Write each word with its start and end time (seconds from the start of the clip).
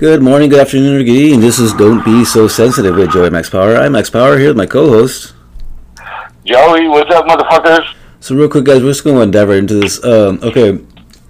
Good 0.00 0.22
morning, 0.22 0.48
good 0.48 0.60
afternoon, 0.60 0.98
or 0.98 1.04
good 1.04 1.10
evening. 1.10 1.40
This 1.40 1.58
is 1.58 1.74
Don't 1.74 2.02
Be 2.02 2.24
So 2.24 2.48
Sensitive 2.48 2.96
with 2.96 3.12
Joey 3.12 3.28
Max 3.28 3.50
Power. 3.50 3.76
I'm 3.76 3.92
Max 3.92 4.08
Power 4.08 4.38
here 4.38 4.48
with 4.48 4.56
my 4.56 4.64
co-host. 4.64 5.34
Joey, 6.42 6.88
what's 6.88 7.14
up, 7.14 7.26
motherfuckers? 7.26 7.94
So 8.18 8.34
real 8.34 8.48
quick, 8.48 8.64
guys, 8.64 8.82
we're 8.82 8.92
just 8.92 9.04
going 9.04 9.16
to 9.16 9.20
endeavor 9.20 9.52
into 9.52 9.74
this. 9.74 10.02
Um, 10.02 10.40
okay, 10.42 10.82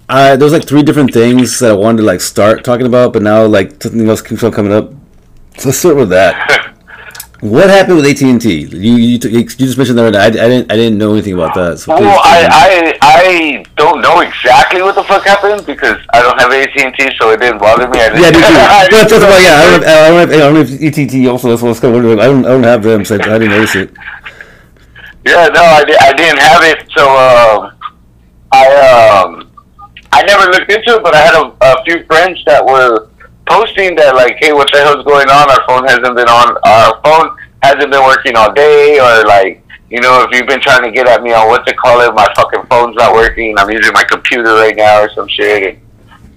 I 0.07 0.37
there's 0.37 0.53
like 0.53 0.65
three 0.65 0.83
different 0.83 1.11
things 1.13 1.59
that 1.59 1.71
I 1.71 1.73
wanted 1.73 1.97
to 1.97 2.03
like 2.03 2.21
start 2.21 2.63
talking 2.63 2.85
about, 2.85 3.11
but 3.11 3.23
now 3.23 3.45
like 3.45 3.83
something 3.83 4.07
else 4.07 4.21
keeps 4.21 4.41
on 4.41 4.53
coming 4.53 4.71
up. 4.71 4.93
So 5.57 5.67
let's 5.67 5.79
start 5.79 5.97
with 5.97 6.09
that. 6.11 6.70
what 7.41 7.69
happened 7.69 7.97
with 7.97 8.05
AT 8.05 8.21
and 8.21 8.39
T? 8.39 8.61
You 8.61 8.95
you, 8.95 9.17
you 9.17 9.43
just 9.43 9.77
mentioned 9.77 9.97
that. 9.97 10.15
I, 10.15 10.27
I 10.27 10.29
didn't 10.29 10.71
I 10.71 10.75
didn't 10.75 10.97
know 10.97 11.11
anything 11.13 11.33
about 11.33 11.53
that. 11.55 11.79
So 11.79 11.93
Well. 11.93 12.21
I, 12.23 12.47
I 12.51 12.97
I 13.01 13.65
don't 13.75 14.01
know 14.01 14.19
exactly 14.21 14.81
what 14.81 14.95
the 14.95 15.03
fuck 15.03 15.25
happened 15.25 15.65
because 15.65 15.97
I 16.13 16.21
don't 16.21 16.39
have 16.39 16.51
AT 16.51 16.77
and 16.79 16.93
T, 16.95 17.09
so 17.19 17.31
it 17.31 17.39
didn't 17.39 17.57
bother 17.59 17.87
me. 17.89 17.99
I 17.99 18.09
didn't, 18.09 18.21
Yeah, 18.21 18.29
me 18.29 18.37
too. 18.37 18.43
I 18.45 18.87
That's, 18.91 19.11
didn't 19.11 19.29
why, 19.29 19.39
yeah, 19.39 19.55
I 19.57 19.71
don't, 19.71 19.83
have, 19.83 19.83
I 19.83 20.09
don't 20.09 20.19
have, 20.19 20.31
I 20.31 20.37
don't 20.37 20.55
have 20.55 20.97
ETT 20.97 21.27
also. 21.27 21.49
That's 21.49 21.61
what's 21.61 21.79
kind 21.79 21.95
of. 21.95 22.05
I 22.19 22.25
don't, 22.25 22.45
I 22.45 22.49
don't 22.49 22.63
have 22.63 22.83
them, 22.83 23.05
so 23.05 23.15
I 23.15 23.17
didn't 23.17 23.49
notice 23.49 23.75
it. 23.75 23.91
Yeah, 25.25 25.47
no, 25.53 25.61
I, 25.61 25.83
I 26.01 26.13
didn't 26.13 26.39
have 26.39 26.63
it, 26.63 26.89
so 26.95 27.09
um, 27.09 27.73
I 28.51 29.23
um, 29.25 29.51
I 30.11 30.23
never 30.23 30.51
looked 30.51 30.71
into 30.71 30.95
it, 30.95 31.03
but 31.03 31.15
I 31.15 31.21
had 31.21 31.35
a, 31.35 31.53
a 31.61 31.83
few 31.85 32.03
friends 32.05 32.43
that 32.45 32.63
were 32.65 33.07
posting 33.51 33.95
that 33.95 34.15
like, 34.15 34.37
hey, 34.39 34.53
what 34.53 34.69
the 34.71 34.79
hell's 34.79 35.03
going 35.03 35.29
on? 35.29 35.49
Our 35.51 35.63
phone 35.67 35.83
hasn't 35.87 36.15
been 36.15 36.29
on. 36.29 36.57
Our 36.63 37.01
phone 37.03 37.37
hasn't 37.61 37.91
been 37.91 38.03
working 38.03 38.35
all 38.35 38.51
day, 38.53 38.99
or 38.99 39.25
like, 39.25 39.63
you 39.89 39.99
know, 39.99 40.23
if 40.23 40.31
you've 40.31 40.47
been 40.47 40.61
trying 40.61 40.83
to 40.83 40.91
get 40.91 41.07
at 41.07 41.21
me 41.21 41.33
on 41.33 41.47
what 41.47 41.65
to 41.67 41.73
call 41.73 42.01
it, 42.01 42.13
my 42.13 42.27
fucking 42.35 42.63
phone's 42.69 42.95
not 42.95 43.13
working. 43.13 43.57
I'm 43.57 43.69
using 43.69 43.93
my 43.93 44.03
computer 44.03 44.55
right 44.55 44.75
now 44.75 45.03
or 45.03 45.09
some 45.13 45.27
shit. 45.27 45.75
And, 45.75 45.81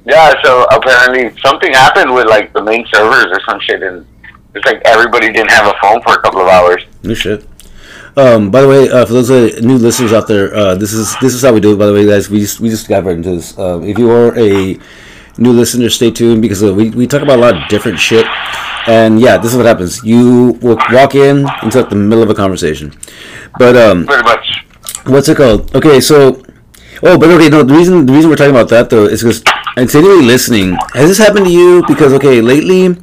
yeah, 0.04 0.34
so 0.42 0.64
apparently 0.72 1.32
something 1.40 1.72
happened 1.72 2.12
with 2.12 2.26
like 2.26 2.52
the 2.52 2.62
main 2.62 2.84
servers 2.92 3.26
or 3.30 3.40
some 3.48 3.60
shit, 3.60 3.82
and 3.82 4.06
it's 4.54 4.66
like 4.66 4.82
everybody 4.84 5.32
didn't 5.32 5.50
have 5.50 5.66
a 5.66 5.74
phone 5.80 6.02
for 6.02 6.14
a 6.14 6.22
couple 6.22 6.40
of 6.40 6.48
hours. 6.48 6.84
No 7.02 7.14
shit. 7.14 7.46
Um, 8.16 8.50
by 8.50 8.60
the 8.60 8.68
way, 8.68 8.88
uh, 8.88 9.04
for 9.06 9.12
those 9.12 9.30
uh, 9.30 9.58
new 9.60 9.76
listeners 9.76 10.12
out 10.12 10.28
there, 10.28 10.54
uh, 10.54 10.74
this 10.76 10.92
is 10.92 11.16
this 11.20 11.34
is 11.34 11.42
how 11.42 11.52
we 11.52 11.60
do 11.60 11.72
it. 11.72 11.78
By 11.78 11.86
the 11.86 11.92
way, 11.92 12.06
guys, 12.06 12.30
we 12.30 12.40
just 12.40 12.60
we 12.60 12.68
just 12.68 12.86
got 12.88 13.04
right 13.04 13.16
into 13.16 13.30
this. 13.30 13.58
Um, 13.58 13.82
if 13.82 13.98
you 13.98 14.10
are 14.10 14.38
a 14.38 14.78
new 15.38 15.52
listeners, 15.52 15.94
stay 15.94 16.10
tuned 16.10 16.42
because 16.42 16.62
uh, 16.62 16.72
we 16.74 16.90
we 16.90 17.06
talk 17.06 17.22
about 17.22 17.38
a 17.38 17.42
lot 17.42 17.56
of 17.56 17.68
different 17.68 17.98
shit. 17.98 18.26
And 18.86 19.18
yeah, 19.18 19.38
this 19.38 19.52
is 19.52 19.56
what 19.56 19.66
happens. 19.66 20.04
You 20.04 20.58
will 20.60 20.78
walk 20.92 21.14
in 21.14 21.48
into 21.62 21.80
like, 21.80 21.88
the 21.88 21.96
middle 21.96 22.22
of 22.22 22.30
a 22.30 22.34
conversation. 22.34 22.92
But 23.58 23.76
um, 23.76 24.06
Pretty 24.06 24.22
much. 24.22 24.64
what's 25.06 25.28
it 25.28 25.36
called? 25.36 25.74
Okay, 25.74 26.00
so 26.00 26.42
oh, 27.02 27.18
but 27.18 27.30
okay, 27.30 27.48
no. 27.48 27.62
The 27.62 27.74
reason 27.74 28.06
the 28.06 28.12
reason 28.12 28.30
we're 28.30 28.36
talking 28.36 28.54
about 28.54 28.68
that 28.70 28.90
though 28.90 29.06
is 29.06 29.22
because 29.22 29.42
and 29.76 29.88
to 29.90 29.98
anybody 29.98 30.26
listening, 30.26 30.76
has 30.92 31.08
this 31.08 31.18
happened 31.18 31.46
to 31.46 31.52
you? 31.52 31.82
Because 31.88 32.12
okay, 32.14 32.40
lately, 32.40 32.96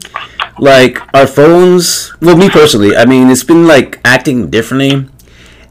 like 0.60 1.00
our 1.16 1.28
phones. 1.28 2.14
Well, 2.22 2.38
me 2.38 2.50
personally, 2.50 2.96
I 2.96 3.06
mean, 3.06 3.30
it's 3.30 3.44
been 3.44 3.68
like 3.68 4.00
acting 4.06 4.50
differently, 4.50 5.08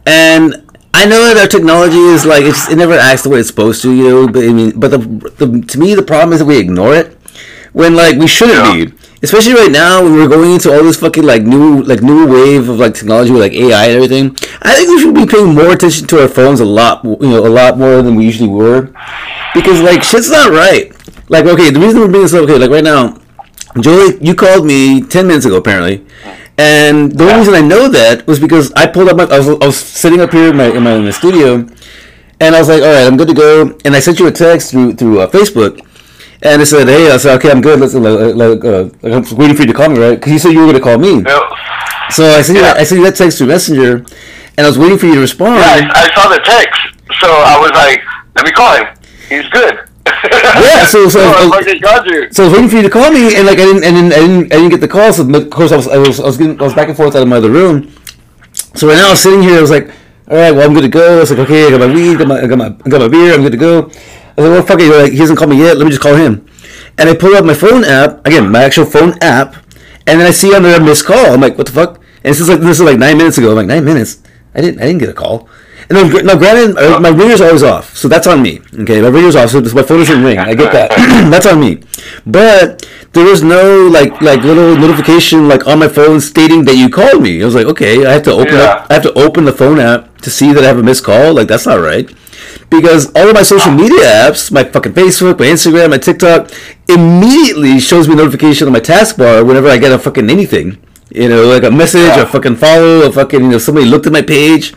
and. 0.06 0.66
I 0.92 1.06
know 1.06 1.22
that 1.32 1.36
our 1.40 1.46
technology 1.46 1.96
is 1.98 2.26
like 2.26 2.44
it's, 2.44 2.68
it 2.68 2.76
never 2.76 2.94
acts 2.94 3.22
the 3.22 3.28
way 3.30 3.38
it's 3.38 3.48
supposed 3.48 3.80
to, 3.82 3.92
you 3.92 4.04
know. 4.08 4.28
But 4.28 4.44
I 4.44 4.52
mean, 4.52 4.78
but 4.78 4.90
the, 4.90 4.98
the 4.98 5.62
to 5.68 5.78
me 5.78 5.94
the 5.94 6.02
problem 6.02 6.32
is 6.32 6.40
that 6.40 6.46
we 6.46 6.58
ignore 6.58 6.94
it 6.94 7.16
when 7.72 7.94
like 7.94 8.16
we 8.16 8.26
shouldn't 8.26 8.58
Yeah. 8.58 8.84
be. 8.86 8.92
Especially 9.22 9.52
right 9.52 9.70
now 9.70 10.02
when 10.02 10.14
we're 10.14 10.28
going 10.28 10.52
into 10.52 10.72
all 10.72 10.82
this 10.82 10.96
fucking 10.96 11.22
like 11.24 11.42
new 11.42 11.82
like 11.82 12.00
new 12.02 12.26
wave 12.26 12.68
of 12.70 12.78
like 12.78 12.94
technology 12.94 13.30
with 13.30 13.42
like 13.42 13.52
AI 13.52 13.84
and 13.86 13.94
everything. 13.96 14.30
I 14.62 14.74
think 14.74 14.88
we 14.88 15.00
should 15.00 15.14
be 15.14 15.26
paying 15.26 15.54
more 15.54 15.72
attention 15.72 16.06
to 16.08 16.22
our 16.22 16.28
phones 16.28 16.60
a 16.60 16.64
lot, 16.64 17.04
you 17.04 17.16
know, 17.20 17.46
a 17.46 17.52
lot 17.52 17.76
more 17.78 18.00
than 18.02 18.14
we 18.16 18.24
usually 18.24 18.48
were, 18.48 18.90
because 19.54 19.80
like 19.82 20.02
shit's 20.02 20.30
not 20.30 20.50
right. 20.50 20.90
Like 21.28 21.44
okay, 21.44 21.70
the 21.70 21.78
reason 21.80 22.00
we're 22.00 22.08
being 22.10 22.28
so 22.28 22.42
okay, 22.44 22.56
like 22.58 22.70
right 22.70 22.82
now, 22.82 23.18
Joey, 23.78 24.16
you 24.22 24.34
called 24.34 24.64
me 24.66 25.02
ten 25.02 25.26
minutes 25.26 25.44
ago 25.44 25.56
apparently, 25.56 26.04
and 26.58 27.12
the 27.12 27.24
only 27.24 27.38
reason 27.38 27.54
I 27.54 27.60
know 27.60 27.88
that 27.88 28.26
was 28.26 28.38
because 28.38 28.72
I 28.72 28.86
pulled 28.86 29.08
up 29.08 29.16
my 29.16 29.24
I 29.24 29.38
was, 29.38 29.48
I 29.48 29.66
was 29.66 29.76
sitting 29.78 30.20
up 30.20 30.30
here 30.32 30.50
in 30.50 30.56
my 30.56 30.66
in 30.70 30.82
my, 30.82 30.92
in 30.94 31.04
the 31.04 31.12
studio, 31.12 31.66
and 32.40 32.54
I 32.54 32.58
was 32.58 32.68
like, 32.68 32.82
all 32.82 32.88
right, 32.88 33.06
I'm 33.06 33.16
good 33.16 33.28
to 33.28 33.34
go, 33.34 33.76
and 33.84 33.94
I 33.96 34.00
sent 34.00 34.18
you 34.18 34.26
a 34.26 34.32
text 34.32 34.70
through 34.70 34.94
through 34.94 35.20
uh, 35.20 35.26
Facebook. 35.30 35.86
And 36.42 36.62
I 36.62 36.64
said, 36.64 36.88
"Hey," 36.88 37.10
I 37.12 37.18
said, 37.18 37.34
"Okay, 37.36 37.50
I'm 37.50 37.60
good. 37.60 37.78
Let's 37.78 37.92
like, 37.92 38.34
like, 38.34 38.64
uh, 38.64 38.88
I'm 39.04 39.36
waiting 39.36 39.54
for 39.54 39.60
you 39.60 39.66
to 39.68 39.74
call 39.74 39.90
me, 39.90 39.98
right? 39.98 40.14
Because 40.18 40.32
you 40.32 40.38
said 40.38 40.52
you 40.52 40.60
were 40.60 40.72
gonna 40.72 40.80
call 40.80 40.96
me. 40.96 41.16
Yep. 41.20 41.42
So 42.12 42.24
I 42.24 42.40
sent 42.40 42.56
you 42.56 42.64
Yeah. 42.64 42.72
that, 42.72 42.76
I 42.80 42.84
sent 42.84 42.98
you 43.00 43.04
that 43.04 43.14
text 43.16 43.36
through 43.36 43.48
Messenger, 43.48 43.96
and 44.56 44.60
I 44.64 44.66
was 44.66 44.78
waiting 44.78 44.96
for 44.96 45.04
you 45.04 45.16
to 45.16 45.20
respond. 45.20 45.56
Yeah, 45.56 45.90
I, 45.92 46.08
I 46.08 46.14
saw 46.14 46.30
the 46.30 46.40
text, 46.40 46.80
so 47.20 47.28
I 47.28 47.60
was 47.60 47.70
like, 47.72 48.00
"Let 48.36 48.46
me 48.46 48.52
call 48.52 48.74
him. 48.74 48.86
He's 49.28 49.46
good." 49.50 49.80
Yeah, 50.24 50.84
so- 50.92 51.08
so- 51.08 51.20
I 51.20 51.48
fucking 51.50 51.80
got 51.80 52.06
you. 52.06 52.28
So 52.32 52.44
I 52.44 52.46
was 52.48 52.52
waiting 52.54 52.70
for 52.70 52.76
you 52.76 52.82
to 52.82 52.90
call 52.90 53.10
me, 53.10 53.36
and 53.36 53.46
like 53.46 53.58
I 53.58 53.64
didn't, 53.64 53.84
and 53.84 53.96
then 53.96 54.06
I 54.12 54.16
didn't, 54.26 54.52
I 54.52 54.56
didn't 54.56 54.70
get 54.70 54.80
the 54.80 54.88
call. 54.88 55.12
So 55.12 55.22
of 55.28 55.50
course 55.50 55.72
I 55.72 55.76
was, 55.76 55.88
I 55.88 55.98
was, 55.98 56.20
I 56.20 56.24
was, 56.26 56.36
getting, 56.38 56.60
I 56.60 56.64
was 56.64 56.74
back 56.74 56.88
and 56.88 56.96
forth 56.96 57.14
out 57.16 57.22
of 57.22 57.28
my 57.28 57.36
other 57.36 57.50
room. 57.50 57.92
So 58.74 58.88
right 58.88 58.96
now 58.96 59.08
I 59.08 59.10
was 59.10 59.20
sitting 59.22 59.42
here. 59.42 59.58
I 59.58 59.60
was 59.60 59.70
like, 59.70 59.88
all 60.28 60.36
right, 60.36 60.52
well 60.52 60.66
I'm 60.66 60.74
good 60.74 60.82
to 60.82 60.88
go. 60.88 61.16
I 61.16 61.20
was 61.20 61.30
like, 61.30 61.40
okay, 61.40 61.66
I 61.66 61.70
got 61.70 61.80
my 61.80 61.92
weed, 61.92 62.18
got 62.18 62.28
my, 62.28 62.40
I 62.40 62.46
got 62.46 62.58
my, 62.58 62.66
I 62.66 62.88
got 62.88 63.00
my 63.00 63.08
beer. 63.08 63.34
I'm 63.34 63.42
good 63.42 63.52
to 63.52 63.58
go. 63.58 63.78
I 63.82 63.84
was 63.84 63.92
like, 64.36 64.36
well, 64.38 64.62
fuck 64.62 64.80
it. 64.80 64.90
Like, 65.02 65.12
he 65.12 65.18
hasn't 65.18 65.38
called 65.38 65.50
me 65.50 65.58
yet. 65.58 65.76
Let 65.76 65.84
me 65.84 65.90
just 65.90 66.02
call 66.02 66.14
him. 66.14 66.46
And 66.98 67.08
I 67.08 67.14
pull 67.16 67.34
up 67.34 67.44
my 67.44 67.54
phone 67.54 67.84
app 67.84 68.26
again, 68.26 68.50
my 68.50 68.62
actual 68.62 68.84
phone 68.84 69.14
app, 69.22 69.54
and 70.06 70.20
then 70.20 70.26
I 70.26 70.30
see 70.30 70.54
on 70.54 70.62
there 70.62 70.80
a 70.80 70.84
missed 70.84 71.06
call. 71.06 71.32
I'm 71.32 71.40
like, 71.40 71.56
what 71.56 71.66
the 71.66 71.72
fuck? 71.72 71.96
And 72.22 72.30
this 72.32 72.40
is 72.40 72.48
like 72.48 72.60
this 72.60 72.78
is 72.78 72.84
like 72.84 72.98
nine 72.98 73.16
minutes 73.16 73.38
ago. 73.38 73.50
I'm 73.50 73.56
like, 73.56 73.66
nine 73.66 73.84
minutes? 73.84 74.22
I 74.54 74.60
didn't, 74.60 74.80
I 74.80 74.84
didn't 74.86 74.98
get 74.98 75.08
a 75.08 75.14
call. 75.14 75.48
And 75.90 75.98
then, 75.98 76.24
now, 76.26 76.36
granted, 76.38 76.78
uh, 76.78 77.00
my 77.00 77.08
ringer's 77.08 77.40
always 77.40 77.64
off, 77.64 77.96
so 77.96 78.06
that's 78.06 78.28
on 78.28 78.40
me. 78.40 78.60
Okay, 78.78 79.00
my 79.02 79.08
ringer's 79.08 79.34
off, 79.34 79.50
so 79.50 79.60
my 79.60 79.82
phone 79.82 79.98
doesn't 79.98 80.22
ring. 80.22 80.38
I 80.38 80.54
get 80.54 80.72
that. 80.72 80.90
that's 81.32 81.46
on 81.46 81.58
me. 81.58 81.82
But 82.24 82.86
there 83.12 83.24
was 83.24 83.42
no 83.42 83.88
like 83.88 84.20
like 84.22 84.42
little 84.44 84.76
notification 84.76 85.48
like 85.48 85.66
on 85.66 85.80
my 85.80 85.88
phone 85.88 86.20
stating 86.20 86.64
that 86.66 86.76
you 86.76 86.88
called 86.90 87.22
me. 87.22 87.42
I 87.42 87.44
was 87.44 87.56
like, 87.56 87.66
okay, 87.66 88.06
I 88.06 88.12
have 88.12 88.22
to 88.24 88.32
open 88.32 88.54
Yeah. 88.54 88.62
up. 88.62 88.86
I 88.88 88.94
have 88.94 89.02
to 89.02 89.12
open 89.18 89.44
the 89.46 89.52
phone 89.52 89.80
app 89.80 90.18
to 90.18 90.30
see 90.30 90.52
that 90.52 90.62
I 90.62 90.66
have 90.68 90.78
a 90.78 90.82
missed 90.82 91.02
call. 91.02 91.34
Like 91.34 91.48
that's 91.48 91.66
not 91.66 91.80
right. 91.80 92.08
Because 92.70 93.10
all 93.16 93.26
of 93.28 93.34
my 93.34 93.42
social 93.42 93.72
media 93.72 94.04
apps, 94.06 94.52
my 94.52 94.62
fucking 94.62 94.92
Facebook, 94.92 95.40
my 95.40 95.46
Instagram, 95.46 95.90
my 95.90 95.98
TikTok, 95.98 96.52
immediately 96.88 97.80
shows 97.80 98.06
me 98.06 98.14
notification 98.14 98.68
on 98.68 98.72
my 98.72 98.80
taskbar 98.80 99.44
whenever 99.44 99.68
I 99.68 99.76
get 99.78 99.90
a 99.90 99.98
fucking 99.98 100.30
anything. 100.30 100.78
You 101.10 101.28
know, 101.28 101.44
like 101.46 101.64
a 101.64 101.70
message, 101.70 102.02
Yeah. 102.16 102.22
a 102.22 102.26
fucking 102.26 102.56
follow, 102.56 103.02
a 103.02 103.12
fucking, 103.12 103.42
you 103.42 103.48
know, 103.50 103.58
somebody 103.58 103.86
looked 103.86 104.06
at 104.06 104.12
my 104.12 104.22
page. 104.22 104.72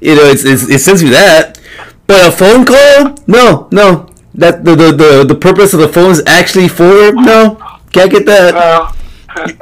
You 0.00 0.14
know, 0.16 0.24
it's, 0.24 0.44
it's, 0.44 0.68
it 0.68 0.78
sends 0.80 1.02
me 1.02 1.10
that. 1.10 1.58
But 2.06 2.28
a 2.28 2.32
phone 2.32 2.64
call? 2.64 3.16
No, 3.26 3.68
no. 3.70 4.08
That 4.34 4.64
the, 4.64 4.74
the, 4.74 4.92
the, 4.92 5.24
the 5.26 5.34
purpose 5.34 5.72
of 5.74 5.80
the 5.80 5.88
phone 5.88 6.10
is 6.10 6.22
actually 6.26 6.68
for? 6.68 7.12
No. 7.12 7.58
Can't 7.92 8.10
get 8.10 8.26
that. 8.26 8.54
No. 8.54 8.88
Uh, 9.36 9.54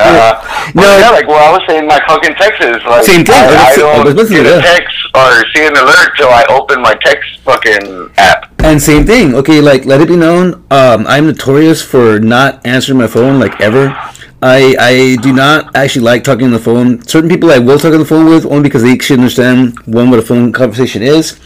No. 0.74 0.82
well, 0.82 1.00
yeah, 1.00 1.10
like 1.10 1.26
what 1.26 1.40
I 1.40 1.50
was 1.50 1.62
saying, 1.66 1.86
my 1.86 1.98
fucking 2.06 2.34
texts 2.34 2.62
is 2.64 2.82
like 2.84 3.04
Same 3.04 3.24
thing. 3.24 3.34
I, 3.34 3.72
I 3.72 3.76
don't 3.76 4.14
get 4.28 4.44
a 4.46 4.60
text 4.60 4.94
or 5.14 5.44
see 5.54 5.64
an 5.66 5.76
alert 5.76 6.10
till 6.18 6.28
I 6.28 6.44
open 6.50 6.82
my 6.82 6.94
text 7.02 7.40
fucking 7.40 8.10
app. 8.18 8.52
And 8.62 8.80
same 8.82 9.06
thing. 9.06 9.34
Okay, 9.34 9.60
like 9.62 9.86
let 9.86 10.00
it 10.02 10.08
be 10.08 10.16
known, 10.16 10.64
um, 10.70 11.06
I'm 11.06 11.26
notorious 11.26 11.80
for 11.82 12.20
not 12.20 12.64
answering 12.66 12.98
my 12.98 13.06
phone 13.06 13.40
like 13.40 13.58
ever. 13.62 13.96
I 14.42 14.74
I 14.78 15.16
do 15.22 15.32
not 15.32 15.76
actually 15.76 16.04
like 16.04 16.24
talking 16.24 16.46
on 16.46 16.50
the 16.50 16.58
phone. 16.58 17.00
Certain 17.06 17.30
people 17.30 17.52
I 17.52 17.58
will 17.58 17.78
talk 17.78 17.92
on 17.92 18.00
the 18.00 18.04
phone 18.04 18.26
with 18.26 18.44
only 18.44 18.64
because 18.64 18.82
they 18.82 18.98
should 18.98 19.20
understand 19.20 19.78
one 19.86 20.10
what 20.10 20.18
a 20.18 20.22
phone 20.22 20.52
conversation 20.52 21.00
is, 21.00 21.38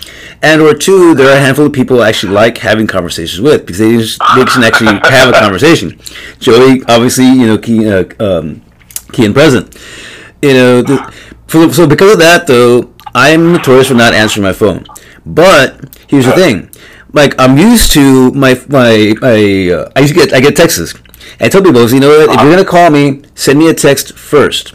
and 0.42 0.62
or 0.62 0.72
two 0.72 1.14
there 1.14 1.28
are 1.28 1.36
a 1.36 1.40
handful 1.40 1.66
of 1.66 1.74
people 1.74 2.02
I 2.02 2.08
actually 2.08 2.32
like 2.32 2.56
having 2.58 2.86
conversations 2.86 3.40
with 3.40 3.66
because 3.66 3.78
they 3.78 3.98
just 3.98 4.18
they 4.34 4.44
can 4.46 4.64
actually 4.64 4.98
have 5.10 5.28
a 5.28 5.38
conversation. 5.38 6.00
Joey, 6.38 6.82
obviously, 6.88 7.26
you 7.26 7.46
know, 7.46 7.58
key 7.58 7.86
uh, 7.86 8.04
um, 8.18 8.62
key 9.12 9.26
and 9.26 9.34
present. 9.34 9.76
You 10.40 10.54
know, 10.54 10.82
the, 10.82 11.14
so, 11.48 11.70
so 11.70 11.86
because 11.86 12.14
of 12.14 12.18
that 12.20 12.46
though, 12.46 12.94
I'm 13.14 13.52
notorious 13.52 13.88
for 13.88 13.94
not 13.94 14.14
answering 14.14 14.44
my 14.44 14.52
phone. 14.54 14.86
But 15.26 15.94
here's 16.06 16.24
the 16.24 16.32
thing, 16.32 16.70
like 17.12 17.34
I'm 17.38 17.58
used 17.58 17.92
to 17.92 18.30
my 18.32 18.54
my 18.68 19.14
my 19.20 19.68
uh, 19.70 19.90
I 19.94 20.00
used 20.00 20.14
to 20.14 20.20
get 20.20 20.32
I 20.32 20.40
get 20.40 20.56
texts. 20.56 20.94
I 21.40 21.48
tell 21.48 21.62
people, 21.62 21.88
you 21.90 22.00
know 22.00 22.08
what, 22.08 22.30
if 22.30 22.40
you're 22.42 22.50
gonna 22.50 22.64
call 22.64 22.90
me, 22.90 23.22
send 23.34 23.58
me 23.58 23.68
a 23.68 23.74
text 23.74 24.16
first. 24.16 24.74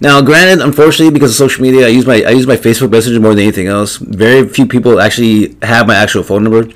Now, 0.00 0.20
granted, 0.20 0.62
unfortunately, 0.62 1.12
because 1.12 1.30
of 1.30 1.36
social 1.36 1.62
media, 1.62 1.86
I 1.86 1.88
use 1.88 2.06
my 2.06 2.22
I 2.22 2.30
use 2.30 2.46
my 2.46 2.56
Facebook 2.56 2.90
Messenger 2.90 3.20
more 3.20 3.34
than 3.34 3.44
anything 3.44 3.68
else. 3.68 3.96
Very 3.96 4.48
few 4.48 4.66
people 4.66 5.00
actually 5.00 5.56
have 5.62 5.86
my 5.86 5.94
actual 5.94 6.22
phone 6.22 6.42
number, 6.44 6.68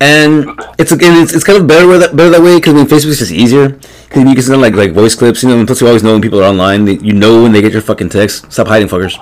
and 0.00 0.46
it's 0.78 0.92
it's, 0.92 1.32
it's 1.34 1.44
kind 1.44 1.58
of 1.58 1.66
better 1.66 1.98
that 1.98 2.14
better 2.14 2.30
that 2.30 2.42
way 2.42 2.56
because 2.56 2.74
I 2.74 2.76
mean, 2.76 2.86
Facebook's 2.86 3.18
just 3.18 3.32
easier 3.32 3.70
because 3.70 4.24
you 4.24 4.34
can 4.34 4.42
send 4.42 4.60
like 4.60 4.74
like 4.74 4.92
voice 4.92 5.14
clips, 5.14 5.42
you 5.42 5.48
know, 5.48 5.58
and 5.58 5.66
plus 5.66 5.80
you 5.80 5.86
always 5.86 6.02
know 6.02 6.12
when 6.12 6.22
people 6.22 6.40
are 6.40 6.48
online. 6.48 6.84
They, 6.84 6.98
you 6.98 7.14
know 7.14 7.42
when 7.42 7.52
they 7.52 7.62
get 7.62 7.72
your 7.72 7.82
fucking 7.82 8.10
text. 8.10 8.52
Stop 8.52 8.68
hiding, 8.68 8.88
fuckers. 8.88 9.16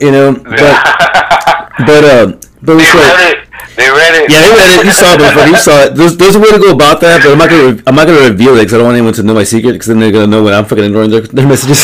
You 0.00 0.10
know, 0.10 0.32
but 0.34 0.54
but 1.86 2.04
um, 2.04 2.40
but 2.62 2.76
They 2.76 2.82
it's 2.82 2.94
like. 2.94 3.37
They 3.78 3.86
read 3.86 4.14
it. 4.18 4.26
Yeah, 4.26 4.42
they 4.42 4.50
read 4.58 4.70
it. 4.80 4.86
You 4.86 4.90
saw 4.90 5.14
it, 5.14 5.18
but 5.22 5.46
you 5.46 5.56
saw 5.56 5.86
it. 5.86 5.94
There's, 5.94 6.16
there's 6.16 6.34
a 6.34 6.40
way 6.40 6.50
to 6.50 6.58
go 6.58 6.72
about 6.74 7.00
that, 7.00 7.22
but 7.22 7.30
I'm 7.30 7.38
not 7.38 7.48
gonna 7.48 7.80
I'm 7.86 7.94
not 7.94 8.08
gonna 8.08 8.28
reveal 8.28 8.58
it 8.58 8.66
because 8.66 8.74
I 8.74 8.78
don't 8.78 8.86
want 8.86 8.96
anyone 8.98 9.14
to 9.14 9.22
know 9.22 9.34
my 9.34 9.44
secret 9.44 9.72
because 9.78 9.86
then 9.86 10.00
they're 10.00 10.10
gonna 10.10 10.26
know 10.26 10.42
when 10.42 10.52
I'm 10.52 10.64
fucking 10.64 10.82
ignoring 10.82 11.10
their, 11.10 11.22
their 11.22 11.46
messages. 11.46 11.78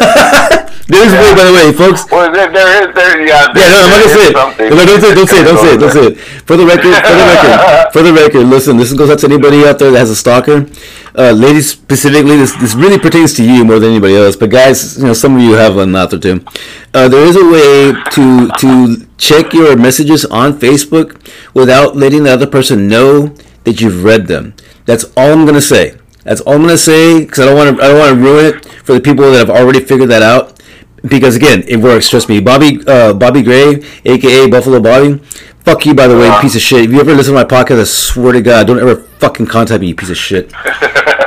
There 0.90 1.06
is 1.06 1.12
a 1.14 1.18
way, 1.22 1.32
by 1.38 1.44
the 1.46 1.54
way, 1.54 1.72
folks. 1.72 2.02
Well, 2.10 2.32
there, 2.32 2.50
there 2.50 2.66
is, 2.82 2.94
there, 2.96 3.24
yeah. 3.24 3.46
Yeah, 3.54 3.70
no, 3.70 3.78
I'm 3.78 3.90
not 3.90 3.98
gonna 4.02 4.10
say 4.10 4.26
it. 4.26 4.34
something. 4.34 4.70
No, 4.70 4.84
don't 4.86 5.00
say 5.00 5.10
it. 5.10 5.14
Don't 5.14 5.28
say 5.28 5.40
it. 5.40 5.44
Don't 5.44 5.58
say 5.58 5.74
it. 5.74 5.78
Don't 5.78 5.92
say 5.92 6.06
it. 6.10 6.18
For 6.18 6.56
the 6.56 6.66
record, 6.66 6.94
for 6.98 7.14
the 7.14 7.26
record, 7.30 7.92
for 7.94 8.02
the 8.02 8.12
record. 8.12 8.46
Listen, 8.48 8.76
this 8.76 8.92
goes 8.92 9.08
out 9.08 9.20
to 9.20 9.26
anybody 9.26 9.64
out 9.64 9.78
there 9.78 9.92
that 9.92 9.98
has 9.98 10.10
a 10.10 10.16
stalker. 10.16 10.66
Uh, 11.14 11.30
ladies 11.30 11.70
specifically, 11.70 12.36
this 12.36 12.56
this 12.56 12.74
really 12.74 12.98
pertains 12.98 13.34
to 13.34 13.44
you 13.44 13.64
more 13.64 13.78
than 13.78 13.90
anybody 13.90 14.16
else. 14.16 14.34
But 14.34 14.50
guys, 14.50 14.98
you 14.98 15.04
know, 15.04 15.12
some 15.12 15.36
of 15.36 15.42
you 15.42 15.52
have 15.52 15.76
one 15.76 15.94
out 15.94 16.10
there 16.10 16.18
too. 16.18 16.44
Uh, 16.92 17.06
there 17.06 17.24
is 17.24 17.36
a 17.36 17.46
way 17.46 17.94
to 18.10 18.48
to 18.58 19.06
check 19.16 19.52
your 19.52 19.76
messages 19.76 20.24
on 20.24 20.58
Facebook 20.58 21.22
without 21.54 21.96
letting 21.96 22.24
the 22.24 22.32
other 22.32 22.48
person 22.48 22.88
know 22.88 23.28
that 23.62 23.80
you've 23.80 24.02
read 24.02 24.26
them. 24.26 24.54
That's 24.86 25.04
all 25.16 25.32
I'm 25.32 25.46
gonna 25.46 25.60
say. 25.60 25.94
That's 26.24 26.40
all 26.40 26.54
I'm 26.54 26.62
gonna 26.62 26.76
say 26.76 27.20
because 27.20 27.38
I 27.40 27.44
don't 27.46 27.56
want 27.56 27.78
to. 27.78 27.84
I 27.84 27.88
don't 27.88 27.98
want 27.98 28.14
to 28.16 28.20
ruin 28.20 28.46
it 28.46 28.64
for 28.82 28.92
the 28.94 29.00
people 29.00 29.30
that 29.30 29.38
have 29.38 29.50
already 29.50 29.78
figured 29.78 30.10
that 30.10 30.22
out 30.22 30.59
because 31.06 31.36
again, 31.36 31.64
it 31.66 31.76
works. 31.78 32.08
Trust 32.08 32.28
me, 32.28 32.40
Bobby, 32.40 32.80
uh, 32.86 33.12
Bobby 33.14 33.42
Gray, 33.42 33.82
aka 34.04 34.48
Buffalo 34.48 34.80
Bobby. 34.80 35.18
Fuck 35.64 35.84
you, 35.86 35.94
by 35.94 36.06
the 36.06 36.16
way, 36.16 36.28
Uh-huh. 36.28 36.40
piece 36.40 36.54
of 36.56 36.62
shit. 36.62 36.84
If 36.84 36.90
you 36.92 37.00
ever 37.00 37.14
listen 37.14 37.34
to 37.34 37.38
my 37.40 37.44
podcast, 37.44 37.80
I 37.80 37.84
swear 37.84 38.32
to 38.32 38.40
God, 38.40 38.66
don't 38.66 38.80
ever 38.80 38.96
fucking 38.96 39.46
contact 39.46 39.80
me, 39.80 39.88
you 39.88 39.94
piece 39.94 40.10
of 40.10 40.16
shit. 40.16 40.52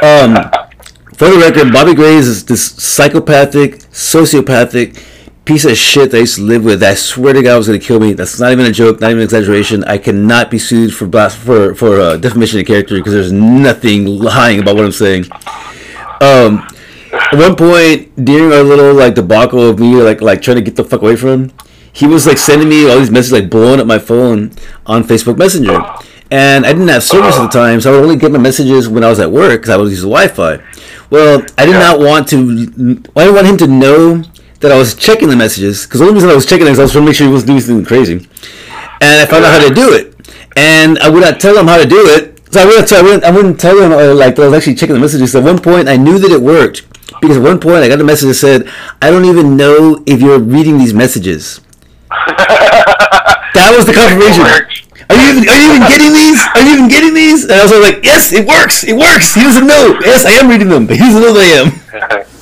Um, 0.04 0.36
for 1.16 1.30
the 1.30 1.38
record, 1.40 1.72
Bobby 1.72 1.94
Gray 1.96 2.16
is 2.16 2.44
this 2.44 2.72
psychopathic, 2.74 3.78
sociopathic 3.94 5.02
piece 5.46 5.64
of 5.64 5.78
shit 5.78 6.12
that 6.12 6.18
I 6.18 6.20
used 6.22 6.36
to 6.36 6.42
live 6.42 6.66
with. 6.66 6.84
I 6.84 6.94
swear 6.96 7.32
to 7.34 7.42
God 7.42 7.56
was 7.56 7.68
gonna 7.68 7.80
kill 7.80 8.02
me. 8.02 8.12
That's 8.12 8.38
not 8.38 8.52
even 8.52 8.66
a 8.66 8.72
joke, 8.72 9.00
not 9.00 9.12
even 9.12 9.20
an 9.20 9.24
exaggeration. 9.24 9.86
I 9.86 9.98
cannot 9.98 10.52
be 10.52 10.60
sued 10.60 10.94
for 10.94 11.06
blas- 11.08 11.36
for 11.36 11.74
for 11.76 12.02
uh, 12.02 12.18
defamation 12.18 12.60
of 12.60 12.66
character 12.66 12.98
because 12.98 13.14
there's 13.14 13.32
nothing 13.32 14.06
lying 14.06 14.60
about 14.60 14.76
what 14.76 14.84
I'm 14.84 14.92
saying. 14.92 15.26
Um, 16.20 16.68
at 17.14 17.36
one 17.36 17.56
point 17.56 18.26
during 18.26 18.52
our 18.52 18.64
little 18.64 18.94
like 18.94 19.16
debacle 19.16 19.70
of 19.70 19.80
me 19.80 19.96
like 19.96 20.22
like 20.22 20.42
trying 20.42 20.58
to 20.58 20.62
get 20.62 20.76
the 20.76 20.84
fuck 20.84 21.02
away 21.02 21.16
from 21.16 21.30
him, 21.30 21.52
he 21.92 22.08
was 22.08 22.26
like 22.26 22.38
sending 22.38 22.68
me 22.68 22.90
all 22.90 22.98
these 22.98 23.12
messages 23.12 23.34
like 23.34 23.50
blowing 23.50 23.80
up 23.80 23.88
my 23.88 24.00
phone 24.00 24.52
on 24.86 25.04
Facebook 25.04 25.38
Messenger. 25.38 25.82
And 26.32 26.66
I 26.66 26.74
didn't 26.74 26.88
have 26.88 27.04
service 27.04 27.36
at 27.38 27.44
the 27.44 27.50
time, 27.50 27.80
so 27.80 27.92
I 27.92 27.96
would 27.96 28.04
only 28.04 28.16
get 28.16 28.32
my 28.32 28.40
messages 28.40 28.90
when 28.90 29.04
I 29.04 29.10
was 29.10 29.20
at 29.20 29.32
work 29.32 29.62
because 29.62 29.70
I 29.70 29.78
would 29.78 29.92
use 29.92 30.02
the 30.02 30.10
Wi-Fi. 30.10 30.64
Well, 31.12 31.46
I 31.60 31.66
did 31.66 31.74
not 31.74 32.00
want 32.00 32.28
to. 32.30 32.38
I 33.16 33.26
didn't 33.26 33.36
want 33.36 33.46
him 33.46 33.58
to 33.58 33.68
know 33.68 34.24
that 34.62 34.72
I 34.72 34.78
was 34.78 34.96
checking 34.96 35.30
the 35.30 35.36
messages 35.36 35.86
because 35.86 36.00
the 36.00 36.06
only 36.06 36.16
reason 36.16 36.32
I 36.32 36.36
was 36.36 36.48
checking 36.48 36.66
is 36.66 36.80
I 36.80 36.84
was 36.84 36.92
trying 36.94 37.04
to 37.04 37.10
make 37.10 37.16
sure 37.16 37.28
he 37.28 37.34
wasn't 37.34 37.50
doing 37.50 37.60
something 37.60 37.86
crazy. 37.86 38.28
And 39.00 39.22
I 39.22 39.26
found 39.28 39.46
out 39.46 39.62
how 39.62 39.68
to 39.68 39.76
do 39.76 39.94
it, 39.94 40.16
and 40.58 40.98
I 41.00 41.10
would 41.10 41.22
not 41.22 41.40
tell 41.40 41.56
him 41.56 41.68
how 41.68 41.78
to 41.78 41.86
do 41.86 42.02
it. 42.08 42.42
So 42.52 42.62
I 42.62 42.66
wouldn't, 42.66 42.88
so 42.88 42.98
I 42.98 43.02
wouldn't, 43.02 43.24
I 43.24 43.32
wouldn't 43.32 43.60
tell 43.60 43.78
him 43.78 43.92
uh, 43.92 44.16
like 44.16 44.36
that 44.36 44.44
I 44.44 44.46
was 44.48 44.58
actually 44.58 44.76
checking 44.76 44.96
the 44.96 45.02
messages. 45.02 45.34
So 45.34 45.40
at 45.40 45.46
one 45.46 45.60
point, 45.60 45.88
I 45.88 45.98
knew 45.98 46.18
that 46.18 46.32
it 46.32 46.42
worked 46.42 46.84
because 47.24 47.38
at 47.38 47.44
one 47.44 47.60
point 47.60 47.78
I 47.78 47.88
got 47.88 48.00
a 48.00 48.04
message 48.04 48.28
that 48.28 48.36
said, 48.36 48.70
"I 49.02 49.10
don't 49.10 49.26
even 49.26 49.58
know 49.58 50.04
if 50.06 50.22
you're 50.22 50.40
reading 50.40 50.78
these 50.78 50.94
messages." 50.94 51.60
That 53.54 53.70
was 53.78 53.86
the 53.86 53.94
confirmation. 53.94 54.42
Are 54.44 55.16
you 55.16 55.30
even, 55.30 55.46
are 55.46 55.60
you 55.62 55.78
even 55.78 55.86
getting 55.88 56.12
these? 56.12 56.42
Are 56.42 56.64
you 56.66 56.74
even 56.74 56.88
getting 56.90 57.14
these? 57.14 57.44
And 57.44 57.54
I 57.54 57.64
was 57.64 57.72
like, 57.72 58.04
yes, 58.04 58.34
it 58.34 58.48
works. 58.48 58.84
It 58.84 58.98
works. 58.98 59.36
He 59.36 59.42
doesn't 59.42 59.68
know. 59.68 60.00
Yes, 60.02 60.26
I 60.26 60.32
am 60.42 60.50
reading 60.50 60.70
them, 60.70 60.88
but 60.88 60.98
he 60.98 61.04
doesn't 61.06 61.22
know 61.22 61.34
that 61.34 61.46
I 61.46 61.50
am. 61.62 61.70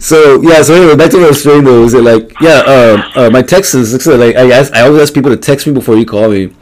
So 0.00 0.42
yeah. 0.42 0.62
So 0.62 0.74
anyway, 0.74 0.96
back 0.96 1.10
to 1.12 1.18
what 1.18 1.26
I 1.26 1.28
was 1.28 1.40
saying 1.42 1.62
though 1.62 1.84
is 1.84 1.92
that 1.92 2.02
like 2.02 2.32
yeah, 2.40 2.64
uh, 2.66 3.02
uh, 3.14 3.30
my 3.30 3.42
texts 3.42 3.74
is 3.74 4.04
like 4.06 4.34
I 4.34 4.50
ask, 4.50 4.72
I 4.72 4.80
always 4.82 5.02
ask 5.02 5.14
people 5.14 5.30
to 5.30 5.36
text 5.36 5.68
me 5.68 5.72
before 5.72 5.96
you 5.96 6.04
call 6.04 6.28
me, 6.28 6.52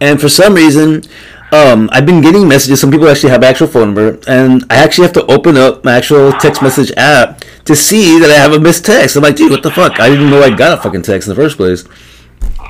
and 0.00 0.20
for 0.20 0.28
some 0.28 0.52
reason. 0.54 1.02
Um, 1.50 1.88
I've 1.92 2.04
been 2.04 2.20
getting 2.20 2.46
messages. 2.46 2.80
Some 2.80 2.90
people 2.90 3.08
actually 3.08 3.30
have 3.30 3.42
actual 3.42 3.68
phone 3.68 3.94
number, 3.94 4.18
and 4.26 4.64
I 4.70 4.76
actually 4.76 5.06
have 5.06 5.14
to 5.14 5.26
open 5.26 5.56
up 5.56 5.82
my 5.84 5.96
actual 5.96 6.32
text 6.32 6.60
message 6.62 6.92
app 6.96 7.42
to 7.64 7.74
see 7.74 8.18
that 8.20 8.30
I 8.30 8.34
have 8.34 8.52
a 8.52 8.60
missed 8.60 8.84
text. 8.84 9.16
I'm 9.16 9.22
like, 9.22 9.36
dude, 9.36 9.50
what 9.50 9.62
the 9.62 9.70
fuck? 9.70 9.98
I 9.98 10.10
didn't 10.10 10.30
know 10.30 10.42
I 10.42 10.50
got 10.50 10.78
a 10.78 10.82
fucking 10.82 11.02
text 11.02 11.26
in 11.26 11.34
the 11.34 11.40
first 11.40 11.56
place. 11.56 11.84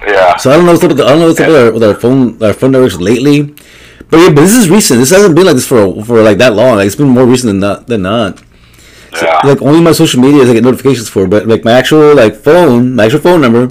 yeah. 0.07 0.37
So 0.37 0.51
I 0.51 0.57
don't 0.57 0.67
know 0.67 0.73
what's 0.73 0.85
up 0.85 0.89
with 0.89 0.99
the, 0.99 1.05
I 1.05 1.09
don't 1.11 1.21
know 1.21 1.27
what's 1.29 1.41
up 1.41 1.49
with 1.49 1.57
our, 1.57 1.73
with 1.73 1.83
our 1.85 1.95
phone 1.95 2.43
our 2.43 2.53
phone 2.53 2.73
networks 2.73 2.97
lately. 2.97 3.55
But 4.11 4.19
yeah, 4.19 4.29
but 4.29 4.43
this 4.43 4.57
is 4.57 4.71
recent. 4.71 5.01
This 5.01 5.11
hasn't 5.11 5.35
been 5.35 5.47
like 5.47 5.57
this 5.57 5.67
for 5.67 6.03
for 6.05 6.23
like 6.23 6.39
that 6.39 6.55
long. 6.55 6.77
Like 6.77 6.87
it's 6.87 6.97
been 6.97 7.09
more 7.09 7.27
recent 7.27 7.49
than 7.51 7.61
not 7.61 7.87
than 7.89 8.03
not. 8.03 8.43
Yeah. 9.23 9.41
Like 9.44 9.62
only 9.62 9.81
my 9.81 9.93
social 9.93 10.20
media 10.20 10.43
I 10.43 10.53
get 10.53 10.62
notifications 10.65 11.09
for, 11.09 11.26
but 11.26 11.47
like 11.47 11.65
my 11.65 11.73
actual 11.73 12.15
like 12.15 12.35
phone, 12.35 12.94
my 12.94 13.05
actual 13.06 13.20
phone 13.20 13.41
number, 13.41 13.67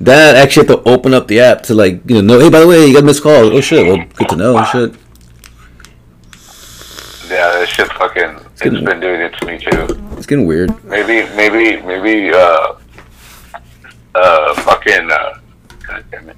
that 0.00 0.36
I 0.36 0.40
actually 0.40 0.66
have 0.66 0.84
to 0.84 0.88
open 0.88 1.14
up 1.14 1.28
the 1.28 1.40
app 1.40 1.62
to 1.64 1.74
like 1.74 2.00
you 2.06 2.16
know 2.16 2.34
know. 2.36 2.40
Hey, 2.40 2.50
by 2.50 2.60
the 2.60 2.66
way, 2.66 2.86
you 2.86 2.94
got 2.94 3.02
a 3.02 3.06
missed 3.06 3.22
call. 3.22 3.52
Oh 3.56 3.60
shit. 3.60 3.86
Well, 3.86 4.06
good 4.14 4.28
to 4.30 4.36
know. 4.36 4.64
Shit. 4.64 4.94
yeah, 7.30 7.52
this 7.60 7.68
shit 7.70 7.90
fucking, 7.92 8.22
it's 8.52 8.62
getting- 8.62 8.84
been 8.84 9.00
doing 9.00 9.20
it 9.20 9.32
to 9.38 9.46
me 9.46 9.58
too. 9.58 9.86
It's 10.16 10.26
getting 10.26 10.46
weird. 10.46 10.70
Maybe, 10.84 11.28
maybe, 11.36 11.80
maybe, 11.82 12.30
uh, 12.34 12.74
uh, 14.14 14.54
fucking, 14.62 15.10
uh, 15.10 15.38
God 15.86 16.04
damn 16.10 16.28
it. 16.28 16.36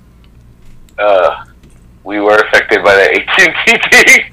Uh, 0.99 1.45
we 2.05 2.21
were 2.21 2.37
affected 2.37 2.85
by 2.85 2.95
the 2.95 3.15
AT&T 3.15 3.79
thing. 3.91 4.33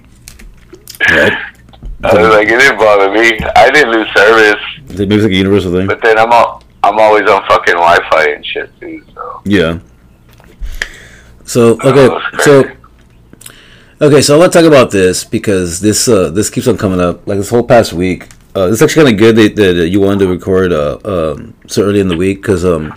Right. 1.09 1.33
I 2.03 2.13
was 2.13 2.29
like, 2.29 2.47
it 2.47 2.57
didn't 2.59 2.77
bother 2.77 3.11
me. 3.11 3.37
I 3.55 3.69
didn't 3.71 3.91
lose 3.91 4.07
service, 4.15 4.61
Maybe 4.97 5.15
it's 5.15 5.23
like 5.23 5.33
a 5.33 5.35
universal 5.35 5.71
thing. 5.71 5.87
but 5.87 6.01
then 6.01 6.17
I'm 6.17 6.31
all, 6.31 6.63
I'm 6.83 6.97
always 6.97 7.29
on 7.29 7.41
fucking 7.47 7.73
Wi-Fi 7.75 8.29
and 8.31 8.45
shit 8.45 8.71
too. 8.79 9.03
So 9.13 9.41
Yeah. 9.45 9.79
So 11.45 11.77
Oh, 11.83 11.89
okay, 11.89 12.07
that's 12.31 12.43
so 12.45 12.63
okay, 14.01 14.21
so 14.21 14.35
I 14.35 14.37
want 14.39 14.53
to 14.53 14.59
talk 14.59 14.67
about 14.67 14.91
this 14.91 15.23
because 15.23 15.79
this 15.81 16.07
uh 16.07 16.29
this 16.29 16.49
keeps 16.49 16.67
on 16.67 16.77
coming 16.77 16.99
up. 17.01 17.27
Like 17.27 17.37
this 17.37 17.49
whole 17.49 17.63
past 17.63 17.91
week, 17.93 18.29
uh, 18.55 18.69
it's 18.71 18.81
actually 18.81 19.05
kind 19.05 19.13
of 19.15 19.19
good 19.19 19.35
that, 19.35 19.55
that 19.75 19.89
you 19.89 19.99
wanted 19.99 20.19
to 20.19 20.27
record 20.27 20.71
uh 20.71 20.97
um 21.03 21.53
so 21.67 21.83
early 21.83 21.99
in 21.99 22.07
the 22.07 22.17
week 22.17 22.41
because 22.41 22.63
um 22.65 22.93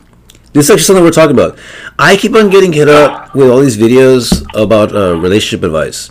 this 0.53 0.67
is 0.67 0.71
actually 0.71 0.85
something 0.85 1.05
we're 1.05 1.11
talking 1.11 1.35
about. 1.37 1.59
I 1.99 2.17
keep 2.17 2.35
on 2.35 2.51
getting 2.51 2.73
hit 2.73 2.89
up 2.89 3.35
with 3.35 3.49
all 3.51 3.61
these 3.61 3.79
videos 3.79 4.45
about 4.55 4.95
uh, 4.95 5.17
relationship 5.17 5.65
advice, 5.65 6.11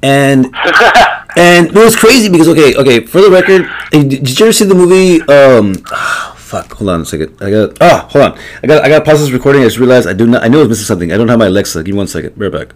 and 0.00 0.46
and 1.36 1.66
it 1.68 1.74
was 1.74 1.96
crazy 1.96 2.28
because 2.28 2.48
okay, 2.48 2.76
okay. 2.76 3.04
For 3.04 3.20
the 3.20 3.30
record, 3.30 3.66
eh, 3.92 4.02
did 4.02 4.38
you 4.38 4.46
ever 4.46 4.52
see 4.52 4.64
the 4.64 4.74
movie? 4.74 5.20
Um, 5.22 5.74
fuck. 6.36 6.72
Hold 6.74 6.90
on 6.90 7.00
a 7.02 7.04
second. 7.04 7.36
I 7.40 7.50
got. 7.50 7.76
Ah, 7.80 8.08
hold 8.10 8.24
on. 8.24 8.38
I 8.62 8.66
got. 8.66 8.84
I 8.84 8.88
got 8.88 9.00
to 9.00 9.04
pause 9.04 9.20
this 9.20 9.30
recording. 9.30 9.62
I 9.62 9.64
just 9.64 9.78
realized 9.78 10.08
I 10.08 10.12
do 10.12 10.26
not. 10.26 10.44
I 10.44 10.48
know 10.48 10.58
I 10.58 10.60
was 10.62 10.68
missing 10.70 10.86
something. 10.86 11.12
I 11.12 11.16
don't 11.16 11.28
have 11.28 11.38
my 11.38 11.46
Alexa. 11.46 11.82
Give 11.82 11.94
me 11.94 11.98
one 11.98 12.06
second. 12.06 12.36
We're 12.36 12.50
back. 12.50 12.74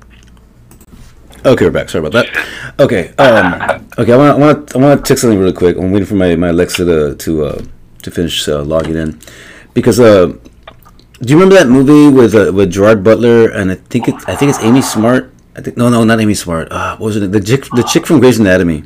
Okay, 1.46 1.64
we're 1.66 1.70
back. 1.70 1.88
Sorry 1.88 2.04
about 2.04 2.12
that. 2.18 2.26
Okay. 2.80 3.14
Um. 3.18 3.86
Okay. 3.98 4.12
I 4.12 4.16
want. 4.16 4.30
I 4.30 4.38
want. 4.38 4.76
I 4.76 4.78
want 4.78 5.04
to 5.04 5.08
text 5.08 5.22
something 5.22 5.38
really 5.38 5.52
quick. 5.52 5.76
I'm 5.76 5.92
waiting 5.92 6.06
for 6.06 6.16
my, 6.16 6.34
my 6.36 6.48
Alexa 6.48 6.84
to 6.84 7.14
to 7.14 7.44
uh, 7.44 7.62
to 8.02 8.10
finish 8.10 8.48
uh, 8.48 8.62
logging 8.62 8.96
in, 8.96 9.20
because 9.74 10.00
uh. 10.00 10.32
Do 11.20 11.32
you 11.32 11.34
remember 11.34 11.56
that 11.56 11.66
movie 11.66 12.14
with 12.14 12.32
uh, 12.36 12.52
with 12.54 12.70
Gerard 12.70 13.02
Butler 13.02 13.50
and 13.50 13.72
I 13.72 13.74
think 13.74 14.06
it 14.06 14.14
I 14.28 14.36
think 14.36 14.50
it's 14.50 14.62
Amy 14.62 14.82
Smart. 14.82 15.34
I 15.58 15.60
think 15.60 15.76
no 15.76 15.88
no 15.88 16.04
not 16.04 16.20
Amy 16.20 16.34
Smart. 16.34 16.70
Uh, 16.70 16.96
what 16.98 17.06
was 17.06 17.16
it? 17.16 17.32
The 17.32 17.40
chick 17.40 17.64
the 17.74 17.82
chick 17.82 18.06
from 18.06 18.20
Grey's 18.20 18.38
Anatomy. 18.38 18.84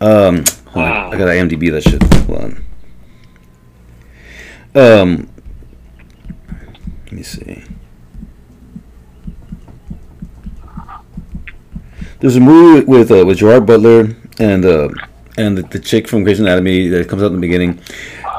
Um, 0.00 0.42
hold 0.68 0.86
on. 0.86 1.14
I 1.14 1.18
got 1.18 1.28
an 1.28 1.48
IMDb 1.48 1.70
that 1.70 1.82
shit. 1.82 2.02
Hold 2.24 2.40
on. 2.40 2.64
Um, 4.74 5.28
let 7.04 7.12
me 7.12 7.22
see. 7.22 7.62
There's 12.20 12.36
a 12.36 12.40
movie 12.40 12.86
with 12.86 13.10
uh, 13.10 13.26
with 13.26 13.36
Gerard 13.36 13.66
Butler 13.66 14.16
and 14.38 14.64
uh, 14.64 14.88
and 15.36 15.58
the, 15.58 15.62
the 15.62 15.78
chick 15.78 16.08
from 16.08 16.24
Grey's 16.24 16.40
Anatomy 16.40 16.88
that 16.88 17.06
comes 17.10 17.22
out 17.22 17.26
in 17.26 17.34
the 17.34 17.40
beginning. 17.40 17.78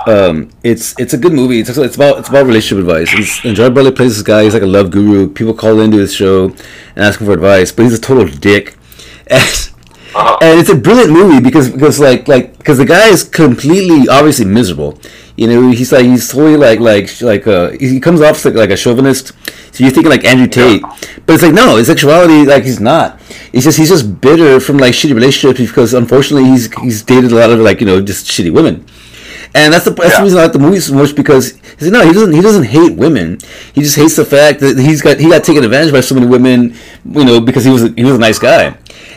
Um, 0.05 0.49
it's 0.63 0.99
it's 0.99 1.13
a 1.13 1.17
good 1.17 1.33
movie. 1.33 1.59
It's 1.59 1.69
it's 1.69 1.95
about 1.95 2.19
it's 2.19 2.29
about 2.29 2.45
relationship 2.45 2.85
advice. 2.85 3.09
It's, 3.13 3.43
and 3.45 3.55
Gerard 3.55 3.73
Butler 3.73 3.91
plays 3.91 4.15
this 4.15 4.23
guy. 4.23 4.43
He's 4.43 4.53
like 4.53 4.63
a 4.63 4.67
love 4.67 4.91
guru. 4.91 5.29
People 5.29 5.53
call 5.53 5.79
into 5.79 5.97
his 5.97 6.13
show 6.13 6.45
and 6.45 6.97
ask 6.97 7.19
him 7.19 7.27
for 7.27 7.33
advice, 7.33 7.71
but 7.71 7.83
he's 7.83 7.93
a 7.93 8.01
total 8.01 8.27
dick. 8.27 8.75
And, 10.15 10.43
and 10.43 10.59
it's 10.59 10.69
a 10.69 10.75
brilliant 10.75 11.11
movie 11.11 11.39
because 11.39 11.71
because 11.71 11.99
like 11.99 12.27
like 12.27 12.57
because 12.57 12.77
the 12.77 12.85
guy 12.85 13.07
is 13.07 13.23
completely 13.23 14.07
obviously 14.07 14.45
miserable. 14.45 14.99
You 15.35 15.47
know, 15.47 15.71
he's 15.71 15.91
like 15.91 16.05
he's 16.05 16.29
totally 16.29 16.55
like 16.55 16.79
like 16.79 17.21
like 17.21 17.47
uh 17.47 17.71
he 17.71 17.99
comes 17.99 18.21
off 18.21 18.45
like 18.45 18.53
like 18.53 18.69
a 18.69 18.77
chauvinist. 18.77 19.31
So 19.71 19.83
you're 19.83 19.91
thinking 19.91 20.11
like 20.11 20.23
Andrew 20.23 20.47
Tate, 20.47 20.83
but 21.25 21.33
it's 21.33 21.41
like 21.41 21.53
no, 21.53 21.77
his 21.77 21.87
sexuality 21.87 22.45
like 22.45 22.63
he's 22.63 22.79
not. 22.79 23.19
It's 23.51 23.63
just 23.63 23.79
he's 23.79 23.89
just 23.89 24.21
bitter 24.21 24.59
from 24.59 24.77
like 24.77 24.93
shitty 24.93 25.15
relationships 25.15 25.59
because 25.59 25.95
unfortunately 25.95 26.47
he's 26.49 26.71
he's 26.81 27.01
dated 27.01 27.31
a 27.31 27.35
lot 27.35 27.49
of 27.49 27.59
like 27.59 27.79
you 27.79 27.87
know 27.87 27.99
just 27.99 28.27
shitty 28.27 28.53
women. 28.53 28.85
And 29.55 29.71
that's 29.73 29.85
the 29.85 29.91
that's 29.91 30.13
Yeah. 30.13 30.17
the 30.19 30.23
reason 30.23 30.39
I 30.39 30.43
like 30.43 30.53
the 30.53 30.59
movie 30.59 30.79
so 30.79 30.95
much 30.95 31.15
because 31.15 31.51
he 31.51 31.85
said 31.85 31.93
no, 31.93 32.05
he 32.05 32.11
doesn't 32.13 32.33
he 32.33 32.41
doesn't 32.41 32.63
hate 32.63 32.95
women. 32.97 33.37
He 33.73 33.81
just 33.81 33.95
hates 33.95 34.15
the 34.15 34.25
fact 34.25 34.59
that 34.61 34.77
he's 34.79 35.01
got 35.01 35.19
he 35.19 35.29
got 35.29 35.43
taken 35.43 35.63
advantage 35.63 35.91
by 35.93 36.01
so 36.01 36.15
many 36.15 36.25
women, 36.27 36.75
you 37.05 37.23
know, 37.23 37.39
because 37.39 37.63
he 37.63 37.69
was 37.71 37.83
a, 37.83 37.89
he 37.95 38.03
was 38.03 38.15
a 38.15 38.17
nice 38.19 38.39
guy. 38.39 38.75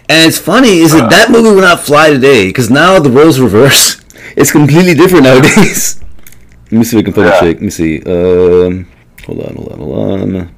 And 0.09 0.26
it's 0.28 0.38
funny 0.38 0.78
is 0.78 0.93
that 0.93 1.09
that 1.11 1.31
movie 1.31 1.55
would 1.55 1.62
not 1.62 1.81
fly 1.81 2.11
today 2.11 2.49
because 2.49 2.69
now 2.71 2.99
the 2.99 3.11
roles 3.11 3.40
reverse. 3.40 4.00
It's 4.37 4.52
completely 4.52 4.93
different 4.93 5.25
nowadays. 5.25 5.99
Let 6.71 6.78
me 6.78 6.85
see 6.85 6.99
if 6.99 7.00
we 7.00 7.05
can 7.05 7.14
find 7.14 7.28
the 7.28 7.33
Yeah. 7.33 7.40
chick. 7.40 7.57
Let 7.57 7.62
me 7.62 7.71
see. 7.71 8.02
Um, 8.05 8.87
hold 9.25 9.40
on, 9.40 9.55
hold 9.57 9.73
on, 9.73 9.78
hold 9.78 9.99
on. 10.37 10.50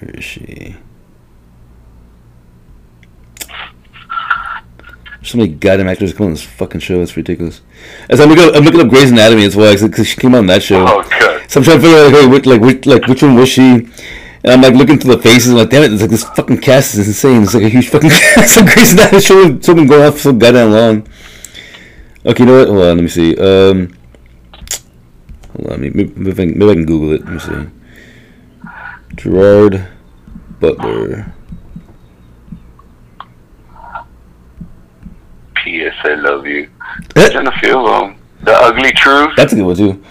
Where 0.00 0.10
is 0.18 0.24
she? 0.24 0.76
So 5.22 5.38
many 5.38 5.52
goddamn 5.52 5.88
actors 5.88 6.12
come 6.12 6.26
on 6.26 6.32
this 6.32 6.42
fucking 6.42 6.80
show. 6.80 7.00
It's 7.00 7.16
ridiculous. 7.16 7.60
As 8.10 8.20
I'm 8.20 8.28
looking, 8.28 8.44
up, 8.44 8.56
I'm 8.56 8.64
looking 8.64 8.80
up 8.80 8.88
Grey's 8.88 9.12
Anatomy 9.12 9.44
as 9.44 9.54
well 9.54 9.72
because 9.72 10.06
she 10.06 10.20
came 10.20 10.34
on 10.34 10.46
that 10.46 10.62
show. 10.62 10.84
Oh, 10.86 11.02
good. 11.02 11.50
So 11.50 11.60
I'm 11.60 11.64
trying 11.64 11.80
to 11.80 11.82
figure 11.82 11.98
out 11.98 12.12
like, 12.12 12.30
which, 12.30 12.46
like, 12.46 12.60
which, 12.60 12.86
like 12.86 13.06
which 13.06 13.22
one 13.22 13.36
was 13.36 13.48
she? 13.48 13.88
And 14.44 14.52
I'm 14.52 14.60
like 14.60 14.74
looking 14.74 14.98
through 14.98 15.14
the 15.16 15.22
faces, 15.22 15.50
and 15.50 15.58
like, 15.58 15.70
damn 15.70 15.84
it, 15.84 15.92
it's 15.92 16.00
like 16.02 16.10
this 16.10 16.24
fucking 16.24 16.58
cast 16.58 16.94
is 16.94 17.06
insane. 17.06 17.44
It's 17.44 17.54
like 17.54 17.62
a 17.62 17.68
huge 17.68 17.88
fucking 17.88 18.10
cast 18.34 18.58
of 18.58 18.66
Grey's 18.66 18.92
Anatomy 18.92 19.20
show. 19.20 19.60
Something 19.60 19.86
going 19.86 20.12
for 20.12 20.18
so 20.18 20.32
goddamn 20.32 20.72
long. 20.72 21.08
Okay, 22.26 22.42
you 22.42 22.46
know 22.46 22.58
what? 22.58 22.68
Hold 22.68 22.82
on, 22.82 22.96
let 22.96 23.02
me 23.02 23.08
see. 23.08 23.36
Um, 23.36 23.96
hold 25.56 25.72
on, 25.72 25.80
maybe, 25.80 26.06
maybe, 26.16 26.32
I 26.32 26.34
can, 26.34 26.58
maybe 26.58 26.70
I 26.70 26.74
can 26.74 26.86
Google 26.86 27.12
it. 27.12 27.24
Let 27.24 27.32
me 27.32 27.38
see. 27.38 27.68
Gerard 29.14 29.86
Butler. 30.58 31.32
P.S. 35.64 35.94
I 36.02 36.14
love 36.14 36.46
you. 36.46 36.68
There's 37.14 37.34
in 37.34 37.46
a 37.46 37.58
few 37.58 37.78
of 37.78 37.86
them. 37.86 38.16
The 38.42 38.52
Ugly 38.52 38.92
Truth. 38.92 39.34
That's 39.36 39.52
a 39.52 39.56
good 39.56 39.64
one 39.64 39.76
too. 39.76 40.02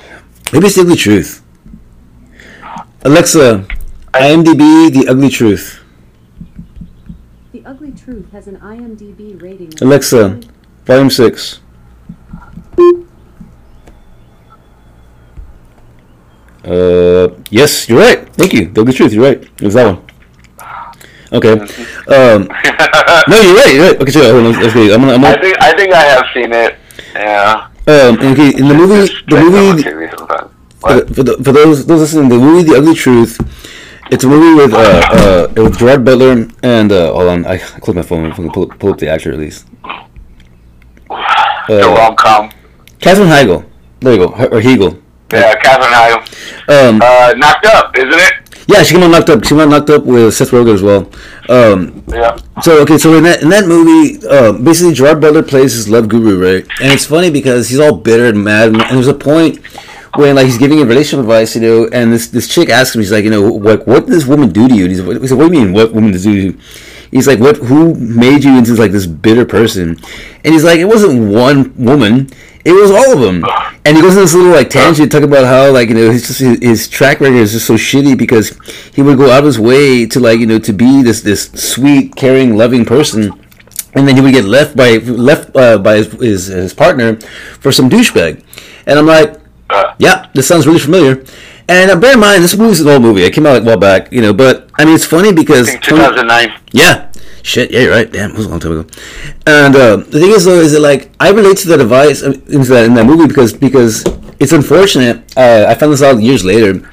Maybe 0.53 0.67
it's 0.67 0.75
the 0.75 0.81
ugly 0.81 0.95
truth. 0.95 1.43
Alexa, 3.03 3.65
IMDb, 4.13 4.93
the 4.93 5.07
ugly 5.09 5.29
truth. 5.29 5.83
The 7.51 7.65
Ugly 7.65 7.91
Truth 7.91 8.31
has 8.31 8.47
an 8.47 8.57
IMDb 8.57 9.41
rating 9.41 9.73
Alexa, 9.81 10.39
volume 10.85 11.09
six. 11.09 11.59
Uh, 16.63 17.29
yes, 17.49 17.89
you're 17.89 17.99
right. 17.99 18.29
Thank 18.35 18.53
you. 18.53 18.67
The 18.67 18.81
ugly 18.81 18.93
truth. 18.93 19.13
You're 19.13 19.25
right. 19.25 19.41
It 19.41 19.61
was 19.61 19.73
that 19.73 19.95
one. 19.95 20.10
Okay. 21.33 21.51
Um, 21.51 22.47
no, 23.27 23.39
you're 23.39 23.55
right. 23.55 23.71
You're 23.73 23.85
right. 23.87 24.01
Okay, 24.01 24.11
sure. 24.11 24.31
Hold 24.33 24.55
on. 24.55 24.61
Let's 24.61 24.73
go. 24.73 24.81
I'm 24.93 25.01
gonna. 25.01 25.13
I'm 25.13 25.21
gonna. 25.21 25.41
think 25.41 25.61
I 25.61 25.73
think 25.75 25.93
I 25.93 26.03
have 26.03 26.25
seen 26.33 26.51
it. 26.51 26.75
Yeah. 27.15 27.67
Um, 27.87 28.19
okay. 28.19 28.49
In 28.57 28.67
the 28.67 28.73
movie, 28.73 29.11
the 29.27 29.39
movie, 29.39 29.83
for, 30.79 30.93
the, 30.93 31.13
for, 31.13 31.23
the, 31.23 31.43
for 31.43 31.51
those 31.51 31.85
those 31.85 32.01
listening, 32.01 32.29
the 32.29 32.37
movie 32.37 32.69
The 32.69 32.77
Ugly 32.77 32.95
Truth. 32.95 33.39
It's 34.11 34.25
a 34.25 34.27
movie 34.27 34.53
with 34.61 34.73
uh, 34.73 35.47
uh 35.57 35.63
with 35.63 35.79
Gerard 35.79 36.03
Butler 36.03 36.45
and 36.63 36.91
uh 36.91 37.13
hold 37.13 37.29
on 37.29 37.45
I, 37.45 37.53
I 37.53 37.57
closed 37.79 37.95
my 37.95 38.01
phone. 38.01 38.29
I'm 38.29 38.51
pull, 38.51 38.67
pull 38.67 38.91
up 38.91 38.97
the 38.97 39.07
actor 39.07 39.31
at 39.31 39.39
least. 39.39 39.65
the 41.69 41.89
Uh, 41.89 41.95
rom 41.95 42.15
com. 42.17 42.51
Katherine 42.99 43.29
Heigl. 43.29 43.65
There 44.01 44.13
you 44.13 44.27
go. 44.27 44.33
Or 44.51 44.59
Hegel. 44.59 44.99
Yeah, 45.31 45.55
Katherine 45.55 45.93
Heigl. 45.93 46.19
Um, 46.89 46.99
Uh, 47.01 47.33
knocked 47.37 47.65
up, 47.67 47.97
isn't 47.97 48.11
it? 48.13 48.33
Yeah, 48.67 48.83
she 48.83 48.93
came 48.93 49.03
on 49.03 49.11
knocked 49.11 49.29
up. 49.29 49.43
She 49.43 49.49
came 49.49 49.59
on 49.59 49.69
knocked 49.69 49.89
up 49.89 50.03
with 50.05 50.33
Seth 50.33 50.51
Rogen 50.51 50.73
as 50.73 50.81
well. 50.81 51.09
Um, 51.49 52.03
Yeah. 52.07 52.37
So 52.61 52.81
okay, 52.81 52.97
so 52.97 53.15
in 53.15 53.23
that 53.23 53.41
in 53.41 53.49
that 53.49 53.67
movie, 53.67 54.25
uh, 54.27 54.53
basically 54.53 54.93
Gerard 54.93 55.21
Butler 55.21 55.43
plays 55.43 55.73
his 55.73 55.89
love 55.89 56.07
guru, 56.07 56.41
right? 56.41 56.65
And 56.81 56.91
it's 56.91 57.05
funny 57.05 57.29
because 57.31 57.69
he's 57.69 57.79
all 57.79 57.95
bitter 57.95 58.25
and 58.27 58.43
mad, 58.43 58.69
and, 58.69 58.81
and 58.81 58.97
there's 58.97 59.07
a 59.07 59.13
point 59.13 59.59
when 60.15 60.35
like 60.35 60.45
he's 60.45 60.57
giving 60.57 60.79
him 60.79 60.87
relationship 60.87 61.21
advice, 61.21 61.55
you 61.55 61.61
know, 61.61 61.87
and 61.91 62.11
this 62.11 62.27
this 62.27 62.47
chick 62.47 62.69
asks 62.69 62.95
him, 62.95 63.01
he's 63.01 63.11
like, 63.11 63.23
you 63.23 63.29
know, 63.29 63.51
what 63.51 63.87
what 63.87 64.05
did 64.05 64.13
this 64.13 64.25
woman 64.25 64.49
do 64.49 64.67
to 64.67 64.75
you? 64.75 64.85
And 64.85 64.91
he's, 64.91 65.01
like, 65.01 65.19
what 65.19 65.49
do 65.49 65.57
you 65.57 65.65
mean, 65.65 65.73
what 65.73 65.93
woman 65.93 66.11
did 66.11 66.21
do 66.21 66.33
to 66.33 66.41
you? 66.41 66.59
He's 67.11 67.27
like, 67.27 67.39
what? 67.39 67.57
Who 67.57 67.93
made 67.95 68.43
you 68.43 68.57
into 68.57 68.73
like 68.75 68.91
this 68.91 69.05
bitter 69.05 69.45
person? 69.45 69.97
And 70.43 70.53
he's 70.53 70.63
like, 70.63 70.79
it 70.79 70.85
wasn't 70.85 71.33
one 71.33 71.73
woman. 71.77 72.29
It 72.63 72.71
was 72.73 72.91
all 72.91 73.13
of 73.13 73.19
them. 73.19 73.43
And 73.83 73.97
he 73.97 74.01
goes 74.03 74.15
in 74.15 74.21
this 74.21 74.33
little 74.33 74.51
like 74.51 74.69
tangent 74.69 75.11
talking 75.11 75.27
about 75.27 75.45
how 75.45 75.71
like 75.71 75.89
you 75.89 75.95
know 75.95 76.11
his 76.11 76.27
just 76.27 76.39
his, 76.39 76.59
his 76.59 76.87
track 76.87 77.19
record 77.19 77.35
is 77.37 77.51
just 77.53 77.65
so 77.67 77.73
shitty 77.73 78.17
because 78.17 78.57
he 78.93 79.01
would 79.01 79.17
go 79.17 79.31
out 79.31 79.39
of 79.39 79.45
his 79.45 79.59
way 79.59 80.05
to 80.05 80.19
like 80.19 80.39
you 80.39 80.45
know 80.45 80.59
to 80.59 80.71
be 80.71 81.01
this 81.01 81.21
this 81.21 81.51
sweet, 81.51 82.15
caring, 82.15 82.55
loving 82.55 82.85
person, 82.85 83.33
and 83.95 84.07
then 84.07 84.15
he 84.15 84.21
would 84.21 84.33
get 84.33 84.45
left 84.45 84.75
by 84.77 84.97
left 84.97 85.55
uh, 85.55 85.79
by 85.79 85.97
his, 85.97 86.11
his 86.13 86.45
his 86.45 86.73
partner 86.73 87.19
for 87.59 87.71
some 87.71 87.89
douchebag. 87.89 88.43
And 88.85 88.99
I'm 88.99 89.07
like, 89.07 89.41
Uh, 89.71 89.95
yeah, 89.99 90.27
this 90.33 90.47
sounds 90.47 90.67
really 90.67 90.79
familiar. 90.79 91.23
And 91.71 91.89
uh, 91.89 91.95
bear 91.95 92.15
in 92.15 92.19
mind, 92.19 92.43
this 92.43 92.57
movie's 92.57 92.81
an 92.81 92.89
old 92.89 93.01
movie. 93.01 93.23
It 93.23 93.33
came 93.33 93.45
out 93.45 93.53
like 93.53 93.61
a 93.63 93.65
while 93.65 93.77
back, 93.77 94.11
you 94.11 94.21
know. 94.21 94.33
But 94.33 94.69
I 94.77 94.83
mean, 94.83 94.93
it's 94.95 95.05
funny 95.05 95.29
I 95.29 95.31
because 95.31 95.69
think 95.69 95.83
2009. 95.83 96.51
yeah. 96.73 97.07
Shit, 97.43 97.71
yeah, 97.71 97.79
you're 97.79 97.91
right. 97.91 98.11
Damn, 98.11 98.31
it 98.31 98.37
was 98.37 98.45
a 98.45 98.49
long 98.49 98.59
time 98.59 98.73
ago. 98.73 98.89
And 99.47 99.73
uh, 99.75 99.95
the 99.97 100.19
thing 100.19 100.31
is, 100.31 100.43
though, 100.45 100.59
is 100.59 100.73
that 100.73 100.81
like 100.81 101.09
I 101.19 101.29
relate 101.31 101.57
to 101.59 101.67
the 101.69 101.77
device 101.77 102.21
uh, 102.23 102.33
into 102.49 102.69
that 102.75 102.85
in 102.85 102.93
that 102.95 103.05
movie 103.05 103.25
because 103.25 103.53
because 103.53 104.03
it's 104.39 104.51
unfortunate. 104.51 105.23
Uh, 105.37 105.65
I 105.67 105.75
found 105.75 105.93
this 105.93 106.03
out 106.03 106.21
years 106.21 106.43
later. 106.43 106.87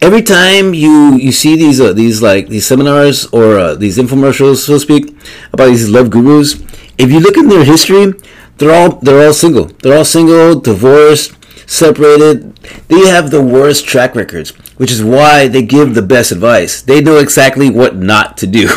Every 0.00 0.22
time 0.22 0.74
you 0.74 1.14
you 1.16 1.30
see 1.30 1.54
these 1.56 1.78
uh, 1.80 1.92
these 1.92 2.20
like 2.22 2.48
these 2.48 2.66
seminars 2.66 3.26
or 3.26 3.58
uh, 3.58 3.74
these 3.74 3.96
infomercials, 3.98 4.56
so 4.66 4.74
to 4.74 4.80
speak, 4.80 5.14
about 5.52 5.66
these 5.66 5.88
love 5.88 6.10
gurus, 6.10 6.54
if 6.98 7.12
you 7.12 7.20
look 7.20 7.36
in 7.36 7.48
their 7.48 7.64
history, 7.64 8.12
they're 8.58 8.74
all 8.74 8.96
they're 9.00 9.24
all 9.26 9.32
single. 9.32 9.66
They're 9.82 9.96
all 9.96 10.04
single, 10.04 10.58
divorced, 10.58 11.32
separated. 11.66 12.56
They 12.88 13.08
have 13.08 13.30
the 13.30 13.42
worst 13.42 13.86
track 13.86 14.14
records, 14.14 14.50
which 14.76 14.90
is 14.90 15.02
why 15.02 15.48
they 15.48 15.62
give 15.62 15.94
the 15.94 16.02
best 16.02 16.32
advice. 16.32 16.82
They 16.82 17.00
know 17.00 17.18
exactly 17.18 17.70
what 17.70 17.96
not 17.96 18.36
to 18.38 18.46
do. 18.46 18.68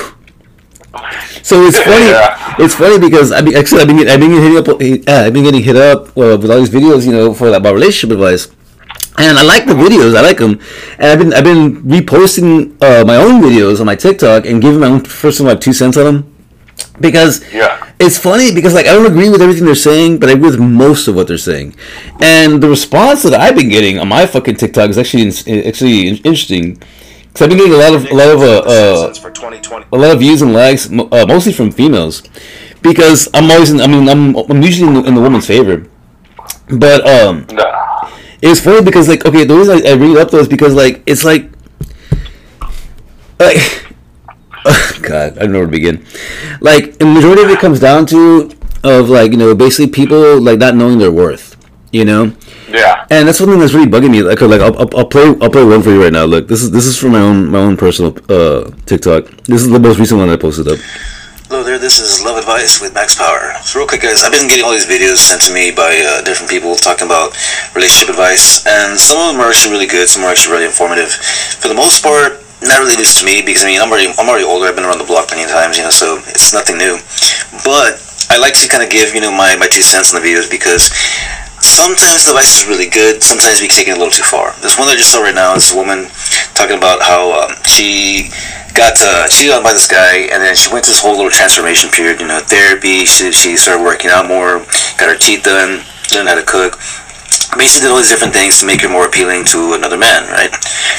So 1.44 1.63
it's 1.63 1.79
funny. 1.79 2.06
Yeah. 2.17 2.56
It's 2.60 2.74
funny 2.74 2.98
because 3.00 3.32
I 3.32 3.41
mean, 3.41 3.56
actually, 3.56 3.82
I've 3.82 3.88
been 3.88 4.00
I've 4.08 4.20
been 4.20 4.32
getting 4.32 4.51
hit 4.51 4.58
up. 4.58 4.67
Uh, 4.67 5.25
I've 5.25 5.34
been 5.34 5.44
getting 5.44 5.63
hit 5.63 5.75
up 5.75 6.08
uh, 6.17 6.38
with 6.41 6.50
all 6.50 6.58
these 6.58 6.70
videos, 6.70 7.06
you 7.06 7.12
know, 7.12 7.34
for 7.34 7.50
about 7.50 7.74
relationship 7.75 8.15
advice. 8.15 8.48
And 9.20 9.38
I 9.38 9.44
like 9.44 9.65
the 9.65 9.74
videos. 9.74 10.15
I 10.15 10.22
like 10.22 10.38
them. 10.38 10.60
And 10.98 11.12
I've 11.12 11.20
been 11.20 11.34
I've 11.34 11.44
been 11.44 11.84
reposting 11.84 12.82
uh, 12.82 13.06
my 13.06 13.15
own 13.15 13.41
videos 13.41 13.79
on 13.79 13.86
my 13.86 13.96
TikTok 13.96 14.46
and 14.46 14.62
giving 14.62 14.79
my 14.79 14.88
own 14.88 15.01
first 15.03 15.39
of 15.39 15.46
my 15.46 15.56
two 15.56 15.74
cents 15.74 15.98
on 15.98 16.06
them 16.06 16.37
because 17.00 17.43
Yeah. 17.53 17.86
it's 18.00 18.17
funny 18.17 18.53
because 18.53 18.74
like 18.74 18.86
I 18.88 18.93
don't 18.93 19.05
agree 19.05 19.29
with 19.29 19.41
everything 19.41 19.65
they're 19.65 19.75
saying, 19.75 20.19
but 20.19 20.29
I 20.29 20.34
agree 20.34 20.50
with 20.50 20.60
most 20.60 21.07
of 21.07 21.15
what 21.15 21.27
they're 21.27 21.38
saying. 21.38 21.75
And 22.22 22.62
the 22.62 22.69
response 22.69 23.24
that 23.24 23.34
I've 23.34 23.55
been 23.55 23.69
getting 23.69 24.00
on 24.00 24.07
my 24.07 24.25
fucking 24.25 24.55
TikTok 24.55 24.89
is 24.89 24.98
actually 24.98 25.27
actually 25.65 26.07
interesting 26.07 26.81
because 27.27 27.41
I've 27.43 27.50
been 27.50 27.57
getting 27.60 27.74
a 27.74 27.77
lot 27.77 27.93
of 27.93 28.05
a 28.10 28.15
lot 28.15 28.29
of 28.29 28.41
uh, 28.41 28.60
uh, 28.65 29.13
a 29.91 29.98
lot 29.98 30.12
of 30.12 30.19
views 30.19 30.41
and 30.41 30.53
likes, 30.53 30.89
uh, 30.89 31.25
mostly 31.27 31.53
from 31.53 31.72
females, 31.72 32.24
because 32.81 33.29
I'm 33.34 33.50
always, 33.51 33.72
in, 33.72 33.79
I 33.79 33.88
mean, 33.88 34.10
I'm, 34.10 34.36
I'm 34.36 34.62
usually 34.63 34.88
in 34.88 34.93
the, 34.96 35.03
in 35.03 35.15
the 35.15 35.22
woman's 35.22 35.46
favor. 35.46 35.86
But 36.69 37.07
um, 37.07 37.46
Nah. 37.53 38.10
it's 38.41 38.60
funny 38.60 38.81
because 38.84 39.07
like, 39.07 39.25
okay, 39.25 39.43
the 39.46 39.55
reason 39.55 39.77
I, 39.86 39.91
I 39.91 39.93
it 39.93 40.17
up 40.17 40.34
is 40.34 40.48
because 40.48 40.74
like 40.74 41.03
it's 41.05 41.24
like, 41.24 41.50
like, 43.39 43.86
God, 45.02 45.38
I 45.38 45.42
don't 45.42 45.52
know 45.52 45.60
where 45.60 45.68
to 45.68 45.72
begin. 45.72 46.06
Like, 46.62 46.98
the 46.98 47.06
majority 47.06 47.44
of 47.44 47.50
it 47.50 47.60
comes 47.60 47.80
down 47.80 48.06
to 48.08 48.52
of 48.84 49.10
like 49.10 49.32
you 49.32 49.38
know 49.38 49.54
basically 49.56 49.92
people 49.92 50.40
like 50.42 50.60
not 50.60 50.76
knowing 50.76 50.98
their 50.98 51.12
worth, 51.12 51.56
you 51.92 52.06
know. 52.06 52.34
Yeah. 52.70 53.06
And 53.10 53.28
that's 53.28 53.38
something 53.38 53.60
that's 53.60 53.74
really 53.74 53.88
bugging 53.88 54.12
me. 54.12 54.22
Like, 54.22 54.42
like 54.42 54.60
I'll, 54.60 54.78
I'll, 54.78 54.98
I'll 54.98 55.06
play, 55.06 55.24
I'll 55.42 55.50
play 55.50 55.64
one 55.64 55.82
for 55.82 55.90
you 55.90 56.04
right 56.04 56.12
now. 56.12 56.26
Look, 56.26 56.48
this 56.48 56.62
is 56.62 56.72
this 56.72 56.86
is 56.86 56.98
from 56.98 57.14
my 57.14 57.22
own 57.22 57.50
my 57.50 57.60
own 57.60 57.78
personal 57.78 58.16
uh, 58.30 58.72
TikTok. 58.86 59.26
This 59.46 59.62
is 59.64 59.70
the 59.70 59.80
most 59.80 60.00
recent 60.00 60.20
one 60.20 60.30
I 60.30 60.36
posted 60.36 60.68
up. 60.68 60.80
Hello 61.48 61.64
there, 61.64 61.80
this 61.80 61.98
is 61.98 62.22
Love 62.26 62.36
Advice 62.36 62.82
with 62.82 62.94
Max 62.94 63.16
Power. 63.16 63.56
So 63.64 63.80
real 63.80 63.88
quick 63.88 64.02
guys, 64.02 64.22
I've 64.26 64.34
been 64.34 64.50
getting 64.50 64.66
all 64.66 64.74
these 64.74 64.86
videos 64.86 65.16
sent 65.16 65.42
to 65.44 65.54
me 65.54 65.72
by 65.72 66.04
uh, 66.04 66.22
different 66.22 66.52
people 66.52 66.76
talking 66.76 67.08
about 67.08 67.32
relationship 67.74 68.10
advice, 68.10 68.68
and 68.68 69.00
some 69.00 69.16
of 69.16 69.32
them 69.32 69.40
are 69.40 69.48
actually 69.48 69.72
really 69.72 69.88
good, 69.88 70.10
some 70.10 70.24
are 70.24 70.32
actually 70.32 70.60
really 70.60 70.68
informative. 70.68 71.08
For 71.08 71.70
the 71.70 71.74
most 71.74 72.04
part, 72.04 72.44
not 72.62 72.80
really 72.82 72.98
news 72.98 73.20
to 73.20 73.26
me 73.26 73.42
because 73.46 73.64
I 73.64 73.68
mean 73.68 73.82
I'm 73.82 73.90
already 73.90 74.10
I'm 74.18 74.28
already 74.28 74.46
older, 74.46 74.68
I've 74.68 74.76
been 74.76 74.86
around 74.86 75.00
the 75.00 75.10
block 75.10 75.30
many 75.30 75.46
times, 75.46 75.78
you 75.78 75.84
know, 75.84 75.94
so 75.94 76.18
it's 76.34 76.54
nothing 76.54 76.78
new. 76.78 76.98
But 77.64 78.02
I 78.30 78.38
like 78.38 78.54
to 78.60 78.68
kind 78.68 78.84
of 78.84 78.90
give, 78.90 79.16
you 79.16 79.22
know, 79.22 79.32
my, 79.32 79.56
my 79.56 79.68
two 79.68 79.82
cents 79.82 80.14
on 80.14 80.22
the 80.22 80.28
videos 80.28 80.50
because 80.50 80.92
sometimes 81.64 82.26
the 82.26 82.32
advice 82.32 82.60
is 82.60 82.68
really 82.68 82.90
good, 82.90 83.24
sometimes 83.24 83.62
we 83.62 83.68
take 83.68 83.88
it 83.88 83.96
a 83.96 84.00
little 84.00 84.12
too 84.12 84.26
far. 84.26 84.54
This 84.60 84.78
one 84.78 84.88
that 84.88 84.96
I 84.96 85.00
just 85.00 85.12
saw 85.12 85.22
right 85.24 85.36
now 85.36 85.56
is 85.56 85.72
a 85.74 85.78
woman 85.78 86.10
talking 86.54 86.78
about 86.78 87.02
how 87.02 87.46
um, 87.46 87.56
she 87.64 88.30
got 88.74 88.94
uh, 89.02 89.28
cheated 89.28 89.56
on 89.56 89.64
by 89.64 89.74
this 89.74 89.88
guy, 89.88 90.30
and 90.30 90.44
then 90.44 90.56
she 90.56 90.70
went 90.72 90.86
through 90.86 90.94
this 90.94 91.02
whole 91.02 91.16
little 91.16 91.32
transformation 91.34 91.90
period, 91.90 92.22
you 92.22 92.28
know, 92.28 92.40
therapy. 92.44 93.06
She, 93.06 93.32
she 93.32 93.56
started 93.58 93.82
working 93.82 94.12
out 94.12 94.28
more, 94.28 94.60
got 95.00 95.10
her 95.10 95.18
teeth 95.18 95.44
done, 95.44 95.82
learned 96.14 96.30
how 96.30 96.36
to 96.36 96.46
cook. 96.46 96.78
Basically, 97.56 97.88
did 97.88 97.92
all 97.96 98.01
these 98.01 98.12
different 98.12 98.36
things 98.36 98.60
to 98.60 98.68
make 98.68 98.82
her 98.84 98.92
more 98.92 99.08
appealing 99.08 99.46
to 99.56 99.74
another 99.74 99.96
man, 99.96 100.27
right? 100.27 100.51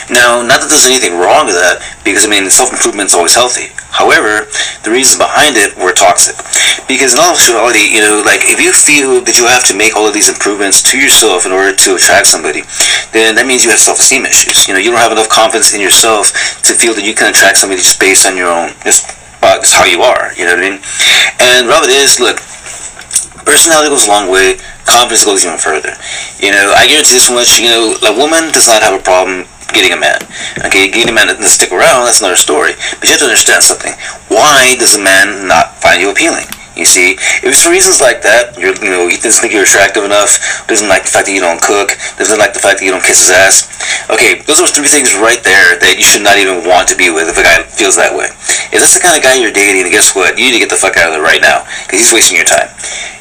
Now, 0.08 0.40
not 0.40 0.64
that 0.64 0.72
there's 0.72 0.88
anything 0.88 1.20
wrong 1.20 1.44
with 1.44 1.60
that, 1.60 1.84
because 2.08 2.24
I 2.24 2.30
mean, 2.32 2.48
self 2.48 2.72
improvement 2.72 3.12
is 3.12 3.14
always 3.14 3.36
healthy. 3.36 3.68
However, 3.92 4.48
the 4.84 4.92
reasons 4.92 5.18
behind 5.18 5.56
it 5.56 5.76
were 5.76 5.92
toxic. 5.92 6.36
Because 6.86 7.12
in 7.12 7.20
all 7.20 7.36
actuality, 7.36 7.84
you 7.88 8.00
know, 8.00 8.22
like 8.24 8.44
if 8.48 8.60
you 8.60 8.72
feel 8.72 9.20
that 9.24 9.36
you 9.36 9.44
have 9.48 9.64
to 9.68 9.74
make 9.76 9.96
all 9.96 10.08
of 10.08 10.14
these 10.14 10.28
improvements 10.28 10.80
to 10.92 10.96
yourself 10.96 11.44
in 11.44 11.52
order 11.52 11.74
to 11.74 11.96
attract 11.96 12.28
somebody, 12.28 12.64
then 13.12 13.36
that 13.36 13.44
means 13.44 13.64
you 13.64 13.70
have 13.72 13.80
self-esteem 13.80 14.24
issues. 14.24 14.68
You 14.68 14.72
know, 14.76 14.80
you 14.80 14.92
don't 14.92 15.00
have 15.00 15.12
enough 15.12 15.28
confidence 15.28 15.72
in 15.74 15.80
yourself 15.80 16.32
to 16.64 16.72
feel 16.72 16.94
that 16.96 17.04
you 17.04 17.12
can 17.12 17.28
attract 17.28 17.60
somebody 17.60 17.80
just 17.80 18.00
based 18.00 18.24
on 18.24 18.36
your 18.36 18.48
own, 18.48 18.72
just 18.84 19.08
uh, 19.42 19.60
just 19.60 19.74
how 19.74 19.84
you 19.84 20.00
are. 20.00 20.32
You 20.36 20.44
know 20.46 20.56
what 20.56 20.64
I 20.64 20.68
mean? 20.68 20.78
And 21.40 21.68
Robert 21.68 21.90
is 21.90 22.20
look, 22.20 22.40
personality 23.48 23.88
goes 23.88 24.06
a 24.06 24.10
long 24.12 24.28
way. 24.28 24.60
Confidence 24.84 25.24
goes 25.24 25.44
even 25.44 25.58
further. 25.58 25.96
You 26.38 26.52
know, 26.52 26.72
I 26.76 26.84
guarantee 26.84 27.16
this 27.16 27.32
much. 27.32 27.58
You 27.58 27.72
know, 27.72 27.84
a 28.04 28.14
woman 28.14 28.52
does 28.52 28.68
not 28.68 28.84
have 28.84 28.94
a 28.94 29.02
problem 29.02 29.48
getting 29.72 29.92
a 29.92 30.00
man. 30.00 30.20
Okay, 30.64 30.88
getting 30.88 31.08
a 31.08 31.16
man 31.16 31.28
to 31.28 31.36
stick 31.44 31.72
around, 31.72 32.04
that's 32.04 32.20
another 32.20 32.40
story. 32.40 32.72
But 33.00 33.08
you 33.08 33.16
have 33.16 33.24
to 33.24 33.28
understand 33.28 33.62
something. 33.62 33.92
Why 34.28 34.76
does 34.78 34.96
a 34.96 35.02
man 35.02 35.48
not 35.48 35.76
find 35.80 36.00
you 36.00 36.10
appealing? 36.10 36.44
You 36.78 36.86
see, 36.86 37.18
if 37.42 37.42
it's 37.42 37.66
for 37.66 37.74
reasons 37.74 37.98
like 37.98 38.22
that, 38.22 38.54
you 38.54 38.70
know, 38.86 39.10
he 39.10 39.18
doesn't 39.18 39.42
think 39.42 39.50
you're 39.50 39.66
attractive 39.66 40.06
enough, 40.06 40.38
doesn't 40.70 40.86
like 40.86 41.02
the 41.02 41.10
fact 41.10 41.26
that 41.26 41.34
you 41.34 41.42
don't 41.42 41.58
cook, 41.58 41.98
doesn't 42.22 42.38
like 42.38 42.54
the 42.54 42.62
fact 42.62 42.78
that 42.78 42.86
you 42.86 42.94
don't 42.94 43.02
kiss 43.02 43.26
his 43.26 43.34
ass. 43.34 43.66
Okay, 44.06 44.46
those 44.46 44.62
are 44.62 44.70
three 44.70 44.86
things 44.86 45.10
right 45.18 45.42
there 45.42 45.74
that 45.82 45.98
you 45.98 46.06
should 46.06 46.22
not 46.22 46.38
even 46.38 46.62
want 46.62 46.86
to 46.86 46.96
be 46.96 47.10
with 47.10 47.26
if 47.26 47.34
a 47.34 47.42
guy 47.42 47.66
feels 47.66 47.98
that 47.98 48.14
way. 48.14 48.30
If 48.70 48.78
that's 48.78 48.94
the 48.94 49.02
kind 49.02 49.18
of 49.18 49.26
guy 49.26 49.34
you're 49.42 49.50
dating, 49.50 49.90
guess 49.90 50.14
what? 50.14 50.38
You 50.38 50.46
need 50.46 50.54
to 50.54 50.62
get 50.62 50.70
the 50.70 50.78
fuck 50.78 50.94
out 50.94 51.10
of 51.10 51.18
there 51.18 51.26
right 51.26 51.42
now 51.42 51.66
because 51.82 51.98
he's 51.98 52.14
wasting 52.14 52.38
your 52.38 52.46
time. 52.46 52.70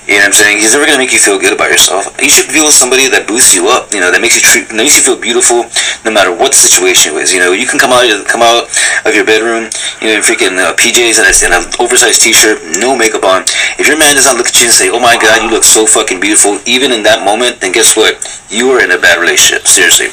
You 0.07 0.15
know 0.23 0.31
what 0.31 0.39
I'm 0.39 0.39
saying? 0.39 0.63
He's 0.63 0.71
never 0.71 0.87
gonna 0.87 1.03
make 1.03 1.11
you 1.11 1.19
feel 1.19 1.35
good 1.35 1.51
about 1.51 1.67
yourself. 1.67 2.07
You 2.15 2.31
should 2.31 2.47
feel 2.47 2.63
with 2.63 2.79
somebody 2.79 3.11
that 3.11 3.27
boosts 3.27 3.51
you 3.51 3.67
up. 3.67 3.91
You 3.91 3.99
know, 3.99 4.07
that 4.07 4.23
makes 4.23 4.39
you 4.39 4.43
treat, 4.43 4.71
makes 4.71 4.95
you 4.95 5.03
feel 5.03 5.19
beautiful, 5.19 5.67
no 6.07 6.15
matter 6.15 6.31
what 6.31 6.55
the 6.55 6.61
situation 6.63 7.19
is. 7.19 7.35
You 7.35 7.43
know, 7.43 7.51
you 7.51 7.67
can 7.67 7.75
come 7.75 7.91
out, 7.91 8.07
come 8.23 8.39
out 8.39 8.71
of 9.03 9.11
your 9.11 9.27
bedroom, 9.27 9.67
you 9.99 10.07
know, 10.07 10.15
in 10.15 10.23
freaking 10.23 10.55
uh, 10.55 10.71
PJs 10.79 11.19
and 11.19 11.27
and 11.27 11.51
an 11.59 11.67
oversized 11.83 12.23
T-shirt, 12.23 12.79
no 12.79 12.95
makeup 12.95 13.27
on. 13.27 13.43
If 13.75 13.91
your 13.91 13.99
man 13.99 14.15
does 14.15 14.23
not 14.23 14.39
look 14.39 14.47
at 14.47 14.55
you 14.63 14.71
and 14.71 14.75
say, 14.75 14.87
"Oh 14.87 15.03
my 15.03 15.19
God, 15.19 15.43
you 15.43 15.51
look 15.51 15.67
so 15.67 15.83
fucking 15.83 16.23
beautiful," 16.23 16.55
even 16.63 16.95
in 16.95 17.03
that 17.03 17.27
moment, 17.27 17.59
then 17.59 17.75
guess 17.75 17.99
what? 17.99 18.15
You 18.47 18.71
are 18.71 18.79
in 18.79 18.95
a 18.95 18.99
bad 18.99 19.19
relationship. 19.19 19.67
Seriously. 19.67 20.07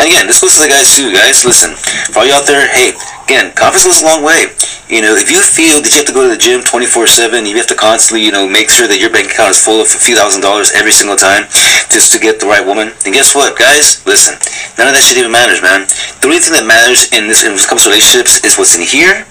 And 0.00 0.08
again, 0.08 0.24
this 0.24 0.40
goes 0.40 0.56
to 0.56 0.64
the 0.64 0.72
guys 0.72 0.96
too. 0.96 1.12
Guys, 1.12 1.44
listen. 1.44 1.76
For 2.16 2.24
all 2.24 2.26
you 2.26 2.32
out 2.32 2.48
there, 2.48 2.64
hey, 2.72 2.96
again, 3.28 3.52
confidence 3.52 3.84
goes 3.84 4.00
a 4.00 4.08
long 4.08 4.24
way. 4.24 4.48
You 4.84 5.00
know, 5.00 5.16
if 5.16 5.32
you 5.32 5.40
feel 5.40 5.80
that 5.80 5.88
you 5.96 6.04
have 6.04 6.10
to 6.12 6.12
go 6.12 6.28
to 6.28 6.32
the 6.32 6.36
gym 6.36 6.60
24/7, 6.60 7.48
you 7.48 7.56
have 7.56 7.66
to 7.72 7.74
constantly, 7.74 8.20
you 8.24 8.30
know, 8.30 8.44
make 8.46 8.68
sure 8.68 8.86
that 8.86 9.00
your 9.00 9.08
bank 9.08 9.32
account 9.32 9.56
is 9.56 9.58
full 9.58 9.80
of 9.80 9.88
a 9.88 9.98
few 9.98 10.14
thousand 10.14 10.44
dollars 10.44 10.72
every 10.76 10.92
single 10.92 11.16
time 11.16 11.48
just 11.88 12.12
to 12.12 12.18
get 12.20 12.38
the 12.38 12.46
right 12.46 12.60
woman, 12.64 12.92
then 13.02 13.12
guess 13.16 13.34
what, 13.34 13.56
guys? 13.56 14.04
Listen, 14.04 14.36
none 14.76 14.86
of 14.88 14.92
that 14.92 15.00
shit 15.00 15.16
even 15.16 15.32
matters, 15.32 15.62
man. 15.64 15.88
The 16.20 16.28
only 16.28 16.38
thing 16.38 16.52
that 16.52 16.66
matters 16.68 17.08
in 17.16 17.28
this, 17.32 17.42
in 17.48 17.56
when 17.56 17.60
it 17.60 17.66
comes 17.66 17.84
to 17.84 17.88
relationships, 17.88 18.44
is 18.44 18.58
what's 18.60 18.76
in 18.76 18.84
here 18.84 19.24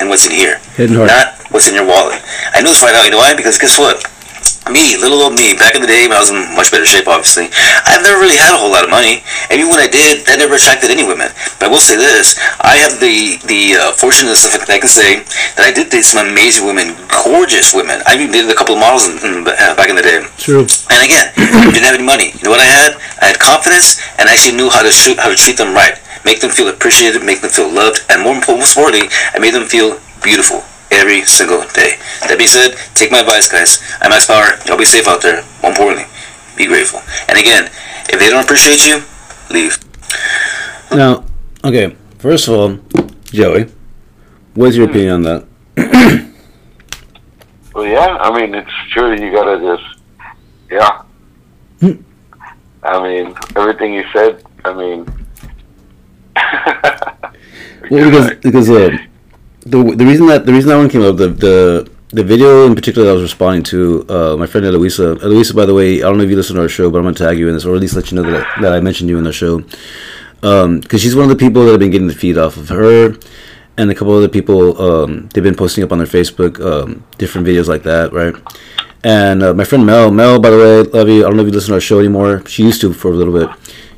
and 0.00 0.08
what's 0.08 0.24
in 0.24 0.32
here, 0.32 0.60
Hidden 0.80 0.96
heart. 0.96 1.12
not 1.12 1.26
what's 1.52 1.68
in 1.68 1.74
your 1.76 1.84
wallet. 1.84 2.16
I 2.56 2.62
know 2.64 2.72
this 2.72 2.80
right 2.80 2.96
now. 2.96 3.04
You 3.04 3.12
know 3.12 3.20
why? 3.20 3.36
Because 3.36 3.58
guess 3.60 3.76
what? 3.78 4.00
Me, 4.66 4.98
little 4.98 5.22
old 5.22 5.38
me, 5.38 5.54
back 5.54 5.78
in 5.78 5.80
the 5.80 5.86
day 5.86 6.10
when 6.10 6.18
I 6.18 6.22
was 6.26 6.34
in 6.34 6.42
much 6.58 6.74
better 6.74 6.82
shape, 6.82 7.06
obviously, 7.06 7.46
I've 7.86 8.02
never 8.02 8.18
really 8.18 8.34
had 8.34 8.50
a 8.50 8.58
whole 8.58 8.74
lot 8.74 8.82
of 8.82 8.90
money. 8.90 9.22
And 9.46 9.62
even 9.62 9.70
when 9.70 9.78
I 9.78 9.86
did, 9.86 10.26
that 10.26 10.42
never 10.42 10.58
attracted 10.58 10.90
any 10.90 11.06
women. 11.06 11.30
But 11.62 11.66
I 11.66 11.70
will 11.70 11.78
say 11.78 11.94
this, 11.94 12.34
I 12.58 12.82
have 12.82 12.98
the 12.98 13.38
the 13.46 13.78
uh, 13.78 13.92
fortunate 13.94 14.34
that 14.34 14.66
I 14.66 14.82
can 14.82 14.90
say 14.90 15.22
that 15.54 15.62
I 15.62 15.70
did 15.70 15.94
date 15.94 16.02
some 16.02 16.26
amazing 16.26 16.66
women, 16.66 16.98
gorgeous 17.06 17.70
women. 17.70 18.02
I 18.10 18.18
even 18.18 18.34
dated 18.34 18.50
a 18.50 18.58
couple 18.58 18.74
of 18.74 18.82
models 18.82 19.06
in, 19.06 19.22
in, 19.22 19.46
uh, 19.46 19.78
back 19.78 19.86
in 19.86 19.94
the 19.94 20.02
day. 20.02 20.26
True. 20.34 20.66
And 20.90 20.98
again, 20.98 21.30
didn't 21.70 21.86
have 21.86 21.94
any 21.94 22.02
money. 22.02 22.34
You 22.34 22.50
know 22.50 22.58
what 22.58 22.62
I 22.62 22.66
had? 22.66 22.98
I 23.22 23.30
had 23.30 23.38
confidence 23.38 24.02
and 24.18 24.26
I 24.26 24.34
actually 24.34 24.58
knew 24.58 24.66
how 24.66 24.82
to 24.82 24.90
shoot, 24.90 25.14
how 25.22 25.30
to 25.30 25.38
treat 25.38 25.62
them 25.62 25.78
right, 25.78 25.94
make 26.26 26.42
them 26.42 26.50
feel 26.50 26.66
appreciated, 26.66 27.22
make 27.22 27.38
them 27.38 27.54
feel 27.54 27.70
loved, 27.70 28.02
and 28.10 28.18
more 28.18 28.34
importantly, 28.34 29.06
I 29.30 29.38
made 29.38 29.54
them 29.54 29.70
feel 29.70 30.02
beautiful 30.26 30.66
every 30.90 31.22
single 31.22 31.60
day. 31.74 31.96
That 32.28 32.36
being 32.38 32.48
said, 32.48 32.76
take 32.94 33.10
my 33.10 33.20
advice, 33.20 33.48
guys. 33.50 33.82
I'm 34.00 34.10
Max 34.10 34.26
Power. 34.26 34.58
Y'all 34.66 34.78
be 34.78 34.84
safe 34.84 35.06
out 35.06 35.22
there. 35.22 35.44
More 35.62 35.70
importantly, 35.72 36.06
be 36.56 36.66
grateful. 36.66 37.00
And 37.28 37.38
again, 37.38 37.66
if 38.08 38.18
they 38.18 38.30
don't 38.30 38.44
appreciate 38.44 38.86
you, 38.86 39.02
leave. 39.50 39.78
Now, 40.90 41.24
okay. 41.64 41.96
First 42.18 42.48
of 42.48 42.54
all, 42.54 42.78
Joey, 43.26 43.66
what's 44.54 44.76
your 44.76 44.88
opinion 44.88 45.12
on 45.12 45.22
that? 45.22 45.46
Well, 47.74 47.84
yeah. 47.84 48.16
I 48.22 48.34
mean, 48.34 48.54
it's 48.54 48.72
true. 48.90 49.12
You 49.12 49.30
gotta 49.30 49.60
just, 49.60 50.00
yeah. 50.70 51.02
I 52.82 53.02
mean, 53.02 53.34
everything 53.54 53.92
you 53.92 54.04
said. 54.14 54.42
I 54.64 54.72
mean, 54.72 55.04
Well, 57.90 58.10
because 58.10 58.34
because 58.40 58.70
uh, 58.70 58.96
the 59.66 59.82
the 59.96 60.06
reason 60.06 60.26
that 60.28 60.46
the 60.46 60.52
reason 60.52 60.70
that 60.70 60.76
one 60.76 60.88
came 60.88 61.02
up 61.02 61.16
the 61.16 61.28
the 61.28 61.90
the 62.10 62.22
video 62.22 62.66
in 62.66 62.74
particular 62.74 63.04
that 63.06 63.10
I 63.10 63.14
was 63.14 63.24
responding 63.24 63.64
to 63.64 64.06
uh, 64.08 64.36
my 64.36 64.46
friend 64.46 64.64
Eloisa. 64.64 65.18
Eloisa, 65.22 65.54
by 65.54 65.66
the 65.66 65.74
way, 65.74 65.98
I 65.98 66.06
don't 66.06 66.18
know 66.18 66.24
if 66.24 66.30
you 66.30 66.36
listen 66.36 66.56
to 66.56 66.62
our 66.62 66.68
show, 66.68 66.88
but 66.88 66.98
I'm 66.98 67.04
gonna 67.04 67.16
tag 67.16 67.38
you 67.38 67.48
in 67.48 67.54
this, 67.54 67.64
or 67.64 67.74
at 67.74 67.80
least 67.80 67.96
let 67.96 68.10
you 68.10 68.16
know 68.16 68.30
that 68.30 68.46
I, 68.46 68.62
that 68.62 68.72
I 68.72 68.80
mentioned 68.80 69.10
you 69.10 69.18
in 69.18 69.24
the 69.24 69.32
show. 69.32 69.62
Because 70.40 71.02
she's 71.02 71.16
one 71.16 71.24
of 71.24 71.30
the 71.30 71.36
people 71.36 71.64
that 71.64 71.72
have 71.72 71.80
been 71.80 71.90
getting 71.90 72.06
the 72.06 72.14
feed 72.14 72.38
off 72.38 72.56
of 72.56 72.68
her, 72.68 73.16
and 73.76 73.90
a 73.90 73.94
couple 73.94 74.14
other 74.14 74.28
people. 74.28 74.80
Um, 74.80 75.28
they've 75.34 75.42
been 75.42 75.56
posting 75.56 75.82
up 75.82 75.90
on 75.90 75.98
their 75.98 76.06
Facebook 76.06 76.64
um, 76.64 77.04
different 77.18 77.46
videos 77.46 77.66
like 77.66 77.82
that, 77.82 78.12
right? 78.12 78.34
And 79.02 79.42
uh, 79.42 79.54
my 79.54 79.64
friend 79.64 79.84
Mel, 79.84 80.10
Mel, 80.10 80.40
by 80.40 80.50
the 80.50 80.56
way, 80.56 80.82
love 80.82 81.08
you. 81.08 81.24
I 81.24 81.28
don't 81.28 81.36
know 81.36 81.42
if 81.42 81.48
you 81.48 81.54
listen 81.54 81.70
to 81.70 81.74
our 81.74 81.80
show 81.80 81.98
anymore. 81.98 82.46
She 82.46 82.62
used 82.62 82.80
to 82.82 82.92
for 82.92 83.10
a 83.10 83.14
little 83.14 83.34
bit. 83.34 83.48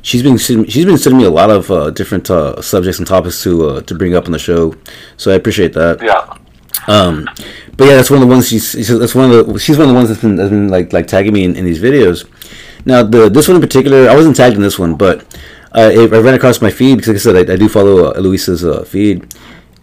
She's 0.09 0.23
been 0.23 0.39
she's 0.39 0.85
been 0.85 0.97
sending 0.97 1.19
me 1.19 1.25
a 1.25 1.29
lot 1.29 1.51
of 1.51 1.69
uh, 1.69 1.91
different 1.91 2.31
uh, 2.31 2.59
subjects 2.63 2.97
and 2.97 3.07
topics 3.07 3.43
to 3.43 3.51
uh, 3.69 3.81
to 3.81 3.93
bring 3.93 4.15
up 4.15 4.25
on 4.25 4.31
the 4.31 4.39
show, 4.39 4.73
so 5.17 5.31
I 5.31 5.35
appreciate 5.35 5.73
that. 5.73 6.01
yeah. 6.01 6.35
Um, 6.87 7.29
but 7.77 7.85
yeah, 7.85 7.95
that's 7.97 8.09
one 8.09 8.19
of 8.19 8.27
the 8.27 8.33
ones 8.33 8.49
she's, 8.49 8.71
that's 8.87 9.13
one 9.13 9.29
of 9.29 9.45
the 9.45 9.59
she's 9.59 9.77
one 9.77 9.87
of 9.87 9.93
the 9.93 9.93
ones 9.93 10.09
that's 10.09 10.21
been, 10.21 10.35
that's 10.35 10.49
been 10.49 10.67
like 10.67 10.91
like 10.93 11.05
tagging 11.05 11.31
me 11.31 11.43
in, 11.43 11.55
in 11.55 11.63
these 11.63 11.79
videos. 11.79 12.27
Now 12.85 13.03
the 13.03 13.29
this 13.29 13.47
one 13.47 13.57
in 13.57 13.61
particular, 13.61 14.09
I 14.09 14.15
wasn't 14.15 14.35
tagged 14.35 14.55
in 14.55 14.63
this 14.63 14.79
one, 14.79 14.95
but 14.95 15.21
uh, 15.75 15.91
I, 15.93 16.05
I 16.05 16.19
ran 16.25 16.33
across 16.33 16.59
my 16.59 16.71
feed 16.71 16.95
because 16.95 17.09
like 17.09 17.17
I 17.17 17.19
said 17.19 17.35
I, 17.47 17.53
I 17.53 17.57
do 17.57 17.69
follow 17.69 18.05
uh, 18.05 18.13
Eloisa's 18.13 18.65
uh, 18.65 18.83
feed, 18.85 19.31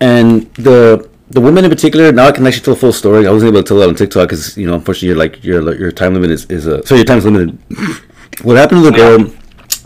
and 0.01 0.53
the 0.55 1.09
the 1.31 1.41
woman 1.41 1.65
in 1.65 1.71
particular. 1.71 2.11
Now 2.11 2.27
I 2.27 2.33
can 2.33 2.45
actually 2.49 2.65
tell 2.65 2.75
a 2.75 2.77
full 2.77 2.93
story. 2.93 3.29
I 3.29 3.31
wasn't 3.31 3.51
able 3.53 3.63
to 3.63 3.69
tell 3.69 3.79
that 3.79 3.89
on 3.89 3.95
TikTok 3.95 4.29
because 4.29 4.59
you 4.59 4.67
know 4.67 4.75
unfortunately 4.75 5.07
you're 5.11 5.17
like 5.25 5.45
your 5.45 5.79
your 5.79 5.93
time 5.93 6.15
limit 6.15 6.33
is 6.33 6.47
is 6.47 6.67
uh, 6.67 6.85
sorry 6.85 7.03
your 7.03 7.07
time's 7.07 7.25
limited. 7.25 7.57
what 8.43 8.57
happened 8.57 8.83
to 8.83 8.91
the 8.91 8.97
girl? 8.97 9.33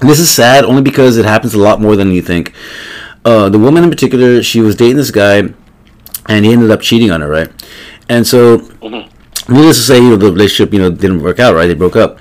This 0.02 0.18
is 0.18 0.30
sad 0.30 0.64
only 0.64 0.82
because 0.82 1.18
it 1.18 1.24
happens 1.24 1.54
a 1.54 1.58
lot 1.58 1.80
more 1.80 1.94
than 1.96 2.10
you 2.10 2.22
think. 2.22 2.52
Uh, 3.24 3.48
the 3.50 3.58
woman 3.58 3.84
in 3.84 3.90
particular, 3.90 4.42
she 4.42 4.60
was 4.60 4.74
dating 4.74 4.96
this 4.96 5.10
guy, 5.10 5.52
and 6.26 6.44
he 6.44 6.52
ended 6.52 6.70
up 6.70 6.80
cheating 6.80 7.10
on 7.10 7.20
her, 7.20 7.28
right? 7.28 7.50
And 8.08 8.26
so, 8.26 8.58
needless 9.48 9.76
to 9.76 9.82
say, 9.82 9.98
you 9.98 10.10
know, 10.10 10.16
the 10.16 10.32
relationship, 10.32 10.72
you 10.72 10.78
know, 10.80 10.90
didn't 10.90 11.22
work 11.22 11.38
out, 11.38 11.54
right? 11.54 11.66
They 11.66 11.74
broke 11.74 11.96
up. 11.96 12.18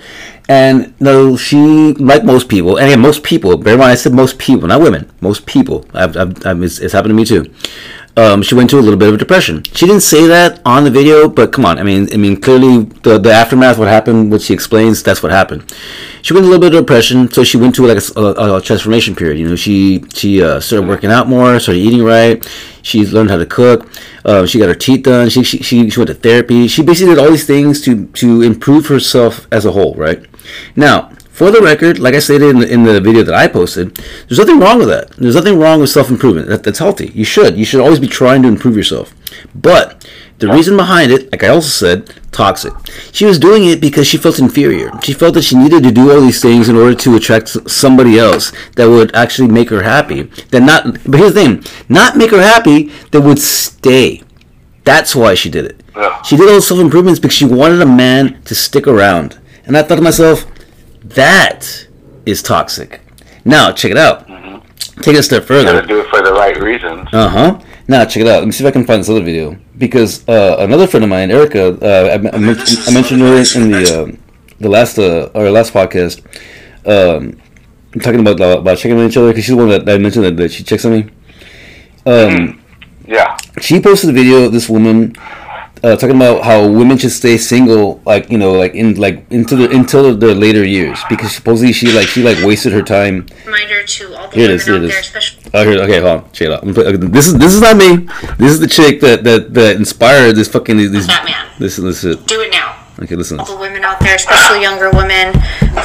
And 0.50 1.00
no, 1.00 1.38
she, 1.38 1.94
like 1.94 2.24
most 2.24 2.50
people, 2.50 2.78
and 2.78 2.88
again, 2.88 3.00
most 3.00 3.24
people, 3.24 3.56
bear 3.56 3.74
in 3.76 3.80
mind, 3.80 3.92
I 3.92 3.96
said 3.96 4.14
most 4.14 4.40
people, 4.40 4.68
not 4.68 4.82
women, 4.82 5.10
most 5.22 5.46
people, 5.46 5.86
I've, 5.94 6.18
I've, 6.18 6.46
I've, 6.46 6.64
it's, 6.64 6.80
it's 6.80 6.92
happened 6.92 7.12
to 7.12 7.16
me 7.16 7.24
too. 7.24 7.54
Um, 8.18 8.42
she 8.42 8.54
went 8.54 8.70
to 8.72 8.80
a 8.80 8.82
little 8.82 9.00
bit 9.00 9.08
of 9.08 9.14
a 9.14 9.18
depression. 9.18 9.64
She 9.64 9.86
didn't 9.86 10.02
say 10.02 10.28
that 10.28 10.62
on 10.66 10.84
the 10.84 10.92
video, 10.92 11.30
but 11.30 11.54
come 11.54 11.66
on, 11.66 11.80
I 11.80 11.84
mean, 11.84 12.10
I 12.14 12.18
mean, 12.18 12.42
clearly 12.42 12.84
the 13.04 13.18
the 13.18 13.32
aftermath, 13.32 13.78
what 13.78 13.88
happened, 13.88 14.32
what 14.32 14.42
she 14.42 14.54
explains, 14.54 15.02
that's 15.04 15.24
what 15.24 15.32
happened. 15.32 15.74
She 16.22 16.34
went 16.34 16.46
a 16.46 16.50
little 16.50 16.62
bit 16.62 16.74
of 16.76 16.82
depression, 16.82 17.32
so 17.32 17.44
she 17.44 17.58
went 17.58 17.76
to 17.76 17.86
like 17.86 17.98
a 18.18 18.62
transformation 18.62 19.16
period. 19.16 19.40
You 19.40 19.50
know, 19.50 19.56
she 19.56 20.04
she 20.14 20.44
uh, 20.44 20.60
started 20.60 20.88
working 20.88 21.12
out 21.12 21.30
more, 21.30 21.60
started 21.60 21.80
eating 21.80 22.04
right. 22.04 22.46
She 22.82 23.06
learned 23.06 23.30
how 23.30 23.38
to 23.38 23.46
cook. 23.46 23.88
Uh, 24.26 24.46
she 24.46 24.60
got 24.60 24.68
her 24.68 24.76
teeth 24.76 25.04
done. 25.04 25.30
She, 25.30 25.44
she 25.44 25.60
she 25.60 25.90
she 25.90 26.00
went 26.00 26.10
to 26.10 26.14
therapy. 26.16 26.68
She 26.68 26.84
basically 26.84 27.16
did 27.16 27.24
all 27.24 27.30
these 27.30 27.48
things 27.48 27.82
to 27.82 28.08
to 28.08 28.42
improve 28.42 28.88
herself 28.88 29.48
as 29.52 29.66
a 29.66 29.72
whole, 29.72 29.96
right? 29.96 30.26
Now, 30.76 31.12
for 31.40 31.52
the 31.52 31.62
record, 31.62 32.00
like 32.00 32.16
I 32.16 32.20
stated 32.20 32.50
in 32.50 32.60
the, 32.60 32.70
in 32.70 32.84
the 32.84 33.00
video 33.00 33.24
that 33.24 33.34
I 33.34 33.48
posted, 33.48 33.96
there's 34.28 34.40
nothing 34.40 34.60
wrong 34.60 34.78
with 34.78 34.90
that. 34.90 35.12
There's 35.12 35.36
nothing 35.36 35.58
wrong 35.58 35.80
with 35.80 35.90
self 35.90 36.10
improvement. 36.10 36.50
That, 36.50 36.64
that's 36.64 36.80
healthy. 36.80 37.14
You 37.16 37.24
should. 37.24 37.58
You 37.58 37.64
should 37.64 37.80
always 37.80 37.98
be 37.98 38.10
trying 38.10 38.42
to 38.42 38.50
improve 38.50 38.76
yourself. 38.76 39.16
But 39.56 40.06
the 40.40 40.50
reason 40.50 40.76
behind 40.76 41.14
it, 41.14 41.32
like 41.32 41.46
I 41.46 41.48
also 41.48 41.70
said, 41.70 42.14
toxic. 42.34 42.74
She 43.14 43.24
was 43.24 43.40
doing 43.40 43.64
it 43.64 43.80
because 43.80 44.06
she 44.06 44.18
felt 44.18 44.38
inferior. 44.38 44.92
She 45.02 45.14
felt 45.14 45.34
that 45.36 45.44
she 45.44 45.56
needed 45.56 45.82
to 45.84 45.92
do 45.92 46.12
all 46.12 46.20
these 46.20 46.42
things 46.42 46.68
in 46.68 46.76
order 46.76 46.94
to 46.94 47.16
attract 47.16 47.48
somebody 47.72 48.20
else 48.20 48.52
that 48.76 48.90
would 48.90 49.16
actually 49.16 49.48
make 49.48 49.70
her 49.70 49.84
happy. 49.84 50.24
That 50.52 50.64
not. 50.64 51.02
But 51.10 51.22
here's 51.22 51.36
the 51.36 51.42
thing: 51.42 51.64
not 51.88 52.18
make 52.18 52.32
her 52.32 52.42
happy. 52.42 52.92
That 53.12 53.22
would 53.22 53.40
stay. 53.40 54.24
That's 54.84 55.16
why 55.16 55.36
she 55.36 55.50
did 55.50 55.64
it. 55.64 55.82
She 56.26 56.36
did 56.36 56.50
all 56.50 56.60
self 56.60 56.82
improvements 56.82 57.22
because 57.22 57.38
she 57.38 57.46
wanted 57.46 57.82
a 57.82 57.86
man 57.86 58.42
to 58.44 58.56
stick 58.56 58.88
around. 58.88 59.40
And 59.66 59.78
I 59.78 59.84
thought 59.84 59.96
to 59.96 60.02
myself, 60.02 60.46
that 61.16 61.88
is 62.26 62.42
toxic. 62.42 63.02
Now, 63.46 63.72
check 63.72 63.92
it 63.92 63.98
out. 63.98 64.28
Take 65.02 65.16
it 65.16 65.20
a 65.20 65.24
step 65.24 65.48
Gotta 65.48 65.66
further. 65.66 65.88
do 65.88 66.00
it 66.02 66.08
for 66.10 66.22
the 66.22 66.34
right 66.34 66.60
reasons. 66.62 67.08
Uh 67.14 67.30
huh. 67.30 67.60
Now, 67.88 68.06
check 68.06 68.22
it 68.22 68.28
out. 68.28 68.40
Let 68.40 68.46
me 68.46 68.52
see 68.52 68.64
if 68.64 68.68
I 68.68 68.72
can 68.72 68.86
find 68.86 69.00
this 69.00 69.10
other 69.10 69.24
video. 69.24 69.58
Because 69.78 70.28
uh, 70.28 70.58
another 70.60 70.88
friend 70.88 71.04
of 71.06 71.10
mine, 71.10 71.32
Erica, 71.32 71.70
uh, 71.82 72.10
I, 72.10 72.14
I, 72.16 72.32
I 72.36 72.94
mentioned 72.94 73.22
her 73.22 73.36
in 73.62 73.72
the 73.72 74.08
uh, 74.14 74.18
the 74.60 74.70
last 74.70 75.00
uh, 75.00 75.30
our 75.34 75.50
last 75.50 75.74
podcast. 75.74 76.22
Um, 76.86 77.40
talking 78.02 78.20
about 78.20 78.40
about 78.60 78.78
checking 78.78 79.00
on 79.00 79.08
each 79.08 79.18
other 79.18 79.30
because 79.30 79.46
she's 79.46 79.56
the 79.56 79.58
one 79.58 79.70
that, 79.70 79.88
I 79.90 79.98
mentioned 79.98 80.26
that, 80.26 80.38
that 80.38 80.52
she 80.52 80.64
checks 80.64 80.86
on 80.86 80.92
me. 80.92 81.10
Um, 82.06 82.62
Yeah. 83.08 83.38
she 83.62 83.80
posted 83.82 84.10
a 84.12 84.14
video 84.14 84.44
of 84.44 84.52
this 84.52 84.70
woman 84.70 85.16
uh, 85.84 85.96
talking 85.96 86.16
about 86.16 86.44
how 86.44 86.68
women 86.68 86.98
should 86.98 87.12
stay 87.12 87.38
single, 87.38 88.02
like 88.06 88.30
you 88.30 88.38
know, 88.38 88.52
like 88.54 88.74
in 88.76 88.96
like 88.96 89.26
into 89.32 89.56
the 89.56 89.70
until 89.72 90.16
their 90.16 90.34
later 90.36 90.66
years, 90.66 91.00
because 91.10 91.32
supposedly 91.34 91.72
she 91.74 91.92
like 91.92 92.08
she 92.08 92.22
like 92.24 92.38
wasted 92.46 92.74
her 92.74 92.82
time. 92.82 93.28
reminder 93.46 93.84
to 93.84 94.16
all 94.16 94.28
the 94.30 94.36
Here 94.36 94.46
it 94.46 94.48
women 94.50 94.56
is, 94.56 94.66
here 94.66 94.76
out 94.76 94.82
there, 94.82 95.00
especially 95.00 95.52
Oh, 95.54 95.64
here, 95.70 95.82
okay, 95.82 96.00
hold 96.02 96.24
on, 96.26 96.32
check 96.32 96.48
it 96.48 96.52
out. 96.52 96.64
I'm 96.64 96.74
put- 96.74 96.86
okay, 96.88 96.98
This 96.98 97.28
is 97.28 97.38
this 97.38 97.54
is 97.54 97.62
not 97.62 97.78
me. 97.78 98.08
This 98.38 98.52
is 98.52 98.60
the 98.60 98.68
chick 98.68 99.00
that 99.02 99.24
that 99.24 99.54
that 99.54 99.76
inspired 99.78 100.36
this 100.36 100.48
fucking 100.48 100.78
these. 100.78 101.08
Batman. 101.08 101.48
Listen, 101.60 101.86
listen. 101.86 102.22
do 102.26 102.42
it 102.42 102.52
now. 102.52 102.76
Okay, 103.02 103.16
listen. 103.16 103.40
All 103.40 103.46
the 103.46 103.56
women 103.58 103.84
out 103.86 104.00
there, 104.02 104.16
especially 104.16 104.62
younger 104.62 104.92
women, 104.92 105.34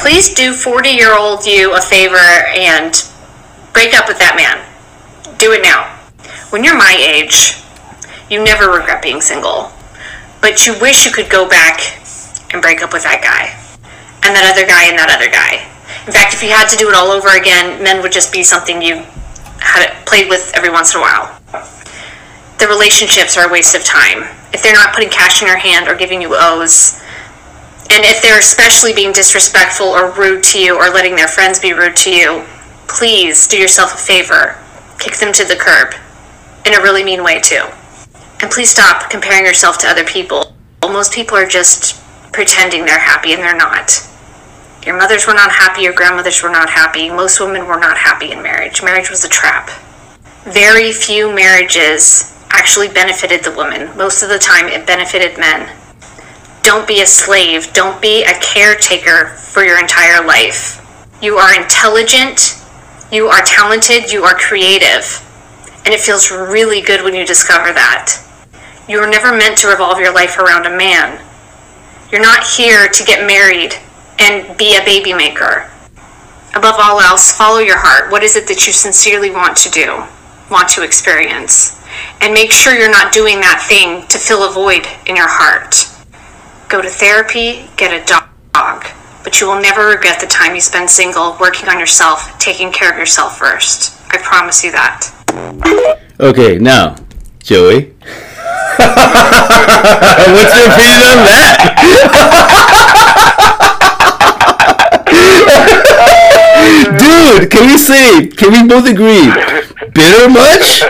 please 0.01 0.33
do 0.33 0.53
40 0.53 0.89
year 0.89 1.17
old 1.17 1.45
you 1.45 1.73
a 1.73 1.81
favor 1.81 2.17
and 2.17 2.91
break 3.73 3.93
up 3.97 4.07
with 4.09 4.19
that 4.19 4.35
man. 4.35 4.59
Do 5.39 5.53
it 5.53 5.61
now. 5.63 5.91
When 6.51 6.63
you're 6.63 6.77
my 6.77 6.95
age, 6.99 7.55
you 8.29 8.43
never 8.43 8.69
regret 8.69 9.01
being 9.01 9.21
single. 9.21 9.71
But 10.45 10.67
you 10.67 10.77
wish 10.79 11.07
you 11.07 11.11
could 11.11 11.27
go 11.27 11.49
back 11.49 11.97
and 12.53 12.61
break 12.61 12.83
up 12.83 12.93
with 12.93 13.01
that 13.01 13.17
guy, 13.25 13.49
and 14.21 14.29
that 14.37 14.45
other 14.45 14.61
guy, 14.61 14.85
and 14.85 14.93
that 14.93 15.09
other 15.09 15.25
guy. 15.25 15.57
In 16.05 16.13
fact, 16.13 16.37
if 16.37 16.45
you 16.45 16.53
had 16.53 16.69
to 16.69 16.77
do 16.77 16.85
it 16.85 16.93
all 16.93 17.09
over 17.09 17.33
again, 17.33 17.81
men 17.81 17.97
would 18.05 18.11
just 18.11 18.29
be 18.29 18.43
something 18.45 18.77
you 18.77 19.01
had 19.57 19.89
played 20.05 20.29
with 20.29 20.53
every 20.53 20.69
once 20.69 20.93
in 20.93 21.01
a 21.01 21.03
while. 21.03 21.33
The 22.61 22.69
relationships 22.69 23.35
are 23.41 23.49
a 23.49 23.51
waste 23.51 23.73
of 23.73 23.83
time. 23.83 24.21
If 24.53 24.61
they're 24.61 24.77
not 24.77 24.93
putting 24.93 25.09
cash 25.09 25.41
in 25.41 25.47
your 25.47 25.57
hand 25.57 25.89
or 25.89 25.97
giving 25.97 26.21
you 26.21 26.37
O's, 26.37 27.01
and 27.89 28.05
if 28.05 28.21
they're 28.21 28.37
especially 28.37 28.93
being 28.93 29.17
disrespectful 29.17 29.97
or 29.97 30.13
rude 30.13 30.43
to 30.53 30.61
you 30.61 30.77
or 30.77 30.93
letting 30.93 31.15
their 31.15 31.27
friends 31.27 31.57
be 31.57 31.73
rude 31.73 31.97
to 32.05 32.13
you, 32.13 32.45
please 32.85 33.47
do 33.47 33.57
yourself 33.57 33.95
a 33.95 33.97
favor. 33.97 34.61
Kick 35.01 35.17
them 35.17 35.33
to 35.33 35.43
the 35.43 35.57
curb. 35.57 35.97
In 36.69 36.77
a 36.77 36.83
really 36.85 37.03
mean 37.03 37.23
way, 37.23 37.41
too. 37.41 37.65
And 38.41 38.51
please 38.51 38.69
stop 38.69 39.09
comparing 39.09 39.45
yourself 39.45 39.77
to 39.79 39.87
other 39.87 40.03
people. 40.03 40.53
Most 40.83 41.13
people 41.13 41.35
are 41.35 41.47
just 41.47 42.01
pretending 42.31 42.85
they're 42.85 42.99
happy 42.99 43.33
and 43.33 43.41
they're 43.41 43.55
not. 43.55 43.91
Your 44.85 44.97
mothers 44.97 45.25
were 45.25 45.33
not 45.33 45.51
happy, 45.51 45.81
your 45.81 45.93
grandmothers 45.93 46.43
were 46.43 46.49
not 46.49 46.69
happy, 46.69 47.09
most 47.09 47.39
women 47.39 47.65
were 47.65 47.79
not 47.79 47.97
happy 47.97 48.31
in 48.31 48.43
marriage. 48.43 48.83
Marriage 48.83 49.09
was 49.09 49.25
a 49.25 49.29
trap. 49.29 49.69
Very 50.43 50.91
few 50.91 51.33
marriages 51.33 52.33
actually 52.51 52.87
benefited 52.89 53.43
the 53.43 53.51
woman. 53.51 53.95
Most 53.97 54.21
of 54.21 54.29
the 54.29 54.37
time, 54.37 54.67
it 54.67 54.85
benefited 54.85 55.37
men. 55.37 55.75
Don't 56.61 56.87
be 56.87 57.01
a 57.01 57.05
slave. 57.05 57.73
Don't 57.73 58.01
be 58.01 58.23
a 58.23 58.39
caretaker 58.39 59.27
for 59.35 59.63
your 59.63 59.79
entire 59.79 60.25
life. 60.25 60.81
You 61.21 61.37
are 61.37 61.53
intelligent, 61.59 62.61
you 63.11 63.27
are 63.27 63.41
talented, 63.43 64.11
you 64.11 64.23
are 64.23 64.35
creative. 64.35 65.21
And 65.85 65.93
it 65.93 65.99
feels 65.99 66.31
really 66.31 66.81
good 66.81 67.03
when 67.03 67.13
you 67.13 67.25
discover 67.25 67.71
that. 67.73 68.24
You 68.87 68.99
were 68.99 69.07
never 69.07 69.35
meant 69.35 69.57
to 69.59 69.67
revolve 69.67 69.99
your 69.99 70.13
life 70.13 70.37
around 70.37 70.65
a 70.65 70.77
man. 70.77 71.19
You're 72.11 72.21
not 72.21 72.45
here 72.45 72.87
to 72.87 73.03
get 73.03 73.25
married 73.25 73.73
and 74.19 74.55
be 74.57 74.77
a 74.77 74.85
baby 74.85 75.13
maker. 75.13 75.69
Above 76.55 76.75
all 76.77 77.01
else, 77.01 77.35
follow 77.35 77.59
your 77.59 77.79
heart. 77.79 78.11
What 78.11 78.23
is 78.23 78.35
it 78.35 78.47
that 78.47 78.67
you 78.67 78.73
sincerely 78.73 79.31
want 79.31 79.57
to 79.57 79.71
do, 79.71 80.03
want 80.51 80.69
to 80.69 80.83
experience? 80.83 81.81
And 82.21 82.33
make 82.33 82.51
sure 82.51 82.77
you're 82.77 82.91
not 82.91 83.11
doing 83.11 83.41
that 83.41 83.65
thing 83.67 84.07
to 84.07 84.17
fill 84.17 84.47
a 84.47 84.53
void 84.53 84.87
in 85.07 85.15
your 85.15 85.27
heart. 85.27 85.89
Go 86.69 86.81
to 86.81 86.89
therapy, 86.89 87.67
get 87.77 87.91
a 87.91 88.05
dog, 88.05 88.85
but 89.23 89.41
you 89.41 89.47
will 89.47 89.61
never 89.61 89.87
regret 89.87 90.21
the 90.21 90.27
time 90.27 90.53
you 90.53 90.61
spend 90.61 90.89
single, 90.89 91.35
working 91.41 91.67
on 91.69 91.79
yourself, 91.79 92.37
taking 92.39 92.71
care 92.71 92.91
of 92.91 92.97
yourself 92.97 93.37
first. 93.37 93.99
I 94.11 94.17
promise 94.19 94.63
you 94.63 94.71
that. 94.71 95.11
Okay, 96.19 96.57
now, 96.57 96.95
Joey. 97.45 97.93
What's 100.33 100.53
your 100.57 100.65
opinion 100.65 101.01
on 101.13 101.19
that? 101.29 102.75
Dude, 106.99 107.51
can 107.51 107.67
we 107.67 107.77
say, 107.77 108.27
can 108.27 108.51
we 108.51 108.67
both 108.67 108.87
agree? 108.89 109.29
Bitter 109.93 110.29
much? 110.29 110.81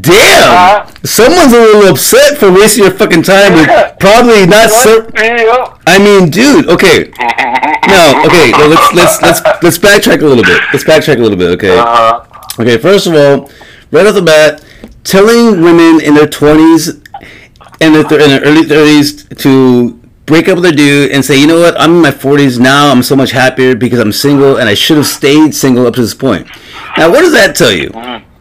Damn! 0.00 0.88
Someone's 1.04 1.52
a 1.52 1.58
little 1.60 1.90
upset 1.92 2.38
for 2.38 2.50
wasting 2.50 2.84
your 2.84 2.92
fucking 2.94 3.22
time 3.22 3.52
with 3.52 3.68
probably 4.00 4.46
not 4.46 4.70
so. 4.70 5.06
I 5.86 5.98
mean, 5.98 6.30
dude. 6.30 6.68
Okay. 6.68 7.10
No. 7.86 8.22
Okay. 8.26 8.50
Well, 8.52 8.68
let's 8.70 8.92
let's 8.94 9.20
let's 9.22 9.40
let's 9.62 9.78
backtrack 9.78 10.22
a 10.22 10.26
little 10.26 10.42
bit. 10.42 10.60
Let's 10.72 10.84
backtrack 10.84 11.18
a 11.18 11.20
little 11.22 11.36
bit. 11.38 11.50
Okay. 11.52 11.78
Uh, 11.78 12.24
Okay. 12.58 12.78
First 12.78 13.06
of 13.06 13.14
all, 13.14 13.50
right 13.90 14.06
off 14.06 14.14
the 14.14 14.22
bat, 14.22 14.64
telling 15.04 15.60
women 15.60 16.00
in 16.00 16.14
their 16.14 16.26
twenties 16.26 16.88
and 17.80 17.94
in 17.94 18.02
their, 18.02 18.20
in 18.20 18.28
their 18.30 18.40
early 18.42 18.64
thirties 18.64 19.24
to 19.24 20.00
break 20.26 20.48
up 20.48 20.54
with 20.54 20.64
their 20.64 20.72
dude 20.72 21.12
and 21.12 21.22
say, 21.24 21.38
you 21.38 21.46
know 21.46 21.60
what, 21.60 21.78
I'm 21.78 21.96
in 21.96 22.02
my 22.02 22.10
forties 22.10 22.58
now. 22.58 22.90
I'm 22.90 23.02
so 23.02 23.14
much 23.14 23.30
happier 23.30 23.76
because 23.76 24.00
I'm 24.00 24.12
single 24.12 24.56
and 24.56 24.68
I 24.68 24.74
should 24.74 24.96
have 24.96 25.06
stayed 25.06 25.54
single 25.54 25.86
up 25.86 25.94
to 25.94 26.00
this 26.00 26.14
point. 26.14 26.48
Now, 26.96 27.10
what 27.10 27.20
does 27.20 27.32
that 27.32 27.54
tell 27.54 27.72
you? 27.72 27.90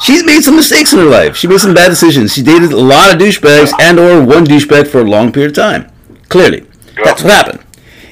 She's 0.02 0.24
made 0.26 0.42
some 0.42 0.56
mistakes 0.56 0.94
in 0.94 1.00
her 1.00 1.06
life. 1.06 1.36
She 1.36 1.48
made 1.48 1.60
some 1.60 1.74
bad 1.74 1.90
decisions. 1.90 2.34
She 2.34 2.44
dated 2.44 2.72
a 2.72 2.78
lot 2.78 3.14
of 3.14 3.20
douchebags 3.20 3.72
and 3.80 4.00
or 4.00 4.24
one 4.24 4.46
douchebag 4.46 4.88
for 4.88 5.02
a 5.02 5.04
long 5.04 5.32
period 5.32 5.52
of 5.52 5.56
time. 5.56 5.92
Clearly, 6.30 6.66
that's 7.04 7.24
what 7.24 7.34
happened. 7.34 7.64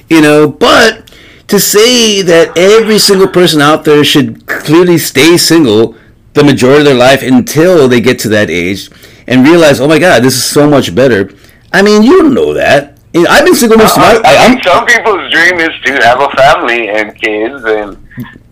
You 0.08 0.20
know, 0.20 0.48
but 0.48 1.10
to 1.48 1.58
say 1.58 2.22
that 2.22 2.56
every 2.56 2.98
single 2.98 3.28
person 3.28 3.60
out 3.60 3.84
there 3.84 4.04
should 4.04 4.46
clearly 4.46 4.98
stay 4.98 5.36
single 5.36 5.96
the 6.34 6.44
majority 6.44 6.80
of 6.80 6.84
their 6.86 6.94
life 6.94 7.22
until 7.22 7.88
they 7.88 8.00
get 8.00 8.18
to 8.20 8.28
that 8.30 8.50
age 8.50 8.90
and 9.26 9.46
realize, 9.46 9.80
oh 9.80 9.88
my 9.88 9.98
God, 9.98 10.22
this 10.22 10.34
is 10.34 10.44
so 10.44 10.68
much 10.68 10.94
better. 10.94 11.30
I 11.72 11.82
mean, 11.82 12.02
you 12.02 12.22
don't 12.22 12.34
know 12.34 12.54
that. 12.54 12.98
I've 13.14 13.44
been 13.44 13.54
single 13.54 13.76
most 13.76 13.92
of 13.96 13.98
my. 14.02 14.12
I, 14.12 14.20
I 14.24 14.56
I, 14.56 14.60
some 14.62 14.86
people's 14.86 15.30
dream 15.30 15.60
is 15.60 15.70
to 15.84 15.92
have 16.02 16.20
a 16.20 16.30
family 16.30 16.88
and 16.88 17.14
kids 17.20 17.62
and 17.64 17.98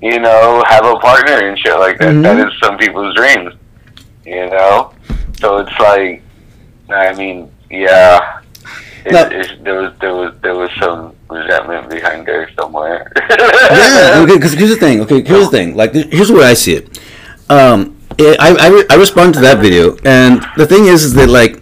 you 0.03 0.19
know 0.21 0.63
have 0.69 0.85
a 0.85 0.97
partner 0.97 1.49
and 1.49 1.59
shit 1.59 1.79
like 1.79 1.99
that. 1.99 2.13
That 2.23 2.37
Mhm. 2.37 2.47
is 2.53 2.61
some 2.63 2.77
people's 2.77 3.15
dreams. 3.17 3.55
You 4.27 4.51
know, 4.51 4.93
so 5.41 5.59
it's 5.59 5.79
like, 5.81 6.23
I 6.91 7.15
mean, 7.15 7.51
yeah, 7.71 8.41
it, 9.07 9.13
No. 9.13 9.23
it's, 9.33 9.49
there 9.63 9.81
was 9.81 9.93
there 10.03 10.15
was 10.15 10.35
there 10.43 10.55
was 10.55 10.71
some 10.79 11.15
resentment 11.31 11.89
behind 11.89 12.27
there 12.27 12.51
somewhere. 12.55 13.11
yeah, 13.31 14.21
okay. 14.25 14.35
Because 14.35 14.53
here's 14.53 14.71
the 14.71 14.77
thing. 14.77 15.01
Okay, 15.01 15.23
here's 15.23 15.47
the 15.49 15.57
thing. 15.57 15.75
Like, 15.75 15.95
here's 15.95 16.29
the 16.29 16.35
way 16.35 16.45
I 16.45 16.53
see 16.55 16.75
it. 16.75 17.01
Um, 17.51 17.99
I 18.19 18.57
I, 18.61 18.69
re- 18.69 18.87
I 18.89 18.95
respond 18.95 19.35
to 19.35 19.41
that 19.41 19.59
video, 19.59 19.97
and 20.05 20.41
the 20.57 20.67
thing 20.67 20.87
is, 20.87 21.03
is 21.05 21.15
that 21.15 21.29
like, 21.29 21.61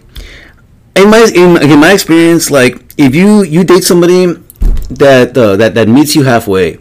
in 0.95 1.09
my 1.09 1.25
in, 1.33 1.57
in 1.65 1.79
my 1.79 1.93
experience, 1.93 2.51
like, 2.51 2.77
if 2.97 3.15
you 3.15 3.43
you 3.43 3.63
date 3.63 3.83
somebody 3.83 4.37
that 4.89 5.35
uh, 5.37 5.55
that 5.57 5.73
that 5.73 5.87
meets 5.87 6.15
you 6.15 6.23
halfway, 6.23 6.77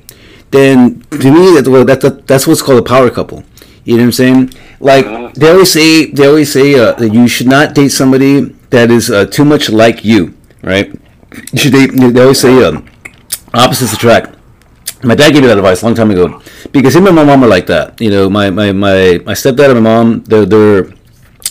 then 0.51 1.01
to 1.11 1.31
me 1.33 1.57
that 1.57 1.67
well, 1.67 1.85
that, 1.85 2.01
that 2.03 2.27
that's 2.27 2.47
what's 2.47 2.61
called 2.61 2.81
a 2.81 2.83
power 2.83 3.09
couple. 3.11 3.45
You 3.85 3.97
know 3.97 4.03
what 4.03 4.07
I'm 4.07 4.13
saying? 4.13 4.51
Like 4.81 5.35
they 5.35 5.51
always 5.51 5.73
say, 5.73 6.11
they 6.13 6.27
always 6.27 6.53
say 6.53 6.75
uh, 6.75 6.93
that 6.93 7.09
you 7.15 7.27
should 7.27 7.49
not 7.49 7.75
date 7.75 7.89
somebody 7.89 8.41
that 8.69 8.91
is 8.91 9.11
uh, 9.11 9.25
too 9.25 9.45
much 9.45 9.71
like 9.71 10.05
you, 10.05 10.37
right? 10.63 10.93
Should 11.55 11.73
date. 11.73 11.91
They 11.97 12.21
always 12.21 12.41
say 12.41 12.63
um, 12.63 12.85
opposites 13.55 13.95
attract. 13.95 14.38
My 15.05 15.15
dad 15.15 15.33
gave 15.33 15.43
me 15.43 15.49
that 15.49 15.59
advice 15.59 15.83
a 15.83 15.85
long 15.85 15.95
time 15.95 16.11
ago 16.11 16.43
because 16.73 16.97
him 16.97 17.07
and 17.07 17.15
my 17.15 17.25
mom 17.25 17.45
are 17.45 17.49
like 17.49 17.67
that. 17.67 18.01
You 18.01 18.11
know, 18.11 18.29
my 18.29 18.51
my 18.51 18.73
my, 18.73 19.21
my 19.25 19.33
stepdad 19.33 19.71
and 19.71 19.83
my 19.83 19.91
mom, 19.91 20.25
they're 20.25 20.45
they're 20.45 20.91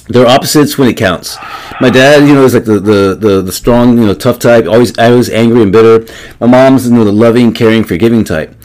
they're 0.09 0.27
opposites 0.27 0.77
when 0.77 0.87
it 0.89 0.97
counts. 0.97 1.37
My 1.81 1.89
dad, 1.89 2.27
you 2.27 2.33
know, 2.33 2.43
is 2.43 2.53
like 2.53 2.65
the, 2.65 2.79
the, 2.79 3.15
the, 3.19 3.41
the 3.41 3.51
strong, 3.51 3.97
you 3.97 4.05
know, 4.05 4.13
tough 4.13 4.39
type, 4.39 4.65
always 4.65 4.97
always 4.97 5.29
angry 5.29 5.61
and 5.61 5.71
bitter. 5.71 6.11
My 6.39 6.47
mom's, 6.47 6.89
you 6.89 6.95
know, 6.95 7.03
the 7.03 7.11
loving, 7.11 7.53
caring, 7.53 7.83
forgiving 7.83 8.23
type. 8.23 8.55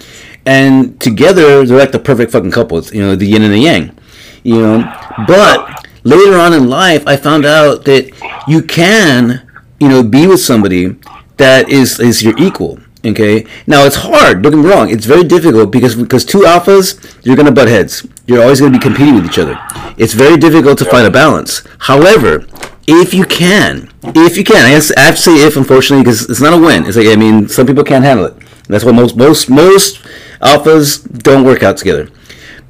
And 0.47 1.01
together, 1.01 1.65
they're 1.65 1.79
like 1.79 1.93
the 1.93 1.99
perfect 1.99 2.33
fucking 2.33 2.51
couple. 2.51 2.79
It's, 2.79 2.93
you 2.93 3.01
know, 3.01 3.15
the 3.15 3.27
yin 3.27 3.43
and 3.43 3.53
the 3.53 3.59
yang. 3.59 3.97
You 4.43 4.61
know, 4.61 5.25
but 5.27 5.87
later 6.05 6.37
on 6.37 6.53
in 6.53 6.69
life, 6.69 7.07
I 7.07 7.17
found 7.17 7.45
out 7.45 7.85
that 7.85 8.11
you 8.49 8.63
can, 8.63 9.49
you 9.79 9.89
know, 9.89 10.03
be 10.03 10.27
with 10.27 10.41
somebody 10.41 10.97
that 11.37 11.69
is 11.69 12.01
is 12.01 12.23
your 12.23 12.37
equal. 12.39 12.81
Okay. 13.05 13.47
Now 13.67 13.85
it's 13.85 13.97
hard. 13.97 14.43
Don't 14.43 14.53
get 14.53 14.59
me 14.59 14.69
wrong. 14.69 14.91
It's 14.91 15.07
very 15.07 15.25
difficult 15.25 15.73
because 15.73 15.97
because 15.97 16.25
two 16.25 16.41
alphas, 16.41 16.97
you're 17.25 17.37
gonna 17.37 17.51
butt 17.53 17.69
heads. 17.69 18.07
You're 18.27 18.43
always 18.43 18.61
gonna 18.61 18.73
be 18.73 18.79
competing 18.79 19.15
with 19.17 19.27
each 19.27 19.39
other. 19.39 19.59
It's 19.99 20.15
very 20.15 20.37
difficult 20.37 20.79
to 20.79 20.85
find 20.85 21.07
a 21.07 21.11
balance. 21.11 21.63
However, 21.81 22.47
if 22.87 23.13
you 23.13 23.25
can, 23.25 23.91
if 24.05 24.37
you 24.37 24.45
can, 24.45 24.67
I 24.67 24.71
guess 24.71 24.93
I 24.97 25.01
have 25.01 25.17
to 25.17 25.23
say 25.23 25.45
if 25.45 25.57
unfortunately 25.57 26.05
because 26.05 26.29
it's 26.31 26.41
not 26.41 26.53
a 26.53 26.59
win. 26.59 26.87
It's 26.87 26.97
like 26.97 27.09
I 27.09 27.17
mean 27.17 27.49
some 27.49 27.67
people 27.67 27.85
can't 27.85 28.05
handle 28.05 28.27
it. 28.27 28.35
That's 28.69 28.85
why 28.85 28.93
most 28.93 29.17
most 29.17 29.51
most 29.51 30.03
alphas 30.41 31.03
don't 31.23 31.45
work 31.45 31.63
out 31.63 31.77
together. 31.77 32.09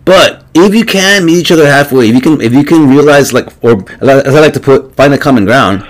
But 0.05 0.45
if 0.55 0.75
you 0.75 0.85
can 0.85 1.25
meet 1.25 1.39
each 1.39 1.53
other 1.53 1.67
halfway, 1.67 2.09
if 2.09 2.15
you 2.15 2.21
can 2.21 2.41
if 2.41 2.53
you 2.53 2.65
can 2.65 2.89
realize 2.89 3.33
like 3.33 3.49
or 3.63 3.85
as 4.01 4.35
I 4.35 4.41
like 4.41 4.55
to 4.55 4.61
put 4.61 4.97
find 4.97 5.13
a 5.13 5.19
common 5.19 5.45
ground, 5.45 5.87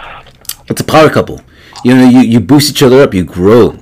it's 0.68 0.80
a 0.80 0.84
power 0.84 1.08
couple. 1.08 1.40
You 1.84 1.96
know, 1.96 2.08
you, 2.08 2.20
you 2.20 2.40
boost 2.40 2.70
each 2.70 2.82
other 2.82 3.02
up, 3.02 3.14
you 3.14 3.24
grow. 3.24 3.81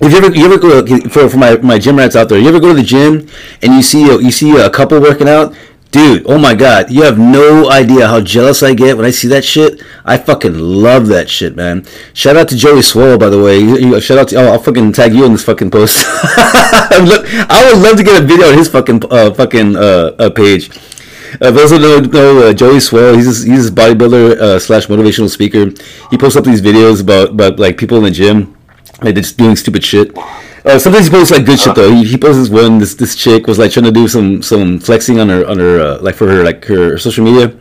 If 0.00 0.12
you 0.12 0.18
ever 0.18 0.34
you 0.34 0.44
ever 0.44 0.58
go 0.58 0.86
for 1.08 1.28
for 1.28 1.36
my, 1.38 1.56
my 1.58 1.78
gym 1.78 1.96
rats 1.96 2.16
out 2.16 2.28
there, 2.28 2.38
you 2.38 2.48
ever 2.48 2.60
go 2.60 2.68
to 2.68 2.74
the 2.74 2.82
gym 2.82 3.28
and 3.62 3.74
you 3.74 3.82
see 3.82 4.08
a, 4.10 4.18
you 4.18 4.30
see 4.30 4.54
a 4.56 4.68
couple 4.68 5.00
working 5.00 5.26
out, 5.28 5.54
dude. 5.90 6.22
Oh 6.26 6.38
my 6.38 6.54
god, 6.54 6.90
you 6.90 7.02
have 7.02 7.18
no 7.18 7.70
idea 7.70 8.06
how 8.06 8.20
jealous 8.20 8.62
I 8.62 8.74
get 8.74 8.96
when 8.98 9.06
I 9.06 9.10
see 9.10 9.28
that 9.28 9.42
shit. 9.44 9.80
I 10.04 10.18
fucking 10.18 10.52
love 10.58 11.06
that 11.06 11.30
shit, 11.30 11.56
man. 11.56 11.86
Shout 12.12 12.36
out 12.36 12.48
to 12.50 12.56
Joey 12.56 12.80
Swoll, 12.80 13.18
by 13.18 13.30
the 13.30 13.40
way. 13.42 13.58
You- 13.58 13.78
you- 13.78 14.00
Shout 14.00 14.18
out 14.18 14.28
to 14.28 14.36
oh, 14.36 14.52
I'll 14.52 14.58
fucking 14.62 14.92
tag 14.92 15.14
you 15.14 15.24
in 15.24 15.32
this 15.32 15.44
fucking 15.44 15.70
post. 15.70 16.04
I 16.06 17.70
would 17.72 17.82
love 17.82 17.96
to 17.96 18.02
get 18.04 18.22
a 18.22 18.24
video 18.26 18.48
on 18.48 18.58
his 18.58 18.68
fucking 18.68 19.02
uh, 19.10 19.32
fucking 19.32 19.76
uh, 19.76 20.14
uh, 20.18 20.30
page. 20.30 20.70
Uh, 21.40 21.50
those 21.50 21.70
who 21.70 21.78
don't 21.78 22.12
know, 22.12 22.48
uh, 22.48 22.52
Joey 22.52 22.76
Swoll, 22.76 23.16
he's 23.16 23.26
this, 23.26 23.42
he's 23.42 23.70
this 23.70 23.70
bodybuilder 23.70 24.38
uh, 24.38 24.58
slash 24.58 24.86
motivational 24.86 25.28
speaker. 25.28 25.70
He 26.10 26.16
posts 26.16 26.36
up 26.36 26.44
these 26.44 26.62
videos 26.62 27.02
about, 27.02 27.30
about 27.30 27.58
like 27.58 27.76
people 27.76 27.98
in 27.98 28.04
the 28.04 28.10
gym, 28.10 28.55
like 29.02 29.14
they're 29.14 29.22
just 29.22 29.36
doing 29.36 29.56
stupid 29.56 29.84
shit. 29.84 30.16
Uh, 30.64 30.78
sometimes 30.78 31.06
he 31.06 31.10
posts 31.10 31.30
like 31.30 31.46
good 31.46 31.60
shit 31.60 31.74
though. 31.74 31.90
He, 31.90 32.04
he 32.04 32.16
posts 32.16 32.38
this 32.38 32.48
one. 32.48 32.78
This 32.78 32.94
this 32.94 33.14
chick 33.14 33.46
was 33.46 33.58
like 33.58 33.70
trying 33.70 33.84
to 33.84 33.92
do 33.92 34.08
some 34.08 34.42
some 34.42 34.78
flexing 34.78 35.20
on 35.20 35.28
her 35.28 35.46
on 35.46 35.58
her 35.58 35.80
uh, 35.80 35.98
like 36.00 36.14
for 36.14 36.26
her 36.28 36.42
like 36.42 36.64
her 36.64 36.98
social 36.98 37.24
media, 37.24 37.54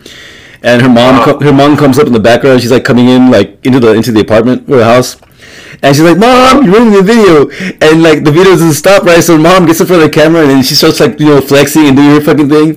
and 0.63 0.81
her 0.81 0.89
mom 0.89 1.23
co- 1.23 1.39
her 1.39 1.53
mom 1.53 1.77
comes 1.77 1.99
up 1.99 2.07
in 2.07 2.13
the 2.13 2.19
background. 2.19 2.61
She's 2.61 2.71
like 2.71 2.83
coming 2.83 3.07
in 3.09 3.29
like 3.29 3.63
into 3.65 3.79
the 3.79 3.93
into 3.93 4.11
the 4.11 4.21
apartment 4.21 4.69
or 4.69 4.77
the 4.77 4.85
house. 4.85 5.17
And 5.81 5.95
she's 5.95 6.05
like, 6.05 6.17
"Mom, 6.17 6.63
you're 6.63 6.73
ruining 6.73 6.93
the 6.93 7.03
video," 7.03 7.49
and 7.81 8.03
like 8.03 8.23
the 8.23 8.31
video 8.31 8.51
doesn't 8.51 8.73
stop, 8.73 9.03
right? 9.03 9.23
So 9.23 9.37
mom 9.37 9.65
gets 9.65 9.81
in 9.81 9.87
front 9.87 10.03
of 10.03 10.09
the 10.09 10.13
camera 10.13 10.41
and 10.41 10.51
then 10.51 10.63
she 10.63 10.75
starts 10.75 10.99
like 10.99 11.19
you 11.19 11.27
know 11.27 11.41
flexing 11.41 11.87
and 11.87 11.95
doing 11.95 12.09
her 12.09 12.21
fucking 12.21 12.49
thing, 12.49 12.69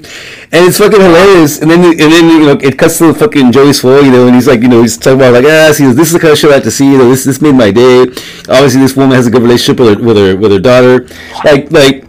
and 0.53 0.67
it's 0.67 0.79
fucking 0.79 1.01
hilarious. 1.01 1.61
And 1.61 1.71
then 1.71 1.85
and 1.85 1.99
then 1.99 2.29
you 2.29 2.47
know 2.47 2.59
it 2.61 2.79
cuts 2.79 2.99
to 2.99 3.13
the 3.13 3.15
fucking 3.15 3.53
Joey 3.53 3.71
Swoll, 3.71 4.05
you 4.05 4.11
know, 4.11 4.27
and 4.27 4.35
he's 4.35 4.47
like, 4.47 4.61
you 4.61 4.69
know, 4.69 4.83
he's 4.83 4.97
talking 4.97 5.21
about 5.21 5.35
like, 5.35 5.45
ah, 5.45 5.73
see, 5.73 5.87
this 5.93 6.09
is 6.09 6.13
the 6.13 6.21
kind 6.21 6.33
of 6.33 6.39
show 6.39 6.51
I 6.51 6.55
like 6.55 6.65
to 6.65 6.71
see. 6.71 6.91
You 6.91 6.99
know, 6.99 7.09
this 7.09 7.25
this 7.25 7.41
made 7.41 7.55
my 7.55 7.71
day. 7.71 8.03
Obviously, 8.49 8.81
this 8.81 8.97
woman 8.97 9.17
has 9.17 9.27
a 9.27 9.31
good 9.31 9.43
relationship 9.43 9.81
with 9.81 9.99
her 9.99 10.05
with 10.05 10.17
her 10.17 10.37
with 10.37 10.53
her 10.53 10.61
daughter. 10.61 11.07
Like 11.45 11.71
like 11.71 12.09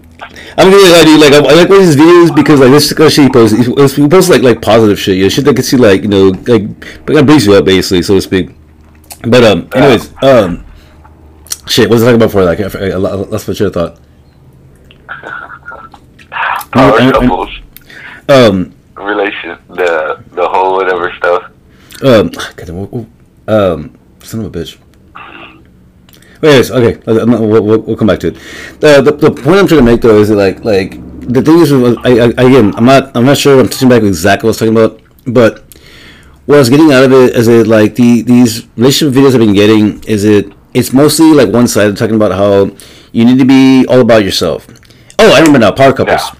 I'm 0.58 0.70
gonna 0.70 0.92
lie 0.92 1.06
you, 1.08 1.20
like 1.20 1.34
I, 1.34 1.40
like 1.40 1.70
watching 1.70 1.86
his 1.86 1.96
videos 1.96 2.36
because 2.36 2.60
like 2.60 2.72
this 2.72 2.92
kind 2.92 3.08
of 3.08 3.14
shit 3.14 3.24
he 3.26 3.30
posts. 3.30 3.96
He 3.96 4.08
posts, 4.08 4.30
like 4.30 4.42
like 4.42 4.62
positive 4.62 5.00
shit, 5.00 5.18
you 5.18 5.24
know, 5.24 5.30
shit 5.30 5.46
that 5.46 5.56
gets 5.56 5.72
you 5.72 5.78
like 5.78 6.02
you 6.02 6.10
know 6.10 6.34
like 6.48 6.68
brings 7.06 7.46
you 7.46 7.54
up 7.54 7.66
basically, 7.66 8.02
so 8.02 8.16
to 8.16 8.22
speak. 8.22 8.50
But 9.22 9.44
um, 9.44 9.70
anyways, 9.74 10.14
um, 10.22 10.66
shit, 11.70 11.90
what 11.90 11.96
was 11.96 12.04
I 12.04 12.08
talking 12.08 12.16
about 12.22 12.28
before? 12.28 12.44
Like 12.46 12.60
I, 12.60 12.88
I, 12.88 12.90
I 12.92 12.96
lost 12.98 13.48
my 13.48 13.54
train 13.54 13.68
of 13.68 13.74
thought. 13.74 14.00
Power 16.72 17.00
and- 17.00 17.16
and- 17.16 17.30
couples, 17.30 17.50
Um, 18.28 18.72
relation, 18.96 19.58
the 19.70 20.20
the 20.34 20.48
whole 20.48 20.76
whatever 20.76 21.12
stuff. 21.18 21.44
um, 22.04 22.30
what- 22.76 22.94
what- 22.94 23.06
um, 23.48 23.92
son 24.24 24.42
of 24.42 24.46
a 24.48 24.50
bitch. 24.60 24.78
Anyways, 26.42 26.72
okay, 26.72 26.98
I'm 27.08 27.30
not- 27.32 27.42
we'll, 27.42 27.62
we'll, 27.64 27.96
come 27.98 28.08
back 28.08 28.20
to 28.20 28.28
it. 28.30 28.38
The, 28.80 29.02
the 29.02 29.12
the 29.12 29.32
point 29.32 29.60
I'm 29.60 29.68
trying 29.68 29.82
to 29.82 29.86
make 29.92 30.02
though 30.02 30.20
is 30.20 30.30
that 30.30 30.36
like 30.38 30.64
like 30.64 30.92
the 31.28 31.42
thing 31.42 31.60
is, 31.60 31.74
I, 31.74 32.12
I 32.12 32.48
again, 32.48 32.74
I'm 32.78 32.86
not 32.86 33.12
I'm 33.16 33.26
not 33.26 33.38
sure 33.38 33.60
I'm 33.60 33.68
touching 33.68 33.90
back 33.90 34.04
exactly 34.04 34.48
what 34.48 34.50
I 34.50 34.52
was 34.52 34.58
talking 34.60 34.78
about, 34.78 35.02
but 35.26 35.64
what 36.46 36.56
I 36.56 36.60
was 36.60 36.70
getting 36.70 36.92
out 36.94 37.04
of 37.04 37.12
it 37.12 37.36
is 37.36 37.48
it 37.48 37.68
like 37.68 37.96
the 37.96 38.22
these 38.22 38.68
relationship 38.78 39.16
videos 39.16 39.34
I've 39.34 39.40
been 39.40 39.54
getting 39.54 40.02
is 40.06 40.24
it 40.24 40.54
it's 40.74 40.94
mostly 40.94 41.32
like 41.32 41.50
one 41.50 41.68
sided 41.68 41.98
talking 41.98 42.16
about 42.16 42.32
how 42.32 42.76
you 43.12 43.26
need 43.26 43.40
to 43.40 43.46
be 43.46 43.86
all 43.88 44.02
about 44.02 44.24
yourself. 44.24 44.68
Oh, 45.20 45.34
I 45.34 45.40
remember 45.40 45.60
now, 45.60 45.72
power 45.72 45.94
couples. 45.94 46.22
Yeah. 46.22 46.40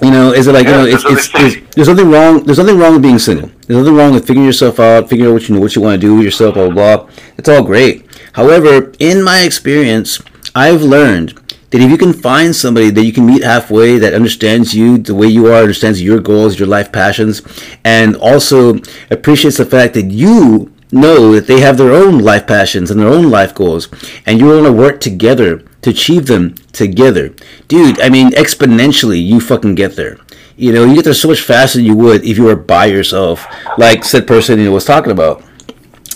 You 0.00 0.10
know, 0.12 0.32
is 0.32 0.46
it 0.46 0.52
like 0.52 0.64
Yeah, 0.64 0.84
you 0.84 0.90
know, 0.92 0.96
it's, 0.96 1.04
it's, 1.04 1.30
it's 1.34 1.74
there's 1.74 1.88
nothing 1.88 2.10
wrong. 2.10 2.44
There's 2.44 2.58
nothing 2.58 2.78
wrong 2.78 2.92
with 2.92 3.02
being 3.02 3.18
single. 3.18 3.50
There's 3.66 3.80
nothing 3.80 3.96
wrong 3.96 4.12
with 4.14 4.26
figuring 4.26 4.46
yourself 4.46 4.78
out, 4.78 5.08
figuring 5.08 5.30
out 5.30 5.34
what 5.34 5.48
you 5.48 5.56
know, 5.56 5.60
what 5.60 5.74
you 5.74 5.82
want 5.82 6.00
to 6.00 6.06
do 6.06 6.14
with 6.14 6.24
yourself, 6.24 6.54
blah 6.54 6.70
blah 6.70 6.96
blah. 6.98 7.10
It's 7.36 7.48
all 7.48 7.64
great. 7.64 8.06
However, 8.34 8.92
in 9.00 9.24
my 9.24 9.40
experience, 9.42 10.20
I've 10.54 10.82
learned 10.82 11.38
that 11.70 11.80
if 11.80 11.90
you 11.90 11.98
can 11.98 12.12
find 12.12 12.54
somebody 12.54 12.90
that 12.90 13.04
you 13.04 13.12
can 13.12 13.26
meet 13.26 13.42
halfway 13.42 13.98
that 13.98 14.14
understands 14.14 14.72
you 14.72 14.98
the 14.98 15.14
way 15.14 15.26
you 15.26 15.48
are, 15.48 15.62
understands 15.62 16.00
your 16.00 16.20
goals, 16.20 16.58
your 16.58 16.68
life 16.68 16.92
passions, 16.92 17.42
and 17.84 18.16
also 18.16 18.78
appreciates 19.10 19.56
the 19.58 19.66
fact 19.66 19.94
that 19.94 20.06
you 20.06 20.72
know 20.90 21.32
that 21.32 21.46
they 21.46 21.60
have 21.60 21.76
their 21.76 21.92
own 21.92 22.18
life 22.18 22.46
passions 22.46 22.90
and 22.90 23.00
their 23.00 23.08
own 23.08 23.30
life 23.30 23.54
goals, 23.54 23.88
and 24.26 24.38
you 24.38 24.46
want 24.46 24.66
to 24.66 24.72
work 24.72 25.00
together 25.00 25.58
to 25.82 25.90
achieve 25.90 26.26
them 26.26 26.54
together. 26.72 27.34
Dude, 27.68 28.00
I 28.00 28.08
mean, 28.08 28.30
exponentially, 28.30 29.24
you 29.24 29.40
fucking 29.40 29.74
get 29.74 29.96
there. 29.96 30.18
You 30.56 30.72
know, 30.72 30.84
you 30.84 30.94
get 30.96 31.04
there 31.04 31.14
so 31.14 31.28
much 31.28 31.40
faster 31.40 31.78
than 31.78 31.86
you 31.86 31.96
would 31.96 32.24
if 32.24 32.36
you 32.36 32.44
were 32.44 32.56
by 32.56 32.86
yourself, 32.86 33.46
like 33.78 34.04
said 34.04 34.26
person 34.26 34.58
you 34.58 34.66
know 34.66 34.72
was 34.72 34.84
talking 34.84 35.12
about. 35.12 35.44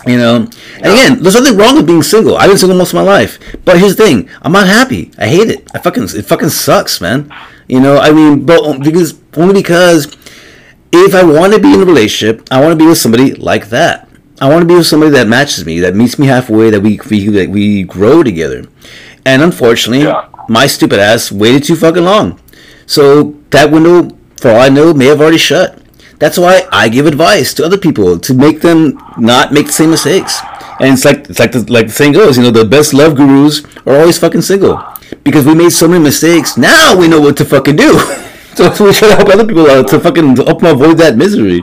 You 0.05 0.17
know, 0.17 0.37
and 0.37 0.51
again, 0.79 1.23
there's 1.23 1.35
nothing 1.37 1.57
wrong 1.57 1.77
with 1.77 1.87
being 1.87 2.03
single. 2.03 2.37
I've 2.37 2.49
been 2.49 2.59
single 2.59 2.77
most 2.77 2.91
of 2.91 2.97
my 2.97 3.03
life, 3.03 3.39
but 3.65 3.79
here's 3.79 3.95
the 3.95 4.05
thing: 4.05 4.29
I'm 4.43 4.51
not 4.51 4.67
happy. 4.67 5.13
I 5.17 5.29
hate 5.29 5.49
it. 5.49 5.71
I 5.75 5.79
fucking 5.79 6.05
it 6.05 6.25
fucking 6.25 6.49
sucks, 6.49 7.01
man. 7.01 7.33
You 7.69 7.79
know, 7.79 7.99
I 7.99 8.11
mean, 8.11 8.45
but 8.45 8.81
because 8.81 9.15
only 9.37 9.55
because 9.55 10.17
if 10.93 11.15
I 11.15 11.23
want 11.23 11.53
to 11.53 11.61
be 11.61 11.73
in 11.73 11.81
a 11.81 11.85
relationship, 11.85 12.49
I 12.51 12.61
want 12.61 12.73
to 12.73 12.77
be 12.77 12.89
with 12.89 12.99
somebody 12.99 13.35
like 13.35 13.69
that. 13.69 14.09
I 14.43 14.49
want 14.49 14.63
to 14.63 14.67
be 14.67 14.75
with 14.75 14.87
somebody 14.89 15.13
that 15.13 15.29
matches 15.29 15.65
me, 15.65 15.79
that 15.81 15.95
meets 15.95 16.19
me 16.19 16.27
halfway, 16.27 16.69
that 16.71 16.81
we 16.81 16.99
we 17.09 17.29
that 17.39 17.49
we 17.51 17.85
grow 17.85 18.25
together. 18.25 18.65
And 19.25 19.41
unfortunately, 19.41 20.03
Yeah. 20.05 20.25
my 20.49 20.67
stupid 20.67 20.99
ass 20.99 21.31
waited 21.31 21.63
too 21.65 21.77
fucking 21.77 22.05
long. 22.05 22.41
So 22.87 23.37
that 23.51 23.71
window, 23.71 24.11
for 24.41 24.51
all 24.51 24.61
I 24.61 24.69
know, 24.69 24.93
may 24.93 25.07
have 25.07 25.21
already 25.21 25.39
shut. 25.39 25.79
That's 26.19 26.39
why 26.39 26.67
I 26.73 26.89
give 26.89 27.07
advice 27.07 27.55
to 27.55 27.65
other 27.65 27.79
people 27.79 28.19
to 28.27 28.35
make 28.35 28.63
them 28.63 28.99
not 29.17 29.53
make 29.53 29.67
the 29.67 29.73
same 29.81 29.91
mistakes. 29.91 30.41
And 30.81 30.95
it's 30.95 31.05
like 31.05 31.31
it's 31.31 31.39
like 31.39 31.53
the, 31.53 31.63
like 31.73 31.87
the 31.87 31.93
saying 31.93 32.15
goes, 32.15 32.37
you 32.37 32.43
know, 32.43 32.51
the 32.51 32.65
best 32.65 32.93
love 32.95 33.15
gurus 33.15 33.63
are 33.87 33.95
always 34.01 34.19
fucking 34.19 34.43
single 34.43 34.83
because 35.23 35.47
we 35.47 35.55
made 35.55 35.71
so 35.71 35.87
many 35.87 36.03
mistakes. 36.03 36.57
Now 36.57 36.97
we 36.99 37.07
know 37.07 37.21
what 37.21 37.37
to 37.37 37.45
fucking 37.45 37.77
do. 37.77 37.93
so 38.57 38.65
we 38.85 38.93
try 38.93 39.09
to 39.11 39.17
help 39.17 39.29
other 39.29 39.47
people 39.47 39.71
out 39.71 39.87
to 39.89 40.01
fucking 40.01 40.37
help 40.37 40.61
them 40.61 40.75
avoid 40.75 40.99
that 40.99 41.17
misery. 41.17 41.63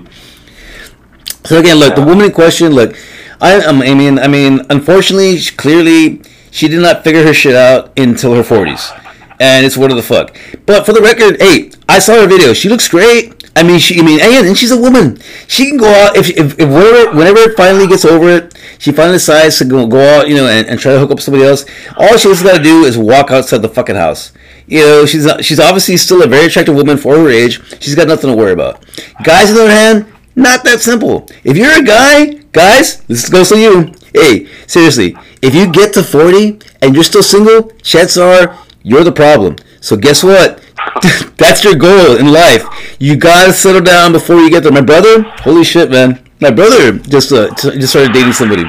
So 1.49 1.57
again, 1.57 1.77
look, 1.77 1.95
the 1.95 2.03
woman 2.03 2.25
in 2.25 2.31
question, 2.31 2.73
look, 2.73 2.95
I, 3.41 3.59
I 3.59 3.71
mean, 3.71 4.19
I 4.19 4.27
mean, 4.27 4.67
unfortunately, 4.69 5.37
she, 5.37 5.55
clearly, 5.55 6.21
she 6.51 6.67
did 6.67 6.79
not 6.79 7.03
figure 7.03 7.23
her 7.23 7.33
shit 7.33 7.55
out 7.55 7.97
until 7.97 8.35
her 8.35 8.43
forties, 8.43 8.91
and 9.39 9.65
it's 9.65 9.75
what 9.75 9.89
the 9.89 10.03
fuck. 10.03 10.37
But 10.67 10.85
for 10.85 10.93
the 10.93 11.01
record, 11.01 11.41
hey, 11.41 11.71
I 11.89 11.97
saw 11.97 12.21
her 12.21 12.27
video. 12.27 12.53
She 12.53 12.69
looks 12.69 12.87
great. 12.87 13.49
I 13.55 13.63
mean, 13.63 13.79
she, 13.79 13.99
I 13.99 14.03
mean, 14.03 14.19
and, 14.21 14.45
and 14.45 14.55
she's 14.55 14.69
a 14.69 14.79
woman. 14.79 15.19
She 15.47 15.67
can 15.67 15.77
go 15.77 15.91
out 15.91 16.15
if, 16.15 16.29
if, 16.29 16.59
if 16.59 16.69
whenever, 16.69 17.17
whenever 17.17 17.39
it 17.39 17.57
finally 17.57 17.87
gets 17.87 18.05
over 18.05 18.29
it, 18.29 18.55
she 18.77 18.91
finally 18.91 19.15
decides 19.15 19.57
to 19.57 19.65
go, 19.65 19.87
go 19.87 20.19
out, 20.19 20.29
you 20.29 20.35
know, 20.35 20.45
and, 20.45 20.67
and 20.67 20.79
try 20.79 20.93
to 20.93 20.99
hook 20.99 21.09
up 21.09 21.19
somebody 21.19 21.45
else. 21.45 21.65
All 21.97 22.15
she's 22.15 22.43
got 22.43 22.57
to 22.57 22.63
do 22.63 22.83
is 22.83 22.95
walk 22.95 23.31
outside 23.31 23.63
the 23.63 23.69
fucking 23.69 23.95
house. 23.95 24.33
You 24.67 24.81
know, 24.81 25.05
she's 25.07 25.27
she's 25.41 25.59
obviously 25.59 25.97
still 25.97 26.21
a 26.21 26.27
very 26.27 26.45
attractive 26.45 26.75
woman 26.75 26.97
for 26.97 27.17
her 27.17 27.27
age. 27.27 27.59
She's 27.81 27.95
got 27.95 28.07
nothing 28.07 28.29
to 28.29 28.37
worry 28.37 28.51
about. 28.51 28.85
Guys, 29.23 29.49
on 29.49 29.55
the 29.55 29.63
other 29.63 29.71
hand, 29.71 30.08
not 30.39 30.63
that 30.63 30.79
simple. 30.81 31.27
If 31.43 31.57
you're 31.57 31.79
a 31.79 31.83
guy, 31.83 32.41
guys, 32.51 33.01
this 33.03 33.29
goes 33.29 33.49
to 33.49 33.59
you. 33.59 33.93
Hey, 34.13 34.47
seriously, 34.67 35.15
if 35.41 35.53
you 35.53 35.71
get 35.71 35.93
to 35.93 36.03
40 36.03 36.59
and 36.81 36.95
you're 36.95 37.03
still 37.03 37.23
single, 37.23 37.69
chances 37.83 38.17
are 38.17 38.57
you're 38.83 39.03
the 39.03 39.11
problem. 39.11 39.57
So 39.81 39.95
guess 39.95 40.23
what? 40.23 40.63
That's 41.37 41.63
your 41.63 41.75
goal 41.75 42.17
in 42.17 42.31
life. 42.31 42.63
You 42.99 43.15
gotta 43.17 43.53
settle 43.53 43.81
down 43.81 44.11
before 44.13 44.37
you 44.37 44.49
get 44.49 44.63
there. 44.63 44.71
My 44.71 44.81
brother, 44.81 45.21
holy 45.43 45.63
shit, 45.63 45.91
man. 45.91 46.23
My 46.41 46.51
brother 46.51 46.93
just 46.97 47.31
uh, 47.31 47.53
just 47.55 47.89
started 47.89 48.13
dating 48.13 48.31
somebody, 48.33 48.63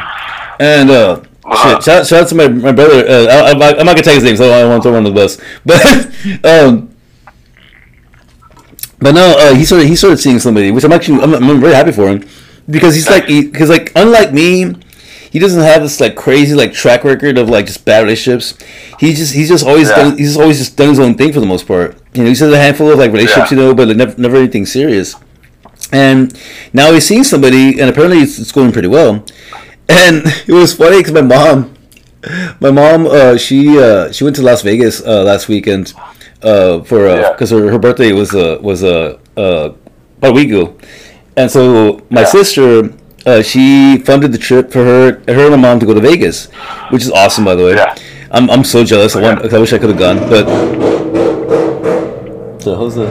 and 0.59 0.91
uh, 0.91 1.23
shit. 1.63 1.83
Shout, 1.85 2.07
shout 2.07 2.13
out 2.23 2.29
to 2.29 2.35
my, 2.35 2.49
my 2.49 2.73
brother. 2.73 3.07
Uh, 3.09 3.27
I, 3.27 3.51
I'm, 3.53 3.59
not- 3.59 3.79
I'm 3.79 3.87
not 3.87 3.93
gonna 3.95 4.03
take 4.03 4.17
his 4.17 4.25
name, 4.25 4.37
so 4.37 4.53
I 4.53 4.61
don't 4.61 4.71
want 4.71 4.83
to 4.83 4.89
throw 4.89 4.99
him 4.99 5.07
under 5.07 5.11
the 5.11 5.15
bus. 5.15 5.41
But 6.43 6.45
um, 6.45 6.95
but 9.01 9.13
no, 9.15 9.35
uh, 9.39 9.55
he 9.55 9.65
started 9.65 9.87
he 9.89 9.97
started 9.97 10.19
seeing 10.19 10.39
somebody, 10.39 10.71
which 10.71 10.85
I'm 10.85 10.93
actually 10.93 11.21
I'm, 11.21 11.35
I'm 11.35 11.61
very 11.61 11.75
happy 11.75 11.93
for 11.93 12.09
him 12.09 12.25
because 12.69 12.95
he's 12.95 13.09
like 13.09 13.27
because 13.27 13.69
like 13.69 13.93
unlike 13.97 14.33
me, 14.33 14.75
he 15.31 15.39
doesn't 15.39 15.63
have 15.63 15.83
this 15.83 16.01
like 16.01 16.17
crazy 16.17 16.55
like 16.55 16.73
track 16.73 17.05
record 17.05 17.39
of 17.39 17.49
like 17.49 17.67
just 17.67 17.85
bad 17.85 18.03
relationships. 18.03 18.57
He 18.99 19.13
just 19.15 19.35
he's 19.35 19.49
just 19.49 19.65
always 19.67 19.89
Yeah. 19.89 19.97
done, 19.97 20.19
he's 20.19 20.37
always 20.37 20.59
just 20.59 20.77
done 20.77 20.91
his 20.91 20.99
own 21.01 21.15
thing 21.15 21.33
for 21.33 21.41
the 21.41 21.47
most 21.47 21.67
part. 21.67 21.97
You 22.15 22.23
know, 22.23 22.29
he's 22.29 22.41
had 22.41 22.53
a 22.53 22.57
handful 22.59 22.91
of 22.93 22.99
like 22.99 23.13
relationships, 23.13 23.51
Yeah. 23.53 23.59
you 23.59 23.65
know, 23.65 23.75
but 23.75 23.89
like, 23.89 23.97
never 23.97 24.15
never 24.21 24.37
anything 24.37 24.67
serious. 24.67 25.17
And 25.93 26.33
now 26.73 26.93
he's 26.93 27.07
seeing 27.07 27.25
somebody, 27.25 27.81
and 27.81 27.91
apparently 27.91 28.19
it's, 28.19 28.39
it's 28.39 28.53
going 28.53 28.71
pretty 28.71 28.87
well. 28.89 29.25
And 29.89 30.23
it 30.47 30.53
was 30.53 30.75
funny 30.75 30.99
because 30.99 31.13
my 31.15 31.23
mom, 31.23 31.75
my 32.61 32.71
mom, 32.71 33.07
uh, 33.07 33.37
she 33.37 33.79
uh, 33.79 34.13
she 34.13 34.25
went 34.25 34.37
to 34.37 34.43
Las 34.43 34.63
Vegas 34.63 35.01
uh, 35.05 35.23
last 35.25 35.49
weekend 35.49 35.93
uh, 36.43 36.83
for 36.85 37.07
Yeah. 37.09 37.33
because 37.33 37.51
her, 37.51 37.71
her 37.71 37.79
birthday 37.79 38.13
was 38.13 38.35
uh, 38.35 38.59
was 38.61 38.83
uh, 38.85 39.19
uh, 39.37 39.71
about 40.19 40.31
a 40.31 40.33
week 40.33 40.49
ago, 40.49 40.77
and 41.37 41.51
so 41.51 42.01
my 42.11 42.23
Yeah. 42.23 42.27
sister 42.27 42.91
uh, 43.27 43.43
she 43.43 43.99
funded 43.99 44.33
the 44.33 44.39
trip 44.39 44.73
for 44.73 44.83
her 44.85 45.21
her 45.29 45.43
and 45.53 45.61
my 45.63 45.69
mom 45.69 45.79
to 45.81 45.87
go 45.87 45.95
to 45.95 46.01
Vegas, 46.01 46.47
which 46.91 47.03
is 47.03 47.11
awesome 47.11 47.45
by 47.45 47.55
the 47.55 47.65
way. 47.65 47.75
Yeah. 47.75 47.95
I'm, 48.33 48.49
I'm 48.49 48.63
so 48.65 48.85
jealous. 48.85 49.17
I 49.17 49.23
want 49.23 49.53
I 49.53 49.59
wish 49.59 49.73
I 49.73 49.79
could 49.79 49.91
have 49.91 49.99
gone, 49.99 50.19
but 50.31 50.47
so 52.63 52.77
how's 52.77 52.95
the 52.95 53.07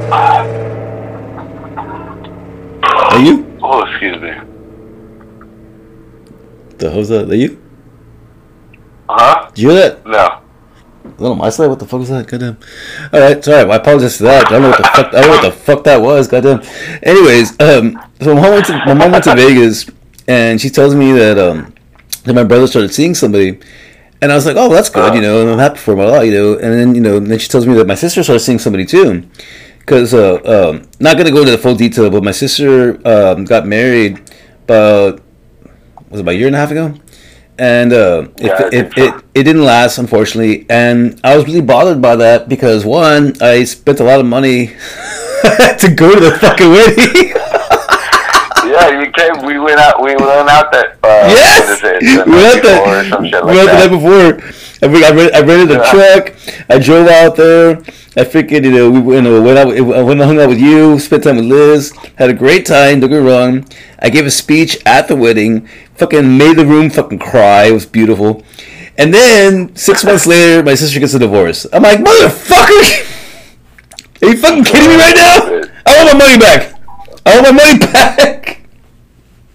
are 2.83 3.19
you 3.19 3.45
Oh, 3.61 3.83
excuse 3.85 4.17
me. 4.21 4.31
the 6.77 6.89
how's 6.91 7.09
that? 7.09 7.29
Are 7.29 7.35
you? 7.35 7.61
Huh? 9.09 9.49
Did 9.53 9.61
you 9.61 9.69
hear 9.71 9.89
that? 9.89 10.05
No. 10.05 10.39
Little 11.19 11.35
my 11.35 11.49
side? 11.49 11.67
What 11.67 11.79
the 11.79 11.85
fuck 11.85 11.99
was 11.99 12.09
that? 12.09 12.27
Goddamn. 12.27 12.57
All 13.11 13.19
right, 13.19 13.43
sorry. 13.43 13.69
I 13.69 13.75
apologize 13.75 14.17
for 14.17 14.23
that. 14.23 14.47
I 14.47 14.49
don't 14.49 14.61
know 14.61 14.69
what 14.69 14.77
the 14.77 14.83
fuck. 14.83 15.07
I 15.07 15.11
don't 15.11 15.21
know 15.21 15.29
what 15.29 15.41
the 15.43 15.51
fuck 15.51 15.83
that 15.83 16.01
was. 16.01 16.27
Goddamn. 16.27 16.61
Anyways, 17.03 17.51
um, 17.59 17.99
so 18.21 18.35
my 18.35 18.41
mom 18.41 18.51
went 18.53 18.65
to 18.67 18.73
my 18.85 18.93
mom 18.93 19.11
went 19.11 19.23
to 19.25 19.35
Vegas, 19.35 19.89
and 20.27 20.59
she 20.61 20.69
tells 20.69 20.95
me 20.95 21.11
that 21.13 21.37
um, 21.37 21.73
that 22.23 22.33
my 22.33 22.43
brother 22.43 22.67
started 22.67 22.93
seeing 22.93 23.15
somebody, 23.15 23.59
and 24.21 24.31
I 24.31 24.35
was 24.35 24.45
like, 24.45 24.55
oh, 24.57 24.69
that's 24.69 24.89
good, 24.89 25.13
you 25.13 25.21
know, 25.21 25.41
and 25.41 25.49
I'm 25.49 25.59
happy 25.59 25.77
for 25.77 25.93
him 25.93 25.99
a 25.99 26.07
lot, 26.07 26.21
you 26.21 26.31
know. 26.31 26.53
And 26.53 26.73
then 26.73 26.95
you 26.95 27.01
know, 27.01 27.17
and 27.17 27.27
then 27.27 27.39
she 27.39 27.49
tells 27.49 27.65
me 27.65 27.73
that 27.75 27.87
my 27.87 27.95
sister 27.95 28.23
started 28.23 28.41
seeing 28.41 28.59
somebody 28.59 28.85
too, 28.85 29.27
because 29.79 30.13
uh, 30.13 30.35
um, 30.45 30.89
not 30.99 31.17
gonna 31.17 31.31
go 31.31 31.39
into 31.39 31.51
the 31.51 31.57
full 31.57 31.75
detail, 31.75 32.09
but 32.09 32.23
my 32.23 32.31
sister 32.31 32.99
um, 33.07 33.45
got 33.45 33.65
married 33.65 34.21
about 34.63 35.21
was 36.09 36.19
it 36.19 36.23
about 36.23 36.35
a 36.35 36.37
year 36.37 36.47
and 36.47 36.55
a 36.55 36.59
half 36.59 36.71
ago, 36.71 36.93
and 37.59 37.93
uh, 37.93 38.27
Yeah, 38.39 38.67
it, 38.67 38.73
it, 38.73 38.97
it 38.97 39.13
it 39.35 39.43
didn't 39.43 39.63
last, 39.65 39.97
unfortunately, 39.97 40.65
and 40.69 41.19
I 41.23 41.35
was 41.35 41.45
really 41.45 41.61
bothered 41.61 42.01
by 42.01 42.15
that 42.17 42.47
because 42.49 42.85
one, 42.85 43.33
I 43.41 43.63
spent 43.65 43.99
a 43.99 44.03
lot 44.03 44.19
of 44.19 44.25
money 44.25 44.67
to 45.81 45.93
go 45.95 46.13
to 46.13 46.19
the 46.19 46.37
fucking 46.39 46.69
wedding. 46.69 47.33
Yeah, 48.65 48.89
you 48.91 48.99
we 48.99 49.11
came, 49.11 49.45
we 49.45 49.57
went 49.57 49.79
out, 49.79 49.99
we 49.99 50.11
went 50.15 50.21
out 50.49 50.71
that. 50.71 50.99
Uh, 51.01 51.25
Yes, 51.27 51.81
it, 51.83 52.27
we 52.27 52.33
went 52.33 52.61
the, 52.61 52.69
before 52.69 52.99
or 52.99 53.03
some 53.09 53.25
shit 53.25 53.43
we 53.43 53.53
like 53.53 53.65
went 53.65 53.71
the 53.71 53.79
night 53.79 53.89
before. 53.89 54.53
I, 54.83 54.85
re- 54.93 55.05
I, 55.05 55.09
re- 55.09 55.31
I 55.31 55.39
rented 55.41 55.71
a 55.71 55.79
Yeah. 55.79 55.91
truck. 55.91 56.35
I 56.69 56.77
drove 56.77 57.07
out 57.07 57.35
there. 57.35 57.77
I 58.17 58.25
freaking 58.25 58.63
you 58.65 58.71
know 58.71 58.91
we 58.91 59.15
you 59.15 59.21
know, 59.23 59.41
went 59.41 59.57
out. 59.57 59.67
I 59.75 59.81
went 60.03 60.19
and 60.21 60.29
hung 60.29 60.39
out 60.39 60.49
with 60.49 60.59
you. 60.59 60.99
Spent 60.99 61.23
time 61.23 61.37
with 61.37 61.45
Liz. 61.45 61.93
Had 62.15 62.29
a 62.29 62.33
great 62.33 62.65
time. 62.67 62.99
Don't 62.99 63.09
get 63.09 63.23
me 63.23 63.27
wrong. 63.31 63.65
I 63.99 64.09
gave 64.11 64.25
a 64.27 64.31
speech 64.31 64.77
at 64.85 65.07
the 65.07 65.15
wedding. 65.15 65.67
Fucking 65.99 66.37
made 66.37 66.57
the 66.57 66.65
room 66.65 66.89
fucking 66.89 67.19
cry. 67.19 67.65
It 67.65 67.73
was 67.73 67.85
beautiful. 67.85 68.43
And 68.97 69.13
then 69.13 69.75
six 69.75 70.05
months 70.05 70.25
later, 70.25 70.63
my 70.63 70.75
sister 70.75 70.97
gets 70.97 71.13
a 71.13 71.19
divorce. 71.19 71.65
I'm 71.73 71.83
like, 71.83 71.99
motherfucker! 71.99 73.05
Are 74.21 74.27
you 74.29 74.37
fucking 74.37 74.63
kidding 74.63 74.89
me 74.89 74.95
right 74.95 75.15
now? 75.15 75.61
I 75.85 76.03
want 76.03 76.17
my 76.17 76.25
money 76.25 76.39
back. 76.39 76.73
I 77.25 77.41
want 77.41 77.53
my 77.53 77.63
money 77.63 77.79
back. 77.93 78.61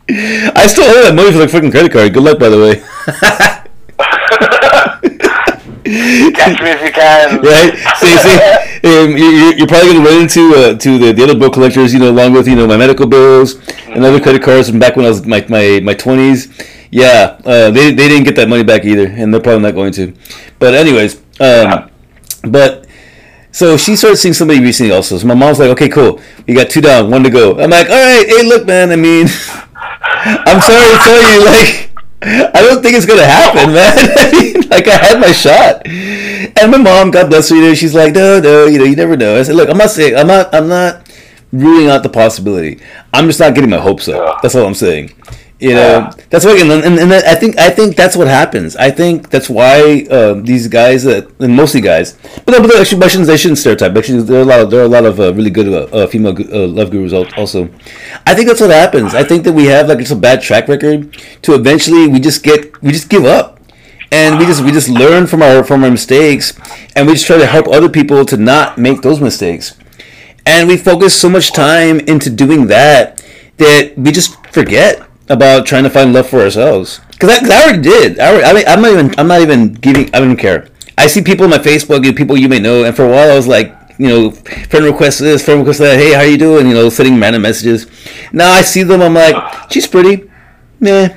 I 0.09 0.67
still 0.67 0.85
owe 0.85 1.03
that 1.03 1.15
money 1.15 1.33
for 1.33 1.39
the 1.39 1.49
fucking 1.49 1.71
credit 1.71 1.93
card. 1.93 2.13
Good 2.13 2.23
luck, 2.23 2.39
by 2.39 2.51
the 2.51 2.59
way. 2.59 3.61
Catch 5.85 6.63
me 6.63 6.71
if 6.71 6.83
you 6.83 6.93
can. 6.93 7.41
right? 7.43 7.75
See, 7.99 8.17
see, 8.17 8.37
um, 8.89 9.17
you- 9.17 9.31
you- 9.31 9.55
you're 9.59 9.67
probably 9.67 9.93
gonna 9.95 10.05
run 10.09 10.23
into 10.23 10.55
uh, 10.55 10.75
to 10.79 10.99
the, 10.99 11.13
the 11.13 11.23
other 11.25 11.39
bill 11.39 11.51
collectors, 11.51 11.93
you 11.93 12.01
know, 12.01 12.11
along 12.11 12.33
with 12.33 12.49
you 12.49 12.57
know 12.57 12.67
my 12.67 12.77
medical 12.77 13.07
bills 13.07 13.57
and 13.89 14.05
other 14.05 14.19
credit 14.21 14.43
cards 14.43 14.71
from 14.71 14.79
back 14.79 14.97
when 14.97 15.05
I 15.05 15.09
was 15.11 15.27
my 15.27 15.45
my 15.49 15.81
my 15.85 15.95
twenties. 15.95 16.49
Yeah, 16.91 17.39
uh, 17.45 17.71
they 17.71 17.93
they 17.93 18.09
didn't 18.09 18.25
get 18.25 18.37
that 18.37 18.49
money 18.49 18.63
back 18.65 18.85
either, 18.85 19.07
and 19.07 19.33
they're 19.33 19.41
probably 19.43 19.63
not 19.63 19.75
going 19.75 19.93
to. 19.95 20.15
But 20.59 20.75
anyways, 20.75 21.21
um, 21.41 21.91
but 22.49 22.87
so 23.53 23.77
she 23.77 23.95
started 23.97 24.17
seeing 24.17 24.33
somebody 24.35 24.61
recently 24.61 24.93
also. 24.93 25.19
So 25.19 25.27
my 25.27 25.35
mom's 25.35 25.59
like, 25.59 25.71
okay, 25.71 25.89
cool, 25.89 26.21
you 26.47 26.55
got 26.55 26.71
two 26.71 26.81
down, 26.81 27.11
one 27.11 27.23
to 27.25 27.31
go. 27.31 27.59
I'm 27.61 27.71
like, 27.71 27.89
all 27.91 27.95
right, 27.97 28.25
hey, 28.27 28.43
look, 28.47 28.67
man. 28.67 28.91
I 28.91 28.97
mean, 28.97 29.27
I'm 29.77 30.61
sorry 30.61 30.91
to 30.93 30.99
tell 31.05 31.35
you, 31.35 31.45
like. 31.45 31.84
I 32.25 32.63
don't 32.63 32.83
think 32.83 32.97
it's 32.97 33.07
gonna 33.07 33.25
happen, 33.25 33.73
man. 33.75 33.93
I 33.99 34.33
mean, 34.33 34.69
like 34.69 34.89
I 34.89 34.97
had 34.97 35.21
my 35.21 35.33
shot, 35.33 35.87
and 35.87 36.71
my 36.71 36.79
mom, 36.79 37.11
God 37.11 37.29
bless 37.29 37.51
her, 37.51 37.57
you 37.57 37.63
know, 37.63 37.75
she's 37.75 37.95
like, 37.95 38.15
no, 38.15 38.41
no, 38.41 38.67
you 38.67 38.79
know, 38.79 38.85
you 38.85 38.97
never 38.97 39.17
know. 39.17 39.39
I 39.39 39.43
said, 39.43 39.57
look, 39.57 39.69
I'm 39.69 39.79
not 39.79 39.91
saying, 39.91 40.17
I'm 40.17 40.27
not, 40.27 40.55
I'm 40.55 40.69
not 40.69 41.09
ruling 41.53 41.89
out 41.89 42.03
the 42.03 42.09
possibility. 42.09 42.81
I'm 43.13 43.27
just 43.27 43.41
not 43.41 43.55
getting 43.55 43.71
my 43.71 43.79
hopes 43.79 44.09
up. 44.09 44.43
That's 44.43 44.55
all 44.55 44.67
I'm 44.67 44.75
saying. 44.75 45.13
You 45.61 45.71
know, 45.71 45.77
Yeah. 45.77 46.13
that's 46.31 46.45
what, 46.45 46.61
and, 46.61 46.71
and, 46.71 46.99
and 46.99 47.13
I 47.13 47.35
think, 47.37 47.57
I 47.59 47.71
think 47.71 47.95
that's 47.97 48.17
what 48.17 48.27
happens. 48.27 48.75
I 48.77 48.91
think 48.91 49.31
that's 49.31 49.49
why 49.49 50.05
uh, 50.11 50.35
these 50.35 50.67
guys, 50.69 51.05
that, 51.05 51.31
and 51.41 51.55
mostly 51.57 51.81
guys, 51.81 52.19
but, 52.45 52.49
no, 52.53 52.61
but 52.61 52.75
actually, 52.79 53.03
I 53.03 53.09
shouldn't, 53.09 53.31
I 53.31 53.37
shouldn't 53.37 53.59
stereotype. 53.59 53.97
Actually, 53.97 54.23
there 54.25 54.39
are 54.39 54.43
a 54.43 54.45
lot 54.45 54.61
of, 54.61 54.71
there 54.71 54.81
are 54.81 54.85
a 54.85 54.89
lot 54.89 55.05
of 55.07 55.21
uh, 55.21 55.33
really 55.33 55.51
good 55.51 55.69
uh, 55.69 55.97
uh, 55.97 56.07
female 56.09 56.35
uh, 56.37 56.67
love 56.67 56.91
gurus 56.91 57.13
al- 57.13 57.33
also. 57.37 57.71
I 58.27 58.35
think 58.35 58.49
that's 58.49 58.61
what 58.61 58.71
happens. 58.71 59.15
I 59.15 59.23
think 59.23 59.45
that 59.45 59.53
we 59.53 59.67
have 59.67 59.89
like 59.89 59.99
just 59.99 60.11
a 60.13 60.17
bad 60.17 60.43
track 60.43 60.67
record 60.69 61.17
to 61.43 61.55
eventually 61.55 62.09
we 62.09 62.19
just 62.19 62.43
get, 62.43 62.83
we 62.83 62.91
just 62.91 63.09
give 63.09 63.25
up 63.25 63.61
and 64.13 64.39
we 64.39 64.45
just 64.47 64.63
we 64.63 64.71
just 64.71 64.89
learn 64.89 65.27
from 65.27 65.41
our 65.43 65.65
from 65.65 65.83
our 65.83 65.91
mistakes 65.91 66.53
and 66.95 67.07
we 67.07 67.15
just 67.15 67.27
try 67.27 67.39
to 67.39 67.47
help 67.47 67.67
other 67.69 67.89
people 67.89 68.25
to 68.27 68.37
not 68.37 68.77
make 68.77 69.01
those 69.03 69.19
mistakes 69.21 69.77
and 70.45 70.69
we 70.69 70.77
focus 70.77 71.19
so 71.19 71.29
much 71.29 71.53
time 71.53 71.99
into 72.01 72.29
doing 72.29 72.67
that 72.67 73.25
that 73.57 73.97
we 73.97 74.13
just 74.13 74.37
forget 74.53 75.03
about 75.29 75.67
trying 75.67 75.85
to 75.85 75.91
find 75.91 76.13
love 76.13 76.29
for 76.29 76.41
ourselves 76.41 77.01
because 77.13 77.31
I, 77.31 77.47
I 77.47 77.63
already 77.65 77.83
did 77.83 78.19
I, 78.19 78.29
already, 78.29 78.45
I 78.45 78.53
mean 78.53 78.65
i'm 78.69 78.83
not 78.83 78.91
even 78.93 79.19
i'm 79.19 79.29
not 79.29 79.41
even 79.41 79.73
giving 79.73 80.15
i 80.15 80.21
don't 80.21 80.37
care 80.37 80.69
i 80.99 81.07
see 81.07 81.23
people 81.23 81.45
on 81.45 81.51
my 81.51 81.59
facebook 81.59 82.17
people 82.17 82.37
you 82.37 82.49
may 82.49 82.61
know 82.61 82.85
and 82.85 82.95
for 82.95 83.05
a 83.05 83.09
while 83.09 83.31
i 83.31 83.35
was 83.35 83.47
like 83.47 83.75
you 83.99 84.09
know 84.09 84.31
friend 84.31 84.85
request 84.85 85.21
this 85.21 85.45
friend 85.45 85.61
request 85.61 85.79
that 85.79 85.99
hey 85.99 86.13
how 86.13 86.23
you 86.23 86.37
doing 86.37 86.67
you 86.67 86.75
know 86.75 86.89
sending 86.89 87.19
random 87.19 87.43
messages 87.43 87.87
now 88.33 88.53
i 88.53 88.61
see 88.61 88.83
them 88.83 89.01
i'm 89.01 89.15
like 89.15 89.71
she's 89.71 89.87
pretty 89.87 90.31
meh 90.81 91.09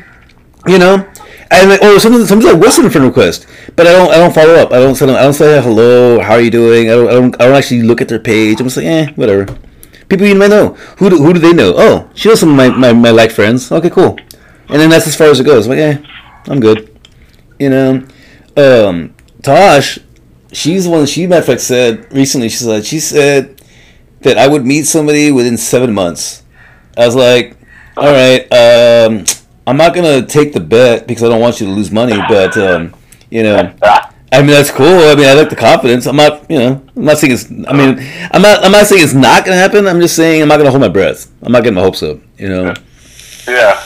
you 0.67 0.78
know. 0.78 1.10
And 1.50 1.82
or 1.82 2.00
sometimes, 2.00 2.28
sometimes 2.28 2.54
I 2.54 2.58
will 2.58 2.72
send 2.72 2.88
a 2.88 2.91
friend 2.91 3.08
request, 3.08 3.48
but 3.78 3.88
I 3.88 3.93
don't. 3.93 4.12
I 4.12 4.17
don't 4.17 4.36
follow 4.36 4.56
up. 4.56 4.74
I 4.74 4.80
don't 4.80 4.96
send. 4.96 5.10
Them, 5.10 5.17
I 5.17 5.24
don't 5.24 5.34
say 5.34 5.62
hello. 5.62 6.20
How 6.20 6.34
are 6.34 6.41
you 6.41 6.52
doing? 6.52 6.89
I 6.89 6.96
don't. 6.96 7.08
I 7.08 7.13
don't, 7.13 7.41
I 7.41 7.46
don't 7.46 7.56
actually 7.56 7.84
look 7.84 8.02
at 8.02 8.10
their 8.10 8.20
page. 8.20 8.60
I'm 8.60 8.65
just 8.65 8.76
like, 8.76 8.86
eh, 8.86 9.12
whatever. 9.15 9.58
People 10.10 10.28
you 10.28 10.36
might 10.36 10.50
know. 10.50 10.74
Who 11.00 11.10
do, 11.10 11.17
who 11.17 11.34
do 11.34 11.39
they 11.39 11.54
know? 11.54 11.74
Oh, 11.76 12.10
she 12.13 12.30
knows 12.30 12.39
some 12.39 12.50
of 12.50 12.56
my, 12.56 12.70
my, 12.70 12.93
my 12.93 13.12
like 13.12 13.32
friends. 13.32 13.72
Okay, 13.72 13.89
cool. 13.89 14.17
And 14.70 14.82
then 14.82 14.89
that's 14.89 15.08
as 15.08 15.15
far 15.15 15.28
as 15.28 15.39
it 15.39 15.46
goes. 15.46 15.67
Like, 15.67 15.80
eh, 15.80 15.98
I'm 16.48 16.60
good. 16.60 16.93
You 17.60 17.70
know, 17.70 18.08
um, 18.56 19.15
Tosh, 19.41 20.00
she's 20.52 20.86
the 20.86 20.91
one. 20.91 21.06
She 21.06 21.28
matter 21.28 21.41
of 21.41 21.46
fact 21.46 21.62
said 21.62 22.12
recently. 22.13 22.50
She 22.50 22.58
said 22.58 22.86
she 22.86 23.00
said 23.00 23.62
that 24.22 24.38
I 24.38 24.48
would 24.48 24.65
meet 24.65 24.84
somebody 24.84 25.32
within 25.32 25.58
seven 25.58 25.93
months. 25.93 26.43
I 26.98 27.06
was 27.06 27.15
like, 27.15 27.58
all 27.96 28.12
right, 28.12 28.41
um, 28.52 29.26
I'm 29.65 29.78
not 29.78 29.93
gonna 29.93 30.26
take 30.26 30.54
the 30.54 30.60
bet 30.60 31.08
because 31.08 31.24
I 31.24 31.30
don't 31.30 31.41
want 31.41 31.60
you 31.60 31.67
to 31.67 31.74
lose 31.74 31.91
money, 31.91 32.17
but 32.30 32.58
um, 32.58 32.96
you 33.30 33.43
know, 33.43 33.74
I 34.31 34.39
mean 34.41 34.51
that's 34.51 34.71
cool. 34.71 34.85
I 34.87 35.15
mean 35.15 35.25
I 35.25 35.33
like 35.33 35.49
the 35.49 35.55
confidence. 35.55 36.05
I'm 36.05 36.15
not, 36.17 36.49
you 36.51 36.59
know, 36.59 36.81
I'm 36.95 37.05
not 37.05 37.17
saying 37.17 37.33
it's. 37.33 37.45
I 37.67 37.73
mean, 37.73 37.97
I'm 38.31 38.41
not. 38.41 38.63
I'm 38.63 38.71
not 38.71 38.85
saying 38.87 39.03
it's 39.03 39.13
not 39.13 39.45
gonna 39.45 39.57
happen. 39.57 39.87
I'm 39.87 40.01
just 40.01 40.15
saying 40.15 40.41
I'm 40.41 40.47
not 40.49 40.57
gonna 40.57 40.69
hold 40.69 40.81
my 40.81 40.89
breath. 40.89 41.31
I'm 41.43 41.51
not 41.51 41.63
getting 41.63 41.75
my 41.75 41.81
hopes 41.81 42.03
up. 42.03 42.17
You 42.37 42.49
know, 42.49 42.73
Yeah. 43.47 43.81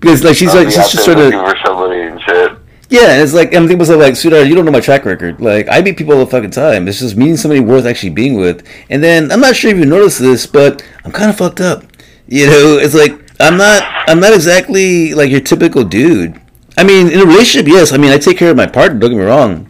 because 0.00 0.22
like 0.22 0.36
she's 0.36 0.50
I'll 0.50 0.56
like 0.64 0.66
she's 0.66 0.90
just 0.90 1.04
sort 1.04 1.18
of 1.18 1.32
for 1.32 1.56
somebody 1.64 2.00
and 2.02 2.20
shit. 2.20 2.52
yeah. 2.90 3.12
And 3.14 3.22
it's 3.22 3.32
like 3.32 3.52
and 3.54 3.66
people 3.68 3.86
say 3.86 3.94
like, 3.94 4.14
sweetheart, 4.16 4.46
you 4.46 4.54
don't 4.54 4.64
know 4.66 4.70
my 4.72 4.80
track 4.80 5.04
record. 5.04 5.40
Like 5.40 5.68
I 5.70 5.80
meet 5.80 5.96
people 5.96 6.12
all 6.14 6.24
the 6.24 6.30
fucking 6.30 6.50
time. 6.50 6.86
It's 6.86 7.00
just 7.00 7.16
meeting 7.16 7.36
somebody 7.38 7.60
worth 7.60 7.86
actually 7.86 8.10
being 8.10 8.36
with. 8.36 8.66
And 8.90 9.02
then 9.02 9.32
I'm 9.32 9.40
not 9.40 9.56
sure 9.56 9.70
if 9.70 9.78
you 9.78 9.86
noticed 9.86 10.18
this, 10.20 10.46
but 10.46 10.84
I'm 11.04 11.12
kind 11.12 11.30
of 11.30 11.36
fucked 11.38 11.60
up. 11.60 11.82
You 12.26 12.46
know, 12.46 12.78
it's 12.78 12.94
like 12.94 13.12
I'm 13.40 13.56
not. 13.56 13.82
I'm 14.06 14.20
not 14.20 14.34
exactly 14.34 15.14
like 15.14 15.30
your 15.30 15.40
typical 15.40 15.82
dude. 15.84 16.38
I 16.78 16.84
mean, 16.84 17.08
in 17.10 17.18
a 17.20 17.26
relationship, 17.26 17.66
yes. 17.66 17.92
I 17.92 17.96
mean, 17.96 18.10
I 18.12 18.18
take 18.18 18.38
care 18.38 18.50
of 18.50 18.56
my 18.56 18.66
partner. 18.66 18.98
Don't 19.00 19.10
get 19.10 19.18
me 19.18 19.24
wrong, 19.24 19.66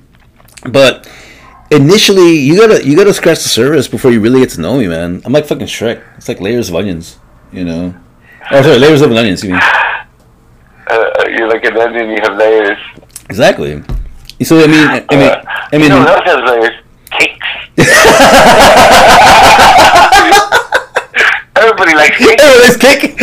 but 0.71 1.09
initially, 1.71 2.37
you 2.38 2.57
gotta 2.59 2.87
you 2.87 2.94
gotta 2.97 3.14
scratch 3.14 3.38
the 3.42 3.49
surface 3.49 3.88
before 3.88 4.11
you 4.12 4.21
really 4.21 4.40
get 4.40 4.51
to 4.51 4.61
know 4.61 4.79
me, 4.79 4.87
man. 4.88 5.23
I'm 5.25 5.33
like 5.33 5.47
fucking 5.47 5.66
Shrek. 5.66 6.03
It's 6.18 6.29
like 6.29 6.40
layers 6.40 6.68
of 6.68 6.75
onions, 6.77 7.18
you 7.51 7.64
know. 7.64 7.94
Oh, 8.51 8.62
sorry, 8.62 8.79
layers 8.79 9.01
of 9.01 9.11
an 9.11 9.16
onion. 9.16 9.33
Excuse 9.35 9.53
me. 9.55 9.59
Uh, 10.90 11.09
you're 11.31 11.49
like 11.49 11.64
an 11.64 11.77
onion, 11.77 12.11
you 12.11 12.18
have 12.23 12.37
layers. 12.37 12.79
Exactly. 13.31 13.83
So 14.42 14.59
I 14.62 14.66
mean, 14.66 14.87
I 14.87 15.01
mean, 15.16 15.29
Uh, 15.29 15.42
I 15.47 15.68
you 15.73 15.79
mean, 15.81 15.88
know 15.88 15.99
what 16.01 16.27
else 16.27 16.27
has 16.27 16.40
layers? 16.51 16.77
Cakes. 17.11 17.47
Everybody 21.57 21.94
likes 21.94 22.16
cakes. 22.18 22.42
oh, 22.47 22.61
let's 22.62 22.77
kick. 22.77 23.16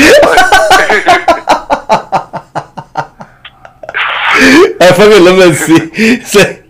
I 4.38 4.92
fucking 4.96 5.24
love 5.24 5.38
that 5.38 5.56
scene. 5.56 5.90
It's 5.94 6.36
like, 6.36 6.66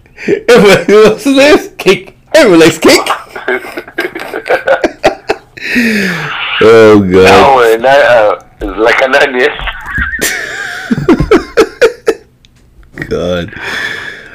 everybody 0.47 0.93
wants 0.93 1.23
to 1.23 1.31
live 1.31 1.77
cake. 1.77 2.15
Everyone 2.35 2.59
likes 2.59 2.77
cake. 2.77 3.01
oh 6.61 6.99
god. 6.99 7.11
no, 7.11 7.59
uh, 7.59 7.77
not, 7.77 7.99
uh, 8.05 8.39
like 8.81 9.01
an 9.01 9.15
onion. 9.15 9.49
God. 13.09 13.53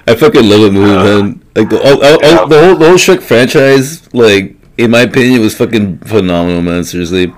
I 0.06 0.14
fucking 0.16 0.48
love 0.48 0.60
the 0.62 0.70
movie, 0.72 0.92
man. 0.92 1.42
Like 1.54 1.68
the, 1.68 1.80
all, 1.82 2.04
all, 2.04 2.12
all, 2.24 2.48
the 2.48 2.60
whole 2.60 2.76
the 2.76 2.86
whole 2.88 2.96
Shrek 2.96 3.22
franchise, 3.22 4.12
like 4.12 4.56
in 4.76 4.90
my 4.90 5.02
opinion, 5.02 5.40
was 5.40 5.56
fucking 5.56 5.98
phenomenal, 5.98 6.62
man. 6.62 6.82
Seriously, 6.84 7.32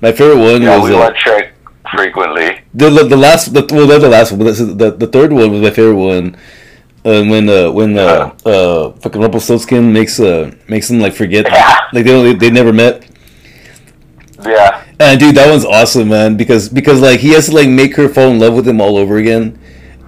my 0.00 0.12
favorite 0.12 0.38
one 0.38 0.62
Yeah, 0.62 0.78
was 0.78 0.90
we 0.90 0.96
uh, 0.96 1.12
Shrek 1.12 1.52
frequently. 1.94 2.60
the, 2.74 2.90
the 2.90 3.04
the 3.04 3.16
last 3.16 3.52
the 3.52 3.66
well 3.72 3.86
not 3.86 4.00
the 4.00 4.08
last 4.08 4.32
one, 4.32 4.40
but 4.40 4.54
the 4.56 4.90
the 4.90 5.06
third 5.06 5.32
one 5.32 5.50
was 5.52 5.60
my 5.60 5.70
favorite 5.70 5.96
one. 5.96 6.36
Uh, 7.04 7.22
when 7.24 7.48
uh, 7.48 7.70
when 7.70 7.96
uh, 7.96 8.34
uh, 8.44 8.90
fucking 8.98 9.20
Rumpelstiltskin 9.20 9.92
makes 9.92 10.18
uh 10.18 10.50
makes 10.68 10.88
them 10.88 10.98
like 10.98 11.14
forget 11.14 11.46
Yeah. 11.50 11.78
like 11.92 12.04
they 12.04 12.10
don't 12.10 12.38
they 12.38 12.50
never 12.50 12.72
met. 12.72 13.06
Yeah. 14.44 14.84
And 14.98 15.20
dude, 15.20 15.36
that 15.36 15.48
one's 15.50 15.64
awesome, 15.64 16.08
man. 16.08 16.36
Because 16.36 16.68
because 16.68 17.00
like 17.00 17.20
he 17.20 17.30
has 17.30 17.46
to 17.46 17.54
like 17.54 17.68
make 17.68 17.94
her 17.96 18.08
fall 18.08 18.28
in 18.30 18.38
love 18.38 18.54
with 18.54 18.66
him 18.66 18.80
all 18.80 18.96
over 18.96 19.16
again. 19.18 19.58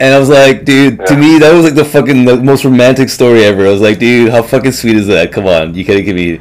And 0.00 0.14
I 0.14 0.18
was 0.18 0.28
like, 0.28 0.64
dude, 0.64 1.04
to 1.06 1.16
me 1.16 1.38
that 1.38 1.52
was 1.52 1.64
like 1.64 1.74
the 1.74 1.84
fucking 1.84 2.24
the 2.24 2.36
most 2.36 2.64
romantic 2.64 3.08
story 3.08 3.44
ever. 3.44 3.66
I 3.66 3.70
was 3.70 3.80
like, 3.80 3.98
dude, 3.98 4.30
how 4.30 4.42
fucking 4.42 4.72
sweet 4.72 4.96
is 4.96 5.06
that? 5.08 5.32
Come 5.32 5.46
on, 5.46 5.74
you 5.74 5.84
can't 5.84 6.04
give 6.04 6.16
me. 6.16 6.40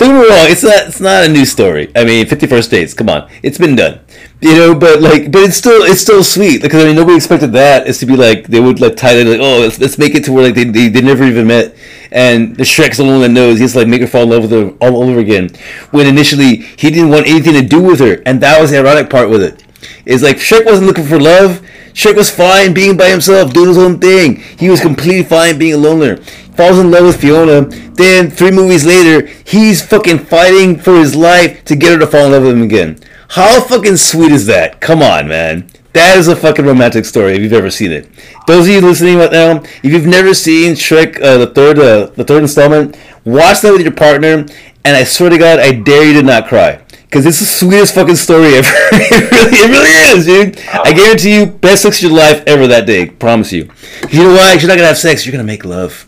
Don't 0.00 0.14
get 0.14 0.22
me 0.22 0.34
wrong, 0.34 0.46
it's 0.48 0.62
not 0.62 0.86
it's 0.88 0.98
not 0.98 1.24
a 1.24 1.28
new 1.28 1.44
story. 1.44 1.92
I 1.94 2.04
mean, 2.04 2.24
Fifty 2.24 2.46
First 2.46 2.70
Dates, 2.70 2.94
come 2.94 3.10
on, 3.10 3.30
it's 3.42 3.58
been 3.58 3.76
done, 3.76 4.00
you 4.40 4.54
know. 4.54 4.74
But 4.74 5.02
like, 5.02 5.30
but 5.30 5.42
it's 5.42 5.58
still 5.58 5.82
it's 5.82 6.00
still 6.00 6.24
sweet 6.24 6.62
because 6.62 6.82
I 6.82 6.86
mean 6.86 6.96
nobody 6.96 7.16
expected 7.16 7.52
that 7.52 7.86
is 7.86 7.98
to 7.98 8.06
be 8.06 8.16
like 8.16 8.46
they 8.46 8.60
would 8.60 8.80
like 8.80 8.96
tie 8.96 9.12
it 9.12 9.26
like 9.26 9.40
oh 9.40 9.60
let's, 9.60 9.78
let's 9.78 9.98
make 9.98 10.14
it 10.14 10.24
to 10.24 10.32
where 10.32 10.44
like 10.44 10.54
they, 10.54 10.64
they, 10.64 10.88
they 10.88 11.02
never 11.02 11.24
even 11.24 11.48
met 11.48 11.76
and 12.10 12.56
the 12.56 12.62
Shrek's 12.62 12.96
the 12.96 13.04
one 13.04 13.20
that 13.20 13.28
knows 13.28 13.58
he 13.58 13.62
has 13.64 13.74
to 13.74 13.80
like 13.80 13.88
make 13.88 14.00
her 14.00 14.06
fall 14.06 14.22
in 14.22 14.30
love 14.30 14.50
with 14.50 14.52
her 14.52 14.70
all 14.80 15.02
over 15.02 15.18
again 15.18 15.50
when 15.90 16.06
initially 16.06 16.56
he 16.56 16.88
didn't 16.88 17.10
want 17.10 17.26
anything 17.26 17.52
to 17.52 17.62
do 17.62 17.82
with 17.82 18.00
her 18.00 18.22
and 18.24 18.40
that 18.40 18.58
was 18.58 18.70
the 18.70 18.78
ironic 18.78 19.10
part 19.10 19.28
with 19.28 19.42
it 19.42 19.62
is 20.04 20.22
like 20.22 20.36
Shrek 20.36 20.64
wasn't 20.64 20.86
looking 20.86 21.06
for 21.06 21.20
love. 21.20 21.60
Shrek 21.92 22.16
was 22.16 22.30
fine 22.30 22.72
being 22.72 22.96
by 22.96 23.08
himself, 23.10 23.52
doing 23.52 23.68
his 23.68 23.78
own 23.78 23.98
thing. 23.98 24.36
He 24.58 24.70
was 24.70 24.80
completely 24.80 25.24
fine 25.24 25.58
being 25.58 25.74
alone 25.74 26.00
there. 26.00 26.16
Falls 26.56 26.78
in 26.78 26.90
love 26.90 27.04
with 27.04 27.20
Fiona. 27.20 27.62
Then 27.62 28.30
three 28.30 28.50
movies 28.50 28.86
later, 28.86 29.26
he's 29.44 29.84
fucking 29.84 30.20
fighting 30.20 30.78
for 30.78 30.96
his 30.96 31.14
life 31.16 31.64
to 31.64 31.76
get 31.76 31.92
her 31.92 31.98
to 31.98 32.06
fall 32.06 32.26
in 32.26 32.32
love 32.32 32.42
with 32.42 32.52
him 32.52 32.62
again. 32.62 32.98
How 33.30 33.60
fucking 33.60 33.96
sweet 33.96 34.32
is 34.32 34.46
that? 34.46 34.80
Come 34.80 35.02
on, 35.02 35.28
man. 35.28 35.70
That 35.92 36.18
is 36.18 36.28
a 36.28 36.36
fucking 36.36 36.64
romantic 36.64 37.04
story 37.04 37.34
if 37.34 37.40
you've 37.42 37.52
ever 37.52 37.70
seen 37.70 37.90
it. 37.90 38.08
Those 38.46 38.66
of 38.66 38.74
you 38.74 38.80
listening 38.80 39.18
right 39.18 39.30
now, 39.30 39.62
if 39.82 39.84
you've 39.84 40.06
never 40.06 40.34
seen 40.34 40.74
Shrek, 40.74 41.20
uh, 41.20 41.38
the 41.38 41.48
third, 41.48 41.78
uh, 41.78 42.06
the 42.06 42.24
third 42.24 42.42
installment, 42.42 42.96
watch 43.24 43.60
that 43.62 43.72
with 43.72 43.82
your 43.82 43.92
partner, 43.92 44.46
and 44.84 44.96
I 44.96 45.04
swear 45.04 45.30
to 45.30 45.38
God, 45.38 45.58
I 45.58 45.72
dare 45.72 46.04
you 46.04 46.14
to 46.14 46.22
not 46.22 46.46
cry. 46.46 46.80
Cause 47.10 47.26
it's 47.26 47.40
the 47.40 47.44
sweetest 47.44 47.94
fucking 47.96 48.14
story 48.14 48.54
ever. 48.54 48.68
it 48.92 49.32
really, 49.32 49.56
it 49.56 49.70
really 49.70 49.90
is, 50.18 50.26
dude. 50.26 50.58
I 50.72 50.92
guarantee 50.92 51.38
you, 51.40 51.46
best 51.46 51.82
sex 51.82 51.98
of 51.98 52.04
your 52.10 52.16
life 52.18 52.44
ever 52.46 52.68
that 52.68 52.86
day. 52.86 53.06
Promise 53.06 53.52
you. 53.52 53.68
You 54.10 54.22
know 54.24 54.34
why? 54.34 54.52
You're 54.54 54.68
not 54.68 54.76
gonna 54.76 54.86
have 54.88 54.98
sex. 54.98 55.26
You're 55.26 55.32
gonna 55.32 55.42
make 55.42 55.64
love. 55.64 56.06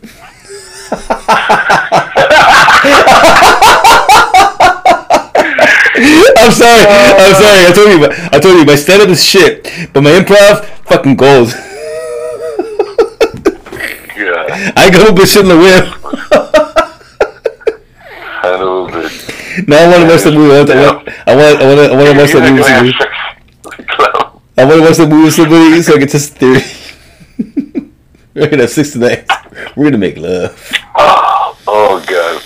I'm 5.95 6.51
sorry. 6.53 6.87
I'm 6.87 7.35
sorry. 7.35 7.67
I 7.67 7.73
told 7.75 7.89
you. 7.91 7.99
my- 8.01 8.29
I 8.33 8.39
told 8.41 8.57
you 8.59 8.65
my 8.65 8.75
stand-up 8.77 9.09
is 9.09 9.25
shit, 9.25 9.65
but 9.93 10.03
my 10.03 10.11
improv 10.11 10.65
fucking 10.87 11.17
gold. 11.17 11.55
Yeah, 14.15 14.71
I 14.77 14.91
go 14.91 15.25
shit 15.25 15.43
in 15.43 15.49
the 15.49 15.57
whip. 15.59 15.85
a 18.45 18.51
little 18.57 18.87
bit. 18.87 19.11
Now 19.67 19.79
I 19.79 19.89
want 19.89 20.03
to 20.03 20.09
watch 20.09 20.23
the 20.23 20.33
movie. 20.33 20.55
I 20.55 20.63
want. 20.63 21.09
I 21.27 21.37
want. 21.37 21.63
I 21.63 21.67
want. 21.67 21.93
I 21.93 21.97
want 21.97 22.09
to 22.09 22.19
watch 22.19 22.33
the 22.33 22.41
movie. 22.41 22.63
gonna 22.63 22.69
have 22.69 22.87
with 22.87 22.93
somebody. 22.93 22.93
sex 22.93 23.11
with 23.65 23.87
Clown. 23.89 24.41
I 24.57 24.65
want 24.65 24.77
to 24.77 24.83
watch 24.83 24.97
the 24.97 25.07
movie 25.07 25.25
with 25.25 25.35
somebody 25.35 25.83
so 25.83 25.95
I 25.95 25.99
can 25.99 26.09
test 26.09 26.39
the 26.39 26.39
theory. 26.39 27.91
We're 28.35 28.49
gonna 28.49 28.63
have 28.63 28.71
sex 28.71 28.93
tonight. 28.93 29.27
We're 29.77 29.85
gonna 29.85 29.99
make 29.99 30.17
love. 30.17 30.73
Oh, 30.97 31.59
oh 31.67 32.05
god. 32.07 32.43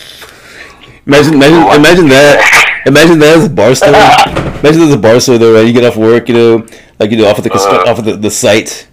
Imagine, 1.07 1.35
imagine, 1.35 1.81
imagine 1.81 2.09
that. 2.09 2.83
Imagine 2.87 3.19
that 3.21 3.39
as 3.39 3.45
a 3.47 3.51
bar 3.51 3.75
story. 3.75 3.93
Imagine 3.93 4.81
there's 4.81 4.95
a 4.95 4.99
bar 4.99 5.21
story 5.21 5.39
though, 5.39 5.55
right? 5.55 5.67
You 5.67 5.73
get 5.73 5.85
off 5.85 5.97
work, 5.97 6.29
you 6.29 6.35
know, 6.35 6.67
like 6.99 7.11
you 7.11 7.17
know, 7.17 7.29
off 7.29 7.39
of 7.39 7.45
the 7.45 7.53
Uh. 7.53 7.91
off 7.91 7.99
of 7.99 8.05
the, 8.05 8.17
the 8.17 8.31
site, 8.31 8.89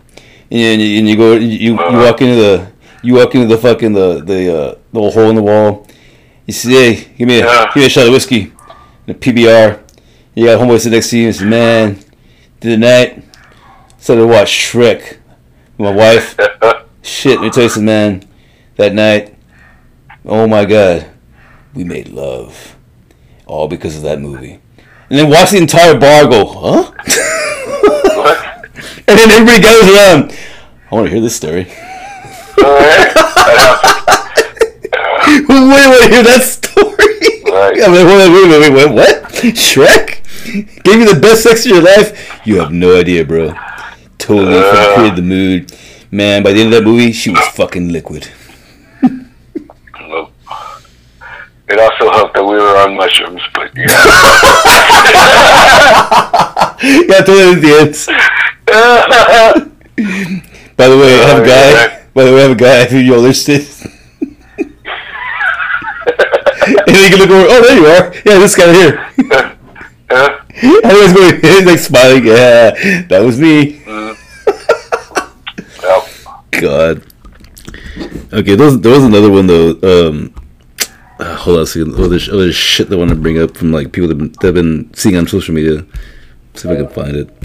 and 0.52 0.82
you, 0.82 1.00
and 1.00 1.10
you 1.10 1.16
go, 1.16 1.34
you, 1.34 1.48
you 1.48 1.72
you 1.74 1.98
walk 1.98 2.22
into 2.22 2.36
the, 2.36 2.72
you 3.02 3.16
walk 3.16 3.34
into 3.34 3.48
the 3.48 3.58
fucking 3.58 3.94
the 3.94 4.22
the 4.24 4.56
uh, 4.56 4.76
little 4.92 5.12
hole 5.12 5.30
in 5.30 5.36
the 5.36 5.42
wall. 5.42 5.88
You 6.46 6.54
say, 6.54 6.94
hey, 6.96 7.14
give 7.18 7.28
me 7.28 7.40
a 7.40 7.46
Yeah. 7.46 7.66
give 7.68 7.76
me 7.78 7.86
a 7.86 7.90
shot 7.90 8.08
of 8.08 8.14
whiskey, 8.14 8.52
and 9.08 9.16
a 9.16 9.20
PBR. 9.20 9.80
You 10.36 10.46
got 10.48 10.60
homeboy 10.60 10.78
sitting 10.80 10.92
next 10.94 11.10
to 11.12 11.18
you 11.18 11.28
and 11.28 11.36
say, 11.36 11.46
man, 11.46 12.00
tonight, 12.60 13.24
started 14.00 14.24
to 14.24 14.28
watch 14.28 14.50
Shrek 14.52 15.18
with 15.78 15.80
my 15.80 15.92
wife. 15.92 16.36
Shit, 17.02 17.40
let 17.40 17.46
me 17.46 17.50
tell 17.50 17.64
you 17.64 17.70
something, 17.70 17.86
man. 17.86 18.24
That 18.78 18.94
night, 18.94 19.36
oh 20.26 20.48
my 20.48 20.66
god, 20.66 21.10
we 21.74 21.84
made 21.84 22.10
love. 22.10 22.76
All 23.46 23.68
because 23.68 23.96
of 23.96 24.02
that 24.04 24.20
movie. 24.20 24.60
And 25.10 25.20
then 25.20 25.30
watch 25.30 25.52
the 25.52 25.58
entire 25.58 25.98
bar 25.98 26.28
go, 26.28 26.46
huh? 26.46 26.92
And 29.06 29.20
then 29.20 29.30
everybody 29.30 29.62
goes 29.62 29.84
around. 29.94 30.32
I 30.90 30.96
want 30.96 31.08
to 31.08 31.12
hear 31.12 31.22
this 31.22 31.36
story. 31.36 31.68
Wait, 35.40 36.02
to 36.02 36.08
hear 36.10 36.24
that 36.32 36.42
story? 36.44 37.42
Right. 37.52 37.82
I'm 37.84 37.92
like, 37.94 38.08
wait, 38.08 38.30
wait, 38.50 38.62
wait, 38.62 38.74
wait, 38.74 38.90
what? 38.94 39.24
Shrek? 39.54 40.22
Gave 40.84 41.00
you 41.00 41.06
the 41.14 41.20
best 41.20 41.44
sex 41.44 41.66
of 41.66 41.72
your 41.72 41.82
life? 41.82 42.12
You 42.46 42.60
have 42.60 42.72
no 42.72 42.96
idea, 43.00 43.24
bro. 43.26 43.54
Totally 44.18 44.58
Uh. 44.58 44.94
created 44.96 45.16
the 45.18 45.22
mood. 45.22 45.72
Man, 46.12 46.44
by 46.44 46.54
the 46.54 46.62
end 46.62 46.74
of 46.74 46.80
that 46.84 46.90
movie, 46.90 47.12
she 47.12 47.30
was 47.32 47.46
fucking 47.54 47.90
liquid. 47.92 48.28
It 51.66 51.80
also 51.80 52.12
helped 52.12 52.34
that 52.36 52.44
we 52.44 52.56
were 52.56 52.76
on 52.78 52.96
mushrooms, 52.96 53.42
but 53.56 53.72
yeah. 53.76 53.88
yeah, 57.10 57.22
totally 57.24 57.56
the 57.56 57.74
end. 57.80 57.96
By 60.78 60.88
the 60.88 60.98
way, 60.98 61.20
I 61.20 61.24
have 61.30 61.42
a 61.44 61.46
guy. 61.48 62.00
By 62.14 62.24
the 62.26 62.32
way, 62.34 62.40
I 62.40 62.42
have 62.44 62.52
a 62.52 62.56
guy 62.56 62.86
who 62.86 62.98
you're 62.98 63.18
listed. 63.18 63.66
and 66.88 66.96
then 66.96 67.12
you 67.12 67.18
can 67.18 67.20
look 67.20 67.30
over. 67.30 67.48
Oh, 67.50 67.62
there 67.62 67.78
you 67.78 67.86
are. 67.86 68.14
Yeah, 68.26 68.40
this 68.40 68.56
guy 68.56 68.74
here. 68.74 69.10
Huh? 70.10 70.40
And 70.62 70.92
he's 70.92 71.14
going, 71.14 71.42
he's 71.42 71.66
like 71.66 71.80
smiling. 71.80 72.26
Yeah, 72.26 73.04
that 73.08 73.22
was 73.24 73.40
me. 73.40 73.82
Well, 73.86 74.16
God. 76.52 77.04
Okay, 78.32 78.56
there 78.56 78.66
was, 78.66 78.82
there 78.82 78.92
was 78.92 79.04
another 79.04 79.32
one 79.32 79.48
though. 79.48 79.72
Um, 79.82 80.34
uh, 81.20 81.36
hold 81.36 81.58
on 81.58 81.64
a 81.64 81.66
second. 81.66 81.94
Oh, 81.96 82.08
there's, 82.08 82.30
oh, 82.30 82.38
there's 82.38 82.56
shit 82.56 82.90
that 82.90 82.96
I 82.96 83.00
want 83.00 83.10
to 83.12 83.16
bring 83.16 83.40
up 83.40 83.56
from 83.56 83.72
like 83.72 83.92
people 83.92 84.10
that 84.10 84.18
that 84.18 84.44
have 84.48 84.56
been 84.56 84.94
seeing 84.94 85.16
on 85.16 85.28
social 85.28 85.54
media. 85.54 85.86
See 86.54 86.70
if 86.70 86.74
I 86.74 86.76
can 86.76 86.90
find 86.90 87.16
it. 87.16 87.43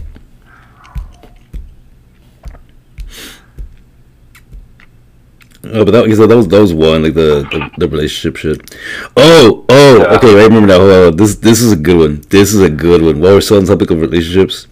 Oh, 5.64 5.84
but 5.84 5.90
that, 5.90 6.04
because 6.04 6.18
that 6.18 6.28
was 6.36 6.48
that 6.48 6.60
was 6.60 6.72
one 6.72 7.02
like 7.02 7.14
the, 7.14 7.42
the 7.50 7.70
the 7.78 7.88
relationship 7.88 8.36
shit. 8.36 8.74
Oh, 9.16 9.64
oh, 9.68 9.98
Yeah. 9.98 10.16
okay. 10.16 10.40
I 10.40 10.44
remember 10.44 10.68
now. 10.68 10.78
Hold 10.78 10.90
on. 11.12 11.16
This 11.16 11.34
this 11.36 11.60
is 11.60 11.72
a 11.72 11.76
good 11.76 11.98
one. 11.98 12.20
This 12.30 12.54
is 12.54 12.60
a 12.62 12.70
good 12.70 13.02
one. 13.02 13.20
While 13.20 13.34
we're 13.34 13.40
still 13.40 13.58
on 13.58 13.64
the 13.64 13.74
topic 13.74 13.90
of 13.90 14.00
relationships, 14.00 14.66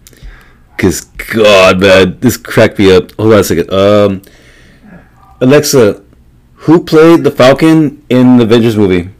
because 0.77 1.01
God, 1.03 1.81
man, 1.81 2.19
this 2.21 2.37
cracked 2.37 2.79
me 2.79 2.95
up. 2.95 3.11
Hold 3.13 3.33
on 3.33 3.39
a 3.41 3.45
second. 3.45 3.73
Um, 3.73 4.23
Alexa, 5.41 6.03
who 6.55 6.83
played 6.85 7.25
the 7.25 7.31
Falcon 7.31 8.05
in 8.09 8.37
the 8.39 8.45
Avengers 8.45 8.77
movie? 8.77 9.11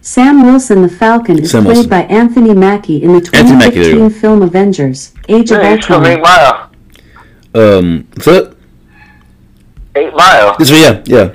Sam 0.00 0.42
Wilson 0.44 0.82
the 0.82 0.88
Falcon 0.88 1.38
is 1.38 1.50
Sam 1.52 1.64
played 1.64 1.74
Wilson. 1.76 1.90
by 1.90 2.02
Anthony 2.02 2.52
Mackie 2.52 3.02
in 3.02 3.12
the 3.12 3.30
Anthony 3.32 3.56
Mackie, 3.58 3.92
2015 3.92 4.20
film 4.20 4.42
Avengers: 4.42 5.12
Age 5.28 5.50
of 5.50 5.62
hey, 5.62 5.80
from 5.80 6.04
Eight 6.04 6.18
Ultron. 6.20 6.22
Mile. 6.22 6.70
Um, 7.54 8.08
so 8.20 8.53
Eight 9.96 10.12
Mile. 10.14 10.56
this 10.58 10.70
yeah, 10.70 11.02
yeah. 11.06 11.32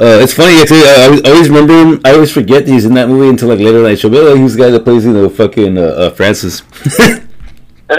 Uh, 0.00 0.20
it's 0.22 0.32
funny 0.32 0.60
actually. 0.60 0.80
I, 0.82 1.20
I 1.24 1.30
always- 1.30 1.48
remember 1.48 1.72
him. 1.74 2.00
I 2.04 2.12
always 2.12 2.32
forget 2.32 2.64
that 2.66 2.72
he's 2.72 2.84
in 2.84 2.94
that 2.94 3.08
movie 3.08 3.28
until 3.28 3.48
like 3.48 3.58
later 3.58 3.78
in 3.78 3.84
the 3.84 3.96
show. 3.96 4.08
But 4.08 4.18
oh, 4.24 4.36
he's 4.36 4.54
the 4.54 4.62
guy 4.62 4.70
that 4.70 4.84
plays 4.84 5.04
you 5.04 5.12
know 5.12 5.28
fucking 5.28 5.76
uh, 5.76 5.80
uh, 5.82 6.10
Francis. 6.10 6.62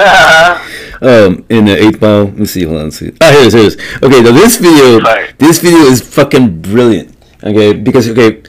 um, 1.01 1.45
in 1.49 1.65
the 1.65 1.75
eighth 1.77 2.01
mile. 2.01 2.25
Let 2.25 2.37
me 2.37 2.45
see. 2.45 2.63
Hold 2.63 2.77
on. 2.77 2.83
Let's 2.85 2.97
see. 2.99 3.11
Ah, 3.21 3.31
here 3.31 3.41
it 3.41 3.47
is. 3.47 3.53
Here 3.53 3.63
it 3.63 3.67
is. 3.67 3.77
Okay, 4.03 4.21
now 4.21 4.31
this 4.31 4.57
video, 4.57 4.99
Right. 4.99 5.37
this 5.39 5.59
video 5.59 5.79
is 5.79 6.01
fucking 6.01 6.61
brilliant. 6.61 7.15
Okay, 7.43 7.73
because 7.73 8.09
okay, 8.09 8.41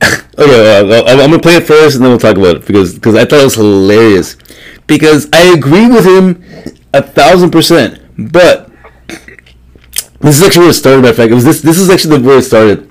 okay, 0.38 0.80
uh, 0.80 1.02
I'm 1.06 1.20
I'm 1.20 1.30
gonna 1.30 1.38
play 1.38 1.56
it 1.56 1.66
first, 1.66 1.96
and 1.96 2.04
then 2.04 2.10
we'll 2.10 2.18
talk 2.20 2.36
about 2.36 2.56
it 2.56 2.66
because 2.66 2.94
because 2.94 3.14
I 3.14 3.24
thought 3.24 3.40
it 3.40 3.44
was 3.44 3.54
hilarious. 3.54 4.36
Because 4.86 5.28
I 5.32 5.52
agree 5.54 5.88
with 5.88 6.04
him 6.06 6.42
a 6.94 7.02
thousand 7.02 7.50
percent, 7.50 8.00
but 8.32 8.70
this 10.20 10.38
is 10.38 10.42
actually 10.42 10.62
where 10.62 10.70
it 10.70 10.74
started. 10.74 11.02
Matter 11.02 11.10
of 11.10 11.16
fact, 11.16 11.30
it 11.30 11.34
was 11.34 11.44
this. 11.44 11.60
This 11.62 11.78
is 11.78 11.90
actually 11.90 12.18
the 12.18 12.28
where 12.28 12.38
it 12.38 12.42
started. 12.42 12.90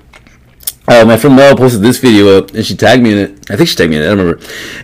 Uh, 0.88 1.04
my 1.04 1.16
friend 1.16 1.34
Mel 1.34 1.56
posted 1.56 1.82
this 1.82 1.98
video 1.98 2.38
up, 2.38 2.54
and 2.54 2.64
she 2.64 2.76
tagged 2.76 3.02
me 3.02 3.10
in 3.10 3.18
it. 3.18 3.50
I 3.50 3.56
think 3.56 3.68
she 3.68 3.74
tagged 3.74 3.90
me 3.90 3.96
in 3.96 4.02
it. 4.02 4.06
I 4.06 4.10
don't 4.10 4.18
remember. 4.18 4.40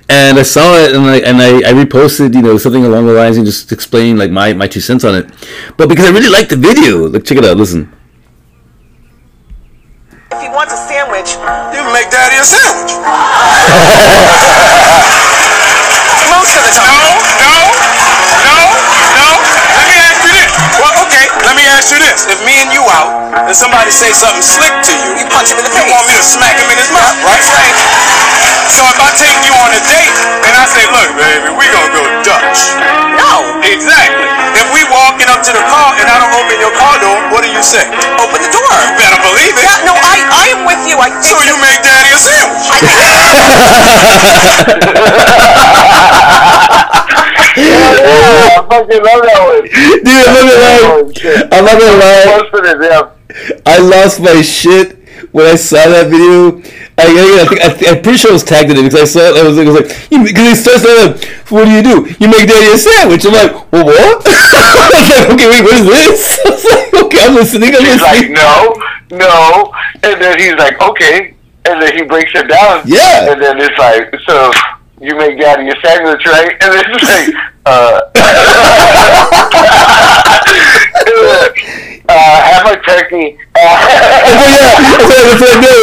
And 0.08 0.36
I 0.36 0.42
saw 0.42 0.74
it, 0.74 0.96
and 0.96 1.06
I 1.06 1.18
and 1.18 1.40
I, 1.40 1.70
I 1.70 1.72
reposted, 1.72 2.34
you 2.34 2.42
know, 2.42 2.58
something 2.58 2.84
along 2.84 3.06
the 3.06 3.12
lines 3.12 3.36
and 3.36 3.46
just 3.46 3.70
explained 3.70 4.18
like 4.18 4.32
my, 4.32 4.52
my 4.52 4.66
two 4.66 4.80
cents 4.80 5.04
on 5.04 5.14
it. 5.14 5.30
But 5.76 5.88
because 5.88 6.06
I 6.06 6.10
really 6.10 6.28
liked 6.28 6.50
the 6.50 6.56
video, 6.56 7.06
like 7.06 7.24
check 7.24 7.38
it 7.38 7.44
out. 7.44 7.56
Listen. 7.56 7.92
If 10.32 10.40
he 10.42 10.48
wants 10.48 10.74
a 10.74 10.76
sandwich, 10.76 11.38
you 11.70 11.86
make 11.94 12.10
daddy 12.10 12.34
a 12.34 12.44
sandwich. 12.44 12.98
Most 16.34 16.50
of 16.58 16.62
the 16.66 16.72
time. 16.74 16.98
No, 16.98 17.14
no, 17.22 17.46
no, 17.46 17.61
let 21.90 21.98
me 21.98 21.98
ask 21.98 21.98
you 21.98 21.98
this. 21.98 22.30
If 22.30 22.38
me 22.46 22.54
and 22.62 22.70
you 22.70 22.78
out 22.94 23.10
and 23.50 23.56
somebody 23.56 23.90
say 23.90 24.14
something 24.14 24.38
slick 24.44 24.70
to 24.70 24.92
you, 25.02 25.18
you 25.18 25.26
punch 25.34 25.50
him 25.50 25.58
in 25.58 25.64
the 25.66 25.70
face. 25.72 25.82
You 25.82 25.90
want 25.90 26.06
me 26.06 26.14
to 26.14 26.22
smack 26.22 26.54
him 26.54 26.70
in 26.70 26.78
his 26.78 26.86
mouth, 26.94 27.18
right? 27.26 27.42
Right. 27.42 27.74
So 28.70 28.86
if 28.86 28.94
I 29.02 29.10
take 29.18 29.34
you 29.42 29.50
on 29.58 29.70
a 29.74 29.82
date 29.90 30.14
and 30.46 30.54
I 30.54 30.62
say, 30.70 30.86
look, 30.94 31.10
baby, 31.18 31.50
we 31.58 31.66
gonna 31.74 31.90
go 31.92 32.02
Dutch. 32.22 32.70
No. 33.18 33.58
Exactly. 33.66 34.26
If 34.58 34.66
we 34.74 34.82
walking 34.94 35.26
up 35.28 35.42
to 35.42 35.50
the 35.52 35.62
car 35.70 35.90
and 35.98 36.06
I 36.06 36.18
don't 36.22 36.34
open 36.38 36.56
your 36.62 36.70
car 36.78 36.98
door, 37.02 37.18
what 37.34 37.42
do 37.42 37.50
you 37.50 37.62
say? 37.62 37.82
Open 38.20 38.38
the 38.38 38.50
door. 38.54 38.70
You 38.86 38.94
better 38.98 39.18
believe 39.22 39.54
it. 39.58 39.64
Yeah, 39.66 39.82
no, 39.86 39.94
I, 39.98 40.16
I 40.30 40.44
am 40.54 40.62
with 40.66 40.78
you. 40.86 40.98
I 41.02 41.10
so 41.22 41.34
you 41.42 41.56
make 41.58 41.82
daddy 41.82 42.10
a 42.14 42.18
sandwich. 42.20 42.66
Yeah, 47.52 48.56
I 48.56 48.64
fucking 48.64 49.04
love 49.04 49.20
that 49.28 49.36
one. 49.44 49.68
Dude, 49.68 50.08
I'm 50.08 50.32
not 50.32 50.40
gonna 50.40 50.56
Oh, 50.56 51.04
lie. 51.04 51.12
shit. 51.12 51.52
I'm 51.72 51.78
gonna 51.80 51.98
lie. 51.98 52.48
Posted 52.50 52.64
it, 52.68 52.78
yeah. 52.90 53.62
I 53.66 53.78
lost 53.78 54.20
my 54.20 54.42
shit 54.42 54.98
when 55.32 55.46
I 55.46 55.54
saw 55.56 55.76
that 55.88 56.08
video. 56.10 56.60
I, 56.98 57.08
I, 57.08 57.40
I 57.40 57.44
think, 57.72 57.88
I 57.88 57.96
I'm 57.96 58.02
pretty 58.02 58.18
sure 58.18 58.30
I 58.30 58.34
was 58.34 58.44
tagged 58.44 58.70
in 58.70 58.76
it 58.76 58.82
because 58.84 59.00
I 59.00 59.04
saw 59.04 59.20
it. 59.32 59.36
I 59.40 59.48
was, 59.48 59.56
like- 59.56 59.66
I 59.66 59.70
was 59.70 59.80
like, 59.80 59.88
because 60.28 60.48
he 60.48 60.54
starts 60.54 60.84
out, 60.84 61.24
what 61.50 61.64
do 61.64 61.70
you 61.72 61.82
do? 61.82 61.96
You 62.20 62.28
make 62.28 62.44
daddy 62.46 62.68
a 62.72 62.76
sandwich. 62.76 63.24
I'm 63.24 63.32
like, 63.32 63.52
well, 63.72 63.86
what? 63.86 64.22
I 64.26 65.00
was 65.00 65.08
like, 65.08 65.30
okay, 65.32 65.48
wait, 65.48 65.64
what 65.64 65.74
is 65.80 65.86
this? 65.88 66.38
I 66.44 66.50
was 66.50 66.64
like, 66.68 66.92
okay, 67.08 67.20
I'm 67.24 67.34
listening. 67.34 67.72
I'm 67.74 67.80
He's 67.84 68.02
like, 68.02 68.28
no, 68.30 68.76
no. 69.16 69.72
And 70.04 70.20
then 70.20 70.38
he's 70.38 70.54
like, 70.60 70.76
okay. 70.82 71.34
And 71.64 71.80
then 71.80 71.96
he 71.96 72.02
breaks 72.04 72.32
it 72.34 72.48
down. 72.48 72.82
Yeah. 72.84 73.32
And 73.32 73.40
then 73.40 73.56
it's 73.58 73.78
like, 73.78 74.12
so 74.28 74.52
you 75.00 75.16
make 75.16 75.38
daddy 75.40 75.68
a 75.70 75.74
sandwich, 75.80 76.26
right? 76.26 76.52
And 76.60 76.70
then 76.76 76.84
it's 76.92 77.08
like, 77.08 77.34
uh, 77.64 78.00
uh, 81.22 82.42
have 82.42 82.66
a 82.66 82.80
turkey. 82.82 83.38
Oh 83.54 84.48
yeah, 84.48 84.80
that's 84.80 85.06
what, 85.06 85.38
that's 85.38 85.42
I 85.42 85.60
know. 85.60 85.78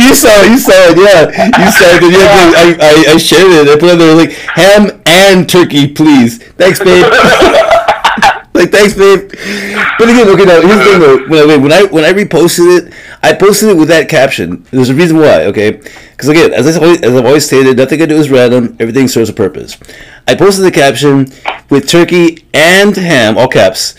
You, 0.00 0.08
you 0.08 0.14
saw 0.14 0.42
it, 0.42 0.50
you 0.50 0.58
saw 0.58 0.72
it, 0.72 0.96
yeah. 0.98 1.30
You 1.64 1.70
saw 1.70 1.88
it, 1.94 2.02
yeah. 2.12 2.52
I, 2.56 2.76
I, 2.80 3.14
I 3.14 3.16
shared 3.16 3.52
it. 3.52 3.68
I 3.68 3.78
put 3.78 3.94
it 3.94 3.98
there 3.98 4.14
like 4.14 4.32
ham 4.32 5.02
and 5.06 5.48
turkey, 5.48 5.88
please. 5.88 6.42
Thanks, 6.54 6.80
babe. 6.80 7.04
like 8.54 8.70
thanks, 8.70 8.94
babe. 8.94 9.30
But 9.98 10.08
again, 10.08 10.28
okay, 10.28 10.44
now 10.44 10.60
here's 10.60 10.78
the 10.78 10.84
thing 10.84 11.00
though. 11.00 11.28
When 11.28 11.50
I, 11.50 11.56
when 11.56 11.72
I 11.72 11.82
when 11.84 12.04
I 12.04 12.12
reposted 12.12 12.78
it, 12.78 12.94
I 13.22 13.32
posted 13.32 13.70
it 13.70 13.76
with 13.76 13.88
that 13.88 14.08
caption. 14.08 14.66
There's 14.70 14.90
a 14.90 14.94
reason 14.94 15.18
why, 15.18 15.46
okay? 15.46 15.72
Because 15.72 16.28
again, 16.28 16.52
as 16.52 16.66
I 16.76 16.80
as 16.80 17.14
I've 17.14 17.24
always 17.24 17.46
stated, 17.46 17.76
nothing 17.76 18.02
I 18.02 18.06
do 18.06 18.16
is 18.16 18.30
random. 18.30 18.76
Everything 18.80 19.08
serves 19.08 19.28
a 19.28 19.32
purpose. 19.32 19.76
I 20.26 20.34
posted 20.34 20.64
the 20.64 20.70
caption 20.72 21.32
with 21.70 21.88
turkey 21.88 22.46
and 22.52 22.96
ham, 22.96 23.36
all 23.38 23.48
caps. 23.48 23.94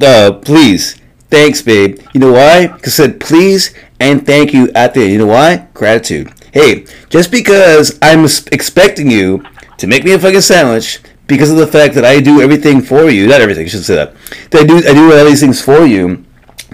Uh, 0.00 0.32
please, 0.32 0.96
thanks, 1.30 1.62
babe. 1.62 2.00
You 2.12 2.20
know 2.20 2.32
why? 2.32 2.66
Because 2.68 2.98
I 2.98 3.04
said 3.04 3.20
please 3.20 3.74
and 4.00 4.24
thank 4.24 4.52
you 4.52 4.70
at 4.74 4.94
the 4.94 5.02
end. 5.02 5.12
You 5.12 5.18
know 5.18 5.26
why? 5.26 5.68
Gratitude. 5.74 6.32
Hey, 6.52 6.86
just 7.10 7.30
because 7.30 7.98
I'm 8.00 8.24
expecting 8.24 9.10
you 9.10 9.44
to 9.78 9.86
make 9.86 10.04
me 10.04 10.12
a 10.12 10.18
fucking 10.18 10.40
sandwich 10.40 11.00
because 11.26 11.50
of 11.50 11.58
the 11.58 11.66
fact 11.66 11.94
that 11.94 12.04
I 12.04 12.20
do 12.20 12.40
everything 12.40 12.80
for 12.80 13.10
you, 13.10 13.28
not 13.28 13.40
everything, 13.40 13.66
I 13.66 13.68
should 13.68 13.84
say 13.84 13.96
that. 13.96 14.14
That 14.50 14.62
I 14.62 14.64
do 14.64 14.76
I 14.78 14.94
do 14.94 15.16
all 15.16 15.24
these 15.24 15.40
things 15.40 15.62
for 15.62 15.84
you 15.84 16.24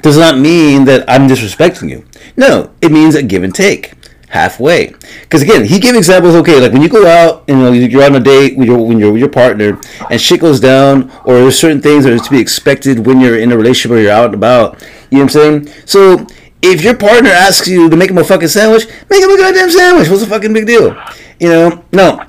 does 0.00 0.16
not 0.18 0.38
mean 0.38 0.84
that 0.84 1.09
I'm 1.09 1.28
disrespecting 1.28 1.90
you. 1.90 2.05
No, 2.36 2.70
it 2.80 2.92
means 2.92 3.14
a 3.14 3.22
give 3.22 3.42
and 3.42 3.55
take, 3.55 3.94
halfway. 4.35 4.89
Because 5.22 5.43
again, 5.43 5.64
he 5.64 5.78
gave 5.78 5.95
examples. 5.95 6.35
Okay, 6.35 6.61
like 6.61 6.72
when 6.72 6.82
you 6.82 6.89
go 6.89 7.07
out 7.07 7.45
and 7.49 7.59
you 7.59 7.64
know, 7.64 7.72
you're 7.72 8.03
on 8.03 8.16
a 8.16 8.20
date 8.20 8.59
with 8.59 8.66
your 8.66 8.85
when 8.85 8.99
you're 8.99 9.12
with 9.12 9.20
your 9.20 9.30
partner, 9.30 9.80
and 10.11 10.20
shit 10.20 10.41
goes 10.41 10.59
down, 10.59 11.11
or 11.24 11.35
there's 11.35 11.59
certain 11.59 11.80
things 11.80 12.05
that 12.05 12.12
are 12.12 12.18
to 12.18 12.30
be 12.30 12.41
expected 12.41 13.07
when 13.07 13.20
you're 13.20 13.39
in 13.39 13.53
a 13.53 13.57
relationship 13.57 13.93
or 13.93 14.01
you're 14.01 14.11
out 14.11 14.26
and 14.26 14.35
about. 14.35 14.82
You 15.11 15.18
know 15.18 15.24
what 15.24 15.37
I'm 15.37 15.64
saying? 15.64 15.68
So 15.87 16.26
if 16.61 16.82
your 16.82 16.97
partner 16.97 17.30
asks 17.30 17.68
you 17.68 17.89
to 17.89 17.97
make 17.97 18.11
him 18.11 18.18
a 18.18 18.24
fucking 18.24 18.49
sandwich, 18.49 18.87
make 19.09 19.22
him 19.22 19.30
a 19.30 19.37
goddamn 19.37 19.70
sandwich. 19.70 20.09
What's 20.09 20.22
the 20.22 20.28
fucking 20.28 20.53
big 20.53 20.66
deal? 20.66 20.97
You 21.39 21.49
know? 21.51 21.85
No, 21.93 22.24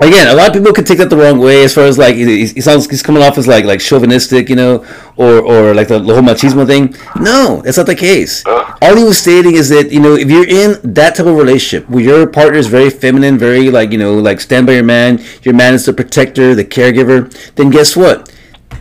again, 0.00 0.28
a 0.28 0.34
lot 0.34 0.48
of 0.48 0.54
people 0.54 0.72
could 0.72 0.86
take 0.86 0.98
that 0.98 1.10
the 1.10 1.16
wrong 1.16 1.38
way 1.38 1.64
as 1.64 1.74
far 1.74 1.84
as 1.84 1.98
like 1.98 2.14
he, 2.14 2.46
he 2.46 2.60
sounds 2.60 2.88
he's 2.88 3.02
coming 3.02 3.22
off 3.22 3.38
as 3.38 3.46
like 3.46 3.64
like 3.64 3.80
chauvinistic, 3.80 4.48
you 4.48 4.56
know, 4.56 4.84
or 5.16 5.40
or 5.40 5.74
like 5.74 5.88
the, 5.88 5.98
whole 5.98 6.22
machismo 6.22 6.66
thing. 6.66 6.94
No, 7.20 7.62
that's 7.62 7.76
not 7.76 7.86
the 7.86 7.94
case. 7.94 8.44
All 8.46 8.96
he 8.96 9.04
was 9.04 9.18
stating 9.18 9.54
is 9.54 9.68
that 9.68 9.90
you 9.92 10.00
know 10.00 10.14
if 10.14 10.30
you're 10.30 10.48
in 10.48 10.80
that 10.94 11.16
type 11.16 11.26
of 11.26 11.36
relationship 11.36 11.88
where 11.88 12.02
your 12.02 12.26
partner 12.26 12.58
is 12.58 12.66
very 12.66 12.90
feminine, 12.90 13.38
very 13.38 13.70
like 13.70 13.92
you 13.92 13.98
know 13.98 14.14
like 14.14 14.40
stand 14.40 14.66
by 14.66 14.74
your 14.74 14.84
man, 14.84 15.22
your 15.42 15.54
man 15.54 15.74
is 15.74 15.86
the 15.86 15.92
protector, 15.92 16.54
the 16.54 16.64
caregiver, 16.64 17.30
then 17.54 17.70
guess 17.70 17.96
what? 17.96 18.32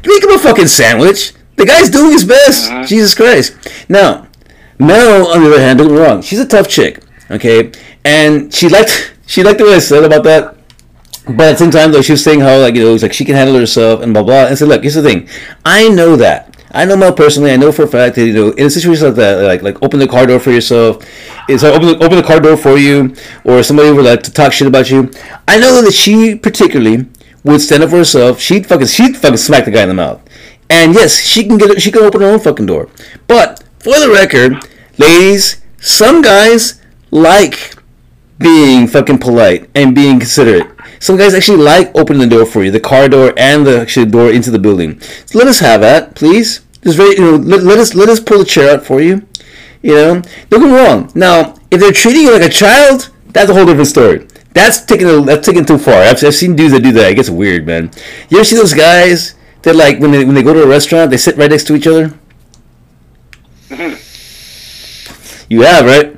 Make 0.05 0.23
him 0.23 0.31
a 0.31 0.39
fucking 0.39 0.67
sandwich. 0.67 1.33
The 1.57 1.65
guy's 1.65 1.89
doing 1.89 2.11
his 2.11 2.25
best. 2.25 2.69
Mm-hmm. 2.69 2.85
Jesus 2.85 3.13
Christ. 3.13 3.55
Now, 3.87 4.27
Mel, 4.79 5.27
on 5.27 5.43
the 5.43 5.47
other 5.47 5.61
hand, 5.61 5.77
don't 5.77 5.89
get 5.89 5.93
me 5.93 5.99
wrong. 5.99 6.21
She's 6.21 6.39
a 6.39 6.47
tough 6.47 6.67
chick, 6.67 7.03
okay, 7.29 7.71
and 8.03 8.53
she 8.53 8.69
liked 8.69 9.13
she 9.27 9.43
liked 9.43 9.59
the 9.59 9.65
way 9.65 9.75
I 9.75 9.79
said 9.79 10.03
about 10.03 10.23
that. 10.23 10.57
But 11.25 11.41
at 11.41 11.51
the 11.51 11.57
same 11.57 11.71
time, 11.71 11.91
though, 11.91 12.01
she 12.01 12.13
was 12.13 12.23
saying 12.23 12.39
how 12.39 12.59
like 12.59 12.75
you 12.75 12.83
know, 12.83 12.93
it's 12.93 13.03
like 13.03 13.13
she 13.13 13.25
can 13.25 13.35
handle 13.35 13.55
herself 13.55 14.01
and 14.01 14.13
blah 14.13 14.23
blah. 14.23 14.43
And 14.43 14.49
I 14.49 14.53
said, 14.55 14.67
look, 14.67 14.81
here's 14.81 14.95
the 14.95 15.03
thing. 15.03 15.29
I 15.63 15.89
know 15.89 16.15
that. 16.15 16.51
I 16.73 16.85
know 16.85 16.95
Mel 16.95 17.13
personally. 17.13 17.51
I 17.51 17.57
know 17.57 17.71
for 17.71 17.83
a 17.83 17.87
fact 17.87 18.15
that 18.15 18.25
you 18.25 18.33
know 18.33 18.51
in 18.51 18.67
a 18.67 18.69
situation 18.69 19.05
like 19.05 19.15
that, 19.15 19.43
like 19.43 19.61
like 19.61 19.83
open 19.83 19.99
the 19.99 20.07
car 20.07 20.25
door 20.25 20.39
for 20.39 20.51
yourself. 20.51 21.05
It's 21.49 21.63
like 21.63 21.73
open 21.73 21.87
the, 21.87 22.05
open 22.05 22.17
the 22.17 22.23
car 22.23 22.39
door 22.39 22.55
for 22.55 22.77
you, 22.77 23.15
or 23.43 23.61
somebody 23.61 23.91
would 23.91 24.05
like 24.05 24.23
to 24.23 24.31
talk 24.31 24.53
shit 24.53 24.67
about 24.67 24.89
you. 24.89 25.11
I 25.47 25.59
know 25.59 25.81
that 25.81 25.93
she 25.93 26.35
particularly 26.35 27.07
would 27.43 27.61
stand 27.61 27.83
up 27.83 27.89
for 27.89 27.97
herself. 27.97 28.39
She'd 28.39 28.67
fucking 28.67 28.87
she'd 28.87 29.17
fucking 29.17 29.37
smack 29.37 29.65
the 29.65 29.71
guy 29.71 29.83
in 29.83 29.89
the 29.89 29.95
mouth. 29.95 30.21
And 30.69 30.93
yes, 30.93 31.19
she 31.19 31.43
can 31.43 31.57
get 31.57 31.81
she 31.81 31.91
can 31.91 32.03
open 32.03 32.21
her 32.21 32.27
own 32.27 32.39
fucking 32.39 32.65
door. 32.65 32.87
But 33.27 33.63
for 33.79 33.99
the 33.99 34.09
record, 34.09 34.65
ladies, 34.97 35.61
some 35.79 36.21
guys 36.21 36.81
like 37.11 37.75
being 38.37 38.87
fucking 38.87 39.17
polite 39.17 39.69
and 39.75 39.93
being 39.93 40.19
considerate. 40.19 40.71
Some 41.01 41.17
guys 41.17 41.33
actually 41.33 41.57
like 41.57 41.91
opening 41.95 42.21
the 42.21 42.35
door 42.35 42.45
for 42.45 42.63
you, 42.63 42.69
the 42.69 42.79
car 42.79 43.09
door 43.09 43.33
and 43.35 43.65
the 43.65 43.81
actual 43.81 44.05
door 44.05 44.31
into 44.31 44.51
the 44.51 44.59
building. 44.59 45.01
So 45.25 45.39
let 45.39 45.47
us 45.47 45.59
have 45.59 45.81
that, 45.81 46.13
please. 46.13 46.61
Just 46.83 46.95
very, 46.95 47.15
you 47.15 47.21
know, 47.21 47.35
let, 47.37 47.63
let 47.63 47.79
us 47.79 47.95
let 47.95 48.07
us 48.07 48.19
pull 48.19 48.37
the 48.37 48.45
chair 48.45 48.75
out 48.75 48.85
for 48.85 49.01
you. 49.01 49.27
You 49.81 49.95
know, 49.95 50.21
don't 50.49 50.61
get 50.61 50.67
me 50.67 50.75
wrong. 50.75 51.11
Now, 51.15 51.55
if 51.71 51.79
they're 51.79 51.91
treating 51.91 52.21
you 52.21 52.31
like 52.31 52.47
a 52.47 52.53
child, 52.53 53.09
that's 53.29 53.49
a 53.49 53.53
whole 53.53 53.65
different 53.65 53.87
story. 53.87 54.27
That's 54.53 54.85
taking 54.85 55.07
a, 55.07 55.21
that's 55.21 55.45
taking 55.45 55.65
too 55.65 55.79
far. 55.79 56.03
I've, 56.03 56.23
I've 56.23 56.35
seen 56.35 56.55
dudes 56.55 56.73
that 56.73 56.83
do 56.83 56.91
that. 56.93 57.11
It 57.11 57.15
gets 57.15 57.31
weird, 57.31 57.65
man. 57.65 57.89
You 58.29 58.37
ever 58.37 58.45
see 58.45 58.55
those 58.55 58.75
guys 58.75 59.33
that 59.63 59.75
like 59.75 59.99
when 59.99 60.11
they 60.11 60.23
when 60.23 60.35
they 60.35 60.43
go 60.43 60.53
to 60.53 60.63
a 60.63 60.67
restaurant, 60.67 61.09
they 61.09 61.17
sit 61.17 61.35
right 61.35 61.49
next 61.49 61.65
to 61.65 61.75
each 61.75 61.87
other? 61.87 62.13
You 65.51 65.63
have, 65.63 65.85
right? 65.85 66.15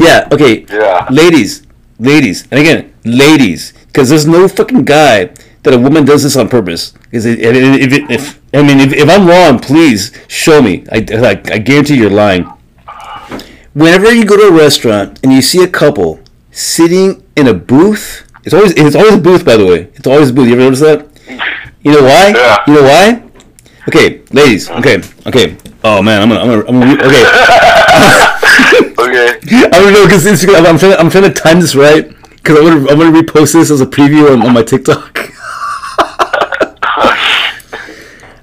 Yeah, 0.00 0.28
okay. 0.32 0.64
Yeah. 0.64 1.06
Ladies, 1.10 1.66
ladies, 1.98 2.48
and 2.50 2.58
again, 2.58 2.94
ladies, 3.04 3.74
because 3.92 4.08
there's 4.08 4.26
no 4.26 4.48
fucking 4.48 4.84
guy 4.84 5.26
that 5.62 5.74
a 5.74 5.78
woman 5.78 6.04
does 6.04 6.22
this 6.22 6.34
on 6.34 6.48
purpose. 6.48 6.94
Is 7.10 7.26
it, 7.26 7.40
if, 7.40 8.10
if 8.10 8.40
I 8.54 8.62
mean, 8.62 8.80
if, 8.80 8.92
if 8.92 9.08
I'm 9.08 9.26
wrong, 9.26 9.58
please 9.58 10.12
show 10.28 10.62
me. 10.62 10.84
I, 10.90 11.00
like, 11.00 11.50
I 11.50 11.58
guarantee 11.58 11.96
you're 11.96 12.10
lying. 12.10 12.44
Whenever 13.74 14.12
you 14.12 14.24
go 14.24 14.36
to 14.36 14.54
a 14.54 14.58
restaurant 14.58 15.20
and 15.22 15.32
you 15.32 15.42
see 15.42 15.62
a 15.62 15.68
couple 15.68 16.20
sitting 16.50 17.22
in 17.36 17.48
a 17.48 17.54
booth, 17.54 18.26
it's 18.44 18.54
always 18.54 18.72
it's 18.72 18.96
always 18.96 19.14
a 19.14 19.18
booth. 19.18 19.44
By 19.44 19.56
the 19.56 19.66
way, 19.66 19.90
it's 19.94 20.06
always 20.06 20.30
a 20.30 20.32
booth. 20.32 20.48
You 20.48 20.54
ever 20.54 20.62
notice 20.62 20.80
that? 20.80 21.06
You 21.82 21.92
know 21.92 22.02
why? 22.02 22.28
Yeah. 22.30 22.64
You 22.66 22.74
know 22.74 22.82
why? 22.82 23.22
Okay, 23.88 24.22
ladies. 24.32 24.70
Okay, 24.70 25.02
okay. 25.26 25.56
Oh 25.84 26.02
man, 26.02 26.22
I'm 26.22 26.28
gonna, 26.28 26.40
I'm 26.40 26.48
gonna, 26.48 26.64
I'm 26.68 26.96
gonna 26.96 27.04
okay. 27.08 27.24
Okay. 29.02 29.38
I 29.66 29.68
don't 29.68 29.92
know 29.92 30.04
because 30.04 30.24
Instagram. 30.24 30.66
I'm 30.66 30.78
trying. 30.78 30.94
I'm 30.94 31.10
trying 31.10 31.24
to 31.24 31.32
time 31.32 31.60
this 31.60 31.74
right 31.74 32.14
because 32.42 32.58
I'm 32.58 32.64
gonna. 32.64 32.90
I'm 32.90 32.98
gonna 32.98 33.22
repost 33.22 33.52
this 33.52 33.70
as 33.70 33.80
a 33.80 33.86
preview 33.86 34.32
on, 34.32 34.42
on 34.42 34.52
my 34.52 34.62
TikTok. 34.62 35.18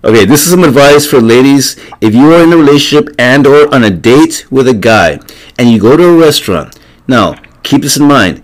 okay, 0.05 0.25
this 0.25 0.45
is 0.45 0.51
some 0.51 0.63
advice 0.63 1.05
for 1.05 1.19
ladies. 1.19 1.75
If 1.99 2.15
you 2.15 2.33
are 2.33 2.43
in 2.43 2.53
a 2.53 2.57
relationship 2.57 3.13
and 3.19 3.45
or 3.45 3.73
on 3.73 3.83
a 3.83 3.89
date 3.89 4.45
with 4.49 4.67
a 4.67 4.73
guy, 4.73 5.19
and 5.57 5.69
you 5.69 5.79
go 5.79 5.97
to 5.97 6.03
a 6.03 6.17
restaurant, 6.17 6.79
now 7.07 7.35
keep 7.63 7.81
this 7.81 7.97
in 7.97 8.07
mind. 8.07 8.41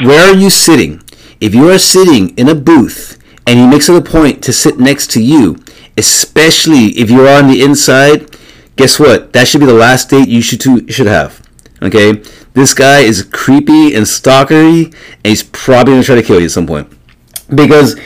Where 0.00 0.30
are 0.30 0.34
you 0.34 0.50
sitting? 0.50 1.02
If 1.40 1.54
you 1.54 1.70
are 1.70 1.78
sitting 1.78 2.36
in 2.38 2.48
a 2.48 2.54
booth 2.54 3.18
and 3.46 3.58
he 3.58 3.66
makes 3.66 3.88
it 3.88 3.96
a 3.96 4.00
point 4.00 4.42
to 4.44 4.52
sit 4.52 4.78
next 4.78 5.10
to 5.12 5.22
you, 5.22 5.58
especially 5.98 6.86
if 6.98 7.10
you're 7.10 7.28
on 7.28 7.48
the 7.48 7.62
inside, 7.62 8.36
guess 8.76 8.98
what? 8.98 9.32
That 9.32 9.46
should 9.46 9.60
be 9.60 9.66
the 9.66 9.74
last 9.74 10.10
date 10.10 10.28
you 10.28 10.40
should 10.40 10.60
two 10.60 10.88
should 10.88 11.06
have. 11.06 11.42
Okay, 11.82 12.22
this 12.54 12.72
guy 12.72 13.00
is 13.00 13.22
creepy 13.22 13.94
and 13.94 14.06
stalkery, 14.06 14.86
and 14.86 15.26
he's 15.26 15.42
probably 15.42 15.94
gonna 15.94 16.04
try 16.04 16.14
to 16.14 16.22
kill 16.22 16.38
you 16.38 16.46
at 16.46 16.52
some 16.52 16.66
point. 16.66 16.88
Because 17.54 17.98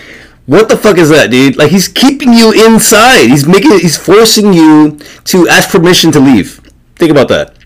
what 0.46 0.68
the 0.68 0.76
fuck 0.76 0.98
is 0.98 1.10
that, 1.10 1.30
dude? 1.30 1.56
Like 1.56 1.70
he's 1.70 1.86
keeping 1.86 2.32
you 2.32 2.52
inside. 2.66 3.28
He's 3.28 3.46
making 3.46 3.72
he's 3.78 3.96
forcing 3.96 4.52
you 4.52 4.98
to 5.24 5.48
ask 5.48 5.70
permission 5.70 6.10
to 6.12 6.20
leave. 6.20 6.60
Think 6.96 7.10
about 7.10 7.28
that. 7.28 7.56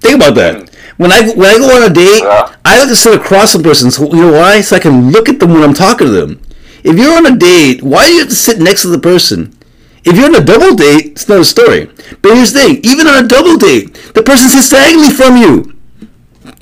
Think 0.00 0.16
about 0.16 0.34
that. 0.36 0.70
When 0.96 1.12
I 1.12 1.30
when 1.32 1.46
I 1.46 1.58
go 1.58 1.76
on 1.76 1.90
a 1.90 1.94
date. 1.94 2.22
I 2.64 2.78
like 2.80 2.88
to 2.88 2.96
sit 2.96 3.14
across 3.14 3.52
some 3.52 3.62
person. 3.62 3.90
So 3.90 4.06
you 4.06 4.22
know 4.22 4.32
why? 4.32 4.62
So 4.62 4.76
I 4.76 4.78
can 4.78 5.10
look 5.10 5.28
at 5.28 5.40
them 5.40 5.52
when 5.52 5.62
I'm 5.62 5.74
talking 5.74 6.06
to 6.06 6.12
them. 6.12 6.40
If 6.84 6.98
you're 6.98 7.16
on 7.16 7.26
a 7.26 7.36
date, 7.36 7.82
why 7.82 8.06
do 8.06 8.12
you 8.14 8.20
have 8.20 8.28
to 8.28 8.34
sit 8.34 8.58
next 8.58 8.82
to 8.82 8.88
the 8.88 8.98
person? 8.98 9.57
If 10.04 10.16
you're 10.16 10.26
on 10.26 10.34
a 10.34 10.44
double 10.44 10.74
date, 10.74 11.06
it's 11.06 11.28
not 11.28 11.40
a 11.40 11.44
story. 11.44 11.86
But 12.22 12.34
here's 12.34 12.52
the 12.52 12.60
thing: 12.60 12.80
even 12.84 13.06
on 13.06 13.24
a 13.24 13.28
double 13.28 13.56
date, 13.56 13.94
the 14.14 14.22
person 14.22 14.48
sits 14.48 14.70
diagonally 14.70 15.10
from 15.10 15.36
you. 15.36 15.74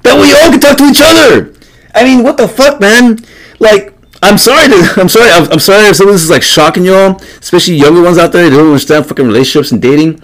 That 0.03 0.21
way, 0.21 0.29
you 0.29 0.37
all 0.37 0.51
can 0.51 0.61
talk 0.61 0.79
to 0.79 0.85
each 0.85 1.03
other. 1.03 1.55
I 1.95 2.05
mean, 2.05 2.23
what 2.23 2.37
the 2.37 2.49
fuck, 2.49 2.81
man? 2.81 3.19
Like, 3.59 3.95
I'm 4.23 4.39
sorry 4.39 4.69
to, 4.69 4.95
I'm 5.01 5.09
sorry, 5.09 5.31
I'm, 5.31 5.51
I'm 5.53 5.59
sorry 5.59 5.87
if 5.87 5.97
some 5.97 6.09
of 6.09 6.15
this 6.15 6.23
is 6.23 6.31
like 6.31 6.43
shocking 6.43 6.85
y'all, 6.85 7.21
especially 7.41 7.75
younger 7.75 8.03
ones 8.03 8.19
out 8.19 8.33
there. 8.33 8.49
They 8.49 8.57
don't 8.57 8.67
understand 8.67 9.07
fucking 9.07 9.27
relationships 9.27 9.73
and 9.73 9.81
dating. 9.81 10.21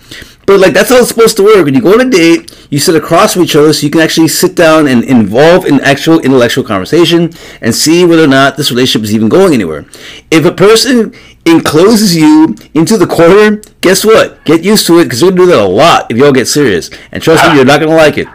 But 0.46 0.60
like, 0.60 0.72
that's 0.72 0.90
how 0.90 0.96
it's 0.96 1.08
supposed 1.08 1.36
to 1.36 1.44
work. 1.44 1.64
When 1.64 1.74
you 1.74 1.80
go 1.80 1.92
on 1.94 2.00
a 2.00 2.10
date, 2.10 2.66
you 2.70 2.78
sit 2.78 2.96
across 2.96 3.34
from 3.34 3.42
each 3.42 3.54
other 3.54 3.72
so 3.72 3.84
you 3.84 3.90
can 3.90 4.00
actually 4.00 4.28
sit 4.28 4.54
down 4.56 4.88
and 4.88 5.04
involve 5.04 5.66
in 5.66 5.80
actual 5.80 6.20
intellectual 6.20 6.64
conversation 6.64 7.30
and 7.60 7.74
see 7.74 8.04
whether 8.04 8.24
or 8.24 8.28
not 8.28 8.56
this 8.56 8.70
relationship 8.70 9.04
is 9.04 9.14
even 9.14 9.28
going 9.28 9.54
anywhere. 9.54 9.84
If 10.30 10.44
a 10.44 10.52
person 10.52 11.14
encloses 11.44 12.16
you 12.16 12.56
into 12.74 12.96
the 12.96 13.06
corner, 13.06 13.62
guess 13.80 14.04
what? 14.04 14.44
Get 14.44 14.64
used 14.64 14.86
to 14.88 14.98
it 14.98 15.04
because 15.04 15.22
you're 15.22 15.30
gonna 15.30 15.42
do 15.42 15.46
that 15.46 15.60
a 15.60 15.66
lot 15.66 16.10
if 16.10 16.16
y'all 16.16 16.32
get 16.32 16.48
serious. 16.48 16.90
And 17.12 17.22
trust 17.22 17.48
me, 17.48 17.56
you're 17.56 17.64
not 17.64 17.80
gonna 17.80 17.94
like 17.94 18.18
it. 18.18 18.28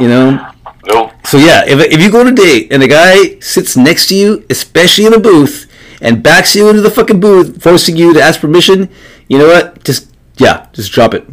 You 0.00 0.08
know. 0.08 0.52
Nope. 0.86 1.12
So 1.24 1.38
yeah, 1.38 1.64
if, 1.66 1.78
if 1.78 2.00
you 2.02 2.10
go 2.10 2.20
on 2.20 2.28
a 2.28 2.32
date 2.32 2.72
and 2.72 2.82
a 2.82 2.88
guy 2.88 3.38
sits 3.38 3.76
next 3.76 4.08
to 4.08 4.16
you, 4.16 4.44
especially 4.50 5.06
in 5.06 5.14
a 5.14 5.20
booth, 5.20 5.68
and 6.00 6.22
backs 6.22 6.56
you 6.56 6.68
into 6.68 6.82
the 6.82 6.90
fucking 6.90 7.20
booth, 7.20 7.62
forcing 7.62 7.96
you 7.96 8.12
to 8.12 8.20
ask 8.20 8.40
permission, 8.40 8.88
you 9.28 9.38
know 9.38 9.46
what? 9.46 9.84
Just 9.84 10.11
yeah, 10.36 10.66
just 10.72 10.92
drop 10.92 11.14
it. 11.14 11.24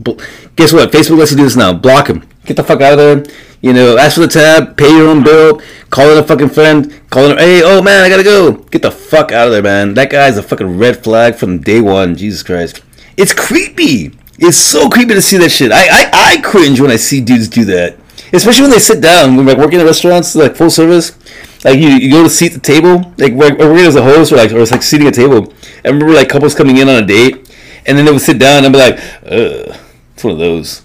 Guess 0.55 0.73
what? 0.73 0.91
Facebook 0.91 1.19
lets 1.19 1.31
you 1.31 1.37
do 1.37 1.43
this 1.43 1.55
now. 1.55 1.73
Block 1.73 2.09
him. 2.09 2.27
Get 2.45 2.57
the 2.57 2.63
fuck 2.63 2.81
out 2.81 2.97
of 2.97 3.25
there. 3.25 3.35
You 3.61 3.73
know, 3.73 3.97
ask 3.97 4.15
for 4.15 4.21
the 4.21 4.27
tab, 4.27 4.77
pay 4.77 4.89
your 4.89 5.09
own 5.09 5.21
bill, 5.21 5.61
call 5.89 6.09
in 6.11 6.17
a 6.17 6.23
fucking 6.23 6.49
friend, 6.49 7.01
call 7.09 7.31
in, 7.31 7.37
hey, 7.37 7.61
oh 7.61 7.81
man, 7.81 8.05
I 8.05 8.09
gotta 8.09 8.23
go. 8.23 8.53
Get 8.53 8.81
the 8.81 8.91
fuck 8.91 9.33
out 9.33 9.47
of 9.47 9.53
there, 9.53 9.61
man. 9.61 9.95
That 9.95 10.09
guy's 10.09 10.37
a 10.37 10.43
fucking 10.43 10.77
red 10.77 11.03
flag 11.03 11.35
from 11.35 11.59
day 11.59 11.81
one. 11.81 12.15
Jesus 12.15 12.41
Christ. 12.41 12.81
It's 13.17 13.33
creepy. 13.33 14.17
It's 14.37 14.55
so 14.55 14.89
creepy 14.89 15.13
to 15.13 15.21
see 15.21 15.37
that 15.37 15.49
shit. 15.49 15.73
I, 15.73 15.87
I, 15.89 16.09
I 16.13 16.41
cringe 16.41 16.79
when 16.79 16.89
I 16.89 16.95
see 16.95 17.19
dudes 17.19 17.49
do 17.49 17.65
that. 17.65 17.97
Especially 18.31 18.61
when 18.61 18.71
they 18.71 18.79
sit 18.79 19.01
down, 19.01 19.35
when 19.35 19.45
like 19.45 19.57
working 19.57 19.79
at 19.79 19.85
restaurants, 19.85 20.35
like 20.35 20.55
full 20.55 20.69
service. 20.69 21.17
Like 21.65 21.77
you, 21.77 21.89
you 21.89 22.09
go 22.09 22.23
to 22.23 22.29
seat 22.29 22.49
the 22.49 22.59
table, 22.59 23.13
like 23.17 23.33
we're, 23.33 23.57
we're 23.57 23.85
as 23.85 23.97
a 23.97 24.03
host 24.03 24.31
or 24.31 24.37
like 24.37 24.51
or 24.53 24.59
it's 24.59 24.71
like 24.71 24.83
seating 24.83 25.07
a 25.07 25.11
table. 25.11 25.53
I 25.83 25.89
remember 25.89 26.13
like 26.13 26.29
couples 26.29 26.55
coming 26.55 26.77
in 26.77 26.87
on 26.87 27.03
a 27.03 27.05
date, 27.05 27.48
and 27.89 27.97
then 27.97 28.05
they 28.05 28.11
would 28.11 28.21
sit 28.21 28.37
down 28.39 28.63
and 28.63 28.71
be 28.71 28.79
like, 28.79 28.97
"Ugh, 29.25 29.75
it's 30.13 30.23
one 30.23 30.33
of 30.33 30.39
those." 30.39 30.83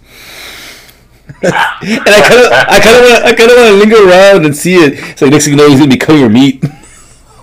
and 1.44 1.52
I 1.52 2.20
kind 2.28 2.40
of, 2.40 2.52
I 2.52 2.80
kind 2.80 2.96
of 2.96 3.02
want, 3.10 3.24
I 3.24 3.34
kind 3.34 3.50
of 3.50 3.56
want 3.56 3.68
to 3.68 3.74
linger 3.74 4.08
around 4.08 4.46
and 4.46 4.56
see 4.56 4.74
it. 4.76 4.94
It's 5.10 5.20
like 5.22 5.30
next 5.30 5.44
thing 5.44 5.52
you 5.54 5.58
know, 5.58 5.68
he's 5.68 5.78
gonna 5.78 5.90
be 5.90 5.96
cutting 5.98 6.20
your 6.20 6.30
meat. 6.30 6.64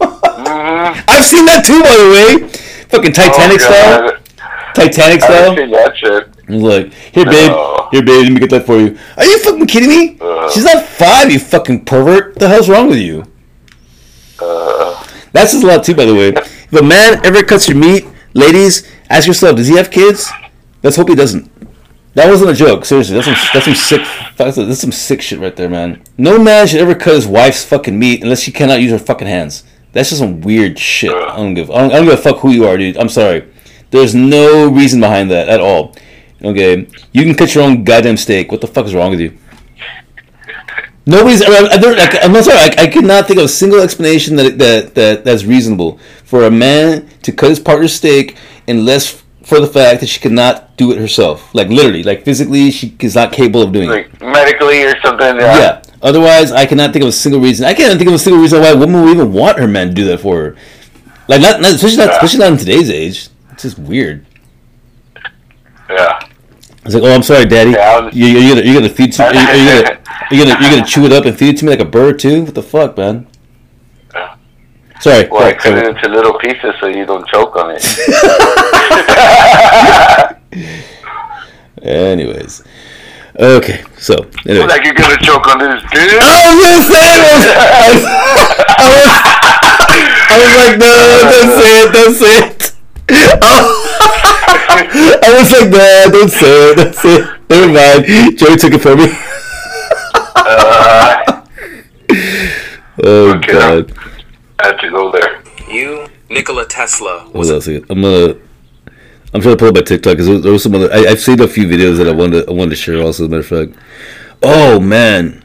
I've 0.02 1.26
seen 1.26 1.46
that 1.46 1.64
too, 1.66 1.82
by 1.82 1.96
the 1.98 2.10
way. 2.10 2.48
Fucking 2.90 3.14
Titanic 3.14 3.62
Oh, 3.62 3.66
style. 3.66 4.18
Titanic 4.74 5.22
style. 5.22 5.52
haven't 5.52 5.58
seen 5.58 5.72
that 5.72 5.98
shit. 5.98 6.28
He's 6.48 6.62
like, 6.62 6.94
here, 6.94 7.26
babe, 7.26 7.52
No. 7.52 7.88
here, 7.92 8.02
babe, 8.04 8.24
let 8.24 8.32
me 8.34 8.40
get 8.40 8.50
that 8.50 8.66
for 8.66 8.78
you. 8.80 8.98
Are 9.18 9.24
you 9.26 9.40
fucking 9.40 9.68
kidding 9.68 9.90
me? 9.90 10.18
Uh. 10.20 10.50
She's 10.52 10.64
not 10.66 10.84
five, 10.84 11.32
you 11.32 11.40
fucking 11.40 11.86
pervert. 11.86 12.36
the 12.36 12.48
hell's 12.50 12.68
wrong 12.70 12.88
with 12.90 12.98
you? 13.00 13.24
Uh, 14.42 15.06
That's 15.32 15.54
a 15.54 15.66
lot 15.66 15.84
too, 15.84 15.96
by 15.96 16.06
the 16.06 16.16
way. 16.16 16.30
If 16.30 16.74
a 16.74 16.84
man 16.84 17.24
ever 17.26 17.44
cuts 17.44 17.68
your 17.70 17.78
meat, 17.78 18.06
ladies, 18.34 18.90
ask 19.18 19.28
yourself, 19.28 19.58
does 19.58 19.68
he 19.68 19.76
have 19.76 19.92
kids? 19.92 20.32
Let's 20.84 20.96
hope 20.96 21.10
he 21.10 21.16
doesn't. 21.16 21.52
That 22.14 22.30
wasn't 22.30 22.52
a 22.52 22.54
joke. 22.54 22.84
Seriously, 22.84 23.16
that's 23.16 23.28
some 23.28 23.36
that's 23.54 23.66
some 23.66 23.76
sick 23.76 24.02
that's, 24.36 24.82
some 24.82 24.92
sick 24.92 25.22
shit 25.22 25.40
right 25.40 25.56
there, 25.56 25.70
man. 25.70 26.02
No 26.18 26.38
man 26.38 26.68
should 26.68 26.82
ever 26.82 26.96
cut 26.96 27.16
his 27.16 27.28
wife's 27.28 27.64
fucking 27.64 27.98
meat 27.98 28.24
unless 28.24 28.42
she 28.42 28.52
cannot 28.52 28.82
use 28.82 28.92
her 28.92 29.00
fucking 29.00 29.28
hands. 29.28 29.64
That's 29.94 30.10
just 30.10 30.20
some 30.20 30.42
weird 30.42 30.78
shit. 30.78 31.12
I 31.12 31.38
don't 31.38 31.54
give 31.54 31.72
I 31.72 31.80
don't, 31.80 31.92
I 31.92 31.98
don't 31.98 32.06
give 32.06 32.20
a 32.20 32.22
fuck 32.22 32.40
who 32.40 32.52
you 32.52 32.66
are, 32.66 32.78
dude. 32.78 32.98
I'm 32.98 33.10
sorry. 33.10 33.48
There's 33.92 34.16
no 34.16 34.70
reason 34.70 35.00
behind 35.00 35.32
that 35.32 35.48
at 35.48 35.62
all. 35.62 35.96
Okay, 36.44 36.88
you 37.14 37.24
can 37.24 37.36
cut 37.36 37.54
your 37.56 37.64
own 37.64 37.84
goddamn 37.84 38.18
steak. 38.18 38.52
What 38.52 38.62
the 38.62 38.68
fuck 38.68 38.86
is 38.86 38.96
wrong 38.96 39.12
with 39.12 39.20
you? 39.20 39.38
Nobody's. 41.12 41.42
I, 41.42 41.78
there, 41.78 41.96
like, 41.96 42.24
I'm 42.24 42.32
not 42.32 42.46
sorry. 42.46 42.58
I, 42.58 42.84
I 42.84 42.88
could 42.88 43.06
not 43.06 43.28
think 43.28 43.40
of 43.40 43.46
a 43.46 43.50
single 43.50 43.82
explanation 43.82 44.36
that, 44.38 44.58
that 44.58 44.96
that 44.96 45.26
that's 45.26 45.44
reasonable 45.44 46.00
for 46.24 46.46
a 46.46 46.52
man 46.52 47.10
to 47.24 47.32
cut 47.32 47.50
his 47.50 47.60
partner's 47.60 47.94
steak 47.94 48.38
unless 48.68 49.22
for 49.44 49.60
the 49.60 49.68
fact 49.68 50.00
that 50.00 50.08
she 50.08 50.20
cannot 50.20 50.78
do 50.78 50.92
it 50.92 50.98
herself. 50.98 51.54
Like 51.54 51.68
literally, 51.68 52.04
like 52.04 52.24
physically, 52.24 52.72
she 52.72 52.96
is 53.00 53.16
not 53.16 53.34
capable 53.34 53.62
of 53.62 53.72
doing 53.74 53.90
it. 53.90 53.92
like 53.92 54.22
medically 54.22 54.84
or 54.84 55.00
something. 55.02 55.36
Yeah. 55.38 55.58
Yeah. 55.60 55.82
Otherwise, 56.02 56.52
I 56.52 56.66
cannot 56.66 56.94
think 56.94 57.04
of 57.04 57.10
a 57.10 57.12
single 57.12 57.42
reason. 57.42 57.66
I 57.66 57.74
can't 57.74 57.96
think 57.98 58.08
of 58.08 58.16
a 58.16 58.20
single 58.20 58.42
reason 58.42 58.62
why 58.62 58.70
a 58.70 58.78
woman 58.78 59.04
would 59.04 59.12
even 59.14 59.34
want 59.34 59.60
her 59.60 59.68
man 59.68 59.90
to 59.90 59.94
do 59.94 60.06
that 60.06 60.20
for 60.20 60.36
her. 60.38 60.56
Like 61.28 61.42
not, 61.42 61.62
not 61.62 61.74
especially 61.74 61.98
not 61.98 62.08
Yeah. 62.08 62.16
especially 62.16 62.40
not 62.40 62.52
in 62.54 62.58
today's 62.58 62.90
age. 62.90 63.28
It's 63.52 63.64
just 63.64 63.78
weird. 63.78 64.26
Yeah. 65.90 66.28
It's 66.84 66.94
like, 66.96 67.04
oh, 67.04 67.14
I'm 67.14 67.22
sorry, 67.24 67.46
daddy. 67.46 67.72
Yeah, 67.72 68.00
was- 68.00 68.16
you, 68.16 68.26
you're 68.28 68.56
gonna 68.56 68.66
you're 68.66 68.76
gonna 68.82 68.90
feed 68.94 69.14
to, 69.14 69.24
are, 69.24 69.34
you- 69.34 69.40
gonna 69.40 70.00
you're 70.32 70.46
gonna 70.46 70.60
you're 70.62 70.72
gonna 70.72 70.86
chew 70.86 71.06
it 71.06 71.12
up 71.14 71.26
and 71.26 71.38
feed 71.38 71.54
it 71.56 71.60
to 71.60 71.66
me 71.66 71.72
like 71.72 71.80
a 71.80 71.86
bird 71.86 72.18
too? 72.20 72.44
What 72.44 72.56
the 72.56 72.64
fuck, 72.64 72.98
man? 72.98 73.28
Sorry. 75.00 75.28
Well, 75.30 75.44
I 75.44 75.54
cut 75.54 75.78
it 75.78 75.86
into 75.88 76.10
little 76.10 76.34
pieces 76.40 76.74
so 76.80 76.88
you 76.88 77.06
don't 77.06 77.26
choke 77.28 77.56
on 77.56 77.72
it. 77.76 77.84
Anyways, 81.84 82.64
okay. 83.40 83.84
So 83.98 84.14
anyway, 84.48 84.68
like 84.68 84.84
you're 84.84 84.94
gonna 84.94 85.18
choke 85.22 85.48
on 85.48 85.58
this 85.60 85.82
dude. 85.92 86.14
I 86.22 86.46
was 86.46 86.62
gonna 86.62 86.84
say 86.86 87.02
it. 87.02 87.18
I 87.18 87.90
was, 87.90 88.06
I 88.70 88.86
was, 88.92 89.10
I 90.30 90.38
was 90.38 90.54
like, 90.62 90.78
no, 90.78 90.94
don't 91.32 91.52
say 91.60 91.72
it, 91.82 91.90
don't 91.94 92.14
say 92.14 92.34
it. 92.46 92.61
I 95.24 95.38
was 95.40 95.52
like, 95.52 95.70
no, 95.70 96.10
don't 96.12 96.30
say 96.30 96.72
it, 96.72 96.76
don't 96.78 96.96
say 96.96 97.16
it. 97.18 97.28
Never 97.50 97.68
mind. 97.74 98.38
Joey 98.38 98.56
took 98.58 98.74
it 98.74 98.80
from 98.82 99.00
me. 99.00 99.08
Uh, 100.36 101.18
Oh 103.04 103.34
Okay. 103.36 103.52
god. 103.54 103.94
I 104.60 104.68
had 104.68 104.80
to 104.80 104.90
go 104.90 105.12
there. 105.12 105.42
You, 105.70 106.08
Nikola 106.30 106.66
Tesla, 106.66 107.20
Hold 107.34 107.50
on 107.50 107.56
a 107.56 107.62
second. 107.62 107.86
I'm 107.90 108.02
gonna. 108.02 108.36
I'm 109.34 109.40
trying 109.42 109.54
to 109.56 109.58
pull 109.58 109.70
up 109.70 109.76
my 109.76 109.82
TikTok 109.82 110.12
because 110.14 110.28
there, 110.28 110.40
there 110.40 110.52
was 110.52 110.62
some 110.64 110.76
other. 110.76 110.92
I, 110.94 111.06
I've 111.08 111.20
seen 111.22 111.40
a 111.42 111.48
few 111.48 111.66
videos 111.68 111.98
that 111.98 112.08
I 112.08 112.12
wanted. 112.12 112.44
To, 112.46 112.52
I 112.52 112.54
wanted 112.54 112.72
to 112.72 112.76
share. 112.76 112.98
Also, 113.02 113.24
as 113.24 113.28
a 113.28 113.30
matter 113.30 113.40
of 113.40 113.70
fact. 113.72 113.80
Oh 114.44 114.80
man, 114.80 115.42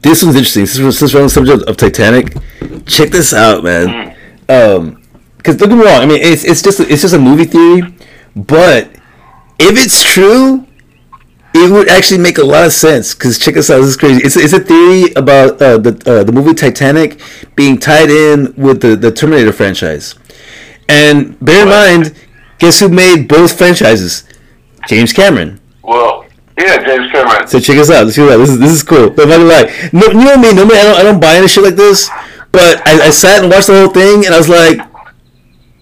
this 0.00 0.22
one's 0.22 0.34
interesting. 0.36 0.66
Since, 0.66 0.98
since 0.98 1.14
we're 1.14 1.20
on 1.20 1.26
the 1.26 1.30
subject 1.30 1.62
of 1.68 1.76
Titanic, 1.76 2.34
check 2.86 3.10
this 3.10 3.32
out, 3.32 3.62
man. 3.62 4.16
Um, 4.48 5.01
because 5.42 5.56
don't 5.56 5.70
get 5.70 5.78
me 5.78 5.84
wrong. 5.84 6.00
I 6.00 6.06
mean, 6.06 6.22
it's 6.22 6.44
it's 6.44 6.62
just 6.62 6.78
it's 6.78 7.02
just 7.02 7.14
a 7.14 7.18
movie 7.18 7.44
theory, 7.44 7.82
but 8.36 8.88
if 9.58 9.74
it's 9.76 10.04
true, 10.04 10.66
it 11.52 11.70
would 11.70 11.88
actually 11.88 12.18
make 12.18 12.38
a 12.38 12.44
lot 12.44 12.64
of 12.64 12.72
sense. 12.72 13.12
Because 13.12 13.38
check 13.38 13.54
this 13.54 13.68
out. 13.68 13.78
This 13.78 13.88
is 13.88 13.96
crazy. 13.96 14.22
It's 14.22 14.36
it's 14.36 14.52
a 14.52 14.60
theory 14.60 15.12
about 15.14 15.60
uh, 15.60 15.78
the 15.78 15.90
uh, 16.06 16.22
the 16.22 16.30
movie 16.30 16.54
Titanic 16.54 17.20
being 17.56 17.76
tied 17.76 18.08
in 18.08 18.54
with 18.56 18.82
the 18.82 18.94
the 18.94 19.10
Terminator 19.10 19.52
franchise. 19.52 20.14
And 20.88 21.38
bear 21.40 21.62
in 21.62 21.68
mind, 21.68 22.14
guess 22.58 22.78
who 22.78 22.88
made 22.88 23.26
both 23.26 23.58
franchises? 23.58 24.24
James 24.86 25.12
Cameron. 25.12 25.60
Well, 25.82 26.26
yeah, 26.56 26.84
James 26.84 27.10
Cameron. 27.10 27.48
So 27.48 27.58
check 27.58 27.78
us 27.78 27.90
out. 27.90 28.04
Let's 28.04 28.14
see 28.14 28.22
what 28.22 28.36
this 28.36 28.50
is. 28.50 28.58
This 28.60 28.72
is 28.72 28.82
cool. 28.84 29.10
But 29.10 29.24
I'm 29.24 29.28
not 29.28 29.36
gonna 29.38 29.48
lie. 29.48 29.90
No, 29.92 30.06
you 30.06 30.14
know 30.14 30.24
what 30.24 30.38
I 30.38 30.42
mean? 30.42 30.56
Normally 30.56 30.78
I 30.78 30.82
don't 30.84 30.98
I 31.00 31.02
don't 31.02 31.20
buy 31.20 31.34
any 31.34 31.48
shit 31.48 31.64
like 31.64 31.74
this. 31.74 32.08
But 32.52 32.86
I, 32.86 33.06
I 33.06 33.10
sat 33.10 33.42
and 33.42 33.50
watched 33.50 33.68
the 33.68 33.80
whole 33.80 33.88
thing, 33.88 34.26
and 34.26 34.34
I 34.34 34.38
was 34.38 34.48
like, 34.48 34.78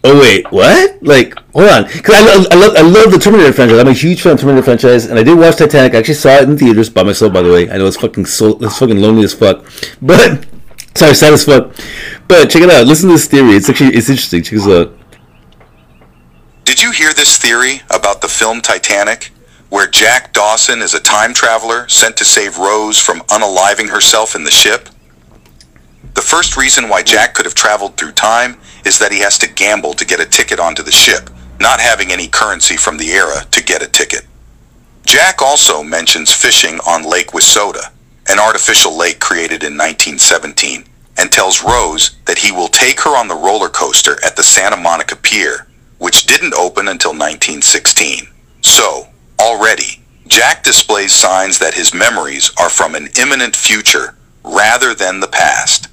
"Oh 0.02 0.18
wait, 0.20 0.50
what? 0.50 1.02
Like, 1.02 1.34
hold 1.52 1.68
on." 1.68 1.84
Because 1.84 2.14
I, 2.14 2.24
love- 2.36 2.46
I 2.50 2.54
love 2.56 2.76
I 2.76 2.80
love 2.80 3.12
the 3.12 3.18
Terminator 3.18 3.52
franchise. 3.52 3.78
I'm 3.78 3.88
a 3.88 3.92
huge 3.92 4.22
fan 4.22 4.32
of 4.32 4.40
Terminator 4.40 4.64
franchise, 4.64 5.06
and 5.06 5.18
I 5.18 5.22
did 5.22 5.38
watch 5.38 5.56
Titanic. 5.56 5.94
I 5.94 5.98
actually 5.98 6.14
saw 6.14 6.36
it 6.36 6.48
in 6.48 6.56
theaters 6.56 6.88
by 6.90 7.02
myself, 7.02 7.32
by 7.32 7.42
the 7.42 7.50
way. 7.52 7.70
I 7.70 7.76
know 7.78 7.86
it's 7.86 7.96
fucking 7.96 8.26
so 8.26 8.58
it's 8.60 8.78
fucking 8.78 9.00
lonely 9.00 9.24
as 9.24 9.34
fuck, 9.34 9.64
but 10.00 10.46
sorry, 10.94 11.14
sad 11.14 11.32
as 11.32 11.44
fuck. 11.44 11.74
But 12.28 12.50
check 12.50 12.62
it 12.62 12.70
out. 12.70 12.86
Listen 12.86 13.08
to 13.08 13.14
this 13.14 13.26
theory. 13.26 13.50
It's 13.56 13.68
actually 13.68 13.94
it's 13.94 14.08
interesting. 14.08 14.42
Check 14.42 14.54
this 14.54 14.66
out. 14.68 14.96
Did 16.64 16.82
you 16.82 16.92
hear 16.92 17.12
this 17.12 17.36
theory 17.36 17.82
about 17.90 18.20
the 18.20 18.28
film 18.28 18.60
Titanic, 18.60 19.32
where 19.70 19.86
Jack 19.88 20.32
Dawson 20.32 20.80
is 20.82 20.94
a 20.94 21.00
time 21.00 21.34
traveler 21.34 21.88
sent 21.88 22.16
to 22.18 22.24
save 22.24 22.58
Rose 22.58 22.98
from 22.98 23.20
unaliving 23.22 23.88
herself 23.90 24.34
in 24.34 24.44
the 24.44 24.50
ship? 24.50 24.88
The 26.14 26.22
first 26.22 26.56
reason 26.56 26.88
why 26.88 27.02
Jack 27.02 27.34
could 27.34 27.44
have 27.46 27.54
traveled 27.54 27.96
through 27.96 28.12
time 28.12 28.58
is 28.84 28.98
that 28.98 29.12
he 29.12 29.20
has 29.20 29.38
to 29.38 29.52
gamble 29.52 29.94
to 29.94 30.06
get 30.06 30.20
a 30.20 30.26
ticket 30.26 30.60
onto 30.60 30.82
the 30.82 30.92
ship, 30.92 31.30
not 31.58 31.80
having 31.80 32.10
any 32.10 32.28
currency 32.28 32.76
from 32.76 32.96
the 32.96 33.10
era 33.10 33.44
to 33.50 33.62
get 33.62 33.82
a 33.82 33.88
ticket. 33.88 34.26
Jack 35.06 35.42
also 35.42 35.82
mentions 35.82 36.32
fishing 36.32 36.78
on 36.86 37.02
Lake 37.02 37.28
Wissota, 37.28 37.90
an 38.28 38.38
artificial 38.38 38.96
lake 38.96 39.18
created 39.18 39.62
in 39.62 39.76
1917, 39.76 40.84
and 41.18 41.32
tells 41.32 41.64
Rose 41.64 42.16
that 42.26 42.38
he 42.38 42.52
will 42.52 42.68
take 42.68 43.00
her 43.00 43.16
on 43.16 43.28
the 43.28 43.34
roller 43.34 43.68
coaster 43.68 44.16
at 44.24 44.36
the 44.36 44.42
Santa 44.42 44.76
Monica 44.76 45.16
Pier, 45.16 45.66
which 45.98 46.26
didn't 46.26 46.54
open 46.54 46.88
until 46.88 47.10
1916. 47.10 48.28
So, 48.62 49.08
already, 49.40 50.00
Jack 50.28 50.62
displays 50.62 51.12
signs 51.12 51.58
that 51.58 51.74
his 51.74 51.92
memories 51.92 52.52
are 52.56 52.70
from 52.70 52.94
an 52.94 53.08
imminent 53.18 53.56
future 53.56 54.14
rather 54.44 54.94
than 54.94 55.18
the 55.18 55.26
past. 55.26 55.88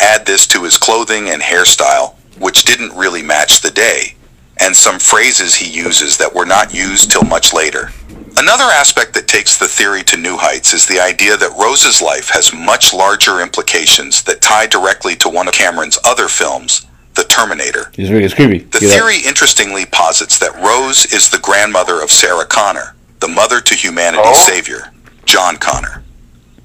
Add 0.00 0.26
this 0.26 0.46
to 0.48 0.64
his 0.64 0.76
clothing 0.76 1.28
and 1.30 1.40
hairstyle, 1.40 2.15
which 2.38 2.64
didn't 2.64 2.96
really 2.96 3.22
match 3.22 3.60
the 3.60 3.70
day, 3.70 4.14
and 4.60 4.74
some 4.74 4.98
phrases 4.98 5.54
he 5.56 5.68
uses 5.70 6.16
that 6.18 6.34
were 6.34 6.46
not 6.46 6.72
used 6.74 7.10
till 7.10 7.22
much 7.22 7.52
later. 7.52 7.90
Another 8.38 8.64
aspect 8.64 9.14
that 9.14 9.28
takes 9.28 9.56
the 9.56 9.66
theory 9.68 10.02
to 10.04 10.16
new 10.16 10.36
heights 10.36 10.74
is 10.74 10.86
the 10.86 11.00
idea 11.00 11.36
that 11.36 11.56
Rose's 11.58 12.02
life 12.02 12.28
has 12.30 12.52
much 12.52 12.92
larger 12.92 13.40
implications 13.40 14.22
that 14.24 14.42
tie 14.42 14.66
directly 14.66 15.16
to 15.16 15.28
one 15.28 15.48
of 15.48 15.54
Cameron's 15.54 15.98
other 16.04 16.28
films, 16.28 16.86
The 17.14 17.24
Terminator. 17.24 17.90
It's, 17.94 18.10
it's 18.10 18.34
creepy. 18.34 18.58
The 18.58 18.78
Check 18.80 18.82
it 18.82 18.92
out. 18.92 18.98
theory 18.98 19.26
interestingly 19.26 19.86
posits 19.86 20.38
that 20.38 20.54
Rose 20.56 21.06
is 21.14 21.30
the 21.30 21.38
grandmother 21.38 22.02
of 22.02 22.10
Sarah 22.10 22.44
Connor, 22.44 22.94
the 23.20 23.28
mother 23.28 23.60
to 23.62 23.74
humanity's 23.74 24.26
Oh. 24.26 24.34
savior, 24.46 24.92
John 25.24 25.56
Connor. 25.56 26.02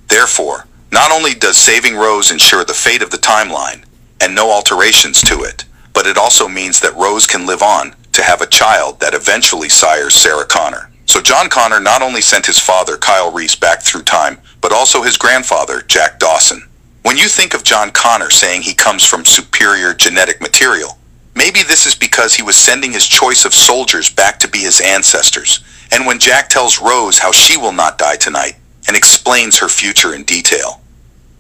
Therefore, 0.09 0.65
not 0.91 1.09
only 1.11 1.33
does 1.33 1.55
saving 1.57 1.95
Rose 1.95 2.31
ensure 2.31 2.65
the 2.65 2.73
fate 2.73 3.01
of 3.01 3.11
the 3.11 3.17
timeline, 3.17 3.85
and 4.21 4.35
no 4.35 4.51
alterations 4.51 5.21
to 5.21 5.41
it, 5.41 5.65
but 5.93 6.07
it 6.07 6.17
also 6.17 6.47
means 6.47 6.79
that 6.79 6.95
Rose 6.95 7.27
can 7.27 7.45
live 7.45 7.61
on 7.61 7.95
to 8.13 8.23
have 8.23 8.41
a 8.41 8.47
child 8.47 8.99
that 8.99 9.13
eventually 9.13 9.69
sires 9.69 10.13
Sarah 10.13 10.45
Connor. 10.45 10.89
So 11.05 11.21
John 11.21 11.49
Connor 11.49 11.79
not 11.79 12.01
only 12.01 12.21
sent 12.21 12.45
his 12.45 12.59
father, 12.59 12.97
Kyle 12.97 13.31
Reese, 13.31 13.55
back 13.55 13.81
through 13.81 14.03
time, 14.03 14.37
but 14.61 14.71
also 14.71 15.01
his 15.01 15.17
grandfather, 15.17 15.81
Jack 15.81 16.19
Dawson. 16.19 16.67
When 17.03 17.17
you 17.17 17.27
think 17.27 17.53
of 17.53 17.63
John 17.63 17.91
Connor 17.91 18.29
saying 18.29 18.61
he 18.61 18.73
comes 18.73 19.03
from 19.03 19.25
superior 19.25 19.93
genetic 19.93 20.39
material, 20.39 20.97
maybe 21.35 21.63
this 21.63 21.85
is 21.85 21.95
because 21.95 22.35
he 22.35 22.43
was 22.43 22.55
sending 22.55 22.91
his 22.91 23.07
choice 23.07 23.43
of 23.43 23.53
soldiers 23.53 24.09
back 24.09 24.39
to 24.39 24.47
be 24.47 24.59
his 24.59 24.79
ancestors. 24.79 25.63
And 25.91 26.05
when 26.05 26.19
Jack 26.19 26.49
tells 26.49 26.79
Rose 26.79 27.19
how 27.19 27.31
she 27.31 27.57
will 27.57 27.73
not 27.73 27.97
die 27.97 28.17
tonight, 28.17 28.55
and 28.87 28.97
explains 28.97 29.59
her 29.59 29.69
future 29.69 30.13
in 30.13 30.23
detail, 30.23 30.81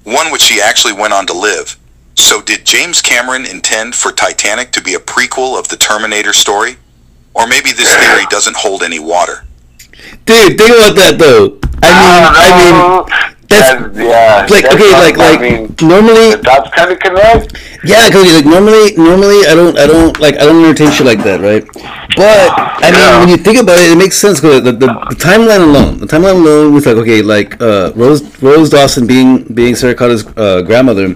one 0.03 0.31
which 0.31 0.41
she 0.41 0.61
actually 0.61 0.93
went 0.93 1.13
on 1.13 1.25
to 1.27 1.33
live. 1.33 1.77
So, 2.21 2.39
did 2.41 2.65
James 2.65 3.01
Cameron 3.01 3.45
intend 3.45 3.95
for 3.95 4.11
Titanic 4.11 4.71
to 4.73 4.81
be 4.81 4.93
a 4.93 4.99
prequel 4.99 5.57
of 5.57 5.67
the 5.69 5.75
Terminator 5.75 6.33
story? 6.33 6.77
Or 7.33 7.47
maybe 7.47 7.71
this 7.71 7.93
theory 7.97 8.25
doesn't 8.29 8.55
hold 8.57 8.83
any 8.83 8.99
water? 8.99 9.45
Dude, 10.25 10.57
think 10.57 10.69
about 10.69 10.95
that 10.95 11.15
though. 11.17 11.59
I 11.83 11.89
mean, 11.91 12.23
I 12.29 12.47
uh, 12.51 12.57
mean, 12.61 13.37
that's 13.49 13.73
That's- 13.73 13.97
yeah. 13.97 14.47
like 14.49 14.63
that's 14.63 14.75
okay, 14.75 14.91
like 14.93 15.17
like 15.17 15.39
I 15.39 15.41
mean, 15.41 15.75
normally, 15.81 16.35
that's 16.35 16.69
kind 16.75 16.91
of 16.91 16.99
connect. 16.99 17.57
yeah, 17.83 18.07
because 18.07 18.31
like 18.33 18.45
normally, 18.45 18.95
normally 18.95 19.45
I 19.47 19.55
don't, 19.55 19.77
I 19.77 19.87
don't 19.87 20.17
like, 20.19 20.35
I 20.35 20.45
don't 20.45 20.63
entertain 20.63 20.91
shit 20.91 21.05
like 21.05 21.23
that, 21.23 21.41
right? 21.41 21.65
But 22.21 22.53
I 22.85 22.91
mean, 22.91 23.19
when 23.19 23.29
you 23.29 23.37
think 23.37 23.57
about 23.57 23.79
it, 23.79 23.91
it 23.93 23.97
makes 23.97 24.15
sense 24.15 24.39
because 24.39 24.63
the, 24.63 24.71
the, 24.71 24.85
the 25.11 25.15
timeline 25.15 25.63
alone, 25.63 25.97
the 25.97 26.05
timeline 26.05 26.35
alone 26.35 26.71
with 26.71 26.85
like 26.85 26.97
okay, 26.97 27.23
like 27.23 27.59
uh, 27.59 27.91
Rose 27.95 28.21
Rose 28.43 28.69
Dawson 28.69 29.07
being 29.07 29.43
being 29.45 29.75
Sarah 29.75 29.95
Connor's 29.95 30.23
uh, 30.37 30.61
grandmother. 30.61 31.15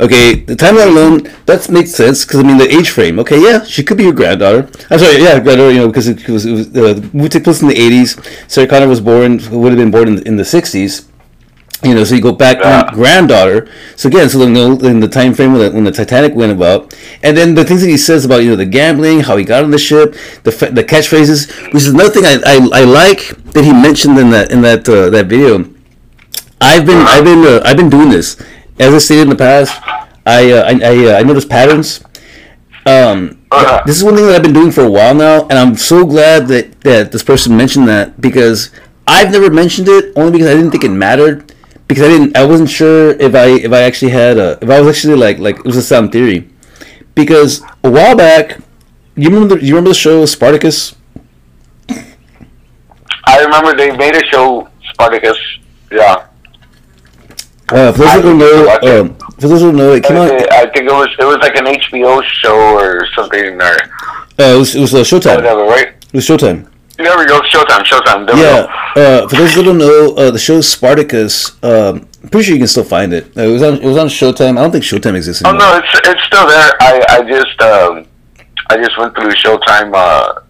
Okay, 0.00 0.40
the 0.50 0.56
timeline 0.56 0.88
alone 0.88 1.16
that 1.46 1.68
makes 1.70 1.92
sense 1.92 2.24
because 2.24 2.40
I 2.40 2.42
mean 2.42 2.58
the 2.58 2.68
age 2.68 2.90
frame. 2.90 3.20
Okay, 3.20 3.40
yeah, 3.40 3.62
she 3.62 3.84
could 3.84 3.96
be 3.96 4.04
your 4.04 4.12
granddaughter. 4.12 4.68
I'm 4.90 4.98
sorry, 4.98 5.22
yeah, 5.22 5.38
granddaughter. 5.38 5.70
You 5.70 5.80
know, 5.82 5.86
because 5.86 6.08
it, 6.08 6.28
was, 6.28 6.44
it 6.46 6.52
was 6.52 6.66
uh, 6.76 7.28
took 7.28 7.44
place 7.44 7.62
in 7.62 7.68
the 7.68 7.74
'80s. 7.74 8.50
Sarah 8.50 8.66
Connor 8.66 8.88
was 8.88 9.00
born, 9.00 9.38
would 9.52 9.70
have 9.70 9.78
been 9.78 9.92
born 9.92 10.08
in, 10.08 10.26
in 10.26 10.36
the 10.36 10.42
'60s. 10.42 11.09
You 11.82 11.94
know, 11.94 12.04
so 12.04 12.14
you 12.14 12.20
go 12.20 12.32
back 12.32 12.58
Yeah. 12.60 12.90
granddaughter. 12.92 13.66
So 13.96 14.08
again, 14.08 14.28
so 14.28 14.42
in 14.42 14.52
the, 14.52 14.86
in 14.86 15.00
the 15.00 15.08
time 15.08 15.32
frame 15.32 15.52
when 15.54 15.62
the, 15.62 15.70
when 15.74 15.84
the 15.84 15.90
Titanic 15.90 16.34
went 16.34 16.52
about, 16.52 16.94
and 17.22 17.34
then 17.34 17.54
the 17.54 17.64
things 17.64 17.80
that 17.80 17.88
he 17.88 17.96
says 17.96 18.26
about 18.26 18.42
you 18.42 18.50
know 18.50 18.56
the 18.56 18.66
gambling, 18.66 19.20
how 19.20 19.36
he 19.38 19.44
got 19.44 19.64
on 19.64 19.70
the 19.70 19.78
ship, 19.78 20.14
the 20.42 20.52
fa- 20.52 20.70
the 20.70 20.84
catchphrases, 20.84 21.48
which 21.72 21.82
is 21.84 21.88
another 21.88 22.10
thing 22.10 22.26
I, 22.26 22.34
I, 22.44 22.80
I 22.82 22.84
like 22.84 23.28
that 23.54 23.64
he 23.64 23.72
mentioned 23.72 24.18
in 24.18 24.28
that 24.30 24.50
in 24.52 24.60
that 24.60 24.86
uh, 24.88 25.08
that 25.10 25.26
video. 25.26 25.64
I've 26.60 26.84
been 26.84 26.98
I've 26.98 27.24
been 27.24 27.44
uh, 27.46 27.62
I've 27.64 27.78
been 27.78 27.88
doing 27.88 28.10
this 28.10 28.36
as 28.78 28.92
I 28.92 28.98
stated 28.98 29.22
in 29.22 29.28
the 29.30 29.36
past. 29.36 29.72
I 30.26 30.52
uh, 30.52 30.62
I 30.64 30.80
I, 30.84 31.06
uh, 31.14 31.18
I 31.18 31.22
notice 31.22 31.46
patterns. 31.46 32.04
Um, 32.86 33.38
Uh-huh. 33.52 33.82
this 33.86 33.96
is 33.96 34.04
one 34.04 34.14
thing 34.16 34.26
that 34.26 34.36
I've 34.36 34.42
been 34.42 34.52
doing 34.52 34.70
for 34.70 34.84
a 34.84 34.90
while 34.90 35.14
now, 35.14 35.42
and 35.48 35.58
I'm 35.58 35.76
so 35.76 36.04
glad 36.04 36.46
that 36.48 36.80
that 36.82 37.10
this 37.10 37.22
person 37.24 37.56
mentioned 37.56 37.88
that 37.88 38.20
because 38.20 38.70
I've 39.06 39.32
never 39.32 39.50
mentioned 39.50 39.88
it 39.88 40.12
only 40.14 40.30
because 40.32 40.46
I 40.48 40.54
didn't 40.54 40.70
think 40.70 40.84
it 40.84 40.90
mattered 40.92 41.52
because 41.90 42.04
I 42.04 42.08
didn't 42.08 42.36
I 42.36 42.44
wasn't 42.44 42.70
sure 42.70 43.10
if 43.10 43.34
I 43.34 43.46
if 43.46 43.72
I 43.72 43.80
actually 43.80 44.12
had 44.12 44.38
a 44.38 44.56
if 44.62 44.70
I 44.70 44.80
was 44.80 44.96
actually 44.96 45.16
like 45.16 45.40
like 45.40 45.56
it 45.58 45.64
was 45.64 45.76
a 45.76 45.82
sound 45.82 46.12
theory 46.12 46.48
because 47.16 47.62
a 47.82 47.90
while 47.90 48.16
back 48.16 48.60
you 49.16 49.28
remember 49.28 49.56
the, 49.56 49.64
you 49.64 49.74
remember 49.74 49.90
the 49.90 49.94
show 49.96 50.24
Spartacus 50.24 50.94
I 51.88 53.42
remember 53.42 53.74
they 53.76 53.96
made 53.96 54.14
a 54.14 54.24
show, 54.26 54.68
Spartacus. 54.92 55.36
Yeah. 55.90 56.26
uh, 57.72 57.92
for 57.92 57.98
those 57.98 58.12
who 58.14 58.22
don't 58.22 58.38
know 58.38 58.78
um, 58.82 59.16
for 59.40 59.48
those 59.48 59.60
who 59.60 59.66
don't 59.72 59.76
know 59.76 59.92
it 59.92 60.04
came 60.04 60.16
out 60.16 60.30
I 60.52 60.66
think 60.66 60.88
it 60.88 60.92
was 60.92 61.08
it 61.18 61.24
was 61.24 61.38
like 61.38 61.56
an 61.56 61.64
HBO 61.64 62.22
show 62.22 62.78
or 62.78 63.04
something 63.16 63.60
or 63.60 63.76
uh, 64.38 64.54
it 64.54 64.58
was 64.58 64.76
it 64.76 64.80
was 64.80 64.94
uh, 64.94 64.98
Showtime 64.98 65.36
whatever, 65.36 65.64
right? 65.64 65.88
it 65.88 66.14
was 66.14 66.24
Showtime 66.24 66.69
There 67.02 67.18
we 67.18 67.26
go. 67.26 67.40
Showtime. 67.40 67.82
Showtime. 67.84 68.26
There 68.26 68.36
Yeah, 68.36 69.02
uh, 69.02 69.28
for 69.28 69.36
those 69.36 69.54
who 69.54 69.62
don't 69.62 69.78
know, 69.78 70.14
uh, 70.16 70.30
the 70.30 70.38
show 70.38 70.60
Spartacus. 70.60 71.56
Um, 71.62 72.06
I'm 72.22 72.28
pretty 72.28 72.44
sure 72.46 72.54
you 72.54 72.60
can 72.60 72.68
still 72.68 72.84
find 72.84 73.12
it. 73.14 73.36
Uh, 73.36 73.42
it 73.42 73.52
was 73.52 73.62
on. 73.62 73.74
It 73.74 73.84
was 73.84 73.96
on 73.96 74.06
Showtime. 74.08 74.58
I 74.58 74.62
don't 74.62 74.70
think 74.72 74.84
Showtime 74.84 75.14
exists 75.16 75.42
anymore. 75.44 75.62
Oh 75.62 75.72
no, 75.72 75.78
it's 75.78 76.08
it's 76.08 76.22
still 76.24 76.46
there. 76.46 76.70
I 76.80 77.02
I 77.08 77.22
just 77.22 77.60
um 77.62 78.06
I 78.68 78.76
just 78.76 78.98
went 78.98 79.14
through 79.14 79.30
Showtime 79.32 79.92
uh 79.94 80.40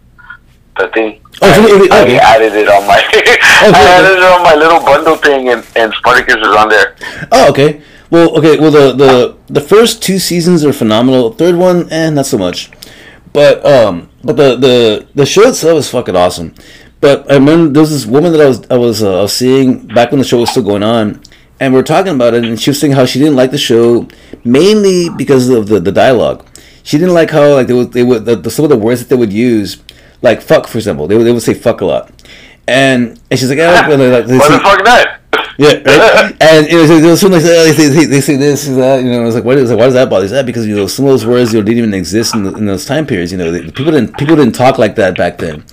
the 0.77 0.89
thing. 0.89 1.21
Oh, 1.43 1.49
it- 1.85 1.93
I, 1.93 2.03
okay. 2.03 2.19
I 2.19 2.35
added 2.35 2.55
it 2.55 2.69
on 2.69 2.87
my 2.87 3.01
Oh, 3.13 3.73
I 3.75 3.83
added 3.83 4.19
it 4.19 4.25
on 4.25 4.43
my 4.43 4.55
little 4.55 4.81
bundle 4.81 5.17
thing 5.17 5.49
and, 5.51 5.65
and 5.77 5.93
Spartacus 5.95 6.37
is 6.37 6.57
on 6.57 6.69
there. 6.69 6.97
Oh, 7.33 7.49
okay. 7.51 7.81
Well, 8.11 8.37
okay. 8.39 8.59
Well, 8.59 8.71
the 8.73 8.93
the 8.93 9.37
the 9.49 9.61
first 9.61 10.03
two 10.03 10.19
seasons 10.19 10.65
are 10.65 10.73
phenomenal. 10.73 11.33
Third 11.33 11.55
one, 11.55 11.89
eh, 11.93 12.11
not 12.11 12.27
so 12.27 12.39
much. 12.39 12.71
But 13.33 13.65
um, 13.65 14.11
but 14.23 14.37
the 14.37 14.57
the 14.57 15.07
the 15.15 15.27
show 15.27 15.49
itself 15.49 15.79
is 15.79 15.91
fucking 15.91 16.17
awesome. 16.17 16.55
But 17.01 17.31
I 17.31 17.35
remember 17.35 17.73
there 17.73 17.81
was 17.81 17.91
this 17.91 18.07
woman 18.07 18.33
that 18.33 18.41
I 18.41 18.47
was 18.47 18.71
I 18.71 18.77
was 18.77 19.03
uh, 19.03 19.19
I 19.19 19.23
was 19.23 19.33
seeing 19.33 19.87
back 19.87 20.11
when 20.11 20.19
the 20.19 20.27
show 20.27 20.39
was 20.39 20.51
still 20.51 20.63
going 20.63 20.83
on, 20.83 21.23
and 21.59 21.73
we 21.73 21.79
were 21.79 21.85
talking 21.85 22.15
about 22.15 22.35
it, 22.35 22.45
and 22.45 22.61
she 22.61 22.71
was 22.71 22.81
saying 22.81 22.93
how 22.93 23.07
she 23.07 23.19
didn't 23.19 23.37
like 23.37 23.53
the 23.53 23.59
show 23.59 24.09
mainly 24.45 25.09
because 25.17 25.49
of 25.49 25.69
the, 25.69 25.81
the 25.81 25.93
dialogue. 25.93 26.47
She 26.83 26.99
didn't 26.99 27.15
like 27.15 27.31
how 27.31 27.55
like 27.55 27.69
they 27.69 27.75
would 27.75 27.93
they 27.93 28.03
would 28.03 28.25
the, 28.25 28.37
the, 28.37 28.51
some 28.51 28.65
of 28.65 28.71
the 28.71 28.77
words 28.77 29.01
that 29.01 29.09
they 29.09 29.17
would 29.17 29.33
use, 29.33 29.83
like 30.23 30.43
fuck 30.43 30.67
for 30.67 30.79
example. 30.79 31.07
They 31.07 31.17
would 31.17 31.25
they 31.25 31.33
would 31.33 31.43
say 31.43 31.55
fuck 31.55 31.81
a 31.81 31.87
lot, 31.87 32.11
and 32.67 33.21
and 33.31 33.39
she's 33.39 33.49
like, 33.49 33.61
I 33.61 33.73
like 33.81 33.89
when 33.89 33.99
they 33.99 34.11
like 34.11 35.20
they 35.61 35.67
What 35.67 35.77
say- 35.77 35.83
the 35.83 35.91
fuck 35.91 36.09
that? 36.11 36.15
yeah, 36.17 36.23
right? 36.23 36.37
and 36.41 36.67
you 36.71 36.77
know, 36.79 36.87
there 37.01 37.11
was 37.11 37.21
something 37.21 37.41
like 37.41 37.45
that. 37.45 37.65
They 37.65 37.73
say, 37.73 37.89
they, 37.89 38.05
they 38.07 38.21
say 38.21 38.37
this, 38.37 38.67
and 38.69 38.79
that. 38.79 39.03
You 39.03 39.11
know, 39.13 39.21
I 39.23 39.25
was 39.25 39.35
like, 39.35 39.45
what 39.45 39.59
is 39.59 39.71
like, 39.71 39.79
why 39.79 39.85
does 39.87 39.95
that 39.95 40.09
bother? 40.11 40.25
Is 40.25 40.31
that 40.31 40.47
because 40.47 40.67
you 40.67 40.77
know 40.77 40.87
some 40.87 41.05
of 41.07 41.11
those 41.13 41.27
words 41.27 41.53
you 41.53 41.61
know, 41.61 41.65
didn't 41.65 41.79
even 41.79 41.95
exist 41.95 42.35
in, 42.35 42.45
the, 42.45 42.55
in 42.57 42.67
those 42.67 42.85
time 42.87 43.07
periods? 43.07 43.33
You 43.33 43.39
know, 43.39 43.51
they, 43.51 43.63
people 43.71 43.93
didn't 43.93 44.17
people 44.19 44.37
didn't 44.37 44.55
talk 44.55 44.79
like 44.79 44.95
that 44.97 45.17
back 45.17 45.39
then. 45.39 45.65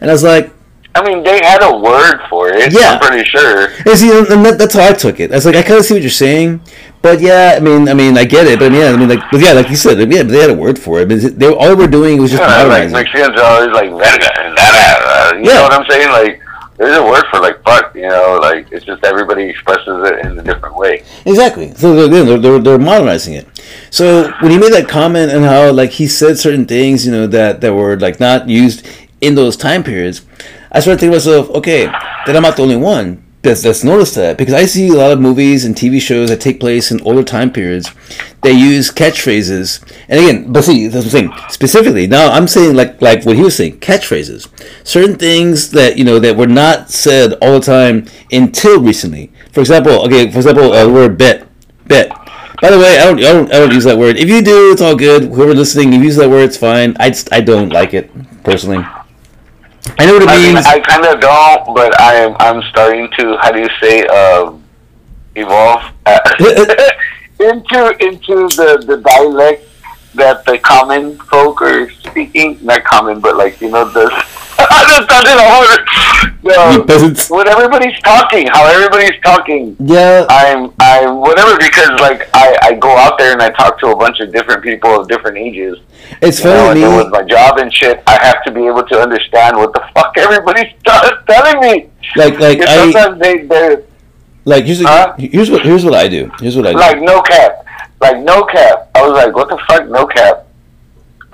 And 0.00 0.10
I 0.10 0.12
was 0.12 0.22
like, 0.22 0.52
I 0.94 1.02
mean, 1.06 1.22
they 1.22 1.40
had 1.44 1.62
a 1.62 1.76
word 1.76 2.20
for 2.30 2.48
it. 2.48 2.72
Yeah. 2.72 2.92
I'm 2.92 3.00
pretty 3.00 3.24
sure. 3.28 3.68
and 3.84 3.98
see, 3.98 4.10
and 4.10 4.44
that, 4.46 4.56
that's 4.58 4.74
how 4.74 4.88
I 4.88 4.92
took 4.94 5.20
it. 5.20 5.30
I 5.30 5.34
was 5.36 5.44
like, 5.44 5.54
I 5.56 5.62
kind 5.62 5.78
of 5.78 5.84
see 5.84 5.92
what 5.94 6.00
you're 6.02 6.10
saying, 6.10 6.60
but 7.02 7.20
yeah, 7.20 7.54
I 7.56 7.60
mean, 7.60 7.86
I 7.88 7.92
mean, 7.94 8.16
I 8.16 8.24
get 8.24 8.46
it, 8.46 8.58
but 8.58 8.72
yeah, 8.72 8.88
I 8.92 8.96
mean, 8.96 9.08
like, 9.10 9.20
but 9.30 9.40
yeah, 9.42 9.52
like 9.52 9.68
you 9.68 9.76
said, 9.76 9.98
yeah, 9.98 10.22
but 10.22 10.28
they 10.32 10.40
had 10.40 10.48
a 10.50 10.54
word 10.54 10.78
for 10.78 11.00
it. 11.00 11.08
But 11.08 11.38
they 11.38 11.46
all 11.52 11.68
they 11.68 11.74
were 11.74 11.86
doing 11.86 12.18
was 12.20 12.30
just 12.30 12.42
Yeah, 12.42 12.48
like 12.48 12.66
modernizing. 12.66 12.92
Mexicans 12.92 13.38
are 13.38 13.44
always 13.44 13.70
like 13.76 13.90
verga 13.90 14.40
and 14.40 14.56
that. 14.56 14.98
Uh, 15.04 15.36
you 15.36 15.44
Yeah. 15.50 15.54
know 15.56 15.62
what 15.64 15.72
I'm 15.72 15.86
saying? 15.90 16.08
Like, 16.10 16.40
there's 16.78 16.96
a 16.96 17.02
word 17.02 17.24
for 17.30 17.40
like 17.40 17.62
fuck. 17.62 17.94
You 17.94 18.08
know, 18.08 18.38
like 18.40 18.70
it's 18.70 18.84
just 18.84 19.04
everybody 19.04 19.44
expresses 19.44 20.08
it 20.08 20.24
in 20.24 20.38
a 20.38 20.42
different 20.42 20.76
way. 20.76 21.02
Exactly. 21.24 21.74
So 21.74 22.08
they're, 22.08 22.38
they're, 22.38 22.58
they're, 22.58 22.78
modernizing 22.78 23.34
it. 23.34 23.46
So 23.90 24.30
when 24.40 24.50
he 24.50 24.58
made 24.58 24.72
that 24.72 24.88
comment 24.88 25.32
and 25.32 25.44
how 25.44 25.72
like 25.72 25.90
he 25.90 26.06
said 26.06 26.38
certain 26.38 26.66
things, 26.66 27.06
you 27.06 27.12
know, 27.12 27.26
that, 27.26 27.60
that 27.60 27.74
were 27.74 27.98
like 27.98 28.20
not 28.20 28.48
used 28.48 28.86
in 29.20 29.34
those 29.34 29.56
time 29.56 29.82
periods, 29.82 30.24
I 30.70 30.80
started 30.80 31.00
thinking 31.00 31.18
to 31.18 31.26
myself, 31.26 31.50
okay, 31.50 31.86
then 32.26 32.36
I'm 32.36 32.42
not 32.42 32.56
the 32.56 32.62
only 32.62 32.76
one 32.76 33.25
that's, 33.46 33.62
that's 33.62 33.84
noticed 33.84 34.14
that 34.16 34.36
because 34.36 34.54
I 34.54 34.66
see 34.66 34.88
a 34.88 34.94
lot 34.94 35.12
of 35.12 35.20
movies 35.20 35.64
and 35.64 35.74
TV 35.74 36.00
shows 36.00 36.28
that 36.28 36.40
take 36.40 36.60
place 36.60 36.90
in 36.90 37.00
older 37.02 37.22
time 37.22 37.52
periods. 37.52 37.90
They 38.42 38.52
use 38.52 38.90
catchphrases, 38.90 39.82
and 40.08 40.20
again, 40.20 40.52
but 40.52 40.62
see, 40.62 40.88
that's 40.88 41.10
the 41.10 41.18
I'm 41.18 41.50
specifically. 41.50 42.06
Now 42.06 42.30
I'm 42.30 42.46
saying 42.46 42.76
like 42.76 43.00
like 43.00 43.24
what 43.24 43.36
he 43.36 43.42
was 43.42 43.56
saying, 43.56 43.80
catchphrases, 43.80 44.48
certain 44.86 45.16
things 45.16 45.70
that 45.70 45.96
you 45.96 46.04
know 46.04 46.18
that 46.18 46.36
were 46.36 46.46
not 46.46 46.90
said 46.90 47.32
all 47.40 47.58
the 47.58 47.60
time 47.60 48.06
until 48.30 48.80
recently. 48.80 49.32
For 49.52 49.60
example, 49.60 50.04
okay, 50.06 50.30
for 50.30 50.38
example, 50.38 50.72
uh, 50.72 50.84
the 50.84 50.92
word 50.92 51.16
bet, 51.16 51.48
bet. 51.86 52.10
By 52.60 52.70
the 52.70 52.78
way, 52.78 52.98
I 52.98 53.04
don't, 53.04 53.18
I 53.18 53.32
don't, 53.32 53.54
I 53.54 53.58
don't 53.58 53.72
use 53.72 53.84
that 53.84 53.98
word. 53.98 54.16
If 54.16 54.28
you 54.28 54.42
do, 54.42 54.72
it's 54.72 54.80
all 54.80 54.96
good. 54.96 55.24
Whoever 55.24 55.54
listening, 55.54 55.92
if 55.92 55.98
you 55.98 56.04
use 56.04 56.16
that 56.16 56.30
word, 56.30 56.44
it's 56.44 56.56
fine. 56.56 56.96
I 56.98 57.10
just, 57.10 57.32
I 57.32 57.40
don't 57.40 57.68
like 57.70 57.92
it 57.92 58.10
personally. 58.44 58.84
I 59.98 60.06
know 60.06 60.14
what 60.14 60.22
it 60.22 60.28
I 60.28 60.36
mean. 60.36 60.56
I 60.56 60.80
kind 60.80 61.04
of 61.04 61.20
don't, 61.20 61.74
but 61.74 62.00
I 62.00 62.14
am. 62.14 62.36
I'm 62.40 62.62
starting 62.70 63.08
to. 63.18 63.36
How 63.38 63.52
do 63.52 63.60
you 63.60 63.70
say? 63.80 64.04
Um, 64.06 64.62
evolve 65.36 65.82
uh, 66.06 66.18
into 67.40 67.96
into 68.00 68.48
the 68.56 68.82
the 68.86 69.02
dialect 69.04 69.68
that 70.14 70.44
the 70.46 70.58
common 70.58 71.18
folk 71.18 71.60
are 71.62 71.90
speaking. 71.90 72.58
Not 72.62 72.84
common, 72.84 73.20
but 73.20 73.36
like 73.36 73.60
you 73.60 73.70
know 73.70 73.88
the. 73.88 74.10
I 74.68 74.84
just 74.88 75.08
You 76.42 76.78
word. 76.78 76.86
peasants. 76.86 77.30
No, 77.30 77.36
when 77.36 77.48
everybody's 77.48 77.98
talking, 78.00 78.46
how 78.48 78.66
everybody's 78.66 79.20
talking. 79.22 79.76
yeah, 79.80 80.26
I'm 80.30 80.72
I'm 80.80 81.20
whatever 81.20 81.56
because 81.58 81.90
like 82.00 82.28
I 82.34 82.56
I 82.62 82.74
go 82.74 82.96
out 82.96 83.18
there 83.18 83.32
and 83.32 83.42
I 83.42 83.50
talk 83.50 83.78
to 83.80 83.88
a 83.88 83.96
bunch 83.96 84.20
of 84.20 84.32
different 84.32 84.62
people 84.62 85.00
of 85.00 85.08
different 85.08 85.36
ages. 85.38 85.78
it's 86.22 86.42
know, 86.44 86.68
funny 86.68 86.80
to 86.82 86.96
with 86.96 87.10
my 87.12 87.22
job 87.22 87.58
and 87.58 87.72
shit, 87.74 88.02
I 88.06 88.18
have 88.24 88.42
to 88.44 88.50
be 88.50 88.66
able 88.66 88.84
to 88.84 88.98
understand 89.00 89.56
what 89.56 89.72
the 89.72 89.82
fuck 89.94 90.14
everybody's 90.18 90.72
t- 90.86 91.10
telling 91.28 91.60
me. 91.60 91.90
Like, 92.16 92.38
like 92.38 92.60
I, 92.60 92.90
sometimes 92.92 93.20
they 93.20 93.38
they're 93.42 93.82
like 94.44 94.64
here's 94.64 94.82
Huh? 94.82 95.14
here's 95.18 95.50
what 95.50 95.62
here's 95.62 95.84
what 95.84 95.94
I 95.94 96.08
do. 96.08 96.30
Here's 96.40 96.56
what 96.56 96.66
I 96.66 96.72
do. 96.72 96.78
like 96.78 97.00
no 97.02 97.20
cap, 97.22 97.64
like 98.00 98.18
no 98.20 98.44
cap. 98.44 98.88
I 98.94 99.02
was 99.06 99.12
like, 99.12 99.34
what 99.34 99.48
the 99.48 99.58
fuck, 99.68 99.88
no 99.88 100.06
cap? 100.06 100.46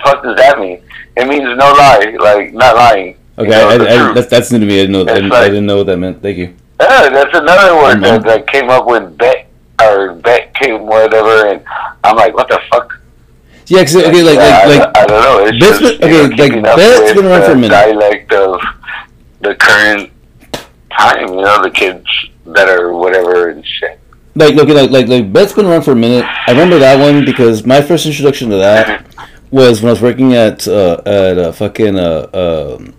Fuck 0.03 0.23
does 0.25 0.37
that 0.37 0.59
mean? 0.59 0.82
It 1.17 1.27
means 1.29 1.43
no 1.45 1.73
lie, 1.73 2.17
like 2.21 2.53
not 2.55 2.75
lying. 2.77 3.17
You 3.39 3.45
okay, 3.45 3.51
know, 3.51 3.69
I, 3.69 4.11
I, 4.11 4.15
that's 4.15 4.29
that's 4.29 4.53
new 4.53 4.61
to 4.61 4.67
me. 4.67 4.81
I 4.81 4.87
didn't 4.87 4.93
know. 4.93 5.01
I 5.03 5.15
didn't, 5.15 5.33
I 5.33 5.45
didn't 5.49 5.67
know 5.67 5.77
what 5.79 5.87
that 5.87 5.97
meant. 5.99 6.23
Thank 6.23 6.39
you. 6.39 6.55
Yeah, 6.81 7.09
that's 7.11 7.37
another 7.37 7.77
word 7.77 7.99
Mhm. 7.99 8.03
that, 8.03 8.23
that 8.25 8.47
came 8.49 8.69
up 8.71 8.87
with 8.87 9.17
bet 9.19 9.47
or 9.81 10.15
bet 10.15 10.55
came 10.55 10.87
whatever, 10.87 11.47
and 11.49 11.63
I'm 12.05 12.17
like, 12.17 12.35
what 12.35 12.49
the 12.49 12.61
fuck? 12.71 12.99
Yeah, 13.67 13.81
because 13.81 13.97
okay, 13.97 14.23
like 14.23 14.35
Yeah, 14.37 14.65
like 14.67 14.81
I, 14.81 14.85
like 14.85 14.97
I 14.99 15.07
don't 15.07 15.23
know. 15.23 15.47
It's 15.47 15.59
Bet's 15.61 15.79
just, 15.79 16.01
been- 16.01 16.11
you 16.11 16.19
know, 16.19 16.35
okay, 16.35 16.61
like, 16.61 16.77
Bet's 16.77 17.13
been 17.15 17.27
around 17.27 17.45
for 17.45 17.53
a 17.53 17.55
minute. 17.57 17.69
Dialect 17.71 18.33
of 18.33 18.61
the 19.41 19.55
current 19.55 20.11
time, 20.99 21.29
you 21.29 21.43
know, 21.43 21.63
the 21.63 21.71
kids 21.71 22.07
that 22.47 22.69
are 22.69 22.93
whatever 22.93 23.51
and 23.51 23.65
shit. 23.65 23.99
like 24.35 24.55
look 24.55 24.69
like 24.69 24.91
like 24.91 25.07
like 25.09 25.33
Bet's 25.33 25.53
been 25.53 25.67
around 25.67 25.83
for 25.83 25.93
a 25.93 25.97
minute. 25.97 26.25
I 26.47 26.51
remember 26.51 26.79
that 26.81 26.99
one 26.99 27.25
because 27.25 27.65
my 27.65 27.81
first 27.81 28.05
introduction 28.07 28.51
to 28.51 28.57
that 28.57 29.05
was 29.53 29.83
when 29.83 29.91
I 29.91 29.93
was 29.93 30.03
working 30.03 30.35
at 30.35 30.67
uh, 30.67 31.01
at 31.05 31.39
uh, 31.39 31.53
fucking 31.53 31.99
uh, 31.99 32.29
um 32.33 32.95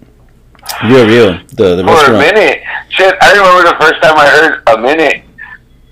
Rio 0.85 1.05
Rio 1.05 1.39
the 1.49 1.75
the 1.75 1.83
For 1.83 2.13
a 2.13 2.17
minute, 2.17 2.63
shit, 2.89 3.15
I 3.21 3.31
remember 3.33 3.69
the 3.69 3.77
first 3.79 4.01
time 4.01 4.15
I 4.17 4.27
heard 4.29 4.63
a 4.67 4.77
minute. 4.79 5.23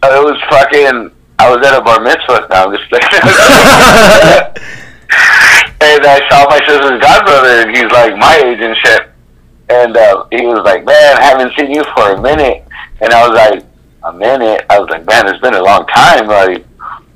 Uh, 0.03 0.22
it 0.22 0.24
was 0.24 0.39
fucking. 0.49 1.12
I 1.39 1.49
was 1.49 1.66
at 1.66 1.78
a 1.78 1.82
bar 1.82 1.99
mitzvah. 1.99 2.47
Now 2.49 2.66
I'm 2.66 2.78
just 2.78 2.91
and 5.82 6.05
I 6.05 6.22
saw 6.30 6.47
my 6.47 6.59
sister's 6.68 7.01
godbrother, 7.01 7.64
and 7.64 7.76
he's 7.76 7.91
like 7.91 8.16
my 8.18 8.38
age 8.45 8.62
and 8.62 8.78
shit. 8.78 9.09
And 9.70 9.97
uh, 9.97 10.26
he 10.32 10.45
was 10.45 10.64
like, 10.64 10.86
"Man, 10.86 11.18
I 11.18 11.24
haven't 11.24 11.53
seen 11.57 11.72
you 11.72 11.84
for 11.95 12.14
a 12.14 12.22
minute." 12.22 12.64
And 13.01 13.12
I 13.12 13.28
was 13.28 13.36
like, 13.36 13.64
"A 14.03 14.14
minute?" 14.14 14.66
I 14.70 14.80
was 14.80 14.89
like, 14.89 15.05
"Man, 15.05 15.28
it's 15.28 15.41
been 15.41 15.55
a 15.55 15.64
long 15.64 15.88
time." 15.88 16.28
Like, 16.28 16.66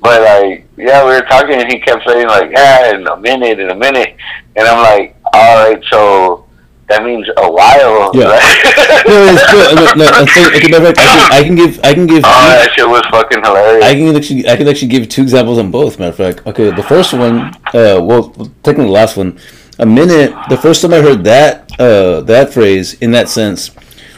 but 0.06 0.22
like, 0.22 0.68
yeah, 0.76 1.04
we 1.04 1.10
were 1.10 1.26
talking, 1.26 1.60
and 1.60 1.72
he 1.72 1.80
kept 1.80 2.06
saying 2.06 2.28
like, 2.28 2.50
"Yeah, 2.52 2.94
in 2.94 3.06
a 3.06 3.16
minute, 3.16 3.58
in 3.58 3.70
a 3.70 3.74
minute," 3.74 4.16
and 4.54 4.68
I'm 4.68 4.82
like, 4.82 5.16
"All 5.32 5.64
right, 5.64 5.82
so." 5.90 6.42
That 6.88 7.02
means 7.02 7.26
a 7.36 7.50
while. 7.50 8.12
Yeah. 8.14 8.26
right? 8.26 9.02
no, 9.08 9.26
it's 9.26 9.50
good. 9.50 9.98
No, 9.98 10.06
I 10.06 10.24
think, 10.24 10.54
okay, 10.54 10.70
fact, 10.70 10.98
I 11.00 11.02
can, 11.02 11.32
I 11.32 11.42
can 11.42 11.54
give, 11.56 11.80
I 11.82 11.94
can 11.94 12.06
give. 12.06 12.22
Oh, 12.24 12.48
that 12.48 12.70
shit 12.76 12.88
was 12.88 13.02
fucking 13.10 13.42
hilarious. 13.42 13.84
I 13.84 13.94
can 13.94 14.14
actually, 14.14 14.48
I 14.48 14.56
can 14.56 14.68
actually 14.68 14.86
give 14.86 15.08
two 15.08 15.22
examples 15.22 15.58
on 15.58 15.72
both. 15.72 15.98
Matter 15.98 16.10
of 16.10 16.16
fact, 16.16 16.46
okay, 16.46 16.70
the 16.70 16.84
first 16.84 17.12
one, 17.12 17.52
uh, 17.74 17.98
well, 18.00 18.30
technically 18.62 18.84
the 18.84 18.92
last 18.92 19.16
one, 19.16 19.36
a 19.80 19.84
minute. 19.84 20.32
The 20.48 20.56
first 20.56 20.80
time 20.80 20.92
I 20.92 21.00
heard 21.00 21.24
that, 21.24 21.72
uh, 21.80 22.20
that 22.20 22.54
phrase 22.54 22.94
in 23.02 23.10
that 23.10 23.28
sense, 23.28 23.72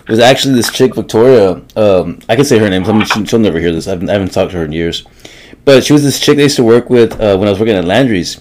was 0.08 0.18
actually 0.18 0.54
this 0.54 0.70
chick 0.70 0.94
Victoria. 0.94 1.62
Um, 1.74 2.18
I 2.28 2.36
can 2.36 2.44
say 2.44 2.58
her 2.58 2.68
name. 2.68 2.84
I 2.84 2.92
mean, 2.92 3.06
she, 3.06 3.24
she'll 3.24 3.38
never 3.38 3.60
hear 3.60 3.72
this. 3.72 3.86
I 3.86 3.92
haven't, 3.92 4.10
I 4.10 4.12
haven't 4.12 4.32
talked 4.32 4.50
to 4.52 4.58
her 4.58 4.64
in 4.64 4.72
years, 4.72 5.06
but 5.64 5.84
she 5.84 5.92
was 5.92 6.02
this 6.02 6.18
chick 6.20 6.38
I 6.38 6.42
used 6.42 6.56
to 6.56 6.64
work 6.64 6.90
with 6.90 7.12
uh, 7.20 7.36
when 7.36 7.48
I 7.48 7.50
was 7.50 7.60
working 7.60 7.76
at 7.76 7.84
Landry's, 7.84 8.40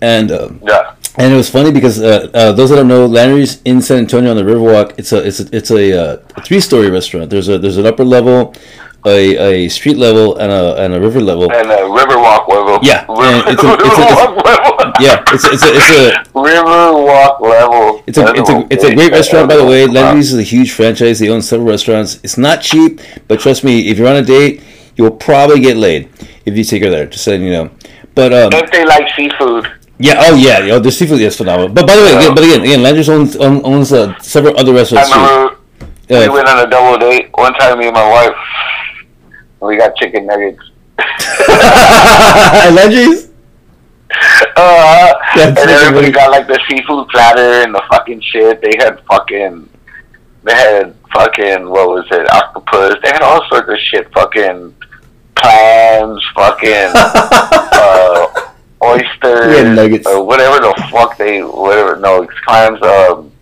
and. 0.00 0.30
Uh, 0.30 0.50
yeah. 0.62 0.94
and 1.16 1.32
it 1.32 1.36
was 1.36 1.50
funny 1.50 1.72
because 1.72 2.00
uh, 2.00 2.30
uh, 2.34 2.52
those 2.52 2.70
that 2.70 2.76
don't 2.76 2.88
know, 2.88 3.06
Landry's 3.06 3.60
in 3.64 3.82
San 3.82 3.98
Antonio 3.98 4.30
on 4.30 4.36
the 4.36 4.42
Riverwalk. 4.44 4.94
It's 4.98 5.12
a 5.12 5.18
it's 5.26 5.40
a, 5.40 5.56
it's 5.56 5.70
a, 5.70 5.92
uh, 6.14 6.22
a 6.36 6.42
three 6.42 6.60
story 6.60 6.90
restaurant. 6.90 7.30
There's 7.30 7.48
a 7.48 7.58
there's 7.58 7.76
an 7.76 7.86
upper 7.86 8.04
level, 8.04 8.54
a, 9.04 9.64
a 9.66 9.68
street 9.68 9.96
level, 9.96 10.36
and 10.38 10.50
a 10.52 10.76
and 10.82 10.94
a 10.94 11.00
river 11.00 11.20
level. 11.20 11.50
And 11.52 11.70
a 11.70 11.78
Riverwalk 11.98 12.46
level. 12.48 12.78
Yeah, 12.82 13.04
it's 13.50 13.62
a- 13.64 13.74
it's 13.74 13.98
a- 13.98 14.04
Riverwalk 14.04 14.44
level. 14.44 14.92
Yeah, 15.00 15.22
it's 15.32 15.44
a, 15.44 15.50
it's 15.52 15.62
a, 15.64 15.74
it's 15.74 15.90
a 15.90 16.30
Riverwalk 16.34 17.40
level. 17.40 18.02
It's 18.06 18.18
a, 18.18 18.32
it's 18.34 18.50
a, 18.50 18.66
it's 18.70 18.84
a 18.84 18.94
great 18.94 19.12
restaurant, 19.12 19.48
by 19.48 19.56
the 19.56 19.64
way. 19.66 19.86
Landry's 19.86 20.32
is 20.32 20.38
a 20.38 20.42
huge 20.42 20.72
franchise. 20.72 21.18
They 21.18 21.28
own 21.30 21.42
several 21.42 21.68
restaurants. 21.68 22.20
It's 22.22 22.38
not 22.38 22.62
cheap, 22.62 23.00
but 23.28 23.40
trust 23.40 23.64
me, 23.64 23.88
if 23.88 23.98
you're 23.98 24.08
on 24.08 24.16
a 24.16 24.22
date, 24.22 24.62
you'll 24.96 25.10
probably 25.12 25.60
get 25.60 25.76
laid 25.76 26.08
if 26.48 26.56
you 26.56 26.64
take 26.64 26.82
her 26.82 26.90
there. 26.90 27.06
Just 27.06 27.26
letting 27.26 27.46
you 27.46 27.52
know. 27.52 27.70
But 28.14 28.32
um, 28.32 28.50
If 28.52 28.70
they 28.72 28.84
like 28.84 29.06
seafood. 29.14 29.70
yeah, 29.98 30.14
oh 30.26 30.34
yeah, 30.34 30.58
yo, 30.60 30.78
the 30.80 30.90
seafood 30.90 31.20
is 31.20 31.36
phenomenal. 31.36 31.68
But 31.68 31.86
by 31.86 31.94
the 31.96 32.02
way, 32.02 32.14
again, 32.16 32.34
but 32.34 32.44
again, 32.44 32.60
again, 32.62 32.82
Landry's 32.82 33.08
owns 33.08 33.36
own- 33.36 33.62
owns 33.64 33.92
uh, 33.92 34.18
several 34.20 34.58
other 34.58 34.72
restaurants 34.72 35.10
too. 35.10 35.18
remember 35.18 35.56
we 36.10 36.16
Uh, 36.16 36.32
went 36.32 36.48
on 36.48 36.58
a 36.66 36.68
double 36.70 36.98
date 36.98 37.28
one 37.34 37.52
time. 37.54 37.78
Me 37.78 37.86
and 37.86 37.94
my 37.94 38.08
wife. 38.10 38.36
We 39.60 39.76
got 39.76 39.94
chicken 39.96 40.26
nuggets. 40.26 40.62
at 41.48 42.70
Landry's. 42.72 43.28
Uh, 44.56 45.12
That's 45.36 45.60
and 45.60 45.70
everybody 45.70 46.10
got 46.10 46.30
like 46.30 46.46
the 46.48 46.58
seafood 46.68 47.08
platter 47.08 47.62
and 47.62 47.74
the 47.74 47.82
fucking 47.90 48.20
shit. 48.22 48.60
They 48.62 48.74
had 48.78 49.00
fucking. 49.10 49.68
They 50.44 50.54
had 50.54 50.94
fucking 51.12 51.68
what 51.68 51.88
was 51.88 52.06
it? 52.10 52.26
Octopus. 52.32 52.96
They 53.02 53.10
had 53.10 53.22
all 53.22 53.42
sorts 53.48 53.68
of 53.68 53.78
shit. 53.78 54.10
Fucking 54.14 54.74
clams. 55.40 56.22
Fucking 56.34 56.92
uh, 56.94 58.26
oysters. 58.82 60.06
Or 60.06 60.24
whatever 60.24 60.58
the 60.60 60.88
fuck 60.90 61.16
they 61.16 61.42
whatever. 61.42 61.96
No, 61.96 62.22
it's 62.22 62.38
clams. 62.46 62.82
Um, 62.82 63.32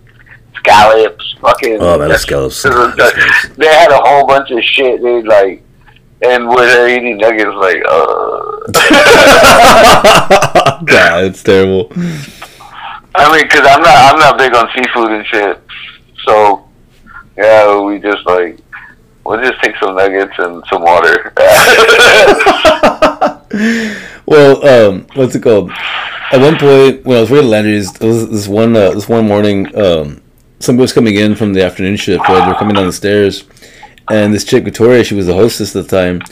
scallops. 0.56 1.36
Fucking. 1.40 1.78
Oh, 1.80 1.98
man, 1.98 2.08
those 2.08 2.22
scallops. 2.26 2.62
They 2.62 3.66
had 3.66 3.90
a 3.90 3.98
whole 3.98 4.26
bunch 4.26 4.50
of 4.50 4.62
shit. 4.62 5.02
They 5.02 5.22
like. 5.22 5.62
And 6.22 6.48
when 6.48 6.56
they're 6.58 6.88
eating 6.88 7.18
nuggets, 7.18 7.50
like, 7.56 7.82
uh. 7.86 8.72
God, 10.86 11.24
it's 11.24 11.42
terrible. 11.42 11.92
I 13.14 13.36
mean, 13.36 13.46
cause 13.48 13.60
I'm 13.60 13.82
not, 13.82 14.14
I'm 14.14 14.18
not 14.18 14.38
big 14.38 14.54
on 14.54 14.66
seafood 14.74 15.10
and 15.12 15.26
shit. 15.26 15.60
So, 16.24 16.66
yeah, 17.36 17.78
we 17.80 17.98
just 17.98 18.24
like, 18.26 18.58
we'll 19.26 19.42
just 19.42 19.60
take 19.62 19.74
some 19.82 19.96
nuggets 19.96 20.32
and 20.38 20.62
some 20.70 20.82
water. 20.82 21.32
well, 24.26 24.66
um, 24.66 25.06
what's 25.14 25.34
it 25.34 25.42
called? 25.42 25.70
At 26.32 26.40
one 26.40 26.58
point, 26.58 27.04
when 27.04 27.18
I 27.18 27.20
was 27.20 27.30
working 27.30 27.46
at 27.46 27.50
Landry's, 27.50 27.92
there 27.94 28.08
was 28.08 28.28
this 28.30 28.48
one 28.48 28.74
uh, 28.76 28.90
this 28.90 29.08
one 29.08 29.26
morning, 29.28 29.66
um, 29.76 30.22
somebody 30.58 30.82
was 30.82 30.92
coming 30.92 31.14
in 31.16 31.34
from 31.34 31.52
the 31.52 31.64
afternoon 31.64 31.96
shift. 31.96 32.28
Right? 32.28 32.42
They 32.44 32.48
were 32.48 32.58
coming 32.58 32.74
down 32.74 32.86
the 32.86 32.92
stairs, 32.92 33.44
and 34.10 34.34
this 34.34 34.44
chick 34.44 34.64
Victoria, 34.64 35.04
she 35.04 35.14
was 35.14 35.26
the 35.26 35.34
hostess 35.34 35.74
at 35.76 35.86
the 35.86 35.96
time. 35.96 36.22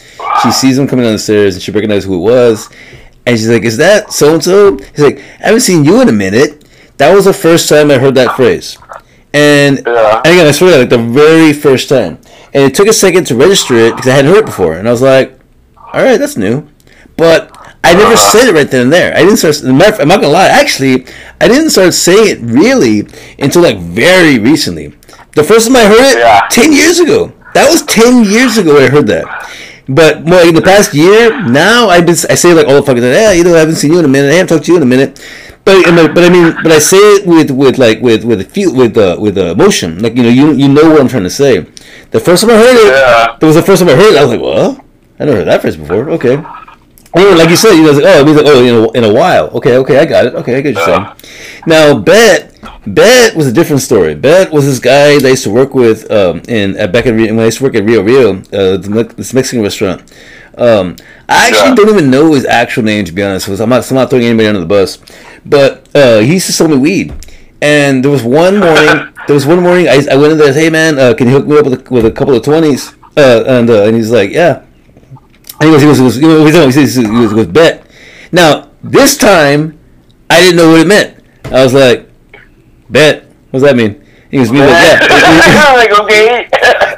She 0.43 0.51
sees 0.51 0.79
him 0.79 0.89
coming 0.89 1.05
down 1.05 1.13
the 1.13 1.19
stairs, 1.19 1.55
and 1.55 1.63
she 1.63 1.71
recognized 1.71 2.07
who 2.07 2.17
it 2.17 2.31
was, 2.31 2.69
and 3.27 3.39
she's 3.39 3.49
like, 3.49 3.63
"Is 3.63 3.77
that 3.77 4.13
so 4.13 4.35
and 4.35 4.43
so?" 4.43 4.77
He's 4.77 4.99
like, 5.05 5.19
"I 5.41 5.47
haven't 5.47 5.61
seen 5.61 5.85
you 5.85 6.01
in 6.03 6.09
a 6.09 6.13
minute." 6.13 6.65
That 6.99 7.15
was 7.15 7.25
the 7.25 7.33
first 7.33 7.69
time 7.69 7.91
I 7.91 7.99
heard 7.99 8.15
that 8.17 8.37
phrase, 8.37 8.77
and, 9.33 9.83
Yeah. 9.87 10.21
and 10.25 10.35
again, 10.35 10.47
I 10.47 10.51
swear, 10.53 10.79
like 10.79 10.91
the 10.91 10.99
very 10.99 11.53
first 11.53 11.89
time, 11.89 12.19
and 12.55 12.63
it 12.65 12.75
took 12.75 12.87
a 12.89 12.93
second 12.93 13.27
to 13.27 13.35
register 13.35 13.75
it 13.75 13.97
because 13.97 14.09
I 14.11 14.15
hadn't 14.17 14.31
heard 14.33 14.41
it 14.45 14.47
before, 14.47 14.75
and 14.75 14.89
I 14.89 14.91
was 14.93 15.03
like, 15.03 15.39
"All 15.93 16.03
right, 16.03 16.19
that's 16.19 16.37
new." 16.37 16.67
But 17.17 17.51
I 17.85 17.95
never 17.95 18.17
said 18.17 18.49
it 18.49 18.55
right 18.55 18.69
then 18.71 18.83
and 18.83 18.93
there. 18.93 19.13
I 19.15 19.19
didn't 19.21 19.37
start. 19.37 19.55
as 19.57 19.63
a 19.65 19.73
matter 19.73 19.91
of 19.91 19.97
fact, 19.97 20.03
I'm 20.03 20.09
not 20.09 20.21
gonna 20.21 20.33
lie. 20.33 20.47
Actually, 20.49 21.07
I 21.41 21.49
didn't 21.49 21.71
start 21.71 21.93
saying 21.95 22.27
it 22.29 22.41
really 22.41 23.07
until 23.39 23.63
like 23.63 23.79
very 23.79 24.39
recently. 24.39 24.95
The 25.35 25.45
first 25.45 25.67
time 25.67 25.77
I 25.77 25.85
heard 25.85 26.17
it, 26.17 26.19
Yeah. 26.19 26.47
ten 26.51 26.73
years 26.73 26.99
ago. 27.01 27.33
That 27.55 27.71
was 27.71 27.83
ten 27.83 28.25
years 28.25 28.59
ago 28.59 28.79
I 28.79 28.89
heard 28.89 29.07
that. 29.09 29.27
But 29.87 30.25
more 30.27 30.41
in 30.41 30.55
the 30.55 30.63
past 30.63 30.95
year, 30.95 31.31
now 31.47 31.89
I've 31.89 32.07
been 32.07 32.17
I 32.31 32.35
say 32.35 32.55
like 32.55 32.67
all 32.67 32.77
the 32.77 32.83
fucking 32.83 33.03
yeah, 33.03 33.33
you 33.33 33.45
know, 33.45 33.55
I 33.55 33.59
haven't 33.59 33.77
seen 33.77 33.93
you 33.93 33.99
in 33.99 34.05
a 34.05 34.09
minute. 34.09 34.31
I 34.31 34.35
haven't 34.35 34.49
talked 34.49 34.65
to 34.67 34.73
you 34.73 34.77
in 34.79 34.83
a 34.83 34.87
minute. 34.87 35.21
But 35.65 35.83
but 36.15 36.25
I 36.25 36.29
mean, 36.29 36.55
but 36.63 36.73
I 36.73 36.79
say 36.79 36.99
it 36.99 37.27
with 37.27 37.51
with 37.51 37.79
like 37.79 38.01
with 38.01 38.25
with 38.25 38.41
a 38.41 38.45
feel 38.45 38.75
with 38.75 38.97
uh, 38.99 39.17
with 39.19 39.39
uh, 39.39 39.53
emotion. 39.53 39.99
Like 40.01 40.15
you 40.17 40.23
know, 40.23 40.29
you 40.29 40.53
you 40.53 40.69
know 40.69 40.91
what 40.91 41.01
I'm 41.01 41.09
trying 41.09 41.23
to 41.23 41.31
say. 41.31 41.61
The 42.11 42.21
first 42.21 42.43
time 42.43 42.51
I 42.51 42.55
heard 42.57 42.77
it, 42.77 42.93
Yeah. 42.93 43.37
that 43.41 43.47
was 43.47 43.57
the 43.57 43.63
first 43.63 43.81
time 43.81 43.89
I 43.89 43.95
heard 43.97 44.13
it. 44.15 44.19
I 44.19 44.23
was 44.25 44.31
like, 44.33 44.41
well, 44.43 44.85
I 45.19 45.25
never 45.25 45.39
heard 45.39 45.47
that 45.49 45.63
phrase 45.63 45.77
before. 45.77 46.11
Okay. 46.11 46.37
Anyway, 47.17 47.35
like 47.37 47.49
you 47.49 47.57
said, 47.57 47.75
you 47.75 47.85
know, 47.85 47.93
like, 47.93 48.05
oh, 48.05 48.21
it 48.21 48.25
means 48.27 48.37
like, 48.37 48.47
oh, 48.47 48.65
in 48.65 48.75
a, 48.75 48.91
in 48.99 49.05
a 49.05 49.13
while. 49.15 49.47
Okay, 49.51 49.77
okay, 49.79 49.99
I 49.99 50.05
got 50.05 50.27
it. 50.27 50.35
Okay, 50.35 50.57
I 50.59 50.61
get 50.61 50.75
you're 50.75 50.85
saying. 50.85 51.07
Now, 51.65 51.97
Bet, 51.97 52.59
Bet 52.89 53.37
was 53.37 53.47
a 53.47 53.53
different 53.53 53.83
story. 53.83 54.17
Bet 54.17 54.51
was 54.53 54.67
this 54.67 54.81
guy 54.81 55.19
that 55.19 55.25
I 55.25 55.31
used 55.31 55.45
to 55.45 55.51
work 55.51 55.75
with 55.77 56.11
um, 56.11 56.43
in 56.49 56.77
at 56.77 56.93
back 56.93 57.07
in 57.07 57.17
when 57.17 57.39
I 57.39 57.45
used 57.45 57.59
to 57.59 57.65
work 57.65 57.77
at 57.77 57.85
Rio 57.85 58.03
Rio, 58.03 58.43
uh, 58.53 58.77
this 58.79 59.33
Mexican 59.33 59.63
restaurant. 59.63 60.03
Um, 60.59 60.97
I 61.29 61.49
actually 61.49 61.69
Yeah. 61.71 61.75
don't 61.77 61.89
even 61.89 62.11
know 62.11 62.33
his 62.35 62.45
actual 62.47 62.83
name 62.83 63.05
to 63.05 63.13
be 63.13 63.23
honest. 63.23 63.49
I'm 63.49 63.69
not, 63.69 63.89
I'm 63.89 63.95
not 63.97 64.11
throwing 64.11 64.25
anybody 64.25 64.49
under 64.49 64.61
the 64.61 64.67
bus, 64.67 64.99
but 65.47 65.89
uh, 65.95 66.19
he 66.21 66.35
used 66.35 66.47
to 66.47 66.53
sell 66.53 66.69
me 66.69 66.77
weed. 66.77 67.13
And 67.61 68.05
there 68.05 68.11
was 68.11 68.23
one 68.23 68.59
morning, 68.59 69.13
there 69.27 69.35
was 69.35 69.47
one 69.47 69.63
morning 69.63 69.89
I, 69.89 70.05
I 70.11 70.17
went 70.17 70.33
in 70.33 70.39
there. 70.39 70.49
and 70.49 70.55
said, 70.55 70.63
Hey 70.63 70.71
man, 70.71 70.99
uh, 70.99 71.15
can 71.15 71.29
you 71.29 71.35
hook 71.35 71.47
me 71.47 71.59
up 71.59 71.65
with 71.65 71.87
a, 71.87 71.95
with 71.95 72.07
a 72.07 72.11
couple 72.11 72.35
of 72.35 72.43
twenties? 72.43 72.95
Uh, 73.17 73.45
and 73.47 73.71
uh, 73.71 73.85
and 73.85 73.97
he's 73.97 74.11
like, 74.11 74.31
Yeah. 74.31 74.65
And 75.61 75.71
he 75.71 75.71
goes, 75.71 75.83
he 75.83 75.87
goes, 75.87 75.99
he 75.99 76.03
goes, 76.03 76.19
you 76.21 76.29
know, 76.29 76.45
he 76.45 76.53
goes, 76.53 76.75
he 76.75 76.81
goes, 76.81 76.95
he 76.95 77.03
goes, 77.05 77.31
he 77.31 77.37
goes, 77.37 77.47
bet. 77.47 77.87
Now, 78.33 78.71
this 78.83 79.17
time, 79.17 79.79
I 80.29 80.41
didn't 80.41 80.57
know 80.57 80.71
what 80.73 80.81
it 80.81 80.87
meant. 80.89 81.23
I 81.45 81.63
was 81.63 81.73
like, 81.73 82.11
bet. 82.91 83.25
What 83.51 83.61
does 83.61 83.63
that 83.63 83.77
mean? 83.77 84.04
He 84.35 84.41
goes, 84.41 84.51
means 84.51 84.67
like, 84.67 84.99
yeah. 84.99 85.79
like, 85.79 85.95
okay. 85.95 86.49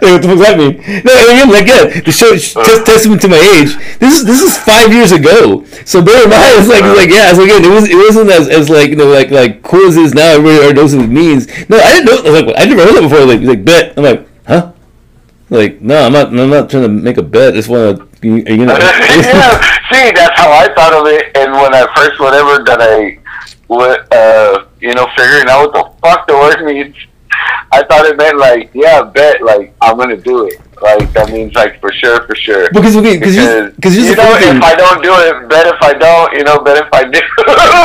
What 0.01 0.25
the 0.25 0.29
fuck 0.29 0.41
does 0.41 0.41
that 0.41 0.57
mean? 0.57 0.81
No, 1.05 1.13
again, 1.29 1.53
like, 1.53 1.69
yeah, 1.69 2.01
to 2.01 2.09
show, 2.09 2.33
test, 2.33 2.87
testament 2.89 3.21
to 3.21 3.29
my 3.29 3.37
age. 3.37 3.77
This 4.01 4.17
is 4.17 4.25
this 4.25 4.41
is 4.41 4.57
five 4.57 4.89
years 4.89 5.13
ago. 5.13 5.61
So 5.85 6.01
bear 6.01 6.25
in 6.25 6.31
mind, 6.33 6.57
it's 6.57 6.69
like, 6.73 6.81
it's 6.81 6.97
like, 6.97 7.13
yeah. 7.13 7.37
So 7.37 7.45
again, 7.45 7.61
it 7.61 7.69
was 7.69 7.85
it 7.85 7.95
wasn't 7.95 8.31
as, 8.33 8.49
as 8.49 8.71
like 8.71 8.89
you 8.89 8.97
know 8.97 9.13
like 9.13 9.29
like 9.29 9.61
cool 9.61 9.85
as 9.85 9.99
it 9.99 10.09
is 10.09 10.15
now. 10.15 10.33
Everybody 10.33 10.57
already 10.65 10.81
knows 10.81 10.97
what 10.97 11.05
it 11.05 11.13
means. 11.13 11.45
No, 11.69 11.77
I 11.77 11.93
didn't 11.93 12.07
know. 12.09 12.17
I 12.17 12.25
was 12.25 12.41
like, 12.41 12.55
I 12.57 12.65
never 12.65 12.85
heard 12.89 12.97
that 12.97 13.05
before. 13.05 13.27
Like, 13.29 13.41
like 13.45 13.65
bet. 13.67 13.93
I'm 13.99 14.05
like, 14.05 14.29
huh? 14.49 14.73
Like, 15.51 15.83
no, 15.83 16.07
I'm 16.07 16.13
not. 16.17 16.29
I'm 16.29 16.49
not 16.49 16.71
trying 16.71 16.85
to 16.85 16.89
make 16.89 17.19
a 17.19 17.23
bet. 17.23 17.53
I 17.53 17.57
just 17.61 17.69
want 17.69 18.01
to. 18.01 18.01
Are 18.01 18.33
you 18.33 18.65
gonna? 18.65 18.81
yeah, 18.81 19.61
see, 19.93 20.09
that's 20.09 20.41
how 20.41 20.49
I 20.57 20.73
thought 20.73 20.97
of 20.97 21.05
it. 21.13 21.37
And 21.37 21.53
when 21.53 21.75
I 21.75 21.85
first, 21.93 22.17
whatever 22.17 22.65
that 22.65 22.81
I, 22.81 23.21
uh, 23.69 24.65
you 24.81 24.95
know, 24.95 25.07
figuring 25.19 25.53
out 25.53 25.69
what 25.69 25.73
the 25.77 25.85
fuck 26.01 26.27
the 26.27 26.33
word 26.33 26.65
means, 26.65 26.97
I 27.73 27.83
thought 27.85 28.07
it 28.07 28.17
meant 28.17 28.39
like, 28.39 28.71
yeah, 28.75 29.03
bet, 29.03 29.43
like 29.43 29.75
I'm 29.81 29.97
gonna 29.99 30.17
do 30.17 30.47
it. 30.47 30.61
Like 30.83 31.11
that 31.15 31.33
means 31.33 31.55
like 31.55 31.81
for 31.81 31.91
sure, 31.93 32.27
for 32.27 32.37
sure. 32.37 32.69
Because 32.71 32.97
okay, 32.97 33.17
because 33.17 33.35
you 33.35 33.73
because 33.75 33.97
you 33.97 34.15
know, 34.15 34.37
if 34.37 34.63
I 34.63 34.75
don't 34.77 35.03
do 35.03 35.09
it, 35.09 35.49
bet 35.49 35.67
if 35.67 35.81
I 35.81 35.95
don't, 35.95 36.33
you 36.37 36.45
know, 36.45 36.61
bet 36.61 36.77
if 36.85 36.93
I 36.93 37.05
do. 37.05 37.21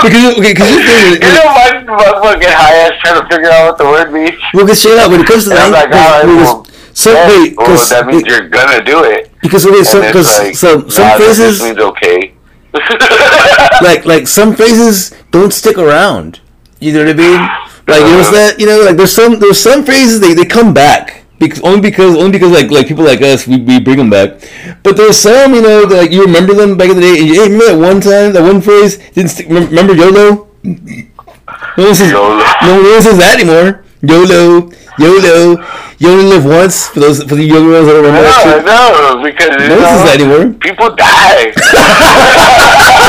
Because 0.04 0.36
okay, 0.36 0.52
because 0.52 0.68
here's 0.68 0.84
the 0.84 0.98
thing. 1.00 1.22
you 1.24 1.34
know, 1.40 1.48
my, 1.56 1.70
my 1.88 2.12
fucking 2.20 2.52
high 2.52 2.76
ass 2.84 2.94
trying 3.02 3.22
to 3.22 3.28
figure 3.30 3.50
out 3.50 3.70
what 3.70 3.78
the 3.78 3.86
word 3.86 4.12
means. 4.12 4.36
Well, 4.54 4.66
because 4.66 4.80
straight 4.80 5.00
up, 5.00 5.12
when 5.12 5.22
it 5.22 5.28
comes 5.28 5.46
to 5.46 5.52
language, 5.52 5.72
like, 5.72 5.92
right, 5.92 6.26
well, 6.26 6.66
some 6.94 7.14
bet, 7.14 7.30
wait, 7.30 7.58
well, 7.58 7.86
that 7.88 8.08
means 8.08 8.24
you're 8.28 8.50
gonna 8.50 8.84
do 8.84 9.04
it. 9.04 9.32
because 9.42 9.66
okay, 9.66 9.84
some 9.84 10.02
And 10.04 10.16
it's 10.16 10.28
because 10.28 10.40
like, 10.40 10.56
some 10.56 10.90
some 10.90 11.08
nah, 11.08 11.18
phrases 11.18 11.62
means 11.64 11.80
okay. 11.80 12.34
like 13.82 14.06
like 14.06 14.28
some 14.28 14.56
phrases 14.56 15.16
don't 15.32 15.54
stick 15.54 15.78
around. 15.78 16.40
You 16.80 16.94
know 16.94 17.06
what 17.06 17.10
I 17.10 17.14
mean? 17.14 17.71
Like 17.88 18.00
you 18.00 18.06
uh-huh. 18.06 18.22
know 18.22 18.32
that? 18.32 18.60
You 18.60 18.66
know, 18.68 18.82
like 18.86 18.96
there's 18.98 19.12
some 19.14 19.40
there's 19.40 19.60
some 19.60 19.84
phrases 19.84 20.20
they, 20.20 20.34
they 20.34 20.46
come 20.46 20.74
back. 20.74 21.24
because 21.42 21.62
only 21.62 21.82
because 21.82 22.16
only 22.16 22.32
because 22.32 22.52
like 22.52 22.70
like 22.70 22.88
people 22.88 23.04
like 23.04 23.22
us 23.22 23.48
we, 23.48 23.58
we 23.58 23.80
bring 23.80 23.98
them 23.98 24.10
back. 24.10 24.40
But 24.84 24.96
there's 24.98 25.18
some 25.18 25.54
you 25.56 25.62
know 25.62 25.86
that 25.86 25.98
like 25.98 26.12
you 26.12 26.22
remember 26.24 26.54
them 26.54 26.78
back 26.78 26.90
in 26.90 26.96
the 26.98 27.02
day. 27.02 27.18
And 27.20 27.28
you, 27.28 27.34
hey, 27.42 27.50
remember 27.50 27.66
that 27.74 27.80
one 27.80 28.00
time 28.02 28.34
that 28.34 28.44
one 28.44 28.62
phrase 28.62 28.98
didn't 29.12 29.30
stick, 29.30 29.48
remember, 29.50 29.94
YOLO? 29.96 30.48
No 30.64 31.84
one 31.90 31.96
says 31.96 32.12
YOLO. 32.12 32.38
no 32.62 32.74
one 32.94 33.02
says 33.02 33.18
that 33.18 33.40
anymore. 33.42 33.84
YOLO, 34.02 34.70
YOLO. 35.00 35.58
You 36.02 36.10
only 36.10 36.26
live 36.26 36.46
once 36.46 36.88
for 36.90 37.00
those 37.00 37.22
for 37.24 37.36
the 37.36 37.44
young 37.44 37.70
ones 37.70 37.86
that 37.86 37.94
don't 37.94 38.06
remember 38.06 38.26
that 38.26 38.42
No, 38.42 38.58
shit. 38.58 38.66
no, 38.66 39.22
because 39.22 39.50
No 39.70 39.78
one 39.78 39.86
says 39.94 40.04
that 40.10 40.18
anymore. 40.18 40.54
people 40.58 40.90
die. 40.98 41.54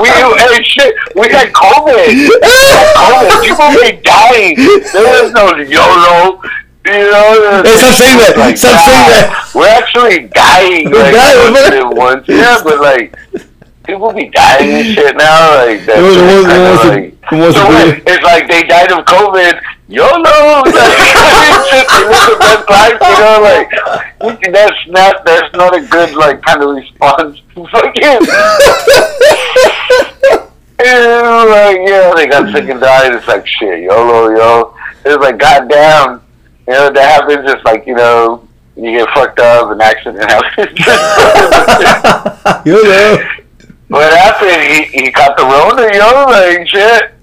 we 0.00 0.08
hey, 0.08 0.62
shit, 0.62 0.94
we 1.14 1.28
had 1.30 1.52
COVID. 1.52 2.08
We 2.08 2.28
had 2.42 2.94
COVID. 2.96 3.42
People 3.42 3.68
be 3.80 3.92
dying. 4.02 4.54
There 4.92 5.22
was 5.24 5.32
no 5.32 5.56
YOLO. 5.56 6.40
You 6.86 6.94
know, 6.94 7.62
stop 7.64 7.94
saying 8.00 8.16
that. 8.18 8.34
Like, 8.38 8.56
Stop 8.56 8.80
saying 8.80 9.08
that. 9.12 9.50
We're 9.54 9.68
actually 9.68 10.28
dying. 10.32 10.90
We're 10.90 11.02
like, 11.02 11.12
dying, 11.14 11.52
once 11.52 11.68
we're- 11.68 11.80
in 11.80 11.90
once. 11.96 12.28
Yeah, 12.28 12.60
but 12.64 12.80
like 12.80 13.14
people 13.84 14.12
be 14.12 14.28
dying 14.30 14.70
and 14.70 14.94
shit 14.94 15.16
now. 15.16 15.66
Like 15.66 15.84
that's 15.84 15.98
The 16.00 16.02
ones- 16.02 16.16
the 16.16 16.24
ones- 16.24 16.44
the 16.44 16.48
kinda 16.48 16.68
ones 16.70 16.82
that- 16.82 16.94
like, 16.94 17.17
the 17.30 17.36
ones 17.36 17.54
so 17.54 17.60
that 17.60 17.68
what, 17.68 17.88
it. 17.88 18.02
it's 18.06 18.24
like 18.24 18.48
they 18.48 18.62
died 18.64 18.92
of 18.92 19.04
COVID. 19.04 19.60
YOLO. 19.88 20.62
Like, 20.78 20.98
shit, 21.68 21.86
they 21.88 22.04
live 22.08 22.28
the 22.28 22.36
best 22.38 22.68
life. 22.70 22.98
You 23.00 23.16
know, 23.18 23.38
like 23.42 24.52
that's 24.52 24.86
not 24.88 25.24
that's 25.24 25.54
not 25.54 25.74
a 25.76 25.80
good 25.80 26.14
like 26.14 26.42
kind 26.42 26.62
of 26.62 26.76
response. 26.76 27.40
Fucking. 27.54 28.18
Yeah, 30.80 31.44
like 31.48 31.78
yeah, 31.88 32.12
they 32.14 32.28
got 32.28 32.52
sick 32.52 32.68
and 32.68 32.80
died. 32.80 33.12
It's 33.12 33.26
like 33.26 33.44
shit, 33.46 33.80
YOLO, 33.80 34.30
yo. 34.30 34.74
It's 35.04 35.20
like 35.20 35.36
goddamn, 35.36 36.22
you 36.68 36.72
know 36.72 36.90
that 36.92 37.20
happens. 37.20 37.50
It's 37.50 37.64
like 37.64 37.84
you 37.84 37.96
know 37.96 38.46
you 38.76 38.92
get 38.92 39.08
fucked 39.12 39.40
up, 39.40 39.72
an 39.72 39.80
accident 39.80 40.30
happens. 40.30 40.78
YOLO. 42.64 43.18
what 43.88 44.16
happened? 44.16 44.62
He 44.62 45.04
he 45.04 45.10
caught 45.10 45.36
the 45.36 45.42
Rona, 45.42 45.92
yo, 45.92 46.26
like 46.30 46.68
shit. 46.68 47.17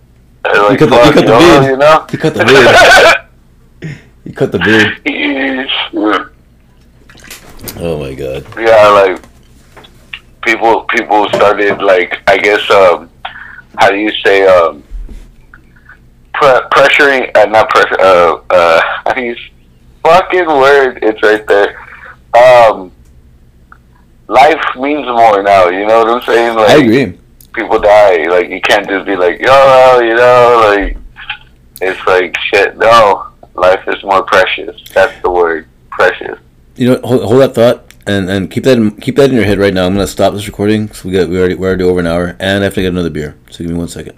Like, 0.54 0.72
He 0.72 0.78
cut 0.78 0.90
the- 0.90 1.04
he 1.06 1.12
cut 1.12 1.26
the 1.26 1.38
vid. 1.38 1.64
you 1.72 1.78
know. 1.78 2.06
He 2.12 2.18
cut 2.18 2.34
the 2.34 2.46
vid. 2.46 3.96
You 4.26 4.34
cut 4.34 4.52
the 4.52 4.60
beard. 4.60 5.02
Oh 7.78 8.00
my 8.00 8.14
god. 8.14 8.46
Yeah, 8.58 8.88
like 8.90 9.22
people 10.44 10.84
people 10.84 11.28
started 11.30 11.82
like 11.82 12.22
I 12.28 12.38
guess 12.38 12.62
um 12.72 13.10
how 13.78 13.90
do 13.90 13.98
you 13.98 14.12
say 14.24 14.46
um 14.46 14.84
pre- 16.34 16.62
pressuring 16.72 17.36
uh, 17.36 17.46
not 17.46 17.70
pressure 17.70 18.00
uh 18.00 18.40
uh 18.50 18.82
how 19.06 19.14
do 19.14 19.22
you 19.24 19.36
fucking 20.04 20.46
word 20.46 21.00
it's 21.02 21.22
right 21.24 21.46
there 21.48 21.76
um 22.38 22.92
life 24.28 24.64
means 24.76 25.06
more 25.08 25.42
now 25.44 25.68
you 25.70 25.86
know 25.88 26.00
what 26.00 26.10
I'm 26.10 26.22
saying 26.22 26.56
like 26.56 26.70
I 26.70 26.78
agree. 26.78 27.18
People 27.56 27.80
die 27.80 28.28
like 28.28 28.50
you 28.50 28.62
can't 28.62 28.88
just 28.88 29.06
be 29.06 29.16
like 29.16 29.40
yo 29.40 30.00
you 30.00 30.16
know 30.16 30.76
like 30.76 30.98
it's 31.82 32.06
like 32.06 32.36
shit 32.40 32.78
no 32.78 33.28
life 33.54 33.82
is 33.88 34.04
more 34.04 34.24
precious 34.24 34.82
that's 34.94 35.22
the 35.22 35.30
word 35.30 35.68
precious 35.90 36.38
You 36.76 36.90
know, 36.90 37.00
hold, 37.04 37.24
hold 37.24 37.42
that 37.42 37.56
thought 37.56 37.86
and, 38.08 38.30
and 38.30 38.52
keep 38.52 38.64
that 38.66 38.78
in, 38.78 38.92
keep 38.98 39.16
that 39.16 39.30
in 39.30 39.36
your 39.36 39.46
head 39.46 39.58
right 39.58 39.74
now. 39.74 39.86
I'm 39.86 39.94
gonna 39.94 40.08
stop 40.08 40.34
this 40.34 40.48
recording. 40.48 40.92
So 40.92 41.10
we 41.10 41.16
got 41.16 41.30
we 41.30 41.40
already 41.40 41.56
we're 41.56 41.70
already 41.70 41.84
over 41.84 42.00
an 42.00 42.08
hour, 42.08 42.36
and 42.40 42.62
I 42.62 42.66
have 42.66 42.74
to 42.76 42.82
get 42.82 42.90
another 42.90 43.10
beer. 43.10 43.36
So 43.50 43.64
give 43.64 43.72
me 43.72 43.78
one 43.78 43.88
second. 43.88 44.18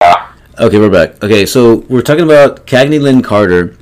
Yeah. 0.00 0.32
Okay, 0.58 0.78
we're 0.78 0.90
back. 0.90 1.22
Okay, 1.22 1.46
so 1.46 1.84
we're 1.88 2.02
talking 2.02 2.24
about 2.24 2.66
Kagney 2.66 3.00
Lynn 3.00 3.22
Carter, 3.22 3.76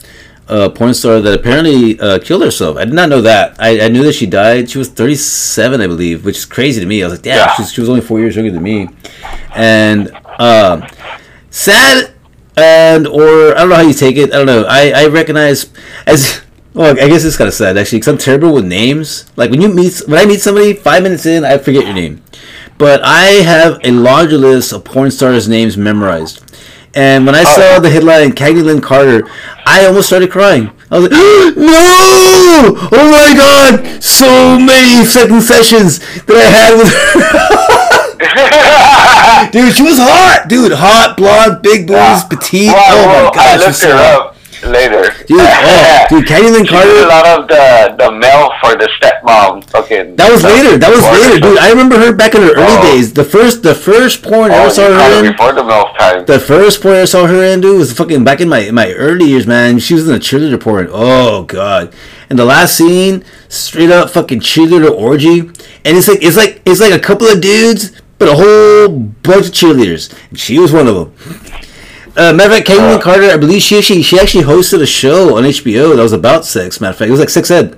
a 0.52 0.70
porn 0.70 0.92
star 0.94 1.20
that 1.20 1.32
apparently 1.32 1.98
uh, 1.98 2.18
killed 2.18 2.42
herself. 2.42 2.76
I 2.76 2.84
did 2.84 2.94
not 2.94 3.08
know 3.08 3.20
that. 3.22 3.56
I, 3.58 3.86
I 3.86 3.88
knew 3.88 4.02
that 4.04 4.12
she 4.14 4.26
died. 4.26 4.68
She 4.70 4.78
was 4.78 4.88
37, 4.88 5.80
I 5.80 5.86
believe, 5.86 6.24
which 6.24 6.36
is 6.36 6.44
crazy 6.44 6.80
to 6.80 6.86
me. 6.86 7.02
I 7.02 7.06
was 7.06 7.18
like, 7.18 7.24
Yeah. 7.26 7.52
she's, 7.54 7.72
she 7.72 7.80
was 7.80 7.88
only 7.88 8.02
four 8.02 8.20
years 8.20 8.36
younger 8.36 8.52
than 8.52 8.62
me. 8.62 8.88
And 9.54 10.10
um, 10.38 10.84
sad, 11.50 12.12
and 12.56 13.06
or 13.06 13.52
I 13.56 13.60
don't 13.60 13.68
know 13.70 13.76
how 13.76 13.82
you 13.82 13.94
take 13.94 14.16
it. 14.16 14.32
I 14.32 14.36
don't 14.36 14.46
know. 14.46 14.64
I, 14.68 14.92
I 14.94 15.06
recognize 15.06 15.72
as. 16.06 16.42
Well, 16.74 16.92
I 16.98 17.06
guess 17.06 17.22
it's 17.22 17.36
kind 17.36 17.48
of 17.48 17.52
sad 17.54 17.76
actually, 17.76 17.98
because 17.98 18.08
I'm 18.12 18.18
terrible 18.18 18.54
with 18.54 18.64
names. 18.64 19.30
Like 19.36 19.50
when 19.50 19.60
you 19.60 19.68
meet, 19.68 20.00
when 20.06 20.18
I 20.18 20.24
meet 20.24 20.40
somebody, 20.40 20.72
five 20.72 21.02
minutes 21.02 21.26
in, 21.26 21.44
I 21.44 21.58
forget 21.58 21.84
your 21.84 21.92
name. 21.92 22.22
But 22.78 23.02
I 23.04 23.24
have 23.44 23.78
a 23.84 23.90
larger 23.90 24.38
list 24.38 24.72
of 24.72 24.82
porn 24.82 25.10
stars' 25.10 25.46
names 25.50 25.76
memorized. 25.76 26.42
And 26.94 27.24
when 27.24 27.34
I 27.34 27.42
uh, 27.42 27.44
saw 27.44 27.78
the 27.80 27.88
headline 27.90 28.32
Kagney 28.32 28.62
Lynn 28.62 28.80
Carter, 28.80 29.28
I 29.64 29.86
almost 29.86 30.08
started 30.08 30.30
crying. 30.30 30.70
I 30.90 30.98
was 30.98 31.04
like, 31.04 31.12
no! 31.56 32.76
Oh 32.92 33.10
my 33.10 33.32
god! 33.36 34.02
So 34.02 34.58
many 34.58 35.04
second 35.06 35.40
sessions 35.42 36.00
that 36.26 36.36
I 36.36 36.44
had 36.52 36.76
with 36.76 36.88
her. 36.92 36.98
Dude, 39.52 39.74
she 39.74 39.82
was 39.82 39.98
hot! 39.98 40.46
Dude, 40.48 40.72
hot, 40.72 41.16
blonde, 41.16 41.62
big 41.62 41.86
boobs, 41.86 42.24
petite. 42.24 42.66
Well, 42.68 42.76
oh 42.76 43.06
well, 43.06 43.24
my 43.24 43.30
I 43.30 43.34
gosh, 43.34 43.52
she's 43.52 43.60
looked 43.66 43.76
so 43.76 43.88
her 43.88 43.96
hot. 43.96 44.26
up 44.28 44.36
later. 44.64 45.12
Dude, 45.32 45.40
oh, 45.48 46.06
dude, 46.10 46.26
Kagney 46.26 46.52
Lynn 46.52 46.66
She 46.66 46.74
did 46.76 47.04
a 47.04 47.08
lot 47.08 47.26
of 47.26 47.48
the 47.48 47.94
the 47.98 48.10
mail 48.12 48.50
for 48.60 48.76
the 48.76 48.88
stepmom. 49.00 49.64
Fucking. 49.70 50.16
That 50.16 50.30
was 50.30 50.44
later. 50.44 50.76
That 50.76 50.90
was 50.90 51.02
later, 51.02 51.40
dude. 51.40 51.56
I 51.58 51.70
remember 51.70 51.96
her 51.98 52.12
back 52.12 52.34
in 52.34 52.42
her 52.42 52.52
early 52.52 52.76
Oh. 52.78 52.82
days. 52.82 53.12
The 53.14 53.24
first, 53.24 53.62
the 53.62 53.74
first 53.74 54.22
porn 54.22 54.50
I 54.50 54.56
Oh, 54.58 54.60
ever 54.64 54.70
saw 54.70 54.82
her 54.92 55.24
in. 55.24 55.32
before 55.32 55.52
the 55.54 55.62
MILF 55.62 55.96
time. 55.98 56.26
The 56.26 56.38
first 56.38 56.82
porn 56.82 56.96
I 56.96 57.06
saw 57.06 57.26
her 57.26 57.42
in, 57.42 57.62
dude, 57.62 57.78
was 57.78 57.92
fucking 57.94 58.24
back 58.24 58.40
in 58.42 58.48
my 58.50 58.70
my 58.70 58.92
early 58.92 59.24
years, 59.26 59.46
man. 59.46 59.78
She 59.78 59.94
was 59.94 60.06
in 60.06 60.14
a 60.14 60.18
cheerleader 60.18 60.60
porn. 60.60 60.88
Oh 60.92 61.44
god. 61.44 61.94
And 62.28 62.38
the 62.38 62.44
last 62.44 62.76
scene, 62.76 63.24
straight 63.48 63.90
up 63.90 64.10
fucking 64.10 64.40
cheerleader 64.40 64.90
orgy, 64.90 65.40
and 65.40 65.96
it's 65.96 66.08
like 66.08 66.22
it's 66.22 66.36
like 66.36 66.60
it's 66.66 66.80
like 66.80 66.92
a 66.92 66.98
couple 66.98 67.26
of 67.26 67.40
dudes, 67.40 67.92
but 68.18 68.28
a 68.28 68.34
whole 68.34 68.88
bunch 68.88 69.46
of 69.46 69.52
cheerleaders. 69.52 70.12
And 70.30 70.38
she 70.38 70.58
was 70.58 70.72
one 70.72 70.88
of 70.88 70.94
them. 70.94 71.12
Uh, 72.14 72.32
matter 72.32 72.50
of 72.50 72.56
fact, 72.58 72.68
Caitlin 72.68 73.00
Carter, 73.00 73.30
I 73.30 73.36
believe 73.38 73.62
she 73.62 73.78
actually 73.78 74.02
she 74.02 74.18
actually 74.18 74.44
hosted 74.44 74.82
a 74.82 74.86
show 74.86 75.36
on 75.38 75.44
HBO 75.44 75.96
that 75.96 76.02
was 76.02 76.12
about 76.12 76.44
sex. 76.44 76.80
Matter 76.80 76.90
of 76.92 76.98
fact, 76.98 77.08
it 77.08 77.12
was 77.12 77.20
like 77.20 77.30
sex 77.30 77.50
ed. 77.50 77.72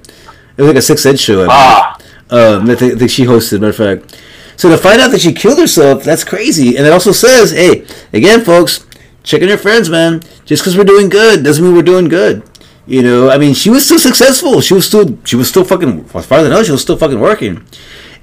It 0.57 0.63
was 0.63 0.67
like 0.69 0.77
a 0.77 0.83
sex 0.83 1.07
ed 1.07 1.19
show. 1.21 1.47
Ah, 1.49 1.97
Um, 2.31 2.67
that, 2.67 2.79
that 2.99 3.11
she 3.11 3.25
hosted, 3.25 3.61
matter 3.61 3.71
of 3.71 4.01
fact. 4.03 4.21
So 4.57 4.69
to 4.69 4.79
find 4.79 5.01
out 5.01 5.11
that 5.13 5.21
she 5.21 5.33
killed 5.33 5.59
herself, 5.59 6.05
that's 6.05 6.25
crazy. 6.25 6.77
And 6.77 6.87
it 6.87 6.93
also 6.93 7.11
says, 7.13 7.51
hey, 7.53 7.85
again, 8.13 8.45
folks, 8.45 8.87
check 9.25 9.43
on 9.43 9.49
your 9.49 9.59
friends, 9.59 9.89
man. 9.91 10.21
Just 10.45 10.63
because 10.63 10.77
we're 10.77 10.85
doing 10.85 11.09
good 11.09 11.45
doesn't 11.45 11.65
mean 11.65 11.75
we're 11.75 11.83
doing 11.83 12.09
good. 12.09 12.43
You 12.87 13.03
know, 13.03 13.31
I 13.31 13.39
mean, 13.39 13.55
she 13.55 13.71
was 13.71 13.85
still 13.85 13.99
successful. 13.99 14.61
She 14.61 14.75
was 14.75 14.87
still, 14.87 15.19
she 15.25 15.37
was 15.37 15.49
still 15.49 15.65
fucking, 15.65 16.09
as 16.15 16.27
far 16.27 16.39
as 16.39 16.47
I 16.47 16.51
know, 16.51 16.63
she 16.63 16.71
was 16.73 16.83
still 16.83 16.97
fucking 16.97 17.19
working. 17.19 17.67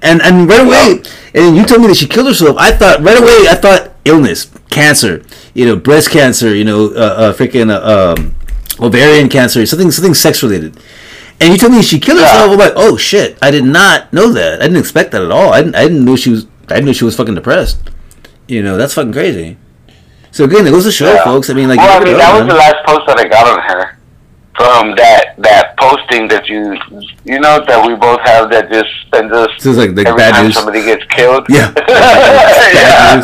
And 0.00 0.20
and 0.22 0.48
right 0.48 0.60
away, 0.66 1.02
and 1.34 1.56
you 1.56 1.64
told 1.64 1.80
me 1.82 1.86
that 1.88 1.96
she 1.96 2.08
killed 2.08 2.26
herself. 2.26 2.56
I 2.58 2.72
thought 2.72 3.00
right 3.02 3.16
away, 3.20 3.46
I 3.48 3.54
thought 3.54 3.92
illness, 4.04 4.50
cancer, 4.72 5.22
you 5.54 5.66
know, 5.66 5.76
breast 5.76 6.10
cancer, 6.10 6.54
you 6.54 6.64
know, 6.64 6.86
uh, 6.88 6.98
uh 6.98 7.32
freaking 7.32 7.70
uh, 7.70 8.14
um, 8.16 8.34
ovarian 8.80 9.28
cancer, 9.28 9.64
something 9.66 9.90
something 9.90 10.14
sex 10.14 10.42
related. 10.42 10.76
And 11.40 11.52
you 11.52 11.58
told 11.58 11.72
me 11.72 11.82
she 11.82 11.98
killed 11.98 12.20
herself. 12.20 12.50
I'm 12.52 12.58
like, 12.58 12.72
oh 12.76 12.96
shit! 12.96 13.36
I 13.42 13.50
did 13.50 13.64
not 13.64 14.12
know 14.12 14.32
that. 14.32 14.60
I 14.60 14.64
didn't 14.64 14.78
expect 14.78 15.10
that 15.12 15.22
at 15.22 15.30
all. 15.30 15.52
I 15.52 15.62
didn't. 15.62 15.74
I 15.74 15.82
didn't 15.82 16.04
know 16.04 16.16
she 16.16 16.30
was. 16.30 16.46
I 16.68 16.76
didn't 16.80 16.94
she 16.94 17.04
was 17.04 17.16
fucking 17.16 17.34
depressed. 17.34 17.78
You 18.48 18.62
know, 18.62 18.76
that's 18.76 18.94
fucking 18.94 19.12
crazy. 19.12 19.56
So 20.30 20.44
again, 20.44 20.66
it 20.66 20.70
goes 20.70 20.84
to 20.84 20.92
show, 20.92 21.12
Yeah. 21.12 21.24
folks. 21.24 21.50
I 21.50 21.54
mean, 21.54 21.68
like, 21.68 21.78
well, 21.78 22.00
I 22.00 22.04
mean, 22.04 22.16
that 22.16 22.32
was 22.38 22.48
the 22.48 22.54
last 22.54 22.76
post 22.86 23.06
that 23.06 23.18
I 23.18 23.28
got 23.28 23.46
on 23.46 23.60
her 23.60 23.98
from 24.56 24.94
that 24.96 25.34
that 25.38 25.76
posting 25.78 26.28
that 26.28 26.46
you 26.48 26.76
you 27.24 27.40
know 27.40 27.64
that 27.66 27.86
we 27.86 27.94
both 27.94 28.20
have 28.20 28.50
that 28.50 28.70
just 28.70 28.90
sends 29.12 29.32
us 29.32 29.48
This 29.56 29.66
is 29.66 29.76
like 29.78 29.94
the 29.94 30.06
every 30.06 30.18
bad 30.18 30.32
time 30.32 30.44
news. 30.46 30.54
somebody 30.54 30.82
gets 30.84 31.04
killed. 31.06 31.46
Yeah. 31.48 31.72
yeah. 31.88 33.22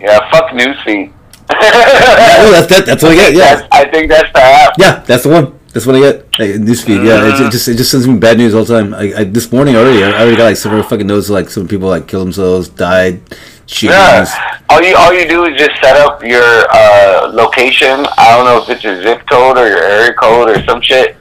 Yeah, 0.00 0.30
fuck 0.30 0.50
newsfeed. 0.50 1.12
Oh, 1.52 2.50
that's 2.52 2.66
that, 2.68 2.86
that's 2.86 3.02
what 3.02 3.12
I 3.12 3.14
get. 3.16 3.34
Yeah, 3.34 3.54
That's- 3.56 3.68
I 3.72 3.90
think 3.90 4.08
that's 4.08 4.32
the 4.32 4.40
app. 4.40 4.72
yeah, 4.78 5.00
that's 5.06 5.22
the 5.24 5.28
one. 5.30 5.58
That's 5.72 5.86
what 5.86 5.96
I 5.96 6.00
get. 6.00 6.16
Like, 6.38 6.50
newsfeed. 6.62 7.04
Yeah, 7.04 7.26
it, 7.28 7.46
it 7.46 7.50
just 7.52 7.68
it 7.68 7.76
just 7.76 7.90
sends 7.90 8.06
me 8.08 8.18
bad 8.18 8.38
news 8.38 8.54
all 8.54 8.64
the 8.64 8.80
time. 8.80 8.94
I, 8.94 9.12
I 9.20 9.24
this 9.24 9.52
morning 9.52 9.76
already, 9.76 10.02
I 10.02 10.12
already 10.20 10.36
got 10.36 10.44
like 10.44 10.56
several 10.56 10.82
fucking 10.82 11.06
notes 11.06 11.28
like 11.30 11.48
some 11.50 11.68
people 11.68 11.88
like 11.88 12.06
killed 12.08 12.26
themselves, 12.26 12.68
died, 12.68 13.20
shootings. 13.66 13.94
Yeah. 13.98 14.58
All 14.68 14.80
you 14.82 14.94
all 14.96 15.12
you 15.12 15.28
do 15.28 15.44
is 15.46 15.58
just 15.58 15.80
set 15.82 15.96
up 15.96 16.22
your 16.24 16.66
uh, 16.72 17.30
location. 17.32 18.06
I 18.16 18.36
don't 18.36 18.46
know 18.46 18.62
if 18.62 18.68
it's 18.68 18.82
your 18.84 19.02
zip 19.02 19.22
code 19.28 19.58
or 19.58 19.66
your 19.68 19.82
area 19.82 20.14
code 20.14 20.50
or 20.50 20.62
some 20.64 20.80
shit, 20.80 21.16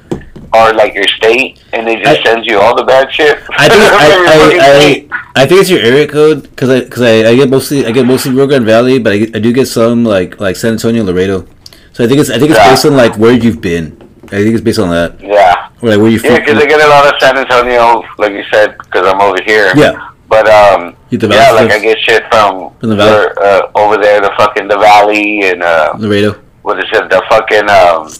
or 0.53 0.73
like 0.73 0.93
your 0.93 1.07
state, 1.07 1.63
and 1.73 1.87
it 1.89 2.03
just 2.03 2.19
I- 2.21 2.23
sends 2.23 2.47
you 2.47 2.59
all 2.59 2.75
the 2.75 2.83
bad 2.83 3.11
shit. 3.13 3.39
I 3.57 3.67
think 3.69 3.81
From 3.89 3.97
I. 3.97 5.07
I, 5.08 5.08
I, 5.08 5.08
I 5.39 5.45
think 5.47 5.61
it's 5.61 5.69
your 5.69 5.79
area 5.79 6.07
code 6.07 6.43
because 6.43 6.69
I 6.69 6.79
because 6.81 7.01
I, 7.01 7.29
I 7.31 7.35
get 7.35 7.49
mostly 7.49 7.85
I 7.85 7.91
get 7.91 8.05
mostly 8.05 8.33
Rio 8.33 8.47
Grande 8.47 8.65
Valley, 8.65 8.99
but 8.99 9.13
I, 9.13 9.17
I 9.33 9.39
do 9.39 9.53
get 9.53 9.67
some 9.67 10.03
like 10.03 10.39
like 10.39 10.55
San 10.55 10.73
Antonio, 10.73 11.03
Laredo. 11.03 11.47
So 11.93 12.03
I 12.03 12.07
think 12.07 12.19
it's 12.19 12.29
I 12.29 12.37
think 12.39 12.51
it's 12.51 12.59
Yeah. 12.59 12.69
based 12.71 12.85
on 12.85 12.95
like 12.95 13.17
where 13.17 13.31
you've 13.33 13.61
been. 13.61 13.95
I 14.25 14.43
think 14.43 14.53
it's 14.53 14.61
based 14.61 14.77
on 14.79 14.89
that, 14.91 15.19
yeah, 15.21 15.69
or 15.81 15.89
like 15.89 15.99
where 15.99 16.11
you 16.11 16.19
yeah, 16.23 16.37
because 16.37 16.61
I 16.61 16.67
get 16.67 16.79
a 16.79 16.87
lot 16.87 17.07
of 17.07 17.13
San 17.19 17.35
Antonio, 17.35 18.03
like 18.19 18.33
you 18.33 18.43
said, 18.53 18.77
because 18.77 19.07
I'm 19.07 19.19
over 19.21 19.41
here. 19.43 19.73
Yeah. 19.75 20.11
But 20.27 20.45
um, 20.47 20.95
yeah, 21.09 21.49
like? 21.57 21.71
I 21.71 21.79
get 21.79 21.97
shit 22.05 22.23
from 22.29 22.69
From 22.79 22.89
the 22.89 22.95
valley? 22.95 23.09
where, 23.09 23.39
uh, 23.41 23.71
over 23.73 23.97
there, 23.97 24.21
the 24.21 24.29
fucking 24.37 24.67
the 24.67 24.77
valley 24.77 25.49
and 25.49 25.63
uh, 25.63 25.93
Laredo. 25.97 26.33
what 26.61 26.77
is 26.77 26.85
it? 26.93 27.09
The 27.09 27.23
fucking 27.27 27.67
um, 27.67 28.13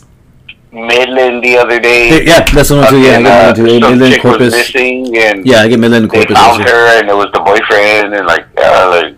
Midland 0.72 1.44
the 1.44 1.58
other 1.58 1.80
day. 1.80 2.24
Yeah, 2.26 2.46
that's 2.54 2.70
the 2.70 2.76
one 2.78 2.88
too. 2.90 3.00
Yeah, 3.02 3.18
I 3.18 3.24
Fucking, 3.24 3.24
get 3.24 3.26
uh, 3.26 3.54
too. 3.54 3.80
some 3.80 3.80
Midland 3.80 4.00
was 4.14 4.18
Corpus. 4.22 4.54
missing, 4.54 5.18
and 5.18 5.46
Yeah, 5.46 5.62
I 5.62 5.68
get 5.68 5.80
Midland 5.80 6.06
they 6.12 6.18
Corpus. 6.20 6.38
found 6.38 6.62
also. 6.62 6.72
her, 6.72 7.00
and 7.00 7.10
it 7.10 7.16
was 7.16 7.28
the 7.34 7.40
boyfriend, 7.40 8.14
and 8.14 8.28
like, 8.28 8.46
yeah, 8.58 8.86
like, 8.86 9.16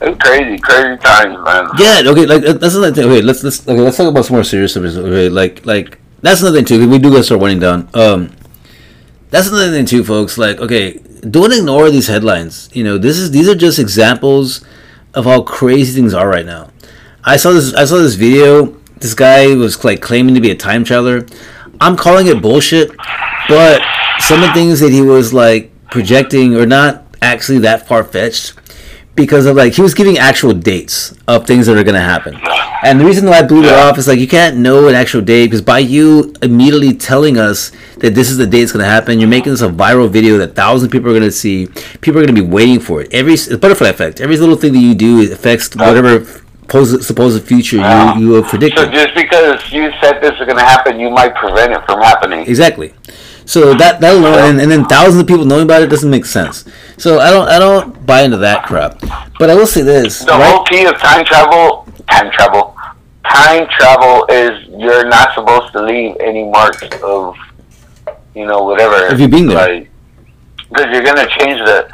it's 0.00 0.22
crazy, 0.22 0.58
crazy 0.58 0.96
times, 0.98 1.36
man. 1.44 1.68
Yeah, 1.78 2.02
okay, 2.06 2.26
like 2.26 2.44
uh, 2.44 2.52
that's 2.54 2.74
another 2.76 2.94
thing. 2.94 3.10
Okay, 3.10 3.22
let's 3.22 3.42
let's 3.42 3.66
okay, 3.66 3.80
let's 3.80 3.96
talk 3.96 4.08
about 4.08 4.24
some 4.24 4.36
more 4.36 4.44
serious 4.44 4.72
stuff. 4.72 4.84
Okay, 4.84 5.28
like 5.28 5.66
like 5.66 5.98
that's 6.22 6.40
another 6.40 6.58
thing 6.58 6.64
too. 6.64 6.88
We 6.88 6.98
do 6.98 7.10
gotta 7.10 7.24
start 7.24 7.40
winding 7.40 7.58
down. 7.60 7.88
Um, 7.94 8.30
that's 9.30 9.48
another 9.48 9.70
thing 9.72 9.86
too, 9.86 10.04
folks. 10.04 10.38
Like, 10.38 10.58
okay, 10.60 11.00
don't 11.28 11.52
ignore 11.52 11.90
these 11.90 12.06
headlines. 12.06 12.70
You 12.72 12.84
know, 12.84 12.96
this 12.96 13.18
is 13.18 13.32
these 13.32 13.48
are 13.48 13.56
just 13.56 13.80
examples 13.80 14.64
of 15.14 15.24
how 15.24 15.42
crazy 15.42 15.92
things 16.00 16.14
are 16.14 16.28
right 16.28 16.46
now. 16.46 16.70
I 17.24 17.36
saw 17.36 17.50
this. 17.50 17.74
I 17.74 17.84
saw 17.86 17.96
this 17.96 18.14
video. 18.14 18.77
This 19.00 19.14
guy 19.14 19.54
was 19.54 19.84
like 19.84 20.00
claiming 20.00 20.34
to 20.34 20.40
be 20.40 20.50
a 20.50 20.56
time 20.56 20.84
traveler. 20.84 21.26
I'm 21.80 21.96
calling 21.96 22.26
it 22.26 22.42
bullshit, 22.42 22.90
but 23.48 23.80
some 24.18 24.42
of 24.42 24.48
the 24.48 24.54
things 24.54 24.80
that 24.80 24.90
he 24.90 25.02
was 25.02 25.32
like 25.32 25.70
projecting 25.90 26.56
are 26.56 26.66
not 26.66 27.04
actually 27.22 27.58
that 27.60 27.86
far 27.86 28.04
fetched 28.04 28.54
because 29.14 29.46
of 29.46 29.56
like 29.56 29.74
he 29.74 29.82
was 29.82 29.94
giving 29.94 30.16
actual 30.16 30.52
dates 30.52 31.12
of 31.26 31.46
things 31.46 31.66
that 31.66 31.76
are 31.76 31.82
gonna 31.82 32.00
happen. 32.00 32.36
And 32.84 33.00
the 33.00 33.04
reason 33.04 33.26
why 33.28 33.38
I 33.38 33.42
blew 33.42 33.64
it 33.64 33.72
off 33.72 33.98
is 33.98 34.06
like 34.06 34.20
you 34.20 34.28
can't 34.28 34.58
know 34.58 34.86
an 34.86 34.94
actual 34.94 35.20
date 35.20 35.46
because 35.46 35.60
by 35.60 35.80
you 35.80 36.32
immediately 36.40 36.94
telling 36.94 37.36
us 37.36 37.72
that 37.96 38.14
this 38.14 38.30
is 38.30 38.36
the 38.36 38.46
date 38.46 38.62
it's 38.62 38.72
gonna 38.72 38.84
happen, 38.84 39.18
you're 39.18 39.28
making 39.28 39.52
this 39.52 39.62
a 39.62 39.68
viral 39.68 40.08
video 40.08 40.38
that 40.38 40.54
thousands 40.54 40.84
of 40.84 40.92
people 40.92 41.10
are 41.10 41.14
gonna 41.14 41.32
see. 41.32 41.66
People 42.00 42.20
are 42.20 42.26
gonna 42.26 42.40
be 42.40 42.46
waiting 42.46 42.78
for 42.78 43.02
it. 43.02 43.12
Every 43.12 43.34
butterfly 43.56 43.88
effect. 43.88 44.20
Every 44.20 44.36
little 44.36 44.56
thing 44.56 44.72
that 44.72 44.78
you 44.78 44.94
do 44.94 45.32
affects 45.32 45.74
whatever 45.74 46.24
supposed 46.68 47.42
future 47.44 47.76
Yeah. 47.76 48.04
you 48.04 48.10
ah. 48.10 48.18
you 48.18 48.32
have 48.34 48.46
predicted. 48.46 48.78
So 48.78 48.90
just 48.90 49.14
because 49.14 49.72
you 49.72 49.90
said 50.00 50.20
this 50.20 50.32
is 50.38 50.46
gonna 50.46 50.64
happen, 50.64 51.00
you 51.00 51.10
might 51.10 51.34
prevent 51.34 51.72
it 51.72 51.82
from 51.86 52.00
happening. 52.00 52.40
Exactly. 52.46 52.94
So 53.44 53.72
that 53.74 54.00
that 54.02 54.14
alone, 54.14 54.38
and, 54.38 54.60
and 54.60 54.70
then 54.70 54.84
thousands 54.84 55.22
of 55.22 55.26
people 55.26 55.46
knowing 55.46 55.64
about 55.64 55.80
it 55.82 55.88
doesn't 55.88 56.10
make 56.10 56.26
sense. 56.26 56.66
So 56.98 57.18
I 57.18 57.30
don't 57.30 57.48
I 57.48 57.58
don't 57.58 58.04
buy 58.04 58.22
into 58.22 58.36
that 58.38 58.66
crap. 58.66 59.00
But 59.38 59.48
I 59.48 59.54
will 59.54 59.66
say 59.66 59.82
this. 59.82 60.20
The 60.20 60.32
right? 60.32 60.52
whole 60.52 60.64
key 60.64 60.84
of 60.84 60.98
time 60.98 61.24
travel, 61.24 61.88
time 62.10 62.30
travel, 62.32 62.76
time 63.24 63.66
travel 63.70 64.26
is 64.28 64.68
you're 64.68 65.08
not 65.08 65.34
supposed 65.34 65.72
to 65.72 65.82
leave 65.82 66.16
any 66.20 66.44
marks 66.44 66.82
of, 67.02 67.36
you 68.34 68.44
know, 68.44 68.64
whatever. 68.64 69.06
Of 69.06 69.18
you 69.18 69.28
being 69.28 69.46
there. 69.46 69.56
Like, 69.56 69.90
because 70.68 70.86
you're 70.92 71.02
gonna 71.04 71.28
change 71.38 71.58
the 71.64 71.88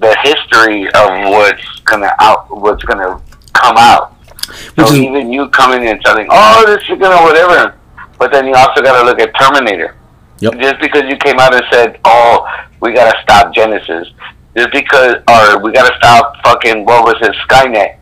the 0.00 0.16
history 0.22 0.86
of 0.88 1.30
what's 1.30 1.80
gonna 1.84 2.12
out, 2.18 2.50
what's 2.50 2.82
gonna 2.82 3.20
come 3.52 3.76
out. 3.78 4.15
Which 4.48 4.86
so 4.86 4.94
is- 4.94 5.00
even 5.00 5.32
you 5.32 5.48
coming 5.48 5.84
in 5.86 5.98
telling, 6.00 6.26
oh, 6.30 6.64
this 6.66 6.82
is 6.88 6.98
gonna 6.98 7.22
whatever, 7.22 7.74
but 8.18 8.32
then 8.32 8.46
you 8.46 8.54
also 8.54 8.82
gotta 8.82 9.04
look 9.04 9.20
at 9.20 9.30
Terminator. 9.38 9.94
Yep. 10.40 10.58
Just 10.60 10.80
because 10.80 11.04
you 11.08 11.16
came 11.16 11.38
out 11.38 11.54
and 11.54 11.64
said, 11.72 11.98
oh, 12.04 12.46
we 12.80 12.92
gotta 12.92 13.16
stop 13.22 13.54
Genisys, 13.54 14.10
just 14.56 14.70
because, 14.72 15.16
or 15.30 15.60
we 15.62 15.72
gotta 15.72 15.94
stop 15.98 16.36
fucking 16.44 16.84
what 16.84 17.04
was 17.04 17.16
it, 17.22 17.34
Skynet. 17.48 17.96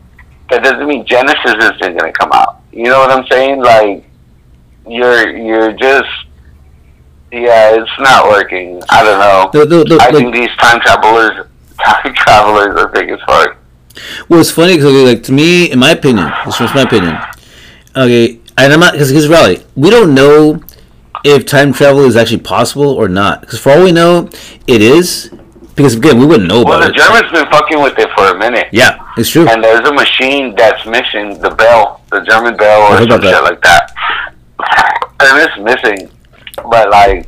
That 0.49 0.63
doesn't 0.63 0.85
mean 0.87 1.05
Genisys 1.05 1.57
isn't 1.81 1.97
gonna 1.97 2.11
come 2.11 2.31
out. 2.33 2.59
You 2.71 2.83
know 2.83 2.99
what 2.99 3.09
I'm 3.11 3.25
saying? 3.27 3.61
Like, 3.61 4.03
you're 4.87 5.35
you're 5.35 5.71
just, 5.71 6.09
yeah, 7.31 7.71
it's 7.81 7.91
not 7.99 8.27
working. 8.27 8.81
I 8.89 9.03
don't 9.03 9.19
know. 9.19 9.49
The- 9.51 9.65
the- 9.65 9.83
the- 9.85 9.99
I 10.01 10.11
think 10.11 10.33
these 10.33 10.49
time 10.57 10.79
travelers, 10.81 11.47
time 11.83 12.13
travelers 12.13 12.79
are 12.79 12.87
big 12.89 13.09
as 13.09 13.19
fuck. 13.25 13.57
Well, 14.29 14.39
it's 14.39 14.51
funny 14.51 14.75
because, 14.75 14.93
like, 15.03 15.23
to 15.23 15.31
me, 15.31 15.71
in 15.71 15.79
my 15.79 15.91
opinion, 15.91 16.31
this 16.45 16.59
is 16.61 16.73
my 16.73 16.81
opinion. 16.83 17.17
Okay, 17.95 18.39
and 18.57 18.73
I'm 18.73 18.79
not 18.79 18.93
because 18.93 19.09
here's 19.09 19.27
Raleigh. 19.29 19.63
We 19.75 19.89
don't 19.89 20.13
know 20.13 20.61
if 21.23 21.45
time 21.45 21.73
travel 21.73 22.01
is 22.01 22.15
actually 22.15 22.39
possible 22.41 22.89
or 22.89 23.07
not. 23.07 23.41
Because 23.41 23.59
for 23.59 23.71
all 23.71 23.83
we 23.83 23.91
know, 23.91 24.29
it 24.67 24.81
is. 24.81 25.31
Because 25.75 25.95
again, 25.95 26.19
we 26.19 26.25
wouldn't 26.25 26.47
know 26.47 26.63
Well, 26.63 26.77
about 26.77 26.89
it. 26.89 26.97
Well, 26.97 27.11
the. 27.11 27.19
Germans 27.21 27.31
been 27.33 27.51
fucking 27.51 27.81
with 27.81 27.99
it 27.99 28.09
for 28.15 28.27
a 28.33 28.37
minute. 28.37 28.67
Yeah, 28.71 28.97
it's 29.17 29.29
true. 29.29 29.45
and 29.47 29.61
there's 29.61 29.85
a 29.85 29.93
machine 29.93 30.55
that's 30.55 30.85
missing 30.85 31.37
the 31.41 31.49
bell, 31.49 32.01
the 32.11 32.21
German 32.21 32.55
bell 32.55 32.93
or 32.93 32.97
some 33.09 33.21
shit 33.21 33.43
like 33.43 33.61
that. 33.61 33.91
And 35.17 35.39
it's 35.39 35.57
missing, 35.57 36.09
but 36.69 36.89
like 36.89 37.27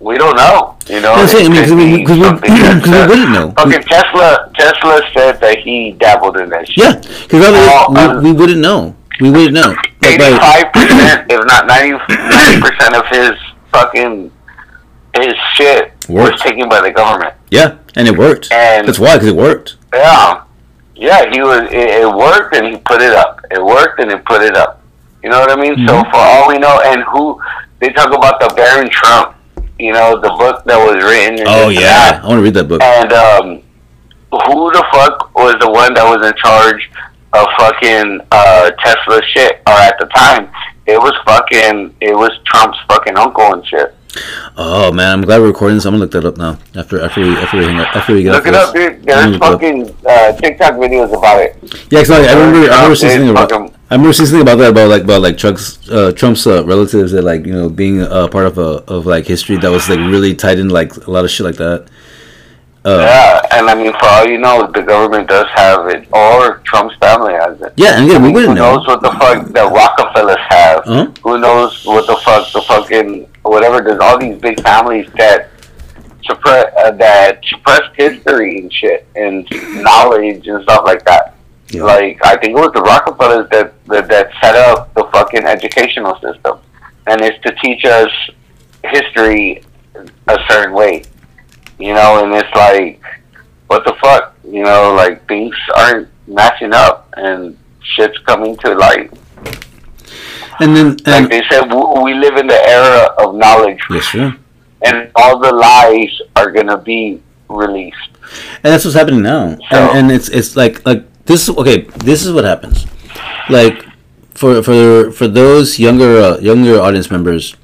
we 0.00 0.16
don't 0.18 0.36
know. 0.36 0.76
You 0.88 1.00
know, 1.00 1.24
saying, 1.26 1.52
I 1.52 1.66
mean, 1.66 1.76
we- 1.76 1.76
could 1.76 1.76
be 1.76 2.04
'cause 2.04 2.16
we- 2.18 2.24
something 2.24 2.54
that's, 2.54 2.80
'cause 2.84 2.90
we 2.90 2.98
uh, 2.98 3.08
wouldn't 3.08 3.30
know. 3.30 3.50
Fucking 3.56 3.82
Tesla, 3.82 4.50
Tesla 4.56 5.00
said 5.14 5.40
that 5.40 5.58
he 5.58 5.92
dabbled 5.92 6.36
in 6.38 6.48
that 6.50 6.66
shit. 6.66 6.78
Yeah, 6.78 6.92
because 7.22 7.44
Oh, 7.46 8.18
we, 8.20 8.30
we 8.30 8.32
wouldn't 8.32 8.60
know. 8.60 8.94
We 9.20 9.30
wouldn't 9.30 9.52
know. 9.52 9.74
Eighty-five 10.02 10.72
percent, 10.72 11.30
if 11.30 11.44
not 11.46 11.66
90 11.66 11.98
percent 12.60 12.94
of 12.96 13.06
his 13.08 13.32
fucking 13.70 14.32
his 15.14 15.34
shit 15.54 15.92
Worked. 16.08 16.32
was 16.32 16.40
taken 16.40 16.68
by 16.68 16.80
the 16.80 16.90
government. 16.90 17.34
yeah, 17.50 17.76
and 17.96 18.08
it 18.08 18.16
worked. 18.16 18.50
And- 18.52 18.88
That's 18.88 18.98
why, 18.98 19.14
because 19.16 19.28
it 19.28 19.36
worked. 19.36 19.76
Yeah, 19.92 20.42
yeah, 20.94 21.30
he 21.30 21.42
was. 21.42 21.62
It, 21.70 22.02
it 22.02 22.08
worked, 22.14 22.56
and 22.56 22.66
he 22.68 22.76
put 22.78 23.02
it 23.02 23.12
up. 23.12 23.40
It 23.50 23.62
worked, 23.62 24.00
and 24.00 24.10
he 24.10 24.16
put 24.18 24.40
it 24.42 24.56
up. 24.56 24.80
You 25.22 25.28
know 25.28 25.40
what 25.40 25.50
I 25.50 25.56
mean? 25.60 25.74
So 25.86 25.92
Mm-hmm. 25.94 26.10
for 26.10 26.16
all 26.16 26.48
we 26.48 26.58
know, 26.58 26.80
and 26.86 27.02
who 27.02 27.38
they 27.80 27.90
talk 27.90 28.14
about 28.14 28.40
the 28.40 28.52
Baron 28.56 28.88
Trump. 28.90 29.34
You 29.80 29.92
know, 29.92 30.20
the 30.20 30.28
book 30.28 30.64
that 30.64 30.76
was 30.78 31.02
written. 31.04 31.44
Oh 31.48 31.68
yeah, 31.68 31.80
that. 31.80 32.24
I 32.24 32.28
want 32.28 32.38
to 32.38 32.42
read 32.42 32.54
that 32.54 32.68
book. 32.68 32.82
And 32.82 33.12
um, 33.12 33.62
who 34.30 34.70
the 34.72 34.84
fuck 34.92 35.34
was 35.34 35.56
the 35.60 35.70
one 35.70 35.94
that 35.94 36.04
was 36.04 36.24
in 36.26 36.34
charge 36.36 36.90
of 37.32 37.46
fucking 37.58 38.20
uh, 38.30 38.70
Tesla 38.84 39.20
shit? 39.32 39.62
Or 39.66 39.72
at 39.72 39.98
the 39.98 40.06
time, 40.14 40.50
it 40.86 40.98
was 40.98 41.14
fucking. 41.26 41.94
It 42.00 42.14
was 42.14 42.30
Trump's 42.46 42.78
fucking 42.88 43.16
uncle 43.16 43.52
and 43.54 43.66
shit. 43.66 43.94
Oh 44.56 44.92
man, 44.92 45.12
I'm 45.12 45.22
glad 45.22 45.40
we're 45.40 45.46
recording 45.48 45.76
this. 45.76 45.84
I'm 45.86 45.92
gonna 45.92 46.02
look 46.02 46.10
that 46.12 46.24
up 46.24 46.36
now. 46.36 46.58
After 46.74 47.00
after 47.00 47.20
we 47.22 47.36
after 47.36 47.58
we 47.58 47.64
hang 47.64 47.78
up, 47.78 47.94
after 47.96 48.12
we 48.12 48.22
get 48.24 48.32
Look 48.32 48.46
it 48.46 48.50
this. 48.52 48.68
up, 48.68 48.74
dude. 48.74 49.02
There's 49.04 49.16
gonna 49.16 49.30
look 49.30 49.40
it 49.40 49.42
up. 49.42 49.60
fucking 49.60 49.96
uh, 50.06 50.32
TikTok 50.40 50.74
videos 50.74 51.16
about 51.16 51.40
it. 51.40 51.56
Yeah, 51.90 52.00
exactly. 52.00 52.28
I, 52.28 52.32
I 52.32 52.34
remember 52.34 52.70
I 52.70 52.74
remember 52.76 52.96
seeing 52.96 53.12
something 53.12 53.30
about 53.30 53.48
I 53.90 53.94
remember 53.94 54.12
seeing 54.12 54.26
something 54.28 54.42
about 54.42 54.56
that 54.58 54.70
about 54.70 54.88
like 54.88 55.02
about 55.02 55.20
like 55.20 55.36
Trump's 55.36 55.90
uh, 55.90 56.12
Trump's 56.12 56.46
uh, 56.46 56.64
relatives 56.64 57.10
that 57.12 57.22
like 57.22 57.44
you 57.44 57.52
know 57.52 57.68
being 57.68 58.00
a 58.02 58.28
part 58.28 58.46
of 58.46 58.56
a 58.58 58.84
of 58.86 59.04
like 59.06 59.26
history 59.26 59.56
that 59.58 59.70
was 59.70 59.88
like 59.88 59.98
really 59.98 60.34
tied 60.34 60.58
into 60.60 60.72
like 60.72 60.94
a 61.08 61.10
lot 61.10 61.24
of 61.24 61.30
shit 61.30 61.44
like 61.44 61.56
that. 61.56 61.88
Uh, 62.84 62.98
Yeah, 63.00 63.42
and 63.58 63.68
I 63.68 63.74
mean, 63.74 63.92
for 63.92 64.06
all 64.06 64.26
you 64.26 64.38
know, 64.38 64.70
the 64.72 64.80
government 64.82 65.28
does 65.28 65.46
have 65.54 65.88
it, 65.88 66.06
or 66.12 66.58
Trump's 66.64 66.94
family 66.96 67.34
has 67.34 67.60
it. 67.60 67.72
yeah, 67.76 67.96
and 67.98 68.06
again, 68.06 68.22
we 68.22 68.28
Who 68.28 68.34
wouldn't 68.34 68.54
know. 68.54 68.76
knows 68.76 68.86
what 68.86 69.02
the 69.02 69.10
fuck 69.10 69.46
the 69.48 69.66
Rockefellers 69.66 70.38
have? 70.48 70.78
Uh-huh. 70.86 71.10
Who 71.24 71.38
knows 71.40 71.84
what 71.84 72.06
the 72.06 72.16
fuck 72.24 72.50
the 72.52 72.62
fucking 72.62 73.28
whatever? 73.42 73.82
There's 73.82 74.00
all 74.00 74.18
these 74.18 74.38
big 74.40 74.60
families 74.62 75.10
that 75.16 75.50
suppress 76.24 76.72
uh, 76.78 76.92
that 76.92 77.44
suppress 77.44 77.82
history 77.96 78.60
and 78.60 78.72
shit 78.72 79.06
and 79.16 79.46
knowledge 79.82 80.46
and 80.46 80.62
stuff 80.62 80.84
like 80.86 81.04
that. 81.06 81.29
Yeah. 81.70 81.84
Like 81.84 82.18
I 82.24 82.36
think 82.36 82.56
it 82.56 82.60
was 82.60 82.72
the 82.72 82.82
Rockefellers 82.82 83.48
that, 83.50 83.72
that 83.86 84.08
that 84.08 84.30
set 84.42 84.56
up 84.56 84.92
the 84.94 85.04
fucking 85.12 85.44
educational 85.44 86.14
system, 86.20 86.58
and 87.06 87.20
it's 87.20 87.40
to 87.42 87.54
teach 87.62 87.84
us 87.84 88.10
history 88.84 89.62
a 90.28 90.38
certain 90.48 90.72
way, 90.74 91.04
you 91.78 91.94
know. 91.94 92.24
And 92.24 92.34
it's 92.34 92.54
like, 92.56 93.00
what 93.68 93.84
the 93.84 93.94
fuck, 94.00 94.34
you 94.44 94.62
know? 94.64 94.94
Like 94.94 95.26
things 95.28 95.54
aren't 95.76 96.08
matching 96.26 96.72
up, 96.72 97.12
and 97.16 97.56
shit's 97.82 98.18
coming 98.26 98.56
to 98.58 98.74
light. 98.74 99.10
And 100.60 100.76
then 100.76 100.96
Like 101.06 101.30
they 101.30 101.42
said, 101.50 101.72
we 101.72 102.14
live 102.14 102.36
in 102.36 102.46
the 102.46 102.68
era 102.68 103.14
of 103.18 103.34
knowledge, 103.34 103.78
yes, 103.90 104.04
sure. 104.04 104.34
and 104.82 105.10
all 105.14 105.38
the 105.38 105.52
lies 105.52 106.20
are 106.36 106.50
gonna 106.50 106.76
be 106.78 107.20
released. 107.48 107.96
And 108.62 108.72
that's 108.72 108.84
what's 108.84 108.94
happening 108.96 109.22
now. 109.22 109.56
So- 109.70 109.76
And, 109.78 109.98
and 109.98 110.12
it's 110.12 110.28
it's 110.28 110.56
like 110.56 110.84
like 110.84 111.04
this. 111.30 111.48
Okay, 111.48 111.82
this 112.04 112.26
is 112.26 112.32
what 112.32 112.44
happens. 112.44 112.86
Like 113.48 113.86
for 114.34 114.62
for 114.62 115.10
for 115.10 115.28
those 115.28 115.78
younger 115.78 116.18
uh, 116.18 116.38
younger 116.38 116.80
audience 116.80 117.10
members, 117.10 117.56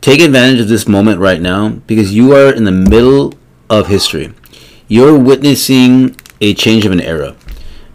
take 0.00 0.20
advantage 0.20 0.60
of 0.60 0.68
this 0.68 0.86
moment 0.86 1.20
right 1.20 1.40
now 1.40 1.70
because 1.86 2.14
you 2.14 2.32
are 2.34 2.52
in 2.52 2.64
the 2.64 2.72
middle 2.72 3.34
of 3.68 3.88
history. 3.88 4.32
You're 4.86 5.18
witnessing 5.18 6.16
a 6.40 6.54
change 6.54 6.86
of 6.86 6.92
an 6.92 7.00
era. 7.00 7.36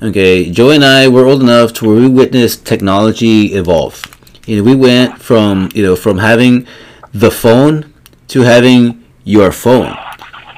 Okay, 0.02 0.49
Joe 0.52 0.72
and 0.72 0.84
I 0.84 1.07
were 1.07 1.26
old 1.26 1.41
enough 1.41 1.73
to 1.73 1.88
where 1.88 1.95
we 1.95 2.10
witnessed 2.10 2.65
technology 2.65 3.53
evolve. 3.53 4.03
You 4.45 4.57
know, 4.57 4.64
we 4.64 4.76
went 4.76 5.22
from 5.22 5.69
you 5.73 5.84
know 5.84 5.95
from 5.95 6.18
having 6.18 6.68
the 7.14 7.31
phone 7.31 7.94
to 8.30 8.41
having 8.41 9.03
your 9.23 9.52
phone. 9.52 9.95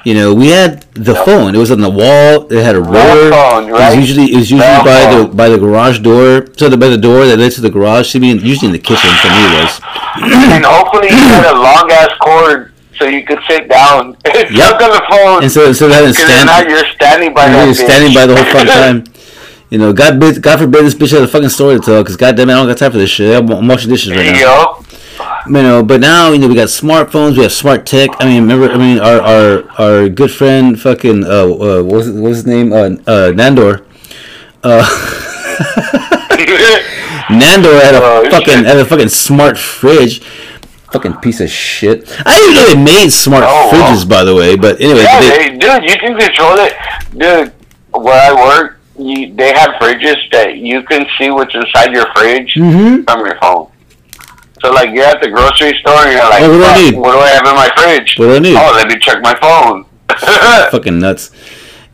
You 0.06 0.14
know, 0.14 0.34
we 0.36 0.49
had 0.49 0.84
the 0.94 1.15
phone. 1.15 1.56
It 1.56 1.57
was 1.57 1.72
on 1.72 1.82
the 1.82 1.90
wall. 1.90 2.45
It 2.53 2.64
had 2.64 2.76
a 2.76 2.80
roller. 2.80 3.32
phone, 3.32 3.69
It 3.69 3.73
was 3.73 3.95
usually 3.95 4.32
it 4.32 4.38
was 4.38 4.52
usually 4.52 4.84
by 4.86 5.02
the 5.15 5.27
by 5.34 5.49
the 5.49 5.57
garage 5.57 5.99
door. 5.99 6.45
So 6.57 6.69
the 6.69 6.77
by 6.77 6.90
the 6.90 6.98
door 6.98 7.26
that 7.26 7.38
led 7.40 7.52
to 7.53 7.61
the 7.61 7.72
garage. 7.72 8.07
Should 8.10 8.22
be 8.22 8.30
in, 8.30 8.40
usually 8.40 8.68
in 8.68 8.72
the 8.73 8.80
kitchen. 8.80 9.10
For 9.22 9.27
me, 9.34 9.41
it 9.49 9.53
was. 9.65 9.82
and 10.53 10.64
hopefully 10.64 11.10
you 11.10 11.18
had 11.18 11.52
a 11.52 11.57
long 11.57 11.90
ass 11.91 12.14
cord 12.22 12.72
so 12.98 13.06
you 13.06 13.26
could 13.26 13.40
sit 13.49 13.68
down 13.68 14.15
Yep. 14.26 14.48
talk 14.56 14.82
on 14.84 14.91
the 14.91 15.03
phone. 15.10 15.44
And 15.44 15.52
so 15.52 15.65
having 15.90 16.11
Because 16.14 16.18
stand, 16.23 16.45
now 16.48 16.60
you're 16.61 16.86
standing 16.94 17.34
by 17.34 17.48
you're 17.49 17.65
that 17.65 17.76
standing 17.76 18.14
by 18.14 18.26
the 18.27 18.36
whole 18.36 18.45
fucking 18.53 18.68
time. 19.03 19.03
You 19.72 19.80
know, 19.80 19.91
God, 19.91 20.19
God 20.41 20.60
forbid 20.60 20.86
this 20.86 20.94
bitch 20.94 21.11
has 21.11 21.23
a 21.23 21.27
fucking 21.27 21.49
story 21.49 21.80
to 21.80 21.82
tell. 21.82 22.03
Because 22.03 22.15
goddamn, 22.15 22.49
it, 22.49 22.53
I 22.53 22.56
don't 22.57 22.68
got 22.68 22.77
time 22.77 22.91
for 22.91 22.99
this 22.99 23.10
shit. 23.10 23.36
I'm, 23.36 23.49
I'm 23.52 23.68
washing 23.68 23.90
dishes 23.90 24.11
right 24.15 24.23
now. 24.32 24.40
Yo. 24.40 24.85
You 25.48 25.54
know, 25.54 25.84
but 25.84 26.02
now 26.02 26.32
you 26.32 26.40
know 26.40 26.48
we 26.48 26.56
got 26.56 26.68
smartphones, 26.70 27.38
we 27.38 27.44
have 27.44 27.52
smart 27.52 27.86
tech. 27.86 28.10
I 28.20 28.26
mean, 28.26 28.42
remember? 28.44 28.70
I 28.72 28.78
mean, 28.78 29.00
our 29.00 29.22
our, 29.22 29.70
our 29.80 30.10
good 30.10 30.32
friend, 30.32 30.80
fucking, 30.80 31.24
uh, 31.24 31.28
uh 31.28 31.84
what 31.84 31.98
was, 31.98 32.10
what 32.12 32.30
was 32.30 32.38
his 32.38 32.48
name? 32.48 32.74
Uh, 32.74 32.90
uh, 33.08 33.32
Nandor. 33.32 33.86
Uh, 34.64 34.84
Nandor 37.30 37.82
had 37.82 37.96
a 37.96 38.02
Oh, 38.04 38.30
fucking 38.30 38.64
had 38.66 38.78
a 38.78 38.86
fucking 38.86 39.10
smart 39.10 39.58
fridge. 39.58 40.22
Fucking 40.92 41.14
piece 41.18 41.42
of 41.42 41.50
shit. 41.50 42.10
I 42.26 42.36
didn't 42.38 42.52
even 42.52 42.56
know 42.56 42.66
they 42.86 43.02
made 43.04 43.10
smart 43.12 43.44
Oh, 43.46 43.70
fridges, 43.74 44.08
by 44.08 44.24
the 44.24 44.36
way. 44.36 44.56
But 44.56 44.80
anyway, 44.80 45.02
Yeah, 45.04 45.20
they- 45.20 45.50
they, 45.50 45.58
dude, 45.58 45.84
you 45.90 45.98
can 45.98 46.18
control 46.18 46.56
it. 46.60 46.74
Dude, 47.18 47.52
where 47.92 48.32
I 48.32 48.34
work, 48.34 48.80
you, 48.98 49.34
they 49.36 49.54
have 49.54 49.72
fridges 49.82 50.18
that 50.32 50.58
you 50.58 50.84
can 50.84 51.06
see 51.18 51.30
what's 51.32 51.54
inside 51.54 51.92
your 51.92 52.06
fridge 52.16 52.54
Mhm. 52.56 53.04
from 53.10 53.26
your 53.26 53.38
phone. 53.42 53.68
So, 54.66 54.72
like, 54.72 54.96
you're 54.96 55.06
at 55.06 55.22
the 55.22 55.30
grocery 55.30 55.78
store 55.78 55.94
and 55.94 56.14
you're 56.14 56.28
like, 56.28 56.42
Oh, 56.42 56.50
what 56.50 56.58
do 56.58 56.64
I 56.64 56.90
need? 56.90 56.98
what 56.98 57.12
do 57.12 57.20
I 57.20 57.30
have 57.30 57.46
in 57.46 57.54
my 57.54 57.70
fridge? 57.78 58.16
What 58.18 58.26
do 58.26 58.36
I 58.36 58.40
need? 58.40 58.56
Oh, 58.58 58.74
let 58.76 58.88
me 58.88 58.98
check 58.98 59.22
my 59.22 59.36
phone. 59.36 59.86
fucking 60.72 60.98
nuts. 60.98 61.30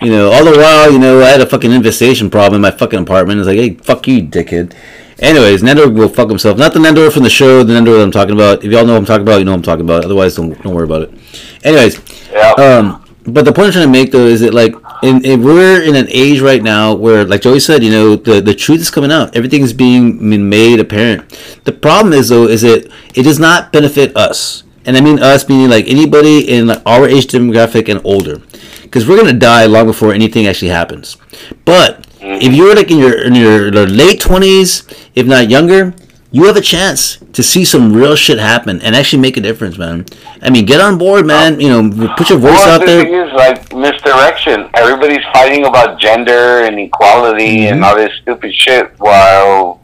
You 0.02 0.10
know, 0.10 0.31
all 0.31 0.45
the 0.45 0.57
while, 0.57 0.89
you 0.89 0.98
know, 0.98 1.19
I 1.19 1.27
had 1.27 1.41
a 1.41 1.45
fucking 1.45 1.69
infestation 1.69 2.30
problem 2.30 2.56
in 2.56 2.61
my 2.61 2.72
fucking 2.72 2.99
apartment. 2.99 3.41
It's 3.41 3.48
like, 3.48 3.57
hey, 3.57 3.73
fuck 3.73 4.07
you, 4.07 4.23
dickhead. 4.23 4.73
Anyways, 5.19 5.64
Nandor 5.64 5.93
will 5.93 6.07
fuck 6.07 6.30
himself. 6.30 6.57
Not 6.57 6.73
the 6.73 6.80
Nandor 6.80 7.11
from 7.11 7.23
the 7.23 7.30
show, 7.30 7.61
the 7.61 7.73
Nandor 7.73 7.98
that 7.98 8.03
I'm 8.03 8.11
talking 8.11 8.35
about. 8.35 8.64
If 8.64 8.72
y'all 8.72 8.85
know 8.85 8.93
what 8.93 8.99
I'm 8.99 9.06
talking 9.06 9.23
about, 9.23 9.39
you 9.39 9.43
know 9.45 9.52
what 9.52 9.57
I'm 9.57 9.64
talking 9.64 9.84
about. 9.84 10.06
Otherwise, 10.06 10.35
don't 10.35 10.60
don't 10.64 10.73
worry 10.73 10.85
about 10.85 11.02
it. 11.02 11.14
Anyways, 11.65 11.99
yeah. 12.31 12.53
um, 12.53 13.01
but 13.26 13.45
the 13.45 13.53
point 13.53 13.68
I'm 13.68 13.73
trying 13.73 13.85
to 13.85 13.91
make 13.91 14.11
though 14.11 14.26
is 14.26 14.41
that 14.41 14.53
like, 14.53 14.73
in, 15.03 15.23
in, 15.26 15.43
we're 15.43 15.81
in 15.81 15.95
an 15.95 16.07
age 16.10 16.41
right 16.41 16.61
now 16.61 16.93
where, 16.93 17.23
like 17.26 17.41
Joey 17.41 17.60
said, 17.60 17.84
you 17.84 17.91
know, 17.91 18.15
the 18.15 18.41
the 18.41 18.53
truth 18.53 18.81
is 18.81 18.89
coming 18.89 19.11
out. 19.11 19.35
Everything 19.35 19.61
is 19.61 19.73
being 19.73 20.18
being 20.18 20.49
made 20.49 20.80
apparent. 20.80 21.30
The 21.64 21.72
problem 21.72 22.14
is 22.14 22.30
though, 22.30 22.48
is 22.48 22.61
that 22.61 22.91
it 23.15 23.23
does 23.23 23.39
not 23.39 23.72
benefit 23.72 24.15
us, 24.15 24.64
and 24.85 24.98
I 24.98 25.02
mean 25.02 25.19
us 25.19 25.48
meaning 25.48 25.69
like 25.69 25.88
anybody 25.88 26.49
in 26.49 26.68
like 26.68 26.81
our 26.85 27.07
age 27.07 27.27
demographic 27.27 27.89
and 27.89 28.02
older, 28.03 28.41
because 28.84 29.07
we're 29.07 29.18
gonna 29.18 29.34
die 29.34 29.65
long 29.65 29.85
before 29.85 30.14
anything 30.14 30.48
actually 30.48 30.69
happens. 30.69 31.18
But 31.65 32.07
if 32.19 32.53
you're 32.53 32.76
like 32.76 32.91
in 32.91 32.98
your 32.99 33.22
in 33.22 33.35
your 33.35 33.72
late 33.72 34.19
twenties, 34.19 34.84
if 35.15 35.26
not 35.26 35.49
younger, 35.49 35.93
you 36.33 36.45
have 36.45 36.55
a 36.55 36.61
chance 36.61 37.17
to 37.33 37.43
see 37.43 37.65
some 37.65 37.93
real 37.93 38.15
shit 38.15 38.39
happen 38.39 38.81
and 38.81 38.95
actually 38.95 39.21
make 39.21 39.35
a 39.35 39.41
difference, 39.41 39.77
man. 39.77 40.05
I 40.41 40.49
mean, 40.49 40.65
get 40.65 40.79
on 40.79 40.97
board, 40.97 41.25
man. 41.25 41.59
You 41.59 41.69
know, 41.69 42.15
put 42.15 42.29
your 42.29 42.39
voice 42.39 42.51
well, 42.53 42.75
out 42.75 42.79
the 42.79 42.85
there. 42.85 43.03
thing 43.03 43.13
is, 43.13 43.33
like, 43.33 43.73
misdirection. 43.75 44.69
Everybody's 44.73 45.23
fighting 45.33 45.65
about 45.65 45.99
gender 45.99 46.63
and 46.63 46.79
equality 46.79 47.57
Mm-hmm. 47.57 47.73
and 47.73 47.83
all 47.83 47.95
this 47.95 48.13
stupid 48.21 48.53
shit 48.53 48.91
while 48.99 49.81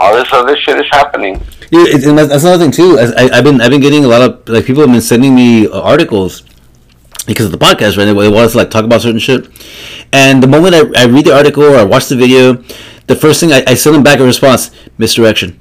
all 0.00 0.14
this 0.16 0.28
other 0.32 0.56
shit 0.56 0.78
is 0.78 0.86
happening. 0.90 1.34
Yeah, 1.70 1.84
it, 1.86 2.04
and 2.04 2.18
that's 2.18 2.42
another 2.44 2.64
thing 2.64 2.72
too. 2.72 2.98
I, 2.98 3.38
I've 3.38 3.44
been 3.44 3.60
I've 3.60 3.70
been 3.70 3.80
getting 3.80 4.04
a 4.04 4.08
lot 4.08 4.22
of 4.22 4.48
like 4.48 4.64
people 4.64 4.82
have 4.82 4.90
been 4.90 5.00
sending 5.00 5.34
me 5.34 5.66
uh, 5.68 5.80
articles 5.80 6.42
because 7.26 7.46
of 7.46 7.52
the 7.52 7.58
podcast, 7.58 7.96
right? 7.96 8.04
They, 8.04 8.12
they 8.12 8.28
want 8.28 8.46
us 8.46 8.52
to 8.52 8.58
like 8.58 8.70
talk 8.70 8.84
about 8.84 9.00
certain 9.02 9.18
shit, 9.20 9.46
and 10.12 10.42
the 10.42 10.46
moment 10.48 10.74
I, 10.74 11.02
I 11.02 11.06
read 11.06 11.24
the 11.24 11.34
article 11.36 11.62
or 11.64 11.76
I 11.76 11.84
watch 11.84 12.06
the 12.08 12.16
video, 12.16 12.54
the 13.06 13.14
first 13.16 13.40
thing 13.40 13.52
I, 13.52 13.62
I 13.66 13.74
send 13.74 13.94
them 13.96 14.02
back 14.02 14.18
a 14.20 14.24
response: 14.24 14.70
misdirection, 14.98 15.60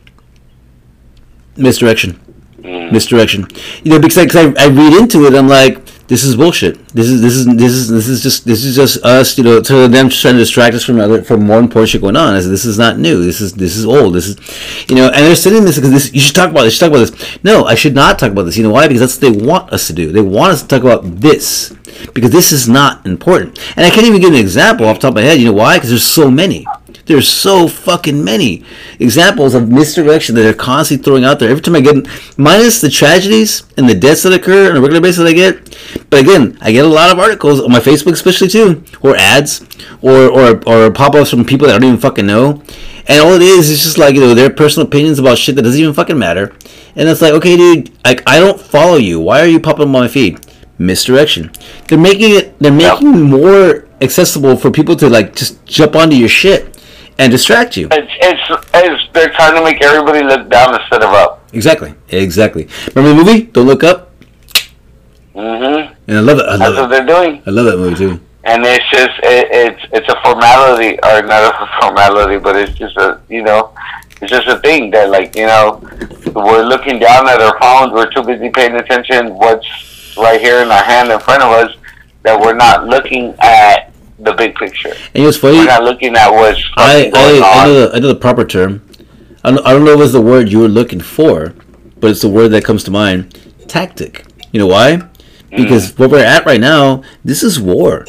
misdirection, 1.55 2.19
mm. 2.57 2.91
misdirection. 2.91 3.47
You 3.83 3.91
know, 3.91 3.99
because 3.99 4.35
I, 4.35 4.41
I, 4.41 4.53
I 4.65 4.67
read 4.67 4.93
into 4.93 5.25
it, 5.25 5.33
I'm 5.33 5.47
like, 5.47 5.83
this 6.07 6.25
is 6.25 6.35
bullshit. 6.35 6.85
This 6.89 7.09
is 7.09 7.21
this 7.21 7.33
is 7.33 7.45
this 7.45 7.71
is 7.71 7.89
this 7.89 8.07
is 8.07 8.21
just 8.21 8.45
this 8.45 8.65
is 8.65 8.75
just 8.75 9.03
us, 9.05 9.37
you 9.37 9.43
know, 9.43 9.61
to 9.61 9.87
them 9.87 10.09
trying 10.09 10.33
to 10.33 10.39
distract 10.39 10.75
us 10.75 10.83
from 10.83 10.99
other 10.99 11.23
from 11.23 11.45
more 11.45 11.59
important 11.59 11.89
shit 11.89 12.01
going 12.01 12.17
on. 12.17 12.33
I 12.33 12.41
said, 12.41 12.51
this 12.51 12.65
is 12.65 12.77
not 12.77 12.99
new. 12.99 13.23
This 13.23 13.39
is 13.39 13.53
this 13.53 13.77
is 13.77 13.85
old. 13.85 14.13
This 14.13 14.27
is, 14.27 14.89
you 14.89 14.95
know, 14.95 15.07
and 15.07 15.15
they're 15.15 15.35
sending 15.35 15.63
this 15.63 15.77
because 15.77 15.91
this 15.91 16.13
you 16.13 16.19
should 16.19 16.35
talk 16.35 16.51
about 16.51 16.63
this. 16.63 16.73
You 16.73 16.77
should 16.77 16.91
talk 16.91 17.01
about 17.01 17.09
this. 17.09 17.43
No, 17.43 17.63
I 17.65 17.75
should 17.75 17.95
not 17.95 18.19
talk 18.19 18.31
about 18.31 18.43
this. 18.43 18.57
You 18.57 18.63
know 18.63 18.71
why? 18.71 18.87
Because 18.87 18.99
that's 18.99 19.21
what 19.21 19.33
they 19.33 19.45
want 19.45 19.71
us 19.71 19.87
to 19.87 19.93
do. 19.93 20.11
They 20.11 20.21
want 20.21 20.51
us 20.51 20.61
to 20.61 20.67
talk 20.67 20.81
about 20.81 21.03
this 21.03 21.73
because 22.13 22.31
this 22.31 22.51
is 22.51 22.67
not 22.67 23.05
important. 23.05 23.57
And 23.77 23.85
I 23.85 23.89
can't 23.89 24.05
even 24.05 24.19
give 24.19 24.33
an 24.33 24.39
example 24.39 24.87
off 24.87 24.97
the 24.97 25.01
top 25.03 25.11
of 25.11 25.15
my 25.15 25.21
head. 25.21 25.39
You 25.39 25.45
know 25.45 25.53
why? 25.53 25.77
Because 25.77 25.89
there's 25.89 26.05
so 26.05 26.29
many. 26.29 26.65
There's 27.05 27.27
so 27.27 27.67
fucking 27.67 28.23
many 28.23 28.63
examples 28.99 29.53
of 29.53 29.69
misdirection 29.69 30.35
that 30.35 30.41
they're 30.41 30.53
constantly 30.53 31.03
throwing 31.03 31.25
out 31.25 31.39
there. 31.39 31.49
Every 31.49 31.61
time 31.61 31.75
I 31.75 31.81
get, 31.81 32.07
minus 32.37 32.79
the 32.79 32.89
tragedies 32.89 33.63
and 33.77 33.89
the 33.89 33.95
deaths 33.95 34.23
that 34.23 34.33
occur 34.33 34.71
on 34.71 34.77
a 34.77 34.81
regular 34.81 35.01
basis 35.01 35.17
that 35.17 35.27
I 35.27 35.33
get, 35.33 35.77
but 36.09 36.21
again, 36.21 36.57
I 36.61 36.71
get 36.71 36.85
a 36.85 36.87
lot 36.87 37.11
of 37.11 37.19
articles 37.19 37.59
on 37.59 37.71
my 37.71 37.79
Facebook, 37.79 38.13
especially 38.13 38.47
too, 38.47 38.83
or 39.01 39.15
ads, 39.15 39.65
or 40.01 40.29
or, 40.29 40.61
or 40.67 40.91
pop-ups 40.91 41.29
from 41.29 41.43
people 41.45 41.67
that 41.67 41.75
I 41.75 41.79
don't 41.79 41.89
even 41.89 41.99
fucking 41.99 42.25
know, 42.25 42.63
and 43.07 43.21
all 43.21 43.33
it 43.33 43.41
is 43.41 43.69
is 43.69 43.83
just 43.83 43.97
like 43.97 44.15
you 44.15 44.21
know 44.21 44.33
their 44.33 44.49
personal 44.49 44.87
opinions 44.87 45.19
about 45.19 45.37
shit 45.37 45.55
that 45.55 45.63
doesn't 45.63 45.79
even 45.79 45.93
fucking 45.93 46.17
matter, 46.17 46.55
and 46.95 47.09
it's 47.09 47.21
like 47.21 47.33
okay, 47.33 47.57
dude, 47.57 47.91
like 48.05 48.23
I 48.27 48.39
don't 48.39 48.59
follow 48.59 48.97
you. 48.97 49.19
Why 49.19 49.41
are 49.41 49.47
you 49.47 49.59
popping 49.59 49.81
up 49.81 49.87
on 49.87 49.91
my 49.91 50.07
feed? 50.07 50.39
Misdirection. 50.77 51.51
They're 51.87 51.99
making 51.99 52.31
it. 52.31 52.57
They're 52.59 52.71
making 52.71 53.13
it 53.13 53.17
more 53.17 53.87
accessible 54.01 54.57
for 54.57 54.69
people 54.69 54.95
to 54.97 55.09
like 55.09 55.35
just 55.35 55.63
jump 55.65 55.95
onto 55.95 56.15
your 56.15 56.29
shit 56.29 56.72
and 57.17 57.31
distract 57.31 57.77
you. 57.77 57.87
It's, 57.91 58.11
it's, 58.21 58.65
it's 58.73 59.03
they're 59.13 59.29
trying 59.29 59.55
to 59.55 59.63
make 59.63 59.81
everybody 59.83 60.23
look 60.23 60.49
down 60.49 60.73
instead 60.79 61.03
of 61.03 61.09
up. 61.11 61.47
Exactly. 61.53 61.93
Exactly. 62.09 62.67
Remember 62.95 63.09
the 63.23 63.23
movie? 63.31 63.43
Don't 63.45 63.67
look 63.67 63.83
up. 63.83 64.11
Mm-hmm. 65.35 65.93
And 66.07 66.17
I 66.17 66.21
love 66.21 66.39
it. 66.39 66.45
I 66.45 66.57
That's 66.57 66.71
love 66.75 66.77
what 66.77 66.87
they're 66.89 67.05
doing, 67.05 67.41
I 67.45 67.49
love 67.49 67.65
that 67.65 67.77
movie 67.77 67.95
too. 67.95 68.19
and 68.43 68.63
it's 68.65 68.85
just 68.91 69.11
it, 69.23 69.47
it's 69.51 69.81
it's 69.91 70.09
a 70.09 70.21
formality 70.23 70.99
or 71.03 71.21
not 71.23 71.53
a 71.53 71.69
formality, 71.81 72.37
but 72.37 72.55
it's 72.55 72.73
just 72.73 72.95
a 72.97 73.19
you 73.29 73.41
know, 73.41 73.73
it's 74.21 74.29
just 74.31 74.47
a 74.47 74.59
thing 74.59 74.91
that 74.91 75.09
like 75.09 75.35
you 75.35 75.47
know, 75.47 75.81
we're 76.35 76.63
looking 76.63 76.99
down 76.99 77.27
at 77.27 77.41
our 77.41 77.57
phones. 77.59 77.93
We're 77.93 78.11
too 78.11 78.21
busy 78.23 78.49
paying 78.49 78.75
attention 78.75 79.33
what's 79.35 80.15
right 80.17 80.39
here 80.39 80.61
in 80.61 80.69
our 80.69 80.83
hand 80.83 81.11
in 81.11 81.19
front 81.19 81.41
of 81.41 81.51
us 81.51 81.75
that 82.21 82.39
we're 82.39 82.53
not 82.55 82.85
looking 82.85 83.33
at 83.39 83.91
the 84.23 84.33
big 84.33 84.55
picture. 84.55 84.93
And 85.13 85.23
what's 85.23 85.37
funny? 85.37 85.57
We're 85.57 85.65
not 85.65 85.83
looking 85.83 86.15
at 86.15 86.29
what's 86.29 86.63
I, 86.77 87.09
going 87.09 87.43
I, 87.43 87.49
I, 87.53 87.65
know 87.65 87.87
the, 87.87 87.95
I 87.95 87.99
know 87.99 88.07
the 88.07 88.15
proper 88.15 88.45
term. 88.45 88.81
I 89.43 89.51
don't, 89.51 89.65
I 89.65 89.71
don't 89.73 89.83
know 89.83 89.93
if 89.93 90.01
it's 90.01 90.13
the 90.13 90.21
word 90.21 90.49
you 90.51 90.59
were 90.59 90.67
looking 90.67 91.01
for, 91.01 91.53
but 91.99 92.11
it's 92.11 92.21
the 92.21 92.29
word 92.29 92.49
that 92.49 92.63
comes 92.63 92.83
to 92.85 92.91
mind. 92.91 93.37
Tactic. 93.67 94.25
You 94.51 94.59
know 94.59 94.67
why? 94.67 95.07
Because 95.49 95.91
mm. 95.91 95.99
what 95.99 96.11
we're 96.11 96.25
at 96.25 96.45
right 96.45 96.59
now, 96.59 97.03
this 97.23 97.43
is 97.43 97.59
war. 97.59 98.05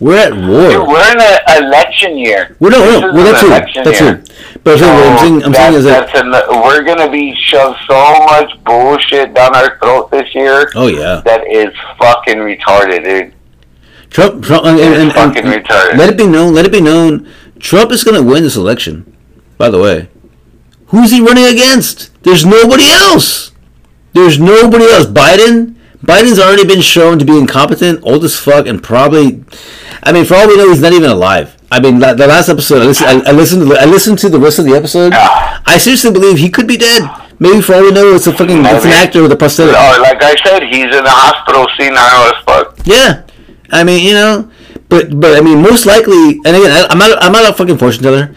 We're 0.00 0.18
at 0.18 0.32
Dude, 0.32 0.48
war. 0.48 0.88
we're 0.88 1.12
in 1.12 1.20
an 1.20 1.64
election 1.64 2.16
year. 2.16 2.56
We're 2.58 2.70
not. 2.70 2.80
well, 2.80 3.18
an 3.18 3.24
that's 3.24 3.72
true. 3.72 3.84
That's 3.84 4.00
year. 4.00 4.16
true. 4.16 4.34
But 4.64 4.72
I'm 4.72 4.78
saying, 4.78 4.94
what 4.94 5.06
I'm 5.06 5.18
saying, 5.18 5.44
I'm 5.44 5.54
saying 5.54 5.74
is 5.74 5.84
that, 5.84 6.16
an, 6.16 6.30
we're 6.62 6.82
gonna 6.82 7.10
be 7.10 7.34
shoved 7.36 7.78
so 7.88 8.24
much 8.26 8.64
bullshit 8.64 9.32
down 9.34 9.54
our 9.54 9.78
throat 9.78 10.10
this 10.10 10.34
year 10.34 10.70
oh 10.74 10.88
yeah, 10.88 11.20
that 11.24 11.46
is 11.46 11.72
fucking 11.98 12.38
retarded, 12.38 13.04
dude. 13.04 13.34
Trump, 14.12 14.44
Trump, 14.44 14.66
and, 14.66 14.78
and, 14.78 15.10
and, 15.10 15.34
retarded. 15.34 15.96
let 15.96 16.10
it 16.10 16.18
be 16.18 16.26
known, 16.26 16.54
let 16.54 16.66
it 16.66 16.72
be 16.72 16.82
known, 16.82 17.26
Trump 17.58 17.90
is 17.92 18.04
going 18.04 18.22
to 18.22 18.22
win 18.22 18.42
this 18.42 18.56
election. 18.56 19.16
By 19.56 19.70
the 19.70 19.80
way, 19.80 20.08
who's 20.88 21.10
he 21.10 21.20
running 21.20 21.46
against? 21.46 22.22
There's 22.22 22.44
nobody 22.44 22.84
else. 22.90 23.52
There's 24.12 24.38
nobody 24.38 24.84
else. 24.84 25.06
Biden, 25.06 25.76
Biden's 26.04 26.38
already 26.38 26.66
been 26.66 26.82
shown 26.82 27.18
to 27.20 27.24
be 27.24 27.38
incompetent, 27.38 28.00
old 28.02 28.22
as 28.24 28.38
fuck, 28.38 28.66
and 28.66 28.82
probably, 28.82 29.44
I 30.02 30.12
mean, 30.12 30.26
for 30.26 30.34
all 30.34 30.46
we 30.46 30.58
know, 30.58 30.68
he's 30.68 30.82
not 30.82 30.92
even 30.92 31.10
alive. 31.10 31.56
I 31.70 31.80
mean, 31.80 32.00
the 32.00 32.26
last 32.26 32.50
episode, 32.50 32.82
I 32.82 32.84
listened, 32.84 33.08
I, 33.08 33.30
I 33.30 33.32
listened, 33.32 33.66
to, 33.66 33.76
I 33.76 33.86
listened 33.86 34.18
to 34.18 34.28
the 34.28 34.38
rest 34.38 34.58
of 34.58 34.66
the 34.66 34.74
episode. 34.74 35.12
Ah. 35.14 35.62
I 35.64 35.78
seriously 35.78 36.10
believe 36.10 36.36
he 36.36 36.50
could 36.50 36.68
be 36.68 36.76
dead. 36.76 37.02
Maybe 37.38 37.62
for 37.62 37.74
all 37.74 37.82
we 37.82 37.92
know, 37.92 38.14
it's 38.14 38.26
a 38.26 38.32
fucking, 38.32 38.60
it's 38.60 38.84
an 38.84 38.92
actor 38.92 39.22
with 39.22 39.32
a 39.32 39.36
prosthetic. 39.36 39.74
Or 39.74 40.00
like 40.02 40.22
I 40.22 40.36
said, 40.44 40.64
he's 40.64 40.94
in 40.94 41.02
the 41.02 41.10
hospital, 41.10 41.66
senile 41.78 42.28
as 42.28 42.44
fuck. 42.44 42.78
Yeah, 42.84 43.24
I 43.72 43.84
mean, 43.84 44.06
you 44.06 44.12
know, 44.14 44.50
but 44.88 45.18
but 45.18 45.36
I 45.36 45.40
mean, 45.40 45.62
most 45.62 45.86
likely, 45.86 46.40
and 46.44 46.46
again, 46.56 46.70
I, 46.70 46.86
I'm 46.90 46.98
not 46.98 47.22
I'm 47.22 47.32
not 47.32 47.48
a 47.50 47.54
fucking 47.54 47.78
fortune 47.78 48.02
teller. 48.02 48.34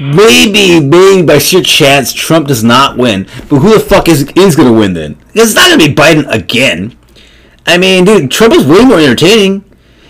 Maybe, 0.00 0.78
maybe 0.80 1.22
by 1.26 1.38
sheer 1.38 1.62
chance, 1.62 2.12
Trump 2.12 2.46
does 2.46 2.62
not 2.62 2.96
win. 2.96 3.26
But 3.48 3.58
who 3.60 3.72
the 3.74 3.80
fuck 3.80 4.08
is 4.08 4.30
is 4.36 4.54
gonna 4.56 4.72
win 4.72 4.94
then? 4.94 5.14
Because 5.32 5.50
it's 5.50 5.54
not 5.54 5.70
gonna 5.70 5.88
be 5.88 5.94
Biden 5.94 6.28
again. 6.32 6.96
I 7.66 7.78
mean, 7.78 8.04
dude, 8.04 8.30
Trump 8.30 8.54
is 8.54 8.64
way 8.64 8.84
more 8.84 8.98
entertaining. 9.00 9.64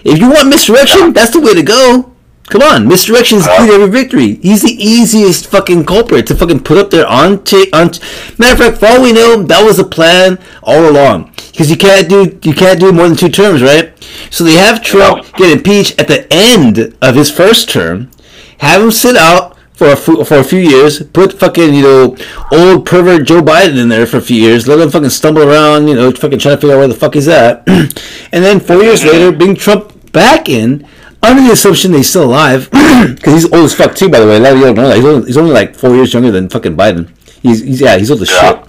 If 0.04 0.18
you 0.18 0.30
want 0.30 0.48
misdirection, 0.48 1.12
that's 1.12 1.32
the 1.32 1.40
way 1.40 1.54
to 1.54 1.62
go. 1.62 2.14
Come 2.48 2.62
on, 2.62 2.88
misdirection 2.88 3.38
is 3.38 3.44
the 3.44 3.50
key 3.58 3.66
to 3.66 3.72
every 3.74 3.90
victory. 3.90 4.34
He's 4.36 4.62
the 4.62 4.72
easiest 4.72 5.46
fucking 5.48 5.84
culprit 5.84 6.26
to 6.28 6.34
fucking 6.34 6.60
put 6.64 6.78
up 6.78 6.90
there 6.90 7.06
on 7.06 7.44
t- 7.44 7.70
on. 7.72 7.90
T- 7.90 8.00
Matter 8.38 8.52
of 8.54 8.58
fact, 8.58 8.78
for 8.78 8.86
all 8.86 9.02
we 9.02 9.12
know, 9.12 9.42
that 9.42 9.62
was 9.64 9.76
the 9.78 9.84
plan 9.84 10.38
all 10.62 10.88
along. 10.88 11.34
Because 11.58 11.72
you 11.72 11.76
can't 11.76 12.08
do 12.08 12.38
you 12.44 12.54
can't 12.54 12.78
do 12.78 12.92
more 12.92 13.08
than 13.08 13.16
two 13.16 13.28
terms, 13.28 13.62
right? 13.62 13.92
So 14.30 14.44
they 14.44 14.52
have 14.52 14.80
Trump 14.80 15.26
get 15.34 15.50
impeached 15.50 16.00
at 16.00 16.06
the 16.06 16.24
end 16.32 16.96
of 17.02 17.16
his 17.16 17.32
first 17.32 17.68
term, 17.68 18.12
have 18.58 18.80
him 18.80 18.92
sit 18.92 19.16
out 19.16 19.58
for 19.72 19.88
a 19.88 19.96
fu- 19.96 20.22
for 20.22 20.36
a 20.36 20.44
few 20.44 20.60
years, 20.60 21.02
put 21.02 21.32
fucking 21.32 21.74
you 21.74 21.82
know 21.82 22.16
old 22.52 22.86
pervert 22.86 23.26
Joe 23.26 23.42
Biden 23.42 23.76
in 23.76 23.88
there 23.88 24.06
for 24.06 24.18
a 24.18 24.20
few 24.20 24.40
years, 24.40 24.68
let 24.68 24.78
him 24.78 24.88
fucking 24.88 25.10
stumble 25.10 25.42
around, 25.42 25.88
you 25.88 25.96
know, 25.96 26.12
fucking 26.12 26.38
trying 26.38 26.54
to 26.54 26.60
figure 26.60 26.76
out 26.76 26.78
where 26.78 26.86
the 26.86 26.94
fuck 26.94 27.14
he's 27.14 27.26
at, 27.26 27.64
and 27.66 27.90
then 28.30 28.60
four 28.60 28.80
years 28.80 29.04
later, 29.04 29.36
bring 29.36 29.56
Trump 29.56 30.12
back 30.12 30.48
in 30.48 30.86
under 31.24 31.42
the 31.42 31.50
assumption 31.50 31.90
that 31.90 31.96
he's 31.96 32.08
still 32.08 32.22
alive, 32.22 32.70
because 32.70 33.32
he's 33.34 33.52
old 33.52 33.64
as 33.64 33.74
fuck 33.74 33.96
too. 33.96 34.08
By 34.08 34.20
the 34.20 34.26
way, 34.28 34.36
a 34.36 34.38
lot 34.38 34.52
of 34.52 34.58
you 34.58 34.64
don't 34.66 34.76
know 34.76 34.86
that 34.90 34.96
he's 34.98 35.04
only, 35.04 35.26
he's 35.26 35.36
only 35.36 35.52
like 35.52 35.74
four 35.74 35.96
years 35.96 36.14
younger 36.14 36.30
than 36.30 36.48
fucking 36.48 36.76
Biden. 36.76 37.10
He's, 37.42 37.64
he's 37.64 37.80
yeah, 37.80 37.98
he's 37.98 38.12
old 38.12 38.22
as 38.22 38.28
shit. 38.28 38.64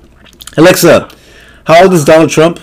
Alexa, 0.58 1.08
how 1.66 1.84
old 1.84 1.94
is 1.94 2.04
Donald 2.04 2.32
Trump? 2.32 2.60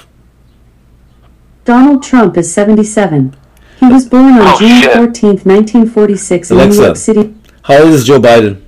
Donald 1.66 2.02
Trump 2.02 2.36
is 2.38 2.52
77. 2.52 3.36
He 3.80 3.86
was 3.86 4.06
born 4.08 4.34
on 4.38 4.46
Oh, 4.54 4.58
June 4.58 4.80
shit. 4.80 4.92
14th, 4.96 5.44
1946 5.44 6.50
in 6.50 6.56
Alexa. 6.56 6.78
New 6.78 6.84
York 6.86 6.96
City. 6.96 7.34
How 7.64 7.82
old 7.82 7.92
is 7.92 8.04
Joe 8.06 8.20
Biden? 8.20 8.62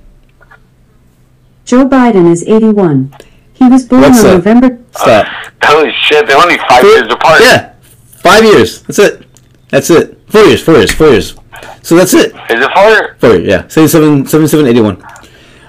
Joe 1.65 1.87
Biden 1.87 2.29
is 2.31 2.43
81. 2.43 3.13
He 3.53 3.65
was 3.67 3.85
born 3.85 4.03
Alexa. 4.03 4.27
on 4.27 4.33
November 4.35 4.79
Stop. 4.91 5.25
Holy 5.63 5.91
shit, 6.03 6.27
they're 6.27 6.37
only 6.37 6.57
five 6.69 6.83
years 6.83 7.11
apart. 7.11 7.41
Yeah, 7.41 7.73
five 8.21 8.43
years. 8.43 8.81
That's 8.83 8.99
it. 8.99 9.25
That's 9.69 9.89
it. 9.89 10.19
Four 10.27 10.43
years. 10.43 10.61
Four 10.63 10.75
years. 10.75 10.91
Four 10.91 11.07
years. 11.09 11.35
So 11.81 11.95
that's 11.95 12.13
it. 12.13 12.33
Is 12.49 12.65
it 12.65 12.71
four? 12.75 13.15
Four 13.19 13.37
years. 13.37 13.47
Yeah, 13.47 13.67
77, 13.67 14.25
77 14.27 14.67
81. 14.67 15.03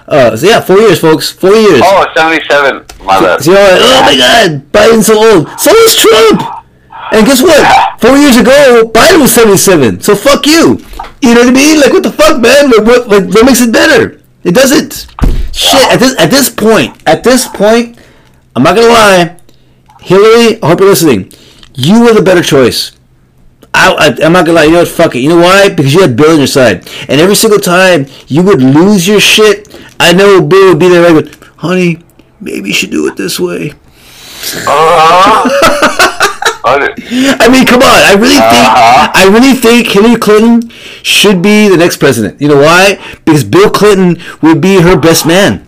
Uh, 0.07 0.35
so 0.35 0.47
yeah, 0.47 0.59
four 0.59 0.77
years, 0.77 0.99
folks. 0.99 1.31
Four 1.31 1.53
years. 1.53 1.81
Oh, 1.83 2.05
77. 2.15 2.85
My 3.05 3.19
bad. 3.19 3.41
So 3.41 3.51
you're 3.51 3.61
like, 3.61 3.81
oh 3.81 4.01
my 4.03 4.17
god, 4.17 4.71
Biden's 4.71 5.07
so 5.07 5.15
old. 5.17 5.59
So 5.59 5.71
is 5.71 5.95
Trump. 5.95 6.41
And 7.11 7.25
guess 7.25 7.41
what? 7.41 7.99
Four 7.99 8.17
years 8.17 8.37
ago, 8.37 8.89
Biden 8.93 9.21
was 9.21 9.33
77. 9.33 9.99
So 10.01 10.15
fuck 10.15 10.45
you. 10.45 10.79
You 11.21 11.35
know 11.35 11.41
what 11.41 11.49
I 11.49 11.51
mean? 11.51 11.79
Like, 11.81 11.91
what 11.91 12.03
the 12.03 12.11
fuck, 12.11 12.41
man? 12.41 12.71
Like, 12.71 12.85
what, 12.85 13.07
like, 13.07 13.25
what 13.33 13.45
makes 13.45 13.61
it 13.61 13.73
better? 13.73 14.21
It 14.43 14.55
doesn't. 14.55 15.07
Shit. 15.53 15.91
At 15.91 15.99
this 15.99 16.19
at 16.19 16.31
this 16.31 16.49
point, 16.49 16.97
at 17.05 17.23
this 17.23 17.47
point, 17.47 17.99
I'm 18.55 18.63
not 18.63 18.75
gonna 18.75 18.87
lie. 18.87 19.37
Hillary, 19.99 20.61
I 20.63 20.67
hope 20.67 20.79
you're 20.79 20.89
listening. 20.89 21.31
You 21.75 22.03
were 22.03 22.13
the 22.13 22.21
better 22.21 22.41
choice. 22.41 22.93
I, 23.73 24.17
I'm 24.23 24.33
not 24.33 24.45
gonna 24.45 24.57
lie. 24.57 24.63
You 24.63 24.71
know 24.71 24.79
what? 24.79 24.87
Fuck 24.87 25.15
it. 25.15 25.19
You 25.19 25.29
know 25.29 25.41
why? 25.41 25.69
Because 25.69 25.93
you 25.93 26.01
had 26.01 26.15
Bill 26.15 26.31
on 26.31 26.37
your 26.37 26.47
side, 26.47 26.89
and 27.07 27.21
every 27.21 27.35
single 27.35 27.59
time 27.59 28.07
you 28.27 28.41
would 28.43 28.61
lose 28.61 29.07
your 29.07 29.19
shit, 29.19 29.67
I 29.99 30.13
know 30.13 30.41
Bill 30.41 30.69
would 30.69 30.79
be 30.79 30.89
there. 30.89 31.11
Like, 31.11 31.25
going, 31.25 31.49
honey, 31.57 32.03
maybe 32.39 32.69
you 32.69 32.73
should 32.73 32.91
do 32.91 33.07
it 33.07 33.17
this 33.17 33.39
way. 33.39 33.71
Uh-huh. 34.67 35.77
I 36.63 37.49
mean, 37.49 37.65
come 37.65 37.81
on. 37.81 38.01
I 38.05 38.13
really 38.13 38.37
think 38.37 38.65
Uh-huh. 38.67 39.11
I 39.13 39.23
really 39.27 39.53
think 39.55 39.87
Hillary 39.87 40.15
Clinton 40.19 40.69
should 41.03 41.41
be 41.41 41.67
the 41.67 41.77
next 41.77 41.97
president. 41.97 42.39
You 42.41 42.49
know 42.49 42.57
why? 42.61 42.99
Because 43.25 43.43
Bill 43.43 43.69
Clinton 43.69 44.21
would 44.41 44.61
be 44.61 44.81
her 44.81 44.95
best 44.97 45.25
man. 45.25 45.67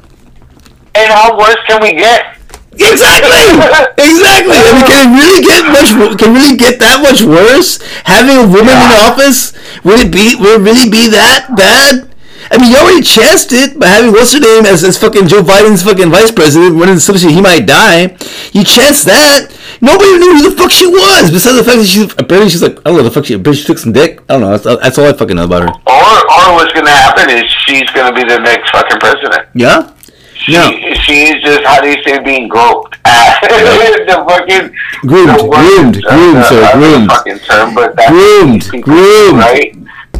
and 0.95 1.09
how 1.11 1.37
worse 1.37 1.57
can 1.67 1.81
we 1.81 1.93
get? 1.93 2.37
Exactly. 2.73 3.33
exactly. 3.97 4.53
I 4.57 4.69
mean, 4.73 4.85
can 4.85 5.01
it 5.05 5.11
really 5.17 5.41
get 5.41 5.61
much? 5.73 5.89
Can 6.19 6.33
really 6.33 6.57
get 6.57 6.79
that 6.79 7.01
much 7.01 7.21
worse? 7.21 7.81
Having 8.05 8.37
a 8.37 8.47
woman 8.47 8.73
in 8.77 8.91
office 9.09 9.53
would 9.83 9.99
it 9.99 10.11
be? 10.13 10.35
Would 10.37 10.61
it 10.61 10.63
really 10.63 10.89
be 10.89 11.09
that 11.09 11.49
bad? 11.57 12.12
I 12.51 12.57
mean, 12.57 12.71
you 12.71 12.77
already 12.77 13.01
chanced 13.01 13.51
it 13.53 13.79
by 13.79 13.87
having 13.87 14.11
what's 14.11 14.33
her 14.33 14.39
name 14.39 14.65
as, 14.65 14.83
as 14.83 14.97
fucking 14.97 15.27
Joe 15.27 15.41
Biden's 15.41 15.83
fucking 15.83 16.09
vice 16.09 16.31
president 16.31 16.75
when 16.75 16.89
in 16.89 16.99
substitute 16.99 17.33
he 17.33 17.41
might 17.41 17.65
die. 17.65 18.15
You 18.51 18.63
chanced 18.63 19.05
that. 19.05 19.49
Nobody 19.81 20.17
knew 20.17 20.37
who 20.37 20.49
the 20.49 20.55
fuck 20.55 20.71
she 20.71 20.87
was. 20.87 21.31
Besides 21.31 21.57
the 21.57 21.63
fact 21.63 21.77
that 21.79 21.87
she's 21.87 22.11
apparently 22.13 22.49
she's 22.49 22.61
like 22.61 22.79
I 22.79 22.91
don't 22.91 22.97
know 22.97 23.03
the 23.03 23.11
fuck 23.11 23.25
she 23.25 23.33
apparently 23.33 23.63
took 23.63 23.77
some 23.77 23.91
dick. 23.91 24.21
I 24.29 24.33
don't 24.37 24.41
know. 24.41 24.57
That's, 24.57 24.63
that's 24.81 24.97
all 24.97 25.05
I 25.07 25.13
fucking 25.13 25.35
know 25.35 25.45
about 25.45 25.63
her. 25.63 25.71
Or, 25.87 26.13
or 26.31 26.45
what's 26.55 26.71
going 26.73 26.85
to 26.85 26.91
happen 26.91 27.29
is 27.29 27.43
she's 27.65 27.89
going 27.91 28.13
to 28.13 28.15
be 28.15 28.27
the 28.27 28.39
next 28.39 28.69
fucking 28.71 28.99
president. 28.99 29.47
Yeah. 29.55 29.91
She, 30.35 30.53
No. 30.53 30.71
She's 31.03 31.41
just, 31.41 31.63
how 31.63 31.79
do 31.81 31.87
you 31.89 32.03
say, 32.03 32.19
being 32.23 32.47
groped. 32.49 32.97
the 33.03 34.25
fucking... 34.27 34.75
Groomed, 35.07 35.29
the 35.29 35.47
groomed, 35.47 36.05
uh, 36.05 36.09
groomed, 36.09 36.37
uh, 36.37 36.49
sir, 36.49 36.63
I 36.63 36.71
don't 36.73 36.81
know 36.81 36.91
groomed. 36.97 37.11
fucking 37.11 37.39
term, 37.39 37.73
but 37.75 37.95
that's 37.95 38.09
Groomed, 38.11 38.83
groomed. 38.83 39.39
Right? 39.39 39.75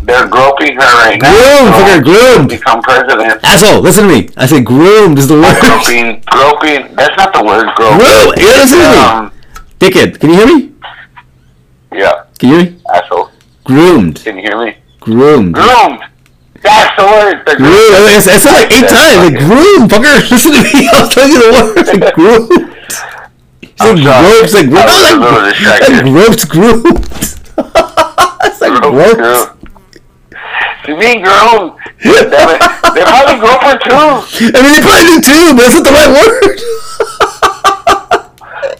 They're 0.05 0.27
groping 0.27 0.75
her 0.75 0.91
right 0.99 1.21
now. 1.21 1.31
Groomed, 1.31 1.73
so 1.73 1.79
fucker, 1.83 2.03
groomed. 2.03 2.49
Become 2.49 2.81
president. 2.81 3.43
Asshole, 3.43 3.81
listen 3.81 4.07
to 4.07 4.13
me. 4.13 4.29
I 4.37 4.45
said 4.45 4.65
groomed 4.65 5.17
is 5.19 5.27
the 5.27 5.35
word. 5.35 5.55
Groping, 5.59 6.21
groping, 6.31 6.95
that's 6.95 7.15
not 7.17 7.33
the 7.33 7.43
word, 7.43 7.67
grope. 7.75 7.99
Groom, 7.99 8.33
you 8.37 8.47
listen 8.47 8.79
to 8.79 8.89
me. 8.89 8.97
Um, 8.97 9.31
Dickhead, 9.79 10.19
can 10.19 10.29
you 10.29 10.35
hear 10.35 10.47
me? 10.47 10.73
yeah, 11.93 12.23
Can 12.39 12.49
you 12.49 12.55
hear 12.57 12.71
me? 12.71 12.81
asshole. 12.93 13.29
Groomed. 13.63 14.21
Can 14.23 14.35
you 14.37 14.41
hear 14.43 14.57
me? 14.63 14.75
Groomed. 14.99 15.53
Groomed. 15.55 15.99
That's 16.61 16.95
the 16.97 17.03
word. 17.03 17.43
The 17.45 17.55
Groomed. 17.55 17.95
I, 17.95 18.15
I 18.15 18.19
said 18.19 18.51
like 18.51 18.71
eight 18.71 18.87
times. 18.87 19.17
Like 19.23 19.37
groomed, 19.39 19.91
fucker. 19.91 20.29
Listen 20.31 20.51
to 20.53 20.61
me. 20.63 20.87
I 20.87 20.99
was 21.01 21.09
telling 21.13 21.31
you 21.31 21.39
the 21.39 21.51
word. 21.51 21.87
Like 22.01 22.13
groomed. 22.19 22.69
I'm 23.79 23.97
said 23.97 24.03
gropes. 24.03 24.53
Like 24.53 24.67
I 24.71 24.85
was 24.85 25.11
a 25.11 25.17
groomed. 25.17 25.47
distracted. 25.49 25.93
Like 25.93 26.05
gropes. 26.13 26.45
Groomed. 26.45 27.07
It's 28.45 28.61
like 28.61 28.81
Groomed, 28.81 29.17
gropes. 29.17 29.52
You 30.87 30.97
mean 30.97 31.23
groomed? 31.23 31.79
Damn 32.03 32.49
it. 32.53 32.61
They 32.93 33.03
probably 33.07 33.39
grope 33.39 33.63
her 33.63 33.77
too. 33.79 33.95
I 33.95 34.59
mean, 34.59 34.73
they 34.75 34.83
probably 34.83 35.07
do 35.07 35.21
too, 35.23 35.55
but 35.55 35.63
that's 35.63 35.75
not 35.79 35.87
the 35.87 35.95
right 35.95 36.11
word. 36.11 36.59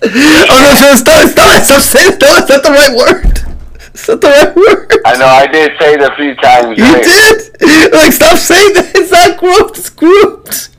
oh 0.03 0.59
no, 0.59 0.69
so 0.75 0.95
stop, 0.99 1.30
stop, 1.30 1.63
stop 1.63 1.81
saying 1.81 2.17
no, 2.19 2.27
it's 2.38 2.49
not 2.49 2.63
the 2.63 2.71
right 2.71 2.95
word. 2.95 3.39
It's 3.93 4.07
not 4.07 4.21
the 4.21 4.27
right 4.27 4.55
word. 4.55 5.01
I 5.05 5.17
know, 5.17 5.27
I 5.27 5.47
did 5.47 5.71
say 5.80 5.93
it 5.93 6.01
a 6.01 6.13
few 6.15 6.35
times. 6.35 6.77
You 6.77 6.84
right? 6.84 7.03
did? 7.03 7.93
Like, 7.93 8.11
stop 8.11 8.38
saying 8.38 8.73
that. 8.73 8.91
It's 8.95 9.11
not 9.11 9.39
grouped. 9.39 9.77
It's 9.77 9.89
grouped. 9.89 10.69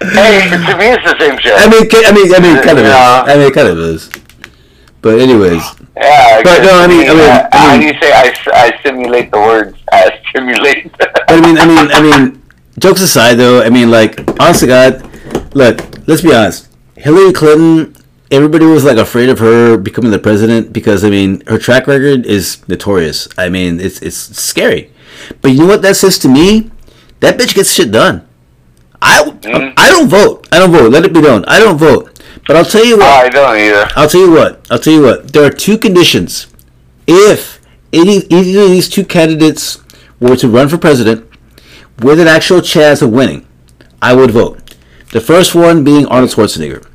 Hey, 0.00 0.48
to 0.48 0.76
me 0.78 0.86
it's 0.92 1.04
the 1.04 1.16
same 1.18 1.38
shit. 1.38 1.52
I 1.54 1.68
mean, 1.68 1.88
I 1.92 2.12
mean, 2.12 2.34
I 2.34 2.40
mean, 2.40 2.62
kind 2.62 2.78
of 2.78 2.84
is. 2.84 2.92
I 2.92 3.36
mean, 3.36 3.52
kind 3.52 3.68
of 3.68 3.78
is. 3.78 4.10
But 5.02 5.18
anyways, 5.18 5.62
yeah, 5.96 6.42
but 6.42 6.62
no, 6.62 6.78
I 6.80 6.86
mean- 6.86 7.08
I 7.08 7.14
mean- 7.14 7.20
uh, 7.20 7.48
I 7.52 7.56
how 7.58 7.76
do 7.78 7.84
you 7.86 7.94
say 8.00 8.12
I, 8.12 8.34
I 8.52 8.78
simulate 8.82 9.30
the 9.30 9.38
words? 9.38 9.76
I 9.92 10.20
stimulate. 10.30 10.96
but 10.98 11.24
I 11.30 11.40
mean, 11.40 11.58
I 11.58 11.66
mean, 11.66 11.90
I 11.92 12.00
mean, 12.02 12.42
jokes 12.78 13.00
aside, 13.00 13.34
though, 13.34 13.62
I 13.62 13.70
mean, 13.70 13.90
like, 13.90 14.20
honest 14.40 14.60
to 14.60 14.66
God, 14.66 15.54
look, 15.54 15.80
let's 16.06 16.22
be 16.22 16.34
honest. 16.34 16.68
Hillary 16.96 17.32
Clinton, 17.32 17.94
everybody 18.30 18.64
was 18.66 18.84
like 18.84 18.96
afraid 18.98 19.28
of 19.28 19.38
her 19.38 19.76
becoming 19.76 20.10
the 20.10 20.18
president 20.18 20.72
because 20.72 21.04
I 21.04 21.10
mean, 21.10 21.42
her 21.46 21.58
track 21.58 21.86
record 21.86 22.26
is 22.26 22.66
notorious. 22.68 23.28
I 23.38 23.48
mean, 23.48 23.80
it's 23.80 24.00
it's 24.02 24.16
scary. 24.16 24.90
But 25.42 25.52
you 25.52 25.58
know 25.60 25.66
what 25.66 25.82
that 25.82 25.96
says 25.96 26.18
to 26.20 26.28
me? 26.28 26.70
That 27.20 27.38
bitch 27.38 27.54
gets 27.54 27.72
shit 27.72 27.90
done. 27.90 28.26
I, 29.02 29.22
Mhm. 29.24 29.74
I 29.76 29.90
don't 29.90 30.08
vote. 30.08 30.48
I 30.50 30.58
don't 30.58 30.72
vote. 30.72 30.90
Let 30.90 31.04
it 31.04 31.12
be 31.12 31.20
known. 31.20 31.44
I 31.46 31.58
don't 31.60 31.76
vote. 31.78 32.15
But 32.46 32.56
I'll 32.56 32.64
tell 32.64 32.84
you 32.84 32.96
what. 32.98 33.06
I 33.26 33.28
don't 33.28 33.56
either. 33.58 33.88
I'll 33.96 34.08
tell 34.08 34.20
you 34.20 34.30
what. 34.30 34.66
I'll 34.70 34.78
tell 34.78 34.92
you 34.92 35.02
what. 35.02 35.32
There 35.32 35.44
are 35.44 35.50
two 35.50 35.78
conditions. 35.78 36.46
If 37.06 37.60
any 37.92 38.18
either 38.30 38.62
of 38.62 38.70
these 38.70 38.88
two 38.88 39.04
candidates 39.04 39.82
were 40.20 40.36
to 40.36 40.48
run 40.48 40.68
for 40.68 40.78
president 40.78 41.28
with 42.00 42.20
an 42.20 42.28
actual 42.28 42.60
chance 42.60 43.02
of 43.02 43.10
winning, 43.10 43.46
I 44.00 44.14
would 44.14 44.30
vote. 44.30 44.74
The 45.12 45.20
first 45.20 45.54
one 45.54 45.82
being 45.84 46.06
Arnold 46.06 46.30
Schwarzenegger. 46.30 46.86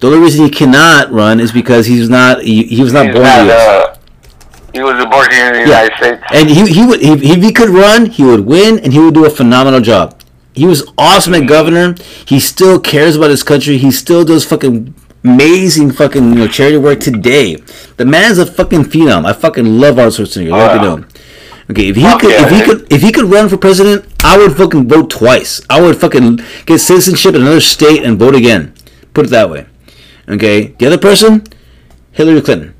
The 0.00 0.06
only 0.08 0.20
reason 0.20 0.44
he 0.44 0.50
cannot 0.50 1.10
run 1.10 1.40
is 1.40 1.52
because 1.52 1.86
he's 1.86 2.08
not 2.08 2.42
he, 2.42 2.64
he 2.64 2.82
was 2.82 2.92
not 2.92 3.06
He's 3.06 3.14
born 3.14 3.24
not, 3.24 3.40
in 3.40 3.46
the 3.48 3.54
uh, 3.54 3.96
he 4.72 4.80
was 4.82 5.04
born 5.06 5.30
here 5.30 5.46
in 5.48 5.52
the 5.54 5.58
Yeah. 5.60 5.82
United 5.82 5.96
States. 5.96 6.22
And 6.32 6.48
he, 6.48 6.72
he 6.72 6.86
would 6.86 7.00
if, 7.02 7.22
if 7.22 7.42
he 7.42 7.52
could 7.52 7.70
run, 7.70 8.06
he 8.06 8.22
would 8.24 8.40
win, 8.40 8.78
and 8.78 8.92
he 8.92 8.98
would 9.00 9.14
do 9.14 9.24
a 9.26 9.30
phenomenal 9.30 9.80
job. 9.80 10.17
He 10.58 10.66
was 10.66 10.82
awesome 10.98 11.34
at 11.34 11.46
governor. 11.46 11.94
He 12.26 12.40
still 12.40 12.80
cares 12.80 13.16
about 13.16 13.30
his 13.30 13.42
country. 13.42 13.78
He 13.78 13.90
still 13.90 14.24
does 14.24 14.44
fucking 14.44 14.94
amazing 15.24 15.90
fucking 15.92 16.24
you 16.32 16.34
know 16.34 16.48
charity 16.48 16.78
work 16.78 17.00
today. 17.00 17.56
The 17.96 18.04
man's 18.04 18.38
a 18.38 18.46
fucking 18.46 18.84
phenom. 18.84 19.24
I 19.24 19.32
fucking 19.32 19.64
love 19.80 19.98
Arnold 19.98 20.14
Schwarzenegger. 20.14 20.44
Me 20.46 20.50
Wow. 20.50 20.82
know. 20.82 21.04
Okay, 21.70 21.88
if 21.88 21.96
he 21.96 22.02
Fuck 22.02 22.22
could, 22.22 22.30
yeah, 22.30 22.46
if 22.46 22.50
he 22.50 22.62
could, 22.62 22.92
if 22.92 23.02
he 23.02 23.12
could 23.12 23.26
run 23.26 23.48
for 23.48 23.58
president, 23.58 24.06
I 24.24 24.38
would 24.38 24.56
fucking 24.56 24.88
vote 24.88 25.10
twice. 25.10 25.60
I 25.68 25.80
would 25.82 25.96
fucking 26.00 26.40
get 26.64 26.78
citizenship 26.78 27.34
in 27.34 27.42
another 27.42 27.60
state 27.60 28.02
and 28.04 28.18
vote 28.18 28.34
again. 28.34 28.72
Put 29.12 29.26
it 29.26 29.30
that 29.30 29.50
way. 29.50 29.66
Okay, 30.28 30.68
the 30.78 30.86
other 30.86 30.98
person, 30.98 31.44
Hillary 32.12 32.40
Clinton. 32.40 32.74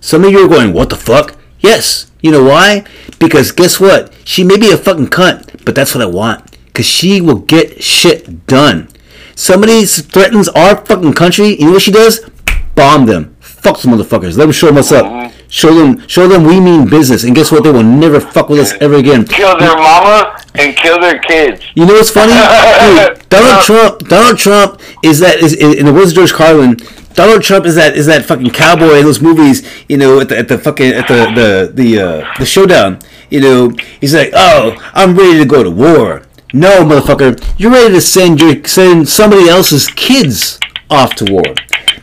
Some 0.00 0.24
of 0.24 0.30
you 0.30 0.44
are 0.44 0.48
going, 0.48 0.72
what 0.72 0.90
the 0.90 0.96
fuck? 0.96 1.36
Yes. 1.58 2.10
You 2.22 2.30
know 2.30 2.44
why? 2.44 2.84
Because 3.18 3.50
guess 3.52 3.80
what? 3.80 4.12
She 4.24 4.44
may 4.44 4.56
be 4.56 4.70
a 4.70 4.76
fucking 4.76 5.08
cunt, 5.08 5.64
but 5.64 5.74
that's 5.74 5.94
what 5.94 6.02
I 6.02 6.06
want. 6.06 6.49
Because 6.70 6.86
she 6.86 7.20
will 7.20 7.38
get 7.38 7.82
shit 7.82 8.46
done. 8.46 8.88
Somebody 9.34 9.84
threatens 9.84 10.48
our 10.50 10.84
fucking 10.84 11.14
country, 11.14 11.58
you 11.58 11.66
know 11.66 11.72
what 11.72 11.82
she 11.82 11.90
does? 11.90 12.28
Bomb 12.74 13.06
them. 13.06 13.36
Fuck 13.40 13.78
some 13.78 13.92
motherfuckers. 13.92 14.36
Let 14.36 14.44
them 14.44 14.52
show 14.52 14.66
them 14.66 14.76
what's 14.76 14.92
up. 14.92 15.32
Show 15.48 15.74
them, 15.74 16.06
show 16.06 16.28
them 16.28 16.44
we 16.44 16.60
mean 16.60 16.88
business. 16.88 17.24
And 17.24 17.34
guess 17.34 17.50
what? 17.50 17.64
They 17.64 17.72
will 17.72 17.82
never 17.82 18.20
fuck 18.20 18.48
with 18.48 18.60
us 18.60 18.72
ever 18.80 18.94
again. 18.94 19.24
Kill 19.26 19.58
their 19.58 19.76
mama 19.76 20.38
and 20.54 20.76
kill 20.76 21.00
their 21.00 21.18
kids. 21.18 21.62
You 21.74 21.86
know 21.86 21.94
what's 21.94 22.10
funny? 22.10 22.32
Dude, 22.32 23.18
Donald 23.28 23.64
Trump. 23.64 24.08
Donald 24.08 24.38
Trump 24.38 24.80
is 25.02 25.18
that 25.20 25.40
is 25.40 25.54
in 25.54 25.86
the 25.86 25.92
words 25.92 26.10
of 26.12 26.16
George 26.16 26.32
Carlin. 26.32 26.76
Donald 27.14 27.42
Trump 27.42 27.66
is 27.66 27.74
that 27.74 27.96
is 27.96 28.06
that 28.06 28.24
fucking 28.24 28.50
cowboy 28.50 28.98
in 28.98 29.04
those 29.04 29.20
movies. 29.20 29.68
You 29.88 29.96
know, 29.96 30.20
at 30.20 30.28
the, 30.28 30.38
at 30.38 30.48
the 30.48 30.56
fucking 30.56 30.92
at 30.92 31.08
the 31.08 31.26
the 31.34 31.72
the 31.74 32.00
uh, 32.00 32.34
the 32.38 32.46
showdown. 32.46 33.00
You 33.28 33.40
know, 33.40 33.76
he's 34.00 34.14
like, 34.14 34.30
oh, 34.32 34.76
I'm 34.94 35.16
ready 35.16 35.38
to 35.38 35.44
go 35.44 35.62
to 35.62 35.70
war. 35.70 36.22
No, 36.52 36.84
motherfucker, 36.84 37.42
you're 37.58 37.70
ready 37.70 37.94
to 37.94 38.00
send 38.00 38.40
your 38.40 38.64
send 38.64 39.08
somebody 39.08 39.48
else's 39.48 39.86
kids 39.88 40.58
off 40.88 41.14
to 41.16 41.32
war. 41.32 41.44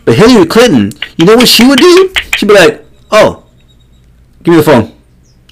But 0.05 0.15
Hillary 0.15 0.45
Clinton, 0.45 0.91
you 1.17 1.25
know 1.25 1.35
what 1.35 1.47
she 1.47 1.67
would 1.67 1.79
do? 1.79 2.13
She'd 2.35 2.47
be 2.47 2.53
like, 2.53 2.85
oh, 3.11 3.47
Give 4.47 4.53
me 4.53 4.57
the 4.61 4.63
phone. 4.63 4.95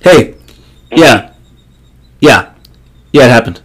Hey. 0.01 0.35
Yeah. 0.89 1.33
Yeah. 2.21 2.53
Yeah, 3.11 3.25
it 3.25 3.29
happened. 3.29 3.61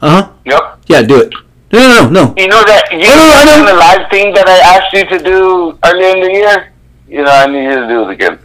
Uh 0.00 0.10
huh. 0.10 0.32
Yep. 0.44 0.60
Yeah, 0.88 1.02
do 1.02 1.20
it. 1.20 1.32
No, 1.72 1.78
no, 1.78 1.88
no, 1.88 2.10
no. 2.10 2.34
You 2.36 2.48
know 2.48 2.60
that 2.66 2.90
you 2.90 2.98
no, 2.98 3.06
I 3.06 3.44
know 3.44 3.62
know. 3.62 3.70
the 3.70 3.78
live 3.78 4.10
thing 4.10 4.34
that 4.34 4.48
I 4.48 4.58
asked 4.74 4.92
you 4.92 5.06
to 5.06 5.22
do 5.22 5.78
earlier 5.86 6.16
in 6.16 6.20
the 6.26 6.32
year. 6.32 6.72
You 7.06 7.22
know, 7.22 7.30
I 7.30 7.46
need 7.46 7.62
you 7.62 7.76
to 7.76 7.86
do 7.86 8.02
it 8.02 8.10
again. 8.14 8.38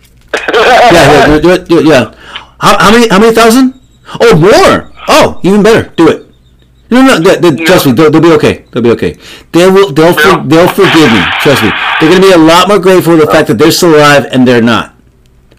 Yeah, 0.54 0.92
yeah, 0.94 1.26
do 1.26 1.34
it, 1.34 1.42
do 1.42 1.50
it, 1.50 1.68
do 1.68 1.80
it, 1.80 1.86
yeah. 1.88 2.14
How, 2.60 2.78
how 2.78 2.92
many? 2.92 3.08
How 3.10 3.18
many 3.18 3.34
thousand? 3.34 3.80
Oh, 4.22 4.38
more. 4.38 4.94
Oh, 5.08 5.40
even 5.44 5.64
better. 5.64 5.90
Do 5.96 6.10
it. 6.10 6.26
No, 6.90 7.02
no, 7.02 7.20
they, 7.20 7.38
they, 7.40 7.56
trust 7.66 7.86
me. 7.86 7.92
They'll, 7.94 8.10
they'll 8.12 8.22
be 8.22 8.32
okay. 8.34 8.66
They'll 8.72 8.84
be 8.84 8.92
okay. 8.92 9.18
They 9.52 9.70
will. 9.70 9.92
They'll. 9.92 10.14
For, 10.14 10.42
they'll 10.48 10.70
forgive 10.70 11.12
me. 11.12 11.22
Trust 11.42 11.64
me. 11.64 11.72
They're 12.00 12.10
gonna 12.10 12.22
be 12.22 12.32
a 12.32 12.38
lot 12.38 12.70
more 12.70 12.80
grateful 12.80 13.18
for 13.18 13.26
the 13.26 13.32
fact 13.32 13.48
that 13.50 13.58
they're 13.58 13.72
still 13.72 13.96
alive 13.96 14.26
and 14.32 14.48
they're 14.48 14.62
not. 14.62 14.96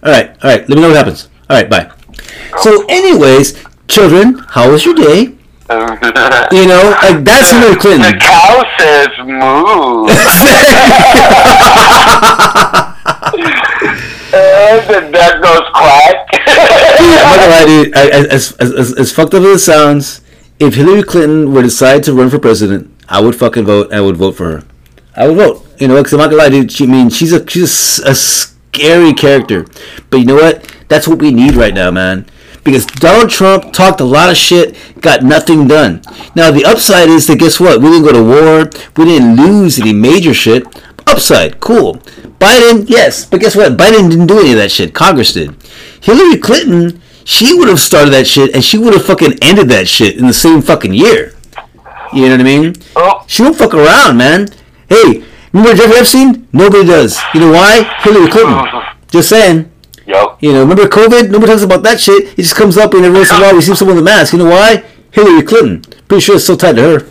All 0.03 0.11
right. 0.11 0.31
All 0.43 0.51
right. 0.51 0.67
Let 0.69 0.71
me 0.71 0.77
know 0.81 0.89
what 0.89 0.97
happens. 0.97 1.29
All 1.51 1.57
right. 1.57 1.69
Bye. 1.69 1.91
So, 2.61 2.85
anyways, 2.89 3.63
children, 3.89 4.39
how 4.49 4.71
was 4.71 4.85
your 4.85 4.95
day? 4.95 5.35
You 6.51 6.67
know, 6.67 6.97
like 7.03 7.25
that's 7.25 7.51
Hillary 7.51 7.77
Clinton. 7.77 8.01
The 8.01 8.17
cow 8.19 8.65
says 8.79 9.09
moo. 9.19 10.09
and 14.33 14.81
the 14.89 15.01
duck 15.13 15.43
goes 15.43 15.69
quack. 15.75 16.17
I'm 16.99 17.39
not 17.39 17.39
gonna 17.39 17.51
lie, 17.51 17.85
dude. 17.85 17.95
As, 17.97 18.53
as, 18.57 18.99
as, 18.99 19.13
fucked 19.13 19.35
up 19.35 19.43
as 19.43 19.61
it 19.61 19.65
sounds, 19.65 20.21
if 20.59 20.75
Hillary 20.75 21.03
Clinton 21.03 21.53
were 21.53 21.63
to 21.63 21.69
decide 21.69 22.03
to 22.05 22.13
run 22.13 22.31
for 22.31 22.39
president, 22.39 22.91
I 23.09 23.21
would 23.21 23.37
fucking 23.37 23.65
vote. 23.65 23.93
I 23.93 24.01
would 24.01 24.17
vote 24.17 24.33
for 24.37 24.51
her. 24.51 24.65
I 25.15 25.29
would 25.29 25.37
vote. 25.37 25.67
You 25.79 25.89
know, 25.89 25.97
because 25.97 26.13
I'm 26.13 26.19
not 26.19 26.31
gonna 26.31 26.43
lie, 26.43 26.49
dude. 26.49 26.73
She 26.73 26.85
I 26.85 26.89
mean 26.89 27.11
she's 27.11 27.33
a 27.33 27.49
she's 27.49 27.99
a, 28.01 28.15
scary 28.15 29.13
character, 29.13 29.67
but 30.11 30.19
you 30.19 30.25
know 30.25 30.37
what? 30.37 30.73
That's 30.89 31.09
what 31.09 31.21
we 31.21 31.33
need 31.33 31.55
right 31.55 31.75
now, 31.75 31.91
man. 31.91 32.27
Because 32.63 32.87
Donald 32.87 33.31
Trump 33.31 33.73
talked 33.73 34.01
a 34.01 34.05
lot 34.05 34.31
of 34.31 34.37
shit, 34.37 34.77
got 35.01 35.23
nothing 35.23 35.67
done. 35.67 36.03
Now 36.37 36.51
the 36.51 36.65
upside 36.65 37.09
is 37.09 37.27
that 37.27 37.39
guess 37.39 37.59
what? 37.59 37.81
We 37.81 37.89
didn't 37.89 38.05
go 38.05 38.13
to 38.13 38.23
war. 38.23 38.71
We 38.97 39.05
didn't 39.11 39.37
lose 39.37 39.81
any 39.81 39.93
major 39.93 40.35
shit. 40.35 40.65
Upside, 41.07 41.61
cool. 41.61 41.95
Biden, 42.39 42.89
yes, 42.89 43.25
but 43.25 43.41
guess 43.41 43.57
what? 43.57 43.77
Biden 43.77 44.11
didn't 44.11 44.27
do 44.27 44.39
any 44.39 44.53
of 44.53 44.59
that 44.59 44.71
shit. 44.71 44.95
Congress 44.95 45.33
did. 45.33 45.57
Hillary 46.01 46.39
Clinton, 46.39 47.01
she 47.25 47.55
would 47.55 47.69
have 47.69 47.81
started 47.81 48.11
that 48.13 48.27
shit, 48.27 48.55
and 48.55 48.65
she 48.65 48.79
would 48.79 48.95
have 48.95 49.05
fucking 49.05 49.39
ended 49.43 49.69
that 49.69 49.87
shit 49.89 50.17
in 50.17 50.27
the 50.27 50.33
same 50.35 50.63
fucking 50.63 50.95
year. 50.95 51.35
You 52.13 52.23
know 52.23 52.31
what 52.33 52.41
I 52.41 52.45
mean? 52.45 52.75
oh, 52.97 53.25
She 53.27 53.43
won't 53.43 53.57
fuck 53.57 53.75
around, 53.75 54.17
man. 54.17 54.49
Hey, 54.89 55.23
remember 55.53 55.77
Jeffrey 55.77 55.99
Epstein? 55.99 56.49
Nobody 56.53 56.87
does. 56.87 57.19
You 57.35 57.41
know 57.41 57.53
why? 57.53 57.83
Hillary 58.01 58.31
Clinton. 58.31 58.65
Just 59.11 59.29
saying. 59.29 59.71
yep. 60.07 60.39
You 60.41 60.53
know, 60.53 60.61
remember 60.63 60.87
COVID? 60.89 61.31
Nobody 61.31 61.53
talks 61.53 61.63
about 61.63 61.83
that 61.83 62.01
shit. 62.01 62.39
It 62.39 62.43
just 62.43 62.55
comes 62.57 62.77
up 62.79 62.95
and 62.95 63.05
every 63.05 63.19
once 63.19 63.31
in 63.31 63.37
a 63.37 63.41
while 63.41 63.55
we 63.55 63.61
see 63.61 63.75
someone 63.75 63.97
with 63.97 64.05
a 64.05 64.05
mask. 64.05 64.33
You 64.33 64.39
know 64.41 64.51
why? 64.51 64.85
Hillary 65.11 65.43
Clinton. 65.43 65.83
Pretty 66.09 66.21
sure 66.23 66.37
it's 66.37 66.45
so 66.47 66.57
tied 66.57 66.77
to 66.77 66.83
her. 66.83 67.09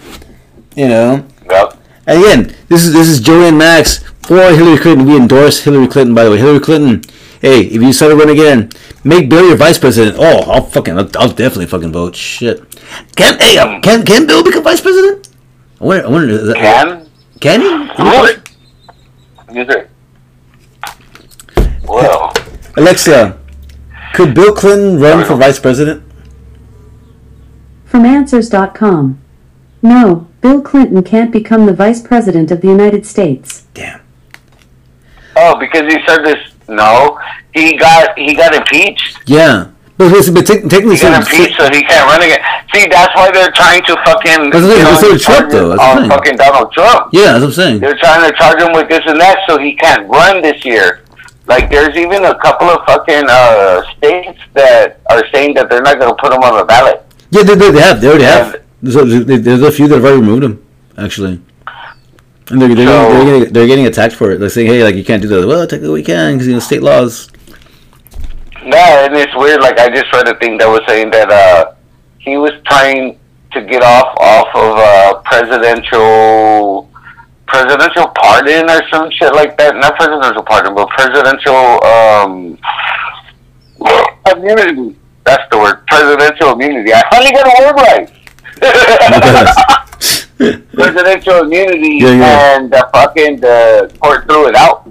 You 0.76 0.88
know. 0.88 1.28
Yep. 1.50 1.78
And 2.08 2.24
again, 2.24 2.56
this 2.70 2.86
is 2.86 2.94
this 2.94 3.08
is 3.08 3.20
Joanne 3.20 3.58
Max 3.58 3.98
for 4.22 4.36
Hillary 4.38 4.78
Clinton. 4.78 5.06
We 5.08 5.16
endorse 5.18 5.64
Hillary 5.64 5.88
Clinton, 5.88 6.14
by 6.16 6.24
the 6.24 6.32
way. 6.32 6.38
Hillary 6.38 6.60
Clinton. 6.60 7.02
Hey, 7.42 7.62
if 7.66 7.74
you 7.74 7.80
decide 7.82 8.10
to 8.10 8.16
run 8.16 8.30
again, 8.30 8.70
make 9.04 9.30
Bill 9.30 9.48
your 9.48 9.58
vice 9.58 9.78
president. 9.78 10.18
Oh, 10.20 10.50
I'll 10.52 10.64
fucking, 10.64 10.98
I'll, 10.98 11.10
I'll 11.18 11.30
definitely 11.30 11.68
fucking 11.68 11.92
vote. 11.92 12.16
Shit. 12.16 12.64
Can 13.16 13.40
hey, 13.40 13.58
uh, 13.58 13.80
can 13.82 14.06
can 14.06 14.26
Bill 14.26 14.44
become 14.44 14.64
vice 14.64 14.82
president? 14.82 15.30
I 15.80 15.84
wonder. 15.84 16.06
I 16.06 16.10
wonder. 16.10 16.30
is 16.34 16.48
that- 16.48 16.56
Can? 16.58 17.10
Can 17.40 17.62
he? 17.62 18.04
Really? 18.04 18.42
Yes, 19.54 19.68
sir. 19.72 19.90
Well, 21.84 22.34
Alexa, 22.76 23.40
could 24.14 24.34
Bill 24.34 24.54
Clinton 24.54 25.00
run 25.00 25.24
for 25.26 25.36
vice 25.36 25.60
president? 25.60 26.04
From 27.86 28.06
Answers.com. 28.06 29.20
No, 29.82 30.28
Bill 30.42 30.62
Clinton 30.62 31.04
can't 31.04 31.32
become 31.32 31.66
the 31.66 31.74
Vice 31.74 32.02
President 32.02 32.52
of 32.52 32.62
the 32.62 32.68
United 32.68 33.06
States. 33.06 33.66
Damn. 33.74 34.02
oh, 35.36 35.58
because 35.60 35.82
he 35.94 36.00
said 36.06 36.24
this. 36.26 36.38
No, 36.68 37.20
he 37.54 37.78
got 37.78 38.18
he 38.18 38.36
got 38.36 38.54
impeached. 38.54 39.20
Yeah. 39.26 39.72
But 39.98 40.12
listen, 40.12 40.36
but 40.36 40.46
te- 40.46 40.62
technically, 40.62 40.96
He 40.96 41.02
got 41.02 41.26
so- 41.26 41.36
impeached, 41.36 41.58
so 41.60 41.66
he 41.74 41.82
can't 41.84 42.06
run 42.06 42.22
again. 42.22 42.40
See, 42.72 42.86
that's 42.88 43.16
why 43.16 43.32
they're 43.32 43.50
trying 43.52 43.82
to 43.86 43.96
fucking. 44.06 44.52
That's 44.52 44.62
the 44.64 44.76
thing, 44.76 45.12
know, 45.12 45.18
Trump, 45.18 45.50
though, 45.52 45.70
that's 45.70 45.82
on 45.82 46.08
fucking 46.08 46.36
Donald 46.36 46.72
Trump. 46.72 47.10
yeah, 47.14 47.32
that's 47.34 47.40
what 47.42 47.48
I'm 47.48 47.52
saying. 47.54 47.80
They're 47.80 47.98
trying 47.98 48.30
to 48.30 48.38
charge 48.38 48.62
him 48.62 48.74
with 48.74 48.90
this 48.90 49.02
and 49.08 49.20
that, 49.20 49.40
so 49.50 49.58
he 49.58 49.74
can't 49.76 50.08
run 50.08 50.44
this 50.44 50.64
year. 50.64 51.02
Like, 51.48 51.72
there's 51.72 51.96
even 51.98 52.26
a 52.26 52.38
couple 52.40 52.68
of 52.70 52.86
fucking 52.86 53.26
uh, 53.28 53.82
states 53.98 54.38
that 54.54 55.00
are 55.10 55.24
saying 55.34 55.56
that 55.56 55.68
they're 55.70 55.82
not 55.82 55.98
going 55.98 56.14
to 56.16 56.22
put 56.22 56.32
him 56.32 56.44
on 56.44 56.58
the 56.60 56.66
ballot. 56.66 57.04
Yeah, 57.32 57.42
they, 57.44 57.56
they, 57.56 57.72
they 57.72 57.82
have. 57.82 58.00
They 58.00 58.08
already 58.10 58.26
have. 58.26 58.62
There's 58.84 58.96
a, 58.98 59.04
there's 59.24 59.62
a 59.64 59.72
few 59.72 59.88
that 59.88 59.96
have 59.96 60.04
already 60.06 60.20
removed 60.22 60.44
him, 60.44 60.64
actually. 60.98 61.42
And 62.50 62.62
they're, 62.62 62.74
they're, 62.74 62.88
So- 62.88 63.10
getting, 63.10 63.26
they're, 63.26 63.40
getting, 63.40 63.54
they're 63.54 63.68
getting 63.68 63.86
attacked 63.88 64.16
for 64.16 64.32
it. 64.32 64.40
They're 64.40 64.50
saying, 64.50 64.68
hey, 64.68 64.84
like, 64.84 64.96
you 64.96 65.04
can't 65.04 65.22
do 65.22 65.28
that. 65.28 65.48
Well, 65.48 65.68
technically 65.68 65.94
we 65.94 66.04
can, 66.04 66.34
because, 66.34 66.48
you 66.48 66.54
know, 66.54 66.60
state 66.60 66.82
laws. 66.82 67.30
Yeah, 68.64 69.06
and 69.06 69.16
it's 69.16 69.36
weird. 69.36 69.62
Like, 69.62 69.80
I 69.80 69.90
just 69.90 70.12
read 70.12 70.28
a 70.28 70.36
thing 70.36 70.58
that 70.58 70.68
was 70.68 70.82
saying 70.88 71.12
that 71.12 71.30
uh, 71.32 71.74
he 72.20 72.38
was 72.38 72.52
trying 72.66 73.18
to 73.54 73.62
get 73.62 73.82
off 73.82 74.18
off 74.20 74.48
of 74.54 74.78
uh, 74.78 75.22
presidential 75.24 76.90
presidential 77.48 78.08
pardon 78.10 78.70
or 78.70 78.82
some 78.90 79.10
shit 79.12 79.34
like 79.34 79.58
that. 79.58 79.74
Not 79.76 79.96
presidential 79.96 80.44
pardon, 80.44 80.76
but 80.76 80.90
presidential 80.90 81.82
um, 81.86 82.60
immunity. 84.36 84.98
That's 85.24 85.50
the 85.50 85.58
word. 85.58 85.88
Presidential 85.88 86.52
immunity. 86.52 86.92
I 86.94 87.04
finally 87.10 87.32
got 87.32 87.48
a 87.48 87.52
word 87.64 87.76
right. 87.88 88.12
presidential 90.74 91.40
immunity, 91.42 91.98
Yeah, 92.02 92.12
yeah. 92.12 92.56
and 92.58 92.72
the 92.72 92.90
fucking 92.94 93.40
the 93.40 93.94
court 94.02 94.26
threw 94.26 94.48
it 94.48 94.56
out, 94.56 94.90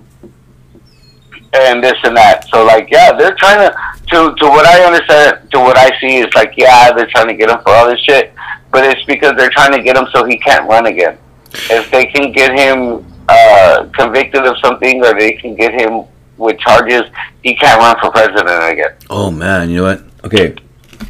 and 1.52 1.82
this 1.82 1.94
and 2.04 2.16
that. 2.16 2.46
So 2.48 2.64
like, 2.64 2.88
yeah, 2.90 3.12
they're 3.12 3.34
trying 3.34 3.68
to. 3.68 3.76
To, 4.10 4.32
to 4.36 4.46
what 4.48 4.64
I 4.64 4.84
understand, 4.84 5.50
to 5.50 5.58
what 5.58 5.76
I 5.76 5.90
see 5.98 6.18
is 6.18 6.32
like, 6.36 6.52
yeah, 6.56 6.92
they're 6.92 7.08
trying 7.08 7.26
to 7.26 7.34
get 7.34 7.50
him 7.50 7.58
for 7.64 7.70
all 7.70 7.88
this 7.90 7.98
shit, 8.04 8.32
but 8.70 8.84
it's 8.84 9.02
because 9.04 9.34
they're 9.36 9.50
trying 9.50 9.72
to 9.72 9.82
get 9.82 9.96
him 9.96 10.06
so 10.12 10.24
he 10.24 10.38
can't 10.38 10.64
run 10.68 10.86
again. 10.86 11.18
If 11.52 11.90
they 11.90 12.06
can 12.06 12.30
get 12.30 12.52
him 12.56 13.04
uh, 13.28 13.88
convicted 13.94 14.46
of 14.46 14.56
something, 14.62 15.04
or 15.04 15.12
they 15.18 15.32
can 15.32 15.56
get 15.56 15.74
him 15.74 16.04
with 16.36 16.56
charges, 16.60 17.02
he 17.42 17.56
can't 17.56 17.80
run 17.80 17.96
for 18.00 18.12
president 18.12 18.72
again. 18.72 18.94
Oh, 19.10 19.28
man, 19.28 19.70
you 19.70 19.78
know 19.78 19.82
what? 19.82 20.04
Okay. 20.22 20.54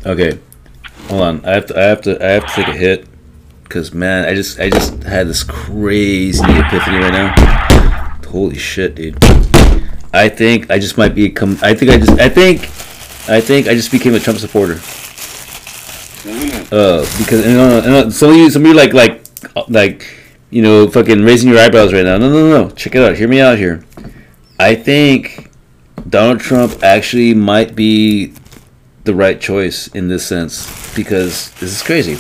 Okay. 0.06 0.38
Hold 1.08 1.20
on. 1.22 1.44
I 1.44 1.50
have 1.50 1.66
to, 1.66 1.78
I 1.78 1.82
have 1.82 2.00
to, 2.00 2.24
I 2.24 2.30
have 2.30 2.46
to 2.46 2.52
take 2.54 2.68
a 2.68 2.78
hit. 2.78 3.06
Because, 3.66 3.93
man, 3.93 4.24
I 4.24 4.34
just, 4.34 4.60
I 4.60 4.70
just 4.70 5.02
had 5.02 5.26
this 5.26 5.43
crazy 5.43 6.44
epiphany 6.44 6.98
right 6.98 7.12
now. 7.12 8.18
Holy 8.28 8.56
shit, 8.56 8.94
dude. 8.94 9.16
I 10.12 10.28
think 10.28 10.70
I 10.70 10.78
just 10.78 10.97
might 10.97 11.14
become, 11.14 11.59
I 11.62 11.74
think 11.74 11.90
I 11.90 11.98
just, 11.98 12.20
I 12.20 12.28
think, 12.28 12.60
I 13.28 13.40
think 13.40 13.66
I 13.66 13.74
just 13.74 13.90
became 13.90 14.14
a 14.14 14.20
Trump 14.20 14.38
supporter. 14.38 14.80
Uh, 16.70 17.05
because 17.18 17.47
you 17.47 17.55
know, 17.55 17.80
you 17.82 17.90
know, 17.90 18.10
some 18.10 18.30
of 18.30 18.36
you, 18.36 18.51
some 18.51 18.62
of 18.62 18.68
you 18.68 18.74
like, 18.74 18.93
like, 18.93 19.24
like, 19.68 20.06
you 20.51 20.62
know, 20.62 20.88
fucking 20.88 21.22
raising 21.22 21.51
your 21.51 21.59
eyebrows 21.59 21.93
right 21.93 22.05
now. 22.05 22.18
No, 22.18 22.30
no, 22.30 22.48
no, 22.48 22.64
no. 22.64 22.70
Check 22.70 22.94
it 22.94 23.02
out. 23.02 23.16
Hear 23.16 23.28
me 23.28 23.40
out 23.40 23.59
here. 23.59 23.84
I 24.59 24.74
think 24.74 25.51
Donald 26.09 26.40
Trump 26.40 26.82
actually 26.82 27.34
might 27.34 27.74
be 27.74 28.32
the 29.05 29.14
right 29.14 29.40
choice 29.40 29.88
in 29.88 30.09
this 30.09 30.24
sense 30.26 30.94
because 30.94 31.51
this 31.55 31.72
is 31.72 31.82
crazy. 31.82 32.18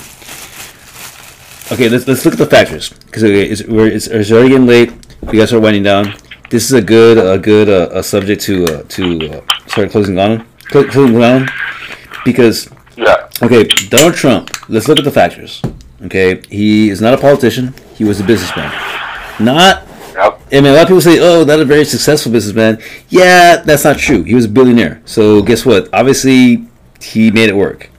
Okay, 1.72 1.88
let's 1.88 2.06
let's 2.06 2.24
look 2.24 2.34
at 2.34 2.38
the 2.38 2.46
factors 2.46 2.90
because 2.90 3.24
okay, 3.24 3.42
it's, 3.42 3.64
we're, 3.64 3.88
it's, 3.88 4.06
it's 4.06 4.30
already 4.30 4.50
getting 4.50 4.66
late. 4.66 4.92
We 5.22 5.38
guys 5.38 5.52
are 5.52 5.58
winding 5.60 5.82
down. 5.82 6.14
This 6.48 6.64
is 6.64 6.72
a 6.72 6.80
good 6.80 7.18
a 7.18 7.38
good 7.38 7.68
uh, 7.68 7.88
a 7.90 8.02
subject 8.04 8.40
to 8.42 8.64
uh, 8.64 8.82
to 8.90 9.02
uh, 9.32 9.40
start 9.66 9.90
closing 9.90 10.16
on 10.18 10.46
cl- 10.70 10.86
closing 10.86 11.20
on 11.22 11.48
because 12.24 12.68
Yeah. 12.96 13.28
Okay, 13.42 13.64
Donald 13.90 14.14
Trump. 14.14 14.50
Let's 14.68 14.86
look 14.86 14.98
at 14.98 15.04
the 15.04 15.10
factors. 15.10 15.60
Okay, 16.04 16.40
he 16.48 16.88
is 16.88 17.00
not 17.00 17.14
a 17.14 17.18
politician. 17.18 17.74
He 17.94 18.04
was 18.04 18.20
a 18.20 18.24
businessman. 18.24 18.70
Not. 19.40 19.82
Yep. 20.14 20.40
I 20.52 20.54
mean, 20.60 20.66
a 20.66 20.72
lot 20.72 20.82
of 20.82 20.88
people 20.88 21.00
say, 21.00 21.18
"Oh, 21.20 21.44
not 21.44 21.58
a 21.58 21.64
very 21.64 21.84
successful 21.84 22.30
businessman." 22.30 22.80
Yeah, 23.08 23.56
that's 23.56 23.84
not 23.84 23.98
true. 23.98 24.22
He 24.22 24.34
was 24.34 24.44
a 24.44 24.48
billionaire. 24.48 25.02
So 25.04 25.42
guess 25.42 25.66
what? 25.66 25.88
Obviously, 25.92 26.64
he 27.00 27.30
made 27.32 27.48
it 27.48 27.56
work. 27.56 27.90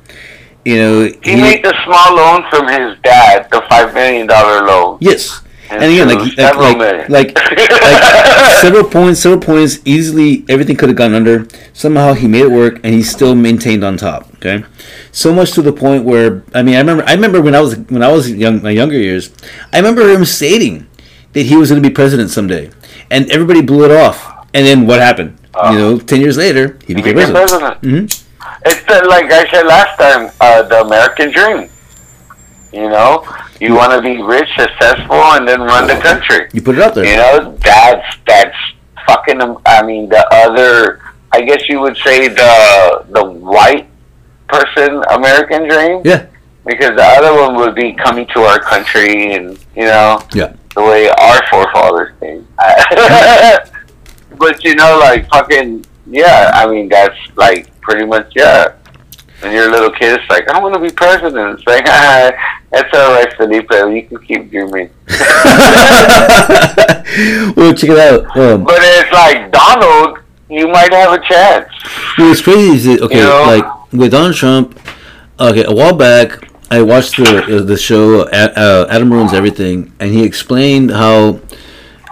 You 0.67 0.77
know, 0.77 0.95
He 1.23 1.35
made 1.37 1.63
the 1.63 1.73
small 1.85 2.09
loan 2.19 2.43
from 2.49 2.67
his 2.67 2.97
dad, 3.01 3.47
the 3.51 3.61
five 3.69 3.93
million 3.93 4.27
dollar 4.27 4.65
loan. 4.67 4.97
yes. 4.99 5.41
And 5.69 5.83
again, 5.83 6.07
like, 6.07 6.19
like, 6.19 6.33
Several 6.33 6.77
like, 6.77 7.09
like, 7.09 7.35
like 7.35 8.53
several 8.63 8.85
points, 8.85 9.19
several 9.19 9.41
points. 9.41 9.79
Easily, 9.83 10.45
everything 10.47 10.77
could 10.77 10.87
have 10.89 10.97
gone 10.97 11.13
under. 11.13 11.45
Somehow, 11.73 12.13
he 12.13 12.25
made 12.27 12.43
it 12.43 12.51
work, 12.51 12.75
and 12.83 12.93
he 12.93 13.03
still 13.03 13.35
maintained 13.35 13.83
on 13.83 13.97
top. 13.97 14.29
Okay, 14.35 14.63
so 15.11 15.33
much 15.33 15.51
to 15.53 15.61
the 15.61 15.73
point 15.73 16.05
where 16.05 16.43
I 16.53 16.63
mean, 16.63 16.75
I 16.75 16.79
remember, 16.79 17.03
I 17.05 17.13
remember 17.13 17.41
when 17.41 17.53
I 17.53 17.59
was 17.59 17.77
when 17.91 18.01
I 18.01 18.09
was 18.11 18.31
young, 18.31 18.61
my 18.63 18.71
younger 18.71 18.97
years, 18.97 19.29
I 19.73 19.77
remember 19.77 20.07
him 20.09 20.23
stating 20.23 20.87
that 21.33 21.43
he 21.45 21.55
was 21.57 21.69
going 21.69 21.83
to 21.83 21.89
be 21.89 21.93
president 21.93 22.29
someday, 22.29 22.69
and 23.11 23.29
everybody 23.29 23.61
blew 23.61 23.83
it 23.83 23.91
off. 23.91 24.23
And 24.53 24.65
then 24.65 24.87
what 24.87 24.99
happened? 25.01 25.37
you 25.71 25.77
know, 25.79 25.99
ten 25.99 26.21
years 26.21 26.37
later, 26.37 26.77
he 26.87 26.93
became 26.95 27.15
president. 27.15 27.49
president. 27.49 27.81
Mhm. 27.81 28.23
It's 28.69 28.83
the, 28.83 29.05
like 29.07 29.31
I 29.31 29.49
said 29.51 29.65
last 29.65 29.97
time, 29.97 30.31
uh, 30.41 30.63
the 30.63 30.81
American 30.81 31.31
dream. 31.31 31.69
You 32.73 32.89
know, 32.89 33.25
you 33.61 33.73
want 33.73 33.93
to 33.93 34.01
be 34.01 34.21
rich, 34.21 34.49
successful, 34.57 35.15
and 35.15 35.47
then 35.47 35.61
run 35.61 35.87
the 35.87 35.95
country. 35.95 36.49
You 36.53 36.61
put 36.61 36.75
it 36.77 36.81
out 36.81 36.95
there. 36.95 37.05
You 37.05 37.15
know, 37.15 37.55
that's 37.63 38.05
that's 38.27 38.57
fucking. 39.07 39.41
um, 39.41 39.59
I 39.65 39.83
mean, 39.85 40.09
the 40.09 40.25
other. 40.31 41.01
I 41.31 41.41
guess 41.41 41.67
you 41.69 41.79
would 41.81 41.97
say 41.97 42.27
the 42.27 43.05
the 43.09 43.23
white 43.23 43.87
person 44.49 45.01
American 45.11 45.67
dream. 45.67 46.01
Yeah. 46.03 46.25
Because 46.65 46.91
the 46.97 47.03
other 47.03 47.33
one 47.33 47.55
would 47.55 47.75
be 47.75 47.93
coming 47.93 48.27
to 48.35 48.41
our 48.41 48.59
country 48.59 49.33
and 49.33 49.57
you 49.75 49.85
know 49.85 50.21
Yeah. 50.33 50.53
the 50.75 50.81
way 50.83 51.07
our 51.09 51.39
forefathers 51.49 52.11
came. 52.19 52.45
but 54.37 54.63
you 54.63 54.75
know, 54.75 54.97
like 54.99 55.27
fucking 55.29 55.85
yeah. 56.09 56.51
I 56.53 56.67
mean, 56.67 56.89
that's 56.89 57.17
like 57.35 57.69
pretty 57.81 58.05
much 58.05 58.31
yeah. 58.35 58.73
When 59.41 59.51
you're 59.53 59.69
a 59.69 59.71
little 59.71 59.91
kid, 59.91 60.19
it's 60.19 60.29
like 60.29 60.47
I 60.49 60.59
want 60.59 60.73
to 60.73 60.79
be 60.79 60.89
president. 60.89 61.59
It's 61.59 61.67
like 61.67 61.83
ah, 61.87 62.31
that's 62.71 62.93
all 62.93 63.13
right, 63.13 63.31
Felipe. 63.37 63.71
You 63.71 64.07
can 64.07 64.17
keep 64.25 64.49
dreaming. 64.49 64.89
well, 67.55 67.73
check 67.73 67.89
it 67.91 67.99
out. 67.99 68.37
Um, 68.37 68.63
But 68.63 68.79
it's 68.79 69.11
like 69.11 69.51
Donald, 69.51 70.19
you 70.49 70.67
might 70.67 70.91
have 70.91 71.13
a 71.13 71.19
chance. 71.27 71.69
What's 72.17 72.41
crazy 72.41 72.71
is 72.75 72.85
that 72.85 73.01
okay, 73.03 73.17
You 73.17 73.23
know? 73.23 73.43
like 73.45 73.93
with 73.93 74.11
Donald 74.11 74.35
Trump. 74.35 74.79
Okay, 75.39 75.63
a 75.63 75.71
while 75.71 75.93
back, 75.95 76.49
I 76.71 76.81
watched 76.81 77.17
the 77.17 77.63
the 77.65 77.77
show 77.77 78.21
uh, 78.21 78.87
Adam 78.89 79.13
ruins 79.13 79.33
everything, 79.33 79.93
and 79.99 80.11
he 80.11 80.23
explained 80.23 80.89
how 80.91 81.39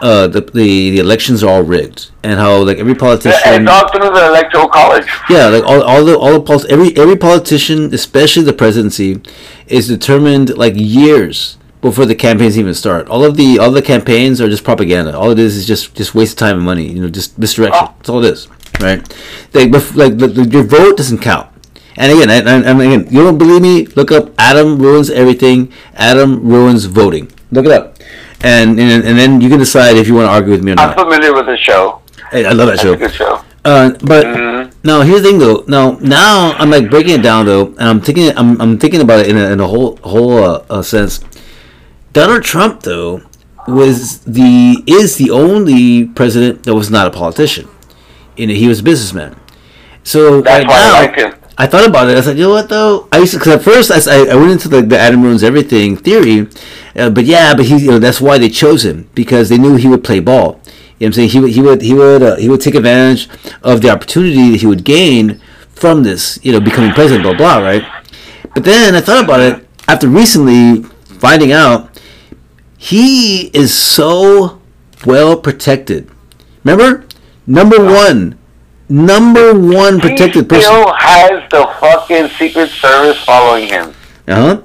uh, 0.06 0.27
the, 0.27 0.41
the 0.41 0.69
the 0.94 0.99
elections 0.99 1.44
are 1.44 1.49
all 1.49 1.64
rigged, 1.64 2.11
and 2.23 2.40
how 2.40 2.52
like 2.69 2.77
every 2.77 2.95
politician. 2.95 3.64
It's 3.64 3.72
all 3.76 3.88
through 3.91 4.11
the 4.18 4.27
electoral 4.27 4.68
college. 4.68 5.07
Yeah, 5.30 5.48
like 5.48 5.64
all, 5.64 5.82
all 5.82 6.03
the 6.06 6.15
all 6.23 6.34
the 6.34 6.41
polit- 6.49 6.69
every 6.76 6.95
every 7.03 7.18
politician, 7.30 7.80
especially 7.94 8.44
the 8.44 8.53
presidency, 8.53 9.22
is 9.68 9.88
determined 9.88 10.48
like 10.64 10.73
years 10.76 11.57
before 11.82 12.06
the 12.06 12.15
campaigns 12.15 12.57
even 12.57 12.73
start. 12.73 13.07
All 13.10 13.23
of 13.23 13.36
the 13.36 13.57
all 13.60 13.72
the 13.72 13.82
campaigns 13.82 14.40
are 14.41 14.49
just 14.49 14.64
propaganda. 14.64 15.18
All 15.18 15.32
it 15.32 15.40
is 15.40 15.57
is 15.57 15.65
just 15.65 15.95
just 15.95 16.14
waste 16.14 16.34
of 16.34 16.40
time 16.40 16.57
and 16.57 16.65
money. 16.65 16.88
You 16.88 17.02
know, 17.02 17.10
just 17.10 17.38
misdirection. 17.40 17.88
That's 17.98 18.10
all 18.10 18.23
it 18.23 18.32
is, 18.34 18.48
right? 18.82 19.02
Like 19.53 19.69
bef- 19.72 19.95
like 19.95 20.18
the, 20.19 20.27
the, 20.27 20.44
your 20.45 20.64
vote 20.64 20.98
doesn't 20.98 21.19
count. 21.19 21.49
And 21.98 22.11
again, 22.11 22.30
and, 22.30 22.48
and, 22.48 22.65
and 22.65 22.82
again, 22.82 23.07
you 23.10 23.23
don't 23.23 23.38
believe 23.38 23.61
me? 23.61 23.86
Look 23.95 24.11
up 24.11 24.34
Adam 24.38 24.77
ruins 24.80 25.10
everything. 25.10 25.72
Adam 25.95 26.45
ruins 26.48 26.86
voting. 26.86 27.32
Look 27.52 27.65
it 27.65 27.72
up, 27.72 27.95
and 28.41 28.80
and, 28.80 29.03
and 29.06 29.18
then 29.18 29.41
you 29.41 29.49
can 29.49 29.60
decide 29.60 29.95
if 29.98 30.07
you 30.07 30.14
want 30.16 30.26
to 30.28 30.32
argue 30.32 30.52
with 30.52 30.64
me 30.64 30.72
or 30.72 30.80
I'm 30.80 30.90
not. 30.90 30.99
familiar 30.99 31.34
with 31.34 31.45
the 31.48 31.57
show. 31.57 32.02
Hey, 32.32 32.45
I 32.45 32.52
love 32.52 32.68
that 32.68 32.74
It's 32.76 32.84
show. 32.84 32.94
a 32.94 32.98
good 32.98 33.14
show. 33.14 33.41
Uh, 33.64 33.90
but 34.03 34.26
Mhm. 34.26 34.72
now 34.84 35.02
here's 35.02 35.22
the 35.24 35.30
thing 35.30 35.40
though. 35.40 35.64
Now 35.68 35.98
now 36.02 36.53
I'm 36.60 36.70
like 36.70 36.90
breaking 36.90 37.16
it 37.20 37.24
down 37.24 37.45
though, 37.48 37.68
and 37.80 37.82
I'm 37.90 37.99
thinking 38.02 38.32
I'm, 38.38 38.60
I'm 38.62 38.78
thinking 38.78 39.02
about 39.02 39.20
it 39.22 39.28
in 39.28 39.38
a, 39.38 39.52
in 39.52 39.60
a 39.60 39.68
whole 39.68 39.98
whole 40.03 40.38
uh, 40.44 40.64
uh, 40.70 40.82
sense. 40.82 41.22
Donald 42.14 42.44
Trump 42.44 42.82
though 42.84 43.22
was 43.68 44.20
the 44.20 44.84
is 44.86 45.16
the 45.18 45.32
only 45.32 46.06
president 46.06 46.64
that 46.64 46.76
was 46.76 46.91
not 46.91 47.07
a 47.07 47.12
politician. 47.12 47.68
You 48.38 48.48
know, 48.48 48.53
he 48.53 48.68
was 48.68 48.80
a 48.82 48.84
businessman. 48.84 49.36
So 50.03 50.41
That's 50.41 50.66
right 50.66 51.18
now, 51.18 51.34
I 51.57 51.64
like 51.64 51.72
him. 51.72 51.77
I 51.77 51.80
thought 51.80 51.90
about 51.90 52.10
it. 52.10 52.18
I 52.18 52.22
said, 52.22 52.38
you 52.38 52.44
know 52.44 52.49
what 52.52 52.69
though? 52.69 53.07
I 53.11 53.19
used 53.19 53.34
to 53.34 53.40
because 53.40 53.56
at 53.56 53.64
first 53.64 53.91
I, 53.91 54.32
I 54.32 54.36
went 54.36 54.52
into 54.52 54.68
the, 54.68 54.82
the 54.82 54.98
Adam 54.98 55.23
ruins 55.23 55.44
everything 55.44 55.98
theory, 55.98 56.48
uh, 56.95 57.10
but 57.10 57.26
yeah, 57.26 57.53
but 57.56 57.65
he 57.65 57.77
you 57.77 57.91
know 57.91 57.99
that's 57.99 58.22
why 58.22 58.38
they 58.38 58.49
chose 58.49 58.84
him 58.86 59.10
because 59.15 59.49
they 59.49 59.57
knew 59.57 59.76
he 59.76 59.88
would 59.88 60.03
play 60.03 60.19
ball. 60.19 60.45
You 60.45 60.49
know 60.49 60.60
what 60.60 61.06
I'm 61.07 61.14
saying? 61.14 61.30
He 61.30 61.40
would 61.40 61.52
he 61.52 61.61
would 61.61 61.82
he 61.82 61.94
would 61.94 62.23
uh, 62.23 62.36
he 62.38 62.49
would 62.49 62.61
take 62.61 62.76
advantage 62.76 63.30
of 63.64 63.82
the 63.82 63.90
opportunity 63.90 64.52
that 64.52 64.61
he 64.61 64.68
would 64.68 64.84
gain 64.84 65.41
from 65.69 66.03
this, 66.03 66.40
you 66.44 66.52
know, 66.52 66.60
becoming 66.60 66.91
president, 66.91 67.23
blah 67.23 67.36
blah, 67.36 67.57
right? 67.60 67.84
But 68.53 68.64
then 68.64 68.95
I 68.95 69.02
thought 69.02 69.23
about 69.23 69.40
it 69.41 69.68
after 69.88 70.07
recently 70.07 70.84
finding 71.19 71.52
out 71.52 71.90
he 72.77 73.48
is 73.48 73.73
so 73.73 74.61
well 75.06 75.38
protected. 75.40 76.10
Remember, 76.64 77.06
number 77.45 77.84
one, 77.84 78.38
number 78.90 79.53
one 79.53 79.99
protected 79.99 80.36
he 80.36 80.44
person. 80.44 80.62
still 80.72 80.94
has 80.94 81.49
the 81.52 81.68
fucking 81.80 82.28
Secret 82.38 82.70
Service 82.70 83.24
following 83.24 83.68
him. 83.68 83.94
Uh 84.28 84.36
huh. 84.36 84.62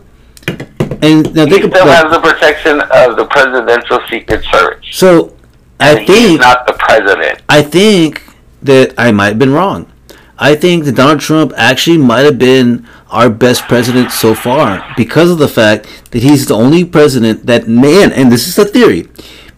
And 1.02 1.34
now 1.34 1.46
He 1.46 1.52
think 1.52 1.72
still 1.74 1.86
has 1.86 2.12
the 2.12 2.20
protection 2.20 2.80
of 2.80 3.16
the 3.16 3.26
presidential 3.30 4.00
Secret 4.10 4.44
Service. 4.52 4.86
so. 4.92 5.36
I 5.82 5.92
And 5.92 5.98
he's 6.00 6.08
think 6.08 6.40
not 6.42 6.66
the 6.66 6.74
president. 6.74 7.40
I 7.48 7.62
think 7.62 8.22
that 8.62 8.92
I 8.98 9.12
might 9.12 9.28
have 9.28 9.38
been 9.38 9.54
wrong. 9.54 9.90
I 10.38 10.54
think 10.54 10.84
that 10.84 10.94
Donald 10.96 11.20
Trump 11.20 11.54
actually 11.56 11.96
might 11.96 12.20
have 12.26 12.38
been 12.38 12.86
our 13.10 13.30
best 13.30 13.62
president 13.62 14.10
so 14.10 14.34
far 14.34 14.84
because 14.94 15.30
of 15.30 15.38
the 15.38 15.48
fact 15.48 15.86
that 16.10 16.22
he's 16.22 16.44
the 16.46 16.54
only 16.54 16.84
president 16.84 17.46
that 17.46 17.66
man, 17.66 18.12
and 18.12 18.30
this 18.30 18.46
is 18.46 18.58
a 18.58 18.66
theory, 18.66 19.08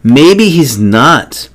maybe 0.05 0.49
he's 0.49 0.79
not 0.79 1.49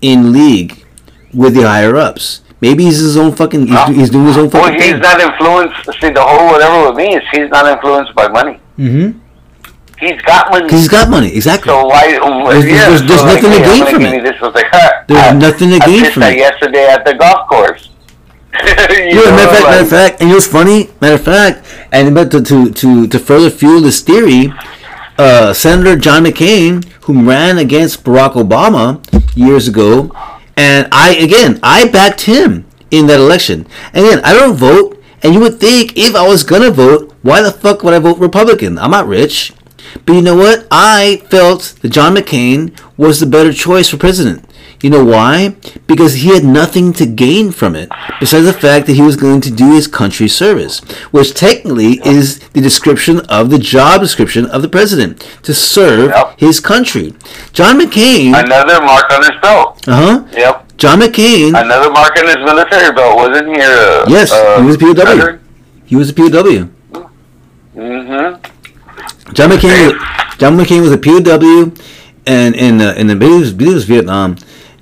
in 0.00 0.32
league 0.32 0.86
with 1.34 1.54
the 1.54 1.62
higher 1.68 1.94
ups. 1.96 2.40
Maybe 2.66 2.84
he's 2.88 2.98
his 3.08 3.16
own 3.22 3.32
fucking. 3.40 3.62
He's, 3.66 3.74
No. 3.74 3.86
he's 3.98 4.10
doing 4.14 4.26
his 4.32 4.38
own 4.38 4.48
fucking. 4.50 4.64
Well, 4.72 4.80
he's 4.80 4.92
thing. 4.92 5.00
not 5.08 5.20
influenced. 5.20 6.00
See, 6.00 6.10
the 6.18 6.22
whole 6.30 6.46
whatever 6.52 6.78
with 6.88 6.96
me 7.02 7.08
is 7.18 7.22
he's 7.32 7.50
not 7.56 7.64
influenced 7.74 8.14
by 8.14 8.26
money. 8.28 8.56
Mm-hmm. 8.78 9.08
He's 10.04 10.20
got 10.22 10.50
money. 10.50 10.68
He's 10.74 10.88
got 10.88 11.08
money, 11.08 11.30
exactly. 11.34 11.70
So 11.70 11.86
why? 11.86 12.04
There's- 12.10 12.64
yeah, 12.64 12.88
there's- 12.90 13.02
there's 13.08 13.20
so 13.20 13.26
like, 13.26 13.42
nothing 13.42 13.52
to 13.52 13.64
gain 13.70 13.84
from 13.94 14.02
it. 14.06 14.22
This 14.28 14.38
was 14.40 14.54
like, 14.54 14.66
ha, 14.72 15.04
There's 15.08 15.20
I- 15.20 15.32
nothing 15.46 15.68
to 15.70 15.76
I 15.76 15.86
gain 15.86 16.04
from 16.10 16.22
it. 16.24 16.36
yesterday 16.38 16.86
at 16.88 17.04
the 17.04 17.14
golf 17.14 17.48
course. 17.48 17.82
You 18.64 19.20
Yeah, 19.20 19.30
know, 19.30 19.36
matter 19.36 19.48
of 19.48 19.50
fact, 19.50 19.64
like- 19.64 19.70
matter 19.70 19.82
of 19.82 19.88
fact, 19.90 20.12
and 20.20 20.28
you 20.28 20.28
know 20.28 20.34
what's 20.36 20.46
funny? 20.58 20.90
Matter 21.00 21.14
of 21.14 21.24
fact, 21.24 21.56
and 21.92 22.14
but 22.14 22.30
to 22.32 22.40
to 22.50 22.70
to, 22.80 23.06
to 23.12 23.18
further 23.18 23.50
fuel 23.50 23.80
this 23.80 24.00
theory, 24.00 24.52
uh, 25.18 25.52
Senator 25.52 25.96
John 25.96 26.24
McCain, 26.24 26.84
who 27.06 27.12
ran 27.32 27.58
against 27.58 28.04
Barack 28.04 28.34
Obama 28.44 28.84
years 29.36 29.68
ago, 29.68 30.10
and 30.56 30.88
I 30.92 31.14
again 31.16 31.58
I 31.62 31.88
backed 31.88 32.22
him 32.22 32.66
in 32.90 33.06
that 33.08 33.20
election. 33.20 33.66
And 33.92 34.06
again, 34.06 34.20
I 34.24 34.34
don't 34.34 34.56
vote, 34.56 35.02
and 35.22 35.34
you 35.34 35.40
would 35.40 35.58
think 35.58 35.96
if 35.96 36.14
I 36.14 36.26
was 36.26 36.44
gonna 36.44 36.70
vote, 36.70 37.12
why 37.22 37.42
the 37.42 37.50
fuck 37.50 37.82
would 37.82 37.94
I 37.94 37.98
vote 37.98 38.18
Republican? 38.18 38.78
I'm 38.78 38.90
not 38.90 39.06
rich. 39.06 39.52
But 40.04 40.14
you 40.14 40.22
know 40.22 40.36
what? 40.36 40.66
I 40.70 41.22
felt 41.30 41.74
that 41.82 41.90
John 41.90 42.16
McCain 42.16 42.78
was 42.96 43.20
the 43.20 43.26
better 43.26 43.52
choice 43.52 43.88
for 43.88 43.96
president. 43.96 44.44
You 44.84 44.90
know 44.90 45.02
why? 45.02 45.56
Because 45.86 46.12
he 46.16 46.28
had 46.28 46.44
nothing 46.44 46.92
to 47.00 47.06
gain 47.06 47.52
from 47.52 47.74
it 47.74 47.88
besides 48.20 48.44
the 48.44 48.52
fact 48.52 48.86
that 48.86 48.92
he 48.92 49.00
was 49.00 49.16
going 49.16 49.40
to 49.40 49.50
do 49.50 49.72
his 49.72 49.86
country 49.86 50.28
service, 50.28 50.80
which 51.10 51.32
technically 51.32 52.02
is 52.04 52.40
the 52.50 52.60
description 52.60 53.20
of 53.30 53.48
the 53.48 53.58
job 53.58 54.02
description 54.02 54.44
of 54.44 54.60
the 54.60 54.68
president 54.68 55.20
to 55.42 55.54
serve 55.54 56.10
Yep. 56.10 56.38
his 56.38 56.60
country. 56.60 57.14
John 57.54 57.80
McCain, 57.80 58.38
Another 58.38 58.78
mark 58.84 59.10
on 59.10 59.22
his 59.22 59.40
belt. 59.40 59.88
uh 59.88 59.96
huh. 59.96 60.24
Yep. 60.32 60.76
John 60.76 61.00
McCain, 61.00 61.48
Another 61.58 61.90
mark 61.90 62.14
on 62.18 62.26
his 62.26 62.36
military 62.36 62.92
belt. 62.92 63.16
Wasn't 63.16 63.48
he 63.48 63.54
a 63.62 64.04
Yes, 64.06 64.32
uh, 64.32 64.60
he 64.60 64.66
was 64.66 64.76
a 64.76 64.78
POW. 64.80 64.92
veteran? 64.92 65.40
he 65.86 65.96
was 65.96 66.10
a 66.10 66.12
POW. 66.12 66.68
Mm-hmm. 67.74 69.32
John 69.32 69.48
McCain, 69.50 69.94
was, 69.94 70.36
John 70.36 70.58
McCain 70.58 70.82
was 70.82 70.92
a 70.92 70.98
POW, 70.98 71.72
and 72.26 72.54
in 72.54 72.82
uh, 72.82 72.92
in 72.98 73.06
the 73.06 73.14
I 73.14 73.26
it 73.26 73.40
was- 73.40 73.52
I 73.52 73.56
believe 73.56 73.72
it 73.72 73.74
was 73.74 73.84
Vietnam, 73.86 74.36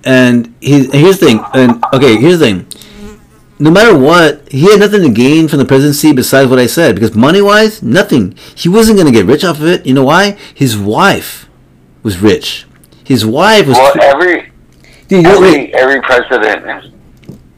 and 0.05 0.55
he 0.61 0.87
here's 0.87 1.19
the 1.19 1.27
thing, 1.27 1.45
and 1.55 1.83
okay, 1.93 2.17
here's 2.17 2.39
the 2.39 2.47
thing. 2.47 2.67
No 3.59 3.71
matter 3.71 3.97
what, 3.97 4.51
he 4.51 4.71
had 4.71 4.81
nothing 4.81 5.03
to 5.03 5.11
gain 5.11 5.47
from 5.47 5.61
the 5.61 5.65
presidency 5.65 6.13
besides 6.13 6.51
what 6.51 6.59
I 6.59 6.67
said. 6.67 6.97
Because 6.97 7.15
money 7.15 7.41
wise, 7.41 7.81
nothing. 7.83 8.35
He 8.57 8.69
wasn't 8.69 8.99
going 8.99 9.07
to 9.07 9.17
get 9.17 9.27
rich 9.27 9.45
off 9.45 9.61
of 9.61 9.67
it. 9.67 9.87
You 9.87 9.95
know 9.95 10.05
why? 10.05 10.33
His 10.53 10.77
wife 10.77 11.49
was 12.03 12.19
rich. 12.19 12.67
His 13.05 13.25
wife 13.25 13.69
was. 13.69 13.77
Well, 13.77 14.01
every 14.01 14.53
Dude, 15.09 15.25
know, 15.25 15.41
wait. 15.41 15.75
every 15.75 15.75
every 15.75 16.01
president 16.01 16.85
is, 16.85 16.93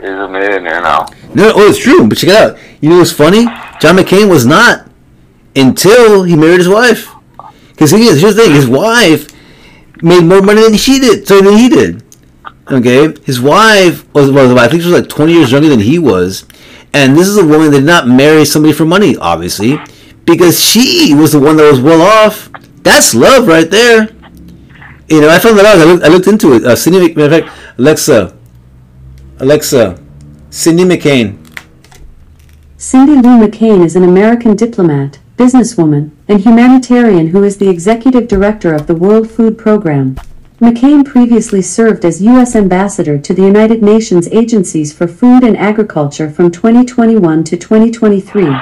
is 0.00 0.18
a 0.18 0.28
millionaire 0.28 0.82
now. 0.82 1.06
No, 1.34 1.52
oh, 1.54 1.70
it's 1.70 1.78
true. 1.78 2.06
But 2.08 2.18
check 2.18 2.30
it 2.30 2.36
out. 2.36 2.58
You 2.80 2.90
know 2.90 2.98
what's 2.98 3.12
funny? 3.12 3.44
John 3.80 3.96
McCain 3.96 4.28
was 4.28 4.44
not 4.44 4.90
until 5.56 6.24
he 6.24 6.36
married 6.36 6.58
his 6.58 6.68
wife. 6.68 7.08
Because 7.68 7.92
he, 7.92 8.04
here's 8.04 8.34
the 8.34 8.42
thing: 8.42 8.52
his 8.52 8.68
wife 8.68 9.28
made 10.02 10.24
more 10.24 10.42
money 10.42 10.62
than 10.62 10.76
she 10.76 10.98
did, 10.98 11.26
so 11.26 11.40
than 11.40 11.56
he 11.56 11.68
did. 11.68 12.03
Okay, 12.70 13.14
his 13.24 13.40
wife 13.40 14.12
was 14.14 14.30
well, 14.30 14.58
I 14.58 14.68
think 14.68 14.82
she 14.82 14.88
was 14.88 15.00
like 15.00 15.10
20 15.10 15.32
years 15.32 15.52
younger 15.52 15.68
than 15.68 15.80
he 15.80 15.98
was, 15.98 16.46
and 16.94 17.14
this 17.14 17.28
is 17.28 17.36
a 17.36 17.44
woman 17.44 17.70
that 17.70 17.80
did 17.80 17.84
not 17.84 18.08
marry 18.08 18.44
somebody 18.44 18.72
for 18.72 18.86
money, 18.86 19.16
obviously, 19.16 19.78
because 20.24 20.58
she 20.62 21.12
was 21.14 21.32
the 21.32 21.40
one 21.40 21.56
that 21.58 21.70
was 21.70 21.80
well 21.80 22.00
off. 22.00 22.50
That's 22.82 23.14
love 23.14 23.46
right 23.46 23.70
there. 23.70 24.08
You 25.08 25.20
know, 25.20 25.28
I 25.28 25.38
found 25.38 25.58
that 25.58 25.66
out. 25.66 25.78
I 25.78 25.84
looked, 25.84 26.04
I 26.04 26.08
looked 26.08 26.26
into 26.26 26.54
it. 26.54 26.64
Uh, 26.64 26.74
Cindy, 26.74 27.14
matter 27.14 27.36
of 27.36 27.44
fact, 27.44 27.78
Alexa, 27.78 28.34
Alexa, 29.40 30.02
Cindy 30.48 30.84
McCain. 30.84 31.44
Cindy 32.78 33.14
Lou 33.14 33.46
McCain 33.46 33.84
is 33.84 33.96
an 33.96 34.04
American 34.04 34.56
diplomat, 34.56 35.18
businesswoman, 35.36 36.12
and 36.28 36.40
humanitarian 36.40 37.28
who 37.28 37.42
is 37.42 37.58
the 37.58 37.68
executive 37.68 38.28
director 38.28 38.72
of 38.74 38.86
the 38.86 38.94
World 38.94 39.30
Food 39.30 39.58
Program. 39.58 40.16
McCain 40.64 41.04
previously 41.04 41.60
served 41.60 42.06
as 42.06 42.22
U.S. 42.22 42.56
Ambassador 42.56 43.18
to 43.18 43.34
the 43.34 43.42
United 43.42 43.82
Nations 43.82 44.26
Agencies 44.28 44.94
for 44.94 45.06
Food 45.06 45.44
and 45.44 45.58
Agriculture 45.58 46.30
from 46.30 46.50
2021 46.50 47.44
to 47.44 47.56
2023. 47.58 48.56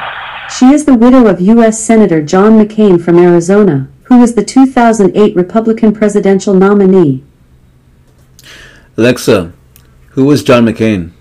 She 0.50 0.66
is 0.66 0.84
the 0.84 0.96
widow 0.96 1.28
of 1.28 1.40
U.S. 1.40 1.78
Senator 1.78 2.20
John 2.20 2.54
McCain 2.54 3.00
from 3.00 3.18
Arizona, 3.18 3.88
who 4.04 4.18
was 4.18 4.34
the 4.34 4.44
2008 4.44 5.36
Republican 5.36 5.94
presidential 5.94 6.54
nominee. 6.54 7.22
Alexa, 8.96 9.52
who 10.08 10.24
was 10.24 10.42
John 10.42 10.66
McCain? 10.66 11.12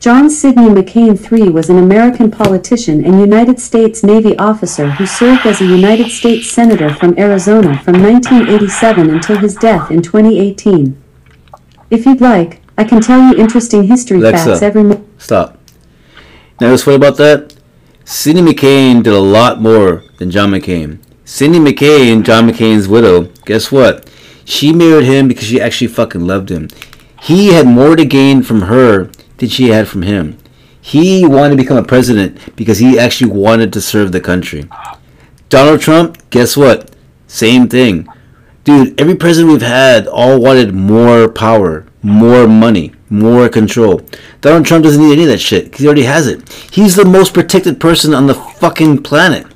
John 0.00 0.30
Sidney 0.30 0.68
McCain 0.68 1.12
III 1.30 1.50
was 1.50 1.68
an 1.68 1.76
American 1.76 2.30
politician 2.30 3.04
and 3.04 3.20
United 3.20 3.60
States 3.60 4.02
Navy 4.02 4.34
officer 4.38 4.92
who 4.92 5.04
served 5.04 5.44
as 5.44 5.60
a 5.60 5.66
United 5.66 6.10
States 6.10 6.50
Senator 6.50 6.94
from 6.94 7.18
Arizona 7.18 7.78
from 7.82 8.02
1987 8.02 9.10
until 9.10 9.36
his 9.36 9.56
death 9.56 9.90
in 9.90 10.00
2018. 10.00 10.98
If 11.90 12.06
you'd 12.06 12.22
like, 12.22 12.62
I 12.78 12.84
can 12.84 13.02
tell 13.02 13.20
you 13.20 13.38
interesting 13.38 13.82
history 13.84 14.20
Alexa. 14.20 14.44
facts 14.46 14.62
every 14.62 14.84
mo- 14.84 15.04
Stop. 15.18 15.58
Now, 16.62 16.70
what's 16.70 16.84
funny 16.84 16.96
about 16.96 17.18
that? 17.18 17.54
Sidney 18.06 18.40
McCain 18.40 19.02
did 19.02 19.12
a 19.12 19.18
lot 19.18 19.60
more 19.60 20.02
than 20.16 20.30
John 20.30 20.52
McCain. 20.52 20.98
Sidney 21.26 21.58
McCain, 21.58 22.24
John 22.24 22.48
McCain's 22.48 22.88
widow, 22.88 23.24
guess 23.44 23.70
what? 23.70 24.08
She 24.46 24.72
married 24.72 25.04
him 25.04 25.28
because 25.28 25.44
she 25.44 25.60
actually 25.60 25.88
fucking 25.88 26.26
loved 26.26 26.50
him. 26.50 26.68
He 27.20 27.48
had 27.48 27.66
more 27.66 27.96
to 27.96 28.06
gain 28.06 28.42
from 28.42 28.62
her 28.62 29.10
than 29.40 29.48
she 29.48 29.68
had 29.68 29.88
from 29.88 30.02
him. 30.02 30.38
He 30.80 31.26
wanted 31.26 31.50
to 31.50 31.62
become 31.62 31.76
a 31.76 31.82
president 31.82 32.56
because 32.56 32.78
he 32.78 32.98
actually 32.98 33.32
wanted 33.32 33.72
to 33.72 33.80
serve 33.80 34.12
the 34.12 34.20
country. 34.20 34.68
Donald 35.48 35.80
Trump, 35.80 36.18
guess 36.30 36.56
what? 36.56 36.94
Same 37.26 37.68
thing. 37.68 38.08
Dude, 38.64 38.98
every 39.00 39.14
president 39.14 39.52
we've 39.52 39.62
had 39.62 40.06
all 40.06 40.40
wanted 40.40 40.74
more 40.74 41.28
power, 41.28 41.86
more 42.02 42.46
money, 42.46 42.92
more 43.08 43.48
control. 43.48 44.02
Donald 44.40 44.64
Trump 44.64 44.84
doesn't 44.84 45.02
need 45.02 45.12
any 45.12 45.22
of 45.24 45.28
that 45.28 45.38
shit 45.38 45.64
because 45.64 45.80
he 45.80 45.86
already 45.86 46.04
has 46.04 46.26
it. 46.26 46.48
He's 46.70 46.96
the 46.96 47.04
most 47.04 47.34
protected 47.34 47.80
person 47.80 48.14
on 48.14 48.26
the 48.26 48.34
fucking 48.34 49.02
planet. 49.02 49.46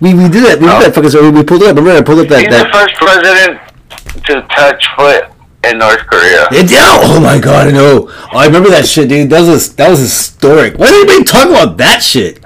We, 0.00 0.14
we 0.14 0.28
did 0.28 0.44
that. 0.44 0.58
We 0.58 0.66
did 0.66 0.82
that 0.82 0.88
oh. 0.88 0.92
fucking 0.92 1.10
story. 1.10 1.30
We 1.30 1.44
pulled 1.44 1.62
it 1.62 1.68
up. 1.68 1.76
Remember, 1.76 1.98
I 1.98 2.02
pulled 2.02 2.20
up 2.20 2.28
that. 2.28 2.40
He's 2.40 2.50
that 2.50 2.66
the 2.66 2.78
first 2.78 2.94
president 2.96 3.60
to 4.24 4.42
touch 4.54 4.86
foot 4.96 5.33
in 5.70 5.78
North 5.78 6.06
Korea. 6.06 6.48
It, 6.50 6.70
yeah, 6.70 6.98
oh 7.02 7.20
my 7.20 7.38
god, 7.38 7.68
I 7.68 7.70
know. 7.70 8.08
Oh, 8.08 8.28
I 8.32 8.46
remember 8.46 8.70
that 8.70 8.86
shit, 8.86 9.08
dude. 9.08 9.30
That 9.30 9.46
was 9.48 9.74
that 9.76 9.90
was 9.90 10.00
historic. 10.00 10.78
Why 10.78 10.90
did 10.90 11.08
anybody 11.08 11.24
talk 11.24 11.48
about 11.48 11.76
that 11.78 12.02
shit? 12.02 12.44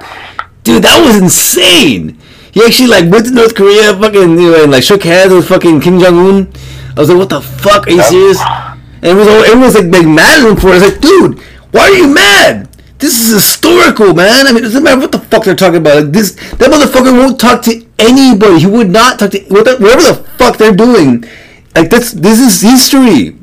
Dude, 0.65 0.82
that 0.82 1.05
was 1.05 1.20
insane. 1.20 2.19
He 2.53 2.65
actually 2.65 2.89
like 2.89 3.11
went 3.11 3.27
to 3.27 3.31
North 3.31 3.55
Korea, 3.55 3.95
fucking, 3.95 4.39
you 4.39 4.51
know, 4.51 4.62
and 4.62 4.73
like 4.73 4.82
shook 4.82 5.03
hands 5.03 5.32
with 5.32 5.49
fucking 5.49 5.81
Kim 5.81 6.01
Jong 6.01 6.19
Un. 6.19 6.53
I 6.97 7.01
was 7.01 7.09
like, 7.09 7.19
what 7.19 7.28
the 7.28 7.40
fuck? 7.40 7.86
Are 7.86 7.90
you 7.90 8.03
serious? 8.03 8.40
And 8.40 9.07
it 9.07 9.15
was 9.15 9.28
all 9.28 9.45
everyone 9.45 9.61
was 9.61 9.74
like, 9.74 9.86
like 9.86 10.07
mad 10.07 10.43
at 10.43 10.51
him 10.51 10.57
for 10.57 10.69
it. 10.69 10.70
I 10.70 10.74
was 10.74 10.93
like, 10.93 11.01
dude, 11.01 11.40
why 11.70 11.82
are 11.82 11.95
you 11.95 12.12
mad? 12.12 12.69
This 12.99 13.15
is 13.20 13.32
historical, 13.32 14.12
man. 14.12 14.49
I 14.49 14.53
mean, 14.53 14.59
it 14.59 14.62
doesn't 14.66 14.82
matter 14.82 15.01
what 15.01 15.12
the 15.12 15.20
fuck 15.20 15.45
they're 15.45 15.55
talking 15.55 15.77
about. 15.77 16.03
Like 16.03 16.12
this, 16.12 16.32
that 16.32 16.69
motherfucker 16.70 17.12
won't 17.16 17.39
talk 17.39 17.62
to 17.62 17.86
anybody. 17.99 18.59
He 18.59 18.66
would 18.66 18.90
not 18.90 19.20
talk 19.20 19.31
to 19.31 19.40
whatever 19.45 19.85
the 19.85 20.27
fuck 20.36 20.57
they're 20.57 20.74
doing. 20.74 21.24
Like 21.78 21.90
that's 21.90 22.10
this 22.12 22.40
is 22.40 22.60
history. 22.60 23.36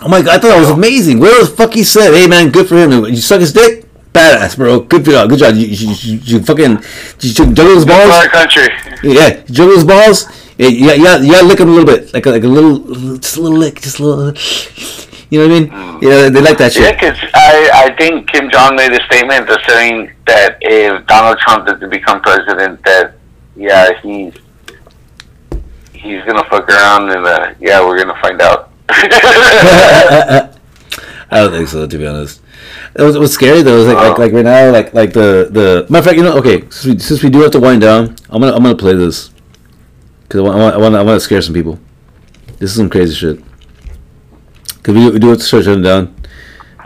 Oh 0.00 0.08
my 0.08 0.22
god, 0.22 0.28
I 0.28 0.38
thought 0.38 0.48
that 0.54 0.60
was 0.60 0.70
amazing. 0.70 1.18
Where 1.18 1.40
the 1.44 1.50
fuck 1.50 1.74
he 1.74 1.82
said, 1.82 2.14
"Hey 2.14 2.28
man, 2.28 2.50
good 2.50 2.68
for 2.68 2.76
him. 2.76 2.92
You 3.06 3.16
suck 3.16 3.40
his 3.40 3.52
dick, 3.52 3.84
badass, 4.12 4.56
bro. 4.56 4.80
Good 4.80 5.04
for 5.04 5.10
you. 5.10 5.26
Good 5.28 5.38
job. 5.40 5.54
You, 5.56 5.66
you, 5.66 5.94
you, 5.98 6.18
you 6.22 6.42
fucking 6.44 6.78
you 7.20 7.32
juggle 7.32 7.74
his 7.74 7.84
For 7.84 7.92
our 7.92 8.06
balls. 8.06 8.26
country. 8.28 8.68
Yeah, 9.02 9.38
you 9.48 9.54
juggle 9.54 9.74
his 9.74 9.84
balls. 9.84 10.26
Yeah, 10.56 10.68
yeah, 10.68 10.86
got- 10.86 10.96
you, 10.98 11.04
got- 11.04 11.20
you 11.22 11.32
gotta 11.32 11.46
lick 11.46 11.58
him 11.60 11.68
a 11.68 11.72
little 11.72 11.86
bit, 11.86 12.14
like 12.14 12.26
a, 12.26 12.30
like 12.30 12.44
a 12.44 12.48
little, 12.48 12.78
just 13.18 13.36
a 13.36 13.40
little 13.42 13.58
lick, 13.58 13.80
just 13.80 13.98
a 13.98 14.04
little. 14.04 14.32
You 15.30 15.40
know 15.40 15.48
what 15.48 15.56
I 15.56 15.60
mean? 15.60 15.70
Mm. 15.70 16.02
Yeah, 16.02 16.28
they 16.30 16.40
like 16.40 16.58
that 16.58 16.72
shit. 16.72 16.82
Yeah, 16.82 16.92
because 16.92 17.18
I, 17.34 17.70
I 17.86 17.96
think 17.96 18.28
Kim 18.30 18.50
Jong 18.50 18.76
made 18.76 18.92
a 18.92 19.02
statement 19.06 19.46
that's 19.48 19.66
saying 19.66 20.10
that 20.26 20.58
if 20.62 21.06
Donald 21.06 21.38
Trump 21.40 21.68
is 21.68 21.78
to 21.80 21.86
become 21.88 22.20
president, 22.22 22.82
that 22.84 23.14
yeah, 23.56 24.00
he's 24.00 24.32
he's 25.98 26.22
gonna 26.24 26.44
fuck 26.48 26.68
around 26.68 27.10
and 27.10 27.26
uh, 27.26 27.54
yeah, 27.60 27.84
we're 27.84 27.98
gonna 27.98 28.20
find 28.20 28.40
out. 28.40 28.70
I 31.30 31.40
don't 31.42 31.52
think 31.52 31.68
so, 31.68 31.86
to 31.86 31.98
be 31.98 32.06
honest. 32.06 32.40
It 32.94 33.02
was, 33.02 33.18
what's 33.18 33.34
scary 33.34 33.62
though 33.62 33.78
is 33.78 33.86
like, 33.86 33.96
like 33.96 34.18
like 34.18 34.32
right 34.32 34.44
now, 34.44 34.70
like 34.72 34.94
like 34.94 35.12
the 35.12 35.48
the 35.50 35.86
matter 35.90 35.98
of 35.98 36.04
fact, 36.04 36.16
you 36.16 36.22
know, 36.22 36.38
okay, 36.38 36.60
since 36.70 36.84
we, 36.86 36.98
since 36.98 37.22
we 37.22 37.30
do 37.30 37.40
have 37.40 37.50
to 37.52 37.60
wind 37.60 37.80
down, 37.82 38.16
I'm 38.30 38.40
gonna 38.40 38.54
I'm 38.56 38.62
gonna 38.62 38.74
play 38.76 38.94
this 38.94 39.30
because 40.22 40.40
I 40.40 40.44
want 40.44 40.56
I 40.56 40.60
want 40.62 40.74
I 40.74 40.78
want 40.78 40.94
I 40.96 41.02
want 41.02 41.16
to 41.16 41.20
scare 41.20 41.42
some 41.42 41.54
people. 41.54 41.78
This 42.58 42.70
is 42.70 42.76
some 42.76 42.90
crazy 42.90 43.14
shit. 43.14 43.40
Cause 44.82 44.94
we, 44.94 45.10
we 45.10 45.18
do 45.18 45.28
have 45.28 45.38
to 45.38 45.44
start 45.44 45.64
shutting 45.64 45.82
down. 45.82 46.14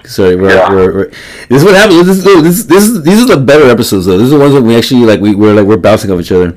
Sorry, 0.05 0.34
we're, 0.34 0.51
Yeah. 0.52 0.70
we're, 0.70 0.93
we're, 0.93 1.09
this 1.48 1.62
is 1.62 1.64
what 1.64 1.76
happens. 1.76 2.05
This, 2.06 2.18
is- 2.18 2.24
this, 2.43 2.64
this 2.64 3.02
these 3.05 3.22
are 3.22 3.36
the 3.36 3.43
better 3.43 3.70
episodes 3.70 4.06
though. 4.06 4.18
These 4.18 4.32
are 4.32 4.39
the 4.39 4.40
ones 4.43 4.55
that 4.55 4.62
we 4.62 4.76
actually 4.76 5.05
like. 5.05 5.20
We 5.20 5.34
we're 5.36 5.55
like 5.55 5.66
we're 5.66 5.76
bouncing 5.76 6.10
off 6.10 6.20
each 6.20 6.32
other. 6.32 6.52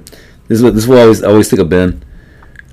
This 0.48 0.58
is 0.60 0.64
what 0.64 0.74
this 0.74 0.90
I 0.90 1.02
always 1.02 1.24
always 1.24 1.50
think 1.50 1.62
of 1.62 1.70
Ben. 1.70 2.04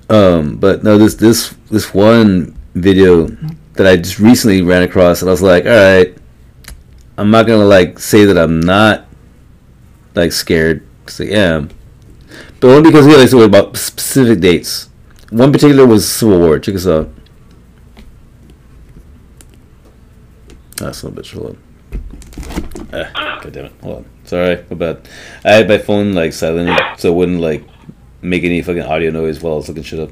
Um, 0.09 0.57
but 0.57 0.83
no, 0.83 0.99
this 0.99 1.15
this 1.15 1.55
this 1.71 1.95
one 1.95 2.57
video 2.75 3.27
that 3.75 3.87
I 3.87 3.97
just 3.97 4.19
recently 4.19 4.63
ran 4.63 4.83
across, 4.83 5.23
and 5.23 5.29
I 5.29 5.33
was 5.33 5.43
like, 5.43 5.65
all 5.65 5.71
right, 5.71 6.17
I'm 7.17 7.31
not 7.31 7.47
gonna 7.47 7.65
like 7.65 7.99
say 7.99 8.25
that 8.25 8.37
I'm 8.37 8.61
not 8.61 9.07
like 10.15 10.33
scared, 10.33 10.87
cause 11.07 11.21
I 11.21 11.25
am, 11.25 11.71
but 12.61 12.69
only 12.69 12.91
because 12.91 13.07
we 13.07 13.17
like 13.17 13.31
to 13.31 13.43
about 13.43 13.77
specific 13.77 14.41
dates. 14.41 14.89
One 15.31 15.51
particular 15.53 15.87
was 15.87 16.07
Civil 16.09 16.41
War. 16.41 16.59
Check 16.59 16.75
this 16.75 16.87
out. 16.87 17.09
That's 20.77 21.03
a 21.03 21.09
little 21.09 21.23
bit 21.23 21.31
hold 21.31 21.47
on. 21.47 21.73
Ah, 22.93 23.41
God 23.43 23.53
damn 23.53 23.65
it. 23.67 23.73
Hold 23.83 23.97
on. 23.99 24.05
Sorry, 24.25 24.65
my 24.69 24.77
bad. 24.77 25.09
I 25.45 25.53
had 25.53 25.69
my 25.69 25.79
phone 25.79 26.13
like 26.13 26.33
silent 26.33 26.79
so 26.99 27.13
it 27.13 27.17
wouldn't 27.17 27.41
like 27.41 27.65
make 28.23 28.45
any 28.45 28.63
fucking 28.63 28.83
audio 28.83 29.11
noise 29.11 29.43
while 29.43 29.55
I 29.55 29.57
was 29.57 29.69
looking 29.69 29.83
shit 29.83 30.01
up. 30.01 30.11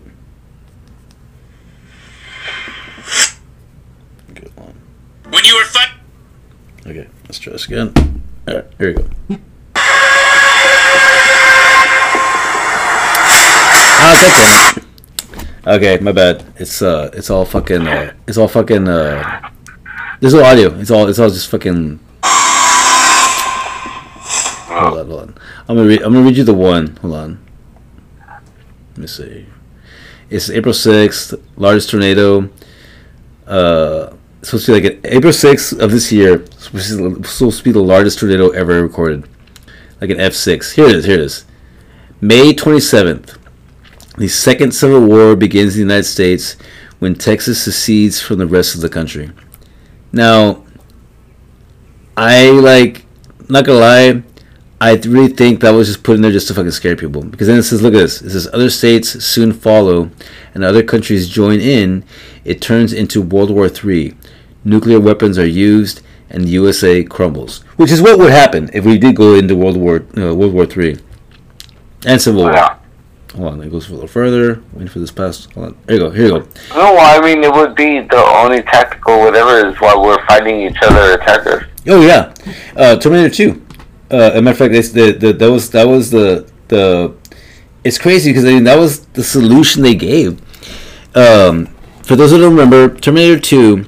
Okay, 4.31 4.49
hold 4.59 4.69
on. 4.69 4.75
When 5.33 5.45
you 5.45 5.55
were 5.55 5.65
fun. 5.65 5.89
Okay, 6.87 7.09
let's 7.25 7.39
try 7.39 7.53
this 7.53 7.67
again. 7.67 7.93
Alright, 8.49 8.67
here 8.79 8.89
we 8.89 8.95
go. 8.95 9.07
Ah, 14.03 14.15
that's 14.19 14.77
it. 14.77 14.85
Okay, 15.67 15.99
my 16.03 16.13
bad. 16.13 16.45
It's 16.57 16.83
uh, 16.83 17.11
it's 17.13 17.31
all 17.31 17.45
fucking, 17.45 17.87
uh, 17.87 18.13
it's 18.27 18.39
all 18.39 18.49
fucking, 18.49 18.89
uh, 18.89 19.51
there's 20.21 20.35
no 20.35 20.43
audio. 20.43 20.75
It's 20.81 20.91
all, 20.91 21.07
it's 21.07 21.19
all 21.19 21.29
just 21.29 21.49
fucking. 21.49 22.01
Hold 24.71 24.99
on, 24.99 25.07
hold 25.07 25.21
on. 25.21 25.35
I'm 25.69 25.77
gonna 25.77 25.89
read. 25.89 26.03
I'm 26.03 26.13
gonna 26.13 26.25
read 26.25 26.37
you 26.37 26.45
the 26.45 26.55
one. 26.55 26.97
Hold 27.03 27.15
on. 27.15 27.39
Let 29.01 29.05
me 29.05 29.07
see. 29.07 29.47
It's 30.29 30.51
April 30.51 30.75
sixth, 30.75 31.33
largest 31.57 31.89
tornado. 31.89 32.51
Uh, 33.47 34.13
supposed 34.43 34.67
to 34.67 34.73
be 34.73 34.81
like 34.83 34.93
an 34.93 35.01
April 35.05 35.33
sixth 35.33 35.73
of 35.81 35.91
this 35.91 36.13
year. 36.13 36.45
Supposed 36.59 37.59
to, 37.59 37.65
be 37.65 37.73
the 37.73 37.81
largest 37.81 38.19
tornado 38.19 38.51
ever 38.51 38.83
recorded, 38.83 39.27
like 40.03 40.11
an 40.11 40.21
F 40.21 40.35
six. 40.35 40.73
Here 40.73 40.85
it 40.85 40.97
is. 40.97 41.07
Here 41.07 41.15
it 41.15 41.21
is. 41.21 41.47
May 42.21 42.53
twenty 42.53 42.81
seventh. 42.81 43.39
The 44.19 44.29
Second 44.29 44.73
Civil 44.73 45.07
War 45.07 45.35
begins 45.35 45.77
in 45.77 45.79
the 45.79 45.95
United 45.95 46.05
States 46.05 46.57
when 46.99 47.15
Texas 47.15 47.63
secedes 47.63 48.21
from 48.21 48.37
the 48.37 48.47
rest 48.47 48.75
of 48.75 48.83
the 48.83 48.91
country. 48.91 49.31
Now, 50.13 50.63
I 52.19 52.51
like, 52.51 53.07
not 53.49 53.65
gonna 53.65 53.79
lie, 53.79 54.23
I 54.81 54.95
really 54.95 55.29
think 55.29 55.61
that 55.61 55.71
was 55.71 55.89
just 55.89 56.03
put 56.03 56.17
in 56.17 56.23
there 56.23 56.31
just 56.31 56.49
to 56.49 56.55
fucking 56.55 56.71
scare 56.71 56.97
people. 56.97 57.23
Because 57.23 57.47
then 57.49 57.59
it 57.59 57.65
says, 57.65 57.83
look 57.83 57.93
at 57.93 57.99
this. 57.99 58.23
It 58.23 58.31
says, 58.31 58.49
other 58.53 58.71
states 58.71 59.23
soon 59.23 59.53
follow 59.53 60.11
and 60.55 60.65
other 60.65 60.83
countries 60.83 61.29
join 61.29 61.61
in. 61.61 62.03
It 62.45 62.63
turns 62.63 62.95
into 62.95 63.21
World 63.21 63.51
War 63.51 63.69
III. 63.69 64.15
Nuclear 64.65 64.99
weapons 64.99 65.39
are 65.39 65.47
used 65.47 66.01
and 66.31 66.45
the 66.45 66.51
USA 66.51 67.05
crumbles. 67.05 67.59
Which 67.77 67.91
is 67.91 68.01
what 68.01 68.19
would 68.19 68.31
happen 68.31 68.71
if 68.73 68.85
we 68.87 68.97
did 68.97 69.17
go 69.17 69.35
into 69.35 69.55
World 69.55 69.77
War 69.77 70.07
uh, 70.17 70.35
World 70.35 70.55
War 70.55 70.65
III 70.65 70.99
and 72.07 72.21
Civil 72.21 72.43
War. 72.43 72.53
Yeah. 72.53 72.77
Hold 73.37 73.53
on, 73.53 73.63
it 73.63 73.71
goes 73.71 73.89
a 73.89 73.93
little 73.93 74.09
further. 74.09 74.63
Waiting 74.73 74.89
for 74.89 74.99
this 74.99 75.13
past. 75.13 75.53
Hold 75.53 75.67
on. 75.67 75.79
Here 75.87 75.95
you 75.95 75.99
go. 76.01 76.11
Here 76.11 76.25
you 76.27 76.31
go. 76.31 76.49
No, 76.75 76.97
I 76.97 77.21
mean 77.21 77.45
it 77.45 77.53
would 77.53 77.75
be 77.75 78.01
the 78.01 78.25
only 78.37 78.63
tactical 78.63 79.21
whatever 79.21 79.69
is 79.69 79.79
while 79.81 80.03
we're 80.03 80.25
fighting 80.27 80.63
each 80.63 80.79
other 80.83 81.13
attackers. 81.21 81.65
Oh 81.87 82.01
yeah, 82.01 82.35
uh, 82.77 82.97
Terminator 82.97 83.35
Two. 83.35 83.67
Uh, 84.11 84.33
a 84.35 84.43
matter 84.43 84.65
of 84.65 84.73
fact, 84.73 84.93
the, 84.93 85.13
the 85.13 85.33
that 85.33 85.51
was 85.51 85.71
that 85.71 85.87
was 85.87 86.11
the 86.11 86.51
the. 86.69 87.15
It's 87.83 87.99
crazy 87.99 88.31
because 88.31 88.45
I 88.45 88.49
mean 88.49 88.65
that 88.65 88.79
was 88.79 89.07
the 89.07 89.25
solution 89.25 89.83
they 89.83 89.95
gave. 89.95 90.41
Um, 91.17 91.67
for 92.03 92.17
those 92.17 92.31
who 92.31 92.39
don't 92.39 92.55
remember, 92.55 92.95
Terminator 92.99 93.41
Two 93.41 93.87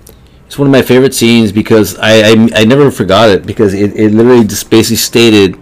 it's 0.52 0.58
one 0.58 0.68
of 0.68 0.72
my 0.72 0.82
favorite 0.82 1.14
scenes 1.14 1.50
because 1.50 1.96
I 1.98 2.12
I, 2.12 2.48
I 2.56 2.64
never 2.66 2.90
forgot 2.90 3.30
it 3.30 3.46
because 3.46 3.72
it, 3.72 3.96
it 3.96 4.12
literally 4.12 4.44
just 4.44 4.68
basically 4.68 4.96
stated 4.96 5.56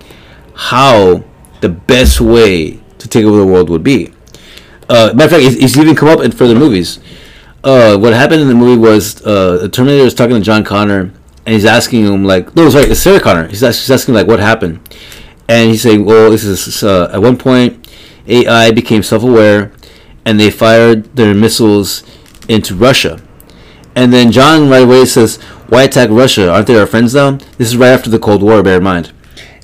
how 0.52 1.22
the 1.60 1.68
best 1.68 2.20
way 2.20 2.80
to 2.98 3.06
take 3.06 3.24
over 3.24 3.36
the 3.36 3.46
world 3.46 3.70
would 3.70 3.84
be. 3.84 4.12
Uh, 4.88 5.12
matter 5.14 5.26
of 5.26 5.30
fact, 5.30 5.42
it's, 5.44 5.54
it's 5.62 5.76
even 5.76 5.94
come 5.94 6.08
up 6.08 6.18
in 6.18 6.32
further 6.32 6.56
movies. 6.56 6.98
Uh, 7.62 7.96
what 7.98 8.12
happened 8.12 8.42
in 8.42 8.48
the 8.48 8.54
movie 8.54 8.80
was 8.80 9.24
uh, 9.24 9.68
Terminator 9.70 10.06
is 10.06 10.12
talking 10.12 10.34
to 10.34 10.42
John 10.42 10.64
Connor, 10.64 11.12
and 11.46 11.54
he's 11.54 11.64
asking 11.64 12.04
him 12.06 12.24
like, 12.24 12.54
no, 12.54 12.68
sorry, 12.70 12.84
it's 12.86 13.00
Sarah 13.00 13.20
Connor. 13.20 13.48
He's, 13.48 13.60
he's 13.60 13.90
asking 13.90 14.14
like, 14.14 14.26
what 14.26 14.40
happened, 14.40 14.80
and 15.48 15.70
he's 15.70 15.82
saying, 15.82 16.04
well, 16.04 16.30
this 16.30 16.44
is 16.44 16.82
uh, 16.82 17.10
at 17.12 17.20
one 17.22 17.36
point, 17.36 17.88
AI 18.26 18.70
became 18.70 19.02
self-aware, 19.02 19.72
and 20.24 20.38
they 20.38 20.50
fired 20.50 21.16
their 21.16 21.34
missiles 21.34 22.04
into 22.48 22.74
Russia, 22.74 23.20
and 23.94 24.12
then 24.12 24.30
John 24.32 24.68
right 24.68 24.84
away 24.84 25.04
says, 25.06 25.38
why 25.68 25.84
attack 25.84 26.10
Russia? 26.10 26.50
Aren't 26.50 26.66
they 26.66 26.76
our 26.78 26.86
friends 26.86 27.14
now? 27.14 27.32
This 27.56 27.68
is 27.68 27.76
right 27.76 27.90
after 27.90 28.10
the 28.10 28.18
Cold 28.18 28.42
War. 28.42 28.60
Bear 28.62 28.78
in 28.78 28.82
mind. 28.82 29.12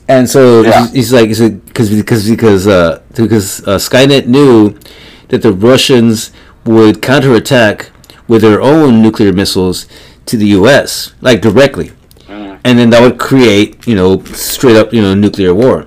And 0.08 0.30
so 0.30 0.62
Yeah. 0.62 0.82
he's, 0.82 0.92
he's 0.92 1.12
like, 1.12 1.28
because 1.66 1.90
because 1.90 2.28
because 2.30 2.66
uh, 2.68 3.02
because 3.16 3.60
uh, 3.66 3.76
Skynet 3.76 4.26
knew 4.26 4.78
that 5.28 5.42
the 5.42 5.52
Russians 5.52 6.30
would 6.64 7.02
counterattack 7.02 7.90
with 8.28 8.42
their 8.42 8.60
own 8.62 9.02
nuclear 9.02 9.32
missiles 9.32 9.86
to 10.26 10.36
the 10.36 10.46
U.S. 10.58 11.14
like 11.20 11.40
directly, 11.40 11.92
Mm. 12.28 12.58
and 12.64 12.78
then 12.78 12.90
that 12.90 13.00
would 13.02 13.18
create 13.20 13.86
you 13.86 13.94
know 13.94 14.22
straight 14.24 14.76
up 14.76 14.92
you 14.92 15.00
know 15.00 15.14
nuclear 15.14 15.54
war, 15.54 15.86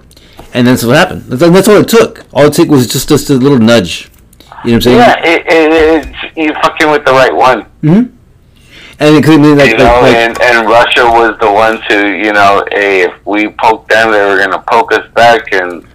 and 0.53 0.66
that's 0.66 0.84
what 0.86 0.95
happened. 0.95 1.24
That's, 1.24 1.52
that's 1.52 1.68
all 1.68 1.78
it 1.78 1.88
took. 1.90 2.26
All 2.34 2.45
it 2.45 2.53
took 2.53 2.70
was 2.70 2.88
just 2.88 3.10
just 3.10 3.30
a 3.30 3.34
little 3.34 3.60
nudge. 3.60 4.10
You 4.64 4.72
know 4.72 4.74
what 4.74 4.74
I'm 4.74 4.82
saying? 4.82 4.98
Yeah, 4.98 5.26
it, 5.26 5.41
it, 5.48 6.06
it's 6.07 6.38
you 6.38 6.53
fucking 6.61 6.90
with 6.91 7.06
the 7.06 7.11
right 7.11 7.34
one. 7.36 7.64
Hmm. 7.82 8.03
And 9.02 9.16
it 9.16 9.24
could 9.24 9.40
mean 9.40 9.57
like, 9.57 9.70
you 9.72 9.78
like, 9.78 9.84
know, 9.86 10.02
like 10.02 10.16
and, 10.16 10.41
and 10.41 10.68
Russia 10.68 11.06
was 11.06 11.38
the 11.40 11.49
ones 11.49 11.80
who, 11.88 12.06
you 12.07 12.34
know, 12.34 12.66
hey, 12.72 13.03
if 13.03 13.14
we 13.26 13.48
poke 13.48 13.88
them, 13.88 14.11
they 14.11 14.20
were 14.26 14.38
gonna 14.38 14.61
poke 14.70 14.91
us 14.91 15.10
back, 15.14 15.53
and 15.53 15.86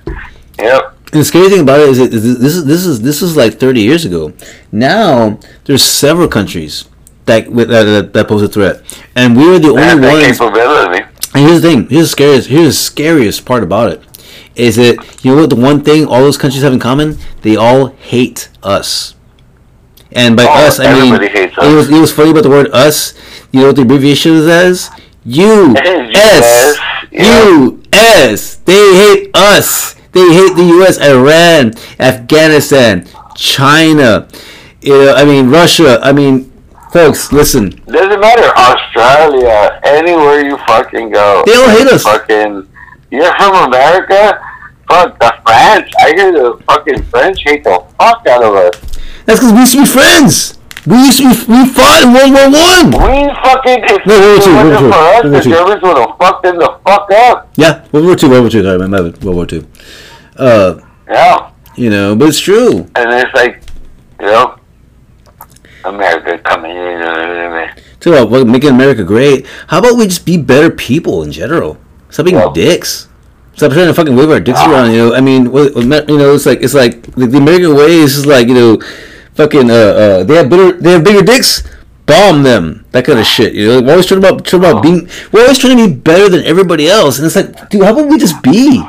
yep, 0.58 0.94
And 1.12 1.20
the 1.20 1.24
scary 1.24 1.50
thing 1.50 1.60
about 1.60 1.80
it 1.80 1.88
is 1.90 1.98
that 1.98 2.10
this 2.10 2.54
is 2.56 2.64
this 2.64 2.86
is 2.86 3.02
this 3.02 3.20
is 3.22 3.36
like 3.36 3.54
30 3.60 3.80
years 3.82 4.04
ago. 4.06 4.32
Now 4.72 5.38
there's 5.64 5.82
several 5.84 6.28
countries 6.28 6.86
that 7.26 7.50
with- 7.50 7.68
that, 7.68 7.84
that, 7.84 8.12
that 8.12 8.28
pose 8.28 8.42
a 8.42 8.48
threat, 8.48 8.82
and 9.16 9.36
we 9.36 9.44
are 9.54 9.58
the 9.58 9.72
they 9.72 9.92
only 9.92 10.08
ones. 10.08 10.38
capability. 10.38 11.04
And 11.34 11.48
here's 11.48 11.62
the 11.62 11.68
thing. 11.68 11.88
Here's 11.88 12.04
the 12.06 12.08
scariest. 12.10 12.48
Here's 12.48 12.66
the 12.68 12.72
scariest 12.72 13.44
part 13.44 13.62
about 13.62 13.90
it. 13.92 14.02
Is 14.54 14.76
that 14.76 14.96
you 15.24 15.34
know 15.34 15.40
what 15.42 15.50
the 15.50 15.56
one 15.56 15.82
thing 15.82 16.06
all 16.06 16.20
those 16.20 16.38
countries 16.38 16.62
have 16.62 16.72
in 16.72 16.78
common? 16.78 17.18
They 17.42 17.56
all 17.56 17.88
hate 17.88 18.48
us. 18.62 19.14
And 20.12 20.36
by 20.36 20.44
Oh, 20.44 20.66
us, 20.66 20.78
I 20.78 20.92
mean 20.94 21.20
hates 21.20 21.56
it 21.60 21.74
was 21.74 21.90
it 21.90 22.00
was 22.00 22.12
funny 22.12 22.30
about 22.30 22.44
the 22.44 22.50
word 22.50 22.70
us. 22.72 23.14
You 23.50 23.60
know 23.60 23.66
what 23.68 23.76
the 23.76 23.82
abbreviation 23.82 24.32
is 24.34 24.46
as? 24.46 24.90
U 25.24 25.74
S 25.76 26.76
US. 26.76 26.78
U 27.10 27.82
S. 27.92 28.56
They 28.64 28.94
hate 28.96 29.30
us. 29.36 29.94
They 30.12 30.20
hate 30.32 30.54
the 30.54 30.62
U.S., 30.78 30.98
Iran, 31.00 31.74
Afghanistan, 31.98 33.04
China. 33.34 34.28
You 34.80 34.92
know, 34.92 35.14
I 35.14 35.24
mean 35.24 35.50
Russia. 35.50 35.98
I 36.02 36.12
mean, 36.12 36.52
folks, 36.94 37.32
listen. 37.32 37.70
Doesn't 37.86 38.20
matter, 38.20 38.48
Australia, 38.56 39.80
anywhere 39.84 40.46
you 40.46 40.56
fucking 40.58 41.10
go. 41.10 41.42
They 41.44 41.54
all 41.56 41.68
hate 41.68 41.88
us. 41.88 42.04
Fucking, 42.04 42.68
you're 43.10 43.34
from 43.36 43.66
America. 43.66 44.40
Fuck 44.88 45.18
the 45.18 45.34
French. 45.44 45.90
I 45.98 46.12
hear 46.14 46.30
the 46.32 46.62
fucking 46.68 47.02
French 47.04 47.42
hate 47.42 47.64
the 47.64 47.84
fuck 47.98 48.24
out 48.28 48.44
of 48.44 48.54
us. 48.54 48.80
That's 49.26 49.40
because 49.40 49.52
we 49.52 49.58
used 49.60 49.72
to 49.72 49.80
be 49.80 49.86
friends. 49.86 50.58
We 50.86 50.96
used 50.98 51.18
to 51.18 51.24
be. 51.24 51.52
We 51.52 51.66
fought 51.74 52.02
in 52.04 52.12
World 52.14 52.32
War 52.32 52.46
One. 52.52 53.10
We 53.10 53.34
fucking, 53.42 53.80
if 53.90 54.06
No, 54.06 54.14
World 54.14 54.38
War 54.38 54.44
Two, 54.44 54.54
World 54.54 54.70
wasn't 54.70 54.82
War 54.84 54.92
for 54.92 54.94
us, 54.94 55.22
Two, 55.22 55.24
World 55.24 55.24
the 55.24 55.30
War 55.30 55.40
Two. 55.42 55.50
Germans 55.50 55.82
would 55.82 55.96
have 55.98 56.18
fucked 56.18 56.42
them 56.44 56.58
the 56.58 56.78
fuck 56.86 57.10
up. 57.10 57.50
Yeah, 57.56 57.84
World 57.90 58.06
War 58.06 58.16
Two, 58.16 58.30
World 58.30 58.42
War 58.42 58.50
Two. 58.50 58.62
Sorry, 58.62 58.78
my 58.78 58.86
bad. 59.02 59.24
World 59.24 59.36
War 59.36 59.46
Two. 59.46 59.66
Uh, 60.36 60.74
Yeah. 61.08 61.50
you 61.76 61.90
know, 61.90 62.14
but 62.14 62.28
it's 62.28 62.38
true. 62.38 62.86
And 62.94 63.10
it's 63.10 63.34
like, 63.34 63.62
you 64.20 64.26
know, 64.26 64.56
America 65.84 66.38
coming 66.38 66.72
in. 66.76 67.02
uh, 67.02 67.66
Talk 68.00 68.12
about 68.14 68.30
what- 68.30 68.46
making 68.46 68.70
America 68.70 69.04
great. 69.04 69.46
How 69.68 69.78
about 69.78 69.96
we 69.96 70.06
just 70.06 70.24
be 70.26 70.36
better 70.36 70.70
people 70.70 71.22
in 71.22 71.32
general? 71.32 71.76
Stop 72.10 72.26
being 72.26 72.36
Yeah. 72.36 72.50
dicks. 72.54 73.08
Stop 73.56 73.72
trying 73.72 73.86
to 73.86 73.94
fucking 73.94 74.16
wave 74.16 74.30
our 74.30 74.40
dicks 74.40 74.60
around. 74.60 74.92
You 74.92 74.98
know, 75.08 75.14
I 75.14 75.20
mean, 75.20 75.50
what, 75.52 75.74
what- 75.74 76.08
you 76.08 76.18
know, 76.18 76.34
it's 76.34 76.46
like 76.46 76.60
it's 76.62 76.74
like 76.74 77.02
the, 77.14 77.26
the 77.26 77.38
American 77.38 77.74
way 77.76 77.92
is 78.02 78.14
just 78.14 78.26
like 78.26 78.48
you 78.48 78.54
know, 78.54 78.78
fucking 79.34 79.70
uh, 79.70 79.74
uh, 79.74 80.22
they 80.24 80.34
have 80.36 80.48
bigger 80.50 80.72
they 80.72 80.90
have 80.92 81.04
bigger 81.04 81.22
dicks. 81.22 81.62
Bomb 82.06 82.42
them, 82.42 82.84
that 82.92 83.06
kind 83.06 83.18
of 83.18 83.24
shit. 83.24 83.54
You 83.54 83.66
know, 83.66 83.80
we're 83.80 83.92
always 83.92 84.04
trying 84.04 84.18
about 84.18 84.44
trying 84.44 84.62
about 84.62 84.82
being. 84.82 85.08
We're 85.32 85.40
always 85.42 85.56
trying 85.58 85.78
to 85.78 85.86
be 85.88 85.94
better 85.94 86.28
than 86.28 86.44
everybody 86.44 86.86
else, 86.86 87.16
and 87.16 87.24
it's 87.26 87.34
like, 87.34 87.70
dude, 87.70 87.82
how 87.82 87.92
about 87.96 88.08
we 88.08 88.18
just 88.18 88.42
be? 88.42 88.82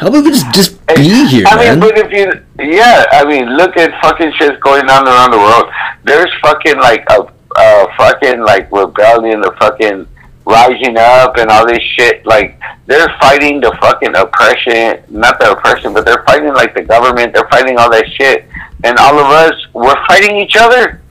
How 0.00 0.06
about 0.06 0.24
we 0.24 0.30
just 0.30 0.50
just 0.54 0.86
be 0.86 1.26
here, 1.26 1.44
I 1.46 1.56
man? 1.56 1.78
mean, 1.78 1.80
but 1.80 1.98
if 1.98 2.10
you, 2.10 2.32
yeah, 2.58 3.04
I 3.12 3.22
mean, 3.26 3.54
look 3.54 3.76
at 3.76 3.90
fucking 4.00 4.32
shit 4.38 4.58
going 4.60 4.88
on 4.88 5.06
around 5.06 5.30
the 5.32 5.36
world. 5.36 5.70
There's 6.04 6.32
fucking 6.40 6.78
like 6.78 7.04
a, 7.10 7.30
a 7.58 7.86
fucking 7.98 8.40
like 8.40 8.72
rebellion, 8.72 9.42
the 9.42 9.52
fucking 9.60 10.06
rising 10.46 10.96
up 10.96 11.36
and 11.36 11.50
all 11.50 11.66
this 11.66 11.82
shit. 11.82 12.24
Like 12.24 12.58
they're 12.86 13.14
fighting 13.20 13.60
the 13.60 13.76
fucking 13.78 14.16
oppression, 14.16 15.04
not 15.10 15.38
the 15.38 15.52
oppression, 15.52 15.92
but 15.92 16.06
they're 16.06 16.24
fighting 16.24 16.54
like 16.54 16.74
the 16.74 16.82
government. 16.82 17.34
They're 17.34 17.48
fighting 17.50 17.76
all 17.76 17.90
that 17.90 18.06
shit, 18.08 18.48
and 18.84 18.96
all 18.96 19.18
of 19.18 19.26
us, 19.26 19.52
we're 19.74 20.06
fighting 20.06 20.36
each 20.36 20.56
other. 20.56 21.02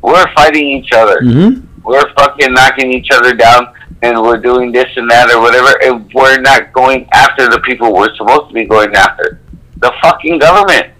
We're 0.00 0.32
fighting 0.34 0.68
each 0.68 0.92
other 0.92 1.18
mm-hmm. 1.20 1.66
we're 1.82 2.08
fucking 2.14 2.52
knocking 2.52 2.92
each 2.92 3.10
other 3.10 3.34
down 3.34 3.74
and 4.02 4.20
we're 4.20 4.38
doing 4.38 4.72
this 4.72 4.88
and 4.96 5.10
that 5.10 5.30
or 5.30 5.40
whatever 5.40 5.72
and 5.82 6.12
we're 6.12 6.40
not 6.40 6.72
going 6.72 7.08
after 7.12 7.48
the 7.48 7.60
people 7.60 7.92
we're 7.92 8.14
supposed 8.16 8.48
to 8.48 8.54
be 8.54 8.64
going 8.64 8.94
after. 8.94 9.40
The 9.78 9.92
fucking 10.02 10.38
government. 10.38 10.92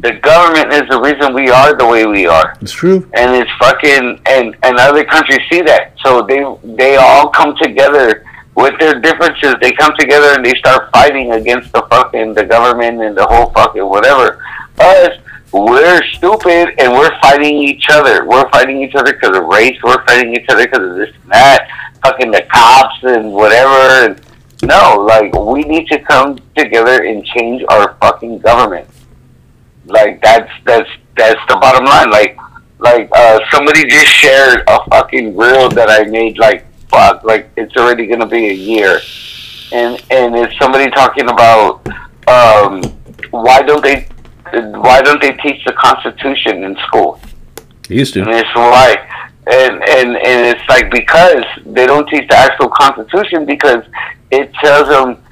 The 0.00 0.12
government 0.12 0.72
is 0.72 0.88
the 0.90 1.00
reason 1.00 1.34
we 1.34 1.50
are 1.50 1.74
the 1.74 1.86
way 1.86 2.06
we 2.06 2.26
are. 2.26 2.56
It's 2.60 2.72
true. 2.72 3.08
And 3.14 3.34
it's 3.34 3.50
fucking 3.58 4.20
and, 4.26 4.56
and 4.62 4.78
other 4.78 5.04
countries 5.04 5.40
see 5.50 5.62
that. 5.62 5.94
So 6.04 6.22
they 6.22 6.44
they 6.64 6.96
all 6.96 7.28
come 7.30 7.56
together 7.56 8.24
with 8.56 8.78
their 8.80 8.98
differences, 8.98 9.54
they 9.60 9.70
come 9.72 9.92
together 9.98 10.34
and 10.34 10.44
they 10.44 10.54
start 10.54 10.90
fighting 10.90 11.32
against 11.32 11.70
the 11.72 11.86
fucking 11.90 12.32
the 12.32 12.44
government 12.44 13.02
and 13.02 13.16
the 13.16 13.26
whole 13.26 13.50
fucking 13.50 13.84
whatever. 13.84 14.42
Us, 14.78 15.18
we're 15.52 16.02
stupid 16.14 16.74
and 16.78 16.92
we're 16.92 17.18
fighting 17.20 17.54
each 17.54 17.84
other. 17.90 18.24
We're 18.24 18.48
fighting 18.50 18.82
each 18.82 18.94
other 18.94 19.12
because 19.12 19.36
of 19.36 19.44
race. 19.44 19.78
We're 19.82 20.04
fighting 20.06 20.34
each 20.34 20.46
other 20.48 20.64
because 20.64 20.90
of 20.90 20.96
this 20.96 21.14
and 21.22 21.32
that. 21.32 21.68
Fucking 22.06 22.30
the 22.30 22.42
cops 22.42 23.02
and 23.02 23.32
whatever. 23.32 24.12
And 24.12 24.20
no, 24.62 25.04
like 25.08 25.34
we 25.34 25.62
need 25.62 25.88
to 25.88 25.98
come 25.98 26.38
together 26.56 27.02
and 27.02 27.24
change 27.24 27.64
our 27.68 27.96
fucking 28.00 28.38
government. 28.38 28.88
Like 29.86 30.22
that's 30.22 30.50
that's 30.64 30.88
that's 31.16 31.40
the 31.48 31.56
bottom 31.56 31.84
line. 31.84 32.10
Like 32.10 32.38
like 32.78 33.08
uh, 33.12 33.40
somebody 33.50 33.84
just 33.88 34.06
shared 34.06 34.62
a 34.68 34.84
fucking 34.90 35.36
reel 35.36 35.68
that 35.70 35.90
I 35.90 36.04
made. 36.04 36.38
Like 36.38 36.64
fuck, 36.88 37.24
like 37.24 37.50
it's 37.56 37.76
already 37.76 38.06
gonna 38.06 38.26
be 38.26 38.50
a 38.50 38.52
year, 38.52 39.00
and 39.72 40.00
and 40.10 40.36
it's 40.36 40.56
somebody 40.58 40.88
talking 40.90 41.28
about 41.28 41.86
um, 42.28 42.82
why 43.30 43.62
don't 43.62 43.82
they 43.82 44.06
why 44.52 45.02
don't 45.02 45.20
they 45.20 45.32
teach 45.32 45.64
the 45.64 45.72
Constitution 45.72 46.62
in 46.62 46.76
school? 46.86 47.20
He 47.88 47.96
used 47.96 48.14
to. 48.14 48.22
And 48.22 48.30
to. 48.30 48.38
it's 48.38 48.54
why. 48.54 49.30
And, 49.48 49.74
and 49.74 50.16
and 50.16 50.56
it's 50.56 50.68
like 50.68 50.90
because 50.90 51.44
they 51.64 51.86
don't 51.86 52.08
teach 52.08 52.28
the 52.28 52.36
actual 52.36 52.68
Constitution 52.68 53.44
because 53.44 53.84
it 54.32 54.52
tells 54.54 54.88
them 54.88 55.22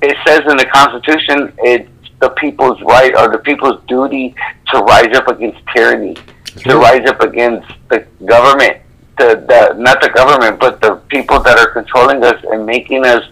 it 0.00 0.16
says 0.26 0.42
in 0.48 0.56
the 0.56 0.66
Constitution 0.66 1.52
it's 1.58 1.90
the 2.20 2.30
people's 2.30 2.80
right 2.82 3.14
or 3.16 3.28
the 3.28 3.38
people's 3.38 3.82
duty 3.86 4.34
to 4.68 4.78
rise 4.78 5.14
up 5.16 5.28
against 5.28 5.60
tyranny, 5.74 6.16
to 6.58 6.76
rise 6.76 7.06
up 7.08 7.20
against 7.20 7.68
the 7.88 8.06
government, 8.24 8.78
the, 9.18 9.44
the 9.48 9.74
not 9.78 10.00
the 10.00 10.10
government 10.10 10.60
but 10.60 10.80
the 10.80 10.96
people 11.08 11.40
that 11.40 11.58
are 11.58 11.70
controlling 11.70 12.22
us 12.24 12.42
and 12.52 12.64
making 12.64 13.04
us, 13.04 13.24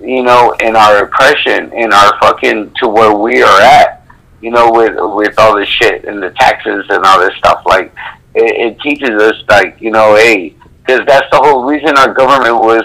you 0.00 0.22
know, 0.22 0.52
in 0.60 0.74
our 0.74 1.04
oppression, 1.04 1.72
in 1.72 1.92
our 1.92 2.18
fucking 2.20 2.72
to 2.80 2.88
where 2.88 3.14
we 3.14 3.42
are 3.42 3.60
at, 3.60 4.06
you 4.40 4.50
know, 4.50 4.70
with 4.72 4.94
with 5.14 5.38
all 5.38 5.56
this 5.56 5.68
shit 5.68 6.04
and 6.04 6.22
the 6.22 6.30
taxes 6.30 6.86
and 6.88 7.04
all 7.04 7.20
this 7.20 7.36
stuff. 7.36 7.62
Like 7.66 7.94
it, 8.36 8.72
it 8.74 8.80
teaches 8.80 9.10
us 9.22 9.34
like 9.48 9.80
you 9.80 9.90
know 9.90 10.14
hey 10.16 10.54
because 10.84 11.00
that's 11.06 11.26
the 11.32 11.38
whole 11.38 11.64
reason 11.64 11.96
our 11.98 12.12
government 12.12 12.56
was 12.56 12.84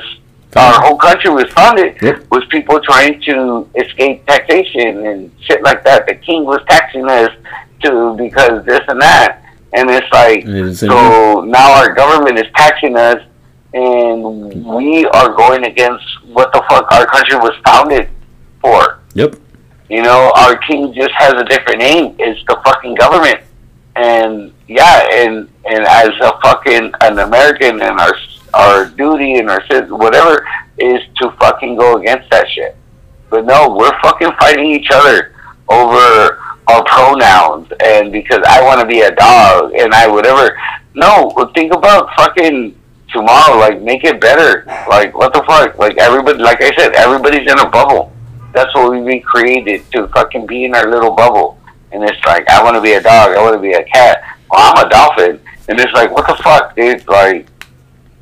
our 0.55 0.81
whole 0.81 0.97
country 0.97 1.29
was 1.29 1.45
founded 1.53 1.95
Yep. 2.01 2.25
was 2.31 2.43
people 2.49 2.79
trying 2.81 3.21
to 3.21 3.69
escape 3.75 4.25
taxation 4.25 5.05
and 5.05 5.31
shit 5.45 5.61
like 5.63 5.83
that 5.83 6.07
the 6.07 6.15
king 6.15 6.43
was 6.43 6.59
taxing 6.67 7.07
us 7.09 7.31
to 7.83 8.15
because 8.17 8.65
this 8.65 8.81
and 8.87 9.01
that 9.01 9.43
and 9.73 9.89
it's 9.89 10.11
like 10.11 10.43
And 10.43 10.55
it's 10.69 10.79
the 10.81 10.87
so 10.87 11.41
now 11.45 11.73
our 11.79 11.93
government 11.93 12.37
is 12.39 12.47
taxing 12.55 12.97
us 12.97 13.21
and 13.73 14.65
we 14.65 15.05
are 15.05 15.29
going 15.35 15.63
against 15.65 16.03
what 16.27 16.51
the 16.53 16.61
fuck 16.69 16.91
our 16.91 17.05
country 17.05 17.37
was 17.37 17.53
founded 17.65 18.09
for 18.61 18.99
Yep. 19.13 19.35
you 19.89 20.01
know, 20.01 20.31
our 20.35 20.55
king 20.67 20.93
just 20.93 21.11
has 21.15 21.33
a 21.33 21.43
different 21.45 21.79
name. 21.79 22.15
It's 22.19 22.39
the 22.47 22.57
fucking 22.65 22.95
government. 22.95 23.39
And 23.95 24.53
yeah, 24.67 25.07
and 25.11 25.49
and 25.65 25.83
as 25.85 26.09
a 26.21 26.39
fucking 26.41 26.93
an 27.01 27.19
American, 27.19 27.81
and 27.81 27.99
our 27.99 28.13
our 28.53 28.85
duty 28.85 29.35
and 29.35 29.49
our 29.49 29.61
whatever, 29.89 30.47
is 30.77 31.01
to 31.17 31.31
fucking 31.39 31.75
go 31.75 31.97
against 31.97 32.29
that 32.31 32.47
shit. 32.49 32.75
But 33.29 33.45
no, 33.45 33.75
we're 33.77 33.97
fucking 34.01 34.31
fighting 34.39 34.71
each 34.71 34.89
other 34.91 35.33
over 35.69 36.39
our 36.67 36.83
pronouns 36.83 37.71
and 37.83 38.11
because 38.11 38.41
I 38.47 38.61
want 38.63 38.81
to 38.81 38.85
be 38.85 39.01
a 39.01 39.11
dog 39.15 39.73
and 39.73 39.93
I 39.93 40.07
whatever. 40.07 40.57
No, 40.93 41.31
think 41.55 41.73
about 41.73 42.09
fucking 42.17 42.77
tomorrow. 43.11 43.57
Like, 43.57 43.81
make 43.81 44.03
it 44.03 44.19
better. 44.19 44.63
Like, 44.89 45.15
what 45.15 45.33
the 45.33 45.43
fuck? 45.43 45.77
Like, 45.77 45.97
everybody, 45.97 46.39
like 46.39 46.61
I 46.61 46.75
said, 46.75 46.93
everybody's 46.93 47.49
in 47.49 47.59
a 47.59 47.69
bubble. 47.69 48.11
That's 48.53 48.73
what 48.75 48.91
we 48.91 49.01
been 49.01 49.21
created 49.21 49.89
to 49.91 50.07
fucking 50.09 50.45
be 50.45 50.65
in 50.65 50.75
our 50.75 50.89
little 50.89 51.15
bubble. 51.15 51.57
And 51.91 52.03
it's 52.03 52.23
like, 52.25 52.47
I 52.49 52.63
want 52.63 52.75
to 52.75 52.81
be 52.81 52.93
a 52.93 53.01
dog. 53.01 53.35
I 53.35 53.41
want 53.41 53.53
to 53.55 53.59
be 53.61 53.73
a 53.73 53.83
cat. 53.83 54.23
Well, 54.49 54.73
I'm 54.75 54.85
a 54.85 54.89
dolphin. 54.89 55.39
And 55.67 55.79
it's 55.79 55.91
like, 55.93 56.11
what 56.11 56.27
the 56.27 56.41
fuck, 56.43 56.75
dude? 56.75 57.07
Like, 57.07 57.47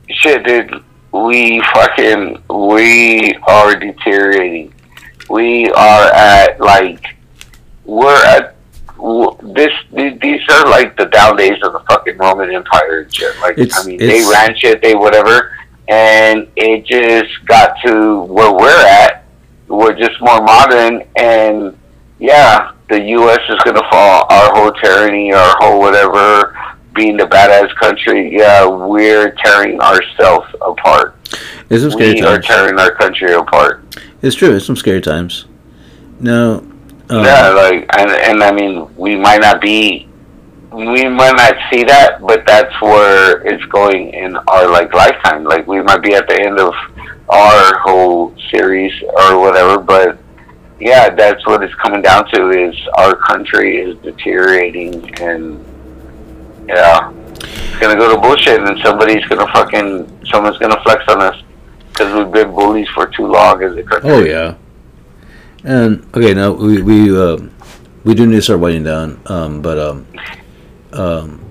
shit, 0.09 0.43
dude. 0.45 0.83
We 1.11 1.61
fucking, 1.73 2.43
we 2.49 3.33
are 3.47 3.75
deteriorating. 3.75 4.73
We 5.29 5.71
are 5.71 6.11
at, 6.13 6.59
like, 6.59 7.03
we're 7.85 8.15
at, 8.25 8.55
this, 9.41 9.71
these 9.93 10.41
are 10.51 10.69
like 10.69 10.97
the 10.97 11.05
down 11.05 11.37
days 11.37 11.57
of 11.63 11.73
the 11.73 11.79
fucking 11.89 12.17
Roman 12.17 12.53
Empire 12.53 13.01
and 13.01 13.13
shit. 13.15 13.39
Like, 13.39 13.57
It's- 13.57 13.79
I 13.83 13.87
mean, 13.87 13.97
they 13.97 14.21
ran 14.29 14.55
shit, 14.57 14.81
they 14.83 14.93
whatever. 14.93 15.55
And 15.87 16.47
it 16.55 16.85
just 16.85 17.43
got 17.45 17.75
to 17.85 18.21
where 18.23 18.51
we're 18.51 18.85
at. 18.85 19.23
We're 19.67 19.93
just 19.93 20.19
more 20.21 20.41
modern. 20.43 21.03
And 21.15 21.75
yeah, 22.19 22.71
the 22.89 22.99
U.S. 23.01 23.39
is 23.49 23.59
going 23.63 23.75
to 23.75 23.87
fall. 23.89 24.25
Our 24.29 24.53
whole 24.55 24.71
tyranny, 24.71 25.31
our 25.31 25.55
whole 25.59 25.79
whatever, 25.79 26.57
being 26.95 27.17
the 27.17 27.25
badass 27.25 27.73
country, 27.75 28.35
yeah, 28.35 28.65
we're 28.65 29.31
tearing 29.43 29.79
ourselves 29.79 30.47
apart. 30.61 31.15
It's 31.69 31.83
some 31.83 31.91
scary 31.91 32.15
We 32.15 32.21
are 32.21 32.33
times. 32.35 32.47
tearing 32.47 32.79
our 32.79 32.91
country 32.95 33.33
apart. 33.33 33.83
It's 34.21 34.35
true. 34.35 34.55
It's 34.55 34.65
some 34.65 34.75
scary 34.75 35.01
times. 35.01 35.45
No. 36.19 36.65
Um, 37.09 37.23
yeah, 37.23 37.49
like, 37.49 37.85
and, 37.97 38.11
and 38.11 38.43
I 38.43 38.51
mean, 38.51 38.93
we 38.95 39.15
might 39.15 39.41
not 39.41 39.61
be, 39.61 40.07
we 40.71 41.07
might 41.07 41.35
not 41.35 41.55
see 41.71 41.83
that, 41.83 42.21
but 42.21 42.45
that's 42.45 42.73
where 42.81 43.41
it's 43.47 43.63
going 43.65 44.13
in 44.13 44.35
our 44.35 44.69
like 44.69 44.93
lifetime. 44.93 45.43
Like, 45.43 45.67
we 45.67 45.81
might 45.81 46.01
be 46.03 46.13
at 46.15 46.27
the 46.27 46.39
end 46.41 46.59
of 46.59 46.73
our 47.29 47.79
whole 47.79 48.35
series 48.51 48.91
or 49.03 49.39
whatever, 49.39 49.77
but 49.79 50.17
yeah, 50.79 51.09
that's 51.09 51.45
what 51.45 51.63
it's 51.63 51.75
coming 51.75 52.01
down 52.01 52.29
to. 52.31 52.49
Is 52.51 52.75
our 52.97 53.15
country 53.15 53.77
is 53.77 53.97
deteriorating, 53.99 55.13
and 55.21 55.63
yeah, 56.67 57.11
it's 57.41 57.79
gonna 57.79 57.95
go 57.95 58.13
to 58.13 58.21
bullshit, 58.21 58.61
and 58.61 58.79
somebody's 58.81 59.25
gonna 59.25 59.47
fucking, 59.53 60.25
someone's 60.25 60.57
gonna 60.57 60.81
flex 60.83 61.03
on 61.09 61.21
us 61.21 61.43
because 61.89 62.13
we've 62.13 62.31
been 62.31 62.53
bullies 62.53 62.87
for 62.89 63.07
too 63.07 63.25
long 63.25 63.61
as 63.63 63.75
a 63.75 63.83
country. 63.83 64.09
Oh 64.09 64.23
yeah. 64.23 64.55
And 65.63 66.05
okay, 66.15 66.33
now 66.33 66.51
we 66.53 66.81
we 66.81 67.17
uh, 67.17 67.37
we 68.03 68.15
do 68.15 68.25
need 68.25 68.35
to 68.35 68.41
start 68.41 68.59
winding 68.61 68.83
down. 68.83 69.21
Um, 69.25 69.61
but 69.61 69.77
um, 69.77 70.07
um, 70.93 71.45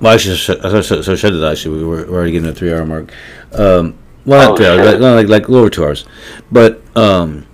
well, 0.00 0.14
actually, 0.14 0.36
so, 0.36 0.80
so, 0.80 1.02
so, 1.02 1.16
shut 1.16 1.32
it. 1.32 1.44
Actually, 1.44 1.78
we 1.78 1.84
were, 1.84 2.06
already 2.06 2.32
getting 2.32 2.48
a 2.48 2.54
three 2.54 2.72
hour 2.72 2.84
mark. 2.84 3.12
Um, 3.52 3.98
well, 4.24 4.40
not 4.40 4.52
Oh, 4.52 4.56
three 4.56 4.66
hours, 4.66 5.00
like, 5.00 5.26
like 5.26 5.28
like 5.28 5.50
over 5.50 5.68
two 5.68 5.84
hours. 5.84 6.06
But 6.50 6.82
um, 6.96 7.46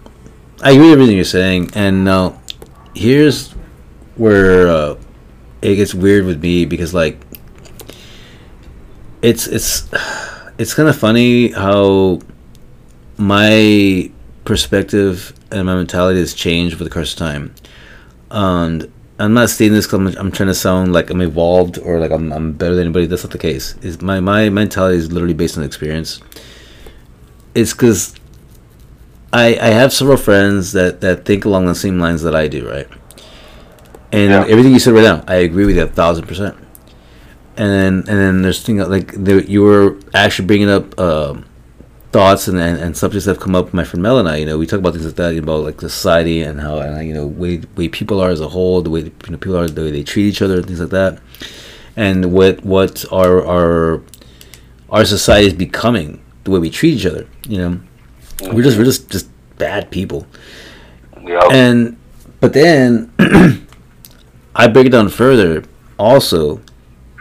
I 0.62 0.72
agree 0.72 0.90
with 0.90 0.92
everything 0.92 1.16
you're 1.16 1.24
saying. 1.24 1.70
And 1.74 2.04
now 2.04 2.40
here's 2.94 3.52
where 4.16 4.68
uh, 4.68 4.96
it 5.62 5.76
gets 5.76 5.94
weird 5.94 6.26
with 6.26 6.42
me 6.42 6.66
because 6.66 6.92
like 6.92 7.18
it's 9.22 9.46
it's 9.46 9.88
it's 10.58 10.74
kind 10.74 10.88
of 10.88 10.96
funny 10.96 11.52
how 11.52 12.20
my 13.16 14.10
perspective 14.44 15.32
and 15.50 15.66
my 15.66 15.74
mentality 15.74 16.20
has 16.20 16.34
changed 16.34 16.78
with 16.78 16.88
the 16.88 16.92
course 16.92 17.12
of 17.12 17.18
time. 17.18 17.54
And 18.30 18.92
I'm 19.18 19.32
not 19.32 19.48
stating 19.50 19.74
this 19.74 19.86
because 19.86 20.14
I'm, 20.16 20.26
I'm 20.26 20.32
trying 20.32 20.48
to 20.48 20.54
sound 20.54 20.92
like 20.92 21.08
I'm 21.08 21.22
evolved 21.22 21.78
or 21.78 21.98
like 22.00 22.10
I'm, 22.10 22.32
I'm 22.32 22.52
better 22.52 22.74
than 22.74 22.86
anybody. 22.86 23.06
That's 23.06 23.24
not 23.24 23.32
the 23.32 23.38
case. 23.38 23.76
Is 23.82 24.02
my 24.02 24.20
my 24.20 24.50
mentality 24.50 24.98
is 24.98 25.10
literally 25.10 25.34
based 25.34 25.56
on 25.56 25.64
experience. 25.64 26.20
It's 27.54 27.72
because 27.72 28.14
I 29.32 29.56
I 29.60 29.68
have 29.68 29.92
several 29.92 30.16
friends 30.16 30.72
that 30.72 31.00
that 31.00 31.24
think 31.24 31.44
along 31.44 31.66
the 31.66 31.74
same 31.74 31.98
lines 31.98 32.22
that 32.22 32.34
I 32.34 32.48
do, 32.48 32.68
right? 32.68 32.88
And 34.12 34.30
Yeah. 34.30 34.44
everything 34.48 34.72
you 34.72 34.80
said 34.80 34.94
right 34.94 35.04
now, 35.04 35.22
I 35.28 35.36
agree 35.36 35.66
with 35.66 35.76
you 35.76 35.82
a 35.82 35.86
thousand 35.86 36.26
percent. 36.26 36.56
And 37.56 37.70
then 37.70 37.94
and 38.08 38.18
then 38.18 38.42
there's 38.42 38.62
things 38.62 38.86
like 38.88 39.12
there, 39.14 39.40
you 39.40 39.62
were 39.62 39.96
actually 40.14 40.46
bringing 40.46 40.70
up. 40.70 40.98
Um, 40.98 41.44
thoughts 42.12 42.48
and, 42.48 42.58
and, 42.58 42.76
and 42.76 42.96
subjects 42.96 43.24
that 43.26 43.34
have 43.36 43.40
come 43.40 43.54
up 43.54 43.66
with 43.66 43.74
my 43.74 43.84
friend 43.84 44.02
Mel 44.02 44.18
and 44.18 44.28
I. 44.28 44.36
You 44.38 44.46
know, 44.46 44.58
we 44.58 44.66
talk 44.66 44.80
about 44.80 44.94
things 44.94 45.06
like 45.06 45.14
that 45.14 45.36
about 45.36 45.62
like 45.62 45.80
society 45.80 46.42
and 46.42 46.60
how 46.60 46.80
and 46.80 47.06
you 47.06 47.14
know 47.14 47.24
way 47.24 47.62
way 47.76 47.86
people 47.86 48.20
are 48.20 48.30
as 48.30 48.40
a 48.40 48.48
whole, 48.48 48.82
the 48.82 48.90
way 48.90 49.02
you 49.02 49.12
know, 49.30 49.38
people 49.38 49.56
are, 49.56 49.68
the 49.68 49.82
way 49.82 49.92
they 49.92 50.02
treat 50.02 50.26
each 50.26 50.42
other, 50.42 50.56
and 50.56 50.66
things 50.66 50.80
like 50.80 50.90
that, 50.90 51.20
and 51.94 52.32
what 52.32 52.64
what 52.64 53.04
our 53.12 53.46
our 53.46 54.02
our 54.90 55.04
society 55.04 55.46
is 55.46 55.54
becoming, 55.54 56.20
the 56.42 56.50
way 56.50 56.58
we 56.58 56.68
treat 56.70 56.94
each 56.94 57.06
other. 57.06 57.28
You 57.48 57.58
know, 57.58 57.80
we're 58.42 58.62
just 58.62 58.78
we're 58.78 58.84
just 58.84 59.10
just 59.10 59.28
bad 59.58 59.90
people. 59.90 60.26
Yep. 61.22 61.44
And 61.52 61.96
but 62.40 62.52
then 62.52 63.12
I 64.54 64.66
break 64.68 64.86
it 64.86 64.90
down 64.90 65.08
further 65.08 65.64
also 65.98 66.60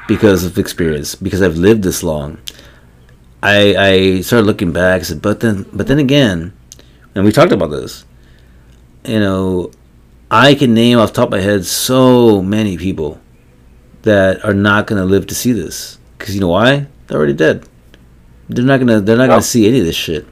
because 0.07 0.43
of 0.43 0.57
experience 0.57 1.15
because 1.15 1.41
I've 1.41 1.57
lived 1.57 1.83
this 1.83 2.03
long. 2.03 2.39
I 3.43 3.75
I 3.75 4.21
started 4.21 4.45
looking 4.45 4.71
back. 4.71 5.01
I 5.01 5.03
said, 5.03 5.21
but 5.21 5.39
then 5.39 5.65
but 5.73 5.87
then 5.87 5.99
again, 5.99 6.53
and 7.15 7.25
we 7.25 7.31
talked 7.31 7.51
about 7.51 7.71
this. 7.71 8.05
You 9.05 9.19
know, 9.19 9.71
I 10.29 10.55
can 10.55 10.73
name 10.73 10.99
off 10.99 11.13
the 11.13 11.21
top 11.21 11.27
of 11.27 11.31
my 11.31 11.39
head 11.39 11.65
so 11.65 12.41
many 12.41 12.77
people 12.77 13.19
that 14.01 14.43
are 14.43 14.53
not 14.53 14.87
going 14.87 15.01
to 15.01 15.05
live 15.05 15.27
to 15.27 15.35
see 15.35 15.51
this 15.51 15.97
because 16.17 16.35
you 16.35 16.41
know 16.41 16.49
why? 16.49 16.87
They're 17.07 17.17
already 17.17 17.33
dead. 17.33 17.67
They're 18.49 18.65
not 18.65 18.79
gonna 18.79 18.99
they're 18.99 19.17
not 19.17 19.27
gonna 19.27 19.41
see 19.41 19.67
any 19.67 19.79
of 19.79 19.85
this 19.85 19.95
shit. 19.95 20.25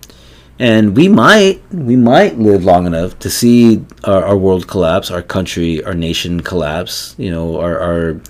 And 0.60 0.96
we 0.98 1.08
might 1.08 1.62
we 1.72 1.96
might 1.96 2.40
live 2.40 2.64
long 2.64 2.88
enough 2.88 3.20
to 3.20 3.30
see 3.30 3.86
our, 4.04 4.24
our 4.26 4.38
world 4.38 4.68
collapse, 4.68 5.12
our 5.12 5.22
country, 5.22 5.84
our 5.84 5.94
nation 5.94 6.42
collapse. 6.42 7.14
You 7.18 7.30
know, 7.30 7.60
our 7.60 7.80
our 7.80 8.22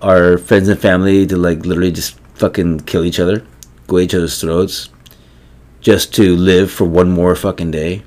our 0.00 0.38
friends 0.38 0.68
and 0.68 0.80
family 0.80 1.26
to 1.26 1.36
like 1.36 1.66
literally 1.66 1.92
just 1.92 2.18
fucking 2.34 2.80
kill 2.80 3.04
each 3.04 3.20
other, 3.20 3.44
go 3.86 3.98
each 3.98 4.14
other's 4.14 4.40
throats, 4.40 4.88
just 5.80 6.14
to 6.14 6.34
live 6.36 6.70
for 6.70 6.84
one 6.84 7.10
more 7.10 7.34
fucking 7.36 7.70
day. 7.70 8.02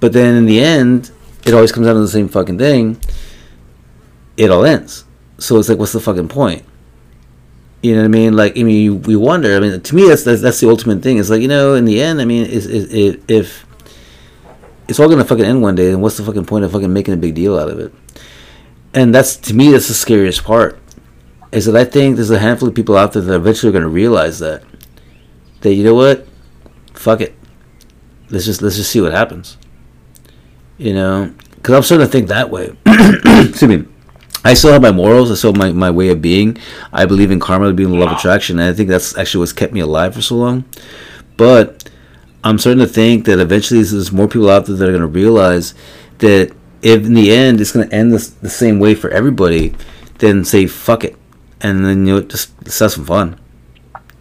But 0.00 0.12
then 0.12 0.34
in 0.34 0.46
the 0.46 0.60
end, 0.60 1.12
it 1.44 1.54
always 1.54 1.70
comes 1.70 1.86
down 1.86 1.94
to 1.94 2.00
the 2.00 2.08
same 2.08 2.28
fucking 2.28 2.58
thing. 2.58 3.00
It 4.36 4.50
all 4.50 4.64
ends. 4.64 5.04
So 5.38 5.58
it's 5.58 5.68
like, 5.68 5.78
what's 5.78 5.92
the 5.92 6.00
fucking 6.00 6.28
point? 6.28 6.64
You 7.82 7.94
know 7.94 8.02
what 8.02 8.04
I 8.04 8.08
mean? 8.08 8.36
Like, 8.36 8.56
I 8.56 8.62
mean, 8.62 9.02
we 9.02 9.16
wonder. 9.16 9.56
I 9.56 9.60
mean, 9.60 9.80
to 9.80 9.94
me, 9.94 10.08
that's, 10.08 10.22
that's 10.22 10.40
that's 10.40 10.60
the 10.60 10.68
ultimate 10.68 11.02
thing. 11.02 11.18
It's 11.18 11.30
like, 11.30 11.42
you 11.42 11.48
know, 11.48 11.74
in 11.74 11.84
the 11.84 12.00
end, 12.00 12.20
I 12.20 12.24
mean, 12.24 12.46
is 12.46 12.66
if 12.66 13.66
it's 14.88 15.00
all 15.00 15.08
gonna 15.08 15.24
fucking 15.24 15.44
end 15.44 15.62
one 15.62 15.74
day, 15.74 15.90
then 15.90 16.00
what's 16.00 16.16
the 16.16 16.22
fucking 16.22 16.46
point 16.46 16.64
of 16.64 16.70
fucking 16.70 16.92
making 16.92 17.14
a 17.14 17.16
big 17.16 17.34
deal 17.34 17.58
out 17.58 17.68
of 17.68 17.80
it? 17.80 17.92
And 18.94 19.12
that's 19.12 19.36
to 19.36 19.54
me, 19.54 19.72
that's 19.72 19.88
the 19.88 19.94
scariest 19.94 20.44
part. 20.44 20.78
Is 21.50 21.66
that 21.66 21.76
I 21.76 21.84
think 21.84 22.16
there's 22.16 22.30
a 22.30 22.38
handful 22.38 22.68
of 22.68 22.74
people 22.74 22.96
out 22.96 23.14
there 23.14 23.22
that 23.22 23.34
eventually 23.34 23.70
are 23.70 23.72
gonna 23.72 23.88
realize 23.88 24.38
that 24.38 24.62
that 25.62 25.74
you 25.74 25.82
know 25.82 25.94
what, 25.94 26.26
fuck 26.94 27.20
it, 27.20 27.34
let's 28.30 28.44
just 28.44 28.62
let's 28.62 28.76
just 28.76 28.90
see 28.90 29.00
what 29.00 29.12
happens. 29.12 29.56
You 30.78 30.94
know, 30.94 31.34
because 31.56 31.74
I'm 31.74 31.82
starting 31.82 32.06
to 32.06 32.12
think 32.12 32.28
that 32.28 32.50
way. 32.50 32.76
Excuse 32.86 33.64
me. 33.64 33.91
I 34.44 34.54
still 34.54 34.72
have 34.72 34.82
my 34.82 34.90
morals. 34.90 35.30
I 35.30 35.34
still 35.34 35.52
have 35.52 35.58
my, 35.58 35.72
my 35.72 35.90
way 35.90 36.08
of 36.08 36.20
being. 36.20 36.58
I 36.92 37.06
believe 37.06 37.30
in 37.30 37.38
karma, 37.38 37.72
being 37.72 37.90
the 37.90 37.96
law 37.96 38.06
of 38.06 38.18
attraction, 38.18 38.58
and 38.58 38.68
I 38.68 38.72
think 38.72 38.88
that's 38.88 39.16
actually 39.16 39.40
what's 39.40 39.52
kept 39.52 39.72
me 39.72 39.80
alive 39.80 40.14
for 40.14 40.22
so 40.22 40.34
long. 40.36 40.64
But 41.36 41.88
I'm 42.44 42.58
starting 42.58 42.80
to 42.80 42.88
think 42.88 43.24
that 43.26 43.38
eventually 43.38 43.82
there's 43.82 44.10
more 44.12 44.26
people 44.26 44.50
out 44.50 44.66
there 44.66 44.76
that 44.76 44.88
are 44.88 44.92
going 44.92 45.00
to 45.00 45.06
realize 45.06 45.74
that 46.18 46.54
if 46.82 47.04
in 47.04 47.14
the 47.14 47.32
end 47.32 47.60
it's 47.60 47.72
going 47.72 47.88
to 47.88 47.94
end 47.94 48.12
this, 48.12 48.30
the 48.30 48.50
same 48.50 48.80
way 48.80 48.94
for 48.94 49.10
everybody, 49.10 49.74
then 50.18 50.44
say 50.44 50.66
fuck 50.66 51.04
it, 51.04 51.16
and 51.60 51.84
then 51.84 52.06
you 52.06 52.14
know 52.14 52.22
just 52.22 52.52
let's 52.62 52.78
have 52.80 52.92
some 52.92 53.04
fun. 53.04 53.38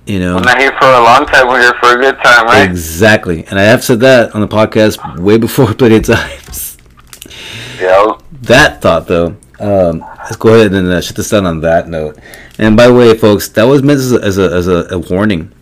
You 0.05 0.19
know. 0.19 0.35
We're 0.35 0.41
not 0.41 0.59
here 0.59 0.71
for 0.71 0.85
a 0.85 1.03
long 1.03 1.25
time. 1.25 1.47
We're 1.47 1.61
here 1.61 1.73
for 1.79 1.97
a 1.97 2.01
good 2.01 2.17
time, 2.23 2.45
right? 2.45 2.69
Exactly, 2.69 3.45
and 3.45 3.59
I 3.59 3.63
have 3.63 3.83
said 3.83 3.99
that 4.01 4.35
on 4.35 4.41
the 4.41 4.47
podcast 4.47 5.19
way 5.19 5.37
before 5.37 5.73
plenty 5.73 5.97
of 5.97 6.05
times. 6.05 6.77
Yeah. 7.79 8.17
That 8.43 8.81
thought, 8.81 9.07
though, 9.07 9.37
um, 9.61 9.99
let's 9.99 10.35
go 10.37 10.55
ahead 10.55 10.73
and 10.73 10.87
uh, 10.89 11.01
shut 11.01 11.15
this 11.15 11.29
down 11.29 11.45
on 11.45 11.61
that 11.61 11.87
note. 11.87 12.17
And 12.57 12.75
by 12.75 12.87
the 12.87 12.93
way, 12.93 13.15
folks, 13.15 13.47
that 13.49 13.63
was 13.63 13.83
meant 13.83 13.99
as 13.99 14.11
a, 14.11 14.21
as 14.21 14.37
a, 14.37 14.51
as 14.51 14.67
a, 14.67 14.99
warning. 14.99 15.53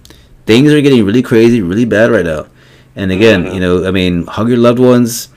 Things 0.45 0.71
are 0.71 0.81
getting 0.81 1.05
really 1.05 1.21
crazy, 1.21 1.61
really 1.61 1.85
bad 1.85 2.09
right 2.09 2.26
now. 2.26 2.47
And 2.95 3.11
again, 3.11 3.53
you 3.53 3.59
know, 3.59 3.85
I 3.85 3.91
mean, 3.91 4.26
hug 4.26 4.47
your 4.47 4.57
loved 4.57 4.80
ones. 4.80 5.30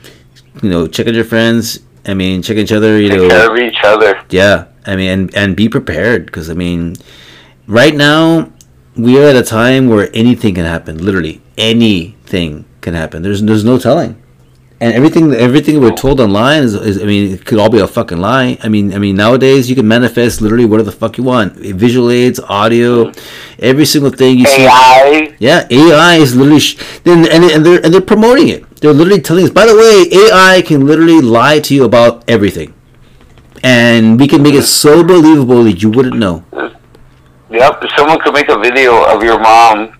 You 0.61 0.69
know, 0.69 0.87
check 0.87 1.07
on 1.07 1.13
your 1.13 1.25
friends. 1.25 1.79
I 2.05 2.13
mean, 2.13 2.41
check 2.41 2.57
each 2.57 2.71
other. 2.71 2.99
You 2.99 3.09
Take 3.09 3.19
know, 3.19 3.29
care 3.29 3.51
of 3.51 3.57
each 3.57 3.77
other. 3.83 4.23
yeah, 4.29 4.65
I 4.85 4.95
mean, 4.95 5.09
and 5.09 5.35
and 5.35 5.55
be 5.55 5.69
prepared 5.69 6.25
because 6.25 6.49
I 6.49 6.53
mean, 6.53 6.95
right 7.67 7.95
now 7.95 8.51
we 8.95 9.21
are 9.21 9.27
at 9.27 9.35
a 9.35 9.43
time 9.43 9.87
where 9.89 10.09
anything 10.13 10.55
can 10.55 10.65
happen. 10.65 11.03
Literally, 11.03 11.41
anything 11.57 12.65
can 12.81 12.93
happen. 12.93 13.23
There's 13.23 13.41
there's 13.41 13.63
no 13.63 13.77
telling. 13.77 14.21
And 14.83 14.93
everything 14.93 15.33
everything 15.33 15.79
we're 15.79 15.93
oh. 15.93 15.95
told 15.95 16.19
online 16.19 16.63
is, 16.63 16.73
is 16.75 17.01
I 17.01 17.05
mean 17.05 17.33
it 17.33 17.45
could 17.45 17.59
all 17.59 17.69
be 17.69 17.79
a 17.79 17.87
fucking 17.87 18.17
lie. 18.17 18.57
I 18.61 18.69
mean 18.69 18.93
I 18.93 18.99
mean 18.99 19.15
nowadays 19.15 19.69
you 19.69 19.75
can 19.75 19.87
manifest 19.87 20.41
literally 20.41 20.65
whatever 20.65 20.91
the 20.91 20.97
fuck 20.97 21.17
you 21.17 21.23
want. 21.23 21.53
Visual 21.53 22.11
aids, 22.11 22.39
audio, 22.39 23.05
mm-hmm. 23.05 23.59
every 23.59 23.85
single 23.85 24.11
thing 24.11 24.39
you 24.39 24.45
see. 24.45 24.63
AI. 24.63 25.35
Yeah, 25.39 25.67
AI 25.69 26.15
is 26.15 26.35
literally 26.35 26.59
sh- 26.59 26.77
then 27.03 27.19
and, 27.31 27.43
and 27.45 27.65
they're 27.65 27.83
and 27.83 27.93
they're 27.93 28.01
promoting 28.01 28.49
it. 28.49 28.61
They're 28.81 28.93
literally 28.93 29.21
telling 29.21 29.45
us. 29.45 29.49
By 29.49 29.65
the 29.65 29.75
way, 29.75 29.95
AI 30.25 30.61
can 30.61 30.85
literally 30.85 31.21
lie 31.21 31.59
to 31.59 31.73
you 31.73 31.85
about 31.85 32.23
everything, 32.27 32.73
and 33.63 34.19
we 34.19 34.27
can 34.27 34.43
make 34.43 34.55
it 34.55 34.63
so 34.63 35.03
believable 35.03 35.63
that 35.63 35.81
you 35.81 35.89
wouldn't 35.89 36.17
know. 36.17 36.43
Yep. 37.49 37.83
Someone 37.95 38.19
could 38.19 38.33
make 38.33 38.49
a 38.49 38.57
video 38.57 39.05
of 39.05 39.23
your 39.23 39.39
mom 39.39 39.93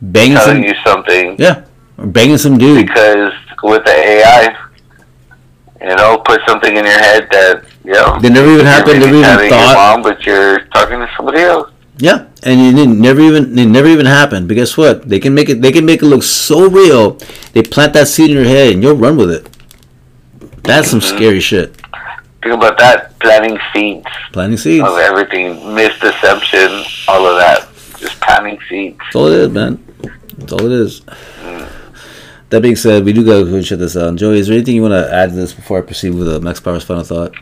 Banging 0.00 0.36
some, 0.38 0.62
you 0.62 0.74
something 0.84 1.34
yeah, 1.38 1.64
or 1.96 2.06
banging 2.06 2.38
some 2.38 2.56
dude. 2.56 2.86
because 2.86 3.32
with 3.62 3.84
the 3.84 3.90
AI, 3.90 4.56
you 5.80 5.96
know, 5.96 6.18
put 6.24 6.40
something 6.46 6.76
in 6.76 6.84
your 6.84 6.98
head 6.98 7.28
that 7.30 7.64
you 7.84 7.92
know. 7.92 8.18
They 8.20 8.30
never 8.30 8.50
even 8.52 8.66
happened. 8.66 9.00
Never 9.00 9.16
even 9.16 9.50
thought. 9.50 9.74
mom, 9.74 10.02
but 10.02 10.24
you're 10.26 10.60
talking 10.66 10.98
to 10.98 11.10
somebody 11.16 11.40
else. 11.40 11.70
Yeah, 11.98 12.26
and 12.44 12.78
it 12.78 12.86
never 12.86 13.20
even 13.20 13.58
it 13.58 13.66
never 13.66 13.88
even 13.88 14.06
happened. 14.06 14.46
But 14.46 14.54
guess 14.54 14.76
what? 14.76 15.08
They 15.08 15.18
can 15.18 15.34
make 15.34 15.48
it. 15.48 15.62
They 15.62 15.72
can 15.72 15.84
make 15.84 16.02
it 16.02 16.06
look 16.06 16.22
so 16.22 16.68
real. 16.68 17.18
They 17.52 17.62
plant 17.62 17.92
that 17.94 18.08
seed 18.08 18.30
in 18.30 18.36
your 18.36 18.44
head, 18.44 18.72
and 18.72 18.82
you'll 18.82 18.96
run 18.96 19.16
with 19.16 19.30
it. 19.30 19.48
That's 20.62 20.88
some 20.88 21.00
mm-hmm. 21.00 21.16
scary 21.16 21.40
shit. 21.40 21.74
Think 22.42 22.54
about 22.54 22.78
that. 22.78 23.18
Planting 23.18 23.58
seeds 23.72 24.06
Planting 24.32 24.58
seeds. 24.58 24.86
of 24.86 24.96
everything, 24.98 25.56
misdeception, 25.74 27.08
all 27.08 27.26
of 27.26 27.36
that. 27.36 27.68
Just 27.98 28.20
planting 28.20 28.58
seeds. 28.68 28.98
That's 28.98 29.16
all 29.16 29.26
it 29.26 29.40
is, 29.40 29.48
man. 29.48 29.84
That's 30.36 30.52
all 30.52 30.64
it 30.66 30.72
is. 30.72 31.00
Mm. 31.00 31.68
That 32.50 32.62
being 32.62 32.76
said, 32.76 33.04
we 33.04 33.12
do 33.12 33.24
gotta 33.24 33.44
go 33.44 33.56
and 33.56 33.66
shut 33.66 33.78
this 33.78 33.96
out. 33.96 34.16
Joey, 34.16 34.38
is 34.38 34.48
there 34.48 34.56
anything 34.56 34.74
you 34.74 34.82
want 34.82 34.92
to 34.92 35.12
add 35.12 35.30
to 35.30 35.36
this 35.36 35.52
before 35.52 35.78
I 35.78 35.82
proceed 35.82 36.10
with 36.10 36.28
uh, 36.28 36.40
Max 36.40 36.60
Power's 36.60 36.82
final 36.82 37.04
thought? 37.04 37.34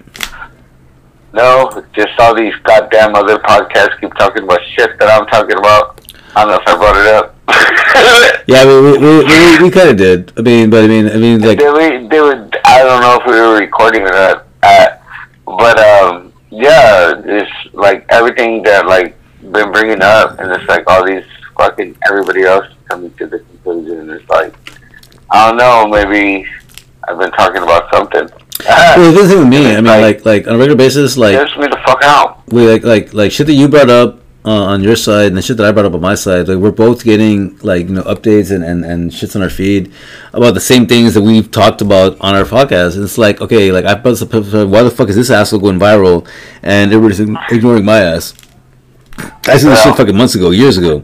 No, 1.33 1.85
just 1.93 2.19
all 2.19 2.35
these 2.35 2.55
goddamn 2.65 3.15
other 3.15 3.39
podcasts 3.39 4.01
keep 4.01 4.13
talking 4.15 4.43
about 4.43 4.61
shit 4.75 4.99
that 4.99 5.09
I'm 5.09 5.27
talking 5.27 5.57
about. 5.59 6.01
I 6.35 6.45
don't 6.45 6.51
know 6.51 6.61
if 6.61 6.69
I 6.69 6.77
brought 6.77 6.97
it 6.97 7.07
up. 7.07 7.33
Yeah, 8.49 8.65
we 8.65 8.81
we, 8.81 8.99
we, 8.99 9.25
we, 9.25 9.63
we 9.65 9.71
kind 9.73 9.89
of 9.89 9.97
did. 9.97 10.33
I 10.39 10.43
mean, 10.43 10.71
but 10.71 10.85
I 10.85 10.87
mean, 10.87 11.09
I 11.09 11.17
mean, 11.17 11.41
like, 11.41 11.59
they, 11.59 11.69
were, 11.69 12.09
they 12.09 12.21
were, 12.21 12.49
I 12.65 12.83
don't 12.85 13.01
know 13.01 13.19
if 13.21 13.27
we 13.27 13.33
were 13.33 13.59
recording 13.59 14.03
or 14.03 14.13
not, 14.13 14.47
uh, 14.63 14.89
but 15.45 15.79
um, 15.81 16.33
yeah, 16.51 17.21
it's 17.25 17.75
like 17.75 18.07
everything 18.09 18.63
that 18.63 18.87
like 18.87 19.17
been 19.51 19.73
bringing 19.73 20.01
up, 20.01 20.39
and 20.39 20.53
it's 20.53 20.69
like 20.69 20.85
all 20.87 21.05
these 21.05 21.25
fucking 21.57 21.97
everybody 22.07 22.43
else 22.43 22.67
coming 22.89 23.13
to 23.15 23.27
the 23.27 23.41
conclusion, 23.41 23.99
and 23.99 24.11
it's 24.11 24.29
like 24.31 24.55
I 25.31 25.49
don't 25.49 25.57
know, 25.59 25.89
maybe 25.89 26.47
I've 27.09 27.19
been 27.19 27.33
talking 27.33 27.63
about 27.63 27.93
something. 27.93 28.29
well, 28.67 29.13
the 29.13 29.29
thing 29.29 29.39
with 29.41 29.49
me, 29.49 29.71
I 29.73 29.81
mean, 29.81 29.85
like, 30.01 30.25
like 30.25 30.47
on 30.47 30.55
a 30.55 30.59
regular 30.59 30.77
basis, 30.77 31.17
like, 31.17 31.35
Just 31.35 31.59
me 31.59 31.67
the 31.67 31.79
fuck 31.87 32.03
out. 32.03 32.47
we 32.49 32.69
like 32.69 32.85
like 32.85 33.13
like 33.13 33.33
shit 33.33 33.47
that 33.47 33.53
you 33.55 33.69
brought 33.69 33.91
up 33.91 34.21
uh, 34.45 34.65
on 34.65 34.83
your 34.83 34.97
side 34.97 35.27
and 35.27 35.37
the 35.37 35.43
shit 35.43 35.57
that 35.57 35.67
I 35.67 35.73
brought 35.73 35.85
up 35.87 35.95
on 35.95 36.01
my 36.01 36.15
side. 36.15 36.49
Like 36.49 36.59
we're 36.59 36.71
both 36.71 37.05
getting 37.05 37.59
like 37.59 37.89
you 37.89 37.95
know 37.95 38.03
updates 38.05 38.55
and 38.55 38.65
and 38.65 38.85
and 38.85 39.11
shits 39.11 39.37
on 39.37 39.43
our 39.43 39.51
feed 39.51 39.93
about 40.33 40.55
the 40.55 40.61
same 40.61 40.87
things 40.87 41.15
that 41.15 41.23
we've 41.23 41.51
talked 41.51 41.81
about 41.81 42.17
on 42.21 42.35
our 42.35 42.45
podcast. 42.45 42.95
And 42.95 43.05
it's 43.05 43.19
like 43.19 43.41
okay, 43.41 43.73
like 43.73 43.85
I 43.85 43.95
put 43.97 44.17
some 44.17 44.29
why 44.71 44.83
the 44.83 44.91
fuck 44.91 45.09
is 45.09 45.17
this 45.17 45.31
asshole 45.31 45.61
going 45.61 45.79
viral 45.79 46.27
and 46.63 46.93
everybody's 46.93 47.21
ignoring 47.21 47.85
my 47.85 47.99
ass. 47.99 48.35
I 49.19 49.59
said 49.59 49.71
this 49.71 49.83
shit 49.83 49.97
fucking 49.97 50.17
months 50.17 50.35
ago, 50.35 50.51
years 50.51 50.79
ago. 50.79 51.03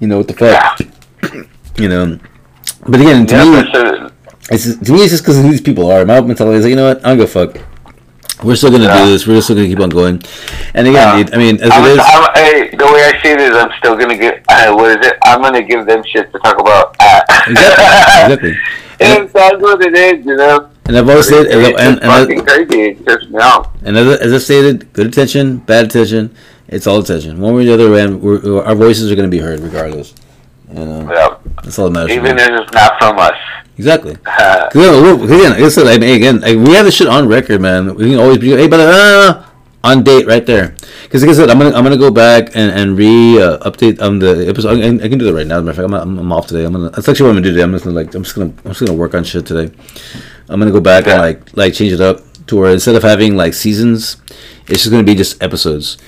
You 0.00 0.06
know 0.08 0.18
what 0.18 0.28
the 0.28 0.34
fuck? 0.34 0.80
You 1.78 1.88
know. 1.88 2.18
But 2.88 3.00
again, 3.00 3.26
to 3.26 3.34
Yeah, 3.34 3.44
me, 3.44 4.02
it's 4.50 4.64
just, 4.64 4.84
to 4.84 4.92
me, 4.92 5.00
it's 5.02 5.10
just 5.10 5.24
because 5.24 5.42
these 5.42 5.60
people 5.60 5.90
are. 5.90 6.04
My 6.04 6.20
mentality 6.20 6.58
is 6.58 6.64
like, 6.64 6.70
you 6.70 6.76
know 6.76 6.88
what? 6.88 7.04
I 7.04 7.08
don't 7.10 7.18
give 7.18 7.30
fuck. 7.30 7.58
We're 8.44 8.54
still 8.54 8.70
gonna 8.70 8.84
Yeah. 8.84 9.04
do 9.06 9.10
this. 9.12 9.26
We're 9.26 9.40
still 9.40 9.56
gonna 9.56 9.68
keep 9.68 9.80
on 9.80 9.88
going. 9.88 10.22
And 10.74 10.86
again, 10.86 11.16
dude, 11.24 11.34
I 11.34 11.38
mean, 11.38 11.56
as 11.62 11.70
I'm, 11.72 11.84
it 11.84 11.92
is, 11.92 11.98
I'm, 12.04 12.28
hey, 12.34 12.76
the 12.76 12.84
way 12.84 13.02
I 13.10 13.22
see 13.22 13.30
it 13.30 13.40
is, 13.40 13.56
I'm 13.56 13.70
still 13.78 13.96
gonna 13.96 14.16
get. 14.16 14.44
Uh, 14.48 14.74
what 14.74 14.90
is 15.00 15.06
it? 15.06 15.16
I'm 15.24 15.40
gonna 15.40 15.62
give 15.62 15.86
them 15.86 16.02
shit 16.04 16.30
to 16.32 16.38
talk 16.40 16.60
about. 16.60 16.94
Uh, 17.00 17.20
exactly, 17.48 17.84
exactly. 18.24 18.56
And, 18.98 19.18
and 19.24 19.28
that's 19.30 19.60
what 19.60 19.82
it 19.84 19.94
is, 19.94 20.24
you 20.24 20.36
know. 20.36 20.70
and 20.86 20.96
I've 20.96 21.06
always 21.06 21.28
said, 21.28 21.44
It's 21.46 21.54
and, 21.54 21.64
and, 21.78 22.02
and, 22.02 22.02
fucking 22.02 22.44
crazy. 22.46 22.80
It 22.92 23.04
trips 23.04 23.28
me 23.28 23.38
out. 23.42 23.72
and 23.84 23.94
as, 23.94 24.20
as 24.20 24.32
I 24.32 24.38
stated, 24.38 24.90
good 24.94 25.06
attention, 25.08 25.58
bad 25.58 25.84
attention, 25.84 26.34
it's 26.68 26.86
all 26.86 27.00
attention. 27.00 27.38
One 27.38 27.54
way 27.54 27.68
or 27.68 27.76
the 27.76 27.84
other, 27.90 27.90
we're- 28.16 28.58
our 28.60 28.74
voices 28.74 29.12
are 29.12 29.14
gonna 29.14 29.28
be 29.28 29.40
heard 29.40 29.60
regardless. 29.60 30.14
You 30.72 30.84
know, 30.84 31.12
Yeah. 31.12 31.36
that's 31.62 31.78
all 31.78 31.90
that 31.90 31.92
matters. 31.92 32.16
Even 32.16 32.38
if 32.38 32.48
it's 32.48 32.72
not 32.72 32.98
from 32.98 33.18
us. 33.18 33.36
Exactly. 33.78 34.16
Uh, 34.24 34.68
Cause 34.70 35.22
again, 35.24 35.52
I 35.52 35.98
mean, 35.98 36.16
again, 36.16 36.40
like, 36.40 36.56
we 36.56 36.74
have 36.74 36.86
this 36.86 36.94
shit 36.94 37.08
on 37.08 37.28
record, 37.28 37.60
man. 37.60 37.94
We 37.94 38.10
can 38.10 38.18
always 38.18 38.38
be, 38.38 38.50
hey, 38.50 38.68
but 38.68 38.80
uh, 38.80 39.44
on 39.86 40.02
date 40.02 40.26
right 40.26 40.44
there. 40.44 40.74
Because 41.04 41.22
like 41.22 41.30
I 41.30 41.34
said, 41.34 41.50
I'm 41.50 41.58
gonna 41.58 41.74
I'm 41.74 41.84
gonna 41.84 41.96
go 41.96 42.10
back 42.10 42.48
and 42.56 42.72
and 42.72 42.98
re 42.98 43.40
uh, 43.40 43.58
update 43.58 44.02
on 44.02 44.18
the 44.18 44.48
episode. 44.48 44.80
I, 44.80 45.04
I 45.04 45.08
can 45.08 45.18
do 45.18 45.26
that 45.26 45.34
right 45.34 45.46
now. 45.46 45.56
As 45.56 45.62
a 45.62 45.64
matter 45.64 45.84
of 45.84 45.90
fact, 45.90 46.02
I'm, 46.02 46.18
I'm, 46.18 46.32
off 46.32 46.48
today. 46.48 46.64
I'm 46.64 46.72
gonna. 46.72 46.90
That's 46.90 47.08
actually 47.08 47.24
what 47.24 47.30
I'm 47.30 47.36
gonna 47.36 47.44
do 47.44 47.50
today. 47.52 47.62
I'm 47.62 47.72
just 47.72 47.84
gonna 47.84 47.96
like 47.96 48.14
I'm 48.14 48.24
just 48.24 48.34
gonna 48.34 48.52
I'm 48.64 48.72
just 48.72 48.80
gonna 48.80 48.98
work 48.98 49.14
on 49.14 49.22
shit 49.24 49.46
today. 49.46 49.72
I'm 50.48 50.58
gonna 50.58 50.72
go 50.72 50.80
back 50.80 51.06
and 51.06 51.20
like 51.20 51.56
like 51.56 51.74
change 51.74 51.92
it 51.92 52.00
up 52.00 52.20
to 52.48 52.56
where 52.56 52.72
instead 52.72 52.96
of 52.96 53.02
having 53.02 53.36
like 53.36 53.54
seasons, 53.54 54.16
it's 54.66 54.82
just 54.82 54.90
gonna 54.90 55.04
be 55.04 55.14
just 55.14 55.40
episodes. 55.42 55.98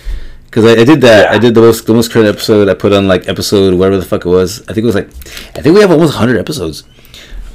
Because 0.48 0.64
I, 0.64 0.80
I 0.80 0.84
did 0.84 1.00
that. 1.02 1.30
Yeah. 1.30 1.36
I 1.36 1.38
did 1.38 1.54
the 1.54 1.60
most 1.60 1.86
the 1.86 1.94
most 1.94 2.10
current 2.10 2.28
episode. 2.28 2.68
I 2.68 2.74
put 2.74 2.92
on 2.92 3.06
like 3.06 3.28
episode 3.28 3.74
whatever 3.74 3.98
the 3.98 4.04
fuck 4.04 4.24
it 4.24 4.28
was. 4.28 4.62
I 4.62 4.72
think 4.72 4.78
it 4.78 4.86
was 4.86 4.94
like 4.94 5.08
I 5.56 5.62
think 5.62 5.74
we 5.74 5.80
have 5.80 5.90
almost 5.90 6.14
100 6.14 6.38
episodes. 6.38 6.84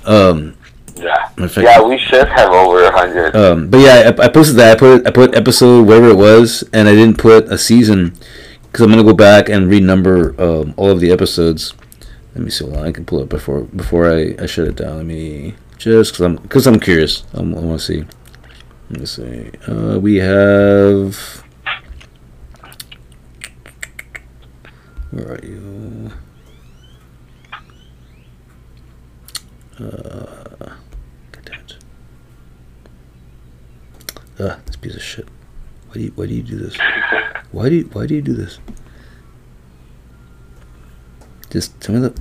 Um, 0.05 0.55
yeah. 0.95 1.29
Yeah, 1.57 1.81
we 1.81 1.97
should 1.97 2.27
have 2.27 2.51
over 2.51 2.83
a 2.83 2.91
hundred. 2.91 3.35
um, 3.35 3.69
but 3.69 3.79
yeah, 3.79 4.11
I, 4.17 4.25
I 4.25 4.27
posted 4.29 4.57
that. 4.57 4.77
I 4.77 4.79
put 4.79 5.07
I 5.07 5.11
put 5.11 5.35
episode 5.35 5.87
wherever 5.87 6.09
it 6.09 6.17
was, 6.17 6.63
and 6.71 6.87
I 6.87 6.93
didn't 6.93 7.17
put 7.17 7.45
a 7.51 7.57
season 7.57 8.13
because 8.63 8.81
I'm 8.81 8.89
gonna 8.89 9.03
go 9.03 9.13
back 9.13 9.49
and 9.49 9.69
renumber 9.71 10.39
um, 10.39 10.73
all 10.77 10.91
of 10.91 10.99
the 10.99 11.11
episodes. 11.11 11.73
Let 12.35 12.43
me 12.43 12.49
see. 12.51 12.65
On, 12.65 12.75
I 12.77 12.91
can 12.91 13.05
pull 13.05 13.21
it 13.21 13.29
before 13.29 13.61
before 13.61 14.11
I, 14.11 14.35
I 14.39 14.45
shut 14.45 14.67
it 14.67 14.75
down. 14.75 14.97
Let 14.97 15.05
me 15.05 15.55
just 15.77 16.13
because 16.13 16.25
I'm 16.25 16.35
because 16.37 16.67
I'm 16.67 16.79
curious. 16.79 17.23
I'm, 17.33 17.55
I 17.55 17.59
want 17.59 17.79
to 17.79 17.85
see. 17.85 18.05
Let 18.89 18.99
me 18.99 19.05
see. 19.05 19.51
Uh, 19.67 19.99
we 19.99 20.17
have. 20.17 21.42
Where 25.13 25.33
are 25.33 25.45
you? 25.45 26.11
Uh, 29.79 30.73
God 31.31 31.45
damn 31.45 31.59
it. 31.59 31.75
Ah, 34.39 34.59
this 34.65 34.75
piece 34.75 34.95
of 34.95 35.03
shit. 35.03 35.27
Why 35.89 35.93
do 35.93 35.99
you 35.99 36.11
why 36.15 36.25
do 36.25 36.33
you 36.33 36.41
do 36.41 36.57
this? 36.57 36.75
Why 37.51 37.69
do 37.69 37.75
you 37.75 37.83
why 37.93 38.07
do 38.07 38.15
you 38.15 38.23
do 38.23 38.33
this? 38.33 38.57
Just 41.51 41.79
tell 41.79 41.93
me 41.93 42.01
the 42.01 42.13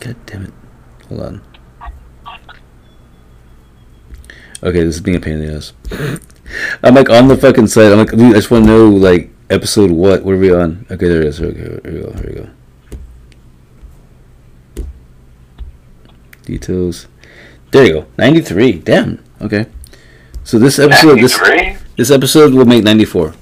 God 0.00 0.16
damn 0.26 0.44
it. 0.44 0.52
Hold 1.08 1.20
on. 1.22 1.42
Okay, 4.62 4.84
this 4.84 4.96
is 4.96 5.00
being 5.00 5.16
a 5.16 5.20
pain 5.20 5.40
in 5.40 5.46
the 5.46 5.56
ass. 5.56 5.72
I'm 6.82 6.94
like 6.94 7.08
on 7.08 7.28
the 7.28 7.38
fucking 7.38 7.68
site. 7.68 7.90
I'm 7.90 7.96
like, 7.96 8.10
dude, 8.10 8.20
I 8.20 8.32
just 8.32 8.50
want 8.50 8.66
to 8.66 8.70
know 8.70 8.90
like 8.90 9.31
episode 9.52 9.90
what? 9.90 10.24
What 10.24 10.34
are 10.34 10.38
we 10.38 10.52
on? 10.52 10.86
Okay, 10.90 11.08
there 11.08 11.20
it 11.22 11.28
is. 11.28 11.40
Okay, 11.40 11.58
here 11.58 11.80
we 11.84 12.00
go. 12.00 12.12
Here 12.12 12.26
we 12.28 12.34
go. 12.34 12.48
Details. 16.44 17.06
There 17.70 17.84
you 17.86 17.92
go. 17.92 18.06
93. 18.18 18.78
Damn. 18.80 19.22
Okay. 19.40 19.66
So 20.44 20.58
this 20.58 20.78
episode, 20.78 21.20
this 21.20 21.38
93? 21.40 21.76
this 21.96 22.10
episode 22.10 22.52
will 22.52 22.64
make 22.64 22.82
94. 22.82 23.34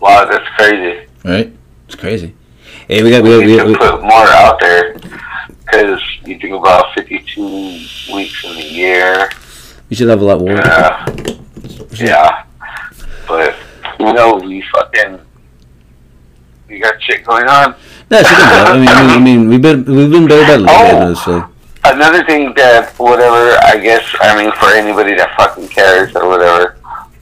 Wow, 0.00 0.24
that's 0.24 0.48
crazy. 0.56 1.06
Right? 1.24 1.52
It's 1.86 1.94
crazy. 1.94 2.34
Hey, 2.88 3.02
we 3.02 3.10
got 3.10 3.22
we 3.22 3.38
We 3.38 3.46
we, 3.46 3.56
to 3.58 3.64
we, 3.64 3.76
put 3.76 4.02
more 4.02 4.26
out 4.26 4.58
there 4.60 4.94
because 5.64 6.00
you 6.24 6.38
think 6.38 6.54
about 6.54 6.94
52 6.94 7.42
weeks 8.14 8.44
in 8.44 8.50
a 8.50 8.62
year. 8.62 9.28
we 9.88 9.96
should 9.96 10.08
have 10.08 10.20
a 10.20 10.24
lot 10.24 10.40
more. 10.40 10.52
Yeah. 10.52 11.06
Yeah. 11.94 12.44
But, 13.26 13.54
you 13.98 14.12
know, 14.12 14.36
we 14.36 14.62
fucking. 14.72 15.20
We 16.68 16.78
got 16.80 17.00
shit 17.02 17.24
going 17.24 17.46
on. 17.46 17.74
No, 18.10 18.18
it's 18.18 18.28
okay. 18.28 18.40
I 18.42 18.78
mean, 18.78 18.88
I 18.88 19.18
mean, 19.20 19.48
we've 19.48 19.60
been 19.62 19.84
we've 19.84 20.10
been 20.10 20.26
better 20.26 20.64
by 20.64 20.72
Oh. 20.72 21.14
so 21.14 21.44
Another 21.86 22.24
thing 22.24 22.54
that, 22.56 22.94
whatever, 22.98 23.58
I 23.62 23.76
guess, 23.76 24.02
I 24.20 24.34
mean, 24.42 24.50
for 24.52 24.70
anybody 24.70 25.14
that 25.16 25.36
fucking 25.36 25.68
cares 25.68 26.16
or 26.16 26.26
whatever, 26.28 26.78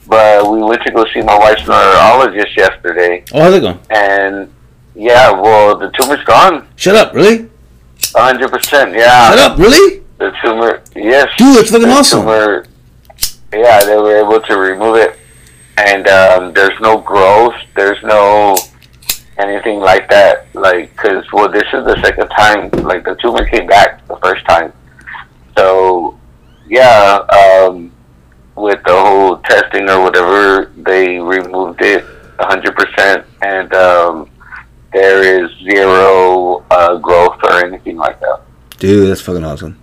but 0.07 0.49
we 0.49 0.61
went 0.63 0.81
to 0.83 0.91
go 0.91 1.05
see 1.13 1.21
my 1.21 1.37
wife's 1.37 1.67
neurologist 1.67 2.55
yesterday, 2.55 3.25
Oh, 3.33 3.41
how's 3.41 3.53
it 3.55 3.59
going? 3.59 3.77
and 3.89 4.49
yeah, 4.95 5.31
well, 5.31 5.77
the 5.77 5.89
tumor's 5.99 6.23
gone. 6.23 6.65
Shut 6.77 6.95
up, 6.95 7.13
really? 7.13 7.49
100%, 7.99 8.95
yeah. 8.97 9.29
Shut 9.31 9.39
up, 9.39 9.57
really? 9.57 10.01
The 10.19 10.31
tumor, 10.41 10.81
yes. 10.95 11.27
Dude, 11.37 11.57
that's 11.57 11.69
fucking 11.69 11.87
the 11.89 11.93
awesome. 11.93 12.21
Tumor, 12.21 12.65
yeah, 13.51 13.83
they 13.83 13.97
were 13.97 14.15
able 14.17 14.39
to 14.39 14.57
remove 14.57 14.95
it, 14.95 15.19
and 15.77 16.07
um, 16.07 16.53
there's 16.53 16.79
no 16.81 16.99
growth. 16.99 17.55
There's 17.75 18.01
no 18.03 18.57
anything 19.37 19.79
like 19.79 20.09
that. 20.09 20.47
Like, 20.53 20.95
cause 20.95 21.25
well, 21.33 21.49
this 21.49 21.63
is 21.73 21.85
the 21.85 21.99
second 22.03 22.29
time. 22.29 22.69
Like, 22.83 23.03
the 23.03 23.15
tumor 23.15 23.45
came 23.47 23.67
back 23.67 24.05
the 24.07 24.17
first 24.17 24.45
time. 24.45 24.71
So, 25.57 26.17
yeah, 26.67 27.19
um, 27.29 27.91
with 28.55 28.83
the 28.83 28.93
whole 28.93 29.37
testing 29.37 29.89
or 29.89 30.01
whatever, 30.01 30.71
they 30.77 31.19
removed 31.19 31.81
it 31.81 32.05
100%, 32.39 33.25
and 33.41 33.73
um, 33.73 34.29
there 34.91 35.43
is 35.43 35.49
zero 35.63 36.63
uh, 36.69 36.97
growth 36.97 37.39
or 37.43 37.65
anything 37.65 37.97
like 37.97 38.19
that. 38.19 38.41
Dude, 38.77 39.09
that's 39.09 39.21
fucking 39.21 39.43
awesome. 39.43 39.79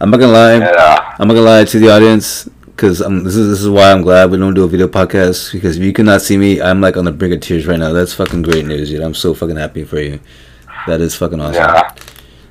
I'm 0.00 0.10
not 0.10 0.20
gonna 0.20 0.32
lie. 0.32 0.58
Yeah. 0.58 1.16
I'm 1.18 1.26
not 1.26 1.34
gonna 1.34 1.46
lie 1.46 1.64
to 1.64 1.78
the 1.78 1.90
audience 1.90 2.48
because 2.78 3.02
um, 3.02 3.24
this 3.24 3.34
is 3.34 3.48
this 3.50 3.60
is 3.60 3.68
why 3.68 3.90
I'm 3.90 4.02
glad 4.02 4.30
we 4.30 4.38
don't 4.38 4.54
do 4.54 4.62
a 4.62 4.68
video 4.68 4.86
podcast 4.86 5.52
because 5.52 5.76
if 5.76 5.82
you 5.82 5.92
cannot 5.92 6.22
see 6.22 6.36
me, 6.36 6.62
I'm 6.62 6.80
like 6.80 6.96
on 6.96 7.04
the 7.04 7.10
brink 7.10 7.34
of 7.34 7.40
tears 7.40 7.66
right 7.66 7.78
now. 7.78 7.92
That's 7.92 8.14
fucking 8.14 8.42
great 8.42 8.66
news, 8.66 8.90
dude. 8.90 9.00
I'm 9.00 9.14
so 9.14 9.34
fucking 9.34 9.56
happy 9.56 9.82
for 9.82 9.98
you. 9.98 10.20
That 10.86 11.00
is 11.00 11.16
fucking 11.16 11.40
awesome. 11.40 11.54
Yeah. 11.54 11.92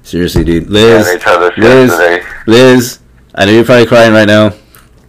Seriously, 0.03 0.43
dude. 0.43 0.69
Liz, 0.69 1.07
Liz, 1.07 1.23
yesterday. 1.57 2.27
Liz, 2.45 2.99
I 3.33 3.45
know 3.45 3.53
you're 3.53 3.63
probably 3.63 3.85
crying 3.85 4.11
right 4.11 4.27
now. 4.27 4.53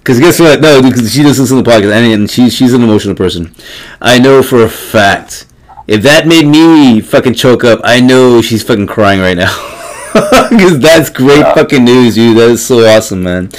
Cause 0.05 0.20
guess 0.20 0.39
what? 0.39 0.61
No, 0.61 0.81
because 0.81 1.12
she 1.12 1.24
doesn't 1.24 1.43
listen 1.43 1.57
to 1.57 1.62
the 1.65 1.69
podcast, 1.69 1.93
and, 1.93 2.12
and 2.12 2.31
she 2.31 2.49
she's 2.49 2.73
an 2.73 2.85
emotional 2.85 3.16
person. 3.16 3.53
I 4.01 4.20
know 4.20 4.40
for 4.45 4.62
a 4.62 4.69
fact. 4.69 5.47
If 5.89 6.03
that 6.03 6.28
made 6.28 6.47
me 6.47 7.01
fucking 7.01 7.35
choke 7.35 7.65
up, 7.65 7.81
I 7.82 8.01
know 8.01 8.40
she's 8.40 8.62
fucking 8.62 8.86
crying 8.86 9.20
right 9.20 9.36
now. 9.36 9.74
Because 10.51 10.78
that's 10.78 11.11
great 11.11 11.43
fucking 11.55 11.85
news, 11.85 12.15
dude. 12.15 12.36
That 12.36 12.51
is 12.51 12.65
so 12.65 12.85
awesome, 12.86 13.23
man. 13.23 13.51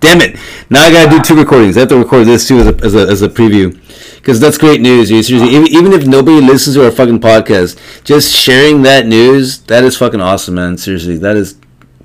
Damn 0.00 0.20
it! 0.20 0.36
Now 0.68 0.82
I 0.82 0.92
gotta 0.92 1.10
do 1.10 1.22
two 1.22 1.36
recordings. 1.36 1.76
I 1.76 1.80
have 1.80 1.88
to 1.90 1.98
record 1.98 2.26
this 2.26 2.48
too 2.48 2.58
as 2.58 2.66
a 2.66 2.84
as 2.84 2.94
a, 2.94 2.98
as 3.08 3.22
a 3.22 3.28
preview. 3.28 3.72
Because 4.16 4.40
that's 4.40 4.58
great 4.58 4.80
news, 4.80 5.08
dude. 5.08 5.24
Seriously, 5.24 5.54
even, 5.54 5.68
even 5.68 5.92
if 5.92 6.06
nobody 6.06 6.40
listens 6.40 6.76
to 6.76 6.84
our 6.84 6.90
fucking 6.90 7.20
podcast, 7.20 7.78
just 8.04 8.32
sharing 8.32 8.82
that 8.82 9.06
news, 9.06 9.62
that 9.62 9.84
is 9.84 9.96
fucking 9.96 10.20
awesome, 10.20 10.54
man. 10.54 10.76
Seriously, 10.76 11.16
that 11.18 11.36
is 11.36 11.58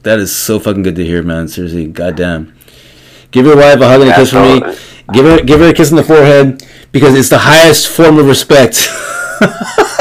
that 0.03 0.19
is 0.19 0.35
so 0.35 0.59
fucking 0.59 0.83
good 0.83 0.95
to 0.95 1.05
hear, 1.05 1.23
man. 1.23 1.47
Seriously, 1.47 1.87
goddamn. 1.87 2.55
Give 3.31 3.45
your 3.45 3.57
wife 3.57 3.79
a 3.81 3.87
hug 3.87 4.01
and 4.01 4.11
a 4.11 4.15
kiss 4.15 4.31
from 4.31 4.43
me. 4.43 4.77
Give 5.13 5.25
her 5.25 5.43
give 5.43 5.59
her 5.59 5.69
a 5.69 5.73
kiss 5.73 5.91
on 5.91 5.97
the 5.97 6.03
forehead 6.03 6.63
because 6.91 7.15
it's 7.15 7.29
the 7.29 7.39
highest 7.39 7.87
form 7.87 8.17
of 8.19 8.27
respect. 8.27 8.87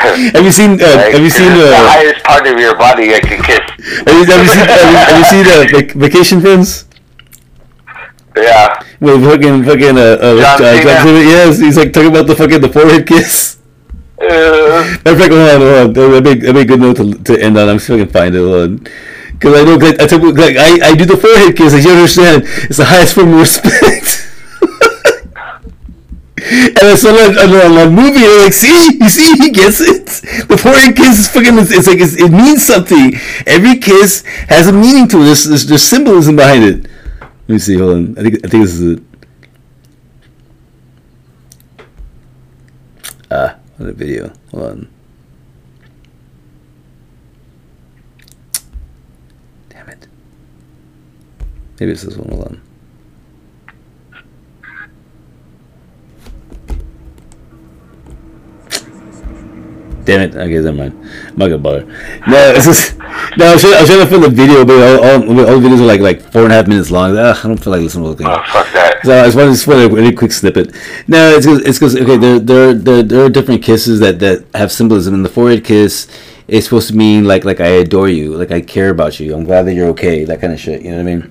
have 0.34 0.44
you 0.44 0.50
seen? 0.52 0.72
Uh, 0.80 0.86
Like, 0.96 1.12
have 1.14 1.22
you 1.22 1.30
seen? 1.30 1.52
it's 1.52 1.60
the 1.60 1.76
Uh, 1.76 1.88
highest 1.88 2.24
part 2.24 2.46
of 2.46 2.58
your 2.58 2.74
body 2.76 3.14
I 3.14 3.20
can 3.20 3.42
kiss? 3.42 3.60
have 4.06 4.14
you, 4.16 4.24
have 4.24 4.40
you 4.42 4.48
seen? 4.48 4.66
Have 4.66 4.90
you, 4.90 4.96
have 4.96 5.18
you 5.18 5.24
seen 5.32 5.44
uh, 5.46 5.64
vac- 5.74 5.92
Vacation 5.96 6.40
Friends? 6.40 6.86
Yeah. 8.36 8.82
With 9.00 9.24
fucking 9.24 9.64
fucking 9.64 9.98
uh, 9.98 10.16
uh, 10.22 10.40
John 10.40 10.64
uh, 10.64 10.76
Cena? 10.76 11.02
Cena, 11.02 11.20
Yes, 11.20 11.58
he's 11.58 11.76
like 11.76 11.92
talking 11.92 12.10
about 12.10 12.26
the 12.26 12.36
fucking 12.36 12.60
the 12.60 12.68
forehead 12.68 13.06
kiss. 13.06 13.56
Uh, 14.20 14.84
In 15.06 15.16
fact, 15.18 15.32
hold 15.32 15.48
on, 15.48 15.60
hold 15.64 15.96
on. 15.98 16.12
That'd 16.12 16.24
be, 16.24 16.34
that'd 16.44 16.54
be 16.54 16.60
a 16.60 16.64
good 16.66 16.78
note 16.80 16.96
to, 16.98 17.14
to 17.24 17.40
end 17.42 17.56
on. 17.56 17.70
I'm 17.70 17.78
still 17.78 17.96
gonna 17.96 18.10
find 18.10 18.34
it. 18.34 18.38
Hold 18.38 18.54
on. 18.54 18.76
Because 19.32 19.54
I 19.58 19.64
know, 19.64 19.76
like, 19.76 19.98
I, 19.98 20.06
took, 20.06 20.20
like, 20.36 20.56
I, 20.58 20.88
I 20.90 20.94
do 20.94 21.06
the 21.06 21.16
forehead 21.16 21.56
kiss, 21.56 21.72
as 21.72 21.86
you 21.86 21.92
understand, 21.92 22.42
it's 22.68 22.76
the 22.76 22.84
highest 22.84 23.14
form 23.14 23.32
of 23.32 23.40
respect. 23.40 24.28
And 26.42 26.78
I 26.78 26.94
saw 26.94 27.12
that 27.12 27.36
on, 27.38 27.78
on 27.78 27.94
movie, 27.94 28.24
and 28.24 28.32
I'm 28.32 28.40
like, 28.42 28.52
see, 28.52 28.98
you 28.98 29.08
see, 29.08 29.34
he 29.36 29.50
gets 29.50 29.80
it. 29.80 30.06
The 30.48 30.56
forehead 30.56 30.96
kiss 30.96 31.18
is 31.18 31.28
fucking, 31.28 31.58
it's, 31.58 31.86
like, 31.86 32.00
it's, 32.00 32.14
it 32.16 32.30
means 32.30 32.66
something. 32.66 33.14
Every 33.46 33.78
kiss 33.78 34.22
has 34.48 34.68
a 34.68 34.72
meaning 34.72 35.08
to 35.08 35.18
it. 35.18 35.24
There's, 35.24 35.44
there's, 35.44 35.66
there's 35.66 35.82
symbolism 35.82 36.36
behind 36.36 36.64
it. 36.64 36.90
Let 37.20 37.48
me 37.48 37.58
see, 37.58 37.78
hold 37.78 37.94
on. 37.94 38.18
I 38.18 38.22
think, 38.22 38.34
I 38.44 38.48
think 38.48 38.64
this 38.64 38.74
is 38.74 38.98
it. 38.98 39.02
Ah, 43.30 43.56
on 43.78 43.86
the 43.86 43.92
video. 43.92 44.32
Hold 44.50 44.64
on. 44.64 44.88
Damn 49.68 49.88
it. 49.88 50.06
Maybe 51.78 51.92
it's 51.92 52.02
this 52.02 52.16
one. 52.16 52.28
Hold 52.28 52.44
on. 52.44 52.69
Damn 60.04 60.20
it. 60.22 60.34
Okay, 60.34 60.54
never 60.54 60.72
mind. 60.72 60.98
I'm 61.28 61.36
not 61.36 61.48
gonna 61.48 61.58
bother. 61.58 61.84
No, 62.26 62.52
it's 62.56 62.64
just. 62.64 62.98
No, 63.36 63.46
I 63.46 63.52
was 63.52 63.62
trying, 63.62 63.74
I 63.74 63.80
was 63.80 63.90
trying 63.90 64.00
to 64.00 64.06
fill 64.06 64.20
the 64.20 64.30
video, 64.30 64.64
but 64.64 64.76
all, 64.76 65.04
all, 65.04 65.40
all 65.48 65.60
the 65.60 65.68
videos 65.68 65.80
are 65.80 65.86
like 65.86 66.00
like 66.00 66.20
four 66.32 66.44
and 66.44 66.52
a 66.52 66.56
half 66.56 66.66
minutes 66.66 66.90
long. 66.90 67.16
Ugh, 67.16 67.36
I 67.36 67.48
don't 67.48 67.58
feel 67.58 67.72
like 67.72 67.82
listening 67.82 68.04
to 68.04 68.10
the 68.10 68.16
thing. 68.16 68.26
oh, 68.26 68.42
fuck 68.52 68.72
that. 68.72 69.00
So 69.04 69.20
I 69.20 69.24
just 69.24 69.36
wanted 69.36 69.48
to 69.48 69.54
just 69.54 69.66
want 69.66 69.80
a 69.80 69.94
really 69.94 70.14
quick 70.14 70.32
snippet. 70.32 70.74
No, 71.06 71.30
it's 71.36 71.46
cause, 71.46 71.60
it's 71.60 71.78
because 71.78 71.96
okay, 71.96 72.16
there, 72.16 72.38
there 72.38 72.74
there 72.74 73.02
there 73.02 73.24
are 73.24 73.28
different 73.28 73.62
kisses 73.62 74.00
that 74.00 74.18
that 74.20 74.44
have 74.54 74.72
symbolism. 74.72 75.14
And 75.14 75.24
the 75.24 75.28
forehead 75.28 75.64
kiss 75.64 76.08
is 76.48 76.64
supposed 76.64 76.88
to 76.88 76.96
mean 76.96 77.24
like 77.24 77.44
like 77.44 77.60
I 77.60 77.68
adore 77.84 78.08
you, 78.08 78.36
like 78.36 78.50
I 78.50 78.60
care 78.60 78.90
about 78.90 79.20
you. 79.20 79.34
I'm 79.34 79.44
glad 79.44 79.62
that 79.62 79.74
you're 79.74 79.88
okay, 79.88 80.24
that 80.24 80.40
kind 80.40 80.52
of 80.52 80.60
shit. 80.60 80.82
You 80.82 80.90
know 80.90 80.96
what 80.96 81.10
I 81.10 81.14
mean? 81.16 81.30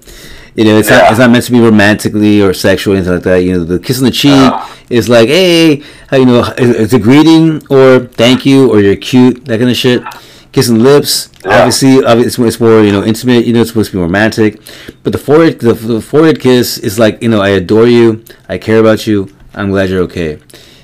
You 0.60 0.66
know, 0.66 0.78
it's 0.78 0.90
not 0.90 1.10
it's 1.10 1.20
not 1.20 1.30
meant 1.32 1.46
to 1.46 1.54
be 1.54 1.62
romantically 1.62 2.42
or 2.42 2.54
sexual 2.54 2.94
or 2.94 2.98
anything 2.98 3.14
like 3.14 3.24
that. 3.24 3.38
You 3.46 3.52
know, 3.54 3.64
the 3.64 3.80
kiss 3.80 4.00
on 4.00 4.04
the 4.04 4.12
cheek 4.12 4.32
Yeah. 4.32 4.68
is 4.90 5.08
like, 5.08 5.30
hey, 5.30 5.82
you 6.12 6.26
know, 6.26 6.44
it's 6.58 6.92
a 6.92 7.00
greeting 7.00 7.64
or 7.70 8.00
thank 8.22 8.46
you 8.46 8.70
or 8.70 8.82
you're 8.82 8.98
cute, 8.98 9.46
that 9.46 9.58
kind 9.60 9.70
of 9.72 9.78
shit. 9.78 10.04
Kissing 10.52 10.80
lips, 10.80 11.30
Yeah. 11.46 11.60
obviously, 11.60 12.04
obviously, 12.04 12.46
it's 12.50 12.60
more 12.60 12.84
you 12.84 12.92
know 12.92 13.04
intimate. 13.06 13.46
You 13.46 13.54
know, 13.54 13.62
it's 13.62 13.70
supposed 13.70 13.92
to 13.92 13.98
be 13.98 14.02
romantic. 14.02 14.60
But 15.04 15.14
the 15.14 15.20
forehead, 15.28 15.60
the, 15.60 15.74
the 15.76 16.02
forehead 16.02 16.42
kiss 16.42 16.78
is 16.78 17.00
like 17.00 17.24
you 17.24 17.30
know, 17.30 17.40
I 17.40 17.50
adore 17.62 17.88
you, 17.88 18.26
I 18.50 18.58
care 18.58 18.80
about 18.80 19.08
you, 19.08 19.30
I'm 19.56 19.70
glad 19.72 19.90
you're 19.90 20.04
okay. 20.12 20.40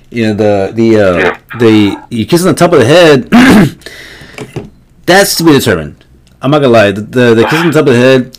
You 0.10 0.22
know, 0.28 0.34
the 0.44 0.54
the 0.80 0.90
uh, 1.06 1.18
Yeah. 1.18 1.38
the 1.60 1.74
you 2.18 2.26
kiss 2.26 2.42
on 2.46 2.48
the 2.54 2.60
top 2.64 2.72
of 2.72 2.80
the 2.80 2.86
head. 2.86 3.28
that's 5.06 5.36
to 5.36 5.44
be 5.44 5.52
determined. 5.52 5.96
I'm 6.42 6.52
not 6.52 6.60
gonna 6.60 6.72
lie. 6.80 6.92
The 6.92 7.02
the, 7.02 7.26
the 7.36 7.44
kiss 7.50 7.60
on 7.60 7.68
the 7.68 7.74
top 7.74 7.88
of 7.88 7.94
the 7.94 8.00
head, 8.00 8.38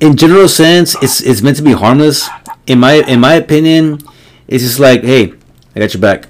in 0.00 0.16
general 0.16 0.48
sense, 0.48 0.96
it's 1.02 1.20
it's 1.20 1.42
meant 1.42 1.56
to 1.58 1.62
be 1.62 1.72
harmless. 1.72 2.28
In 2.66 2.80
my 2.80 2.94
in 3.06 3.20
my 3.20 3.34
opinion, 3.34 4.00
it's 4.48 4.64
just 4.64 4.80
like, 4.80 5.02
hey, 5.02 5.32
I 5.76 5.80
got 5.80 5.94
your 5.94 6.00
back. 6.00 6.28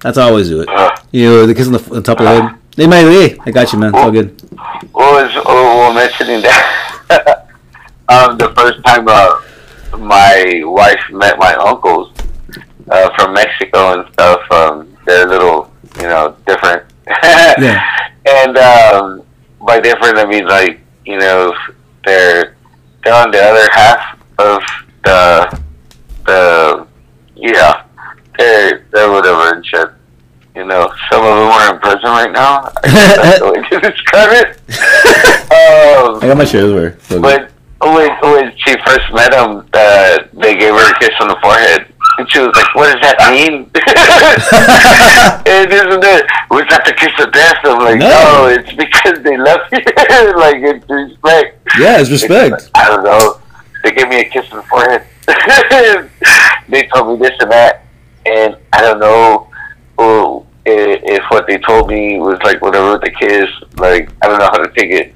That's 0.00 0.18
how 0.18 0.26
I 0.26 0.28
always 0.30 0.48
do 0.48 0.60
it. 0.60 0.68
You 1.12 1.24
know, 1.30 1.46
the 1.46 1.54
kiss 1.54 1.66
on 1.66 1.72
the, 1.72 1.78
on 1.78 1.96
the 1.96 2.02
top 2.02 2.20
of 2.20 2.26
the 2.26 2.42
head. 2.42 2.58
They 2.76 2.86
might, 2.86 3.02
hey, 3.02 3.38
I 3.46 3.50
got 3.52 3.72
you, 3.72 3.78
man. 3.78 3.90
It's 3.94 3.98
all 3.98 4.10
good. 4.10 4.38
what 4.92 5.24
was 5.24 5.42
oh, 5.46 5.94
mentioning 5.94 6.42
that? 6.42 7.48
um, 8.08 8.36
the 8.36 8.52
first 8.54 8.84
time 8.84 9.06
uh, 9.06 9.40
my 9.96 10.62
wife 10.64 11.00
met 11.10 11.38
my 11.38 11.54
uncles 11.54 12.12
uh, 12.90 13.14
from 13.14 13.32
Mexico 13.32 14.00
and 14.00 14.12
stuff, 14.12 14.40
um, 14.50 14.96
they're 15.06 15.26
a 15.26 15.30
little, 15.30 15.72
you 15.96 16.02
know, 16.02 16.36
different. 16.46 16.82
Yeah. 17.06 17.82
And 18.26 18.56
um, 18.56 19.22
by 19.60 19.80
different, 19.80 20.16
I 20.16 20.24
mean 20.24 20.46
like, 20.46 20.80
you 21.04 21.18
know, 21.18 21.54
they're 22.06 22.56
they're 23.04 23.14
on 23.14 23.30
the 23.30 23.42
other 23.42 23.68
half 23.72 24.18
of 24.38 24.62
the 25.04 25.60
the 26.26 26.86
yeah, 27.36 27.84
they're 28.38 28.86
they're 28.92 29.10
whatever 29.10 29.54
and 29.54 29.66
shit. 29.66 29.88
You 30.56 30.64
know, 30.64 30.92
some 31.10 31.24
of 31.24 31.34
them 31.36 31.50
are 31.50 31.74
in 31.74 31.80
prison 31.80 32.04
right 32.04 32.30
now. 32.30 32.70
I 32.84 32.88
guess 32.88 33.16
that's 33.16 33.38
the 33.40 33.46
way 33.46 33.68
to 33.68 33.80
describe 33.80 34.30
it. 34.32 34.48
um, 35.50 36.22
I 36.22 36.28
got 36.28 36.36
my 36.36 36.44
shares 36.44 36.72
where. 36.72 36.86
it's 36.86 37.10
when 37.10 37.48
when 37.80 38.10
when 38.22 38.56
she 38.58 38.76
first 38.86 39.12
met 39.12 39.34
him, 39.34 39.68
uh, 39.72 40.18
they 40.32 40.56
gave 40.56 40.72
her 40.72 40.90
a 40.90 40.98
kiss 40.98 41.10
on 41.20 41.28
the 41.28 41.36
forehead, 41.42 41.92
and 42.18 42.30
she 42.30 42.38
was 42.38 42.54
like, 42.54 42.74
"What 42.74 42.92
does 42.92 43.02
that 43.02 43.18
mean?" 43.30 43.70
and 45.46 45.72
isn't 45.72 46.04
it? 46.04 46.26
Was 46.50 46.66
that 46.70 46.84
the 46.84 46.92
kiss 46.92 47.12
of 47.24 47.32
death? 47.32 47.58
I'm 47.64 47.78
like, 47.78 47.98
No. 47.98 48.08
no, 48.08 48.46
it's 48.48 48.72
because 48.72 49.22
they 49.22 49.36
love 49.36 49.60
you. 49.72 49.78
like 50.38 50.62
it's 50.62 50.88
respect. 50.88 51.66
Yeah, 51.78 52.00
it's 52.00 52.10
respect. 52.10 52.70
I 52.74 52.88
don't 52.88 53.04
know. 53.04 53.40
They 53.82 53.92
gave 53.92 54.08
me 54.08 54.20
a 54.20 54.24
kiss 54.24 54.50
on 54.52 54.58
the 54.58 54.62
forehead. 54.64 55.06
they 56.68 56.86
told 56.94 57.20
me 57.20 57.26
this 57.26 57.36
and 57.40 57.50
that, 57.50 57.84
and 58.26 58.56
I 58.72 58.80
don't 58.80 58.98
know 58.98 59.48
if, 59.98 60.46
eh, 60.66 61.14
if 61.16 61.24
what 61.30 61.46
they 61.46 61.58
told 61.58 61.88
me 61.88 62.18
was 62.18 62.38
like 62.44 62.60
whatever 62.62 62.92
with 62.92 63.02
the 63.02 63.10
kiss. 63.10 63.48
Like 63.78 64.10
I 64.22 64.28
don't 64.28 64.38
know 64.38 64.46
how 64.46 64.58
to 64.58 64.70
take 64.72 64.90
it. 64.90 65.14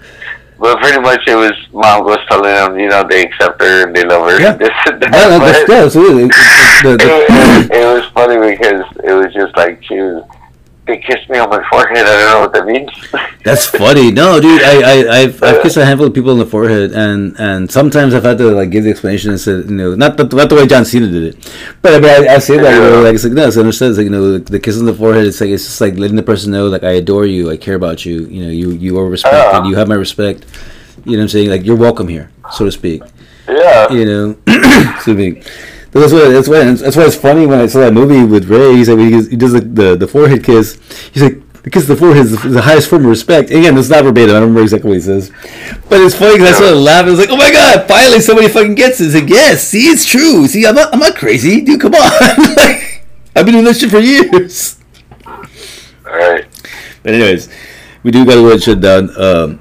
But 0.59 0.81
pretty 0.81 1.01
much 1.01 1.21
it 1.29 1.37
was 1.37 1.53
mom 1.73 2.05
was 2.05 2.19
telling 2.29 2.53
them, 2.53 2.79
you 2.79 2.89
know, 2.89 3.07
they 3.09 3.23
accept 3.25 3.61
her 3.63 3.87
and 3.87 3.95
they 3.95 4.05
love 4.05 4.29
her. 4.29 4.41
Yeah. 4.41 4.55
This 4.57 4.71
and 4.87 5.01
that. 5.03 5.13
Yeah, 5.13 5.39
that's, 5.39 5.69
yeah, 5.69 5.85
absolutely. 5.85 6.31
It- 6.81 7.01
it, 7.03 7.71
it, 7.73 7.85
was 7.85 8.05
funny 8.13 8.39
because 8.39 8.85
it 9.03 9.13
was 9.13 9.33
just 9.35 9.57
like 9.57 9.83
she 9.83 9.97
was. 9.97 10.23
They 10.89 10.97
kissed 10.97 11.29
me 11.29 11.37
on 11.39 11.51
my 11.51 11.63
forehead. 11.69 11.99
I 11.99 12.17
don't 12.17 12.31
know 12.33 12.41
what 12.41 12.53
that 12.55 12.65
means. 12.65 12.91
That's 13.45 13.67
funny. 13.67 14.11
No, 14.11 14.41
dude, 14.41 14.63
I, 14.63 14.81
I, 14.81 15.19
I've, 15.19 15.43
I've 15.43 15.63
kissed 15.63 15.77
a 15.77 15.85
handful 15.85 16.07
of 16.07 16.15
people 16.15 16.31
on 16.31 16.39
the 16.39 16.47
forehead, 16.47 16.93
and, 16.93 17.39
and 17.39 17.71
sometimes 17.71 18.15
I've 18.15 18.23
had 18.23 18.39
to 18.39 18.53
like 18.53 18.71
give 18.71 18.85
the 18.85 18.91
explanation 18.91 19.31
and 19.31 19.39
said, 19.39 19.69
you 19.69 19.77
know, 19.77 19.95
not 19.95 20.17
the, 20.17 20.25
not 20.25 20.49
the 20.49 20.55
way 20.55 20.67
John 20.67 20.87
Cena 20.87 21.07
did 21.07 21.35
it, 21.35 21.53
but 21.83 21.93
I, 21.93 22.01
mean, 22.01 22.11
I, 22.29 22.37
I 22.37 22.39
say 22.39 22.57
that 22.57 22.73
you 22.73 22.81
know, 22.81 23.03
like 23.03 23.15
it's 23.17 23.25
like 23.25 23.35
no, 23.35 23.47
it's 23.47 23.59
understood. 23.59 23.91
It's 23.91 23.99
like 23.99 24.05
you 24.05 24.11
know, 24.11 24.39
the, 24.39 24.51
the 24.51 24.59
kiss 24.59 24.79
on 24.79 24.87
the 24.87 24.95
forehead. 24.95 25.27
It's 25.27 25.43
like 25.43 25.51
it's 25.51 25.65
just 25.65 25.81
like 25.83 25.99
letting 25.99 26.17
the 26.17 26.23
person 26.23 26.53
know, 26.53 26.69
like 26.69 26.85
I 26.85 26.93
adore 26.93 27.27
you, 27.27 27.51
I 27.51 27.59
care 27.59 27.75
about 27.75 28.07
you. 28.07 28.25
You 28.25 28.45
know, 28.47 28.51
you 28.51 28.71
you 28.71 28.99
are 28.99 29.07
respected. 29.11 29.59
Ah. 29.59 29.69
You 29.69 29.77
have 29.77 29.89
my 29.89 29.95
respect. 29.95 30.47
You 31.05 31.13
know 31.13 31.19
what 31.19 31.23
I'm 31.25 31.29
saying? 31.29 31.51
Like 31.51 31.65
you're 31.67 31.77
welcome 31.77 32.09
here, 32.09 32.31
so 32.53 32.65
to 32.65 32.73
speak. 32.73 33.03
yeah. 33.47 33.93
You 33.93 34.07
know, 34.07 34.39
excuse 34.95 35.17
me. 35.17 35.43
That's 35.99 36.13
why. 36.13 36.29
That's 36.29 36.49
why. 36.49 36.65
That's 36.65 36.97
why 36.97 37.05
it's 37.07 37.17
funny 37.17 37.47
when 37.47 37.61
I 37.61 37.67
saw 37.67 37.81
that 37.81 37.93
movie 37.93 38.25
with 38.25 38.49
Ray. 38.49 38.77
He, 38.77 38.85
does- 38.85 39.29
he 39.29 39.37
does 39.37 39.55
like 39.55 39.75
the 39.75 39.97
the 39.97 40.07
forehead 40.09 40.45
kiss. 40.45 40.79
He's 41.13 41.23
like, 41.23 41.39
the 41.71 41.79
of 41.81 41.87
the 41.87 41.97
forehead 41.97 42.27
is 42.27 42.41
the, 42.43 42.49
the 42.49 42.63
highest 42.63 42.89
form 42.89 43.03
of 43.05 43.11
respect. 43.11 43.51
Again, 43.51 43.77
it's 43.77 43.89
not 43.91 44.05
verbatim. 44.05 44.31
I 44.31 44.41
don't 44.41 44.43
remember 44.49 44.63
exactly 44.63 44.89
what 44.89 44.95
he 44.95 45.01
says, 45.03 45.31
but 45.89 46.01
it's 46.01 46.15
funny 46.15 46.35
because 46.35 46.51
I 46.51 46.57
started 46.57 46.77
laughing. 46.77 47.09
I 47.09 47.11
was 47.11 47.21
like, 47.21 47.31
oh 47.31 47.37
my 47.37 47.51
god, 47.53 47.87
finally 47.89 48.21
somebody 48.21 48.49
fucking 48.49 48.75
gets 48.75 49.01
it. 49.01 49.07
It's 49.07 49.15
like, 49.15 49.29
yes, 49.29 49.67
see, 49.69 49.89
it's 49.89 50.07
true. 50.07 50.47
See, 50.47 50.67
I'm 50.67 50.75
not, 50.75 50.93
I'm 50.95 51.01
not 51.01 51.17
crazy, 51.17 51.61
dude. 51.61 51.81
Come 51.81 51.95
on, 51.95 52.01
like, 52.57 53.05
I've 53.37 53.45
been 53.45 53.55
doing 53.55 53.65
this 53.65 53.81
shit 53.81 53.91
for 53.91 53.99
years. 53.99 54.79
All 55.27 56.17
right. 56.17 56.47
But 57.03 57.15
anyways, 57.15 57.49
we 58.03 58.11
do 58.11 58.25
gotta 58.25 58.41
go 58.41 58.53
and 58.53 58.63
shut 58.63 58.81
down. 58.81 59.11
Um, 59.21 59.59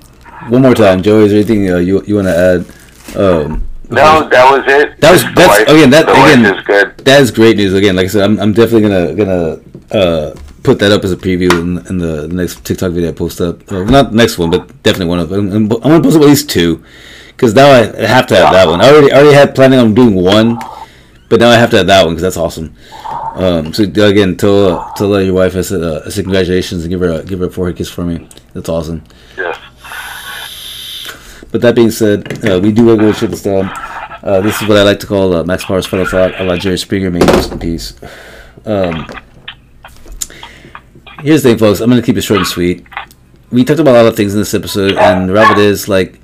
one 0.49 0.61
more 0.61 0.75
time, 0.75 1.01
Joey. 1.01 1.25
Is 1.25 1.31
there 1.31 1.39
anything 1.39 1.69
uh, 1.69 1.77
you 1.77 2.03
you 2.03 2.15
want 2.15 2.27
to 2.27 2.37
add? 2.37 3.17
Um, 3.17 3.67
No, 3.89 4.27
that 4.29 4.51
was 4.51 4.63
it. 4.67 4.99
That 5.01 5.11
was 5.11 5.23
The 5.23 5.31
that's 5.35 5.71
again 5.71 5.89
that 5.91 6.09
again 6.09 6.45
is 6.45 6.63
good. 6.63 6.97
that 6.99 7.21
is 7.21 7.31
great 7.31 7.57
news. 7.57 7.73
Again, 7.73 7.95
like 7.95 8.05
I 8.05 8.07
said, 8.09 8.23
I'm, 8.23 8.39
I'm 8.39 8.53
definitely 8.53 8.89
gonna 8.89 9.13
gonna 9.15 9.59
uh, 9.91 10.35
put 10.63 10.79
that 10.79 10.91
up 10.91 11.03
as 11.05 11.11
a 11.13 11.15
preview 11.17 11.51
in, 11.51 11.85
in 11.87 11.97
the, 11.97 12.27
the 12.27 12.33
next 12.35 12.65
TikTok 12.65 12.91
video 12.91 13.09
I 13.09 13.13
post 13.13 13.39
up. 13.39 13.69
Uh, 13.71 13.83
not 13.85 14.13
next 14.13 14.37
one, 14.37 14.49
but 14.49 14.67
definitely 14.83 15.07
one 15.07 15.19
of 15.19 15.29
them. 15.29 15.51
I'm, 15.51 15.71
I'm 15.71 15.79
gonna 15.79 16.01
post 16.03 16.17
up 16.17 16.23
at 16.23 16.27
least 16.27 16.49
two 16.49 16.83
because 17.29 17.53
now 17.53 17.69
I 17.69 17.85
have 18.05 18.27
to 18.27 18.35
have 18.35 18.51
that 18.53 18.67
one. 18.67 18.81
I 18.81 18.89
already 18.89 19.11
I 19.11 19.19
already 19.19 19.35
had 19.35 19.55
planning 19.55 19.79
on 19.79 19.93
doing 19.93 20.15
one, 20.15 20.59
but 21.29 21.39
now 21.39 21.49
I 21.49 21.55
have 21.55 21.69
to 21.71 21.77
have 21.77 21.87
that 21.87 22.03
one 22.05 22.15
because 22.15 22.23
that's 22.23 22.37
awesome. 22.37 22.75
Um, 23.35 23.71
so 23.73 23.83
again, 23.83 24.35
tell 24.35 24.79
uh, 24.79 24.93
tell 24.95 25.13
uh, 25.13 25.19
your 25.19 25.35
wife 25.35 25.55
I 25.55 25.61
said 25.61 25.81
uh, 25.81 26.01
I 26.05 26.09
said 26.09 26.25
congratulations 26.25 26.83
and 26.83 26.89
give 26.89 26.99
her 26.99 27.09
a, 27.21 27.23
give 27.23 27.39
her 27.39 27.45
a 27.45 27.49
forehead 27.49 27.77
kiss 27.77 27.89
for 27.89 28.03
me. 28.03 28.27
That's 28.53 28.67
awesome. 28.67 29.03
Yes. 29.37 29.57
But 31.57 31.63
that 31.63 31.75
being 31.75 31.89
said, 31.89 32.45
uh, 32.47 32.59
we 32.59 32.71
do 32.71 32.87
regular 32.87 33.13
shit 33.13 33.35
style. 33.35 33.67
Uh, 34.21 34.41
this 34.41 34.61
is 34.61 34.67
what 34.67 34.77
I 34.77 34.83
like 34.83 34.99
to 34.99 35.07
call 35.07 35.33
uh, 35.33 35.43
Max 35.43 35.65
Power's 35.65 35.87
final 35.87 36.05
thought. 36.05 36.35
I 36.35 36.43
like 36.43 36.61
Jerry 36.61 36.77
Springer, 36.77 37.09
may 37.09 37.17
rest 37.17 37.51
in 37.51 37.57
peace. 37.57 37.99
Um, 38.63 39.07
here's 41.21 41.41
the 41.41 41.49
thing, 41.49 41.57
folks. 41.57 41.79
I'm 41.79 41.89
gonna 41.89 42.03
keep 42.03 42.15
it 42.15 42.21
short 42.21 42.37
and 42.37 42.45
sweet. 42.45 42.85
We 43.49 43.63
talked 43.65 43.79
about 43.79 43.95
a 43.95 44.03
lot 44.03 44.05
of 44.05 44.15
things 44.15 44.35
in 44.35 44.39
this 44.39 44.53
episode, 44.53 44.97
and 44.97 45.27
the 45.27 45.33
wrap 45.33 45.57
it 45.57 45.57
is 45.57 45.89
like 45.89 46.19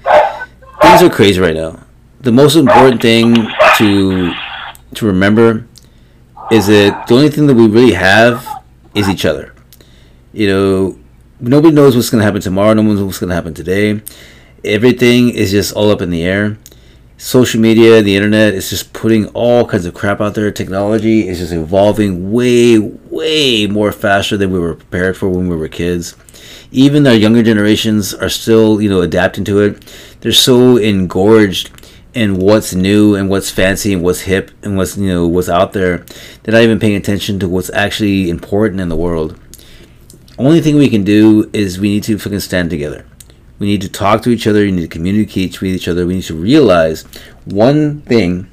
things 0.83 1.01
are 1.01 1.09
crazy 1.09 1.41
right 1.41 1.55
now. 1.55 1.83
The 2.21 2.31
most 2.31 2.55
important 2.55 3.01
thing 3.01 3.33
to 3.79 4.33
to 4.93 5.05
remember 5.07 5.65
is 6.51 6.67
that 6.67 7.07
the 7.07 7.15
only 7.15 7.29
thing 7.29 7.47
that 7.47 7.55
we 7.55 7.65
really 7.65 7.93
have 7.93 8.47
is 8.93 9.09
each 9.09 9.25
other. 9.25 9.51
You 10.31 10.47
know, 10.47 10.99
nobody 11.39 11.73
knows 11.73 11.95
what's 11.95 12.11
gonna 12.11 12.23
happen 12.23 12.39
tomorrow. 12.41 12.75
No 12.75 12.83
one 12.83 12.97
knows 12.97 13.03
what's 13.03 13.17
gonna 13.17 13.33
happen 13.33 13.55
today 13.55 13.99
everything 14.63 15.29
is 15.29 15.51
just 15.51 15.73
all 15.73 15.91
up 15.91 16.01
in 16.01 16.09
the 16.09 16.23
air. 16.23 16.57
Social 17.17 17.61
media, 17.61 18.01
the 18.01 18.15
internet 18.15 18.53
is 18.53 18.69
just 18.69 18.91
putting 18.91 19.27
all 19.27 19.65
kinds 19.65 19.85
of 19.85 19.93
crap 19.93 20.19
out 20.19 20.35
there. 20.35 20.51
Technology 20.51 21.27
is 21.27 21.39
just 21.39 21.53
evolving 21.53 22.31
way, 22.31 22.77
way 22.77 23.67
more 23.67 23.91
faster 23.91 24.35
than 24.35 24.51
we 24.51 24.59
were 24.59 24.75
prepared 24.75 25.15
for 25.15 25.29
when 25.29 25.47
we 25.47 25.55
were 25.55 25.67
kids. 25.67 26.15
Even 26.71 27.07
our 27.07 27.13
younger 27.13 27.43
generations 27.43 28.13
are 28.13 28.29
still, 28.29 28.81
you 28.81 28.89
know, 28.89 29.01
adapting 29.01 29.45
to 29.45 29.59
it. 29.59 29.93
They're 30.21 30.31
so 30.31 30.77
engorged 30.77 31.71
in 32.13 32.37
what's 32.37 32.73
new 32.73 33.15
and 33.15 33.29
what's 33.29 33.49
fancy 33.49 33.93
and 33.93 34.03
what's 34.03 34.21
hip 34.21 34.51
and 34.61 34.77
what's 34.77 34.97
you 34.97 35.07
know 35.07 35.27
what's 35.27 35.49
out 35.49 35.73
there. 35.73 36.05
They're 36.43 36.53
not 36.53 36.61
even 36.61 36.79
paying 36.79 36.95
attention 36.95 37.39
to 37.39 37.49
what's 37.49 37.69
actually 37.71 38.29
important 38.29 38.81
in 38.81 38.89
the 38.89 38.95
world. 38.95 39.39
Only 40.37 40.61
thing 40.61 40.75
we 40.75 40.89
can 40.89 41.03
do 41.03 41.49
is 41.53 41.79
we 41.79 41.89
need 41.89 42.03
to 42.03 42.17
fucking 42.17 42.39
stand 42.39 42.69
together. 42.69 43.05
We 43.63 43.69
need 43.69 43.81
to 43.83 43.89
talk 43.89 44.23
to 44.23 44.29
each 44.29 44.45
other. 44.45 44.59
We 44.59 44.73
need 44.73 44.81
to 44.81 44.87
communicate 44.89 45.61
with 45.61 45.71
each 45.71 45.87
other. 45.87 46.05
We 46.05 46.15
need 46.15 46.23
to 46.23 46.35
realize 46.35 47.03
one 47.45 48.01
thing 48.01 48.51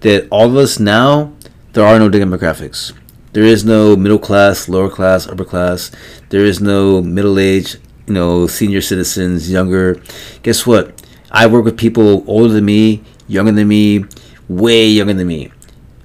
that 0.00 0.26
all 0.30 0.48
of 0.48 0.56
us 0.56 0.80
now, 0.80 1.34
there 1.74 1.84
are 1.84 1.98
no 1.98 2.08
demographics. 2.08 2.94
There 3.34 3.44
is 3.44 3.66
no 3.66 3.96
middle 3.96 4.18
class, 4.18 4.66
lower 4.66 4.88
class, 4.88 5.26
upper 5.26 5.44
class. 5.44 5.90
There 6.30 6.46
is 6.46 6.58
no 6.58 7.02
middle 7.02 7.38
age, 7.38 7.76
you 8.06 8.14
know, 8.14 8.46
senior 8.46 8.80
citizens, 8.80 9.50
younger. 9.50 10.00
Guess 10.42 10.66
what? 10.66 10.98
I 11.30 11.46
work 11.46 11.66
with 11.66 11.76
people 11.76 12.24
older 12.26 12.54
than 12.54 12.64
me, 12.64 13.02
younger 13.28 13.52
than 13.52 13.68
me, 13.68 14.06
way 14.48 14.86
younger 14.86 15.12
than 15.12 15.26
me. 15.26 15.52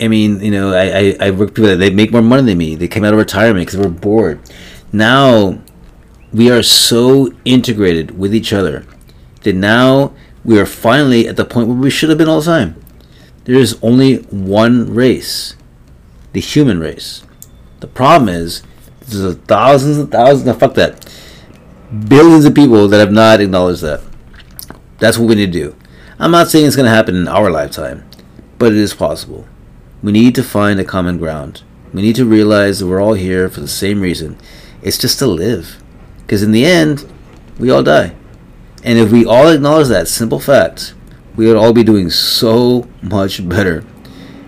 I 0.02 0.10
mean, 0.10 0.42
you 0.42 0.52
know, 0.52 0.74
I, 0.74 0.84
I, 0.84 1.18
I 1.22 1.32
work 1.32 1.40
with 1.40 1.56
people 1.56 1.70
that 1.70 1.78
they 1.78 1.90
make 1.90 2.12
more 2.12 2.22
money 2.22 2.44
than 2.44 2.58
me. 2.58 2.76
They 2.76 2.90
came 2.90 3.06
out 3.06 3.14
of 3.14 3.18
retirement 3.18 3.66
because 3.66 3.80
they 3.80 3.88
were 3.88 3.94
bored. 3.94 4.42
Now, 4.92 5.58
we 6.36 6.52
are 6.52 6.62
so 6.62 7.32
integrated 7.46 8.20
with 8.20 8.36
each 8.36 8.52
other 8.52 8.86
that 9.44 9.56
now 9.56 10.14
we 10.44 10.60
are 10.60 10.66
finally 10.66 11.30
at 11.30 11.38
the 11.38 11.46
point 11.46 11.70
where 11.70 11.78
we 11.78 11.90
should 11.90 12.10
have 12.10 12.18
been 12.18 12.28
all 12.28 12.42
the 12.42 12.46
time. 12.46 12.84
There 13.46 13.56
is 13.56 13.80
only 13.82 14.18
one 14.18 14.94
race, 14.94 15.56
the 16.34 16.42
human 16.42 16.82
race. 16.82 17.24
The 17.80 17.88
problem 17.88 18.28
is 18.28 18.64
there's 19.08 19.36
thousands 19.36 19.98
and 19.98 20.12
thousands. 20.12 20.50
of 20.50 20.60
fuck 20.60 20.74
that. 20.74 21.10
Billions 22.10 22.44
of 22.44 22.54
people 22.54 22.90
that 22.90 23.00
have 23.00 23.14
not 23.14 23.40
acknowledged 23.40 23.84
that. 23.84 24.02
That's 24.98 25.18
what 25.18 25.30
we 25.30 25.36
need 25.36 25.54
to 25.54 25.60
do. 25.60 25.76
I'm 26.20 26.32
not 26.32 26.50
saying 26.50 26.66
it's 26.66 26.76
going 26.76 26.90
to 26.90 26.96
happen 26.96 27.16
in 27.16 27.30
our 27.30 27.50
lifetime, 27.50 28.04
but 28.58 28.74
it 28.74 28.78
is 28.78 28.94
possible. 28.94 29.48
We 30.04 30.12
need 30.12 30.36
to 30.36 30.44
find 30.44 30.82
a 30.82 30.86
common 30.86 31.18
ground. 31.18 31.64
We 31.94 32.02
need 32.02 32.18
to 32.18 32.26
realize 32.26 32.80
that 32.80 32.88
we're 32.88 33.02
all 33.02 33.14
here 33.14 33.48
for 33.48 33.62
the 33.62 33.70
same 33.70 34.02
reason. 34.02 34.38
It's 34.82 34.98
just 34.98 35.18
to 35.20 35.28
live. 35.28 35.82
Because 36.26 36.42
in 36.42 36.52
the 36.52 36.66
end, 36.66 37.06
we 37.60 37.70
all 37.70 37.84
die. 37.84 38.16
And 38.84 38.98
if 39.00 39.12
we 39.12 39.26
all 39.26 39.48
acknowledge 39.48 39.88
that 39.90 40.08
simple 40.08 40.40
fact, 40.40 40.94
we 41.36 41.48
would 41.48 41.56
all 41.56 41.74
be 41.74 41.84
doing 41.84 42.10
so 42.10 42.88
much 43.02 43.48
better. 43.48 43.84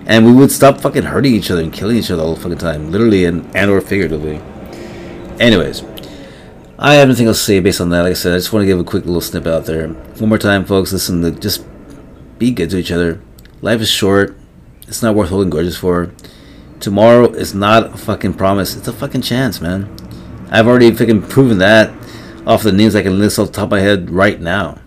And 0.05 0.25
we 0.25 0.33
would 0.33 0.51
stop 0.51 0.79
fucking 0.79 1.03
hurting 1.03 1.33
each 1.33 1.51
other 1.51 1.61
and 1.61 1.73
killing 1.73 1.97
each 1.97 2.09
other 2.09 2.23
all 2.23 2.35
the 2.35 2.41
fucking 2.41 2.59
time, 2.59 2.91
literally 2.91 3.25
and, 3.25 3.53
and 3.55 3.69
or 3.69 3.81
figuratively. 3.81 4.41
Anyways, 5.39 5.83
I 6.79 6.95
have 6.95 7.09
nothing 7.09 7.27
else 7.27 7.39
to 7.39 7.45
say 7.45 7.59
based 7.59 7.81
on 7.81 7.89
that. 7.89 8.03
Like 8.03 8.11
I 8.11 8.13
said, 8.13 8.33
I 8.33 8.37
just 8.37 8.53
want 8.53 8.63
to 8.63 8.67
give 8.67 8.79
a 8.79 8.83
quick 8.83 9.05
little 9.05 9.21
snip 9.21 9.45
out 9.45 9.65
there. 9.65 9.89
One 9.89 10.29
more 10.29 10.37
time, 10.37 10.65
folks, 10.65 10.93
listen 10.93 11.21
to 11.23 11.31
just 11.31 11.65
be 12.39 12.51
good 12.51 12.69
to 12.69 12.77
each 12.77 12.91
other. 12.91 13.21
Life 13.61 13.81
is 13.81 13.89
short. 13.89 14.37
It's 14.87 15.01
not 15.01 15.15
worth 15.15 15.29
holding 15.29 15.49
grudges 15.49 15.77
for. 15.77 16.13
Tomorrow 16.79 17.33
is 17.33 17.53
not 17.55 17.95
a 17.95 17.97
fucking 17.97 18.35
promise. 18.35 18.75
It's 18.75 18.87
a 18.87 18.93
fucking 18.93 19.23
chance, 19.23 19.59
man. 19.59 19.93
I've 20.49 20.67
already 20.67 20.91
fucking 20.91 21.23
proven 21.23 21.57
that 21.57 21.91
off 22.45 22.63
the 22.63 22.71
names 22.71 22.95
I 22.95 23.03
can 23.03 23.19
list 23.19 23.37
off 23.37 23.47
the 23.47 23.53
top 23.53 23.65
of 23.65 23.71
my 23.71 23.79
head 23.81 24.09
right 24.09 24.39
now. 24.39 24.79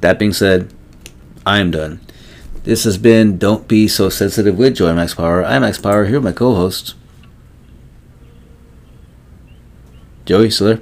That 0.00 0.18
being 0.18 0.32
said, 0.32 0.72
I 1.44 1.58
am 1.58 1.70
done. 1.70 2.00
This 2.64 2.82
has 2.82 2.98
been 2.98 3.38
Don't 3.38 3.68
Be 3.68 3.86
So 3.86 4.08
Sensitive 4.08 4.58
with 4.58 4.76
Joy 4.76 4.92
Max 4.92 5.14
Power. 5.14 5.44
I'm 5.44 5.62
Max 5.62 5.78
Power, 5.78 6.06
here 6.06 6.16
with 6.16 6.24
my 6.24 6.32
co 6.32 6.56
host. 6.56 6.94
Joey, 10.24 10.50
still 10.50 10.66
there? 10.66 10.80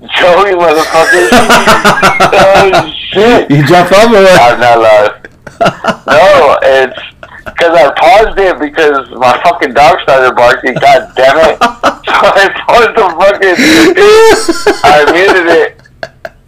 Joey, 0.00 0.52
motherfucker. 0.54 1.28
oh, 2.32 2.94
shit. 3.10 3.50
You 3.50 3.66
dropped 3.66 3.92
off 3.92 4.06
or 4.06 4.22
what? 4.22 4.40
I'm 4.40 4.60
not 4.60 4.78
live. 4.78 5.26
no, 6.06 6.58
it's 6.62 6.98
because 7.56 7.72
I 7.74 7.90
paused 7.96 8.38
it 8.38 8.58
because 8.58 9.08
my 9.10 9.40
fucking 9.42 9.72
dog 9.72 9.98
started 10.02 10.36
barking. 10.36 10.74
God 10.74 11.10
damn 11.16 11.38
it! 11.38 11.58
So 12.06 12.12
I 12.12 12.48
paused 12.64 12.94
the 12.94 13.02
fucking. 13.18 13.56
I 14.84 15.04
muted 15.10 15.48
it, 15.50 15.74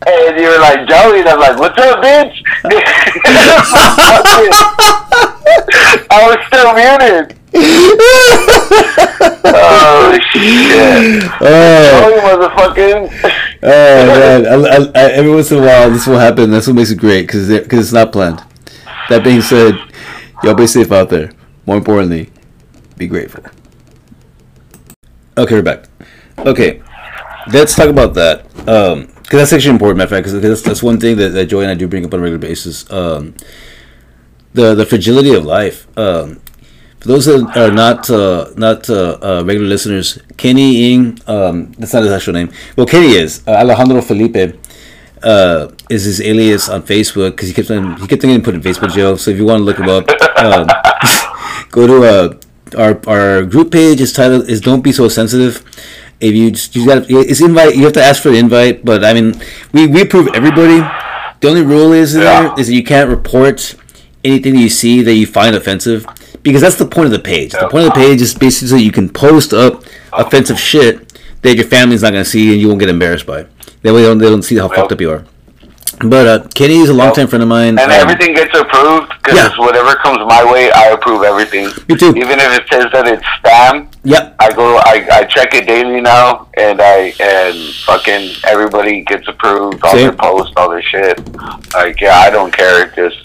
and 0.06 0.38
you 0.38 0.46
were 0.48 0.60
like 0.60 0.86
Joey, 0.88 1.18
and 1.20 1.28
I'm 1.28 1.40
like, 1.40 1.58
"What's 1.58 1.76
up, 1.78 2.00
bitch?" 2.00 2.42
I 6.10 6.26
was 6.28 6.38
still 6.46 6.72
muted. 6.74 7.34
oh 9.44 10.18
shit! 10.30 11.24
Oh, 11.40 12.00
Joey, 12.00 12.20
motherfucking. 12.22 13.00
oh 13.62 13.62
man. 14.06 14.46
I, 14.46 14.54
I, 14.54 14.76
I, 14.94 15.10
every 15.12 15.32
once 15.34 15.50
in 15.50 15.58
a 15.58 15.62
while, 15.66 15.90
this 15.90 16.06
will 16.06 16.20
happen. 16.20 16.50
That's 16.52 16.68
what 16.68 16.76
makes 16.76 16.90
it 16.92 16.98
great 16.98 17.22
because 17.22 17.50
it's 17.50 17.92
not 17.92 18.12
planned. 18.12 18.42
That 19.08 19.24
being 19.24 19.40
said, 19.42 19.74
y'all 20.42 20.54
be 20.54 20.66
safe 20.66 20.92
out 20.92 21.08
there. 21.10 21.32
More 21.66 21.76
importantly, 21.76 22.30
be 22.96 23.06
grateful. 23.06 23.44
Okay, 25.36 25.54
we're 25.54 25.62
back. 25.62 25.84
Okay, 26.38 26.82
let's 27.52 27.74
talk 27.74 27.88
about 27.88 28.14
that. 28.14 28.46
Um, 28.68 29.08
because 29.22 29.40
that's 29.40 29.52
actually 29.52 29.72
important, 29.72 29.98
matter 29.98 30.04
of 30.04 30.24
fact, 30.24 30.32
because 30.32 30.40
that's, 30.40 30.62
that's 30.62 30.82
one 30.82 30.98
thing 30.98 31.16
that, 31.18 31.30
that 31.30 31.46
Joey 31.46 31.64
and 31.64 31.70
I 31.70 31.74
do 31.74 31.86
bring 31.86 32.04
up 32.04 32.14
on 32.14 32.20
a 32.20 32.22
regular 32.22 32.38
basis. 32.38 32.90
Um, 32.90 33.34
the 34.54 34.74
the 34.74 34.86
fragility 34.86 35.34
of 35.34 35.44
life. 35.44 35.86
Um, 35.98 36.40
for 37.00 37.08
those 37.08 37.26
that 37.26 37.56
are 37.56 37.70
not 37.70 38.10
uh, 38.10 38.50
not 38.56 38.88
uh, 38.90 39.18
uh, 39.22 39.42
regular 39.46 39.68
listeners, 39.68 40.18
Kenny 40.36 40.92
Ing, 40.92 41.18
um, 41.26 41.72
that's 41.72 41.92
not 41.92 42.02
his 42.02 42.12
actual 42.12 42.32
name. 42.32 42.50
Well, 42.76 42.86
Kenny 42.86 43.12
is 43.12 43.42
uh, 43.46 43.52
Alejandro 43.52 44.00
Felipe. 44.00 44.58
Uh, 45.22 45.68
is 45.90 46.04
his 46.04 46.20
alias 46.20 46.68
on 46.68 46.82
Facebook 46.82 47.30
because 47.32 47.48
he 47.48 47.54
kept 47.54 47.70
on 47.70 47.96
he 48.00 48.06
kept 48.06 48.22
getting 48.22 48.42
put 48.42 48.54
in 48.54 48.60
Facebook 48.60 48.92
jail. 48.92 49.16
So 49.16 49.30
if 49.30 49.36
you 49.38 49.44
want 49.44 49.60
to 49.60 49.64
look 49.64 49.78
him 49.78 49.88
up, 49.88 50.08
um, 50.38 50.66
go 51.70 51.86
to 51.86 52.04
uh, 52.04 52.34
our 52.76 53.00
our 53.08 53.42
group 53.44 53.72
page. 53.72 54.00
Is 54.00 54.12
titled 54.12 54.48
is 54.48 54.60
"Don't 54.60 54.82
Be 54.82 54.92
So 54.92 55.08
Sensitive." 55.08 55.64
If 56.20 56.34
you 56.34 56.50
just 56.50 56.74
you 56.74 56.84
got 56.86 57.06
it's 57.08 57.40
invite, 57.40 57.76
you 57.76 57.84
have 57.84 57.92
to 57.94 58.02
ask 58.02 58.22
for 58.22 58.30
the 58.30 58.38
invite. 58.38 58.84
But 58.84 59.04
I 59.04 59.12
mean, 59.14 59.40
we 59.72 59.86
we 59.86 60.02
approve 60.02 60.28
everybody. 60.34 60.78
The 61.40 61.48
only 61.48 61.62
rule 61.62 61.92
is 61.92 62.14
Yeah. 62.14 62.20
there 62.48 62.60
is 62.60 62.66
that 62.66 62.74
you 62.74 62.82
can't 62.82 63.08
report 63.08 63.74
anything 64.24 64.54
that 64.54 64.60
you 64.60 64.68
see 64.68 65.02
that 65.02 65.14
you 65.14 65.26
find 65.26 65.54
offensive 65.54 66.04
because 66.42 66.60
that's 66.60 66.76
the 66.76 66.86
point 66.86 67.06
of 67.06 67.12
the 67.12 67.18
page. 67.20 67.52
The 67.52 67.68
point 67.68 67.86
of 67.86 67.94
the 67.94 68.00
page 68.00 68.20
is 68.20 68.34
basically 68.34 68.68
so 68.68 68.76
you 68.76 68.90
can 68.92 69.08
post 69.08 69.52
up 69.52 69.84
offensive 70.12 70.58
shit 70.58 71.12
that 71.42 71.54
your 71.54 71.66
family's 71.66 72.02
not 72.02 72.10
gonna 72.12 72.24
see 72.24 72.52
and 72.52 72.60
you 72.60 72.66
won't 72.68 72.80
get 72.80 72.88
embarrassed 72.88 73.26
by. 73.26 73.46
That 73.82 73.94
way 73.94 74.02
they 74.02 74.08
don't, 74.08 74.18
they 74.18 74.28
don't 74.28 74.42
see 74.42 74.56
how 74.56 74.68
fucked 74.68 74.92
up 74.92 75.00
you 75.00 75.10
are. 75.10 75.24
But 76.00 76.26
uh, 76.28 76.48
Kenny 76.54 76.76
is 76.76 76.90
a 76.90 76.94
longtime 76.94 77.26
friend 77.26 77.42
of 77.42 77.48
mine. 77.48 77.70
And 77.70 77.80
um, 77.80 77.90
everything 77.90 78.32
gets 78.34 78.56
approved 78.56 79.08
because 79.20 79.34
Yeah. 79.36 79.58
whatever 79.58 79.96
comes 79.96 80.18
my 80.28 80.44
way, 80.52 80.70
I 80.70 80.88
approve 80.90 81.24
everything. 81.24 81.64
Me 81.88 81.96
too. 81.96 82.10
Even 82.10 82.38
if 82.38 82.56
it 82.60 82.68
says 82.70 82.86
that 82.92 83.08
it's 83.08 83.24
spam, 83.42 83.88
Yep. 84.04 84.36
I 84.38 84.52
go, 84.52 84.76
I, 84.76 85.08
I 85.10 85.24
check 85.24 85.54
it 85.54 85.66
daily 85.66 86.00
now, 86.00 86.48
and 86.56 86.80
I 86.80 87.12
and 87.18 87.74
fucking 87.84 88.30
everybody 88.44 89.02
gets 89.02 89.26
approved, 89.26 89.82
all 89.82 89.90
Same. 89.92 90.02
their 90.02 90.12
posts, 90.12 90.52
all 90.56 90.70
their 90.70 90.82
shit. 90.82 91.18
Like, 91.74 92.00
yeah, 92.00 92.16
I 92.18 92.30
don't 92.30 92.52
care. 92.56 92.86
Just 92.94 93.16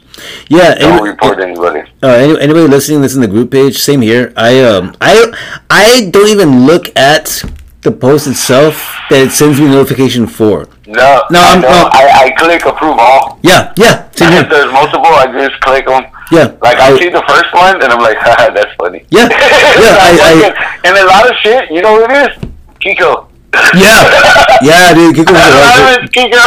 Yeah. 0.48 0.74
don't 0.76 0.94
any- 1.00 1.10
report 1.10 1.40
anybody. 1.42 1.82
Uh, 2.02 2.08
any, 2.08 2.40
anybody 2.42 2.68
listening 2.68 3.02
that's 3.02 3.14
in 3.14 3.22
the 3.22 3.28
group 3.28 3.52
page, 3.52 3.78
same 3.78 4.02
here. 4.02 4.34
I 4.36 4.62
um 4.64 4.96
I 5.00 5.32
I 5.70 6.10
don't 6.12 6.28
even 6.30 6.66
look 6.66 6.86
at 6.98 7.44
the 7.84 7.92
post 7.92 8.28
itself 8.28 8.76
that 9.10 9.20
it 9.28 9.32
sends 9.32 9.60
me 9.60 9.68
a 9.68 9.70
notification 9.70 10.26
for. 10.28 10.68
No, 10.88 11.24
No, 11.30 11.40
I, 11.40 11.52
I'm- 11.52 11.62
no. 11.62 11.70
I, 11.92 12.04
I 12.26 12.32
click 12.32 12.66
approve 12.66 12.98
all. 12.98 13.40
Yeah, 13.44 13.74
yeah, 13.78 14.08
If 14.16 14.50
there's 14.50 14.72
multiple, 14.72 15.06
I 15.08 15.28
just 15.32 15.60
click 15.62 15.86
them. 15.86 16.06
Yeah, 16.32 16.56
Like 16.62 16.78
I 16.80 16.92
I- 16.94 16.98
see 17.00 17.10
the 17.10 17.24
first 17.28 17.54
one, 17.54 17.76
and 17.84 17.92
I'm 17.92 18.00
like, 18.02 18.18
haha, 18.22 18.50
that's 18.54 18.74
funny. 18.80 19.06
Yeah, 19.10 19.28
yeah, 19.30 20.00
I- 20.00 20.54
I- 20.56 20.88
and 20.88 20.98
a 20.98 21.06
lot 21.06 21.30
of 21.30 21.36
shit, 21.44 21.70
you 21.72 21.82
know 21.82 21.94
what 21.94 22.10
it 22.10 22.32
is? 22.32 22.50
Kiko. 22.80 23.28
Yeah, 23.76 24.02
yeah, 24.64 24.94
dude. 24.96 25.16
Kiko 25.16 25.30
A 25.30 25.34
was 25.34 25.42
lot 25.44 25.78
right 25.78 25.98
of 26.00 26.04
it's 26.04 26.12
Kiko. 26.16 26.42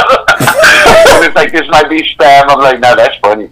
and 1.15 1.25
it's 1.25 1.37
like 1.37 1.53
this 1.53 1.69
might 1.69 1.89
be 1.89 2.03
spam. 2.03 2.47
I'm 2.49 2.59
like, 2.59 2.81
no, 2.81 2.97
that's 2.97 3.17
funny. 3.23 3.49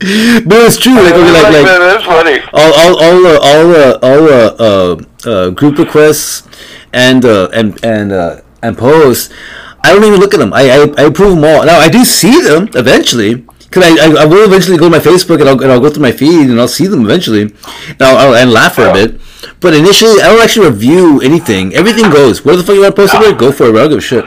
But 0.00 0.58
it's 0.62 0.78
true. 0.78 0.94
Like, 0.94 1.12
okay, 1.12 1.32
like, 1.32 1.52
like, 1.52 1.66
that's 1.66 2.04
funny. 2.04 2.38
all, 2.52 2.72
all, 2.72 3.02
all, 3.02 3.26
uh, 3.26 3.38
all, 3.42 3.74
uh, 3.74 3.98
all, 4.02 4.28
uh, 4.28 4.54
uh, 4.58 4.96
uh, 5.26 5.50
group 5.50 5.78
requests 5.78 6.46
and 6.92 7.24
uh, 7.24 7.48
and 7.52 7.84
and 7.84 8.12
uh, 8.12 8.40
and 8.62 8.78
posts. 8.78 9.34
I 9.82 9.92
don't 9.92 10.04
even 10.04 10.20
look 10.20 10.34
at 10.34 10.40
them. 10.40 10.52
I, 10.52 10.70
I, 10.70 10.94
I 10.98 11.02
approve 11.06 11.34
them 11.34 11.44
all. 11.44 11.64
Now 11.64 11.78
I 11.78 11.88
do 11.88 12.04
see 12.04 12.40
them 12.42 12.68
eventually 12.74 13.46
because 13.68 13.84
I, 13.84 14.06
I, 14.06 14.22
I 14.22 14.24
will 14.26 14.44
eventually 14.44 14.78
go 14.78 14.84
to 14.84 14.90
my 14.90 14.98
Facebook 14.98 15.40
and 15.40 15.48
I'll, 15.48 15.60
and 15.62 15.72
I'll 15.72 15.80
go 15.80 15.90
through 15.90 16.02
my 16.02 16.12
feed 16.12 16.48
and 16.48 16.60
I'll 16.60 16.68
see 16.68 16.86
them 16.86 17.04
eventually. 17.04 17.52
Now 17.98 18.16
I'll 18.16 18.34
and 18.34 18.52
laugh 18.52 18.74
for 18.74 18.86
a 18.86 18.92
bit. 18.92 19.20
But 19.60 19.74
initially, 19.74 20.20
I 20.20 20.28
don't 20.28 20.42
actually 20.42 20.68
review 20.68 21.20
anything. 21.20 21.74
Everything 21.74 22.10
goes. 22.10 22.44
What 22.44 22.56
the 22.56 22.62
fuck 22.62 22.74
you 22.74 22.82
want 22.82 22.94
to 22.94 23.02
post 23.02 23.14
it? 23.14 23.38
Go 23.38 23.50
for 23.50 23.64
it. 23.64 23.70
I 23.70 23.72
don't 23.72 23.90
give 23.90 23.98
a 23.98 24.00
shit. 24.00 24.24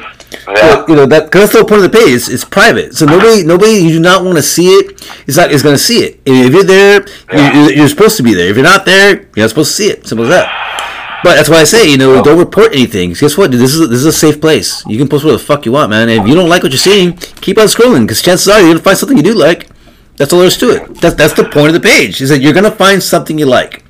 Yeah. 0.48 0.86
You 0.88 0.96
know 0.96 1.06
that 1.08 1.32
cause 1.32 1.42
that's 1.42 1.52
the 1.54 1.60
whole 1.60 1.68
point 1.68 1.84
of 1.84 1.92
the 1.92 1.98
page. 1.98 2.14
It's, 2.16 2.30
it's 2.30 2.46
private, 2.46 2.96
so 2.96 3.06
nobody, 3.06 3.44
nobody, 3.44 3.74
you 3.74 3.90
do 3.90 4.00
not 4.00 4.24
want 4.24 4.38
to 4.38 4.44
see 4.44 4.68
it. 4.68 5.02
Is 5.28 5.38
not 5.38 5.52
is 5.52 5.62
going 5.62 5.76
to 5.76 5.80
see 5.82 6.00
it. 6.04 6.20
If 6.26 6.54
you're 6.54 6.64
there, 6.64 7.06
Yeah. 7.32 7.68
you, 7.68 7.76
you're 7.76 7.90
supposed 7.90 8.18
to 8.18 8.24
be 8.24 8.34
there. 8.34 8.50
If 8.50 8.56
you're 8.56 8.64
not 8.64 8.86
there, 8.86 9.22
you're 9.36 9.44
not 9.46 9.50
supposed 9.50 9.72
to 9.72 9.76
see 9.76 9.90
it. 9.90 10.08
Simple 10.08 10.26
as 10.26 10.30
that. 10.32 11.20
But 11.24 11.36
that's 11.36 11.50
why 11.50 11.58
I 11.58 11.66
say, 11.66 11.88
you 11.90 11.98
know, 11.98 12.24
don't 12.24 12.40
report 12.40 12.74
anything. 12.74 13.14
Guess 13.14 13.38
what? 13.38 13.52
This 13.52 13.76
is 13.76 13.90
this 13.90 14.00
is 14.00 14.06
a 14.08 14.12
safe 14.12 14.42
place. 14.42 14.84
You 14.88 14.98
can 14.98 15.08
post 15.08 15.24
whatever 15.24 15.38
the 15.40 15.46
fuck 15.46 15.66
you 15.66 15.72
want, 15.74 15.90
man. 15.92 16.10
And 16.10 16.22
if 16.22 16.28
you 16.28 16.34
don't 16.34 16.50
like 16.50 16.64
what 16.64 16.72
you're 16.72 16.80
seeing, 16.80 17.14
keep 17.42 17.58
on 17.60 17.66
scrolling 17.68 18.02
because 18.08 18.22
chances 18.22 18.48
are 18.48 18.60
you're 18.60 18.70
gonna 18.72 18.80
find 18.80 18.98
something 18.98 19.18
you 19.18 19.24
do 19.24 19.36
like. 19.36 19.70
That's 20.18 20.34
all 20.34 20.40
there 20.40 20.48
is 20.48 20.58
to 20.58 20.70
it. 20.72 21.02
That's 21.02 21.16
that's 21.16 21.34
the 21.34 21.44
point 21.44 21.68
of 21.68 21.74
the 21.74 21.80
page. 21.88 22.22
Is 22.22 22.30
that 22.30 22.42
you're 22.42 22.54
gonna 22.54 22.72
find 22.72 23.04
something 23.04 23.38
you 23.38 23.46
like. 23.46 23.84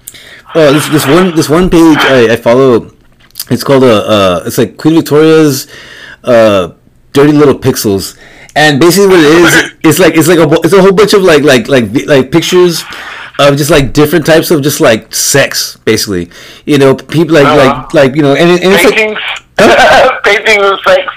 Oh, 0.56 0.74
this 0.74 0.90
this 0.90 1.06
one 1.08 1.34
this 1.36 1.48
one 1.50 1.70
page 1.70 1.98
I, 2.00 2.34
I 2.34 2.36
follow. 2.36 2.92
It's 3.50 3.64
called 3.64 3.84
a 3.84 3.96
uh, 4.10 4.44
it's 4.46 4.58
like 4.58 4.76
Queen 4.76 4.96
Victoria's 4.96 5.68
uh, 6.24 6.74
dirty 7.14 7.34
little 7.34 7.58
pixels, 7.58 8.18
and 8.56 8.80
basically 8.80 9.08
what 9.08 9.20
it 9.20 9.26
is, 9.26 9.72
it's 9.84 10.00
like 10.00 10.16
it's 10.16 10.28
like 10.28 10.40
a 10.40 10.50
it's 10.64 10.74
a 10.74 10.82
whole 10.82 10.94
bunch 10.94 11.14
of 11.14 11.24
like 11.24 11.44
like 11.44 11.68
like 11.68 11.86
like 12.06 12.32
pictures 12.32 12.84
of 13.40 13.58
just 13.58 13.72
like 13.72 13.94
different 13.94 14.26
types 14.26 14.52
of 14.52 14.62
just 14.62 14.82
like 14.82 15.14
sex, 15.14 15.78
basically. 15.86 16.30
You 16.66 16.78
know, 16.78 16.96
people 16.96 17.36
like 17.36 17.46
like 17.46 17.94
like 17.94 18.16
you 18.16 18.22
know, 18.22 18.36
and, 18.36 18.52
and 18.64 18.74
it's 18.74 18.84
like 18.84 18.96
Paintings. 18.96 19.20
Paintings 20.24 20.72
of 20.72 20.80
sex. 20.82 21.14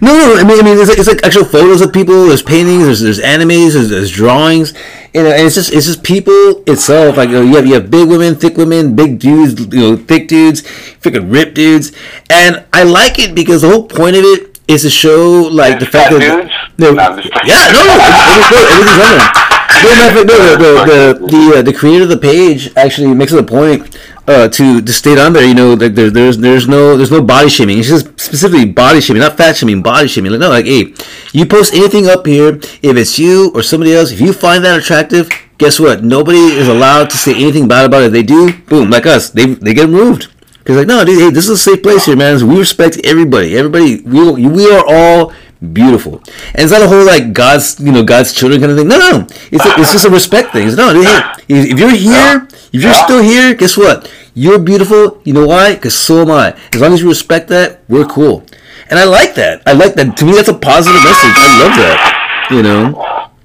No, 0.00 0.12
no, 0.12 0.36
I 0.40 0.44
mean, 0.44 0.58
I 0.58 0.62
mean, 0.62 0.78
it's 0.78 0.88
like, 0.88 0.98
it's 0.98 1.08
like 1.08 1.22
actual 1.24 1.44
photos 1.44 1.80
of 1.82 1.92
people. 1.92 2.26
There's 2.26 2.42
paintings. 2.42 2.84
There's 2.86 3.00
there's 3.00 3.20
animes. 3.20 3.74
There's, 3.74 3.90
there's 3.90 4.10
drawings. 4.10 4.72
You 5.14 5.22
know, 5.24 5.30
and 5.30 5.46
it's 5.46 5.54
just 5.54 5.72
it's 5.72 5.86
just 5.86 6.02
people 6.02 6.62
itself. 6.66 7.16
Like 7.16 7.28
you, 7.30 7.36
know, 7.36 7.42
you 7.42 7.56
have 7.56 7.66
you 7.66 7.74
have 7.74 7.90
big 7.90 8.08
women, 8.08 8.34
thick 8.34 8.56
women, 8.56 8.94
big 8.96 9.18
dudes, 9.18 9.60
you 9.60 9.80
know, 9.80 9.96
thick 9.96 10.28
dudes, 10.28 10.62
freaking 10.62 11.32
ripped 11.32 11.54
dudes, 11.54 11.92
and 12.30 12.64
I 12.72 12.82
like 12.84 13.18
it 13.18 13.34
because 13.34 13.62
the 13.62 13.68
whole 13.68 13.86
point 13.86 14.16
of 14.16 14.22
it 14.24 14.58
is 14.68 14.82
to 14.82 14.90
show 14.90 15.48
like 15.50 15.78
the 15.80 15.86
fact 15.86 16.12
Fat 16.12 16.18
that 16.20 16.42
dudes? 16.42 16.54
no, 16.78 16.92
No, 16.92 17.02
I'm 17.02 17.16
just 17.16 17.32
kidding. 17.32 17.48
yeah, 17.48 17.72
no, 17.72 17.84
no, 17.84 17.94
it- 17.94 18.50
no, 18.52 18.58
everything's 18.68 19.00
on 19.00 19.16
there. 19.16 19.32
No, 19.78 19.90
fact, 19.94 20.14
no, 20.14 20.22
the 20.24 20.24
the 20.24 21.20
the, 21.20 21.26
the, 21.52 21.58
uh, 21.58 21.62
the 21.62 21.72
creator 21.72 22.02
of 22.04 22.08
the 22.10 22.18
page 22.18 22.70
actually 22.76 23.14
makes 23.14 23.32
it 23.32 23.38
a 23.38 23.42
point 23.42 23.96
uh, 24.28 24.46
to 24.46 24.82
to 24.82 24.92
state 24.92 25.18
on 25.18 25.32
there. 25.32 25.44
You 25.44 25.54
know, 25.54 25.74
like 25.74 25.94
there, 25.94 26.10
there's 26.10 26.38
there's 26.38 26.68
no 26.68 26.96
there's 26.96 27.10
no 27.10 27.22
body 27.22 27.48
shaming. 27.48 27.78
It's 27.78 27.88
just 27.88 28.06
specifically 28.20 28.66
body 28.66 29.00
shaming, 29.00 29.22
not 29.22 29.36
fat 29.36 29.56
shaming, 29.56 29.82
body 29.82 30.06
shaming. 30.06 30.32
Like 30.32 30.40
no, 30.40 30.50
like 30.50 30.66
hey, 30.66 30.94
you 31.32 31.46
post 31.46 31.74
anything 31.74 32.06
up 32.06 32.26
here, 32.26 32.56
if 32.82 32.96
it's 32.96 33.18
you 33.18 33.50
or 33.54 33.62
somebody 33.62 33.94
else, 33.94 34.12
if 34.12 34.20
you 34.20 34.32
find 34.32 34.64
that 34.64 34.78
attractive, 34.78 35.30
guess 35.56 35.80
what? 35.80 36.04
Nobody 36.04 36.38
is 36.38 36.68
allowed 36.68 37.10
to 37.10 37.16
say 37.16 37.34
anything 37.34 37.66
bad 37.66 37.86
about 37.86 38.02
it. 38.02 38.12
They 38.12 38.22
do, 38.22 38.52
boom, 38.68 38.90
like 38.90 39.06
us, 39.06 39.30
they 39.30 39.46
they 39.54 39.72
get 39.72 39.86
removed. 39.86 40.28
Because 40.58 40.76
like 40.76 40.86
no, 40.86 41.02
dude, 41.04 41.18
hey, 41.18 41.30
this 41.30 41.44
is 41.44 41.50
a 41.50 41.56
safe 41.56 41.82
place 41.82 42.04
here, 42.04 42.16
man. 42.16 42.46
We 42.46 42.58
respect 42.58 43.00
everybody. 43.02 43.56
Everybody, 43.56 44.02
we 44.02 44.46
we 44.46 44.70
are 44.70 44.84
all 44.86 45.32
beautiful, 45.60 46.22
and 46.54 46.62
it's 46.62 46.72
not 46.72 46.82
a 46.82 46.88
whole 46.88 47.04
like 47.04 47.32
God's 47.32 47.78
you 47.80 47.92
know 47.92 48.02
God's 48.02 48.32
children 48.32 48.60
kind 48.60 48.72
of 48.72 48.78
thing. 48.78 48.88
No, 48.88 48.98
no, 48.98 49.26
it's 49.50 49.64
a, 49.64 49.70
it's 49.80 49.92
just 49.92 50.04
a 50.04 50.10
respect 50.10 50.52
thing. 50.52 50.68
It's, 50.68 50.76
no, 50.76 50.92
hey, 50.94 51.20
if 51.48 51.78
you're 51.78 51.90
here, 51.90 52.46
if 52.72 52.82
you're 52.82 52.94
still 52.94 53.22
here, 53.22 53.54
guess 53.54 53.76
what? 53.76 54.10
You're 54.34 54.58
beautiful. 54.58 55.20
You 55.24 55.32
know 55.34 55.46
why? 55.46 55.74
Because 55.74 55.94
so 55.96 56.22
am 56.22 56.30
I. 56.30 56.56
As 56.72 56.80
long 56.80 56.92
as 56.92 57.00
you 57.02 57.08
respect 57.08 57.48
that, 57.48 57.80
we're 57.88 58.06
cool. 58.06 58.44
And 58.88 58.98
I 58.98 59.04
like 59.04 59.34
that. 59.34 59.62
I 59.66 59.72
like 59.72 59.94
that. 59.94 60.16
To 60.16 60.24
me, 60.24 60.32
that's 60.32 60.48
a 60.48 60.54
positive 60.54 61.02
message. 61.02 61.34
I 61.36 61.58
love 61.60 61.76
that. 61.76 62.46
You 62.50 62.62
know. 62.62 62.92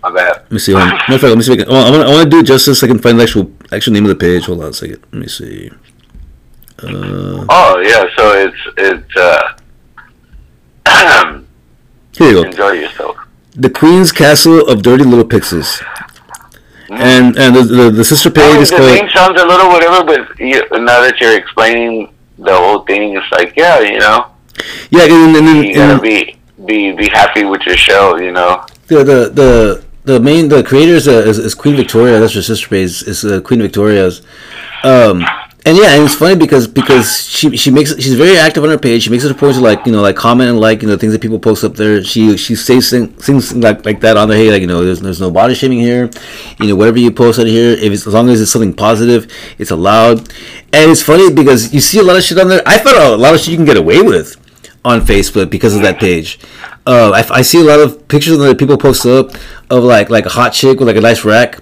My 0.03 0.11
bad. 0.11 0.35
Let 0.43 0.51
me 0.51 0.59
see. 0.59 0.73
Hold 0.73 0.83
on. 0.83 0.89
Matter 0.89 1.15
of 1.15 1.21
fact, 1.21 1.29
let 1.29 1.37
me 1.37 1.43
see. 1.43 1.59
I, 1.59 1.65
oh, 1.67 1.75
I 1.75 1.91
want. 1.91 2.03
I 2.07 2.11
want 2.11 2.23
to 2.25 2.29
do 2.29 2.39
it 2.39 2.45
justice. 2.45 2.79
So 2.79 2.87
I 2.87 2.89
can 2.89 2.99
find 2.99 3.19
the 3.19 3.23
actual 3.23 3.51
actual 3.71 3.93
name 3.93 4.05
of 4.05 4.09
the 4.09 4.15
page. 4.15 4.45
Hold 4.45 4.61
on 4.61 4.69
a 4.69 4.73
second. 4.73 5.03
Let 5.11 5.21
me 5.21 5.27
see. 5.27 5.71
Uh, 6.79 7.45
Oh 7.49 7.79
yeah, 7.79 8.03
so 8.17 8.33
it's 8.33 8.57
it's 8.77 9.15
uh, 9.17 9.57
here 12.17 12.29
you 12.29 12.43
go. 12.43 12.43
enjoy 12.43 12.71
yourself. 12.71 13.17
The 13.55 13.69
Queen's 13.69 14.11
Castle 14.11 14.67
of 14.67 14.81
Dirty 14.81 15.03
Little 15.03 15.25
Pixels. 15.25 15.83
And 16.89 17.37
and 17.37 17.55
the, 17.55 17.63
the, 17.63 17.91
the 17.91 18.03
sister 18.03 18.29
I 18.29 18.33
page 18.33 18.53
mean, 18.53 18.61
is 18.61 18.69
the 18.69 18.77
called 18.77 18.89
name 18.89 19.09
sounds 19.09 19.41
a 19.41 19.45
little 19.45 19.69
whatever, 19.69 20.03
but 20.03 20.39
you, 20.39 20.61
now 20.71 21.01
that 21.01 21.19
you're 21.19 21.35
explaining 21.35 22.13
the 22.37 22.55
whole 22.55 22.79
thing, 22.79 23.15
it's 23.15 23.31
like 23.31 23.55
yeah, 23.55 23.79
you 23.79 23.99
know, 23.99 24.27
yeah 24.91 25.03
and, 25.03 25.35
and, 25.35 25.47
and, 25.47 25.65
you 25.65 25.73
gotta 25.73 25.93
and 25.93 26.01
be 26.01 26.37
be 26.65 26.91
be 26.91 27.09
happy 27.09 27.45
with 27.45 27.61
your 27.65 27.77
show, 27.77 28.17
you 28.17 28.31
know. 28.31 28.63
the, 28.87 28.97
the 28.97 29.29
the 29.29 29.83
the 30.03 30.19
main 30.19 30.49
the 30.49 30.63
creator 30.63 30.93
is, 30.93 31.07
uh, 31.07 31.11
is, 31.11 31.39
is 31.39 31.55
Queen 31.55 31.75
Victoria. 31.75 32.19
That's 32.19 32.33
her 32.33 32.41
sister 32.41 32.67
page. 32.67 32.85
Is, 32.85 33.03
is 33.03 33.25
uh, 33.25 33.41
Queen 33.41 33.61
Victoria's. 33.61 34.21
Um, 34.83 35.25
and 35.65 35.77
yeah, 35.77 35.95
and 35.95 36.03
it's 36.03 36.15
funny 36.15 36.35
because 36.35 36.67
because 36.67 37.25
she 37.25 37.55
she 37.55 37.71
makes 37.71 37.95
she's 37.95 38.15
very 38.15 38.37
active 38.37 38.63
on 38.63 38.69
her 38.69 38.77
page. 38.77 39.03
She 39.03 39.09
makes 39.09 39.23
it 39.23 39.31
a 39.31 39.33
point 39.33 39.55
to 39.55 39.61
like 39.61 39.85
you 39.85 39.93
know 39.93 40.01
like 40.01 40.17
comment 40.17 40.49
and 40.49 40.59
like 40.59 40.81
you 40.81 40.89
know 40.89 40.97
things 40.97 41.13
that 41.13 41.21
people 41.21 41.39
post 41.39 41.63
up 41.63 41.75
there. 41.75 42.03
She 42.03 42.35
she 42.35 42.55
says 42.55 42.89
thing- 42.89 43.07
things 43.13 43.55
like 43.55 43.85
like 43.85 44.01
that 44.01 44.17
on 44.17 44.27
there. 44.27 44.37
Hey, 44.37 44.51
like 44.51 44.61
you 44.61 44.67
know 44.67 44.83
there's 44.83 44.99
there's 44.99 45.21
no 45.21 45.31
body 45.31 45.55
shaming 45.55 45.79
here. 45.79 46.09
You 46.59 46.67
know 46.67 46.75
whatever 46.75 46.99
you 46.99 47.11
post 47.11 47.39
out 47.39 47.47
here, 47.47 47.71
if 47.71 47.93
it's 47.93 48.05
as 48.05 48.13
long 48.13 48.29
as 48.29 48.41
it's 48.41 48.51
something 48.51 48.73
positive, 48.73 49.31
it's 49.57 49.71
allowed. 49.71 50.19
And 50.73 50.91
it's 50.91 51.01
funny 51.01 51.31
because 51.33 51.73
you 51.73 51.79
see 51.79 51.99
a 51.99 52.03
lot 52.03 52.17
of 52.17 52.23
shit 52.23 52.39
on 52.39 52.49
there. 52.49 52.61
I 52.65 52.77
thought 52.77 52.97
a 52.97 53.15
lot 53.15 53.33
of 53.33 53.39
shit 53.39 53.51
you 53.51 53.57
can 53.57 53.65
get 53.65 53.77
away 53.77 54.01
with 54.01 54.35
on 54.83 54.99
Facebook 54.99 55.49
because 55.49 55.75
of 55.75 55.81
that 55.83 55.97
page. 55.97 56.39
Uh, 56.85 57.11
I, 57.11 57.37
I 57.37 57.41
see 57.41 57.61
a 57.61 57.63
lot 57.63 57.79
of 57.79 58.05
pictures 58.09 58.37
that 58.37 58.59
people 58.59 58.77
post 58.77 59.05
up 59.05 59.31
of 59.69 59.85
like 59.85 60.09
like 60.09 60.25
a 60.25 60.29
hot 60.29 60.51
chick 60.51 60.79
with 60.79 60.89
like 60.89 60.97
a 60.97 61.01
nice 61.01 61.23
rack, 61.23 61.59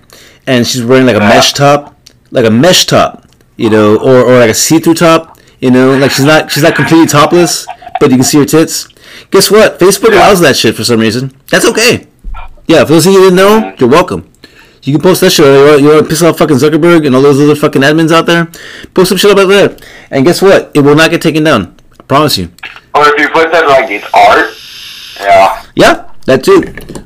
and 0.48 0.66
she's 0.66 0.84
wearing 0.84 1.06
like 1.06 1.18
a 1.18 1.20
mesh 1.20 1.54
top, 1.54 1.96
like 2.32 2.46
a 2.46 2.50
mesh 2.52 2.88
top, 2.88 3.28
you 3.62 3.70
know, 3.70 3.96
or, 3.98 4.26
or 4.26 4.40
like 4.40 4.50
a 4.50 4.56
see 4.56 4.80
through 4.80 4.96
top, 4.96 5.38
you 5.60 5.70
know, 5.70 5.96
like 5.96 6.10
she's 6.10 6.26
not 6.26 6.52
she's 6.52 6.64
not 6.64 6.76
completely 6.76 7.06
topless, 7.06 7.68
but 8.00 8.10
you 8.10 8.18
can 8.18 8.24
see 8.24 8.40
her 8.40 8.46
tits. 8.46 8.88
Guess 9.30 9.52
what? 9.52 9.80
Facebook 9.80 10.10
allows 10.14 10.42
that 10.42 10.58
shit 10.58 10.76
for 10.76 10.84
some 10.84 11.00
reason. 11.00 11.32
That's 11.52 11.68
okay. 11.68 12.08
Yeah, 12.68 12.84
for 12.86 12.94
those 12.94 13.06
of 13.06 13.14
you 13.14 13.20
didn't 13.20 13.36
know, 13.36 13.76
you're 13.78 13.90
welcome. 13.90 14.32
You 14.82 14.94
can 14.94 15.02
post 15.02 15.22
that 15.22 15.30
shit. 15.30 15.46
You 15.46 15.66
want, 15.66 15.82
you 15.82 15.88
want 15.90 16.04
to 16.04 16.10
piss 16.10 16.24
off 16.24 16.40
fucking 16.40 16.58
Zuckerberg 16.58 17.06
and 17.06 17.16
all 17.16 17.22
those 17.22 17.40
other 17.40 17.56
fucking 17.56 17.84
admins 17.84 18.12
out 18.12 18.26
there? 18.26 18.48
Post 18.96 19.10
some 19.10 19.18
shit 19.20 19.38
up 19.38 19.48
that. 19.48 19.86
And 20.10 20.26
guess 20.26 20.42
what? 20.42 20.72
It 20.74 20.80
will 20.80 20.96
not 20.96 21.12
get 21.12 21.22
taken 21.22 21.44
down. 21.44 21.76
I 22.00 22.04
promise 22.04 22.40
you. 22.40 22.46
Or 22.96 23.04
if 23.06 23.20
you 23.20 23.30
put 23.30 23.52
that 23.52 23.68
like 23.68 23.92
it's 23.92 24.08
art, 24.12 24.56
yeah. 25.20 25.66
Yeah, 25.76 26.12
that 26.26 26.44
too. 26.44 26.64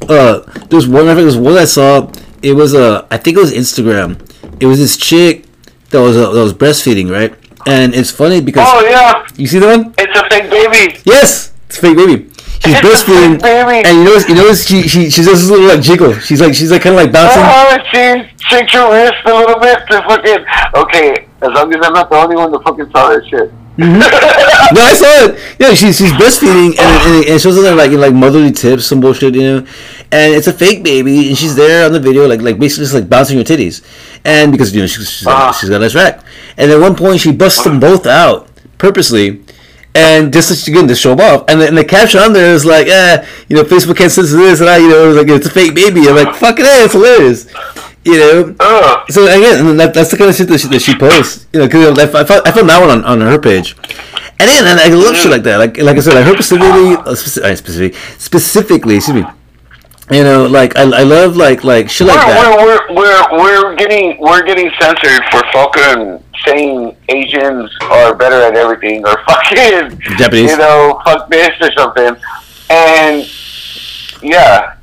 Uh, 0.07 0.39
there's 0.69 0.87
one. 0.87 1.09
I 1.09 1.15
think 1.15 1.25
there's 1.25 1.37
one 1.37 1.57
I 1.57 1.65
saw. 1.65 2.09
It 2.41 2.53
was 2.53 2.73
uh, 2.73 3.05
I 3.11 3.17
think 3.17 3.35
it 3.35 3.41
was 3.41 3.51
Instagram. 3.51 4.21
It 4.61 4.67
was 4.67 4.79
this 4.79 4.95
chick 4.95 5.45
that 5.89 6.01
was 6.01 6.17
uh, 6.17 6.31
that 6.31 6.41
was 6.41 6.53
breastfeeding, 6.53 7.11
right? 7.11 7.33
And 7.67 7.95
it's 7.95 8.11
funny 8.11 8.41
because 8.41 8.67
Oh 8.69 8.85
yeah, 8.85 9.25
you 9.37 9.47
see 9.47 9.59
the 9.59 9.67
one? 9.67 9.93
it's 9.97 10.17
a 10.19 10.29
fake 10.29 10.49
baby. 10.49 10.99
Yes, 11.03 11.53
it's 11.67 11.77
a 11.77 11.81
fake 11.81 11.97
baby. 11.97 12.29
She's 12.63 12.75
breastfeeding, 12.77 13.43
and 13.43 13.97
you 13.97 14.03
know, 14.05 14.17
you 14.27 14.35
know, 14.35 14.53
she 14.53 14.87
she 14.87 15.09
she 15.09 15.21
does 15.23 15.41
this 15.41 15.49
little 15.49 15.67
like 15.67 15.81
jiggle. 15.81 16.13
She's 16.19 16.41
like 16.41 16.53
she's 16.55 16.71
like 16.71 16.81
kind 16.81 16.95
of 16.95 17.01
like 17.03 17.11
bouncing. 17.11 17.43
Oh, 17.43 17.77
she 17.91 18.25
shakes 18.49 18.73
your 18.73 18.91
wrist 18.91 19.13
a 19.25 19.33
little 19.33 19.59
bit 19.59 19.79
to 19.89 20.01
fucking. 20.07 20.45
Okay, 20.75 21.27
as 21.41 21.49
long 21.53 21.73
as 21.73 21.85
I'm 21.85 21.93
not 21.93 22.09
the 22.09 22.15
only 22.17 22.35
one 22.35 22.51
that 22.51 22.63
fucking 22.63 22.89
saw 22.91 23.09
that 23.09 23.25
shit. 23.27 23.51
No, 23.77 24.81
I 24.81 24.93
saw 24.95 25.25
it. 25.29 25.59
Yeah, 25.59 25.73
she's 25.73 25.97
she's 25.97 26.11
breastfeeding 26.13 26.69
and, 26.79 26.79
and, 26.79 27.25
and 27.25 27.35
it 27.35 27.41
shows 27.41 27.55
her 27.57 27.75
like 27.75 27.91
like 27.91 28.13
motherly 28.13 28.51
tips, 28.51 28.85
some 28.87 28.99
bullshit, 29.01 29.35
you 29.35 29.41
know. 29.43 29.67
And 30.11 30.33
it's 30.33 30.47
a 30.47 30.53
fake 30.53 30.83
baby, 30.83 31.29
and 31.29 31.37
she's 31.37 31.55
there 31.55 31.85
on 31.85 31.91
the 31.91 31.99
video, 31.99 32.27
like 32.27 32.41
like 32.41 32.59
basically 32.59 32.85
just 32.85 32.93
like 32.93 33.09
bouncing 33.09 33.37
her 33.37 33.43
titties, 33.43 33.83
and 34.23 34.51
because 34.51 34.73
you 34.73 34.81
know 34.81 34.87
she's 34.87 35.09
she's, 35.09 35.25
got, 35.25 35.55
she's 35.55 35.69
got 35.69 35.77
a 35.77 35.79
nice 35.79 35.95
rack. 35.95 36.23
And 36.57 36.71
at 36.71 36.79
one 36.79 36.95
point, 36.95 37.19
she 37.19 37.31
busts 37.31 37.63
them 37.63 37.79
both 37.79 38.05
out 38.05 38.47
purposely, 38.77 39.41
and 39.95 40.31
just 40.31 40.67
again 40.67 40.87
to 40.87 40.95
show 40.95 41.15
them 41.15 41.21
off. 41.41 41.45
And 41.49 41.59
the, 41.59 41.67
and 41.67 41.77
the 41.77 41.83
caption 41.83 42.19
on 42.21 42.33
there 42.33 42.53
is 42.53 42.63
like, 42.65 42.87
eh, 42.87 43.25
you 43.49 43.55
know, 43.55 43.63
Facebook 43.63 43.97
can't 43.97 44.11
censor 44.11 44.37
this, 44.37 44.61
and 44.61 44.69
I, 44.69 44.77
you 44.77 44.89
know, 44.89 45.09
it's 45.09 45.17
like 45.17 45.27
it's 45.27 45.47
a 45.47 45.49
fake 45.49 45.73
baby. 45.75 46.07
I'm 46.07 46.15
like, 46.15 46.35
fucking, 46.35 46.63
hey, 46.65 46.83
it's 46.85 46.93
hilarious. 46.93 47.47
You 48.05 48.19
know, 48.19 48.55
Ugh. 48.59 49.05
so 49.11 49.23
again, 49.25 49.65
and 49.65 49.79
that, 49.79 49.93
that's 49.95 50.11
the 50.11 50.17
kind 50.17 50.29
of 50.29 50.35
shit 50.35 50.47
that 50.49 50.59
she, 50.59 50.67
that 50.67 50.81
she 50.81 50.95
posts. 50.95 51.47
You 51.51 51.61
know, 51.61 51.65
because 51.65 51.97
I, 51.97 52.23
found- 52.23 52.47
I 52.47 52.51
found 52.51 52.69
that 52.69 52.79
one 52.79 52.91
on, 52.91 53.03
on 53.03 53.21
her 53.21 53.39
page, 53.39 53.75
and 54.39 54.47
then 54.47 54.67
and 54.67 54.79
I 54.79 54.89
love 54.89 55.15
shit 55.17 55.31
like 55.31 55.41
that. 55.43 55.57
Like 55.57 55.77
like 55.79 55.97
I 55.97 55.99
said, 56.01 56.13
like 56.13 56.25
her 56.25 56.33
specifically, 56.41 56.93
uh, 56.93 57.15
speci- 57.17 57.41
uh, 57.43 57.55
specifically, 57.55 57.99
specifically, 58.19 58.95
excuse 58.97 59.15
me. 59.23 59.25
You 60.11 60.23
know, 60.23 60.45
like 60.45 60.75
I, 60.77 60.83
I 60.83 61.03
love 61.03 61.35
like 61.35 61.63
like 61.63 61.89
shit 61.89 62.05
like 62.07 62.17
that. 62.17 62.57
we're, 62.61 62.95
we're, 62.95 62.95
we're, 62.95 63.39
we're 63.71 63.75
getting 63.75 64.17
we're 64.19 64.43
getting 64.43 64.69
censored 64.79 65.23
for 65.31 65.41
fucking 65.51 66.23
saying 66.45 66.95
Asians 67.09 67.71
are 67.83 68.13
better 68.13 68.39
at 68.41 68.55
everything 68.55 69.03
or 69.07 69.17
fucking 69.27 69.99
Japanese. 70.17 70.51
you 70.51 70.57
know 70.57 71.01
fuck 71.05 71.27
this 71.29 71.49
or 71.59 71.71
something 71.75 72.15
and 72.69 73.27
yeah 74.21 74.75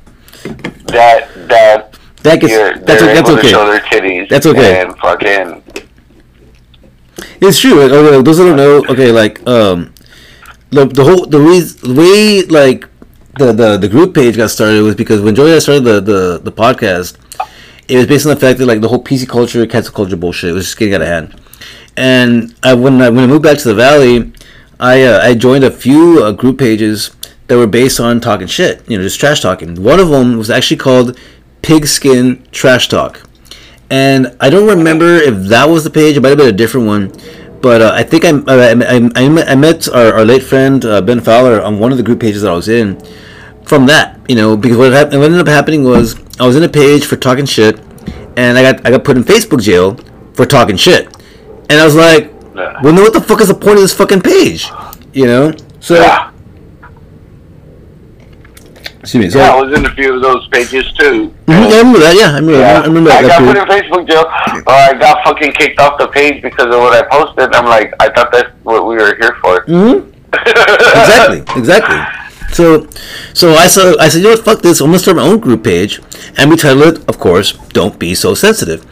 that 0.87 1.29
that 1.47 1.97
That 2.23 2.41
gets 2.41 2.53
that's 2.85 3.01
that's 3.01 3.29
able 3.29 3.41
to 3.41 3.47
show 3.47 3.65
their 3.71 3.79
titties 3.81 4.27
That's 4.27 4.45
okay. 4.45 4.81
and 4.81 4.97
fucking 4.99 5.63
It's 7.39 7.59
true. 7.59 7.75
Like, 7.81 7.91
okay, 7.91 8.21
those 8.21 8.37
that 8.37 8.45
don't 8.45 8.57
know, 8.57 8.83
okay, 8.89 9.11
like 9.11 9.45
um, 9.47 9.93
the 10.69 10.85
the 10.85 11.03
whole 11.03 11.25
the 11.25 11.39
reason 11.39 11.93
the 11.93 12.01
way 12.01 12.41
like 12.43 12.87
the, 13.37 13.51
the 13.51 13.77
the 13.77 13.87
group 13.87 14.13
page 14.13 14.37
got 14.37 14.49
started 14.49 14.81
was 14.83 14.95
because 14.95 15.21
when 15.21 15.35
Joey 15.35 15.47
and 15.47 15.55
I 15.55 15.59
started 15.59 15.83
the, 15.83 15.99
the 15.99 16.39
the 16.43 16.51
podcast, 16.51 17.17
it 17.87 17.97
was 17.97 18.07
based 18.07 18.25
on 18.25 18.33
the 18.33 18.39
fact 18.39 18.59
that 18.59 18.65
like 18.65 18.81
the 18.81 18.87
whole 18.87 19.03
PC 19.03 19.27
culture, 19.27 19.65
cancel 19.67 19.93
culture 19.93 20.15
bullshit 20.17 20.53
was 20.53 20.65
just 20.65 20.77
getting 20.77 20.93
out 20.95 21.01
of 21.01 21.07
hand. 21.07 21.41
And 21.97 22.55
I 22.63 22.73
when 22.73 23.01
I 23.01 23.09
when 23.09 23.23
I 23.23 23.27
moved 23.27 23.43
back 23.43 23.57
to 23.59 23.67
the 23.67 23.75
valley, 23.75 24.31
I 24.79 25.03
uh, 25.03 25.21
I 25.21 25.33
joined 25.35 25.63
a 25.63 25.71
few 25.71 26.23
uh, 26.23 26.31
group 26.31 26.59
pages 26.59 27.15
that 27.47 27.57
were 27.57 27.67
based 27.67 27.99
on 27.99 28.21
talking 28.21 28.47
shit, 28.47 28.87
you 28.89 28.97
know, 28.97 29.03
just 29.03 29.19
trash 29.19 29.41
talking. 29.41 29.81
One 29.83 29.99
of 29.99 30.09
them 30.09 30.37
was 30.37 30.49
actually 30.49 30.77
called 30.77 31.19
Pigskin 31.61 32.47
Trash 32.51 32.87
Talk 32.87 33.21
and 33.93 34.35
I 34.39 34.49
don't 34.49 34.67
remember 34.67 35.17
if 35.17 35.35
that 35.49 35.69
was 35.69 35.83
the 35.83 35.91
page. 35.91 36.17
It 36.17 36.21
might 36.21 36.29
have 36.29 36.39
been 36.39 36.47
a 36.47 36.51
different 36.51 36.87
one, 36.87 37.11
but 37.61 37.79
uh, 37.79 37.91
I 37.93 38.01
think 38.01 38.25
I, 38.25 38.31
I, 38.47 38.71
I, 38.71 39.51
I 39.51 39.55
met 39.55 39.87
our, 39.87 40.15
our 40.15 40.25
late 40.25 40.41
friend 40.41 40.83
uh, 40.83 40.99
Ben 40.99 41.19
Fowler 41.19 41.61
on 41.61 41.77
one 41.77 41.91
of 41.91 41.99
the 41.99 42.03
group 42.03 42.19
pages 42.19 42.41
that 42.41 42.49
I 42.49 42.55
was 42.55 42.67
in. 42.67 42.99
From 43.65 43.85
that, 43.87 44.19
you 44.27 44.35
know, 44.35 44.57
because 44.57 44.77
what, 44.77 44.91
hap- 44.91 45.07
what 45.13 45.21
ended 45.23 45.39
up 45.39 45.47
happening 45.47 45.83
was 45.83 46.15
I 46.39 46.45
was 46.45 46.55
in 46.55 46.63
a 46.63 46.69
page 46.69 47.05
for 47.05 47.15
talking 47.15 47.45
shit, 47.45 47.79
and 48.35 48.57
I 48.57 48.61
got 48.73 48.85
I 48.85 48.91
got 48.91 49.03
put 49.03 49.15
in 49.17 49.23
Facebook 49.23 49.61
jail 49.61 49.97
for 50.33 50.45
talking 50.45 50.75
shit, 50.77 51.05
and 51.69 51.79
I 51.79 51.85
was 51.85 51.95
like, 51.95 52.25
Yeah. 52.55 52.79
well, 52.83 52.93
then 52.93 53.03
what 53.03 53.13
the 53.13 53.21
fuck 53.21 53.39
is 53.41 53.47
the 53.47 53.53
point 53.55 53.75
of 53.77 53.81
this 53.81 53.93
fucking 53.93 54.21
page, 54.21 54.69
you 55.13 55.25
know? 55.25 55.53
So, 55.79 55.95
yeah, 55.95 56.31
excuse 58.99 59.23
me. 59.23 59.29
So, 59.29 59.39
yeah 59.39 59.53
I 59.55 59.61
was 59.61 59.77
in 59.77 59.85
a 59.85 59.93
few 59.95 60.13
of 60.15 60.21
those 60.21 60.47
pages 60.49 60.85
too 60.93 61.33
Mhm, 61.47 61.71
I 61.71 61.77
remember 61.77 61.99
that. 61.99 62.15
Yeah, 62.15 62.31
I 62.31 62.35
remember. 62.39 62.51
Yeah. 62.59 62.79
I 62.81 62.85
remember 62.85 63.09
that. 63.09 63.25
I 63.25 63.27
got 63.27 63.39
put 63.43 63.57
in 63.57 63.65
Facebook 63.67 64.07
jail, 64.09 64.25
or 64.67 64.73
I 64.73 64.93
got 64.93 65.23
fucking 65.25 65.51
kicked 65.53 65.79
off 65.79 65.97
the 65.99 66.07
page 66.07 66.41
because 66.41 66.65
of 66.67 66.79
what 66.79 66.93
I 66.93 67.03
posted. 67.09 67.53
I'm 67.53 67.65
like, 67.65 67.93
I 67.99 68.09
thought 68.09 68.31
that's 68.31 68.49
what 68.63 68.85
we 68.85 68.95
were 68.95 69.15
here 69.19 69.35
for. 69.41 69.65
Mhm. 69.65 70.09
exactly, 70.33 71.43
exactly. 71.59 71.97
So, 72.53 72.87
so 73.33 73.53
I 73.53 73.67
saw. 73.67 73.97
I 73.99 74.09
said, 74.09 74.19
you 74.19 74.25
know 74.25 74.31
what? 74.31 74.45
Fuck 74.45 74.61
this. 74.61 74.79
I'm 74.79 74.87
gonna 74.87 74.99
start 74.99 75.17
my 75.17 75.23
own 75.23 75.39
group 75.39 75.63
page, 75.63 75.99
and 76.37 76.51
we 76.51 76.55
title 76.55 76.83
it, 76.83 77.03
of 77.09 77.17
course, 77.19 77.53
"Don't 77.73 77.97
Be 77.97 78.13
So 78.13 78.35
Sensitive." 78.35 78.85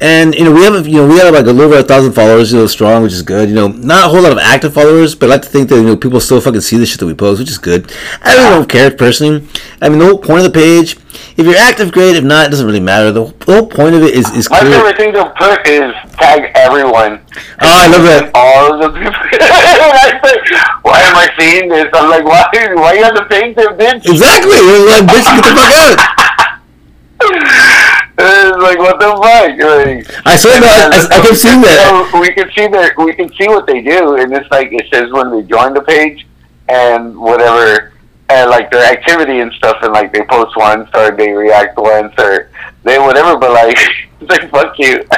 And 0.00 0.34
you 0.34 0.44
know, 0.44 0.52
we 0.52 0.62
have, 0.64 0.86
you 0.86 0.96
know, 0.96 1.08
we 1.08 1.18
have 1.18 1.32
like 1.32 1.46
a 1.46 1.50
little 1.50 1.72
over 1.72 1.78
a 1.78 1.82
thousand 1.82 2.12
followers, 2.12 2.52
you 2.52 2.58
know, 2.58 2.66
strong, 2.66 3.02
which 3.02 3.14
is 3.14 3.22
good. 3.22 3.48
You 3.48 3.54
know, 3.54 3.68
not 3.68 4.06
a 4.06 4.08
whole 4.08 4.20
lot 4.20 4.32
of 4.32 4.38
active 4.38 4.74
followers, 4.74 5.14
but 5.14 5.30
I 5.30 5.34
like 5.34 5.42
to 5.42 5.48
think 5.48 5.70
that 5.70 5.76
you 5.76 5.84
know 5.84 5.96
people 5.96 6.20
still 6.20 6.40
fucking 6.40 6.60
see 6.60 6.76
the 6.76 6.84
shit 6.84 7.00
that 7.00 7.06
we 7.06 7.14
post, 7.14 7.40
which 7.40 7.48
is 7.48 7.58
good. 7.58 7.90
I 8.22 8.36
really 8.36 8.50
don't 8.50 8.68
care 8.68 8.90
personally. 8.90 9.46
I 9.80 9.88
mean, 9.88 9.98
the 9.98 10.04
whole 10.06 10.18
point 10.18 10.44
of 10.44 10.52
the 10.52 10.58
page, 10.58 10.98
if 11.36 11.46
you're 11.46 11.56
active, 11.56 11.92
great. 11.92 12.16
If 12.16 12.24
not, 12.24 12.46
it 12.46 12.50
doesn't 12.50 12.66
really 12.66 12.80
matter. 12.80 13.12
The, 13.12 13.26
whole 13.46 13.66
point 13.66 13.94
of 13.94 14.02
it 14.02 14.14
is 14.14 14.28
is 14.34 14.50
My 14.50 14.60
clear. 14.60 14.72
favorite 14.72 14.96
thing 14.96 15.12
to 15.12 15.30
put 15.36 15.66
is 15.66 15.94
tag 16.16 16.50
everyone. 16.54 17.20
Oh, 17.60 17.84
I 17.84 17.86
love 17.88 18.02
that. 18.04 18.30
All 18.34 18.72
of 18.72 18.80
the 18.80 18.98
people. 18.98 19.12
I 19.12 20.78
why 20.82 21.00
am 21.00 21.16
I 21.16 21.28
seeing 21.38 21.68
this? 21.68 21.86
I'm 21.92 22.10
like, 22.10 22.24
why? 22.24 22.48
Why 22.74 22.94
you 22.94 23.04
have 23.04 23.14
to 23.14 23.24
paint 23.26 23.56
them, 23.56 23.76
bitch? 23.78 24.06
Exactly. 24.06 24.56
Like, 24.56 25.04
bitch, 25.04 25.26
get 25.28 25.44
the 25.44 25.54
fuck 25.54 25.72
out. 25.72 25.98
It's 28.18 28.62
like 28.62 28.78
what 28.78 28.98
the 28.98 29.08
fuck? 29.08 29.58
Like, 29.60 30.26
I 30.26 30.36
saw 30.36 30.48
that. 30.48 31.10
I, 31.12 31.18
I 31.18 31.20
kept 31.20 31.36
seeing 31.36 31.60
that. 31.60 32.08
So 32.10 32.20
we 32.20 32.32
can 32.32 32.50
see 32.52 32.66
their, 32.66 32.94
we 32.96 33.12
can 33.12 33.28
see 33.34 33.46
what 33.48 33.66
they 33.66 33.82
do, 33.82 34.16
and 34.16 34.32
it's 34.32 34.50
like 34.50 34.68
it 34.72 34.86
says 34.90 35.12
when 35.12 35.30
they 35.30 35.42
join 35.42 35.74
the 35.74 35.82
page 35.82 36.26
and 36.68 37.16
whatever, 37.18 37.92
and 38.28 38.50
like 38.50 38.70
their 38.70 38.84
activity 38.92 39.40
and 39.40 39.52
stuff, 39.54 39.76
and 39.82 39.92
like 39.92 40.12
they 40.12 40.22
post 40.24 40.56
once 40.56 40.88
or 40.94 41.10
they 41.12 41.32
react 41.32 41.76
once 41.78 42.12
or 42.18 42.50
they 42.84 42.98
whatever. 42.98 43.38
But 43.38 43.52
like, 43.52 43.76
it's 44.20 44.30
like 44.30 44.50
fuck 44.50 44.78
you. 44.78 45.04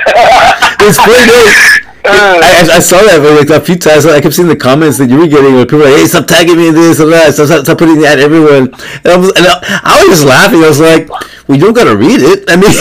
It's 0.80 0.98
pretty 1.02 1.26
good. 1.26 1.84
Uh, 2.08 2.40
I, 2.40 2.76
I- 2.76 2.80
saw 2.80 2.96
that 3.02 3.18
like 3.20 3.50
a 3.50 3.60
few 3.60 3.76
times. 3.76 4.06
I 4.06 4.20
kept 4.20 4.32
seeing 4.32 4.48
the 4.48 4.56
comments 4.56 4.96
that 4.96 5.10
you 5.10 5.18
were 5.18 5.26
getting 5.26 5.52
where 5.52 5.66
people 5.66 5.80
were 5.80 5.90
like, 5.90 5.98
"Hey, 5.98 6.06
stop 6.06 6.26
tagging 6.26 6.56
me 6.56 6.68
in 6.68 6.74
this 6.74 7.00
and 7.00 7.12
that." 7.12 7.34
Stop, 7.34 7.48
stop, 7.48 7.64
stop 7.66 7.76
putting 7.76 8.00
that 8.00 8.18
everyone. 8.20 8.70
And 9.04 9.08
I 9.12 9.16
was, 9.18 9.28
and 9.36 9.44
I, 9.44 9.58
I 9.82 10.06
was 10.06 10.16
just 10.16 10.24
laughing. 10.24 10.62
I 10.62 10.68
was 10.72 10.80
like, 10.80 11.10
"We 11.48 11.58
don't 11.58 11.72
gotta 11.74 11.96
read 11.96 12.20
it." 12.20 12.44
I 12.48 12.54
mean, 12.56 12.70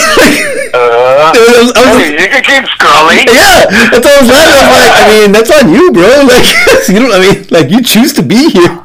uh, 0.76 1.31
I 1.34 1.39
was, 1.39 1.72
I 1.73 1.81
was 1.88 2.06
you 2.11 2.27
can 2.30 2.44
keep 2.44 2.64
scrolling. 2.76 3.26
yeah, 3.39 3.65
that's 3.91 4.06
all 4.06 4.14
I 4.14 4.22
was 4.22 4.30
laughing. 4.30 4.64
I'm 4.64 4.76
like, 4.77 4.94
I 4.99 5.03
mean, 5.10 5.30
that's 5.31 5.52
on 5.52 5.65
you, 5.73 5.91
bro. 5.91 6.07
Like, 6.27 6.45
you 6.89 6.99
don't. 6.99 7.11
I 7.11 7.19
mean, 7.23 7.48
like, 7.49 7.69
you 7.72 7.81
choose 7.81 8.14
to 8.14 8.23
be 8.23 8.49
here. 8.52 8.84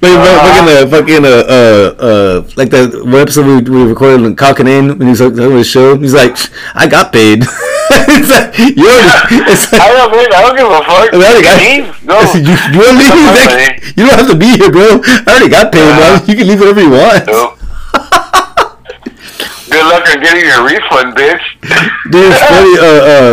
Like, 0.00 0.16
Uh-huh. 0.16 0.40
fucking, 0.48 0.68
uh, 0.72 0.84
fucking, 0.88 1.24
uh, 1.28 1.44
uh, 1.44 1.86
uh, 2.00 2.36
like 2.56 2.70
that 2.72 2.88
one 3.04 3.20
episode 3.20 3.44
we, 3.44 3.60
we 3.68 3.84
recorded 3.84 4.24
in 4.24 4.32
when 4.96 5.00
he 5.02 5.12
was 5.12 5.20
on 5.20 5.34
the 5.36 5.62
show. 5.64 5.96
He's 5.98 6.14
like, 6.14 6.36
I 6.74 6.86
got 6.88 7.12
paid. 7.12 7.44
it's 7.44 8.30
like, 8.32 8.56
you 8.56 8.80
already, 8.88 9.44
it's 9.52 9.68
like, 9.72 9.82
I 9.82 9.92
don't, 9.92 10.08
mean, 10.12 10.28
I 10.32 10.40
don't 10.40 10.56
give 10.56 10.64
a 10.72 10.80
fuck. 10.80 11.12
I 11.12 11.16
already 11.20 11.42
got, 11.44 11.60
Leave. 11.60 11.84
I 12.08 12.24
said, 12.32 12.46
you, 12.48 12.56
you, 12.72 12.80
leave? 12.96 13.12
Come 13.12 13.28
on, 13.28 13.34
He's 13.36 13.44
like, 13.52 13.96
you 13.98 14.02
don't 14.08 14.16
have 14.16 14.30
to 14.30 14.38
be 14.40 14.56
here, 14.56 14.70
bro. 14.72 15.04
I 15.04 15.24
already 15.28 15.50
got 15.52 15.68
paid, 15.72 15.84
Uh, 15.84 15.98
bro. 16.00 16.08
You 16.24 16.34
can 16.38 16.46
leave 16.48 16.60
whenever 16.60 16.80
you 16.80 16.90
want. 16.96 17.26
Nope. 17.26 17.58
Good 19.70 19.86
luck 19.86 20.02
on 20.10 20.20
getting 20.20 20.44
your 20.50 20.64
refund, 20.66 21.14
bitch. 21.14 21.42
Dude, 22.10 22.26
it's 22.26 22.42
funny. 22.42 22.74
Uh, 22.74 22.84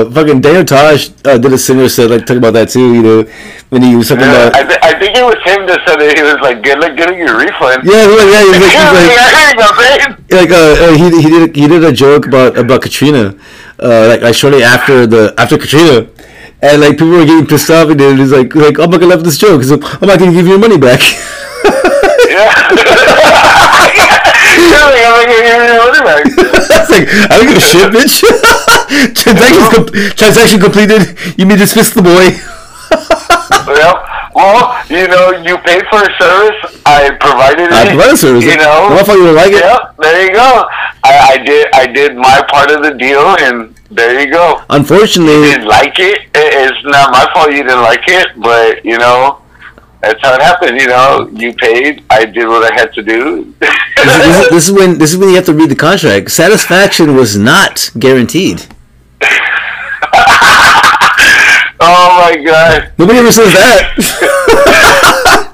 uh, 0.05 0.11
fucking 0.11 0.41
Daniel 0.41 0.64
Tosh 0.65 1.09
uh, 1.26 1.38
did 1.38 1.51
a 1.51 1.57
similar 1.57 1.89
set, 1.89 2.09
like 2.11 2.22
talking 2.22 2.38
about 2.38 2.53
that 2.53 2.69
too. 2.69 2.93
You 2.93 3.01
know, 3.01 3.23
when 3.69 3.81
he 3.81 3.95
was 3.95 4.09
talking 4.09 4.23
Yeah, 4.26 4.47
about. 4.53 4.55
I, 4.55 4.64
th- 4.68 4.80
I 4.84 4.93
think 4.99 5.18
it 5.18 5.26
was 5.26 5.35
him 5.43 5.65
that 5.65 5.81
said 5.88 5.97
it. 6.01 6.15
He 6.18 6.22
was 6.23 6.38
like, 6.41 6.61
"Good 6.61 6.77
luck 6.80 6.95
getting 6.95 7.18
your 7.18 7.38
refund." 7.38 7.81
Yeah, 7.84 8.05
yeah, 8.05 8.05
he 8.05 8.53
was 8.53 8.61
like, 8.61 8.69
he 8.69 8.81
was 8.85 8.93
like, 8.93 9.18
I 9.18 9.49
ain't 9.49 9.57
gonna 9.57 9.81
pay. 9.81 10.38
like 10.38 10.51
uh, 10.53 10.77
uh, 10.77 10.93
he 10.93 11.05
he 11.26 11.30
did 11.30 11.55
he 11.55 11.68
did 11.68 11.84
a 11.84 11.91
joke 11.91 12.27
about 12.27 12.57
about 12.57 12.81
Katrina, 12.84 13.34
uh, 13.81 14.07
like, 14.07 14.22
like 14.22 14.35
shortly 14.35 14.61
after 14.61 15.07
the 15.07 15.34
after 15.41 15.57
Katrina, 15.57 16.05
and 16.61 16.81
like 16.81 17.01
people 17.01 17.18
were 17.18 17.26
getting 17.26 17.47
pissed 17.47 17.72
off, 17.72 17.89
and 17.89 17.99
he's 17.99 18.31
like 18.31 18.53
like 18.53 18.77
I'm 18.77 18.91
not 18.91 18.99
gonna 19.01 19.07
laugh 19.09 19.19
at 19.19 19.26
this 19.26 19.38
joke. 19.39 19.61
He's 19.61 19.72
like, 19.72 19.81
I'm 20.01 20.07
not 20.07 20.19
gonna 20.19 20.31
give 20.31 20.45
you 20.45 20.53
your 20.53 20.61
money 20.61 20.77
back. 20.77 21.01
Yeah. 22.27 22.53
He's 24.58 24.74
like, 24.74 25.06
I'm 25.06 25.14
gonna 25.14 25.28
give 25.30 25.42
you 25.46 25.54
your 25.54 25.78
money 25.86 26.02
back. 26.04 26.22
It's 26.26 26.90
like 26.90 27.06
I 27.30 27.34
don't 27.38 27.48
give 27.48 27.58
a 27.58 27.62
shit, 27.62 27.88
bitch. 27.94 28.16
Transaction 29.22 29.64
com- 29.74 29.90
transaction 30.16 30.60
completed. 30.60 31.18
You 31.38 31.46
may 31.46 31.56
dismiss 31.56 31.90
the 31.92 32.02
boy. 32.02 32.34
Well, 33.68 34.00
well, 34.34 34.86
you 34.90 35.08
know, 35.10 35.32
you 35.44 35.58
paid 35.58 35.84
for 35.90 36.00
a 36.00 36.12
service. 36.18 36.80
I 36.86 37.10
provided 37.20 37.68
it. 37.68 37.74
I 37.74 37.90
provided 37.90 38.14
a 38.14 38.18
service. 38.18 38.44
You 38.46 38.56
know. 38.56 38.88
I 38.96 39.04
thought 39.04 39.18
you 39.18 39.24
would 39.26 39.36
like 39.36 39.52
it. 39.52 39.60
Yep. 39.60 39.98
There 39.98 40.26
you 40.26 40.34
go. 40.34 40.66
I, 41.04 41.36
I 41.36 41.38
did. 41.38 41.68
I 41.74 41.86
did 41.88 42.16
my 42.16 42.46
part 42.50 42.72
of 42.72 42.82
the 42.84 42.92
deal, 42.94 43.20
and 43.42 43.76
there 43.92 44.20
you 44.22 44.32
go. 44.32 44.62
Unfortunately, 44.70 45.34
you 45.36 45.44
didn't 45.52 45.68
like 45.68 46.00
it. 46.00 46.20
It- 46.34 46.72
It's 46.72 46.84
not 46.86 47.12
my 47.12 47.28
fault 47.34 47.52
you 47.52 47.64
didn't 47.64 47.82
like 47.82 48.04
it, 48.08 48.28
but 48.38 48.86
you 48.86 48.98
know, 48.98 49.36
that's 50.02 50.22
how 50.22 50.34
it 50.36 50.41
happened. 50.41 50.80
You 50.80 50.88
know, 50.88 51.30
you 51.34 51.53
paid. 51.53 52.03
I 52.10 52.26
did 52.26 52.48
what 52.48 52.72
I 52.72 52.76
had 52.76 52.94
to 52.94 53.02
do. 53.03 53.53
this, 53.60 53.69
is, 54.06 54.49
this, 54.49 54.69
is, 54.69 54.72
when 54.72 54.98
this 54.98 55.11
is 55.14 55.18
when 55.18 55.30
you 55.30 55.36
have 55.36 55.45
to 55.45 55.53
read 55.53 55.69
the 55.69 55.76
contract. 55.76 56.32
Satisfaction 56.32 57.15
was 57.15 57.38
not 57.38 57.90
guaranteed. 57.98 58.65
oh 61.80 62.22
my 62.22 62.38
god, 62.45 62.91
Nobody 62.98 63.19
ever 63.19 63.32
says 63.32 63.52
that. 63.53 63.94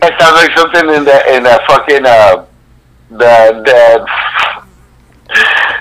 that 0.00 0.20
sounds 0.20 0.36
like 0.36 0.56
something 0.56 0.94
in 0.94 1.04
that 1.04 1.28
in 1.28 1.42
that 1.42 1.66
fucking 1.66 2.06
uh, 2.06 2.46
the 3.10 3.62
the 3.66 4.06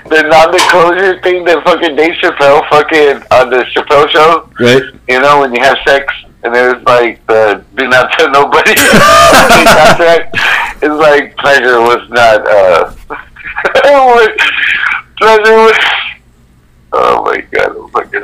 the 0.10 0.23
non-disclosure 0.23 1.22
thing 1.22 1.45
that 1.45 1.64
fucking 1.64 1.95
Dave 1.95 2.14
Chappelle 2.22 2.68
fucking 2.69 3.23
on 3.31 3.49
the 3.49 3.65
Chappelle 3.73 4.10
show. 4.10 4.49
right? 4.60 4.84
You 5.07 5.22
know, 5.22 5.40
when 5.40 5.53
you 5.53 5.61
have 5.61 5.77
sex 5.88 6.14
and 6.44 6.56
it 6.56 6.76
was 6.76 6.84
like 6.84 7.26
the 7.28 7.64
do 7.76 7.88
not 7.88 8.11
tell 8.14 8.30
nobody 8.32 8.74
contract. 8.76 10.36
It's 10.82 10.99
like 10.99 11.36
pleasure 11.38 11.80
was 11.80 12.07
not. 12.10 12.48
uh 12.48 12.94
Pleasure 15.18 15.53
was. 15.56 15.78
Oh 16.91 17.24
my 17.26 17.38
god! 17.52 17.76
I'm 17.78 17.90
fucking. 17.90 18.22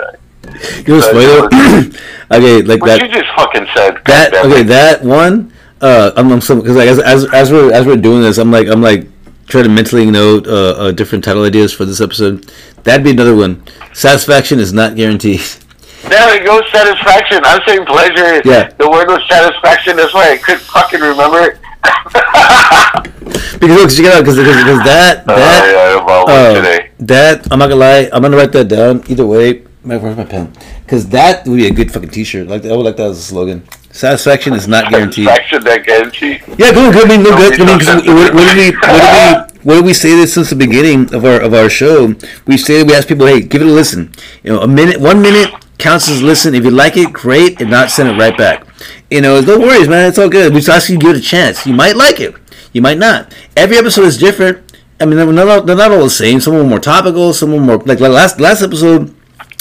You 0.87 0.95
know 0.95 0.97
what's 0.97 1.07
okay, 2.31 2.61
like 2.63 2.81
What 2.81 2.87
that. 2.87 3.01
you 3.01 3.07
just 3.07 3.29
fucking 3.35 3.67
said. 3.75 4.01
that 4.05 4.31
goddammit. 4.33 4.51
okay 4.51 4.63
that 4.63 5.03
one 5.03 5.53
uh 5.81 6.11
i'm, 6.17 6.31
I'm 6.31 6.41
so 6.41 6.55
because 6.59 6.75
like 6.75 6.87
as, 6.89 6.99
as 6.99 7.31
as 7.33 7.51
we're 7.51 7.71
as 7.71 7.85
we're 7.85 7.95
doing 7.97 8.21
this 8.21 8.37
i'm 8.37 8.51
like 8.51 8.67
i'm 8.67 8.81
like 8.81 9.07
trying 9.47 9.63
to 9.65 9.69
mentally 9.69 10.05
note 10.09 10.45
uh, 10.47 10.71
uh 10.77 10.91
different 10.91 11.23
title 11.23 11.43
ideas 11.45 11.71
for 11.71 11.85
this 11.85 12.01
episode 12.01 12.43
that'd 12.83 13.03
be 13.03 13.11
another 13.11 13.35
one 13.35 13.63
satisfaction 13.93 14.59
is 14.59 14.73
not 14.73 14.95
guaranteed 14.95 15.39
There 16.07 16.41
it 16.41 16.45
goes, 16.45 16.63
satisfaction. 16.71 17.41
I'm 17.43 17.59
saying 17.67 17.85
pleasure. 17.85 18.41
Yeah. 18.45 18.69
The 18.77 18.89
word 18.89 19.07
was 19.07 19.21
satisfaction. 19.29 19.97
That's 19.97 20.13
why 20.13 20.31
I 20.31 20.37
couldn't 20.37 20.61
fucking 20.61 21.01
remember 21.01 21.39
it. 21.39 21.57
because 23.59 23.69
look 23.69 23.89
check 23.89 24.05
it 24.05 24.13
out 24.13 24.19
because 24.21 24.35
because 24.37 24.83
that 24.83 25.23
Oh, 25.27 25.35
that 25.35 25.63
yeah, 25.71 26.33
uh, 26.33 26.53
today. 26.53 26.89
that 26.99 27.47
i'm 27.51 27.59
not 27.59 27.67
gonna 27.69 27.79
lie 27.79 28.09
i'm 28.11 28.21
gonna 28.21 28.35
write 28.35 28.51
that 28.51 28.67
down 28.67 29.01
either 29.07 29.25
way 29.25 29.63
where's 29.83 30.17
my 30.17 30.25
pen 30.25 30.51
because 30.83 31.07
that 31.09 31.47
would 31.47 31.55
be 31.55 31.67
a 31.67 31.71
good 31.71 31.89
fucking 31.91 32.09
t-shirt 32.09 32.47
like 32.47 32.65
i 32.65 32.75
would 32.75 32.83
like 32.85 32.97
that 32.97 33.07
as 33.11 33.19
a 33.19 33.21
slogan 33.21 33.63
satisfaction 33.91 34.53
is 34.53 34.67
not 34.67 34.91
guaranteed 34.91 35.25
Satisfaction, 35.25 35.63
that 35.63 35.85
guarantee. 35.85 36.31
Yeah, 36.57 36.71
good, 36.73 36.93
good. 36.93 37.05
I 37.05 37.09
mean, 37.09 37.23
no, 37.23 37.35
good. 37.35 37.59
I 37.59 37.65
mean, 37.65 38.15
what, 38.15 38.33
what 38.33 38.53
did 38.53 38.57
we, 38.57 38.77
what 38.77 38.83
did 38.85 39.57
we, 39.57 39.59
what 39.63 39.73
did 39.75 39.85
we 39.85 39.93
say 39.93 40.15
this 40.15 40.33
since 40.33 40.49
the 40.49 40.55
beginning 40.55 41.13
of 41.13 41.25
our 41.25 41.41
of 41.41 41.53
our 41.53 41.69
show? 41.69 42.13
We 42.45 42.57
stated 42.57 42.87
we 42.87 42.93
asked 42.95 43.07
people, 43.07 43.25
hey, 43.25 43.41
give 43.41 43.61
it 43.61 43.67
a 43.67 43.71
listen. 43.71 44.13
You 44.43 44.53
know, 44.53 44.61
a 44.61 44.67
minute, 44.67 45.01
one 45.01 45.21
minute 45.21 45.49
a 45.85 46.23
listen. 46.23 46.55
If 46.55 46.63
you 46.63 46.71
like 46.71 46.97
it, 46.97 47.13
great. 47.13 47.61
If 47.61 47.67
not, 47.67 47.89
send 47.91 48.09
it 48.09 48.19
right 48.19 48.37
back. 48.37 48.65
You 49.09 49.21
know, 49.21 49.41
no 49.41 49.59
worries, 49.59 49.87
man. 49.87 50.07
It's 50.07 50.17
all 50.17 50.29
good. 50.29 50.53
We 50.53 50.59
just 50.59 50.69
ask 50.69 50.89
you 50.89 50.97
to 50.97 51.05
give 51.05 51.15
it 51.15 51.19
a 51.19 51.21
chance. 51.21 51.65
You 51.65 51.73
might 51.73 51.95
like 51.95 52.19
it. 52.19 52.35
You 52.73 52.81
might 52.81 52.97
not. 52.97 53.33
Every 53.57 53.77
episode 53.77 54.03
is 54.03 54.17
different. 54.17 54.77
I 54.99 55.05
mean, 55.05 55.15
they're 55.15 55.31
not 55.31 55.47
all, 55.47 55.61
they're 55.61 55.75
not 55.75 55.91
all 55.91 56.03
the 56.03 56.09
same. 56.09 56.39
Some 56.41 56.55
are 56.55 56.63
more 56.63 56.79
topical. 56.79 57.33
Some 57.33 57.53
are 57.53 57.59
more 57.59 57.77
like, 57.77 57.99
like 57.99 58.11
last 58.11 58.39
last 58.39 58.61
episode. 58.61 59.15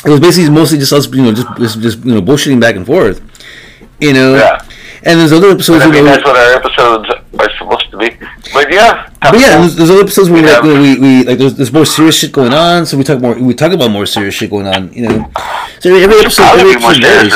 It 0.04 0.10
was 0.10 0.20
basically 0.20 0.50
mostly 0.50 0.78
just 0.78 0.92
us, 0.92 1.08
you 1.12 1.22
know, 1.22 1.32
just 1.32 1.48
just, 1.58 1.80
just 1.80 2.04
you 2.04 2.14
know, 2.14 2.22
bullshitting 2.22 2.60
back 2.60 2.76
and 2.76 2.84
forth. 2.84 3.20
You 4.00 4.12
know. 4.12 4.34
Yeah. 4.34 4.64
And 5.04 5.20
there's 5.20 5.32
other 5.32 5.50
episodes. 5.50 5.84
I 5.84 5.90
mean, 5.90 6.04
that's 6.04 6.24
what 6.24 6.36
our 6.36 6.54
episodes 6.54 7.08
are 7.38 7.50
supposed 7.56 7.90
to 7.92 7.98
be. 7.98 8.10
But 8.52 8.72
yeah. 8.72 9.07
But 9.20 9.34
yeah, 9.40 9.58
there's, 9.58 9.74
there's 9.74 9.90
other 9.90 10.02
episodes 10.02 10.30
where 10.30 10.42
we, 10.42 10.48
like, 10.48 10.62
Yeah. 10.62 10.68
you 10.68 10.74
know, 10.74 10.80
we, 10.82 10.98
we 11.00 11.24
like 11.24 11.38
there's, 11.38 11.54
there's 11.54 11.72
more 11.72 11.84
serious 11.84 12.16
shit 12.18 12.32
going 12.32 12.52
on, 12.54 12.86
so 12.86 12.96
we 12.96 13.02
talk 13.04 13.20
more 13.20 13.34
we 13.38 13.52
talk 13.54 13.72
about 13.72 13.90
more 13.90 14.06
serious 14.06 14.34
shit 14.34 14.48
going 14.50 14.66
on, 14.68 14.92
you 14.92 15.08
know. 15.08 15.30
So 15.80 15.94
every 15.94 16.20
episode, 16.20 16.44
every 16.58 16.72
episode 16.72 17.00
varies. 17.02 17.34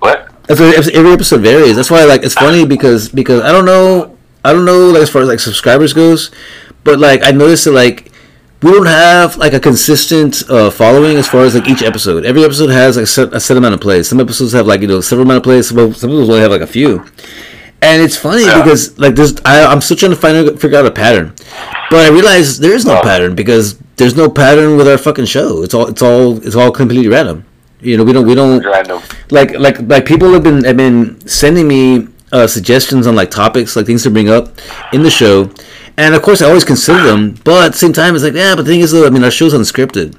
What? 0.00 0.30
That's 0.46 0.60
why 0.60 0.72
every 0.76 0.94
every 0.94 1.12
episode 1.12 1.40
varies. 1.40 1.76
That's 1.76 1.90
why 1.90 2.04
like 2.04 2.22
it's 2.22 2.34
funny 2.34 2.66
because 2.66 3.08
because 3.08 3.42
I 3.42 3.52
don't 3.52 3.64
know 3.64 4.16
I 4.44 4.52
don't 4.52 4.64
know 4.64 4.90
like 4.90 5.02
as 5.02 5.10
far 5.10 5.22
as 5.22 5.28
like 5.28 5.40
subscribers 5.40 5.92
goes, 5.92 6.30
but 6.84 6.98
like 6.98 7.24
I 7.24 7.30
noticed 7.30 7.64
that 7.64 7.72
like 7.72 8.12
we 8.62 8.70
don't 8.72 8.86
have 8.86 9.36
like 9.36 9.52
a 9.54 9.60
consistent 9.60 10.42
uh, 10.50 10.70
following 10.70 11.16
as 11.16 11.28
far 11.28 11.44
as 11.44 11.54
like 11.54 11.68
each 11.68 11.82
episode. 11.82 12.24
Every 12.26 12.44
episode 12.44 12.70
has 12.70 12.96
like 12.96 13.04
a 13.04 13.06
set, 13.06 13.32
a 13.32 13.40
set 13.40 13.56
amount 13.56 13.74
of 13.74 13.80
plays. 13.80 14.08
Some 14.08 14.20
episodes 14.20 14.52
have 14.52 14.66
like 14.66 14.80
you 14.80 14.88
know 14.88 15.00
several 15.00 15.26
amount 15.26 15.38
of 15.38 15.42
plays. 15.44 15.68
Some 15.68 15.76
some 15.94 16.10
episodes 16.10 16.28
only 16.28 16.40
have 16.40 16.50
like 16.50 16.60
a 16.60 16.66
few. 16.66 17.04
And 17.80 18.02
it's 18.02 18.16
funny 18.16 18.44
Yeah. 18.44 18.62
because 18.62 18.98
like 18.98 19.14
there's 19.14 19.34
I, 19.44 19.64
I'm 19.64 19.80
still 19.80 19.96
trying 19.96 20.10
to 20.12 20.16
find 20.16 20.60
figure 20.60 20.78
out 20.78 20.86
a 20.86 20.90
pattern, 20.90 21.32
but 21.90 22.00
I 22.06 22.08
realize 22.10 22.58
there 22.58 22.72
is 22.74 22.84
no 22.84 22.98
Oh. 22.98 23.02
pattern 23.02 23.34
because 23.34 23.78
there's 23.96 24.16
no 24.16 24.28
pattern 24.28 24.76
with 24.76 24.88
our 24.88 24.98
fucking 24.98 25.26
show. 25.26 25.62
It's 25.62 25.74
all 25.74 25.86
it's 25.86 26.02
all 26.02 26.38
it's 26.46 26.56
all 26.56 26.70
completely 26.72 27.08
random. 27.08 27.44
You 27.80 27.96
know 27.96 28.02
we 28.04 28.12
don't 28.12 28.26
we 28.26 28.34
don't 28.34 28.64
Random. 28.64 29.00
like 29.30 29.52
like 29.58 29.78
like 29.82 30.04
people 30.06 30.32
have 30.32 30.42
been 30.42 30.64
have 30.64 30.76
been 30.76 31.20
sending 31.28 31.68
me 31.68 32.08
uh, 32.32 32.46
suggestions 32.48 33.06
on 33.06 33.14
like 33.14 33.30
topics 33.30 33.76
like 33.76 33.86
things 33.86 34.02
to 34.02 34.10
bring 34.10 34.28
up 34.28 34.50
in 34.92 35.02
the 35.04 35.10
show 35.10 35.48
and 35.96 36.14
of 36.14 36.20
course 36.20 36.42
i 36.42 36.46
always 36.46 36.62
consider 36.64 37.02
them 37.04 37.34
but 37.42 37.64
at 37.66 37.72
the 37.72 37.78
same 37.78 37.92
time 37.92 38.14
it's 38.14 38.22
like 38.22 38.34
yeah 38.34 38.54
but 38.54 38.64
the 38.66 38.70
thing 38.72 38.80
is 38.80 38.90
though 38.92 39.06
i 39.06 39.10
mean 39.10 39.24
our 39.24 39.30
show's 39.30 39.54
unscripted 39.54 40.14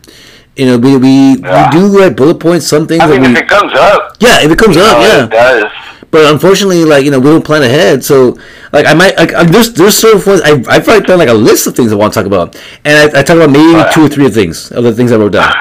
you 0.56 0.65
know 0.65 0.76
we 0.80 0.98
we, 0.98 1.36
Yeah. 1.38 1.69
we 1.69 1.77
do 1.80 1.99
like 1.99 2.15
bullet 2.15 2.40
points 2.40 2.65
some 2.65 2.88
things 2.88 3.03
I 3.03 3.07
mean, 3.11 3.22
we 3.22 3.27
if 3.27 3.38
it 3.44 3.48
comes 3.48 3.73
up, 3.77 4.15
yeah 4.19 4.41
if 4.41 4.49
it 4.49 4.57
comes 4.57 4.76
up 4.77 4.98
know, 4.98 5.07
yeah 5.07 5.23
it 5.26 5.30
does. 5.30 5.72
But 6.11 6.31
unfortunately 6.31 6.84
like 6.86 7.03
you 7.06 7.11
know 7.11 7.19
we 7.19 7.26
don't 7.30 7.45
plan 7.45 7.61
ahead 7.64 8.03
so 8.03 8.38
like 8.73 8.86
i 8.86 8.94
might 8.94 9.15
like 9.18 9.34
I'm- 9.34 9.48
there's 9.52 9.73
there's 9.73 9.95
sort 9.98 10.15
of 10.15 10.26
ones 10.26 10.41
I, 10.41 10.52
i've 10.73 10.84
probably 10.84 11.02
done 11.06 11.19
like 11.19 11.30
a 11.30 11.34
list 11.34 11.68
of 11.68 11.76
things 11.76 11.91
i 11.91 11.95
want 11.95 12.14
to 12.14 12.19
talk 12.19 12.26
about 12.27 12.56
and 12.86 12.98
i, 13.15 13.19
I 13.19 13.23
talk 13.23 13.36
about 13.38 13.49
maybe 13.52 13.73
Right. 13.73 13.94
two 13.94 14.06
or 14.06 14.10
three 14.10 14.30
things 14.30 14.72
of 14.72 14.84
the 14.84 14.94
things 14.94 15.11
i 15.11 15.18
wrote 15.18 15.34
down 15.34 15.52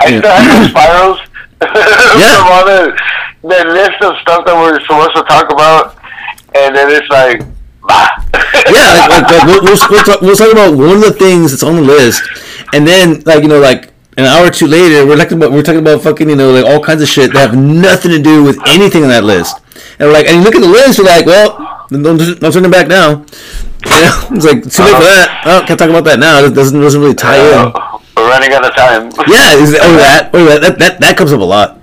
I 0.00 0.06
still 0.18 0.30
have 0.30 0.70
spirals 0.70 1.18
Yeah. 1.60 2.36
from 2.38 2.52
all 2.52 2.64
the, 2.64 2.98
the 3.42 3.64
list 3.72 4.00
of 4.02 4.16
stuff 4.22 4.46
that 4.46 4.54
we're 4.54 4.80
supposed 4.82 5.16
to 5.16 5.22
talk 5.24 5.50
about, 5.52 5.96
and 6.54 6.70
then 6.76 6.86
it's 6.90 7.08
like, 7.10 7.40
bah. 7.82 8.08
yeah, 8.70 9.08
like, 9.10 9.10
like, 9.10 9.30
like 9.32 9.44
we'll, 9.46 9.62
we'll, 9.64 9.78
we'll, 9.90 10.04
talk, 10.04 10.20
we'll 10.22 10.36
talk 10.36 10.52
about 10.52 10.76
one 10.78 10.96
of 10.96 11.00
the 11.02 11.12
things 11.18 11.50
that's 11.50 11.64
on 11.64 11.74
the 11.74 11.82
list, 11.82 12.22
and 12.72 12.86
then 12.86 13.22
like 13.26 13.42
you 13.42 13.48
know 13.48 13.58
like 13.58 13.92
an 14.16 14.24
hour 14.26 14.46
or 14.46 14.50
two 14.50 14.68
later 14.68 15.04
we're 15.04 15.16
talking 15.16 15.36
about 15.38 15.50
we're 15.50 15.62
talking 15.64 15.80
about 15.80 16.00
fucking 16.00 16.28
you 16.30 16.36
know 16.36 16.52
like 16.52 16.64
all 16.64 16.80
kinds 16.82 17.02
of 17.02 17.08
shit 17.08 17.32
that 17.32 17.50
have 17.50 17.58
nothing 17.58 18.12
to 18.12 18.22
do 18.22 18.44
with 18.44 18.56
anything 18.68 19.02
on 19.02 19.08
that 19.08 19.24
list, 19.24 19.56
and 19.98 20.08
we're 20.08 20.12
like 20.12 20.26
and 20.26 20.36
you 20.38 20.42
look 20.42 20.54
at 20.54 20.60
the 20.62 20.68
list 20.68 20.98
you're 20.98 21.06
like 21.06 21.26
well 21.26 21.86
don't 21.90 22.04
don't 22.40 22.52
turn 22.52 22.64
it 22.64 22.70
back 22.70 22.88
now, 22.88 23.10
you 23.86 24.02
know 24.02 24.28
it's 24.32 24.44
like 24.44 24.62
too 24.62 24.82
late 24.84 24.96
for 24.96 25.08
that 25.08 25.42
oh 25.46 25.64
can't 25.66 25.78
talk 25.78 25.90
about 25.90 26.04
that 26.04 26.18
now 26.18 26.38
it 26.44 26.54
doesn't 26.54 26.80
doesn't 26.80 27.00
really 27.00 27.14
tie 27.14 27.38
in 27.38 27.72
Uh, 27.74 27.98
we're 28.16 28.28
running 28.28 28.52
out 28.52 28.64
of 28.64 28.74
time. 28.74 29.10
yeah 29.28 29.54
is 29.54 29.72
or 29.74 29.96
that 29.96 30.30
or 30.34 30.44
that, 30.44 30.60
that 30.60 30.78
that 30.78 31.00
that 31.00 31.16
comes 31.16 31.32
up 31.32 31.40
a 31.40 31.44
lot. 31.44 31.80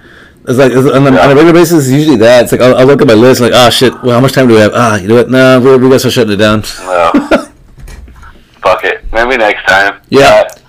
It's 0.48 0.60
like 0.60 0.72
it's, 0.72 0.88
on, 0.88 1.08
a, 1.08 1.18
on 1.18 1.32
a 1.32 1.36
regular 1.36 1.54
basis, 1.54 1.88
it's 1.88 1.92
usually 1.92 2.18
that. 2.18 2.44
It's 2.44 2.52
like 2.52 2.62
I'll, 2.62 2.76
I'll 2.76 2.86
look 2.86 3.02
at 3.02 3.08
my 3.08 3.16
list, 3.16 3.42
like, 3.42 3.54
oh 3.56 3.70
shit, 3.72 3.94
well, 4.04 4.14
how 4.14 4.22
much 4.22 4.34
time 4.34 4.48
do 4.48 4.54
we 4.54 4.60
have? 4.60 4.74
Ah, 4.76 4.96
you 4.96 5.08
know 5.08 5.16
what? 5.16 5.32
Nah, 5.32 5.58
we, 5.58 5.76
we 5.78 5.90
gotta 5.90 5.98
start 5.98 6.14
shutting 6.14 6.34
it 6.34 6.38
down. 6.38 6.62
No. 6.62 7.12
Fuck 8.62 8.84
it. 8.84 9.12
Maybe 9.12 9.38
next 9.38 9.66
time. 9.66 10.02
Yeah. 10.10 10.44
But, 10.44 10.62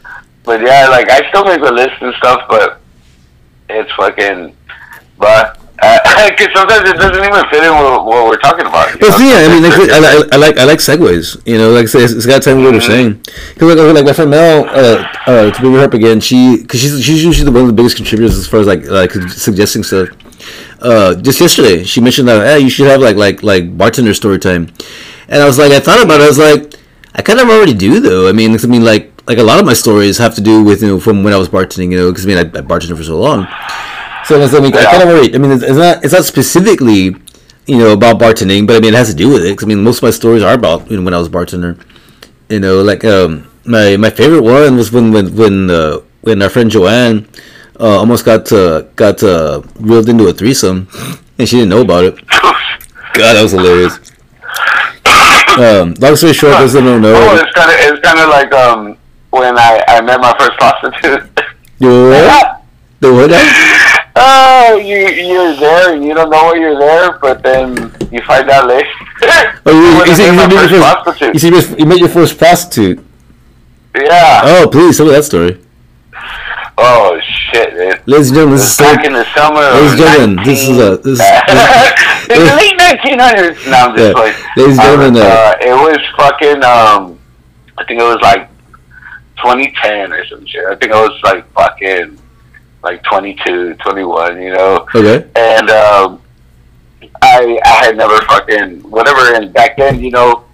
but 0.44 0.60
yeah, 0.62 0.88
like 0.88 1.10
I 1.10 1.28
still 1.28 1.44
make 1.44 1.60
a 1.60 1.74
list 1.74 2.00
and 2.00 2.14
stuff, 2.14 2.48
but 2.48 2.80
it's 3.68 3.92
fucking. 3.92 4.56
But 5.18 5.60
because 6.30 6.48
sometimes 6.54 6.88
it 6.88 6.96
doesn't 6.96 7.22
even 7.22 7.44
fit 7.50 7.62
in 7.62 7.70
with 7.70 8.04
what 8.08 8.26
we're 8.26 8.38
talking 8.38 8.64
about. 8.64 8.98
know? 8.98 9.10
see, 9.18 9.28
I 9.28 9.46
mean, 9.48 9.62
like, 9.62 9.90
I, 9.90 9.98
like- 9.98 10.32
I 10.32 10.36
like 10.36 10.58
I 10.58 10.64
like 10.64 10.78
segues. 10.78 11.36
You 11.46 11.58
know, 11.58 11.70
like 11.70 11.82
I 11.82 11.86
say, 11.86 12.02
it's, 12.02 12.14
it's 12.14 12.24
got 12.24 12.40
to 12.40 12.44
tell 12.44 12.56
me 12.56 12.64
what 12.64 12.72
we're 12.72 12.80
saying. 12.80 13.20
Because 13.52 13.76
like, 13.76 13.94
like 13.94 14.04
my 14.06 14.12
friend 14.14 14.30
Mel, 14.30 14.64
uh, 14.64 15.06
uh, 15.26 15.50
to 15.50 15.60
bring 15.60 15.74
her 15.74 15.84
up 15.84 15.92
again, 15.92 16.20
she 16.20 16.62
because 16.62 16.80
she's 16.80 17.04
she's 17.04 17.22
usually 17.22 17.44
the 17.44 17.52
one 17.52 17.62
of 17.62 17.66
the 17.68 17.74
biggest 17.74 17.96
contributors 17.96 18.38
as 18.38 18.46
far 18.46 18.60
as 18.60 18.66
like 18.66 18.86
like 18.86 19.12
suggesting 19.12 19.82
stuff. 19.82 20.08
Uh, 20.80 21.14
just 21.14 21.40
yesterday, 21.40 21.84
she 21.84 22.00
mentioned 22.00 22.28
that 22.28 22.46
hey, 22.46 22.60
you 22.60 22.70
should 22.70 22.86
have 22.86 23.02
like 23.02 23.16
like 23.16 23.42
like 23.42 23.76
bartender 23.76 24.14
story 24.14 24.38
time, 24.38 24.72
and 25.28 25.42
I 25.42 25.46
was 25.46 25.58
like, 25.58 25.72
I 25.72 25.80
thought 25.80 26.02
about 26.02 26.20
it. 26.20 26.24
I 26.24 26.28
was 26.28 26.38
like, 26.38 26.74
I 27.14 27.20
kind 27.20 27.38
of 27.38 27.48
already 27.50 27.74
do 27.74 28.00
though. 28.00 28.28
I 28.28 28.32
mean, 28.32 28.54
I 28.54 28.66
mean, 28.66 28.84
like 28.84 29.12
like 29.26 29.38
a 29.38 29.42
lot 29.42 29.58
of 29.58 29.66
my 29.66 29.74
stories 29.74 30.16
have 30.18 30.34
to 30.36 30.40
do 30.40 30.64
with 30.64 30.80
you 30.80 30.88
know 30.88 31.00
from 31.00 31.22
when 31.22 31.34
I 31.34 31.36
was 31.36 31.50
bartending. 31.50 31.90
You 31.92 31.98
know, 31.98 32.10
because 32.10 32.24
I 32.24 32.28
mean, 32.28 32.38
I, 32.38 32.40
I 32.42 32.62
bartended 32.62 32.96
for 32.96 33.04
so 33.04 33.20
long. 33.20 33.46
So 34.28 34.40
I 34.42 34.60
mean, 34.60 34.74
I 34.76 34.84
kind 34.84 35.02
of 35.02 35.08
already. 35.08 35.34
I 35.34 35.38
mean, 35.38 35.52
it's, 35.52 35.62
it's 35.62 35.76
not 35.78 36.04
it's 36.04 36.12
not 36.12 36.24
specifically 36.24 37.14
you 37.66 37.78
know 37.78 37.92
about 37.92 38.18
bartending, 38.18 38.66
but 38.66 38.76
I 38.76 38.80
mean, 38.80 38.94
it 38.94 38.96
has 38.96 39.08
to 39.10 39.14
do 39.14 39.28
with 39.28 39.44
it. 39.44 39.56
'cause, 39.56 39.64
I 39.64 39.68
mean, 39.68 39.82
most 39.84 39.98
of 39.98 40.02
my 40.04 40.10
stories 40.10 40.42
are 40.42 40.54
about 40.54 40.90
you 40.90 40.96
know 40.96 41.02
when 41.04 41.14
I 41.14 41.18
was 41.18 41.28
bartender. 41.28 41.76
You 42.48 42.60
know, 42.60 42.82
like 42.82 43.04
um, 43.04 43.46
my 43.64 43.96
my 43.96 44.10
favorite 44.10 44.42
one 44.42 44.76
was 44.76 44.90
when 44.90 45.12
when 45.12 45.34
when 45.36 45.70
uh, 45.70 45.98
when 46.22 46.42
our 46.42 46.48
friend 46.48 46.70
Joanne 46.70 47.28
uh, 47.78 47.98
almost 47.98 48.24
got 48.24 48.50
uh, 48.52 48.82
got 48.96 49.22
uh, 49.22 49.62
reeled 49.78 50.08
into 50.08 50.26
a 50.26 50.32
threesome, 50.32 50.88
and 51.38 51.48
she 51.48 51.56
didn't 51.56 51.70
know 51.70 51.82
about 51.82 52.04
it. 52.04 52.14
God, 53.14 53.34
that 53.34 53.42
was 53.42 53.52
hilarious. 53.52 53.98
Um, 55.58 55.94
long 56.00 56.16
story 56.16 56.34
short, 56.34 56.58
those 56.58 56.74
that 56.74 56.82
don't 56.82 57.02
Oh, 57.04 57.08
know, 57.08 57.34
it's 57.40 57.52
kind 57.54 57.70
of 57.70 57.76
it's 57.80 58.00
kind 58.06 58.18
of 58.20 58.28
like 58.28 58.52
um 58.52 58.96
when 59.30 59.56
I 59.56 59.82
I 59.88 60.00
met 60.02 60.20
my 60.20 60.34
first 60.38 60.52
prostitute. 60.58 61.22
The 63.00 63.12
what? 63.12 63.75
Oh, 64.16 64.76
you 64.76 64.96
you're 64.96 65.54
there 65.56 65.94
and 65.94 66.04
you 66.04 66.14
don't 66.14 66.30
know 66.30 66.44
why 66.44 66.54
you're 66.54 66.78
there, 66.78 67.18
but 67.20 67.42
then 67.42 67.92
you 68.10 68.20
find 68.22 68.48
out 68.50 68.66
later. 68.68 68.88
Oh, 69.68 69.72
you, 69.72 69.98
When 69.98 70.06
you, 70.06 70.12
I 70.12 70.30
you, 70.30 70.36
met 70.36 70.50
first 70.52 70.74
prostitute. 71.04 71.34
you, 71.34 71.38
said 71.40 71.48
you 71.48 71.52
met- 71.70 71.78
you 71.80 71.86
met 71.86 71.98
your 71.98 72.08
first 72.08 72.38
prostitute. 72.38 72.98
Yeah. 73.96 74.40
Oh, 74.44 74.68
please 74.70 74.96
tell 74.96 75.06
me 75.06 75.12
that 75.12 75.24
story. 75.24 75.60
Oh 76.78 77.18
shit, 77.50 77.74
man. 77.74 77.98
Ladies 78.04 78.28
and 78.28 78.34
gentlemen, 78.36 78.58
this 78.58 78.70
is 78.72 78.76
Back 78.76 79.00
so, 79.00 79.06
in 79.06 79.12
the 79.14 79.24
summer. 79.34 79.60
Ladies 79.62 79.92
and 79.92 80.00
gentlemen, 80.00 80.44
this 80.44 80.68
is 80.68 80.78
a- 80.78 80.96
this 80.98 81.18
is- 81.18 82.28
in 82.30 82.44
the 82.44 82.54
late 82.54 82.76
1900s. 82.78 83.70
No, 83.70 83.76
I'm 83.78 83.96
just 83.96 84.06
Yeah. 84.08 84.12
like. 84.12 84.56
Ladies 84.56 84.78
and 84.78 84.86
gentlemen, 84.86 85.16
uh, 85.16 85.26
uh, 85.26 85.54
it 85.62 85.72
was 85.72 85.98
fucking. 86.18 86.62
Um, 86.62 87.18
I 87.78 87.84
think 87.84 88.00
it 88.00 88.04
was 88.04 88.20
like 88.20 88.48
2010 89.38 90.12
or 90.12 90.24
some 90.26 90.44
shit. 90.46 90.64
I 90.66 90.74
think 90.76 90.92
it 90.92 90.94
was 90.94 91.18
like 91.24 91.50
fucking 91.52 92.18
like 92.86 93.02
22, 93.02 93.74
21. 93.74 94.40
You 94.40 94.52
know. 94.54 94.86
okay. 94.94 95.28
and 95.34 95.68
um, 95.70 96.22
I 97.20 97.58
I 97.64 97.84
had 97.84 97.96
never 97.96 98.16
fucking 98.22 98.88
whatever. 98.90 99.34
And 99.34 99.52
back 99.52 99.76
then, 99.76 100.00
you 100.00 100.12
know, 100.12 100.44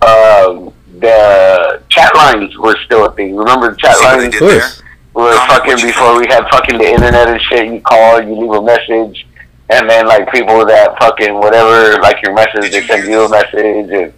um, 0.00 0.72
the 0.98 1.82
chat 1.90 2.14
lines 2.16 2.56
were 2.56 2.76
still 2.86 3.04
a 3.06 3.12
thing. 3.12 3.36
Remember 3.36 3.70
the 3.70 3.76
chat 3.76 3.96
See 3.96 4.04
lines 4.04 4.34
Of 4.34 4.40
course. 4.40 4.82
were 5.12 5.34
Comment 5.34 5.50
fucking 5.50 5.86
before 5.86 6.18
we 6.18 6.26
had 6.28 6.48
fucking 6.50 6.78
the 6.78 6.88
internet 6.88 7.28
and 7.28 7.40
shit. 7.42 7.66
You 7.66 7.80
call, 7.82 8.22
you 8.22 8.34
leave 8.40 8.52
a 8.52 8.62
message, 8.62 9.26
and 9.68 9.88
then 9.88 10.06
like 10.06 10.32
people 10.32 10.64
that 10.64 10.96
fucking 10.98 11.34
whatever, 11.34 12.00
like 12.00 12.22
your 12.22 12.34
message, 12.34 12.72
they 12.72 12.86
send 12.86 13.06
you 13.06 13.20
a 13.24 13.28
message, 13.28 13.90
and 13.90 14.12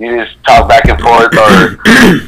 you 0.00 0.24
just 0.24 0.42
talk 0.44 0.68
back 0.68 0.88
and 0.88 1.00
forth, 1.00 1.32
or 1.38 1.78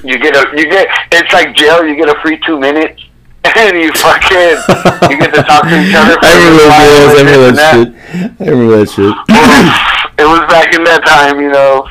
you 0.06 0.18
get 0.18 0.36
a 0.36 0.44
you 0.56 0.70
get 0.70 0.86
it's 1.10 1.32
like 1.32 1.56
jail. 1.56 1.84
You 1.84 1.96
get 1.96 2.08
a 2.08 2.20
free 2.20 2.38
two 2.46 2.60
minutes. 2.60 3.02
And 3.44 3.77
you 3.82 3.93
fucking 3.93 5.10
you 5.10 5.19
get 5.19 5.35
to 5.35 5.43
talk 5.43 5.64
to 5.64 5.81
each 5.82 5.94
other. 5.94 6.14
For 6.20 6.27
I 6.27 6.36
remember 6.39 6.62
those. 6.62 7.12
I 7.12 7.23
remember 7.23 7.52
that 7.52 7.74
shit. 7.74 8.40
I 8.40 8.51
remember 8.51 8.77
that 8.78 8.90
shit. 8.90 9.14
it 10.19 10.27
was 10.27 10.40
back 10.48 10.74
in 10.74 10.85
that 10.85 11.05
time, 11.05 11.40
you 11.40 11.51
know. 11.51 11.89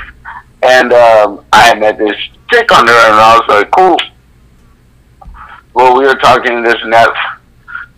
And 0.64 0.94
um, 0.94 1.46
I 1.52 1.62
had 1.64 1.80
met 1.80 1.98
this 1.98 2.16
chick 2.52 2.72
on 2.72 2.86
there, 2.86 2.96
and 2.96 3.16
I 3.16 3.38
was 3.38 3.48
like, 3.50 3.72
cool. 3.72 3.98
Well, 5.74 5.98
we 5.98 6.06
were 6.06 6.16
talking 6.16 6.64
this 6.64 6.76
and 6.84 6.94
that, 6.94 7.10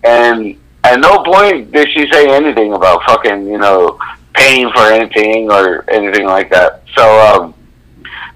and 0.03 0.55
at 0.83 0.99
no 0.99 1.23
point 1.23 1.71
did 1.71 1.89
she 1.91 2.09
say 2.11 2.29
anything 2.29 2.73
about 2.73 3.03
fucking, 3.03 3.47
you 3.47 3.57
know, 3.57 3.99
paying 4.33 4.69
for 4.71 4.91
anything 4.91 5.51
or 5.51 5.89
anything 5.89 6.25
like 6.25 6.49
that. 6.51 6.83
So 6.95 7.19
um, 7.19 7.53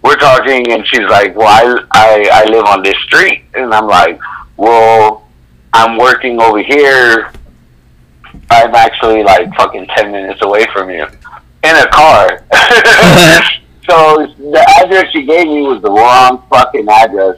we're 0.02 0.16
talking, 0.16 0.72
and 0.72 0.86
she's 0.88 1.08
like, 1.10 1.36
"Well, 1.36 1.48
I, 1.48 1.84
I 1.92 2.30
I 2.34 2.46
live 2.50 2.66
on 2.66 2.82
this 2.82 2.98
street," 3.06 3.44
and 3.54 3.74
I'm 3.74 3.88
like, 3.88 4.20
"Well, 4.58 5.28
I'm 5.74 5.98
working 5.98 6.42
over 6.42 6.60
here. 6.60 7.32
I'm 8.50 8.74
actually 8.76 9.24
like 9.24 9.54
fucking 9.56 9.88
ten 9.96 10.12
minutes 10.12 10.42
away 10.42 10.66
from 10.74 10.90
you 10.90 11.06
in 11.64 11.76
a 11.76 11.88
car." 11.88 12.44
so 13.90 14.28
the 14.38 14.82
address 14.84 15.12
she 15.12 15.24
gave 15.24 15.48
me 15.48 15.62
was 15.62 15.82
the 15.82 15.92
wrong 15.92 16.44
fucking 16.50 16.88
address. 16.90 17.38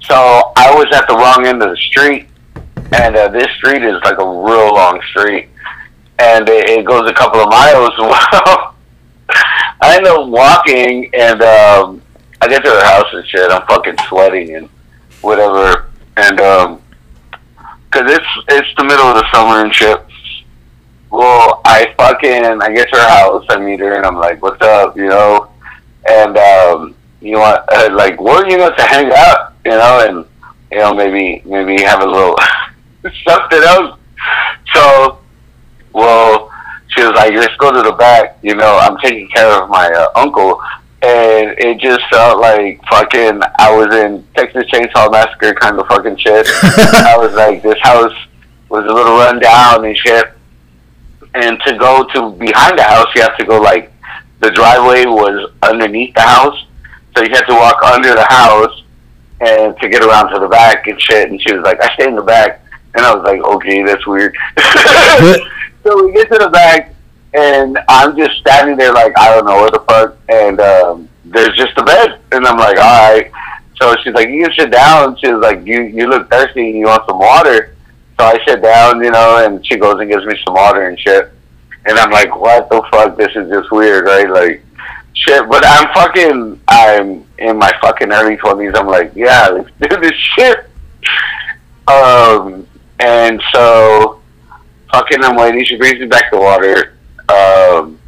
So 0.00 0.14
I 0.56 0.74
was 0.74 0.86
at 0.94 1.08
the 1.08 1.14
wrong 1.14 1.46
end 1.46 1.62
of 1.62 1.70
the 1.70 1.76
street, 1.76 2.28
and 2.92 3.16
uh, 3.16 3.28
this 3.28 3.50
street 3.56 3.82
is 3.82 4.00
like 4.04 4.18
a 4.18 4.26
real 4.26 4.74
long 4.74 5.00
street, 5.10 5.48
and 6.18 6.48
it, 6.48 6.70
it 6.70 6.84
goes 6.86 7.10
a 7.10 7.14
couple 7.14 7.40
of 7.40 7.48
miles. 7.48 7.90
Well, 9.28 9.88
I 9.88 9.96
end 9.96 10.06
up 10.06 10.28
walking, 10.28 11.10
and 11.12 11.42
um, 11.42 12.02
I 12.40 12.48
get 12.48 12.64
to 12.64 12.70
her 12.70 12.84
house 12.84 13.06
and 13.12 13.26
shit. 13.26 13.50
I'm 13.50 13.66
fucking 13.66 13.96
sweating 14.08 14.54
and 14.54 14.68
whatever, 15.20 15.85
and 16.16 16.40
um, 16.40 16.82
cause 17.90 18.10
it's 18.10 18.26
it's 18.48 18.68
the 18.76 18.84
middle 18.84 19.06
of 19.06 19.16
the 19.16 19.26
summer 19.32 19.64
and 19.64 19.74
shit. 19.74 20.00
Well, 21.10 21.60
I 21.64 21.94
fucking 21.96 22.44
I 22.44 22.74
get 22.74 22.90
to 22.92 22.98
her 22.98 23.08
house, 23.08 23.46
I 23.48 23.58
meet 23.58 23.80
her, 23.80 23.94
and 23.94 24.04
I'm 24.04 24.16
like, 24.16 24.42
"What's 24.42 24.60
up?" 24.62 24.96
You 24.96 25.08
know, 25.08 25.50
and 26.08 26.36
um, 26.36 26.94
you 27.20 27.38
want 27.38 27.62
uh, 27.72 27.90
like 27.92 28.20
where 28.20 28.48
you 28.48 28.58
know 28.58 28.70
to 28.74 28.82
hang 28.82 29.10
out, 29.14 29.54
you 29.64 29.72
know, 29.72 30.06
and 30.06 30.26
you 30.70 30.78
know 30.78 30.94
maybe 30.94 31.42
maybe 31.44 31.82
have 31.82 32.02
a 32.02 32.06
little 32.06 32.36
something 33.28 33.62
else. 33.62 33.98
So, 34.74 35.18
well, 35.92 36.50
she 36.88 37.02
was 37.02 37.12
like, 37.12 37.32
"Let's 37.34 37.56
go 37.56 37.72
to 37.72 37.82
the 37.82 37.92
back." 37.92 38.38
You 38.42 38.54
know, 38.54 38.78
I'm 38.78 38.98
taking 38.98 39.28
care 39.28 39.62
of 39.62 39.70
my 39.70 39.88
uh, 39.90 40.08
uncle, 40.16 40.60
and 41.06 41.54
it 41.58 41.78
just 41.78 42.00
felt 42.10 42.40
like 42.40 42.82
fucking 42.90 43.40
I 43.60 43.76
was 43.76 43.94
in 43.94 44.26
Texas 44.34 44.64
Chainsaw 44.72 45.10
Massacre 45.12 45.54
kind 45.54 45.78
of 45.78 45.86
fucking 45.86 46.16
shit. 46.16 46.46
I 46.62 47.16
was 47.16 47.32
like, 47.34 47.62
this 47.62 47.78
house 47.80 48.14
was 48.68 48.84
a 48.84 48.92
little 48.92 49.16
run 49.16 49.38
down 49.38 49.84
and 49.84 49.96
shit. 49.96 50.32
And 51.34 51.60
to 51.66 51.78
go 51.78 52.04
to 52.12 52.32
behind 52.32 52.78
the 52.78 52.82
house, 52.82 53.06
you 53.14 53.22
have 53.22 53.36
to 53.36 53.44
go 53.44 53.60
like 53.60 53.92
the 54.40 54.50
driveway 54.50 55.04
was 55.06 55.52
underneath 55.62 56.12
the 56.14 56.22
house, 56.22 56.66
so 57.16 57.22
you 57.22 57.30
had 57.30 57.44
to 57.44 57.54
walk 57.54 57.80
under 57.84 58.14
the 58.14 58.26
house 58.28 58.82
and 59.40 59.78
to 59.80 59.88
get 59.88 60.02
around 60.02 60.32
to 60.32 60.40
the 60.40 60.48
back 60.48 60.88
and 60.88 61.00
shit. 61.00 61.30
And 61.30 61.40
she 61.40 61.52
was 61.54 61.62
like, 61.62 61.80
"I 61.82 61.94
stay 61.94 62.08
in 62.08 62.16
the 62.16 62.22
back," 62.22 62.62
and 62.94 63.06
I 63.06 63.14
was 63.14 63.22
like, 63.22 63.40
"Okay, 63.40 63.84
that's 63.84 64.06
weird." 64.06 64.36
so 65.84 66.04
we 66.04 66.12
get 66.12 66.32
to 66.32 66.38
the 66.38 66.50
back, 66.50 66.95
and 67.36 67.78
I'm 67.88 68.16
just 68.16 68.38
standing 68.38 68.76
there 68.76 68.92
like 68.92 69.12
I 69.18 69.34
don't 69.34 69.46
know 69.46 69.56
what 69.56 69.72
the 69.72 69.80
fuck, 69.80 70.16
and 70.28 70.60
um, 70.60 71.08
there's 71.24 71.56
just 71.56 71.76
a 71.78 71.84
bed, 71.84 72.20
and 72.32 72.46
I'm 72.46 72.58
like, 72.58 72.78
"All 72.78 73.12
right." 73.12 73.30
So 73.80 73.94
she's 74.02 74.14
like, 74.14 74.28
"You 74.28 74.44
can 74.44 74.52
sit 74.58 74.70
down." 74.70 75.16
She's 75.16 75.30
like, 75.32 75.66
"You 75.66 75.82
you 75.82 76.08
look 76.08 76.30
thirsty. 76.30 76.70
You 76.70 76.86
want 76.86 77.04
some 77.06 77.18
water?" 77.18 77.76
So 78.18 78.24
I 78.24 78.38
sit 78.46 78.62
down, 78.62 79.04
you 79.04 79.10
know, 79.10 79.44
and 79.44 79.64
she 79.66 79.76
goes 79.76 80.00
and 80.00 80.10
gives 80.10 80.24
me 80.24 80.38
some 80.44 80.54
water 80.54 80.88
and 80.88 80.98
shit. 80.98 81.30
And 81.84 81.98
I'm 81.98 82.10
like, 82.10 82.34
what 82.34 82.68
the 82.70 82.82
fuck? 82.90 83.16
This 83.16 83.28
is 83.36 83.48
just 83.50 83.70
weird, 83.70 84.06
right? 84.06 84.28
Like, 84.28 84.64
shit. 85.12 85.46
But 85.48 85.64
I'm 85.66 85.92
fucking, 85.92 86.60
I'm 86.66 87.26
in 87.38 87.58
my 87.58 87.70
fucking 87.82 88.10
early 88.10 88.36
20s. 88.38 88.76
I'm 88.76 88.86
like, 88.86 89.12
yeah, 89.14 89.48
let's 89.48 89.70
do 89.80 90.00
this 90.00 90.14
shit. 90.14 90.58
Um, 91.86 92.66
and 93.00 93.40
so, 93.52 94.22
fucking, 94.90 95.22
I'm 95.22 95.36
waiting. 95.36 95.64
She 95.64 95.76
brings 95.76 96.00
me 96.00 96.06
back 96.06 96.30
the 96.32 96.38
water. 96.38 96.95
Um, 97.28 97.98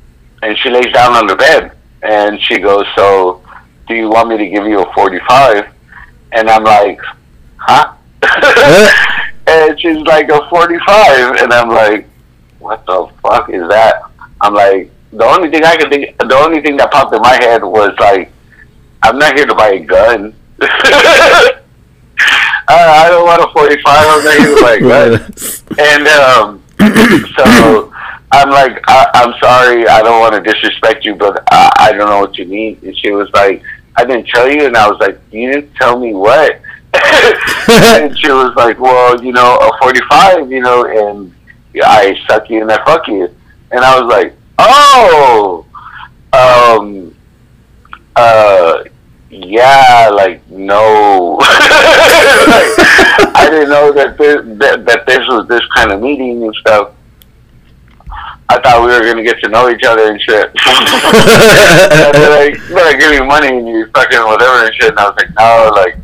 and 0.43 0.57
she 0.59 0.71
lays 0.71 0.93
down 0.93 1.13
on 1.15 1.27
the 1.27 1.37
bed. 1.37 1.73
And 2.03 2.41
she 2.43 2.59
goes, 2.59 2.87
so, 2.95 3.43
do 3.87 3.95
you 3.95 4.09
want 4.09 4.29
me 4.29 4.37
to 4.37 4.49
give 4.49 4.67
you 4.67 4.83
a 4.83 4.93
45? 4.95 5.67
And 6.33 6.49
I'm 6.49 6.65
like, 6.65 7.01
huh? 7.57 7.95
and 9.49 9.81
she's 9.81 9.99
like 9.99 10.29
a 10.29 10.49
45 10.49 11.37
and 11.37 11.53
i'm 11.53 11.69
like 11.69 12.07
what 12.59 12.85
the 12.87 13.09
fuck 13.23 13.49
is 13.51 13.67
that 13.69 14.03
i'm 14.41 14.55
like 14.55 14.91
the 15.13 15.25
only 15.25 15.51
thing 15.51 15.65
i 15.65 15.77
could 15.77 15.91
think 15.91 16.17
the 16.19 16.35
only 16.35 16.61
thing 16.61 16.77
that 16.77 16.91
popped 16.91 17.15
in 17.15 17.23
my 17.23 17.37
head 17.41 17.63
was 17.63 17.95
like 17.99 18.31
i'm 19.03 19.19
not 19.19 19.35
here 19.37 19.47
to 19.47 19.55
buy 19.55 19.71
a 19.71 19.81
gun 19.81 20.35
I, 20.61 21.61
I 22.69 23.09
don't 23.09 23.25
want 23.25 23.43
a 23.43 23.53
45 23.53 23.85
i'm 23.87 24.25
not 24.25 24.37
here 24.39 24.55
to 24.55 24.63
buy 24.63 24.75
a 24.75 24.81
gun 24.81 25.13
and 25.79 26.09
um 26.09 26.63
so 27.37 27.88
i'm 28.31 28.51
like 28.51 28.83
I, 28.87 29.11
i'm 29.15 29.35
sorry 29.41 29.87
i 29.89 30.03
don't 30.03 30.21
want 30.21 30.35
to 30.35 30.53
disrespect 30.53 31.05
you 31.05 31.15
but 31.15 31.43
I, 31.51 31.71
I 31.79 31.93
don't 31.93 32.09
know 32.09 32.21
what 32.21 32.37
you 32.39 32.45
need 32.45 32.83
and 32.83 32.97
she 32.97 33.11
was 33.11 33.31
like 33.33 33.63
i 33.97 34.05
didn't 34.05 34.29
tell 34.29 34.51
you 34.51 34.67
and 34.67 34.77
i 34.77 34.89
was 34.89 34.99
like 35.01 35.19
you 35.31 35.53
didn't 35.53 35.75
tell 35.75 35.99
me 35.99 36.15
what 36.15 36.61
and 37.69 38.19
she 38.19 38.31
was 38.31 38.55
like, 38.57 38.81
"Well, 38.81 39.23
you 39.23 39.33
know, 39.33 39.57
a 39.57 39.79
forty-five, 39.79 40.51
you 40.51 40.61
know, 40.61 40.85
and 40.87 41.35
I 41.85 42.19
suck 42.27 42.49
you 42.49 42.63
and 42.63 42.73
I 42.73 42.83
fuck 42.85 43.07
you." 43.09 43.35
And 43.71 43.85
I 43.85 44.01
was 44.01 44.11
like, 44.11 44.35
"Oh, 44.59 45.67
um, 46.33 47.15
uh, 48.17 48.85
yeah, 49.29 50.11
like 50.15 50.49
no." 50.51 51.37
like, 51.41 51.49
I 53.37 53.49
didn't 53.51 53.69
know 53.69 53.93
that 53.93 54.17
this, 54.17 54.41
that 54.59 54.87
that 54.87 55.07
this 55.07 55.29
was 55.29 55.47
this 55.49 55.63
kind 55.75 55.93
of 55.93 56.01
meeting 56.01 56.43
and 56.43 56.55
stuff. 56.57 56.93
I 58.51 58.61
thought 58.61 58.81
we 58.81 58.93
were 58.93 59.01
gonna 59.01 59.23
get 59.23 59.41
to 59.43 59.49
know 59.49 59.69
each 59.69 59.85
other 59.85 60.11
and 60.11 60.21
shit. 60.21 60.53
they're 62.13 62.51
like, 62.51 62.57
"Better 62.69 62.99
give 62.99 63.11
me 63.11 63.21
money 63.27 63.49
and 63.49 63.69
you 63.69 63.87
fucking 63.95 64.21
whatever 64.25 64.65
and 64.65 64.75
shit." 64.75 64.91
And 64.91 64.99
I 64.99 65.09
was 65.09 65.17
like, 65.17 65.35
"No, 65.37 65.71
like." 65.75 65.97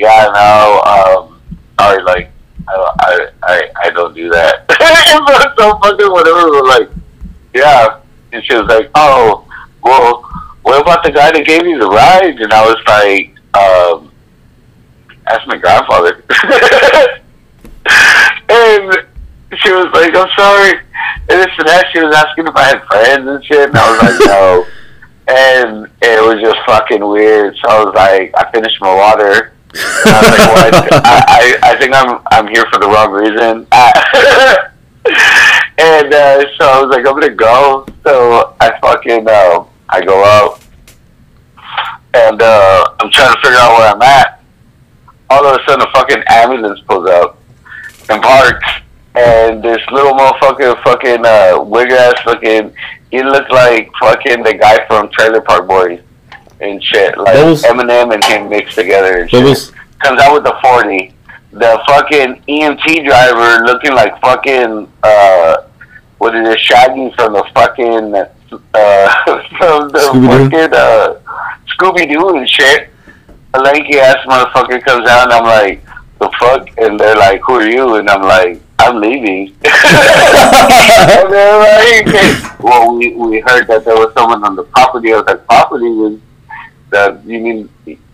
yeah, 0.00 0.30
no, 0.32 0.80
um, 0.88 1.40
sorry, 1.78 2.02
like, 2.02 2.32
I, 2.66 2.92
I, 3.00 3.28
I, 3.42 3.70
I 3.84 3.90
don't 3.90 4.14
do 4.14 4.30
that. 4.30 4.64
it 4.70 5.20
was 5.20 5.54
so 5.58 5.78
fucking 5.78 6.10
whatever. 6.10 6.50
We're 6.50 6.62
like, 6.62 6.88
yeah. 7.54 8.00
And 8.32 8.42
she 8.44 8.54
was 8.54 8.66
like, 8.66 8.90
oh, 8.94 9.46
well, 9.82 10.22
what 10.62 10.80
about 10.80 11.04
the 11.04 11.10
guy 11.10 11.30
that 11.32 11.44
gave 11.44 11.66
you 11.66 11.78
the 11.78 11.86
ride? 11.86 12.40
And 12.40 12.50
I 12.50 12.64
was 12.64 12.78
like, 12.86 13.36
um, 13.54 14.10
that's 15.26 15.46
my 15.46 15.58
grandfather. 15.58 16.24
and 18.48 19.06
she 19.56 19.72
was 19.72 19.86
like, 19.92 20.14
I'm 20.14 20.28
sorry. 20.36 20.78
And 21.28 21.40
this 21.40 21.48
and 21.58 21.68
that, 21.68 21.86
she 21.92 22.00
was 22.00 22.14
asking 22.14 22.46
if 22.46 22.56
I 22.56 22.64
had 22.64 22.82
friends 22.84 23.28
and 23.28 23.44
shit. 23.44 23.68
And 23.68 23.78
I 23.78 23.90
was 23.90 24.02
like, 24.02 24.26
no. 24.26 24.66
And 25.28 25.86
it 26.02 26.20
was 26.20 26.40
just 26.42 26.58
fucking 26.66 27.06
weird. 27.06 27.54
So 27.58 27.68
I 27.68 27.84
was 27.84 27.94
like, 27.94 28.34
I 28.36 28.50
finished 28.50 28.80
my 28.80 28.92
water. 28.92 29.52
And 29.72 29.80
I 30.06 30.20
was 30.22 30.30
like, 30.30 30.82
well, 30.90 31.02
I, 31.04 31.56
I, 31.62 31.70
I 31.70 31.78
think 31.78 31.94
I'm 31.94 32.20
I'm 32.32 32.48
here 32.48 32.64
for 32.72 32.80
the 32.80 32.88
wrong 32.88 33.12
reason. 33.12 33.64
and 35.78 36.12
uh, 36.12 36.44
so 36.58 36.66
I 36.66 36.82
was 36.82 36.90
like, 36.90 37.06
I'm 37.06 37.14
gonna 37.14 37.30
go. 37.30 37.86
So 38.02 38.56
I 38.60 38.76
fucking 38.80 39.28
uh, 39.28 39.64
I 39.88 40.04
go 40.04 40.24
out, 40.24 40.60
and 42.14 42.42
uh, 42.42 42.94
I'm 42.98 43.10
trying 43.12 43.32
to 43.32 43.40
figure 43.40 43.58
out 43.58 43.78
where 43.78 43.94
I'm 43.94 44.02
at. 44.02 44.42
All 45.30 45.46
of 45.46 45.60
a 45.60 45.64
sudden, 45.64 45.86
a 45.86 45.90
fucking 45.92 46.24
ambulance 46.28 46.80
pulls 46.88 47.08
up 47.08 47.38
and 48.08 48.20
parks, 48.20 48.66
and 49.14 49.62
this 49.62 49.80
little 49.90 50.12
motherfucker, 50.12 50.82
fucking 50.82 51.24
uh, 51.26 51.60
wig 51.62 51.90
ass, 51.90 52.20
fucking, 52.24 52.72
he 53.10 53.22
looked 53.22 53.50
like 53.50 53.90
fucking 54.00 54.42
the 54.42 54.54
guy 54.54 54.86
from 54.86 55.08
Trailer 55.10 55.40
Park 55.40 55.66
Boys 55.68 56.00
and 56.60 56.82
shit. 56.82 57.16
Like 57.18 57.34
was- 57.44 57.62
Eminem 57.64 58.14
and 58.14 58.22
him 58.24 58.48
mixed 58.48 58.76
together 58.76 59.18
and 59.22 59.30
shit. 59.30 59.42
was- 59.44 59.72
Comes 59.98 60.20
out 60.22 60.32
with 60.32 60.44
the 60.44 60.56
40. 60.62 61.12
The 61.52 61.82
fucking 61.86 62.42
EMT 62.48 63.04
driver 63.04 63.64
looking 63.66 63.92
like 63.92 64.18
fucking, 64.20 64.90
uh, 65.02 65.56
what 66.18 66.34
is 66.36 66.48
it, 66.48 66.58
Shaggy 66.60 67.12
from 67.16 67.32
the 67.34 67.44
fucking, 67.54 68.14
uh, 68.14 68.28
from 69.58 69.88
the 69.90 69.98
Scooby-Doo? 69.98 70.50
fucking, 70.50 70.74
uh, 70.74 71.14
Scooby-Doo 71.76 72.36
and 72.36 72.48
shit. 72.48 72.88
A 73.54 73.60
lanky 73.60 73.98
ass 73.98 74.16
motherfucker 74.26 74.82
comes 74.84 75.08
out 75.08 75.24
and 75.24 75.32
I'm 75.32 75.42
like, 75.44 75.84
the 76.20 76.30
fuck? 76.38 76.68
And 76.78 76.98
they're 76.98 77.16
like, 77.16 77.40
who 77.46 77.54
are 77.56 77.66
you? 77.68 77.96
And 77.96 78.08
I'm 78.08 78.22
like, 78.22 78.62
I'm 78.90 79.00
leaving. 79.00 79.54
and 79.62 81.32
they're 81.32 81.58
like, 81.58 82.58
well, 82.58 82.96
we, 82.96 83.14
we 83.14 83.38
heard 83.40 83.68
that 83.68 83.84
there 83.84 83.94
was 83.94 84.12
someone 84.14 84.42
on 84.42 84.56
the 84.56 84.64
property. 84.64 85.12
I 85.12 85.18
was 85.18 85.26
like, 85.26 85.46
property 85.46 85.88
was, 85.88 86.18
the, 86.90 87.22
you 87.24 87.38
mean 87.38 87.68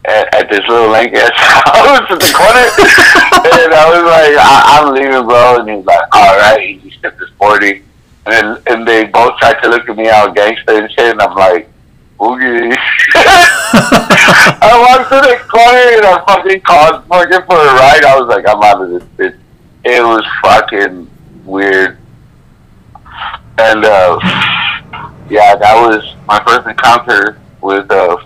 at, 0.04 0.34
at 0.34 0.50
this 0.50 0.60
little 0.68 0.90
lank 0.90 1.14
ass 1.14 1.30
house 1.34 2.10
at 2.10 2.20
the 2.20 2.32
corner? 2.36 2.60
and 3.64 3.72
I 3.72 3.88
was 3.88 4.04
like, 4.04 4.36
I, 4.36 4.80
I'm 4.80 4.92
leaving, 4.94 5.24
bro. 5.26 5.60
And 5.60 5.70
he's 5.70 5.86
like, 5.86 6.14
all 6.14 6.36
right. 6.36 6.78
He 6.78 6.90
stepped 6.90 7.20
his 7.20 7.30
40. 7.38 7.82
And, 8.26 8.60
and 8.66 8.86
they 8.86 9.04
both 9.04 9.38
tried 9.38 9.62
to 9.62 9.70
look 9.70 9.88
at 9.88 9.96
me 9.96 10.10
all 10.10 10.30
gangster 10.30 10.72
and 10.82 10.90
shit. 10.90 11.12
And 11.12 11.22
I'm 11.22 11.34
like, 11.34 11.70
Boogie. 12.18 12.76
I 13.16 14.72
walked 14.76 15.10
to 15.10 15.20
the 15.20 15.36
corner 15.48 15.96
and 15.96 16.04
I 16.04 16.22
fucking 16.26 16.60
called 16.60 17.04
fucking 17.06 17.46
for 17.46 17.56
a 17.56 17.64
ride. 17.64 18.04
I 18.04 18.20
was 18.20 18.28
like, 18.28 18.46
I'm 18.46 18.62
out 18.62 18.82
of 18.82 18.90
this 18.90 19.02
bitch. 19.16 19.38
It 19.88 20.02
was 20.02 20.24
fucking 20.42 21.08
weird. 21.44 21.96
And, 23.56 23.84
uh, 23.84 24.18
yeah, 25.30 25.54
that 25.54 25.76
was 25.76 26.16
my 26.26 26.42
first 26.44 26.66
encounter 26.66 27.38
with 27.60 27.88
uh, 27.88 28.16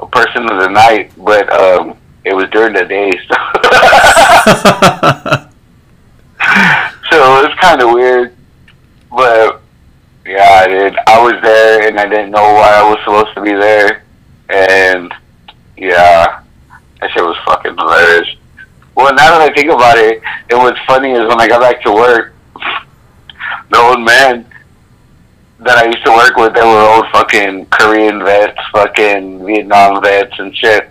a 0.00 0.06
person 0.08 0.50
of 0.50 0.60
the 0.60 0.68
night, 0.68 1.12
but 1.16 1.48
um, 1.52 1.96
it 2.24 2.34
was 2.34 2.50
during 2.50 2.74
the 2.74 2.84
day. 2.84 3.12
So, 4.42 4.58
so 7.10 7.38
it 7.38 7.48
was 7.48 7.56
kind 7.60 7.80
of 7.80 7.92
weird. 7.92 8.34
But 9.10 9.62
yeah, 10.26 10.62
I 10.64 10.66
did. 10.66 10.96
I 11.06 11.22
was 11.22 11.40
there, 11.40 11.86
and 11.86 12.00
I 12.00 12.06
didn't 12.08 12.32
know 12.32 12.42
why 12.42 12.72
I 12.74 12.82
was 12.88 12.98
supposed 13.04 13.32
to 13.36 13.42
be 13.42 13.52
there, 13.52 14.02
and 14.48 15.14
yeah, 15.76 16.42
that 17.00 17.10
shit 17.12 17.22
was 17.22 17.36
fucking 17.46 17.76
hilarious. 17.76 18.28
Well, 18.94 19.14
now 19.14 19.38
that 19.38 19.40
I 19.40 19.54
think 19.54 19.70
about 19.70 19.96
it, 19.98 20.22
it 20.50 20.54
was 20.54 20.74
funny 20.86 21.12
is 21.12 21.26
when 21.28 21.40
I 21.40 21.48
got 21.48 21.60
back 21.60 21.82
to 21.82 21.92
work, 21.92 22.34
the 23.70 23.78
old 23.78 24.00
man 24.00 24.46
that 25.60 25.78
I 25.78 25.86
used 25.86 26.04
to 26.04 26.10
work 26.10 26.36
with, 26.36 26.54
they 26.54 26.62
were 26.62 26.80
old 26.94 27.06
fucking 27.12 27.66
Korean 27.66 28.22
vets, 28.22 28.58
fucking 28.72 29.46
Vietnam 29.46 30.02
vets 30.02 30.38
and 30.38 30.54
shit, 30.56 30.90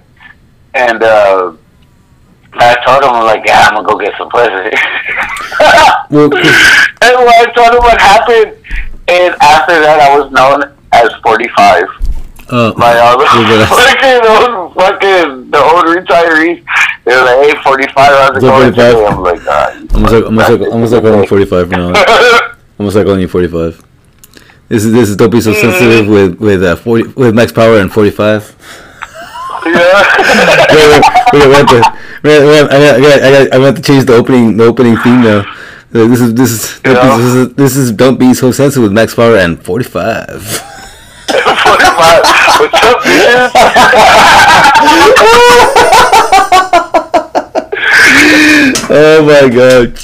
and 0.74 1.04
uh, 1.04 1.54
I 2.54 2.76
told 2.86 3.04
him, 3.04 3.12
I'm 3.12 3.26
like, 3.26 3.44
yeah, 3.46 3.68
I'm 3.68 3.76
gonna 3.76 3.88
go 3.88 3.98
get 4.00 4.14
some 4.18 4.30
pussy. 4.30 4.76
Well, 6.10 6.26
And 6.26 7.18
when 7.18 7.30
I 7.30 7.46
told 7.56 7.72
him 7.72 7.80
what 7.80 8.02
happened, 8.02 8.58
and 9.08 9.34
after 9.42 9.80
that, 9.80 10.00
I 10.02 10.18
was 10.20 10.30
known 10.32 10.76
as 10.92 11.10
45 11.24 12.10
uh, 12.52 12.74
all 12.76 13.18
the 13.18 13.26
Yeah, 13.26 13.68
but- 13.70 14.74
fucking 14.76 15.52
the 15.52 15.60
old 15.60 15.86
retirees. 15.86 16.64
They 17.04 17.16
were 17.16 17.24
like, 17.26 17.56
hey, 17.58 17.64
45, 17.64 17.96
how's 17.96 18.38
it 18.38 18.42
So 18.42 18.48
going 18.48 18.74
45? 18.74 18.94
today? 18.94 19.06
I'm 19.08 19.24
like, 19.24 19.42
ah, 19.48 19.72
I'm 19.74 19.88
gonna 19.88 20.18
I'm 20.28 20.36
gonna 20.36 20.44
start, 20.44 20.62
I'm 20.62 20.70
gonna 20.70 20.88
start 20.88 21.04
calling 21.04 21.22
you 21.22 21.28
45 21.28 21.70
from 21.70 21.80
now. 21.80 21.88
I'm 21.96 22.54
gonna 22.78 22.92
start 22.92 23.06
calling 23.08 23.22
you 23.22 23.28
45. 23.28 23.84
This 24.70 24.86
is 24.86 24.94
this 24.94 25.10
is 25.10 25.18
don't 25.18 25.30
be 25.32 25.42
so 25.42 25.52
sensitive 25.54 26.08
with 26.08 26.40
with 26.40 26.64
uh, 26.64 26.76
40 26.76 27.14
with 27.14 27.34
Max 27.36 27.52
Power 27.52 27.78
and 27.80 27.92
45. 27.92 28.56
yeah. 29.66 29.72
wait, 31.34 31.48
wait, 31.48 31.50
wait, 31.50 31.72
wait, 31.72 31.84
wait, 32.24 32.46
wait, 32.46 32.64
I 32.64 32.80
got, 32.80 32.96
I 32.96 33.02
got, 33.02 33.22
I 33.22 33.48
got, 33.60 33.62
I 33.68 33.72
to 33.72 33.82
change 33.82 34.06
the 34.06 34.16
opening, 34.16 34.58
the 34.58 34.66
opening 34.66 34.96
theme 34.98 35.22
now. 35.22 35.40
Uh, 35.94 36.08
This 36.08 36.22
is 36.22 36.34
this 36.34 36.52
is 36.52 36.80
don't 36.82 36.96
Yeah. 36.96 37.18
be, 37.18 37.24
this 37.24 37.34
is 37.36 37.54
this 37.56 37.76
is 37.76 37.92
don't 37.92 38.18
be 38.20 38.34
so 38.34 38.52
sensitive 38.52 38.84
with 38.84 38.94
Max 38.94 39.14
Power 39.14 39.36
and 39.38 39.62
45. 39.62 40.68
45. 41.32 42.24
What's 42.60 42.82
up, 42.84 42.98
bitches? 43.01 43.51
oh 48.90 49.24
my 49.26 49.50
god. 49.50 49.98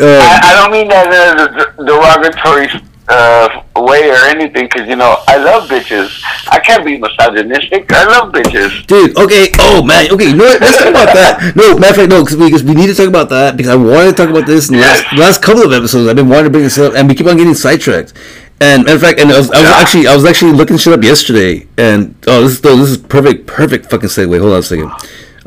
Uh, 0.00 0.18
I, 0.18 0.40
I 0.42 0.54
don't 0.56 0.72
mean 0.72 0.88
that 0.88 1.06
in 1.06 1.38
a 1.38 1.86
derogatory 1.86 2.68
uh, 3.10 3.62
way 3.76 4.08
or 4.08 4.24
anything, 4.26 4.66
because, 4.66 4.88
you 4.88 4.96
know, 4.96 5.16
I 5.26 5.36
love 5.36 5.68
bitches. 5.68 6.22
I 6.48 6.60
can't 6.60 6.84
be 6.84 6.96
misogynistic. 6.96 7.92
I 7.92 8.04
love 8.06 8.32
bitches. 8.32 8.86
Dude, 8.86 9.16
okay. 9.18 9.48
Oh 9.58 9.82
man, 9.82 10.10
okay. 10.12 10.28
You 10.28 10.36
know 10.36 10.44
what? 10.44 10.60
Let's 10.60 10.78
talk 10.78 10.88
about 10.88 11.12
that. 11.14 11.52
No, 11.56 11.76
matter 11.76 11.90
of 11.90 11.96
fact, 11.96 12.10
no, 12.10 12.24
because 12.24 12.36
we, 12.64 12.72
we 12.72 12.80
need 12.80 12.86
to 12.86 12.94
talk 12.94 13.08
about 13.08 13.28
that 13.30 13.56
because 13.56 13.70
I 13.70 13.76
wanted 13.76 14.16
to 14.16 14.16
talk 14.16 14.30
about 14.30 14.46
this 14.46 14.68
in 14.68 14.76
the 14.76 14.82
last, 14.82 15.12
last 15.16 15.42
couple 15.42 15.62
of 15.64 15.72
episodes. 15.72 16.08
I've 16.08 16.16
been 16.16 16.28
wanting 16.28 16.44
to 16.44 16.50
bring 16.50 16.64
this 16.64 16.78
up, 16.78 16.94
and 16.94 17.08
we 17.08 17.14
keep 17.14 17.26
on 17.26 17.36
getting 17.36 17.54
sidetracked. 17.54 18.14
And 18.62 18.88
in 18.88 18.98
fact, 18.98 19.18
and 19.18 19.32
I 19.32 19.38
was, 19.38 19.50
I 19.50 19.60
was 19.60 19.70
Yeah. 19.70 19.76
actually 19.76 20.06
I 20.06 20.14
was 20.14 20.24
actually 20.24 20.52
looking 20.52 20.76
shit 20.76 20.92
up 20.92 21.02
yesterday, 21.02 21.66
and 21.78 22.14
oh, 22.26 22.42
this 22.42 22.52
is 22.58 22.60
oh, 22.64 22.76
this 22.76 22.90
is 22.90 22.98
perfect, 22.98 23.46
perfect 23.46 23.90
fucking 23.90 24.08
segue. 24.10 24.38
Hold 24.38 24.52
on 24.52 24.58
a 24.58 24.62
second. 24.62 24.90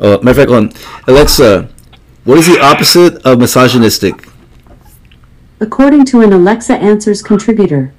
Uh, 0.00 0.18
matter 0.22 0.30
of 0.30 0.36
fact, 0.36 0.50
on, 0.50 0.72
Alexa, 1.06 1.68
what 2.24 2.38
is 2.38 2.46
the 2.46 2.60
opposite 2.60 3.24
of 3.24 3.38
misogynistic? 3.38 4.28
According 5.60 6.04
to 6.06 6.20
an 6.20 6.32
Alexa 6.32 6.74
Answers 6.74 7.22
contributor, 7.22 7.94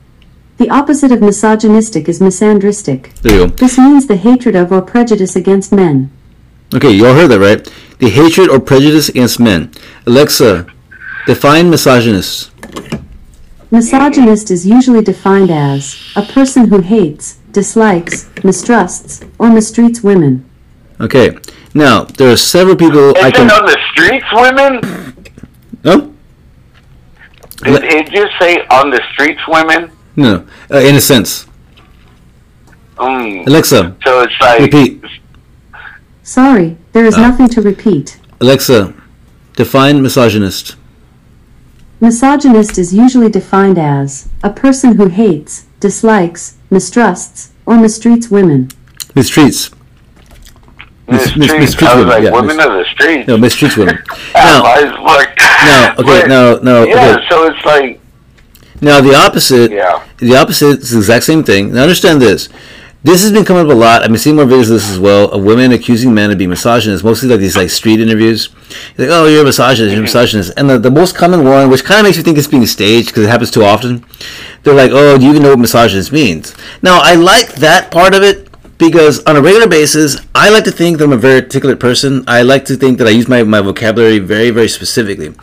the 0.58 0.70
opposite 0.70 1.12
of 1.12 1.22
misogynistic 1.22 2.10
is 2.10 2.20
misandristic. 2.20 3.14
There 3.22 3.34
you 3.34 3.48
go. 3.48 3.56
This 3.56 3.78
means 3.78 4.08
the 4.08 4.18
hatred 4.18 4.56
of 4.56 4.72
or 4.72 4.82
prejudice 4.82 5.36
against 5.38 5.72
men. 5.72 6.12
Okay, 6.74 6.92
you 6.92 7.08
all 7.08 7.14
heard 7.14 7.30
that 7.30 7.40
right? 7.40 7.64
The 8.00 8.10
hatred 8.10 8.50
or 8.50 8.60
prejudice 8.60 9.08
against 9.08 9.40
men. 9.40 9.72
Alexa, 10.06 10.68
define 11.26 11.70
misogynist. 11.70 12.52
Misogynist 13.72 14.52
is 14.52 14.66
usually 14.66 15.02
defined 15.04 15.50
as 15.52 15.96
a 16.16 16.22
person 16.22 16.68
who 16.70 16.82
hates, 16.82 17.36
dislikes, 17.52 18.30
mistrusts, 18.44 19.22
or 19.40 19.48
mistreats 19.50 20.04
women. 20.04 20.46
Okay, 21.02 21.38
now 21.74 22.04
there 22.04 22.32
are 22.32 22.38
several 22.38 22.76
people 22.76 23.14
I 23.18 23.28
Is 23.28 23.34
can. 23.34 23.52
on 23.52 23.66
the 23.66 23.78
streets, 23.92 24.26
women? 24.32 25.16
No, 25.84 26.14
Did 27.64 27.84
it 27.84 28.10
just 28.12 28.34
say 28.40 28.66
on 28.68 28.92
the 28.92 29.02
streets, 29.14 29.42
women? 29.48 29.92
no, 30.16 30.46
uh, 30.72 30.78
in 30.78 30.96
a 30.96 31.02
sense. 31.02 31.48
Mm. 32.98 33.46
Alexa, 33.48 33.96
So 34.06 34.22
it's 34.22 34.34
like, 34.40 34.62
repeat. 34.62 35.04
Sorry, 36.24 36.78
there 36.94 37.06
is 37.06 37.18
Oh. 37.18 37.22
nothing 37.22 37.50
to 37.50 37.62
repeat. 37.62 38.18
Alexa, 38.40 38.94
define 39.56 40.02
misogynist. 40.02 40.76
Misogynist 42.10 42.78
is 42.78 42.94
usually 42.94 43.30
defined 43.32 43.80
as 43.80 44.30
a 44.44 44.52
person 44.52 44.96
who 44.98 45.08
hates, 45.08 45.66
dislikes, 45.80 46.56
mistrusts, 46.70 47.52
or 47.66 47.78
mistreats 47.78 48.30
women. 48.30 48.68
Mistreats. 49.16 49.74
the 51.08 51.14
mis- 51.14 51.36
mis- 51.36 51.52
mistreats 51.52 51.88
I 51.88 51.96
was 51.96 52.06
women, 52.06 52.08
like, 52.10 52.24
yeah, 52.26 52.32
women 52.32 52.58
mis- 52.58 52.66
of 52.68 52.74
the 52.74 52.86
streets. 52.94 53.28
No, 53.28 53.38
mistreats 53.38 53.76
women. 53.76 53.98
Yeah, 54.36 54.44
Now, 54.62 54.74
as 54.76 54.92
fuck. 55.08 55.30
no, 55.66 55.94
okay, 56.00 56.20
But, 56.22 56.28
no, 56.28 56.60
no, 56.62 56.84
Yeah, 56.86 57.16
okay. 57.16 57.26
so 57.28 57.48
it's 57.48 57.66
like, 57.66 58.00
Now 58.82 59.02
the 59.02 59.16
opposite. 59.16 59.72
yeah. 59.72 60.04
The 60.18 60.36
opposite 60.36 60.82
is 60.82 60.92
the 60.92 61.00
exact 61.00 61.24
same 61.24 61.44
thing. 61.44 61.74
Now 61.74 61.82
understand 61.82 62.22
this. 62.22 62.50
This 63.06 63.22
has 63.22 63.32
been 63.32 63.46
coming 63.46 63.68
up 63.68 63.72
a 63.72 63.76
lot. 63.78 64.02
I've 64.02 64.10
been 64.10 64.18
seeing 64.18 64.36
more 64.36 64.46
videos 64.46 64.64
of 64.64 64.70
this 64.70 64.90
as 64.90 64.98
well 64.98 65.30
of 65.30 65.44
women 65.44 65.72
accusing 65.74 66.12
men 66.12 66.32
of 66.32 66.40
being 66.40 66.50
misogynist, 66.50 67.04
mostly 67.04 67.30
like 67.30 67.40
these 67.40 67.56
like 67.56 67.70
street 67.70 68.00
interviews. 68.00 68.50
Like, 68.98 69.10
oh, 69.12 69.28
you're 69.28 69.44
a 69.44 69.46
misogynist, 69.46 69.92
you're 69.92 70.00
a 70.00 70.02
misogynist. 70.02 70.54
And 70.58 70.68
the, 70.68 70.80
the 70.80 70.90
most 70.90 71.16
common 71.16 71.44
one, 71.44 71.70
which 71.70 71.84
kind 71.84 72.00
of 72.00 72.06
makes 72.06 72.18
me 72.18 72.24
think 72.24 72.40
it's 72.40 72.48
being 72.48 72.66
staged 72.66 73.10
because 73.10 73.26
it 73.26 73.30
happens 73.30 73.52
too 73.52 73.64
often, 73.64 74.04
they're 74.64 74.74
like, 74.74 74.90
oh, 74.92 75.20
do 75.20 75.24
you 75.24 75.30
even 75.30 75.44
know 75.44 75.50
what 75.50 75.60
misogynist 75.60 76.12
means? 76.12 76.56
Now, 76.82 77.00
I 77.00 77.14
like 77.14 77.54
that 77.58 77.92
part 77.92 78.16
of 78.16 78.24
it 78.24 78.50
because 78.80 79.24
on 79.26 79.36
a 79.36 79.42
regular 79.42 79.68
basis, 79.68 80.18
I 80.34 80.50
like 80.50 80.64
to 80.64 80.72
think 80.72 80.98
that 80.98 81.04
I'm 81.04 81.14
a 81.14 81.18
very 81.18 81.42
articulate 81.42 81.80
person. 81.80 82.24
I 82.28 82.42
like 82.42 82.66
to 82.66 82.76
think 82.76 82.98
that 82.98 83.06
I 83.06 83.12
use 83.12 83.28
my, 83.28 83.44
my 83.44 83.62
vocabulary 83.62 84.18
very, 84.18 84.50
very 84.50 84.68
specifically. 84.68 85.36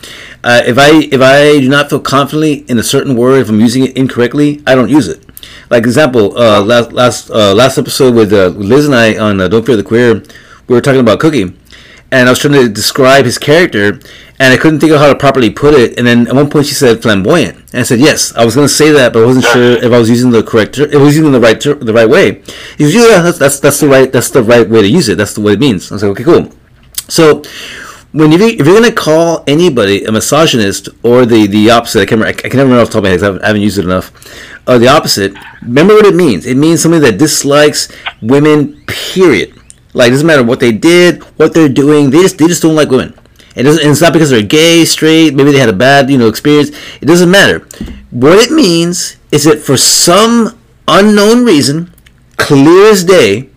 Uh, 0.43 0.61
if 0.65 0.77
I 0.77 0.89
if 1.13 1.21
I 1.21 1.61
do 1.61 1.69
not 1.69 1.89
feel 1.89 2.01
confidently 2.01 2.65
in 2.67 2.77
a 2.77 2.83
certain 2.83 3.15
word, 3.15 3.39
if 3.39 3.47
I'm 3.47 3.61
using 3.61 3.85
it 3.85 3.95
incorrectly, 3.95 4.61
I 4.67 4.75
don't 4.75 4.89
use 4.89 5.07
it. 5.07 5.23
Like 5.69 5.83
example, 5.83 6.37
uh, 6.37 6.61
last 6.61 6.91
last 6.91 7.29
uh, 7.29 7.53
last 7.53 7.77
episode 7.77 8.15
with 8.15 8.33
uh, 8.33 8.47
Liz 8.47 8.85
and 8.85 8.95
I 8.95 9.17
on 9.17 9.41
uh, 9.41 9.47
Don't 9.47 9.65
Fear 9.65 9.77
the 9.77 9.83
Queer, 9.83 10.23
we 10.67 10.75
were 10.75 10.81
talking 10.81 10.99
about 11.01 11.19
Cookie, 11.19 11.53
and 12.11 12.27
I 12.27 12.31
was 12.31 12.39
trying 12.39 12.53
to 12.53 12.69
describe 12.69 13.25
his 13.25 13.37
character, 13.37 13.99
and 14.39 14.53
I 14.53 14.57
couldn't 14.57 14.79
think 14.79 14.91
of 14.91 14.99
how 14.99 15.07
to 15.07 15.15
properly 15.15 15.49
put 15.49 15.73
it. 15.73 15.97
And 15.97 16.05
then 16.05 16.27
at 16.27 16.35
one 16.35 16.49
point 16.49 16.67
she 16.67 16.73
said 16.73 17.01
flamboyant, 17.01 17.57
and 17.73 17.81
I 17.81 17.83
said 17.83 17.99
yes, 17.99 18.35
I 18.35 18.45
was 18.45 18.55
going 18.55 18.67
to 18.67 18.73
say 18.73 18.91
that, 18.91 19.13
but 19.13 19.23
I 19.23 19.25
wasn't 19.25 19.45
sure 19.45 19.73
if 19.77 19.91
I 19.91 19.99
was 19.99 20.09
using 20.09 20.31
the 20.31 20.43
correct, 20.43 20.75
ter- 20.75 20.85
if 20.85 20.95
I 20.95 21.03
was 21.03 21.15
using 21.15 21.31
the 21.31 21.39
right 21.39 21.59
ter- 21.59 21.75
the 21.75 21.93
right 21.93 22.09
way. 22.09 22.43
He 22.77 22.83
was 22.83 22.93
yeah, 22.93 23.21
that's, 23.21 23.39
that's 23.39 23.59
that's 23.59 23.79
the 23.79 23.87
right 23.87 24.11
that's 24.11 24.29
the 24.29 24.43
right 24.43 24.69
way 24.69 24.81
to 24.81 24.87
use 24.87 25.09
it. 25.09 25.17
That's 25.17 25.33
the 25.33 25.41
what 25.41 25.53
it 25.53 25.59
means. 25.59 25.91
I 25.91 25.95
was 25.95 26.03
like, 26.03 26.11
okay, 26.11 26.23
cool. 26.23 26.51
So 27.07 27.43
when 28.13 28.31
you 28.31 28.37
if 28.39 28.65
you're 28.65 28.79
gonna 28.79 28.91
call 28.91 29.43
anybody 29.47 30.05
a 30.05 30.11
misogynist 30.11 30.87
or 31.01 31.25
the 31.25 31.47
the 31.47 31.71
opposite, 31.71 32.01
I 32.01 32.05
can 32.05 32.19
remember, 32.19 32.39
I 32.45 32.49
can 32.49 32.57
never 32.57 32.69
remember 32.69 32.81
off 32.83 32.89
the 32.89 32.93
top 32.93 32.99
of 32.99 33.03
my 33.03 33.09
head 33.09 33.21
I 33.21 33.25
haven't, 33.25 33.43
I 33.43 33.47
haven't 33.47 33.61
used 33.63 33.79
it 33.79 33.85
enough. 33.85 34.11
Uh, 34.67 34.77
the 34.77 34.87
opposite. 34.87 35.33
Remember 35.63 35.95
what 35.95 36.05
it 36.05 36.15
means. 36.15 36.45
It 36.45 36.55
means 36.55 36.81
somebody 36.81 37.09
that 37.09 37.17
dislikes 37.17 37.91
women. 38.21 38.83
Period. 38.85 39.53
Like 39.93 40.09
it 40.09 40.11
doesn't 40.11 40.27
matter 40.27 40.43
what 40.43 40.59
they 40.59 40.71
did, 40.71 41.23
what 41.37 41.53
they're 41.53 41.69
doing. 41.69 42.11
They 42.11 42.21
just 42.21 42.37
they 42.37 42.47
just 42.47 42.61
don't 42.61 42.75
like 42.75 42.89
women. 42.89 43.17
It 43.55 43.63
doesn't. 43.63 43.87
It's 43.87 44.01
not 44.01 44.13
because 44.13 44.29
they're 44.29 44.43
gay, 44.43 44.85
straight. 44.85 45.33
Maybe 45.33 45.51
they 45.51 45.59
had 45.59 45.69
a 45.69 45.73
bad 45.73 46.09
you 46.09 46.19
know 46.19 46.27
experience. 46.27 46.69
It 47.01 47.05
doesn't 47.05 47.29
matter. 47.31 47.67
What 48.11 48.37
it 48.37 48.51
means 48.51 49.17
is 49.31 49.43
that 49.45 49.59
for 49.59 49.75
some 49.75 50.59
unknown 50.87 51.45
reason, 51.45 51.91
clear 52.37 52.91
as 52.91 53.03
day, 53.03 53.49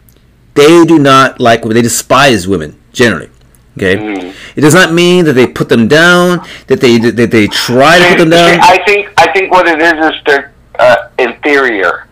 they 0.55 0.85
do 0.87 0.99
not 0.99 1.41
like 1.41 1.63
women. 1.63 1.75
They 1.75 1.83
despise 1.83 2.49
women 2.49 2.81
generally. 2.93 3.29
Okay, 3.77 3.97
Mm. 3.97 4.35
it 4.57 4.61
does 4.63 4.73
not 4.75 4.93
mean 4.93 5.27
that 5.27 5.35
they 5.35 5.47
put 5.47 5.69
them 5.69 5.87
down, 5.87 6.41
that 6.69 6.81
they 6.81 6.97
that 6.99 7.31
they 7.31 7.47
try 7.49 7.99
to 7.99 8.05
put 8.09 8.19
them 8.19 8.31
down. 8.31 8.59
I 8.63 8.79
think 8.87 9.09
I 9.19 9.31
think 9.33 9.53
what 9.53 9.69
it 9.69 9.81
is 9.83 9.93
is 9.93 10.13
they're 10.25 10.53
uh, 10.79 10.97
inferior. 11.19 12.07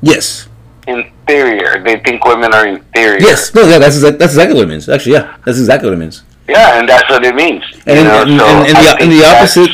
Yes, 0.00 0.48
Inferior. 0.86 1.82
They 1.82 1.96
think 2.00 2.24
women 2.24 2.52
are 2.54 2.66
inferior. 2.66 3.20
yes, 3.20 3.54
no, 3.54 3.62
yeah, 3.66 3.78
that's 3.78 4.00
that's 4.00 4.22
exactly 4.22 4.54
what 4.56 4.64
it 4.64 4.68
means. 4.68 4.88
Actually, 4.88 5.12
yeah, 5.16 5.36
that's 5.44 5.58
exactly 5.58 5.88
what 5.88 5.94
it 5.94 6.00
means. 6.00 6.22
Yeah, 6.48 6.78
and 6.78 6.88
that's 6.88 7.08
what 7.08 7.24
it 7.24 7.34
means. 7.34 7.64
And, 7.86 7.98
and, 8.00 8.38
so 8.38 8.46
and, 8.46 8.66
and, 8.68 8.76
the, 8.76 8.96
and 9.00 9.12
the 9.12 9.24
opposite, 9.24 9.70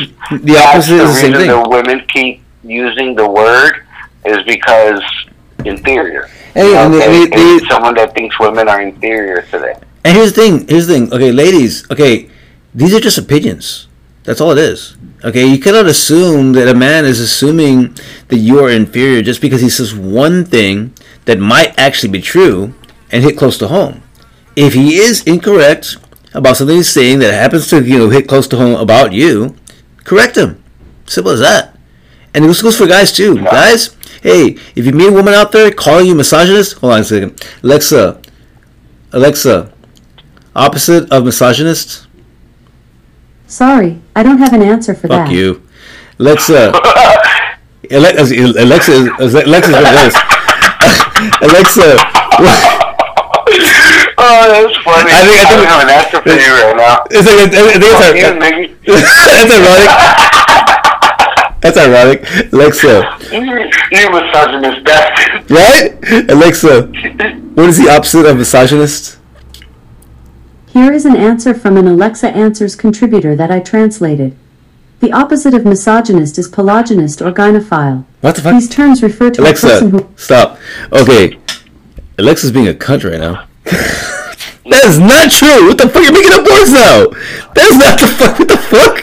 the 0.47 0.57
opposite 0.59 0.95
is 1.03 1.09
the 1.09 1.15
same 1.15 1.33
reason 1.33 1.49
thing. 1.49 1.63
The 1.63 1.69
women 1.69 2.05
keep 2.13 2.43
using 2.63 3.15
the 3.17 3.29
word 3.29 3.85
is 4.25 4.39
because 4.47 5.03
inferior. 5.65 6.29
Hey, 6.55 6.67
You 6.69 6.75
know, 6.75 6.85
and 6.87 6.95
the- 6.95 6.99
they- 6.99 7.23
and 7.25 7.33
the- 7.61 7.67
someone 7.71 7.95
that 7.95 8.15
thinks 8.15 8.39
women 8.39 8.69
are 8.69 8.81
inferior 8.81 9.43
to 9.51 9.59
them. 9.59 9.81
And 10.05 10.17
here's 10.17 10.33
the 10.33 10.41
thing. 10.41 10.69
Here's 10.69 10.87
the 10.87 10.95
thing. 10.95 11.13
Okay, 11.13 11.33
ladies. 11.33 11.89
Okay, 11.91 12.31
these 12.75 12.95
are 12.95 13.01
just 13.01 13.19
opinions. 13.19 13.89
That's 14.25 14.41
all 14.41 14.53
it 14.53 14.59
is. 14.59 14.97
Okay, 15.25 15.47
you 15.47 15.59
cannot 15.59 15.87
assume 15.87 16.53
that 16.53 16.69
a 16.69 16.75
man 16.75 17.05
is 17.05 17.21
assuming 17.21 17.97
that 18.29 18.39
you 18.39 18.59
are 18.65 18.71
inferior 18.71 19.23
just 19.23 19.41
because 19.41 19.61
he 19.61 19.69
says 19.69 19.95
one 19.95 20.45
thing 20.45 20.95
that 21.25 21.39
might 21.39 21.79
actually 21.79 22.11
be 22.11 22.21
true 22.21 22.75
and 23.11 23.23
hit 23.23 23.37
close 23.37 23.59
to 23.59 23.69
home. 23.69 24.03
If 24.57 24.75
he 24.75 24.97
is 24.97 25.23
incorrect 25.25 25.97
about 26.33 26.57
something 26.57 26.77
he's 26.77 26.89
saying 26.89 27.19
that 27.21 27.33
happens 27.33 27.69
to 27.69 27.83
you 27.83 27.99
know 27.99 28.11
hit 28.11 28.29
close 28.29 28.47
to 28.49 28.57
home 28.57 28.81
about 28.81 29.13
you, 29.13 29.57
correct 30.05 30.37
him. 30.37 30.63
Simple 31.07 31.33
as 31.33 31.41
that. 31.41 31.77
And 32.35 32.45
this 32.45 32.63
goes 32.63 32.79
for 32.79 32.87
guys 32.87 33.13
too. 33.13 33.43
Guys, 33.43 33.97
hey, 34.23 34.57
if 34.77 34.87
you 34.87 34.93
meet 34.93 35.09
a 35.09 35.13
woman 35.13 35.35
out 35.35 35.53
there 35.53 35.71
calling 35.71 36.07
you 36.07 36.15
misogynist, 36.15 36.79
hold 36.79 36.93
on 36.93 37.01
a 37.01 37.05
second. 37.05 37.45
Alexa, 37.63 38.21
Alexa, 39.13 39.73
opposite 40.55 41.11
of 41.13 41.25
misogynist? 41.25 42.07
Sorry, 43.47 44.01
I 44.15 44.23
don't 44.23 44.39
have 44.39 44.53
an 44.53 44.63
answer 44.63 44.95
for 44.95 45.09
Fuck 45.09 45.11
that. 45.11 45.25
Fuck 45.27 45.33
you. 45.35 45.63
let's 46.19 46.49
Alexa, 46.49 46.73
Alexa, 47.91 48.35
Alexa, 48.63 48.93
is- 48.93 49.35
Alexa's 49.35 49.75
one. 49.75 50.13
Alexa, 51.43 51.97
Oh, 54.23 54.45
that's 54.47 54.77
funny. 54.85 55.11
I 55.11 55.25
think- 55.25 55.41
I 55.41 55.45
think- 55.49 55.49
don't 55.49 55.67
have 55.67 55.83
an 55.83 55.91
answer 55.91 56.21
for 56.23 56.29
you 56.29 56.37
right 56.37 56.77
now. 56.77 57.05
it's 57.11 57.27
like, 57.27 57.39
I 57.41 57.55
think 57.73 57.83
Fuck 57.83 58.15
you, 58.15 58.95
it's, 58.95 59.03
nigga. 59.03 59.03
that's 59.41 59.53
ironic. 59.59 59.91
That's 61.61 61.77
ironic. 61.79 62.19
Alexa, 62.53 62.95
You 63.91 64.11
misogynist 64.11 64.85
bastard. 64.85 65.51
right? 65.51 66.31
Alexa, 66.31 66.83
what 67.55 67.67
is 67.69 67.77
the 67.79 67.89
opposite 67.91 68.27
of 68.27 68.37
misogynist? 68.37 69.19
Here 70.73 70.93
is 70.93 71.05
an 71.05 71.17
answer 71.17 71.53
from 71.53 71.77
an 71.77 71.89
Alexa 71.89 72.31
Answers 72.31 72.77
contributor 72.77 73.35
that 73.35 73.51
I 73.51 73.59
translated. 73.59 74.37
The 75.01 75.11
opposite 75.13 75.53
of 75.53 75.65
misogynist 75.65 76.39
is 76.39 76.47
polygynist 76.47 77.21
or 77.21 77.33
gynophile. 77.33 78.05
What 78.21 78.37
the 78.37 78.43
fuck? 78.43 78.55
These 78.55 78.69
terms 78.69 79.03
refer 79.03 79.31
to 79.31 79.43
a 79.43 79.47
person 79.47 79.69
Alexa, 79.69 79.89
who 79.89 80.09
stop. 80.15 80.59
Okay, 80.93 81.39
Alexa's 82.19 82.53
being 82.53 82.69
a 82.69 82.75
cunt 82.75 83.03
right 83.03 83.19
now. 83.19 83.49
that 83.65 84.85
is 84.87 85.01
not 85.01 85.33
true. 85.35 85.67
What 85.67 85.79
the 85.79 85.89
fuck? 85.89 86.05
You're 86.07 86.15
making 86.15 86.39
up 86.39 86.47
words 86.47 86.71
now. 86.71 87.11
That 87.59 87.67
is 87.67 87.77
not 87.77 87.99
the 87.99 88.07
fuck. 88.07 88.39
What 88.39 88.49
the 88.49 88.61
fuck? 88.71 88.97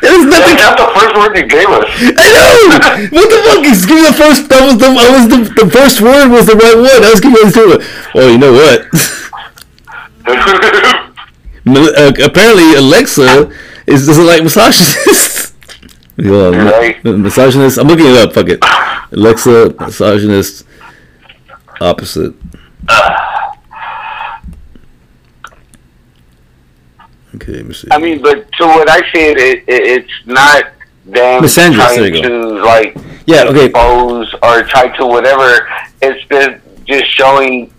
That 0.00 0.12
is 0.16 0.24
nothing. 0.24 0.56
That's 0.56 0.80
the 0.80 0.88
first 0.88 1.12
word 1.20 1.36
you 1.36 1.44
gave 1.52 1.68
us. 1.68 1.84
I 2.16 2.26
know. 2.32 3.20
What 3.20 3.28
the 3.28 3.40
fuck? 3.44 3.60
He's 3.60 3.84
giving 3.84 4.04
me 4.04 4.08
the 4.08 4.16
first. 4.16 4.48
That 4.48 4.64
was 4.64 4.80
the. 4.80 4.88
I 4.88 5.08
was 5.12 5.24
the. 5.28 5.38
The 5.52 5.68
first 5.68 6.00
word 6.00 6.32
was 6.32 6.46
the 6.48 6.56
right 6.56 6.80
one. 6.80 7.04
I 7.04 7.12
was 7.12 7.20
giving 7.20 7.44
it 7.44 7.52
to 7.60 7.76
it. 7.76 7.84
Well, 8.16 8.32
you 8.32 8.38
know 8.40 8.56
what? 8.56 8.88
Uh, 10.26 12.12
apparently, 12.24 12.74
Alexa 12.74 13.50
is 13.86 14.06
doesn't 14.06 14.26
like 14.26 14.42
misogynists. 14.42 15.52
On, 16.18 16.52
Right. 16.66 17.02
Misogynist. 17.04 17.78
I'm 17.78 17.88
looking 17.88 18.06
it 18.06 18.16
up. 18.16 18.32
Fuck 18.32 18.48
it. 18.48 18.58
Alexa, 19.12 19.74
misogynist, 19.80 20.64
opposite. 21.80 22.34
Okay, 27.34 27.52
let 27.52 27.66
me 27.66 27.74
see. 27.74 27.88
I 27.90 27.98
mean, 27.98 28.22
but 28.22 28.50
to 28.52 28.66
what 28.66 28.88
I 28.88 29.00
see, 29.12 29.24
it, 29.26 29.38
it 29.38 29.64
it's 29.66 30.12
not 30.26 30.64
them 31.04 31.42
Misandrist, 31.42 31.74
trying 31.74 32.22
to 32.22 32.62
like 32.62 32.96
Yeah, 33.26 33.44
okay. 33.48 33.66
expose 33.66 34.32
or 34.42 34.62
try 34.62 34.96
to 34.96 35.06
whatever. 35.06 35.68
It's 36.00 36.24
been 36.28 36.60
just 36.86 37.06
showing 37.06 37.72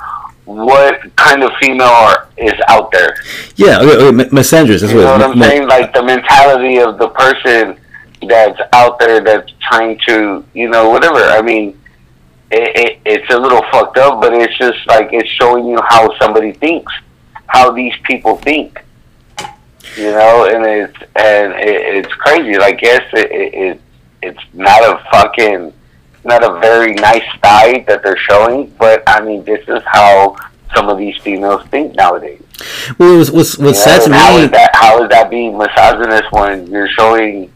what 0.46 1.16
kind 1.16 1.44
of 1.44 1.52
female 1.60 1.88
are, 1.88 2.28
is 2.38 2.54
out 2.68 2.92
there. 2.92 3.18
Yeah, 3.56 3.80
okay, 3.80 3.96
okay. 3.96 4.12
mi- 4.16 4.24
Misandrist. 4.26 4.82
That's 4.82 4.94
You 4.94 5.02
know 5.02 5.18
what 5.18 5.22
what 5.22 5.38
I'm 5.38 5.42
saying? 5.42 5.68
Like 5.68 5.94
the 5.94 6.04
mentality 6.04 6.78
of 6.78 6.98
the 6.98 7.10
person 7.10 7.78
that's 8.28 8.60
out 8.74 9.00
there 9.00 9.22
that's 9.22 9.52
trying 9.70 10.00
to, 10.08 10.46
you 10.54 10.70
know, 10.70 10.90
whatever. 10.90 11.20
I 11.20 11.42
mean, 11.42 11.80
it, 12.52 12.76
it, 12.76 13.00
it's 13.06 13.34
a 13.34 13.38
little 13.38 13.64
fucked 13.72 13.98
up, 13.98 14.22
but 14.22 14.34
it's 14.34 14.58
just 14.58 14.86
like 14.88 15.10
it's 15.12 15.30
showing 15.30 15.66
you 15.68 15.80
how 15.90 16.16
somebody 16.20 16.54
thinks, 16.54 16.94
how 17.48 17.72
these 17.72 17.94
people 18.04 18.38
think. 18.38 18.82
You 19.98 20.12
know, 20.12 20.46
and 20.46 20.66
it's 20.66 20.98
and 21.16 21.54
it, 21.54 22.06
it's 22.06 22.14
crazy. 22.16 22.58
Like, 22.58 22.82
yes, 22.82 23.04
it, 23.14 23.32
it 23.32 23.82
it's 24.22 24.40
not 24.54 24.82
a 24.84 25.04
fucking 25.12 25.74
not 26.26 26.44
a 26.44 26.60
very 26.60 26.94
nice 26.94 27.24
side 27.44 27.86
that 27.88 28.02
they're 28.04 28.18
showing, 28.18 28.68
but 28.80 29.04
I 29.08 29.22
mean, 29.22 29.44
this 29.44 29.62
is 29.68 29.82
how 29.86 30.36
some 30.76 30.90
of 30.90 30.98
these 30.98 31.16
females 31.18 31.66
think 31.68 31.96
nowadays. 31.96 32.42
Well, 32.98 33.18
what's 33.18 33.32
what's, 33.32 33.58
what's 33.58 33.60
You 33.60 33.66
know, 33.66 33.72
sad 33.74 34.00
to 34.02 34.06
and 34.06 34.14
how 34.16 34.38
me? 34.38 34.44
is 34.44 34.52
that? 34.52 34.72
How 34.74 35.04
is 35.04 35.10
that 35.10 35.30
being 35.30 35.58
misogynist 35.58 36.32
when 36.32 36.68
you're 36.68 36.90
showing, 36.90 37.52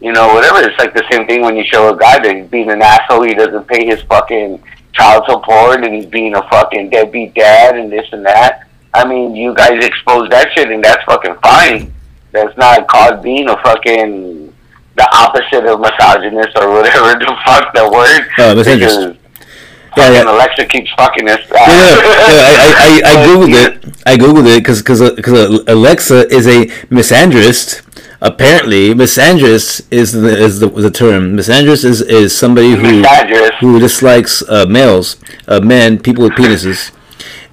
you 0.00 0.12
know, 0.12 0.32
whatever? 0.34 0.58
It's 0.60 0.78
like 0.78 0.92
the 0.94 1.04
same 1.10 1.26
thing 1.26 1.42
when 1.42 1.56
you 1.56 1.64
show 1.64 1.92
a 1.94 1.98
guy 1.98 2.18
that 2.18 2.36
he's 2.36 2.46
being 2.46 2.70
an 2.70 2.82
asshole. 2.82 3.22
He 3.22 3.34
doesn't 3.34 3.66
pay 3.68 3.86
his 3.86 4.02
fucking 4.02 4.62
child 4.92 5.24
support, 5.28 5.84
and 5.84 5.94
he's 5.94 6.06
being 6.06 6.34
a 6.34 6.42
fucking 6.48 6.90
deadbeat 6.90 7.34
dad, 7.34 7.76
and 7.76 7.90
this 7.90 8.06
and 8.12 8.24
that. 8.26 8.66
I 8.92 9.06
mean, 9.06 9.36
you 9.36 9.54
guys 9.54 9.84
expose 9.84 10.28
that 10.30 10.48
shit, 10.54 10.70
and 10.70 10.82
that's 10.82 11.02
fucking 11.04 11.36
fine. 11.42 11.92
That's 12.32 12.56
not 12.56 12.86
called 12.88 13.22
being 13.22 13.48
a 13.48 13.56
fucking 13.62 14.49
the 15.00 15.08
opposite 15.16 15.64
of 15.64 15.80
misogynist 15.80 16.52
or 16.60 16.70
whatever 16.72 17.08
the 17.20 17.32
fuck 17.46 17.72
the 17.74 17.84
word. 17.96 18.22
Oh, 18.38 18.54
misandrist. 18.54 19.16
Because 19.94 20.14
Yeah, 20.14 20.22
yeah. 20.24 20.30
Alexa 20.32 20.64
keeps 20.66 20.90
fucking 20.96 21.28
us. 21.28 21.40
Yeah, 21.50 21.56
yeah, 21.56 22.66
I, 22.68 22.68
I, 22.86 23.10
I, 23.10 23.14
googled 23.26 23.54
it. 23.64 23.72
I 24.06 24.16
googled 24.16 24.46
it 24.56 24.60
because 24.62 24.82
because 24.82 25.40
Alexa 25.66 26.28
is 26.38 26.46
a 26.46 26.66
misandrist. 26.94 27.82
Apparently, 28.22 28.92
misandrist 28.94 29.86
is 29.90 30.12
the 30.12 30.28
is 30.46 30.60
the, 30.60 30.68
the 30.68 30.90
term. 30.90 31.36
Misandrist 31.38 31.84
is, 31.84 32.02
is 32.02 32.36
somebody 32.36 32.72
who 32.72 33.02
Misandrist. 33.02 33.54
who 33.60 33.80
dislikes 33.80 34.42
uh, 34.48 34.66
males, 34.68 35.16
uh, 35.48 35.58
men, 35.60 35.98
people 35.98 36.24
with 36.24 36.34
penises, 36.34 36.92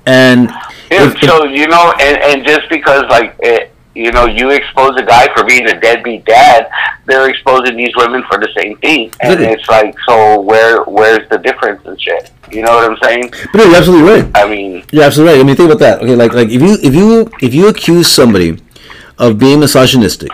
and 0.06 0.50
Yeah, 0.92 1.08
if- 1.08 1.22
so 1.24 1.45
you 1.45 1.67
know, 1.67 1.93
and, 2.01 2.17
and 2.30 2.45
just 2.45 2.67
because 2.69 3.03
like 3.09 3.34
it, 3.40 3.72
you 3.98 4.11
know, 4.11 4.26
you 4.27 4.51
expose 4.51 4.95
a 4.98 5.03
guy 5.03 5.27
for 5.35 5.43
being 5.43 5.66
a 5.67 5.80
deadbeat 5.80 6.24
dad, 6.26 6.69
they're 7.06 7.30
exposing 7.30 7.76
these 7.76 7.95
women 7.95 8.24
for 8.30 8.38
the 8.38 8.50
same 8.56 8.77
thing, 8.77 9.11
and 9.22 9.40
Really? 9.40 9.53
it's 9.53 9.67
like, 9.67 9.95
so 10.08 10.40
where 10.42 10.84
where's 10.84 11.27
the 11.30 11.38
difference 11.40 11.82
and 11.85 12.00
shit? 12.00 12.30
You 12.51 12.61
know 12.61 12.76
what 12.76 12.92
I'm 12.92 12.98
saying? 13.03 13.32
but 13.51 13.66
you're 13.66 13.76
absolutely 13.76 14.08
right. 14.09 14.32
I 14.35 14.48
mean, 14.48 14.84
You're 14.92 15.03
absolutely 15.03 15.34
right. 15.34 15.42
I 15.42 15.43
mean, 15.43 15.56
think 15.56 15.69
about 15.72 15.80
that. 15.80 16.01
Okay, 16.01 16.16
like 16.16 16.34
like 16.34 16.50
if 16.50 16.61
you 16.61 16.77
if 16.84 16.93
you 16.93 17.30
if 17.42 17.53
you 17.53 17.67
accuse 17.67 18.08
somebody 18.08 18.61
of 19.17 19.40
being 19.40 19.59
misogynistic, 19.59 20.30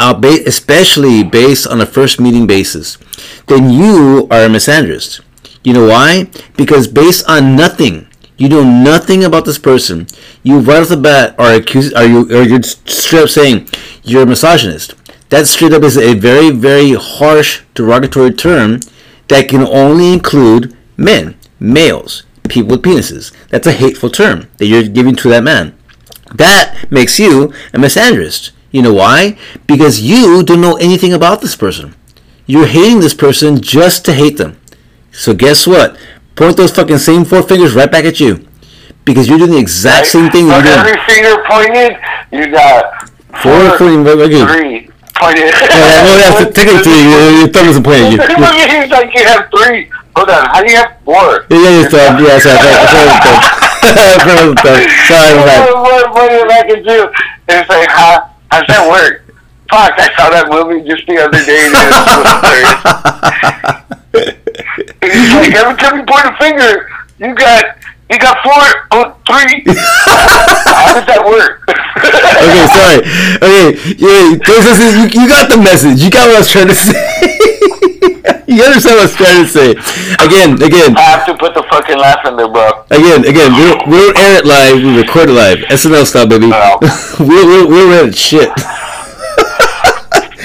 uh, 0.00 0.12
ba- 0.14 0.42
especially 0.44 1.22
based 1.22 1.66
on 1.68 1.80
a 1.80 1.86
first 1.86 2.20
meeting 2.20 2.46
basis, 2.46 2.98
then 3.46 3.70
you 3.70 4.26
are 4.30 4.42
a 4.44 4.48
misandrist. 4.48 5.20
You 5.62 5.72
know 5.74 5.86
why? 5.86 6.26
Because 6.56 6.88
based 6.88 7.28
on 7.28 7.54
nothing, 7.56 8.07
you 8.38 8.48
know 8.48 8.62
nothing 8.62 9.24
about 9.24 9.44
this 9.44 9.58
person. 9.58 10.06
You 10.42 10.60
right 10.60 10.80
off 10.80 10.88
the 10.88 10.96
bat 10.96 11.34
are 11.38 11.54
accused, 11.54 11.94
are 11.94 12.06
you, 12.06 12.22
or 12.30 12.42
you're 12.42 12.62
straight 12.62 13.24
up 13.24 13.28
saying 13.28 13.68
you're 14.04 14.22
a 14.22 14.26
misogynist. 14.26 14.94
That 15.28 15.46
straight 15.46 15.72
up 15.72 15.82
is 15.82 15.98
a 15.98 16.14
very, 16.14 16.50
very 16.50 16.94
harsh 16.94 17.62
derogatory 17.74 18.32
term 18.32 18.80
that 19.26 19.48
can 19.48 19.62
only 19.62 20.12
include 20.12 20.76
men, 20.96 21.36
males, 21.60 22.22
people 22.48 22.70
with 22.70 22.82
penises. 22.82 23.32
That's 23.50 23.66
a 23.66 23.72
hateful 23.72 24.08
term 24.08 24.48
that 24.56 24.66
you're 24.66 24.84
giving 24.84 25.16
to 25.16 25.28
that 25.30 25.44
man. 25.44 25.76
That 26.34 26.90
makes 26.90 27.18
you 27.18 27.52
a 27.74 27.78
misandrist. 27.78 28.52
You 28.70 28.82
know 28.82 28.94
why? 28.94 29.38
Because 29.66 30.00
you 30.00 30.42
don't 30.42 30.60
know 30.60 30.76
anything 30.76 31.12
about 31.12 31.40
this 31.40 31.56
person. 31.56 31.94
You're 32.46 32.66
hating 32.66 33.00
this 33.00 33.14
person 33.14 33.60
just 33.60 34.04
to 34.06 34.12
hate 34.12 34.36
them. 34.36 34.58
So 35.12 35.34
guess 35.34 35.66
what? 35.66 35.98
Point 36.38 36.56
those 36.56 36.70
fucking 36.70 36.98
same 36.98 37.24
four 37.24 37.42
fingers 37.42 37.74
right 37.74 37.90
back 37.90 38.04
at 38.04 38.20
you. 38.20 38.46
Because 39.04 39.26
you're 39.28 39.38
doing 39.38 39.50
the 39.50 39.58
exact 39.58 40.06
same 40.06 40.30
thing 40.30 40.46
With 40.46 40.54
you're 40.54 40.62
doing. 40.70 40.78
every 40.78 40.96
finger 41.10 41.42
pointed, 41.50 41.96
you 42.30 42.46
got 42.52 43.10
Four 43.42 43.74
pointing 43.76 44.04
right 44.04 44.14
back 44.16 44.30
at 44.30 44.38
you. 44.38 44.46
three 44.46 44.88
pointed. 45.18 45.50
Yeah, 45.50 46.02
well, 46.06 46.14
that's 46.22 46.38
technically 46.58 47.02
your, 47.10 47.30
your 47.42 47.48
thumb 47.48 47.66
isn't 47.68 47.82
pointing 47.82 48.06
at 48.06 48.12
you. 48.12 48.20
At 48.22 48.30
you, 48.70 48.86
like 48.86 49.10
you 49.14 49.24
have 49.26 49.50
three. 49.50 49.90
Hold 50.14 50.30
on, 50.30 50.46
how 50.46 50.62
do 50.62 50.70
you 50.70 50.76
have 50.78 50.94
four? 51.04 51.42
Yeah, 51.50 51.58
yeah, 51.58 51.70
your 51.80 51.90
thumb. 51.90 52.22
Yeah, 52.22 52.38
sorry, 52.38 52.58
sorry, 52.62 52.86
sorry. 52.86 53.10
Sorry, 55.10 55.34
bad. 55.42 55.66
What 55.88 56.04
what 56.12 56.28
did 56.28 56.50
I 56.50 56.62
can 56.68 56.82
do? 56.84 57.08
It's 57.48 57.68
like, 57.68 57.88
huh? 57.90 58.20
How's 58.50 58.66
that 58.68 58.88
work? 58.88 59.24
Fuck, 59.70 59.92
I 59.98 60.08
saw 60.16 60.30
that 60.30 60.48
movie 60.50 60.82
just 60.88 61.06
the 61.06 61.18
other 61.18 61.44
day. 61.44 61.68
And 64.78 65.10
it 65.10 65.18
was 65.18 65.28
hilarious. 65.28 65.28
It's 65.28 65.34
like 65.34 65.54
every 65.54 65.76
time 65.76 65.94
you 65.98 66.06
point 66.06 66.26
a 66.26 66.34
finger, 66.38 66.88
you 67.18 67.34
got 67.34 67.78
you 68.10 68.18
got 68.18 68.40
four, 68.40 68.88
oh, 68.92 69.12
three. 69.28 69.60
How 69.68 70.96
does 70.96 71.04
that 71.04 71.20
work? 71.28 71.60
okay, 71.68 72.64
sorry. 72.72 73.04
Okay, 73.44 73.68
yeah, 74.00 74.32
those 74.40 74.64
listen, 74.64 74.88
you, 74.96 75.06
you 75.12 75.24
got 75.28 75.52
the 75.52 75.60
message. 75.60 76.00
You 76.00 76.08
got 76.08 76.24
what 76.24 76.36
I 76.36 76.40
was 76.40 76.48
trying 76.48 76.72
to 76.72 76.78
say. 76.78 76.96
you 78.48 78.64
understand 78.64 78.96
what 78.96 79.04
I 79.04 79.08
was 79.12 79.18
trying 79.20 79.44
to 79.44 79.50
say. 79.52 79.68
Again, 80.24 80.56
again, 80.56 80.96
I 80.96 81.20
have 81.20 81.28
to 81.28 81.36
put 81.36 81.52
the 81.52 81.68
fucking 81.68 82.00
laugh 82.00 82.24
in 82.24 82.40
there, 82.40 82.48
bro. 82.48 82.80
again, 82.88 83.28
again. 83.28 83.52
We 83.52 83.62
don't, 83.68 83.84
we 83.84 83.96
don't 84.00 84.16
air 84.16 84.40
it 84.40 84.46
live. 84.48 84.80
We 84.80 84.96
record 84.96 85.28
it 85.28 85.36
live. 85.36 85.58
SNL 85.68 86.08
style, 86.08 86.24
baby. 86.24 86.48
We're 86.48 87.68
we're 87.68 88.08
at 88.08 88.16
shit. 88.16 88.48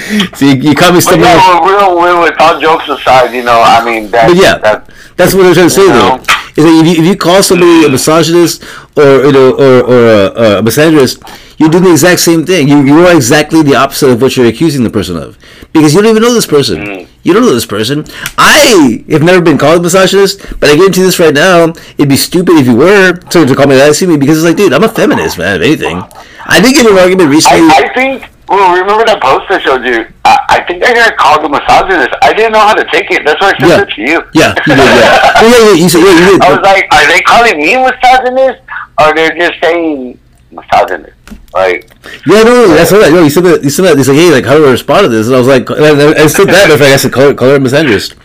See, 0.34 0.54
you, 0.54 0.56
you 0.70 0.74
caught 0.74 0.92
me 0.92 0.98
But 0.98 1.02
stumbling. 1.02 1.30
yeah, 1.30 1.64
real, 1.66 2.02
real, 2.02 2.20
with 2.22 2.40
all 2.40 2.60
jokes 2.60 2.88
aside, 2.88 3.34
you 3.34 3.42
know, 3.44 3.60
I 3.62 3.84
mean, 3.84 4.10
that, 4.10 4.28
But 4.28 4.36
yeah, 4.36 4.58
that, 4.58 4.90
that's 5.16 5.34
what 5.34 5.46
I'm 5.46 5.54
trying 5.54 5.66
to 5.66 5.70
say 5.70 5.82
You 5.82 5.88
though. 5.88 6.16
know? 6.16 6.22
Is 6.56 6.62
that 6.64 6.80
if 6.80 6.86
you, 6.98 7.02
if 7.02 7.08
you 7.10 7.16
call 7.16 7.42
somebody 7.42 7.84
a 7.84 7.88
misogynist 7.88 8.62
or 8.96 9.24
you 9.26 9.32
know 9.32 9.50
or, 9.54 9.82
or 9.90 10.06
a, 10.06 10.58
a 10.58 10.62
misandrist, 10.62 11.18
you're 11.58 11.68
doing 11.68 11.82
the 11.82 11.90
exact 11.90 12.20
same 12.20 12.46
thing. 12.46 12.68
You 12.68 12.80
you 12.84 13.04
are 13.06 13.12
exactly 13.16 13.62
the 13.64 13.74
opposite 13.74 14.10
of 14.10 14.22
what 14.22 14.36
you're 14.36 14.46
accusing 14.46 14.84
the 14.84 14.90
person 14.90 15.16
of 15.16 15.36
because 15.72 15.92
you 15.94 16.00
don't 16.00 16.10
even 16.10 16.22
know 16.22 16.32
this 16.32 16.46
person. 16.46 16.78
Mm. 16.80 17.08
You 17.24 17.32
don't 17.32 17.42
know 17.42 17.52
this 17.54 17.66
person. 17.66 18.04
I 18.38 19.02
have 19.10 19.22
never 19.22 19.40
been 19.42 19.58
called 19.58 19.80
a 19.80 19.82
misogynist, 19.82 20.38
but 20.60 20.70
I 20.70 20.76
guarantee 20.76 21.02
this 21.02 21.18
right 21.18 21.34
now, 21.34 21.70
it'd 21.98 22.08
be 22.08 22.16
stupid 22.16 22.54
if 22.56 22.66
you 22.68 22.76
were 22.76 23.14
to, 23.14 23.46
to 23.46 23.54
call 23.56 23.66
me 23.66 23.74
that. 23.74 23.92
See 23.96 24.06
me 24.06 24.16
because 24.16 24.38
it's 24.38 24.46
like, 24.46 24.56
dude, 24.56 24.72
I'm 24.72 24.84
a 24.84 24.88
feminist, 24.88 25.38
man. 25.38 25.56
If 25.60 25.66
anything, 25.66 26.04
I 26.46 26.60
did 26.60 26.72
get 26.74 26.86
an 26.86 26.96
argument 26.96 27.30
recently. 27.30 27.66
I, 27.66 27.90
I 27.90 27.94
think, 27.94 28.30
well, 28.48 28.76
remember 28.76 29.04
that 29.06 29.20
post 29.22 29.50
I 29.50 29.58
showed 29.60 29.84
you? 29.84 30.06
I, 30.24 30.36
I 30.48 30.58
think 30.64 30.84
I 30.84 30.92
got 30.94 31.16
called 31.16 31.44
a 31.44 31.48
misogynist. 31.48 32.10
I 32.22 32.32
didn't 32.32 32.52
know 32.52 32.60
how 32.60 32.74
to 32.74 32.84
take 32.92 33.10
it. 33.10 33.24
That's 33.24 33.40
why 33.40 33.52
I 33.52 33.58
sent 33.58 33.70
Yeah. 33.70 33.82
it 33.82 33.90
to 33.94 34.00
you. 34.00 34.18
yeah, 34.32 34.52
you 34.66 34.74
did. 34.76 34.84
Yeah, 35.00 35.32
Oh, 35.40 35.48
yeah, 35.48 35.68
yeah. 35.72 35.82
You 35.82 35.88
said, 35.88 36.00
yeah, 36.04 36.14
you 36.14 36.24
did. 36.32 36.42
I 36.42 36.50
was 36.52 36.62
like, 36.64 36.84
are 36.92 37.06
they 37.08 37.20
calling 37.22 37.56
me 37.58 37.74
a 37.74 37.80
misogynist? 37.80 38.60
Or 39.00 39.14
they're 39.14 39.36
just 39.36 39.60
saying 39.62 40.18
misogynist? 40.50 41.12
Like, 41.54 41.88
Yeah, 42.26 42.42
no, 42.42 42.66
no, 42.66 42.74
that's 42.74 42.90
what 42.90 43.04
I 43.06 43.10
know. 43.10 43.22
You 43.22 43.30
said 43.30 43.44
that. 43.44 43.62
You 43.62 43.70
said 43.70 43.84
that. 43.84 43.96
He's 43.96 44.08
like, 44.08 44.16
hey, 44.18 44.30
like, 44.32 44.44
how 44.44 44.54
do 44.58 44.66
I 44.66 44.72
respond 44.72 45.04
to 45.04 45.08
this? 45.08 45.26
And 45.28 45.36
I 45.36 45.38
was 45.38 45.46
like, 45.46 45.70
I, 45.70 46.24
I, 46.24 46.26
said 46.26 46.48
that. 46.48 46.68
In 46.70 46.78
fact, 46.78 46.90
I 46.90 46.96
said, 46.96 47.12
call 47.12 47.28
her, 47.28 47.34
call 47.34 47.48
her 47.48 47.56
a 47.56 47.58
misandrist. 47.60 48.16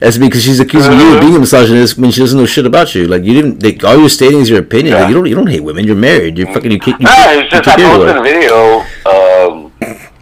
That's 0.00 0.16
because 0.16 0.42
she's 0.42 0.58
accusing 0.58 0.92
you 0.94 1.14
of 1.14 1.20
being 1.20 1.36
a 1.36 1.38
misogynist 1.38 1.98
when 1.98 2.10
she 2.10 2.20
doesn't 2.20 2.38
know 2.38 2.46
shit 2.46 2.64
about 2.64 2.94
you. 2.94 3.06
Like, 3.06 3.24
you 3.24 3.34
didn't. 3.34 3.60
They, 3.60 3.76
all 3.86 3.98
you're 3.98 4.08
stating 4.08 4.40
is 4.40 4.48
your 4.48 4.60
opinion. 4.60 4.94
Like, 4.94 5.08
you 5.08 5.14
don't. 5.14 5.26
You 5.26 5.34
don't 5.34 5.48
hate 5.48 5.60
women. 5.60 5.84
You're 5.86 5.96
married. 5.96 6.38
You're 6.38 6.46
fucking. 6.46 6.70
You, 6.70 6.78
no, 6.78 6.84
kick- 6.84 6.96
it's 7.00 7.52
you 7.52 7.60
just 7.60 7.68
I 7.68 7.76
posted 7.76 8.16
a 8.16 8.22
video. 8.22 8.80
Um, 8.80 9.27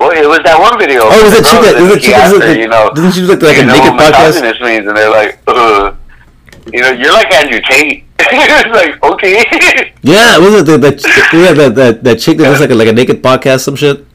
well, 0.08 0.16
it 0.24 0.28
was 0.28 0.40
that 0.44 0.58
one 0.58 0.78
video. 0.78 1.02
Oh, 1.04 1.22
was 1.24 1.32
that 1.34 1.44
chick 1.44 1.60
that- 1.62 1.80
was 1.82 1.90
that 1.94 2.00
chick 2.02 2.14
that 2.14 2.32
was 2.32 2.42
like- 2.42 2.58
you 2.58 2.68
know, 2.68 2.90
didn't 2.94 3.12
she 3.12 3.20
do 3.20 3.26
like- 3.26 3.42
like 3.42 3.58
a 3.58 3.64
know 3.64 3.72
naked 3.74 3.92
what 3.94 4.14
podcast? 4.14 4.60
means, 4.62 4.86
and 4.86 4.96
they're 4.96 5.10
like, 5.10 5.38
uh, 5.46 5.92
you 6.72 6.80
know, 6.82 6.90
you're 6.92 7.12
like 7.12 7.32
Andrew 7.34 7.60
Tate. 7.68 8.04
it's 8.18 8.74
like, 8.74 9.02
okay. 9.02 9.92
Yeah, 10.06 10.38
wasn't 10.38 10.68
it 10.68 10.80
that 10.80 11.02
that, 11.02 11.32
yeah, 11.34 11.52
that 11.52 11.74
that 11.74 12.04
that 12.04 12.16
chick 12.20 12.38
that 12.38 12.44
does 12.44 12.60
like 12.60 12.70
a, 12.70 12.74
like 12.74 12.88
a 12.88 12.92
naked 12.92 13.22
podcast, 13.22 13.60
some 13.66 13.74
shit? 13.74 14.06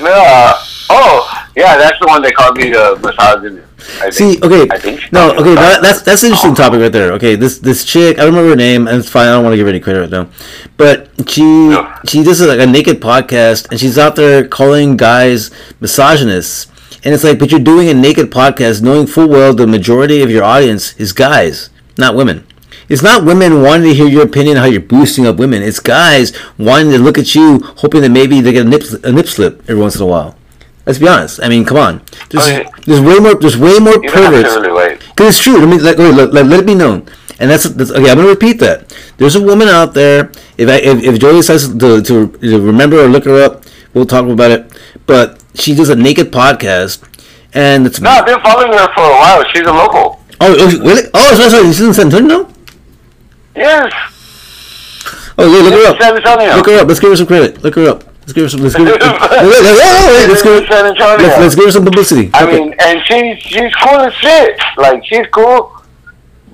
no, 0.00 0.08
uh, 0.10 0.52
oh, 0.90 1.25
yeah, 1.56 1.76
that's 1.76 1.98
the 2.00 2.06
one 2.06 2.22
they 2.22 2.30
called 2.32 2.56
me 2.56 2.70
the 2.70 2.98
misogynist. 3.02 3.66
I 4.00 4.10
See, 4.10 4.34
think. 4.34 4.44
okay, 4.44 4.74
I 4.74 4.78
think 4.78 5.12
no, 5.12 5.32
okay, 5.32 5.54
that, 5.54 5.82
that's 5.82 6.02
that's 6.02 6.22
an 6.22 6.28
interesting 6.28 6.52
oh. 6.52 6.54
topic 6.54 6.80
right 6.80 6.92
there. 6.92 7.12
Okay, 7.12 7.36
this 7.36 7.58
this 7.58 7.84
chick, 7.84 8.18
I 8.18 8.22
don't 8.24 8.34
remember 8.34 8.50
her 8.50 8.56
name, 8.56 8.88
and 8.88 8.98
it's 8.98 9.08
fine. 9.08 9.28
I 9.28 9.32
don't 9.32 9.44
want 9.44 9.52
to 9.52 9.56
give 9.56 9.66
her 9.66 9.70
any 9.70 9.80
credit 9.80 10.00
right 10.00 10.10
now, 10.10 10.28
but 10.76 11.08
she 11.28 11.42
Yeah. 11.70 11.98
she 12.06 12.22
does 12.22 12.40
like 12.40 12.58
a 12.60 12.66
naked 12.66 13.00
podcast, 13.00 13.70
and 13.70 13.78
she's 13.78 13.98
out 13.98 14.16
there 14.16 14.46
calling 14.46 14.96
guys 14.96 15.50
misogynists, 15.80 16.66
and 17.04 17.14
it's 17.14 17.22
like, 17.24 17.38
but 17.38 17.50
you're 17.50 17.60
doing 17.60 17.88
a 17.88 17.94
naked 17.94 18.30
podcast, 18.30 18.82
knowing 18.82 19.06
full 19.06 19.28
well 19.28 19.54
the 19.54 19.66
majority 19.66 20.22
of 20.22 20.30
your 20.30 20.42
audience 20.44 20.94
is 20.98 21.12
guys, 21.12 21.70
not 21.96 22.14
women. 22.16 22.46
It's 22.88 23.02
not 23.02 23.24
women 23.24 23.62
wanting 23.62 23.88
to 23.90 23.94
hear 23.94 24.06
your 24.06 24.22
opinion 24.24 24.56
how 24.58 24.64
you're 24.66 24.80
boosting 24.80 25.26
up 25.26 25.36
women. 25.36 25.62
It's 25.62 25.80
guys 25.80 26.32
wanting 26.56 26.92
to 26.92 26.98
look 26.98 27.18
at 27.18 27.34
you, 27.34 27.58
hoping 27.78 28.00
that 28.02 28.10
maybe 28.10 28.40
they 28.40 28.52
get 28.52 28.66
a 28.66 28.68
nip 28.68 28.82
a 29.04 29.12
nip 29.12 29.26
slip 29.26 29.60
every 29.68 29.80
once 29.82 29.96
in 29.96 30.02
a 30.02 30.06
while. 30.06 30.36
Let's 30.86 31.00
be 31.00 31.08
honest. 31.08 31.40
I 31.42 31.48
mean, 31.48 31.64
come 31.64 31.78
on. 31.78 32.02
There's, 32.30 32.46
there's 32.86 33.00
way 33.00 33.18
more. 33.18 33.34
There's 33.34 33.56
way 33.56 33.78
more 33.78 34.00
perverts. 34.00 34.54
to 34.54 34.60
really 34.60 34.72
wait. 34.72 35.00
Because 35.00 35.34
it's 35.34 35.42
true. 35.42 35.58
Let 35.58 35.68
me 35.68 35.78
let, 35.78 35.98
let, 35.98 36.32
let, 36.32 36.46
let 36.46 36.60
it 36.60 36.66
be 36.66 36.76
known. 36.76 37.08
And 37.38 37.50
that's, 37.50 37.64
that's 37.64 37.90
okay. 37.90 38.08
I'm 38.08 38.16
gonna 38.16 38.28
repeat 38.28 38.60
that. 38.60 38.96
There's 39.18 39.34
a 39.34 39.42
woman 39.42 39.68
out 39.68 39.94
there. 39.94 40.30
If 40.56 40.68
I, 40.68 40.76
if, 40.76 41.02
if 41.02 41.20
Joey 41.20 41.38
decides 41.38 41.68
to, 41.68 42.00
to, 42.02 42.28
to 42.28 42.60
remember 42.60 43.04
or 43.04 43.08
look 43.08 43.24
her 43.24 43.42
up, 43.42 43.64
we'll 43.92 44.06
talk 44.06 44.26
about 44.26 44.52
it. 44.52 44.72
But 45.06 45.42
she 45.54 45.74
does 45.74 45.88
a 45.88 45.96
naked 45.96 46.32
podcast, 46.32 47.02
and 47.52 47.84
it's 47.84 48.00
No, 48.00 48.10
I've 48.10 48.26
been 48.26 48.40
following 48.40 48.72
her 48.72 48.86
for 48.94 49.02
a 49.02 49.10
while. 49.10 49.44
She's 49.52 49.66
a 49.66 49.72
local. 49.72 50.22
oh, 50.40 50.56
oh 50.58 50.78
really 50.80 51.10
oh 51.12 51.34
sorry 51.34 51.50
sorry 51.50 51.66
she's 51.66 51.80
in 51.80 51.94
San 51.94 52.06
Antonio. 52.06 52.48
Yes. 53.54 53.92
Oh 55.36 55.44
yeah, 55.44 55.62
look 55.62 55.74
her 55.74 55.90
up. 55.90 56.56
Look 56.56 56.66
her 56.66 56.80
up. 56.80 56.88
Let's 56.88 57.00
give 57.00 57.10
her 57.10 57.16
some 57.16 57.26
credit. 57.26 57.62
Look 57.62 57.74
her 57.74 57.88
up. 57.88 58.04
Let's 58.26 58.32
give 58.32 58.42
her 58.42 58.48
some. 58.48 58.60
Let's 58.60 58.74
give 58.74 58.88
her. 58.88 58.92
let's 58.98 60.42
give 60.42 60.66
her. 60.68 61.16
Let's, 61.16 61.38
let's 61.38 61.54
give 61.54 61.64
her 61.66 61.70
some 61.70 61.84
publicity. 61.84 62.28
I 62.34 62.42
Okay. 62.44 62.58
mean, 62.58 62.74
and 62.80 63.00
she's 63.04 63.38
she's 63.38 63.72
cool 63.76 64.00
as 64.00 64.12
shit. 64.14 64.58
Like 64.76 65.04
she's 65.04 65.26
cool, 65.32 65.70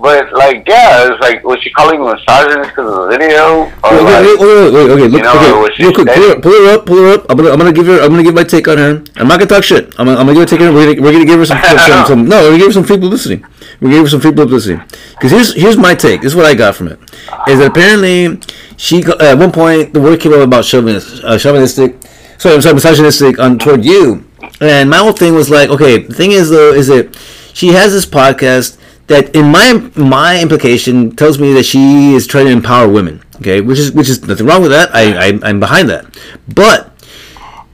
but 0.03 0.33
like 0.33 0.67
yeah, 0.67 1.07
it's 1.07 1.21
like 1.21 1.41
was 1.45 1.61
she 1.61 1.71
calling 1.71 2.03
misogynist 2.03 2.71
because 2.71 2.91
of 2.91 3.07
the 3.07 3.07
video? 3.07 3.71
Or 3.79 3.95
Wait, 3.95 4.03
like, 4.03 4.25
wait, 4.27 4.37
wait, 4.37 4.73
wait, 4.73 4.73
wait, 4.73 4.91
okay, 4.91 5.07
look, 5.07 5.11
you 5.13 5.23
know, 5.23 5.31
okay, 5.39 5.51
what 5.55 5.77
real 5.79 5.93
quick, 5.93 6.07
pull 6.07 6.27
her, 6.27 6.39
pull 6.41 6.51
her 6.51 6.73
up, 6.75 6.85
pull 6.85 6.97
her 6.97 7.13
up. 7.13 7.25
I'm 7.29 7.37
gonna, 7.37 7.51
I'm 7.51 7.57
gonna 7.57 7.71
give 7.71 7.85
her, 7.85 8.01
I'm 8.01 8.09
gonna 8.11 8.23
give 8.23 8.35
my 8.35 8.43
take 8.43 8.67
on 8.67 8.77
her. 8.77 9.01
I'm 9.15 9.29
not 9.29 9.39
gonna 9.39 9.45
talk 9.45 9.63
shit. 9.63 9.97
I'm 9.97 10.05
gonna, 10.05 10.19
I'm 10.19 10.27
gonna 10.27 10.33
give 10.33 10.41
her 10.41 10.57
take 10.57 10.59
on 10.59 10.67
her. 10.67 10.73
We're 10.73 10.93
gonna, 10.93 11.01
we're 11.07 11.13
gonna 11.13 11.25
give 11.25 11.39
her 11.39 11.45
some, 11.45 11.57
some, 11.63 12.05
some, 12.05 12.25
no, 12.27 12.35
we're 12.41 12.49
gonna 12.49 12.57
give 12.57 12.67
her 12.67 12.73
some 12.73 12.83
free 12.83 12.97
publicity. 12.99 13.37
Gonna 13.79 13.93
give 13.93 14.03
her 14.03 14.09
some 14.09 14.19
free 14.19 14.33
publicity. 14.33 14.83
Because 15.13 15.31
here's, 15.31 15.55
here's 15.55 15.77
my 15.77 15.95
take. 15.95 16.19
This 16.21 16.33
is 16.33 16.35
what 16.35 16.45
I 16.45 16.53
got 16.53 16.75
from 16.75 16.89
it. 16.89 16.99
Is 17.47 17.59
that 17.59 17.71
apparently 17.71 18.41
she, 18.75 19.05
at 19.21 19.37
one 19.37 19.53
point, 19.53 19.93
the 19.93 20.01
word 20.01 20.19
came 20.19 20.33
up 20.33 20.41
about 20.41 20.65
chauvinist, 20.65 21.23
uh, 21.23 21.37
chauvinistic, 21.37 21.95
sorry, 22.39 22.55
I'm 22.55 22.61
sorry, 22.61 22.75
misogynistic 22.75 23.39
on 23.39 23.57
toward 23.57 23.85
you. 23.85 24.27
And 24.59 24.89
my 24.89 24.97
whole 24.97 25.13
thing 25.13 25.33
was 25.33 25.49
like, 25.49 25.69
okay, 25.69 26.03
the 26.03 26.13
thing 26.13 26.31
is 26.31 26.49
though, 26.49 26.73
is 26.73 26.87
that 26.87 27.15
she 27.53 27.69
has 27.69 27.93
this 27.93 28.05
podcast 28.05 28.79
that 29.07 29.35
in 29.35 29.51
my 29.51 29.73
my 29.95 30.41
implication 30.41 31.15
tells 31.15 31.39
me 31.39 31.53
that 31.53 31.63
she 31.63 32.13
is 32.13 32.27
trying 32.27 32.45
to 32.45 32.51
empower 32.51 32.87
women. 32.87 33.21
Okay, 33.37 33.61
which 33.61 33.79
is 33.79 33.91
which 33.91 34.09
is 34.09 34.25
nothing 34.27 34.45
wrong 34.45 34.61
with 34.61 34.71
that. 34.71 34.93
I, 34.93 35.29
I 35.29 35.39
I'm 35.43 35.59
behind 35.59 35.89
that. 35.89 36.05
But 36.53 36.91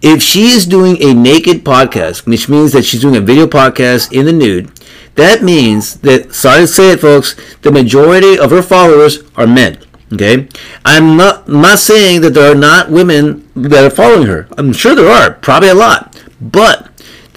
if 0.01 0.24
she 0.24 0.48
is 0.48 0.66
doing 0.66 1.01
a 1.01 1.14
naked 1.14 1.64
podcast, 1.64 2.25
which 2.25 2.48
means 2.49 2.72
that 2.72 2.85
she's 2.85 3.01
doing 3.01 3.16
a 3.16 3.22
video 3.22 3.48
podcast 3.48 4.11
in 4.11 4.25
the 4.25 4.33
nude, 4.33 4.72
that 5.16 5.43
means 5.43 5.95
that 5.99 6.33
sorry 6.33 6.61
to 6.61 6.67
say 6.67 6.91
it, 6.91 7.01
folks, 7.01 7.35
the 7.61 7.72
majority 7.72 8.40
of 8.40 8.51
her 8.51 8.61
followers 8.61 9.24
are 9.35 9.48
men. 9.48 9.77
Okay, 10.11 10.48
I'm 10.85 11.17
not 11.17 11.48
not 11.48 11.77
saying 11.77 12.22
that 12.22 12.32
there 12.32 12.51
are 12.51 12.56
not 12.56 12.90
women 12.90 13.48
that 13.56 13.83
are 13.83 13.95
following 13.95 14.25
her. 14.27 14.48
I'm 14.58 14.74
sure 14.74 14.95
there 14.95 15.09
are, 15.11 15.33
probably 15.33 15.69
a 15.69 15.75
lot, 15.75 16.19
but 16.41 16.89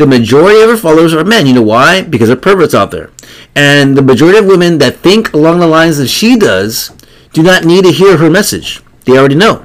the 0.02 0.08
majority 0.08 0.60
of 0.60 0.68
her 0.68 0.76
followers 0.76 1.14
are 1.14 1.24
men. 1.24 1.46
You 1.46 1.54
know 1.54 1.62
why? 1.62 2.02
Because 2.02 2.28
there 2.28 2.36
are 2.36 2.40
perverts 2.40 2.74
out 2.74 2.90
there. 2.90 3.10
And 3.54 3.96
the 3.96 4.02
majority 4.02 4.38
of 4.38 4.46
women 4.46 4.78
that 4.78 4.96
think 4.96 5.32
along 5.32 5.60
the 5.60 5.66
lines 5.68 5.98
that 5.98 6.08
she 6.08 6.36
does 6.36 6.90
do 7.32 7.42
not 7.42 7.64
need 7.64 7.84
to 7.84 7.92
hear 7.92 8.16
her 8.16 8.28
message. 8.28 8.82
They 9.04 9.16
already 9.16 9.36
know. 9.36 9.64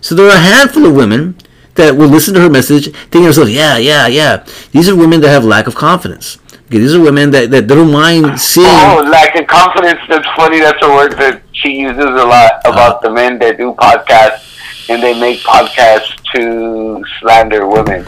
So 0.00 0.14
there 0.14 0.26
are 0.26 0.36
a 0.36 0.40
handful 0.40 0.86
of 0.86 0.94
women 0.94 1.36
that 1.74 1.96
will 1.96 2.08
listen 2.08 2.34
to 2.34 2.40
her 2.40 2.50
message, 2.50 2.84
thinking 2.92 3.22
to 3.22 3.26
themselves, 3.26 3.50
yeah, 3.50 3.76
yeah, 3.76 4.06
yeah. 4.06 4.44
These 4.70 4.88
are 4.88 4.94
women 4.94 5.20
that 5.22 5.28
have 5.30 5.44
lack 5.44 5.66
of 5.66 5.74
confidence. 5.74 6.38
Okay, 6.66 6.78
these 6.78 6.94
are 6.94 7.00
women 7.00 7.30
that, 7.32 7.50
that 7.50 7.66
don't 7.66 7.90
mind 7.90 8.40
seeing. 8.40 8.66
Oh, 8.68 9.06
lack 9.10 9.34
of 9.34 9.46
confidence. 9.48 10.00
That's 10.08 10.28
funny. 10.36 10.60
That's 10.60 10.82
a 10.82 10.88
word 10.88 11.12
that 11.18 11.42
she 11.52 11.80
uses 11.80 12.04
a 12.04 12.08
lot 12.08 12.52
uh-huh. 12.64 12.72
about 12.72 13.02
the 13.02 13.10
men 13.10 13.38
that 13.40 13.56
do 13.56 13.72
podcasts 13.74 14.48
and 14.88 15.02
they 15.02 15.18
make 15.18 15.40
podcasts 15.40 16.22
to 16.34 17.04
slander 17.20 17.66
women. 17.66 18.04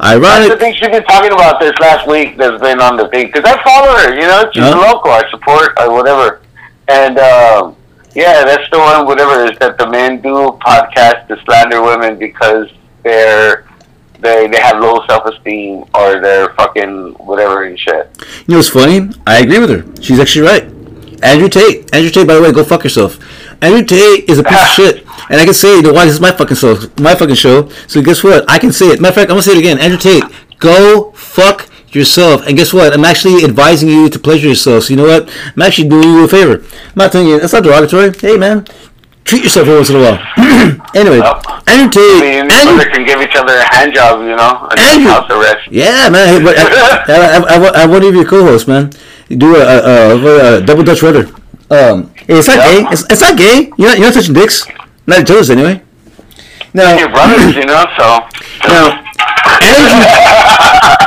That's 0.00 0.48
the 0.48 0.56
thing 0.58 0.74
she's 0.74 0.88
been 0.88 1.04
talking 1.04 1.32
about 1.32 1.60
this 1.60 1.72
last 1.80 2.06
week. 2.08 2.36
That's 2.36 2.60
been 2.60 2.80
on 2.80 2.96
the 2.96 3.08
thing 3.08 3.26
because 3.26 3.44
I 3.44 3.62
follow 3.62 3.94
her. 3.96 4.14
You 4.14 4.22
know, 4.22 4.50
she's 4.52 4.62
Huh? 4.62 4.92
local. 4.92 5.10
I 5.10 5.28
support 5.30 5.72
or 5.78 5.92
whatever. 5.92 6.40
And 6.88 7.18
um, 7.18 7.76
yeah, 8.14 8.44
that's 8.44 8.68
the 8.70 8.78
one. 8.78 9.06
Whatever 9.06 9.44
is 9.44 9.58
that 9.58 9.76
the 9.78 9.88
men 9.88 10.20
do 10.20 10.58
podcast 10.64 11.28
to 11.28 11.40
slander 11.44 11.82
women 11.82 12.18
because 12.18 12.68
they're 13.02 13.66
they 14.20 14.46
they 14.48 14.60
have 14.60 14.80
low 14.80 15.04
self 15.06 15.24
esteem 15.26 15.84
or 15.94 16.20
they're 16.20 16.50
fucking 16.54 17.12
whatever 17.14 17.64
and 17.64 17.78
shit. 17.78 18.10
You 18.46 18.52
know 18.52 18.56
what's 18.56 18.68
funny? 18.70 19.10
I 19.26 19.40
agree 19.40 19.58
with 19.58 19.70
her. 19.70 20.02
She's 20.02 20.18
actually 20.18 20.46
right. 20.46 20.64
Andrew 21.22 21.48
Tate. 21.48 21.94
Andrew 21.94 22.10
Tate, 22.10 22.26
by 22.26 22.34
the 22.34 22.42
way, 22.42 22.50
go 22.52 22.64
fuck 22.64 22.82
yourself. 22.84 23.18
Andrew 23.62 23.84
Tate 23.84 24.28
is 24.28 24.38
a 24.38 24.44
piece 24.44 24.60
of 24.62 24.68
shit. 24.74 25.06
And 25.28 25.40
I 25.40 25.44
can 25.44 25.54
say, 25.54 25.76
you 25.76 25.82
know 25.82 25.92
why? 25.92 26.04
This 26.06 26.14
is 26.14 26.20
my 26.20 26.32
fucking 26.32 26.56
show. 26.56 26.76
My 26.98 27.14
fucking 27.14 27.34
show. 27.36 27.68
So 27.86 28.02
guess 28.02 28.24
what? 28.24 28.48
I 28.50 28.58
can 28.58 28.72
say 28.72 28.86
it. 28.88 29.00
Matter 29.00 29.10
of 29.10 29.14
fact, 29.16 29.30
I'm 29.30 29.34
going 29.36 29.42
to 29.42 29.48
say 29.50 29.56
it 29.56 29.58
again. 29.58 29.78
Andrew 29.78 29.98
Tate, 29.98 30.24
go 30.58 31.12
fuck 31.12 31.68
yourself. 31.92 32.46
And 32.46 32.56
guess 32.56 32.72
what? 32.72 32.92
I'm 32.92 33.04
actually 33.04 33.44
advising 33.44 33.88
you 33.88 34.08
to 34.08 34.18
pleasure 34.18 34.48
yourself. 34.48 34.84
So 34.84 34.90
you 34.90 34.96
know 34.96 35.06
what? 35.06 35.28
I'm 35.56 35.62
actually 35.62 35.88
doing 35.88 36.08
you 36.08 36.24
a 36.24 36.28
favor. 36.28 36.64
I'm 36.64 36.92
not 36.96 37.12
telling 37.12 37.28
you. 37.28 37.36
It's 37.36 37.52
not 37.52 37.62
derogatory. 37.64 38.12
Hey, 38.18 38.36
man, 38.38 38.64
treat 39.24 39.42
yourself 39.44 39.66
every 39.68 39.76
once 39.76 39.90
in 39.90 39.96
a 39.96 40.00
while. 40.00 40.18
anyway, 40.94 41.18
Yep. 41.18 41.46
Andrew 41.68 41.86
I 41.86 41.90
Tate. 41.90 42.20
mean, 42.22 42.50
Andrew, 42.50 42.84
can 42.92 43.04
give 43.06 43.20
each 43.20 43.36
other 43.36 43.54
a 43.58 43.74
hand 43.74 43.94
job, 43.94 44.20
you 44.22 44.34
know, 44.34 44.68
and 44.70 44.80
Andrew. 44.80 45.10
house 45.10 45.30
arrest. 45.30 45.68
yeah, 45.70 46.08
man. 46.08 46.26
Hey, 46.28 46.42
but 46.42 46.56
I, 46.58 46.64
I, 46.64 47.36
I, 47.36 47.56
I, 47.80 47.82
I 47.82 47.86
want 47.86 48.02
to 48.04 48.10
be 48.10 48.18
your 48.18 48.26
co-host, 48.28 48.66
man. 48.66 48.90
You 49.28 49.36
do 49.36 49.54
a, 49.56 49.60
a, 49.60 50.16
a, 50.16 50.56
a 50.58 50.60
double 50.62 50.82
Dutch 50.82 51.02
rudder. 51.02 51.28
Um, 51.70 52.10
hey, 52.26 52.38
it's 52.38 52.48
not 52.48 52.56
Yeah. 52.56 52.66
gay. 52.82 52.86
It's, 52.92 53.04
it's 53.10 53.20
not 53.20 53.36
gay. 53.38 53.70
You're 53.78 53.88
not, 53.88 53.98
you're 53.98 54.06
not 54.08 54.14
touching 54.14 54.34
dicks. 54.34 54.66
Not 55.06 55.20
each 55.20 55.30
other's 55.30 55.50
anyway. 55.50 55.82
Now, 56.74 56.96
Your 56.98 57.08
brothers, 57.08 57.54
you 57.56 57.64
know, 57.66 57.84
so. 57.98 58.20
Now, 58.68 59.04
Andrew, 59.62 60.06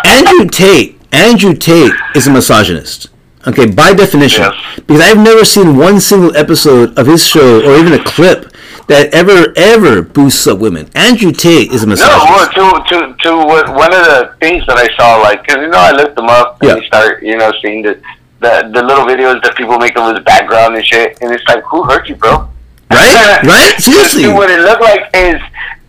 Andrew 0.05 0.49
Tate, 0.49 0.99
Andrew 1.11 1.53
Tate 1.53 1.93
is 2.15 2.27
a 2.27 2.31
misogynist. 2.31 3.09
Okay, 3.45 3.65
by 3.65 3.93
definition, 3.93 4.43
Yes. 4.43 4.53
because 4.87 5.01
I've 5.01 5.17
never 5.17 5.43
seen 5.43 5.75
one 5.77 5.99
single 5.99 6.35
episode 6.35 6.97
of 6.97 7.07
his 7.07 7.25
show 7.27 7.59
or 7.61 7.75
even 7.77 7.91
a 7.93 8.03
clip 8.03 8.53
that 8.87 9.13
ever 9.13 9.51
ever 9.57 10.01
boosts 10.01 10.47
up 10.47 10.59
women. 10.59 10.89
Andrew 10.95 11.31
Tate 11.33 11.71
is 11.71 11.83
a 11.83 11.87
No, 11.87 11.95
well, 11.95 12.45
misogynist. 12.47 12.87
to 12.89 12.97
to 12.99 13.15
to 13.23 13.35
what 13.37 13.67
one 13.73 13.93
of 13.93 14.05
the 14.05 14.33
things 14.39 14.65
that 14.67 14.77
I 14.77 14.87
saw, 14.95 15.17
like, 15.17 15.45
cause 15.45 15.57
you 15.57 15.67
know, 15.67 15.77
I 15.77 15.91
looked 15.91 16.15
them 16.15 16.27
up 16.29 16.57
Yeah. 16.61 16.71
and 16.73 16.81
you 16.81 16.87
start, 16.87 17.21
you 17.23 17.37
know, 17.37 17.51
seeing 17.61 17.81
the, 17.83 17.97
the 18.43 18.69
the 18.73 18.83
little 18.83 19.05
videos 19.05 19.41
that 19.43 19.55
people 19.55 19.77
make 19.79 19.97
of 19.97 20.15
his 20.15 20.23
background 20.23 20.75
and 20.75 20.85
shit, 20.85 21.17
and 21.21 21.33
it's 21.33 21.45
like, 21.47 21.63
who 21.63 21.83
hurt 21.83 22.07
you, 22.07 22.15
bro? 22.15 22.49
Right? 22.91 23.39
Right? 23.43 23.75
Seriously. 23.79 24.27
What 24.27 24.51
it 24.51 24.59
looked 24.59 24.81
like 24.81 25.09
is 25.13 25.41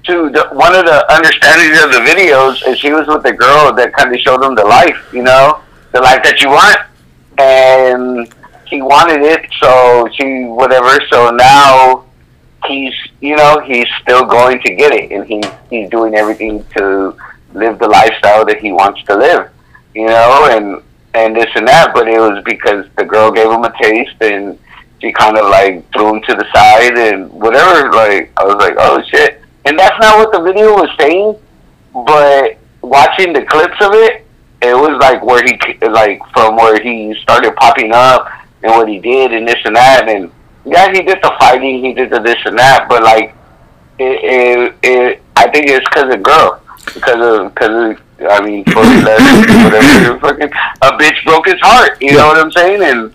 to 0.04 0.30
the, 0.30 0.48
one 0.52 0.74
of 0.74 0.84
the 0.84 1.04
understandings 1.12 1.82
of 1.82 1.92
the 1.92 2.00
videos 2.00 2.66
is 2.66 2.80
he 2.80 2.92
was 2.92 3.06
with 3.06 3.22
the 3.22 3.32
girl 3.32 3.72
that 3.74 3.92
kind 3.92 4.14
of 4.14 4.20
showed 4.20 4.42
him 4.42 4.54
the 4.54 4.64
life, 4.64 5.10
you 5.12 5.22
know, 5.22 5.60
the 5.92 6.00
life 6.00 6.22
that 6.22 6.40
you 6.40 6.48
want, 6.48 6.78
and 7.38 8.32
he 8.66 8.80
wanted 8.82 9.22
it, 9.22 9.50
so 9.60 10.08
she 10.12 10.44
whatever. 10.44 10.98
So 11.10 11.30
now 11.30 12.04
he's 12.66 12.94
you 13.20 13.36
know 13.36 13.60
he's 13.60 13.88
still 14.00 14.24
going 14.24 14.60
to 14.62 14.74
get 14.74 14.92
it, 14.92 15.10
and 15.12 15.26
he's 15.26 15.46
he's 15.70 15.90
doing 15.90 16.14
everything 16.14 16.64
to 16.76 17.16
live 17.52 17.78
the 17.78 17.88
lifestyle 17.88 18.44
that 18.44 18.58
he 18.58 18.72
wants 18.72 19.02
to 19.04 19.16
live, 19.16 19.50
you 19.94 20.06
know, 20.06 20.48
and 20.50 20.82
and 21.14 21.34
this 21.34 21.50
and 21.54 21.66
that. 21.68 21.92
But 21.94 22.08
it 22.08 22.18
was 22.18 22.42
because 22.44 22.86
the 22.96 23.04
girl 23.04 23.30
gave 23.30 23.50
him 23.50 23.64
a 23.64 23.72
taste, 23.80 24.16
and 24.20 24.58
she 25.00 25.12
kind 25.12 25.36
of 25.36 25.48
like 25.48 25.90
threw 25.92 26.14
him 26.14 26.22
to 26.22 26.34
the 26.34 26.46
side 26.54 26.98
and 26.98 27.30
whatever. 27.30 27.92
Like 27.92 28.32
I 28.36 28.44
was 28.44 28.56
like, 28.56 28.74
oh 28.78 29.02
shit, 29.08 29.40
and 29.64 29.78
that's 29.78 29.98
not 30.00 30.18
what 30.18 30.32
the 30.32 30.40
video 30.40 30.74
was 30.74 30.90
saying, 30.98 31.36
but 31.92 32.58
watching 32.82 33.32
the 33.32 33.44
clips 33.44 33.76
of 33.80 33.92
it, 33.94 34.24
it 34.64 34.74
was 34.74 34.98
like 35.00 35.22
where 35.22 35.42
he 35.44 35.58
like 35.88 36.20
from 36.32 36.56
where 36.56 36.80
he 36.82 37.14
started 37.20 37.54
popping 37.56 37.92
up 37.92 38.28
and 38.62 38.72
what 38.72 38.88
he 38.88 38.98
did 38.98 39.32
and 39.32 39.46
this 39.46 39.60
and 39.64 39.76
that 39.76 40.08
and 40.08 40.30
yeah 40.64 40.90
he 40.90 41.02
did 41.02 41.18
the 41.22 41.32
fighting 41.38 41.84
he 41.84 41.92
did 41.92 42.10
the 42.10 42.18
this 42.20 42.38
and 42.46 42.58
that 42.58 42.86
but 42.88 43.02
like 43.02 43.34
it 43.98 44.24
it, 44.24 44.74
it 44.82 45.22
I 45.36 45.50
think 45.50 45.66
it's 45.68 45.86
because 45.88 46.14
of 46.14 46.22
girl 46.22 46.60
because 46.92 47.20
of 47.20 47.54
because 47.54 47.70
of 47.70 48.02
I 48.30 48.44
mean 48.44 48.64
whatever 48.66 50.18
fucking 50.20 50.50
a 50.82 50.92
bitch 50.98 51.24
broke 51.24 51.46
his 51.46 51.60
heart 51.60 52.00
you 52.00 52.12
know 52.12 52.26
what 52.28 52.38
I'm 52.38 52.50
saying 52.52 52.82
and 52.82 53.14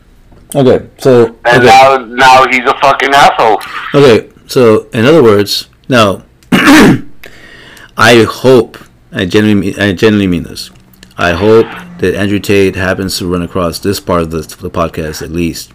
Okay, 0.55 0.87
so 0.97 1.25
and 1.45 1.63
okay. 1.63 1.65
now 1.65 1.97
now 1.97 2.47
he's 2.47 2.65
a 2.65 2.73
fucking 2.79 3.11
asshole 3.13 3.61
Okay, 3.93 4.29
so 4.47 4.87
in 4.93 5.05
other 5.05 5.21
words, 5.21 5.69
now 5.87 6.23
I 6.51 8.25
hope 8.27 8.77
I 9.11 9.25
genuinely 9.25 9.77
I 9.77 9.93
genuinely 9.93 10.25
mean 10.25 10.43
this. 10.43 10.71
I 11.17 11.33
hope 11.33 11.67
that 11.99 12.15
Andrew 12.15 12.39
Tate 12.39 12.75
happens 12.75 13.17
to 13.19 13.27
run 13.27 13.41
across 13.43 13.77
this 13.77 13.99
part 13.99 14.21
of 14.23 14.31
the, 14.31 14.39
the 14.39 14.71
podcast 14.71 15.21
at 15.21 15.29
least. 15.31 15.71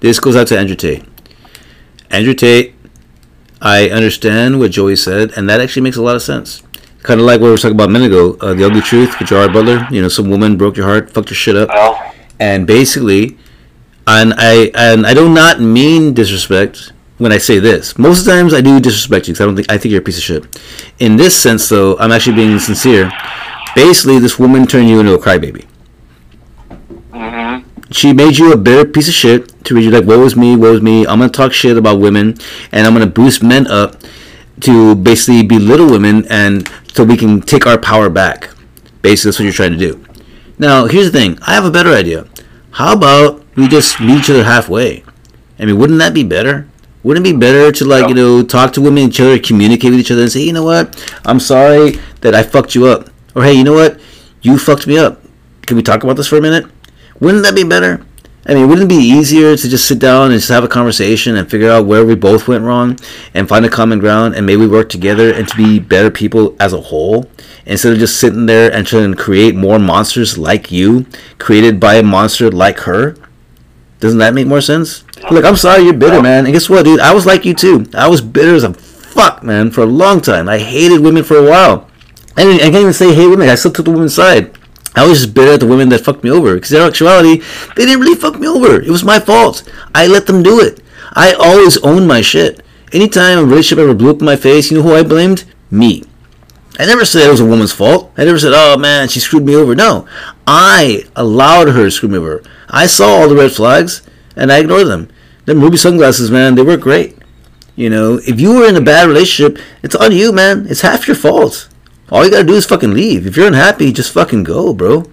This 0.00 0.20
goes 0.20 0.36
out 0.36 0.46
to 0.48 0.58
Andrew 0.58 0.76
Tate. 0.76 1.04
Andrew 2.10 2.34
Tate, 2.34 2.74
I 3.60 3.88
understand 3.88 4.60
what 4.60 4.70
Joey 4.70 4.96
said, 4.96 5.32
and 5.36 5.48
that 5.48 5.60
actually 5.60 5.82
makes 5.82 5.96
a 5.96 6.02
lot 6.02 6.14
of 6.14 6.22
sense. 6.22 6.62
Kind 7.02 7.20
of 7.20 7.26
like 7.26 7.40
what 7.40 7.46
we 7.46 7.50
were 7.50 7.58
talking 7.58 7.74
about 7.74 7.88
a 7.88 7.92
minute 7.92 8.06
ago, 8.06 8.36
uh, 8.40 8.54
the 8.54 8.64
ugly 8.64 8.80
truth 8.80 9.18
with 9.18 9.28
Gerard 9.28 9.52
Butler. 9.52 9.86
You 9.90 10.02
know, 10.02 10.08
some 10.08 10.30
woman 10.30 10.56
broke 10.56 10.76
your 10.76 10.86
heart, 10.86 11.10
fucked 11.10 11.30
your 11.30 11.36
shit 11.36 11.56
up. 11.56 11.68
Well. 11.68 12.14
And 12.38 12.66
basically 12.66 13.38
and 14.06 14.34
i 14.36 14.70
and 14.74 15.06
i 15.06 15.14
do 15.14 15.28
not 15.28 15.60
mean 15.60 16.14
disrespect 16.14 16.92
when 17.18 17.30
i 17.30 17.38
say 17.38 17.58
this. 17.58 17.96
Most 17.98 18.20
of 18.20 18.24
the 18.24 18.32
times 18.32 18.54
i 18.54 18.60
do 18.60 18.80
disrespect 18.80 19.28
you 19.28 19.34
because 19.34 19.42
i 19.42 19.46
don't 19.46 19.54
think 19.54 19.70
i 19.70 19.78
think 19.78 19.92
you're 19.92 20.00
a 20.00 20.04
piece 20.04 20.18
of 20.18 20.24
shit. 20.24 20.60
In 20.98 21.16
this 21.16 21.40
sense 21.40 21.68
though 21.68 21.96
i'm 21.98 22.10
actually 22.10 22.36
being 22.36 22.58
sincere. 22.58 23.12
Basically 23.74 24.18
this 24.18 24.38
woman 24.38 24.66
turned 24.66 24.88
you 24.88 25.00
into 25.00 25.14
a 25.14 25.18
crybaby. 25.18 25.66
She 27.90 28.14
made 28.14 28.38
you 28.38 28.52
a 28.52 28.56
bitter 28.56 28.88
piece 28.90 29.08
of 29.08 29.14
shit 29.14 29.64
to 29.64 29.74
read 29.74 29.84
you 29.84 29.90
like 29.90 30.06
woe 30.06 30.24
is 30.24 30.34
me 30.34 30.56
woe 30.56 30.74
is 30.74 30.82
me. 30.82 31.06
I'm 31.06 31.18
gonna 31.18 31.28
talk 31.28 31.52
shit 31.52 31.76
about 31.76 32.00
women 32.00 32.36
and 32.72 32.86
i'm 32.86 32.92
gonna 32.92 33.06
boost 33.06 33.42
men 33.42 33.66
up 33.66 33.96
to 34.60 34.94
basically 34.94 35.42
belittle 35.42 35.90
women 35.90 36.26
and 36.28 36.70
so 36.92 37.04
we 37.04 37.16
can 37.16 37.40
take 37.40 37.66
our 37.66 37.78
power 37.78 38.08
back 38.08 38.50
basically 39.00 39.28
that's 39.28 39.38
what 39.38 39.44
you're 39.44 39.52
trying 39.52 39.72
to 39.72 39.78
do 39.78 40.04
now, 40.62 40.86
here's 40.86 41.10
the 41.10 41.18
thing. 41.18 41.38
I 41.44 41.54
have 41.54 41.64
a 41.64 41.72
better 41.72 41.90
idea. 41.90 42.24
How 42.70 42.92
about 42.92 43.42
we 43.56 43.66
just 43.66 44.00
meet 44.00 44.20
each 44.20 44.30
other 44.30 44.44
halfway? 44.44 45.02
I 45.58 45.64
mean, 45.64 45.76
wouldn't 45.76 45.98
that 45.98 46.14
be 46.14 46.22
better? 46.22 46.68
Wouldn't 47.02 47.26
it 47.26 47.32
be 47.32 47.36
better 47.36 47.72
to 47.72 47.84
like 47.84 48.08
you 48.08 48.14
know 48.14 48.44
talk 48.44 48.72
to 48.74 48.80
women, 48.80 49.08
each 49.08 49.18
other, 49.18 49.40
communicate 49.40 49.90
with 49.90 49.98
each 49.98 50.12
other, 50.12 50.22
and 50.22 50.30
say, 50.30 50.42
you 50.42 50.52
know 50.52 50.62
what, 50.62 50.94
I'm 51.24 51.40
sorry 51.40 51.98
that 52.20 52.32
I 52.32 52.44
fucked 52.44 52.76
you 52.76 52.86
up, 52.86 53.10
or 53.34 53.42
hey, 53.42 53.54
you 53.54 53.64
know 53.64 53.72
what, 53.72 54.00
you 54.40 54.56
fucked 54.56 54.86
me 54.86 54.98
up. 54.98 55.20
Can 55.66 55.76
we 55.76 55.82
talk 55.82 56.04
about 56.04 56.16
this 56.16 56.28
for 56.28 56.38
a 56.38 56.40
minute? 56.40 56.70
Wouldn't 57.18 57.42
that 57.42 57.56
be 57.56 57.64
better? 57.64 58.06
I 58.44 58.54
mean, 58.54 58.68
wouldn't 58.68 58.90
it 58.90 58.96
be 58.96 59.02
easier 59.02 59.56
to 59.56 59.68
just 59.68 59.86
sit 59.86 60.00
down 60.00 60.32
and 60.32 60.40
just 60.40 60.48
have 60.48 60.64
a 60.64 60.68
conversation 60.68 61.36
and 61.36 61.48
figure 61.48 61.70
out 61.70 61.86
where 61.86 62.04
we 62.04 62.16
both 62.16 62.48
went 62.48 62.64
wrong 62.64 62.98
and 63.34 63.48
find 63.48 63.64
a 63.64 63.70
common 63.70 64.00
ground 64.00 64.34
and 64.34 64.44
maybe 64.44 64.66
work 64.66 64.88
together 64.88 65.32
and 65.32 65.46
to 65.46 65.56
be 65.56 65.78
better 65.78 66.10
people 66.10 66.56
as 66.58 66.72
a 66.72 66.80
whole 66.80 67.30
instead 67.66 67.92
of 67.92 68.00
just 68.00 68.18
sitting 68.18 68.46
there 68.46 68.72
and 68.72 68.84
trying 68.84 69.12
to 69.12 69.16
create 69.16 69.54
more 69.54 69.78
monsters 69.78 70.36
like 70.36 70.72
you 70.72 71.06
created 71.38 71.78
by 71.78 71.94
a 71.94 72.02
monster 72.02 72.50
like 72.50 72.80
her? 72.80 73.14
Doesn't 74.00 74.18
that 74.18 74.34
make 74.34 74.48
more 74.48 74.60
sense? 74.60 75.04
Look, 75.30 75.44
I'm 75.44 75.54
sorry 75.54 75.84
you're 75.84 75.94
bitter, 75.94 76.20
man. 76.20 76.44
And 76.44 76.52
guess 76.52 76.68
what, 76.68 76.84
dude? 76.84 76.98
I 76.98 77.14
was 77.14 77.24
like 77.24 77.44
you 77.44 77.54
too. 77.54 77.86
I 77.94 78.08
was 78.08 78.20
bitter 78.20 78.56
as 78.56 78.64
a 78.64 78.74
fuck, 78.74 79.44
man, 79.44 79.70
for 79.70 79.82
a 79.82 79.86
long 79.86 80.20
time. 80.20 80.48
I 80.48 80.58
hated 80.58 81.00
women 81.00 81.22
for 81.22 81.36
a 81.36 81.48
while. 81.48 81.88
I, 82.36 82.42
I 82.42 82.58
can't 82.58 82.74
even 82.74 82.92
say 82.92 83.14
hate 83.14 83.28
women. 83.28 83.48
I 83.48 83.54
still 83.54 83.70
took 83.70 83.84
the 83.84 83.92
women's 83.92 84.16
side. 84.16 84.58
I 84.94 85.06
was 85.06 85.20
just 85.22 85.34
bitter 85.34 85.52
at 85.52 85.60
the 85.60 85.66
women 85.66 85.88
that 85.90 86.04
fucked 86.04 86.24
me 86.24 86.30
over. 86.30 86.54
Because 86.54 86.72
in 86.72 86.80
actuality, 86.80 87.42
they 87.76 87.86
didn't 87.86 88.00
really 88.00 88.18
fuck 88.18 88.38
me 88.38 88.46
over. 88.46 88.80
It 88.80 88.90
was 88.90 89.04
my 89.04 89.18
fault. 89.18 89.68
I 89.94 90.06
let 90.06 90.26
them 90.26 90.42
do 90.42 90.60
it. 90.60 90.80
I 91.12 91.32
always 91.32 91.78
own 91.78 92.06
my 92.06 92.20
shit. 92.20 92.62
Anytime 92.92 93.38
a 93.38 93.44
relationship 93.44 93.82
ever 93.82 93.94
blew 93.94 94.10
up 94.10 94.20
in 94.20 94.26
my 94.26 94.36
face, 94.36 94.70
you 94.70 94.78
know 94.78 94.82
who 94.82 94.94
I 94.94 95.02
blamed? 95.02 95.44
Me. 95.70 96.04
I 96.78 96.86
never 96.86 97.04
said 97.04 97.26
it 97.26 97.30
was 97.30 97.40
a 97.40 97.46
woman's 97.46 97.72
fault. 97.72 98.12
I 98.16 98.24
never 98.24 98.38
said, 98.38 98.52
oh 98.54 98.78
man, 98.78 99.08
she 99.08 99.20
screwed 99.20 99.44
me 99.44 99.54
over. 99.54 99.74
No. 99.74 100.06
I 100.46 101.04
allowed 101.16 101.68
her 101.68 101.84
to 101.84 101.90
screw 101.90 102.08
me 102.08 102.18
over. 102.18 102.42
I 102.68 102.86
saw 102.86 103.20
all 103.20 103.28
the 103.28 103.36
red 103.36 103.52
flags 103.52 104.02
and 104.36 104.52
I 104.52 104.58
ignored 104.58 104.88
them. 104.88 105.08
Them 105.44 105.60
ruby 105.60 105.76
sunglasses, 105.76 106.30
man, 106.30 106.54
they 106.54 106.62
work 106.62 106.80
great. 106.80 107.18
You 107.76 107.90
know, 107.90 108.20
if 108.26 108.40
you 108.40 108.54
were 108.54 108.68
in 108.68 108.76
a 108.76 108.80
bad 108.80 109.08
relationship, 109.08 109.58
it's 109.82 109.94
on 109.94 110.12
you, 110.12 110.32
man. 110.32 110.66
It's 110.68 110.82
half 110.82 111.06
your 111.06 111.16
fault. 111.16 111.68
All 112.12 112.26
you 112.26 112.30
gotta 112.30 112.44
do 112.44 112.52
is 112.52 112.66
fucking 112.66 112.92
leave. 112.92 113.26
If 113.26 113.38
you're 113.38 113.46
unhappy, 113.46 113.90
just 113.90 114.12
fucking 114.12 114.42
go, 114.42 114.74
bro. 114.74 115.04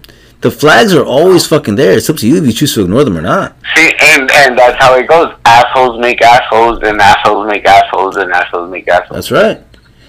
The 0.42 0.50
flags 0.50 0.92
are 0.94 1.04
always 1.04 1.46
fucking 1.46 1.76
there. 1.76 1.96
It's 1.96 2.10
up 2.10 2.16
to 2.18 2.28
you 2.28 2.36
if 2.36 2.44
you 2.44 2.52
choose 2.52 2.74
to 2.74 2.82
ignore 2.82 3.04
them 3.04 3.16
or 3.16 3.22
not. 3.22 3.56
See, 3.74 3.90
and 4.02 4.30
and 4.30 4.58
that's 4.58 4.76
how 4.82 4.94
it 4.96 5.08
goes. 5.08 5.34
Assholes 5.46 5.98
make 5.98 6.20
assholes, 6.20 6.82
and 6.82 7.00
assholes 7.00 7.46
make 7.46 7.64
assholes, 7.64 8.16
and 8.16 8.30
assholes 8.30 8.70
make 8.70 8.86
assholes. 8.86 9.16
That's 9.16 9.30
right. 9.30 9.62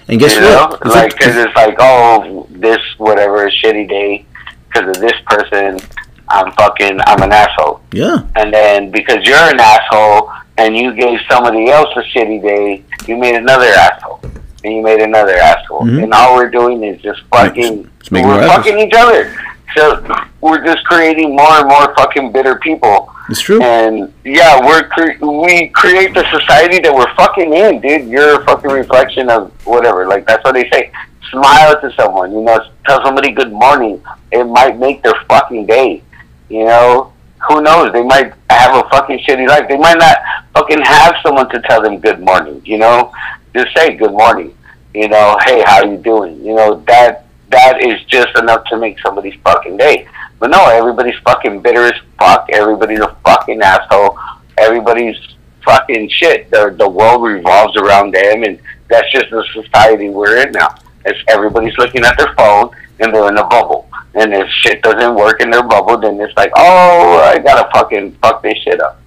And 0.08 0.20
guess 0.20 0.34
you 0.34 0.42
know, 0.42 0.66
what? 0.68 0.80
It's 0.84 0.94
like 0.94 1.16
because 1.16 1.34
it's 1.36 1.56
like, 1.56 1.76
oh, 1.78 2.46
this 2.50 2.80
whatever 2.98 3.48
is 3.48 3.54
shitty 3.64 3.88
day 3.88 4.26
because 4.68 4.94
of 4.94 5.00
this 5.00 5.18
person, 5.26 5.80
I'm 6.28 6.52
fucking, 6.52 6.98
I'm 7.06 7.22
an 7.22 7.32
asshole. 7.32 7.80
yeah. 7.92 8.26
And 8.36 8.52
then 8.52 8.90
because 8.90 9.24
you're 9.24 9.36
an 9.36 9.60
asshole 9.60 10.30
and 10.58 10.76
you 10.76 10.94
gave 10.94 11.20
somebody 11.30 11.70
else 11.70 11.88
a 11.96 12.02
shitty 12.02 12.42
day, 12.42 12.84
you 13.06 13.16
made 13.16 13.36
another 13.36 13.66
asshole. 13.66 14.20
And 14.64 14.74
you 14.74 14.82
made 14.82 15.00
another 15.00 15.36
asshole. 15.36 15.82
Mhm. 15.82 16.04
And 16.04 16.14
all 16.14 16.36
we're 16.36 16.50
doing 16.50 16.82
is 16.84 17.00
just 17.02 17.20
fucking, 17.32 17.88
Just 17.98 18.12
we're 18.12 18.46
fucking 18.46 18.78
each 18.78 18.94
other. 18.94 19.32
So 19.76 20.04
we're 20.40 20.62
just 20.64 20.84
creating 20.84 21.34
more 21.34 21.50
and 21.60 21.68
more 21.68 21.94
fucking 21.96 22.30
bitter 22.32 22.56
people. 22.56 23.10
It's 23.30 23.40
true. 23.40 23.62
And 23.62 24.12
yeah, 24.24 24.60
we're 24.64 24.82
cre- 24.88 25.24
we 25.24 25.68
create 25.68 26.12
the 26.14 26.24
society 26.30 26.78
that 26.80 26.94
we're 26.94 27.12
fucking 27.14 27.52
in, 27.52 27.80
dude. 27.80 28.08
You're 28.08 28.40
a 28.40 28.44
fucking 28.44 28.70
reflection 28.70 29.30
of 29.30 29.50
whatever. 29.64 30.06
Like 30.06 30.26
that's 30.26 30.44
what 30.44 30.54
they 30.54 30.68
say. 30.70 30.90
Smile 31.30 31.80
to 31.80 31.90
someone, 31.98 32.32
you 32.32 32.42
know. 32.42 32.60
Tell 32.86 33.02
somebody 33.02 33.30
good 33.30 33.52
morning. 33.52 34.02
It 34.30 34.44
might 34.44 34.78
make 34.78 35.02
their 35.02 35.14
fucking 35.28 35.64
day. 35.66 36.02
You 36.50 36.66
know, 36.66 37.12
who 37.48 37.62
knows? 37.62 37.92
They 37.94 38.02
might 38.02 38.34
have 38.50 38.74
a 38.84 38.86
fucking 38.90 39.20
shitty 39.20 39.48
life. 39.48 39.66
They 39.68 39.78
might 39.78 39.96
not 39.96 40.16
fucking 40.54 40.82
have 40.82 41.14
someone 41.22 41.48
to 41.48 41.60
tell 41.62 41.80
them 41.80 41.98
good 41.98 42.20
morning. 42.20 42.60
You 42.66 42.76
know, 42.78 43.10
just 43.54 43.76
say 43.76 43.94
good 43.94 44.12
morning. 44.12 44.56
You 44.94 45.08
know, 45.08 45.36
hey, 45.44 45.62
how 45.64 45.84
you 45.84 45.96
doing? 45.96 46.44
You 46.44 46.54
know 46.54 46.82
that 46.86 47.26
that 47.50 47.84
is 47.84 48.02
just 48.04 48.36
enough 48.38 48.64
to 48.66 48.78
make 48.78 48.98
somebody's 49.00 49.38
fucking 49.42 49.76
day. 49.76 50.08
But 50.38 50.50
no, 50.50 50.66
everybody's 50.66 51.18
fucking 51.20 51.62
bitter 51.62 51.84
as 51.84 52.00
fuck. 52.18 52.48
Everybody's 52.52 53.00
a 53.00 53.16
fucking 53.24 53.60
asshole. 53.62 54.18
Everybody's 54.58 55.16
fucking 55.64 56.08
shit. 56.08 56.50
The 56.50 56.74
the 56.76 56.88
world 56.88 57.22
revolves 57.22 57.76
around 57.76 58.14
them, 58.14 58.42
and 58.42 58.58
that's 58.88 59.10
just 59.12 59.30
the 59.30 59.44
society 59.54 60.08
we're 60.08 60.46
in 60.46 60.52
now. 60.52 60.74
It's 61.04 61.18
everybody's 61.28 61.76
looking 61.78 62.04
at 62.04 62.16
their 62.16 62.34
phone 62.34 62.70
and 63.00 63.14
they're 63.14 63.28
in 63.28 63.38
a 63.38 63.46
bubble. 63.46 63.88
And 64.14 64.32
if 64.32 64.48
shit 64.48 64.82
doesn't 64.82 65.14
work 65.14 65.40
in 65.40 65.50
their 65.50 65.62
bubble, 65.62 65.98
then 65.98 66.20
it's 66.20 66.36
like, 66.36 66.52
oh, 66.56 67.18
I 67.18 67.38
gotta 67.38 67.68
fucking 67.72 68.12
fuck 68.22 68.42
this 68.42 68.58
shit 68.58 68.80
up. 68.80 69.01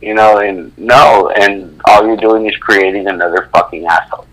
You 0.00 0.14
know, 0.14 0.38
and 0.38 0.76
no, 0.78 1.30
and 1.30 1.80
all 1.86 2.06
you're 2.06 2.16
doing 2.16 2.46
is 2.46 2.56
creating 2.56 3.08
another 3.08 3.48
fucking 3.52 3.86
asshole. 3.86 4.26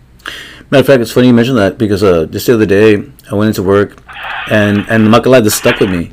Matter 0.70 0.80
of 0.80 0.86
fact, 0.86 1.00
it's 1.00 1.12
funny 1.12 1.28
you 1.28 1.32
mentioned 1.32 1.58
that 1.58 1.78
because 1.78 2.02
uh, 2.02 2.26
just 2.26 2.46
the 2.46 2.54
other 2.54 2.66
day 2.66 3.02
I 3.30 3.34
went 3.34 3.48
into 3.48 3.62
work, 3.62 4.02
and 4.50 4.84
and 4.88 5.06
the 5.06 5.10
Makalai 5.10 5.42
this 5.42 5.54
stuck 5.54 5.78
with 5.80 5.90
me, 5.90 6.10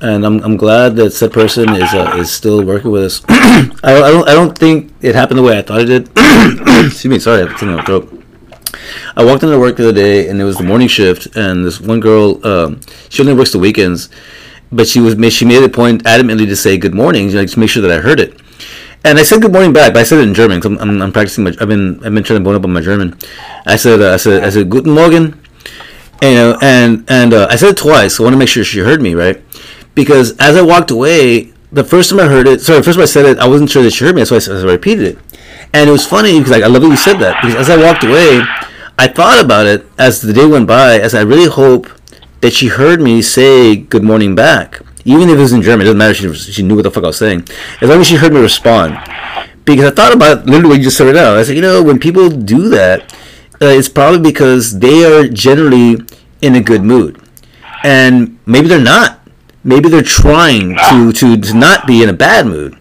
and 0.00 0.24
I'm, 0.24 0.40
I'm 0.44 0.56
glad 0.56 0.96
that 0.96 1.10
said 1.12 1.32
person 1.32 1.70
is 1.70 1.92
uh, 1.92 2.16
is 2.18 2.30
still 2.30 2.64
working 2.64 2.90
with 2.90 3.04
us. 3.04 3.24
I, 3.28 3.70
I 3.82 4.10
don't 4.10 4.28
I 4.28 4.34
don't 4.34 4.56
think 4.56 4.92
it 5.02 5.14
happened 5.14 5.38
the 5.38 5.42
way 5.42 5.58
I 5.58 5.62
thought 5.62 5.80
it 5.80 5.86
did. 5.86 6.10
Excuse 6.86 7.06
me, 7.06 7.18
sorry, 7.18 7.42
I 7.42 7.48
have 7.48 7.58
something 7.58 7.78
in 7.78 7.84
throat. 7.84 8.24
I 9.16 9.24
walked 9.24 9.42
into 9.42 9.58
work 9.58 9.76
the 9.76 9.88
other 9.88 9.92
day, 9.92 10.28
and 10.28 10.40
it 10.40 10.44
was 10.44 10.58
the 10.58 10.64
morning 10.64 10.88
shift, 10.88 11.34
and 11.36 11.64
this 11.64 11.80
one 11.80 12.00
girl, 12.00 12.46
um, 12.46 12.80
she 13.08 13.22
only 13.22 13.34
works 13.34 13.52
the 13.52 13.58
weekends, 13.58 14.08
but 14.70 14.86
she 14.86 15.00
was 15.00 15.16
she 15.32 15.44
made 15.44 15.62
a 15.64 15.68
point 15.68 16.04
adamantly 16.04 16.46
to 16.46 16.56
say 16.56 16.76
good 16.76 16.94
morning, 16.94 17.32
like 17.32 17.50
to 17.50 17.58
make 17.58 17.70
sure 17.70 17.82
that 17.82 17.90
I 17.90 18.00
heard 18.00 18.20
it. 18.20 18.40
And 19.06 19.20
I 19.20 19.22
said 19.22 19.40
good 19.40 19.52
morning 19.52 19.72
back, 19.72 19.92
but 19.92 20.00
I 20.00 20.02
said 20.02 20.18
it 20.18 20.26
in 20.26 20.34
German. 20.34 20.60
i 20.60 20.66
I'm, 20.66 20.78
I'm, 20.78 21.00
I'm, 21.00 21.12
practicing 21.12 21.44
my. 21.44 21.54
I've 21.60 21.68
been 21.68 22.04
I've 22.04 22.12
been 22.12 22.24
trying 22.24 22.40
to 22.40 22.44
bone 22.44 22.56
up 22.56 22.64
on 22.64 22.72
my 22.72 22.80
German. 22.80 23.16
I 23.64 23.76
said 23.76 24.02
uh, 24.02 24.14
I 24.14 24.16
said 24.16 24.42
I 24.42 24.50
said 24.50 24.68
guten 24.68 24.90
morgen, 24.90 25.40
and, 26.20 26.30
you 26.30 26.34
know, 26.34 26.58
and 26.60 27.04
and 27.06 27.32
uh, 27.32 27.46
I 27.48 27.54
said 27.54 27.68
it 27.68 27.76
twice. 27.76 28.16
So 28.16 28.24
I 28.24 28.26
want 28.26 28.34
to 28.34 28.38
make 28.38 28.48
sure 28.48 28.64
she 28.64 28.80
heard 28.80 29.00
me 29.00 29.14
right, 29.14 29.40
because 29.94 30.36
as 30.38 30.56
I 30.56 30.62
walked 30.62 30.90
away, 30.90 31.52
the 31.70 31.84
first 31.84 32.10
time 32.10 32.18
I 32.18 32.24
heard 32.24 32.48
it, 32.48 32.60
sorry, 32.62 32.80
the 32.80 32.82
first 32.82 32.96
time 32.96 33.04
I 33.04 33.06
said 33.06 33.26
it, 33.26 33.38
I 33.38 33.46
wasn't 33.46 33.70
sure 33.70 33.84
that 33.84 33.92
she 33.92 34.04
heard 34.04 34.16
me, 34.16 34.24
so 34.24 34.34
I, 34.34 34.40
so 34.40 34.58
I 34.58 34.72
repeated 34.72 35.04
it. 35.04 35.18
And 35.72 35.88
it 35.88 35.92
was 35.92 36.04
funny 36.04 36.36
because 36.38 36.50
like, 36.50 36.64
I 36.64 36.66
love 36.66 36.82
that 36.82 36.88
you 36.88 36.96
said 36.96 37.20
that 37.20 37.40
because 37.40 37.54
as 37.54 37.70
I 37.70 37.76
walked 37.80 38.02
away, 38.02 38.42
I 38.98 39.06
thought 39.06 39.38
about 39.44 39.66
it 39.66 39.86
as 39.98 40.20
the 40.20 40.32
day 40.32 40.46
went 40.46 40.66
by, 40.66 40.98
as 40.98 41.14
I 41.14 41.20
really 41.20 41.48
hope 41.48 41.86
that 42.40 42.54
she 42.54 42.66
heard 42.66 43.00
me 43.00 43.22
say 43.22 43.76
good 43.76 44.02
morning 44.02 44.34
back. 44.34 44.80
Even 45.06 45.30
if 45.30 45.38
it 45.38 45.40
was 45.40 45.52
in 45.52 45.62
German, 45.62 45.82
it 45.82 45.84
doesn't 45.84 45.98
matter. 45.98 46.14
She, 46.14 46.52
she 46.52 46.62
knew 46.62 46.74
what 46.74 46.82
the 46.82 46.90
fuck 46.90 47.04
I 47.04 47.06
was 47.06 47.18
saying. 47.18 47.46
As 47.80 47.88
long 47.88 48.00
as 48.00 48.08
she 48.08 48.16
heard 48.16 48.32
me 48.32 48.40
respond. 48.40 48.98
Because 49.64 49.86
I 49.86 49.94
thought 49.94 50.12
about 50.12 50.38
it, 50.38 50.46
literally 50.46 50.68
what 50.68 50.78
you 50.78 50.84
just 50.84 50.96
said 50.96 51.06
it 51.06 51.16
out. 51.16 51.36
I 51.36 51.44
said, 51.44 51.56
you 51.56 51.62
know, 51.62 51.82
when 51.82 51.98
people 51.98 52.28
do 52.28 52.68
that, 52.70 53.14
uh, 53.62 53.66
it's 53.66 53.88
probably 53.88 54.20
because 54.20 54.80
they 54.80 55.04
are 55.04 55.28
generally 55.28 56.04
in 56.42 56.56
a 56.56 56.60
good 56.60 56.82
mood. 56.82 57.22
And 57.82 58.38
maybe 58.46 58.68
they're 58.68 58.80
not. 58.80 59.20
Maybe 59.64 59.88
they're 59.88 60.02
trying 60.02 60.76
to, 60.90 61.12
to, 61.12 61.36
to 61.36 61.54
not 61.54 61.86
be 61.86 62.02
in 62.02 62.08
a 62.08 62.12
bad 62.12 62.46
mood 62.46 62.76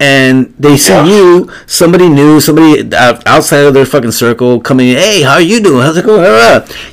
and 0.00 0.52
they 0.58 0.76
see 0.76 0.92
yeah. 0.92 1.06
you, 1.06 1.50
somebody 1.66 2.08
new, 2.08 2.40
somebody 2.40 2.92
outside 2.94 3.60
of 3.60 3.74
their 3.74 3.86
fucking 3.86 4.10
circle, 4.10 4.60
coming 4.60 4.88
in, 4.88 4.96
hey, 4.96 5.22
how 5.22 5.34
are 5.34 5.40
you 5.40 5.62
doing? 5.62 5.82
How's 5.82 5.96
it 5.96 6.04
going? 6.04 6.24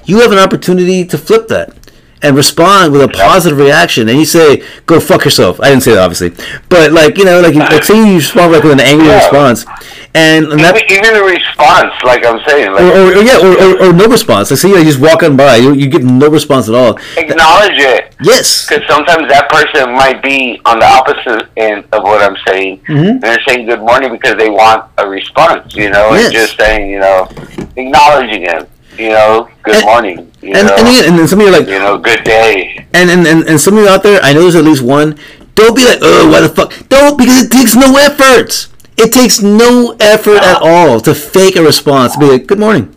You 0.05 0.21
have 0.21 0.31
an 0.31 0.37
opportunity 0.37 1.03
to 1.05 1.17
flip 1.17 1.47
that 1.47 1.80
and 2.23 2.35
respond 2.35 2.93
with 2.93 3.01
a 3.01 3.07
positive 3.07 3.57
reaction, 3.57 4.07
and 4.09 4.17
you 4.17 4.25
say, 4.25 4.63
"Go 4.85 4.99
fuck 4.99 5.25
yourself." 5.25 5.59
I 5.59 5.69
didn't 5.69 5.83
say 5.83 5.93
that, 5.93 6.01
obviously, 6.01 6.29
but 6.69 6.91
like 6.91 7.17
you 7.17 7.25
know, 7.25 7.41
like, 7.41 7.55
like 7.55 7.83
say 7.83 7.97
you 7.97 8.15
respond 8.15 8.53
like 8.53 8.63
with 8.63 8.73
an 8.73 8.79
angry 8.79 9.07
yeah. 9.07 9.17
response, 9.17 9.65
and, 10.13 10.45
and 10.47 10.59
that, 10.59 10.75
even, 10.91 11.15
a 11.15 11.23
response, 11.23 11.93
like 12.03 12.25
I'm 12.25 12.39
saying, 12.47 12.73
like, 12.73 12.81
or, 12.81 12.91
or, 12.91 13.17
or 13.17 13.23
yeah, 13.23 13.37
or, 13.37 13.53
or, 13.53 13.89
or, 13.89 13.93
no 13.93 14.07
response. 14.07 14.51
Like 14.51 14.59
say 14.59 14.69
you 14.69 14.83
just 14.83 14.99
walking 14.99 15.37
by, 15.37 15.57
you 15.57 15.73
you 15.73 15.89
get 15.89 16.03
no 16.03 16.29
response 16.29 16.69
at 16.69 16.75
all. 16.75 16.97
Acknowledge 17.17 17.77
it. 17.77 18.15
Yes, 18.21 18.67
because 18.67 18.87
sometimes 18.87 19.27
that 19.29 19.49
person 19.49 19.93
might 19.93 20.21
be 20.21 20.59
on 20.65 20.79
the 20.79 20.85
opposite 20.85 21.49
end 21.57 21.85
of 21.91 22.03
what 22.03 22.21
I'm 22.21 22.37
saying. 22.47 22.79
Mm-hmm. 22.81 23.19
They're 23.19 23.41
saying 23.47 23.67
good 23.67 23.79
morning 23.81 24.11
because 24.11 24.35
they 24.35 24.49
want 24.49 24.89
a 24.97 25.07
response, 25.07 25.75
you 25.75 25.89
know, 25.89 26.11
yes. 26.13 26.25
and 26.25 26.33
just 26.33 26.57
saying, 26.57 26.89
you 26.89 26.99
know, 26.99 27.27
acknowledging 27.75 28.43
it 28.43 28.69
you 28.97 29.09
know, 29.09 29.49
good 29.63 29.75
and, 29.75 29.85
morning. 29.85 30.31
You 30.41 30.53
and, 30.53 30.67
know, 30.67 30.75
and, 30.77 31.05
and 31.07 31.19
then 31.19 31.27
some 31.27 31.39
of 31.39 31.47
you 31.47 31.53
are 31.53 31.59
like, 31.59 31.67
you 31.67 31.79
know, 31.79 31.97
good 31.97 32.23
day. 32.23 32.85
And, 32.93 33.09
and, 33.09 33.25
and, 33.27 33.43
and 33.47 33.59
some 33.59 33.77
of 33.77 33.83
you 33.83 33.89
out 33.89 34.03
there, 34.03 34.19
I 34.21 34.33
know 34.33 34.41
there's 34.41 34.55
at 34.55 34.63
least 34.63 34.83
one. 34.83 35.17
Don't 35.55 35.75
be 35.75 35.85
like, 35.85 35.99
oh, 36.01 36.29
why 36.29 36.41
the 36.41 36.49
fuck? 36.49 36.71
Don't, 36.89 37.17
because 37.17 37.43
it 37.45 37.51
takes 37.51 37.75
no 37.75 37.97
effort. 37.97 38.67
It 38.97 39.13
takes 39.13 39.41
no 39.41 39.95
effort 39.99 40.35
no. 40.35 40.43
at 40.43 40.61
all 40.61 40.99
to 41.01 41.13
fake 41.13 41.55
a 41.55 41.61
response. 41.61 42.15
Be 42.17 42.25
like, 42.25 42.47
good 42.47 42.59
morning. 42.59 42.95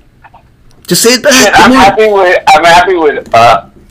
Just 0.86 1.02
say 1.02 1.14
it 1.14 1.22
back. 1.22 1.32
Shit, 1.32 1.52
I'm 1.54 1.70
morning. 1.70 1.84
happy 1.84 2.12
with. 2.12 2.44
I'm 2.48 2.64
happy 2.64 2.94
with. 2.94 3.34
Uh, 3.34 3.70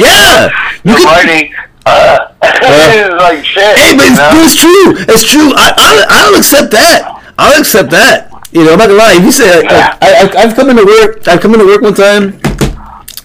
yeah. 0.00 0.48
good 0.82 0.96
can, 0.96 1.04
morning. 1.04 1.54
Uh, 1.86 2.32
uh, 2.40 3.16
like 3.20 3.44
shit. 3.44 3.76
Hey, 3.76 3.96
but 3.96 4.06
it's, 4.08 4.54
it's, 4.54 4.60
true. 4.60 5.14
It's 5.14 5.30
true. 5.30 5.52
I, 5.54 5.72
I, 5.76 6.06
I'll 6.08 6.38
accept 6.38 6.70
that. 6.72 7.34
I'll 7.38 7.60
accept 7.60 7.90
that. 7.90 8.33
You 8.54 8.64
know, 8.64 8.72
I'm 8.74 8.78
not 8.78 8.86
gonna 8.86 8.98
lie. 8.98 9.14
If 9.16 9.24
you 9.24 9.32
say 9.32 9.62
like, 9.62 9.98
I, 10.00 10.30
I, 10.32 10.40
have 10.46 10.54
come 10.54 10.70
into 10.70 10.86
work, 10.86 11.26
I've 11.26 11.40
come 11.40 11.54
into 11.54 11.66
work 11.66 11.82
one 11.82 11.92
time. 11.92 12.38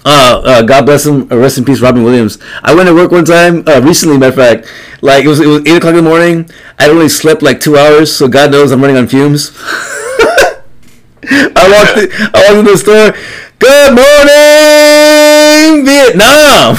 Uh, 0.04 0.42
uh, 0.44 0.62
God 0.64 0.88
bless 0.88 1.06
him. 1.06 1.32
Uh, 1.32 1.38
rest 1.38 1.60
in 1.60 1.66
peace, 1.66 1.82
Robin 1.82 2.04
Williams. 2.04 2.40
I 2.64 2.74
went 2.74 2.88
to 2.90 2.96
work 2.96 3.12
one 3.12 3.26
time 3.26 3.64
uh, 3.68 3.80
recently. 3.80 4.18
Matter 4.18 4.30
of 4.30 4.36
fact, 4.36 4.74
like 5.04 5.26
it 5.26 5.28
was 5.28 5.40
it 5.40 5.46
was 5.46 5.60
eight 5.68 5.78
o'clock 5.78 5.94
in 5.94 6.04
the 6.04 6.10
morning. 6.10 6.50
I 6.80 6.90
only 6.90 7.10
slept 7.10 7.44
like 7.44 7.60
two 7.60 7.78
hours, 7.78 8.12
so 8.12 8.28
God 8.28 8.52
knows 8.52 8.72
I'm 8.72 8.82
running 8.82 8.98
on 8.98 9.08
fumes. 9.08 9.52
I 11.30 11.62
walked 11.70 12.00
in, 12.00 12.10
I 12.34 12.50
walked 12.50 12.58
into 12.58 12.72
the 12.72 12.78
store. 12.80 13.14
Good 13.60 13.94
morning, 13.94 15.86
Vietnam. 15.86 16.76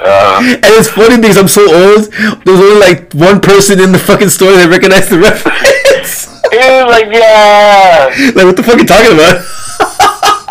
Uh, 0.00 0.40
and 0.42 0.64
it's 0.64 0.88
funny 0.88 1.20
because 1.20 1.36
I'm 1.36 1.48
so 1.48 1.62
old. 1.62 2.10
There's 2.44 2.60
only 2.60 2.80
like 2.80 3.12
one 3.14 3.40
person 3.40 3.80
in 3.80 3.92
the 3.92 3.98
fucking 3.98 4.28
store 4.28 4.52
that 4.52 4.68
recognized 4.70 5.10
the 5.10 5.18
reference. 5.18 5.77
Was 6.58 6.90
like, 6.90 7.06
yeah. 7.12 8.10
Like, 8.34 8.44
what 8.44 8.56
the 8.56 8.62
fuck 8.62 8.76
are 8.76 8.80
you 8.80 8.86
talking 8.86 9.12
about? 9.14 9.44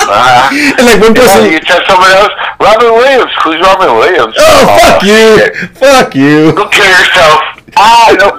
Uh, 0.09 0.49
and 0.79 0.87
like 0.87 1.01
one 1.01 1.13
person, 1.13 1.51
you 1.51 1.59
tell 1.59 1.83
someone 1.85 2.09
else, 2.11 2.31
Robin 2.61 2.93
Williams. 2.93 3.29
Who's 3.43 3.59
Robin 3.59 3.93
Williams? 3.93 4.35
Oh, 4.39 4.41
oh 4.63 4.65
fuck 4.79 5.03
you! 5.03 5.37
Shit. 5.37 5.53
Fuck 5.75 6.15
you! 6.15 6.53
Go 6.53 6.69
kill 6.69 6.87
yourself. 6.87 7.41
Ah, 7.75 8.15
no. 8.17 8.31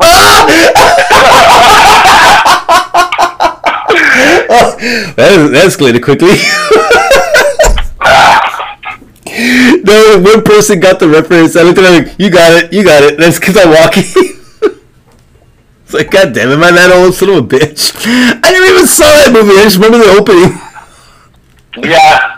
oh, 4.48 4.76
that, 5.16 5.50
that 5.52 5.66
escalated 5.68 6.02
quickly. 6.02 6.28
no, 9.84 10.18
one 10.20 10.42
person 10.42 10.80
got 10.80 10.98
the 10.98 11.08
reference. 11.08 11.54
I 11.54 11.62
looked 11.62 11.78
at 11.78 11.84
him 11.84 12.04
like, 12.04 12.18
"You 12.18 12.30
got 12.30 12.64
it, 12.64 12.72
you 12.72 12.82
got 12.82 13.02
it." 13.02 13.18
That's 13.18 13.38
because 13.38 13.58
I'm 13.58 13.68
walking. 13.70 14.04
It's 15.88 15.96
like, 15.96 16.12
God 16.12 16.36
damn, 16.36 16.52
am 16.52 16.60
I 16.60 16.68
that 16.68 16.92
old 16.92 17.16
son 17.16 17.32
of 17.32 17.40
a 17.40 17.48
bitch? 17.48 17.96
I 18.04 18.52
never 18.52 18.68
even 18.76 18.84
saw 18.84 19.08
that 19.08 19.32
movie. 19.32 19.56
I 19.56 19.64
just 19.64 19.80
remember 19.80 19.96
the 19.96 20.20
opening. 20.20 20.52
Yeah, 21.80 22.36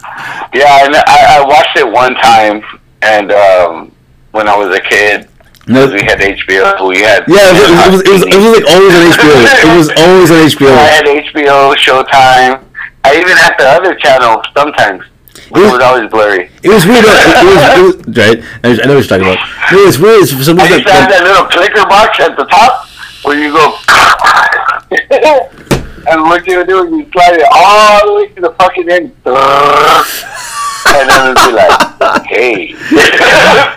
yeah, 0.54 0.86
and 0.86 0.94
I, 0.94 1.34
I 1.34 1.38
watched 1.42 1.74
it 1.74 1.82
one 1.82 2.14
time, 2.14 2.62
and 3.02 3.34
um, 3.34 3.90
when 4.30 4.46
I 4.46 4.54
was 4.54 4.70
a 4.70 4.78
kid, 4.78 5.26
no, 5.66 5.90
we 5.90 5.98
had 5.98 6.22
HBO. 6.22 6.78
We 6.94 7.02
had 7.02 7.26
yeah, 7.26 7.50
it 7.50 7.90
was, 7.90 8.06
it 8.06 8.14
was, 8.14 8.22
it 8.22 8.38
was, 8.38 8.38
it 8.38 8.38
was 8.38 8.54
like 8.54 8.70
always 8.70 8.94
on 8.94 9.02
HBO. 9.18 9.34
it 9.66 9.74
was 9.74 9.88
always 9.98 10.30
on 10.30 10.40
HBO. 10.46 10.70
I 10.70 10.86
had 10.94 11.06
HBO, 11.10 11.74
Showtime. 11.74 12.62
I 13.02 13.18
even 13.18 13.34
had 13.34 13.58
the 13.58 13.66
other 13.66 13.98
channel 13.98 14.46
sometimes. 14.54 15.02
It 15.34 15.50
was, 15.50 15.66
it 15.66 15.72
was 15.74 15.82
always 15.82 16.06
blurry. 16.06 16.54
It 16.62 16.70
was 16.70 16.86
weird. 16.86 17.02
it, 17.02 17.10
was, 17.10 17.98
it 17.98 18.06
was 18.06 18.14
right. 18.14 18.38
I, 18.62 18.86
know 18.86 18.94
what 18.94 19.02
you're 19.02 19.10
talking 19.10 19.26
about. 19.26 19.42
It 19.74 19.82
was 19.82 19.98
weird. 19.98 20.22
For 20.30 20.38
some 20.38 20.54
reason. 20.54 20.70
I 20.70 20.78
used 20.78 20.86
to 20.86 20.94
have 20.94 21.10
that 21.10 21.26
little 21.26 21.50
clicker 21.50 21.82
box 21.90 22.14
at 22.22 22.38
the 22.38 22.46
top 22.46 22.86
where 23.22 23.38
you 23.38 23.52
go 23.52 23.76
and 26.10 26.22
what 26.22 26.46
you 26.46 26.64
do 26.64 26.84
is 26.84 26.90
you 26.90 27.10
slide 27.12 27.34
it 27.34 27.46
all 27.52 28.06
the 28.06 28.14
way 28.14 28.28
to 28.28 28.40
the 28.40 28.52
fucking 28.58 28.88
end 28.90 29.12
and 30.86 31.08
then 31.08 31.36
it'll 31.36 31.48
be 31.48 31.52
like 31.56 32.26
hey 32.26 32.74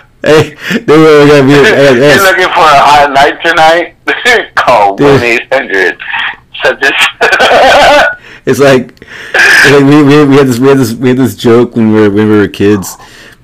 Hey, 0.24 0.54
they 0.80 0.96
were 0.96 1.26
gonna 1.28 1.42
be. 1.42 1.52
Hey, 1.52 2.14
You're 2.14 2.22
looking 2.22 2.44
for 2.44 2.64
a 2.64 2.80
hot 2.80 3.12
night 3.12 3.42
tonight? 3.44 3.94
Call 4.54 4.96
one 4.96 5.22
eight 5.22 5.52
hundred. 5.52 5.98
This. 6.80 6.92
it's 8.46 8.58
like, 8.58 9.04
it's 9.34 9.70
like 9.70 9.84
we, 9.84 10.02
we, 10.02 10.24
we 10.24 10.36
had 10.36 10.46
this 10.46 10.58
we 10.58 10.68
had 10.68 10.78
this 10.78 10.94
we 10.94 11.08
had 11.10 11.18
this 11.18 11.36
joke 11.36 11.76
when 11.76 11.92
we 11.92 12.00
were 12.00 12.10
when 12.10 12.30
we 12.30 12.38
were 12.38 12.48
kids. 12.48 12.96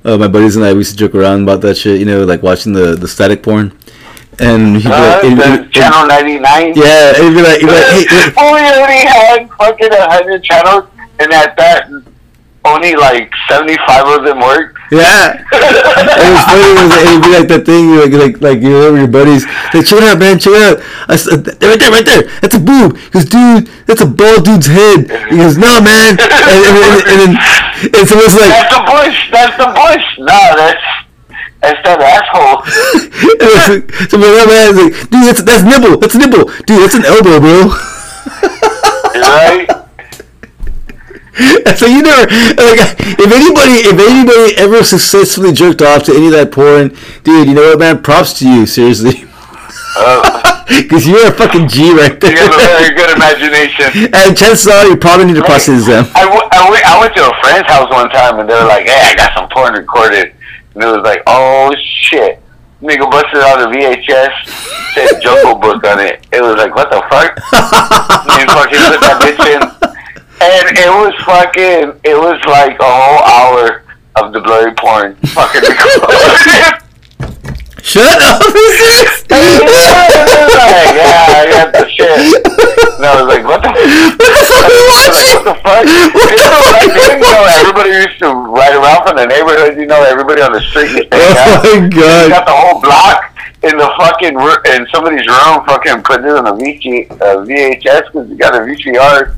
Uh, 0.05 0.17
my 0.17 0.27
buddies 0.27 0.57
and 0.57 0.65
I 0.65 0.73
we 0.73 0.79
used 0.79 0.93
to 0.93 0.97
joke 0.97 1.15
around 1.15 1.43
about 1.43 1.61
that 1.61 1.77
shit. 1.77 2.01
You 2.01 2.07
know, 2.07 2.25
like 2.25 2.43
watching 2.43 2.73
the 2.73 2.97
the 2.97 3.07
static 3.07 3.43
porn 3.43 3.79
and 4.39 4.77
he'd 4.77 4.85
be 4.85 4.93
uh, 4.93 5.21
like, 5.23 5.67
it, 5.67 5.73
channel 5.73 6.07
ninety 6.07 6.39
nine. 6.39 6.73
Yeah, 6.77 7.13
he'd 7.19 7.35
be 7.35 7.43
like, 7.43 7.61
he'd 7.61 7.67
be 7.67 7.73
like 7.73 7.91
hey, 7.91 8.05
hey. 8.07 8.53
we 8.53 8.61
already 8.61 9.07
had 9.07 9.51
fucking 9.59 9.91
hundred 9.93 10.43
channels, 10.43 10.85
and 11.19 11.33
at 11.33 11.57
that, 11.57 11.91
only 12.65 12.95
like 12.95 13.33
seventy 13.49 13.77
five 13.87 14.07
of 14.07 14.25
them 14.25 14.41
worked. 14.41 14.79
Yeah, 14.91 15.39
it 15.39 16.31
was 16.35 16.45
funny. 16.51 16.67
It 16.67 16.83
was 16.83 16.93
it'd 16.99 17.23
be 17.23 17.31
like 17.31 17.49
that 17.49 17.63
thing, 17.65 17.95
like 17.95 18.11
like 18.11 18.41
like 18.43 18.61
you 18.61 18.71
know, 18.71 18.95
your 18.95 19.07
buddies, 19.07 19.47
like 19.73 19.87
check 19.87 20.03
it 20.03 20.09
out, 20.09 20.19
man, 20.19 20.39
check 20.39 20.55
it 20.55 20.63
out. 20.67 20.83
I 21.07 21.15
said, 21.15 21.47
right 21.63 21.79
there, 21.79 21.91
right 21.95 22.05
there. 22.05 22.23
That's 22.43 22.59
a 22.59 22.59
boob. 22.59 22.99
Because 22.99 23.25
dude, 23.25 23.71
that's 23.87 24.01
a 24.03 24.07
bald 24.11 24.45
dude's 24.45 24.67
head. 24.67 25.07
He 25.31 25.39
goes, 25.39 25.55
no, 25.57 25.79
man. 25.79 26.19
And, 26.19 26.61
and, 26.67 26.75
and, 26.75 27.01
and, 27.07 27.21
and, 27.23 27.33
and 27.97 28.05
so 28.09 28.19
it's 28.19 28.35
like 28.35 28.51
that's 28.51 28.75
the 28.75 28.83
bush. 28.83 29.19
That's 29.31 29.55
the 29.55 29.71
bush. 29.71 30.07
No, 30.19 30.43
that's 30.59 30.83
It's 31.71 31.79
that 31.85 32.01
asshole. 32.01 32.65
so 34.09 34.17
my 34.19 34.27
other 34.27 34.47
man 34.49 34.71
is 34.73 34.79
like, 34.81 34.95
dude, 35.11 35.27
that's 35.29 35.43
that's 35.43 35.63
nibble, 35.63 35.99
that's 35.99 36.15
nibble, 36.15 36.45
dude, 36.65 36.81
that's 36.83 36.95
an 36.95 37.05
elbow, 37.05 37.39
bro. 37.39 37.69
right? 39.21 39.69
so 41.77 41.87
you 41.87 42.03
never 42.03 42.27
like 42.57 42.81
if 43.17 43.33
anybody 43.33 43.81
if 43.89 43.99
anybody 43.99 44.57
ever 44.59 44.83
successfully 44.85 45.53
jerked 45.53 45.81
off 45.83 46.03
to 46.05 46.15
any 46.15 46.27
of 46.27 46.33
that 46.33 46.53
porn, 46.53 46.95
dude, 47.25 47.49
you 47.49 47.55
know 47.55 47.63
what, 47.71 47.79
man? 47.79 48.03
Props 48.03 48.35
to 48.41 48.49
you, 48.49 48.67
seriously. 48.67 49.25
Uh, 49.97 50.65
Because 50.69 51.05
you're 51.05 51.27
a 51.27 51.33
fucking 51.33 51.67
G 51.67 51.93
right 51.93 52.19
there. 52.21 52.31
you 52.31 52.37
have 52.39 52.55
a 52.55 52.57
very 52.57 52.95
good 52.95 53.11
imagination. 53.11 53.91
and 54.15 54.37
chances 54.39 54.69
are 54.69 54.87
you 54.87 54.97
probably 54.97 55.27
need 55.27 55.35
to 55.35 55.43
process 55.43 55.85
them. 55.85 56.07
I, 56.15 56.23
w- 56.31 56.47
I, 56.53 56.59
w- 56.63 56.83
I 56.87 57.01
went 57.01 57.13
to 57.17 57.27
a 57.29 57.35
friend's 57.43 57.67
house 57.69 57.91
one 57.91 58.09
time 58.09 58.39
and 58.39 58.49
they 58.49 58.55
were 58.55 58.67
like, 58.71 58.87
hey, 58.87 59.11
I 59.11 59.15
got 59.17 59.35
some 59.35 59.49
porn 59.49 59.75
recorded. 59.75 60.33
And 60.81 60.89
it 60.89 60.97
was 60.97 61.05
like, 61.05 61.21
oh 61.27 61.69
shit. 61.77 62.41
Nigga 62.81 63.05
busted 63.11 63.41
out 63.41 63.61
a 63.61 63.67
VHS, 63.67 64.33
said 64.95 65.21
Jungle 65.21 65.57
Book 65.57 65.85
on 65.85 66.01
it. 66.01 66.27
It 66.33 66.41
was 66.41 66.57
like, 66.57 66.75
what 66.75 66.89
the 66.89 67.03
fuck? 67.13 67.37
you 68.41 68.49
fucking 68.49 68.81
put 68.89 69.05
that 69.05 69.21
bitch 69.21 69.45
in. 69.45 69.61
And 70.41 70.73
it 70.79 70.89
was 70.89 71.13
fucking, 71.27 72.01
it 72.03 72.17
was 72.17 72.41
like 72.49 72.81
a 72.81 72.89
whole 72.89 73.21
hour 73.29 73.85
of 74.17 74.33
the 74.33 74.41
blurry 74.41 74.73
porn 74.73 75.17
fucking. 75.37 75.61
Shut 77.85 78.23
up! 78.23 78.41
like, 81.75 81.99
yeah, 81.99 82.05
I 82.05 82.31
got 82.31 82.43
the 82.43 82.51
shit. 82.59 82.97
And 82.99 83.07
I 83.07 83.13
was 83.23 83.29
like, 83.31 83.45
what 83.45 83.61
the, 83.63 83.71
what 83.75 83.85
the 84.21 84.35
fuck? 84.91 85.15
What 85.31 85.45
the 85.45 85.55
fuck? 85.65 85.85
You 85.87 86.37
know, 86.37 86.61
like, 86.71 86.91
then, 86.97 87.19
you 87.21 87.31
know, 87.31 87.45
everybody 87.61 87.91
used 87.91 88.19
to 88.21 88.29
ride 88.31 88.75
around 88.77 89.07
from 89.07 89.17
the 89.17 89.27
neighborhood, 89.27 89.77
you 89.79 89.87
know, 89.87 90.03
everybody 90.05 90.43
on 90.43 90.53
the 90.53 90.61
street 90.61 90.91
used 90.91 91.11
to 91.11 91.19
Oh 91.21 91.37
out. 91.39 91.65
my 91.65 91.71
You 91.75 91.91
god. 91.91 92.31
got 92.31 92.45
the 92.47 92.55
whole 92.57 92.81
block 92.81 93.33
in 93.63 93.77
the 93.77 93.89
fucking, 93.99 94.35
in 94.73 94.87
somebody's 94.93 95.27
room, 95.29 95.65
fucking 95.67 96.03
put 96.03 96.25
it 96.25 96.31
on 96.33 96.47
a 96.47 96.53
VG, 96.53 97.11
uh, 97.21 97.45
VHS, 97.45 98.13
because 98.13 98.29
you 98.29 98.37
got 98.37 98.55
a 98.55 98.61
VCR. 98.61 99.37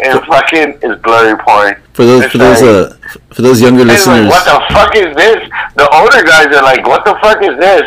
And 0.00 0.20
fucking 0.26 0.78
is 0.82 0.96
blurry 1.02 1.36
porn. 1.42 1.74
For 1.92 2.04
those 2.06 2.22
It's 2.22 2.32
for 2.32 2.38
those 2.38 2.62
like- 2.62 2.92
uh 2.92 2.94
for 3.34 3.42
those 3.42 3.60
younger 3.60 3.80
and 3.80 3.88
like, 3.90 3.98
listeners, 3.98 4.28
what 4.30 4.44
the 4.44 4.62
fuck 4.72 4.94
is 4.94 5.14
this? 5.16 5.50
The 5.74 5.88
older 5.90 6.22
guys 6.22 6.46
are 6.54 6.62
like, 6.62 6.86
what 6.86 7.04
the 7.04 7.18
fuck 7.20 7.42
is 7.42 7.58
this? 7.58 7.82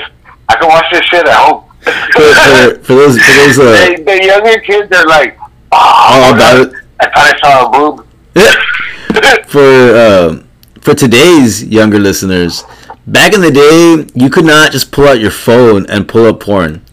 I 0.50 0.56
can 0.58 0.68
watch 0.68 0.86
this 0.92 1.06
shit 1.06 1.26
at 1.26 1.34
home. 1.34 1.64
For, 1.84 2.22
for, 2.22 2.84
for 2.84 2.94
those 2.96 3.18
for 3.20 3.32
those 3.32 3.60
uh 3.60 3.96
the, 3.96 4.04
the 4.06 4.26
younger 4.26 4.60
kids 4.60 4.96
are 4.96 5.06
like, 5.08 5.38
oh, 5.72 6.22
all 6.22 6.34
about 6.36 6.68
it. 6.68 6.74
I 7.00 7.06
thought 7.06 7.34
I 7.34 7.40
saw 7.40 7.68
a 7.68 7.72
boob. 7.72 8.08
for 9.48 9.60
uh, 9.60 10.44
for 10.82 10.94
today's 10.96 11.64
younger 11.64 12.00
listeners, 12.00 12.64
back 13.08 13.34
in 13.34 13.42
the 13.42 13.52
day, 13.52 14.08
you 14.14 14.30
could 14.30 14.46
not 14.46 14.72
just 14.72 14.92
pull 14.92 15.08
out 15.08 15.20
your 15.20 15.32
phone 15.32 15.86
and 15.90 16.08
pull 16.08 16.26
up 16.26 16.40
porn. 16.40 16.84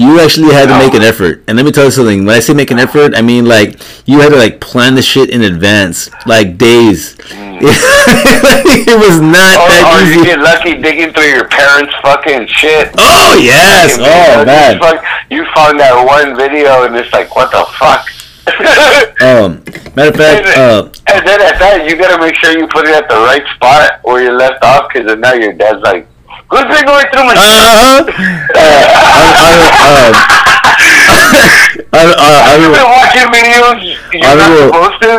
You 0.00 0.18
actually 0.18 0.54
had 0.54 0.72
to 0.72 0.78
make 0.78 0.94
an 0.94 1.02
effort. 1.02 1.44
And 1.46 1.58
let 1.58 1.66
me 1.66 1.72
tell 1.72 1.84
you 1.84 1.90
something. 1.90 2.24
When 2.24 2.34
I 2.34 2.40
say 2.40 2.54
make 2.54 2.70
an 2.70 2.78
effort, 2.78 3.14
I 3.14 3.20
mean 3.20 3.44
like 3.44 3.78
you 4.06 4.20
had 4.20 4.30
to 4.30 4.36
like 4.36 4.58
plan 4.58 4.94
the 4.94 5.02
shit 5.02 5.28
in 5.28 5.42
advance, 5.42 6.08
like 6.24 6.56
days. 6.56 7.16
it 7.28 8.96
was 8.96 9.20
not 9.20 9.60
or, 9.60 9.68
that 9.68 9.84
or 9.92 10.08
you 10.08 10.24
get 10.24 10.40
lucky 10.40 10.80
digging 10.80 11.12
through 11.12 11.28
your 11.28 11.46
parents' 11.48 11.92
fucking 12.00 12.46
shit. 12.46 12.88
Oh 12.96 13.38
yes! 13.44 13.98
Oh 14.00 14.42
man! 14.46 14.78
Like, 14.78 15.04
you 15.28 15.44
found 15.54 15.78
that 15.78 15.92
one 15.92 16.34
video 16.34 16.86
and 16.86 16.96
it's 16.96 17.12
like, 17.12 17.36
what 17.36 17.52
the 17.52 17.66
fuck? 17.76 18.08
Um, 19.20 19.62
matter 19.94 20.08
of 20.08 20.16
fact, 20.16 20.56
uh, 20.56 20.88
and 21.12 21.28
then 21.28 21.42
at 21.42 21.58
that, 21.60 21.86
you 21.86 21.94
gotta 21.98 22.18
make 22.18 22.34
sure 22.36 22.56
you 22.58 22.66
put 22.68 22.88
it 22.88 22.94
at 22.94 23.06
the 23.06 23.16
right 23.16 23.44
spot 23.54 24.00
where 24.02 24.24
you 24.24 24.32
left 24.32 24.64
off, 24.64 24.90
because 24.90 25.14
now 25.18 25.34
your 25.34 25.52
dad's 25.52 25.82
like, 25.82 26.08
"Who's 26.50 26.66
been 26.66 26.84
going 26.84 27.06
through 27.12 27.24
my?" 27.24 27.34
uh, 27.34 28.04
uh, 28.54 28.90
I, 31.92 31.94
I, 31.94 32.02
uh, 32.02 32.42
I, 32.46 32.56
You've 32.60 32.74
been 32.74 32.90
watching 32.90 33.28
videos 33.30 33.80
you're 34.12 34.24
I 34.24 34.34
not 34.34 34.50
supposed 34.58 34.98
to, 35.02 35.10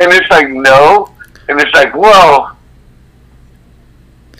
and 0.00 0.12
it's 0.12 0.30
like 0.30 0.48
no, 0.50 1.10
and 1.48 1.60
it's 1.60 1.74
like 1.74 1.94
well, 1.94 2.56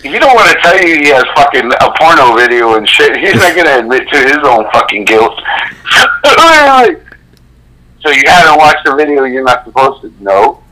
you 0.03 0.19
don't 0.19 0.33
want 0.35 0.49
to 0.51 0.57
tell 0.61 0.77
you 0.79 0.95
he 0.97 1.09
has 1.09 1.23
fucking 1.35 1.71
a 1.71 1.91
porno 1.99 2.35
video 2.35 2.75
and 2.75 2.87
shit. 2.87 3.17
He's 3.17 3.35
not 3.35 3.55
gonna 3.55 3.79
admit 3.79 4.07
to 4.09 4.17
his 4.17 4.37
own 4.43 4.65
fucking 4.71 5.05
guilt. 5.05 5.39
so 8.01 8.09
you 8.11 8.23
haven't 8.27 8.57
watched 8.57 8.85
the 8.85 8.95
video 8.95 9.23
you're 9.25 9.43
not 9.43 9.65
supposed 9.65 10.01
to? 10.01 10.13
No. 10.19 10.63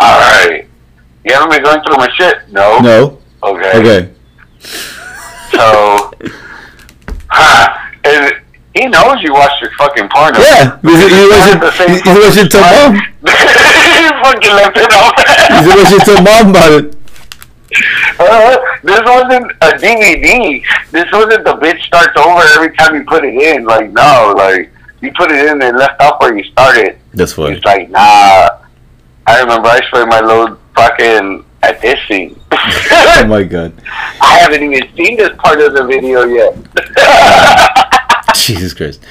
All 0.00 0.20
right. 0.20 0.66
You 1.24 1.32
haven't 1.32 1.50
been 1.50 1.62
going 1.62 1.82
through 1.82 1.96
my 1.96 2.10
shit? 2.16 2.48
No. 2.50 2.78
no. 2.80 3.18
Okay. 3.42 3.78
Okay. 3.78 4.14
So, 4.64 6.10
huh, 7.30 7.90
and 8.04 8.34
he 8.74 8.86
knows 8.86 9.22
you 9.22 9.32
watched 9.32 9.60
your 9.60 9.70
fucking 9.78 10.08
porno. 10.08 10.38
Yeah, 10.40 10.78
because 10.82 11.10
he- 11.10 11.14
he 11.14 11.28
wasn't- 11.28 11.74
he- 12.04 12.10
he 12.10 12.18
wasn't 12.18 12.50
to 12.52 12.58
fucking 12.58 12.94
mom. 12.94 12.94
he 13.24 14.08
fucking 14.22 14.54
left 14.54 14.76
it 14.76 14.92
off. 14.92 15.14
He 15.48 15.54
said, 15.54 15.66
"What 15.66 15.90
you 15.90 15.98
tell 16.00 16.22
mom 16.22 16.50
about 16.50 16.72
it?" 16.72 16.96
Uh, 18.18 18.56
this 18.84 19.00
wasn't 19.04 19.50
a 19.62 19.70
DVD. 19.78 20.62
This 20.92 21.06
wasn't 21.12 21.44
the 21.44 21.54
bitch 21.56 21.82
starts 21.82 22.16
over 22.16 22.42
every 22.54 22.74
time 22.76 22.94
you 22.94 23.04
put 23.04 23.24
it 23.24 23.34
in. 23.34 23.64
Like, 23.64 23.90
no, 23.92 24.32
like, 24.36 24.72
you 25.00 25.10
put 25.12 25.30
it 25.32 25.46
in 25.46 25.60
and 25.60 25.76
left 25.76 26.00
off 26.00 26.20
where 26.20 26.36
you 26.36 26.44
started. 26.44 26.98
That's 27.14 27.32
funny. 27.32 27.56
He's 27.56 27.64
like, 27.64 27.90
nah. 27.90 28.48
I 29.26 29.40
remember 29.40 29.68
I 29.68 29.80
sprayed 29.86 30.06
my 30.08 30.20
little 30.20 30.56
fucking 30.76 31.44
at 31.70 31.80
this 31.80 31.98
scene. 32.06 32.38
Oh 32.52 33.24
my 33.28 33.42
god. 33.54 33.72
I 34.20 34.38
haven't 34.38 34.62
even 34.62 34.88
seen 34.96 35.16
this 35.16 35.30
part 35.38 35.60
of 35.60 35.74
the 35.74 35.84
video 35.84 36.24
yet. 36.24 36.56
Jesus 38.34 38.74
Christ. 38.74 39.02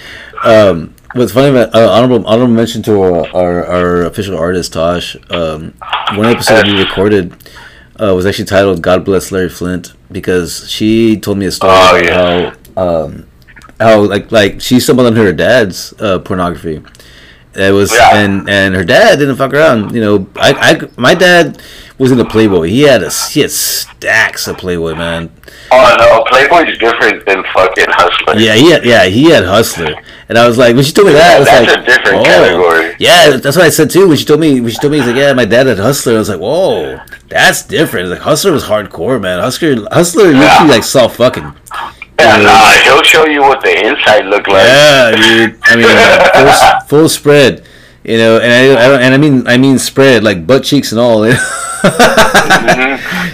Um, 0.44 0.94
what's 1.14 1.32
funny 1.32 1.50
about 1.50 1.74
uh, 1.74 1.90
honorable 1.92 2.26
honorable 2.28 2.54
mention 2.54 2.82
to 2.84 3.02
our, 3.02 3.28
our, 3.36 3.66
our 3.66 4.02
official 4.04 4.38
artist 4.38 4.74
Tosh. 4.74 5.16
Um, 5.30 5.74
one 6.16 6.26
episode 6.28 6.66
we 6.66 6.78
recorded 6.80 7.34
uh, 8.02 8.14
was 8.16 8.26
actually 8.26 8.46
titled 8.46 8.82
"God 8.82 9.06
Bless 9.06 9.32
Larry 9.32 9.50
Flynt" 9.50 9.94
because 10.12 10.70
she 10.70 11.18
told 11.20 11.38
me 11.38 11.46
a 11.46 11.52
story 11.52 11.72
Oh, 11.74 11.98
about 11.98 12.04
yeah. 12.06 12.54
how 12.76 13.04
um, 13.06 13.28
how 13.80 14.02
like 14.02 14.32
like 14.32 14.62
she 14.62 14.80
stumbled 14.80 15.08
on 15.08 15.16
her 15.16 15.32
dad's 15.34 15.94
uh, 16.00 16.20
pornography. 16.20 16.82
It 17.56 17.72
was 17.72 17.94
Yeah. 17.94 18.18
and 18.18 18.50
and 18.50 18.76
her 18.76 18.84
dad 18.84 19.20
didn't 19.20 19.36
fuck 19.38 19.54
around. 19.54 19.94
You 19.96 20.02
know, 20.02 20.28
I, 20.36 20.54
I 20.54 20.90
my 20.98 21.14
dad 21.14 21.62
was 22.04 22.12
in 22.12 22.18
the 22.20 22.26
Playboy. 22.26 22.68
He 22.68 22.82
had 22.82 23.02
a 23.04 23.10
he 23.10 23.42
had 23.42 23.50
stacks 23.52 24.48
of 24.48 24.58
Playboy, 24.58 24.94
man. 24.96 25.32
Oh 25.72 25.96
no, 25.98 26.24
Playboy's 26.30 26.78
different 26.78 27.26
than 27.26 27.44
fucking 27.54 27.86
Hustler. 27.90 28.38
Yeah, 28.40 28.54
he 28.56 28.70
had, 28.72 28.86
yeah, 28.86 29.06
he 29.06 29.32
had 29.32 29.44
Hustler, 29.46 29.96
and 30.30 30.38
I 30.38 30.48
was 30.48 30.58
like, 30.58 30.76
when 30.76 30.84
she 30.84 30.92
told 30.92 31.08
me 31.08 31.14
that, 31.14 31.36
I 31.36 31.40
was 31.40 31.48
That's 31.48 31.68
like, 31.68 31.80
a 31.80 31.86
different 31.86 32.18
"Whoa." 32.20 32.24
category. 32.26 32.96
Yeah, 33.00 33.38
that's 33.38 33.56
what 33.58 33.66
I 33.66 33.70
said 33.70 33.90
too. 33.90 34.08
When 34.08 34.18
she 34.18 34.26
told 34.26 34.40
me, 34.40 34.62
when 34.62 34.70
she 34.70 34.78
told 34.78 34.92
me, 34.92 35.00
he's 35.00 35.08
like, 35.08 35.16
yeah, 35.16 35.34
my 35.34 35.46
dad 35.46 35.66
had 35.68 35.80
Hustler. 35.80 36.14
I 36.16 36.20
was 36.20 36.30
like, 36.30 36.40
whoa, 36.40 37.00
that's 37.30 37.64
different. 37.64 38.10
Like 38.10 38.20
Hustler 38.20 38.52
was 38.52 38.64
hardcore, 38.66 39.20
man. 39.20 39.40
Hustler, 39.40 39.88
Hustler, 39.92 40.32
Yeah. 40.32 40.52
usually 40.52 40.70
like 40.70 40.84
saw 40.84 41.08
fucking. 41.08 41.52
Yeah, 42.20 42.38
nah, 42.42 42.70
he'll 42.84 43.02
show 43.04 43.26
you 43.26 43.42
what 43.42 43.62
the 43.62 43.88
inside 43.88 44.26
look 44.26 44.48
like. 44.48 44.64
Yeah, 44.68 45.12
dude. 45.16 45.60
I 45.64 45.76
mean, 45.76 46.80
full, 46.88 46.88
full 47.00 47.10
spread. 47.10 47.66
You 48.04 48.18
know, 48.18 48.38
and 48.40 48.52
I, 48.52 48.86
I 48.86 48.88
don't, 48.90 49.02
and 49.02 49.14
I 49.14 49.18
mean, 49.18 49.48
I 49.48 49.58
mean 49.58 49.80
spread 49.80 50.24
like 50.24 50.46
butt 50.46 50.64
cheeks 50.64 50.92
and 50.92 51.00
all. 51.00 51.24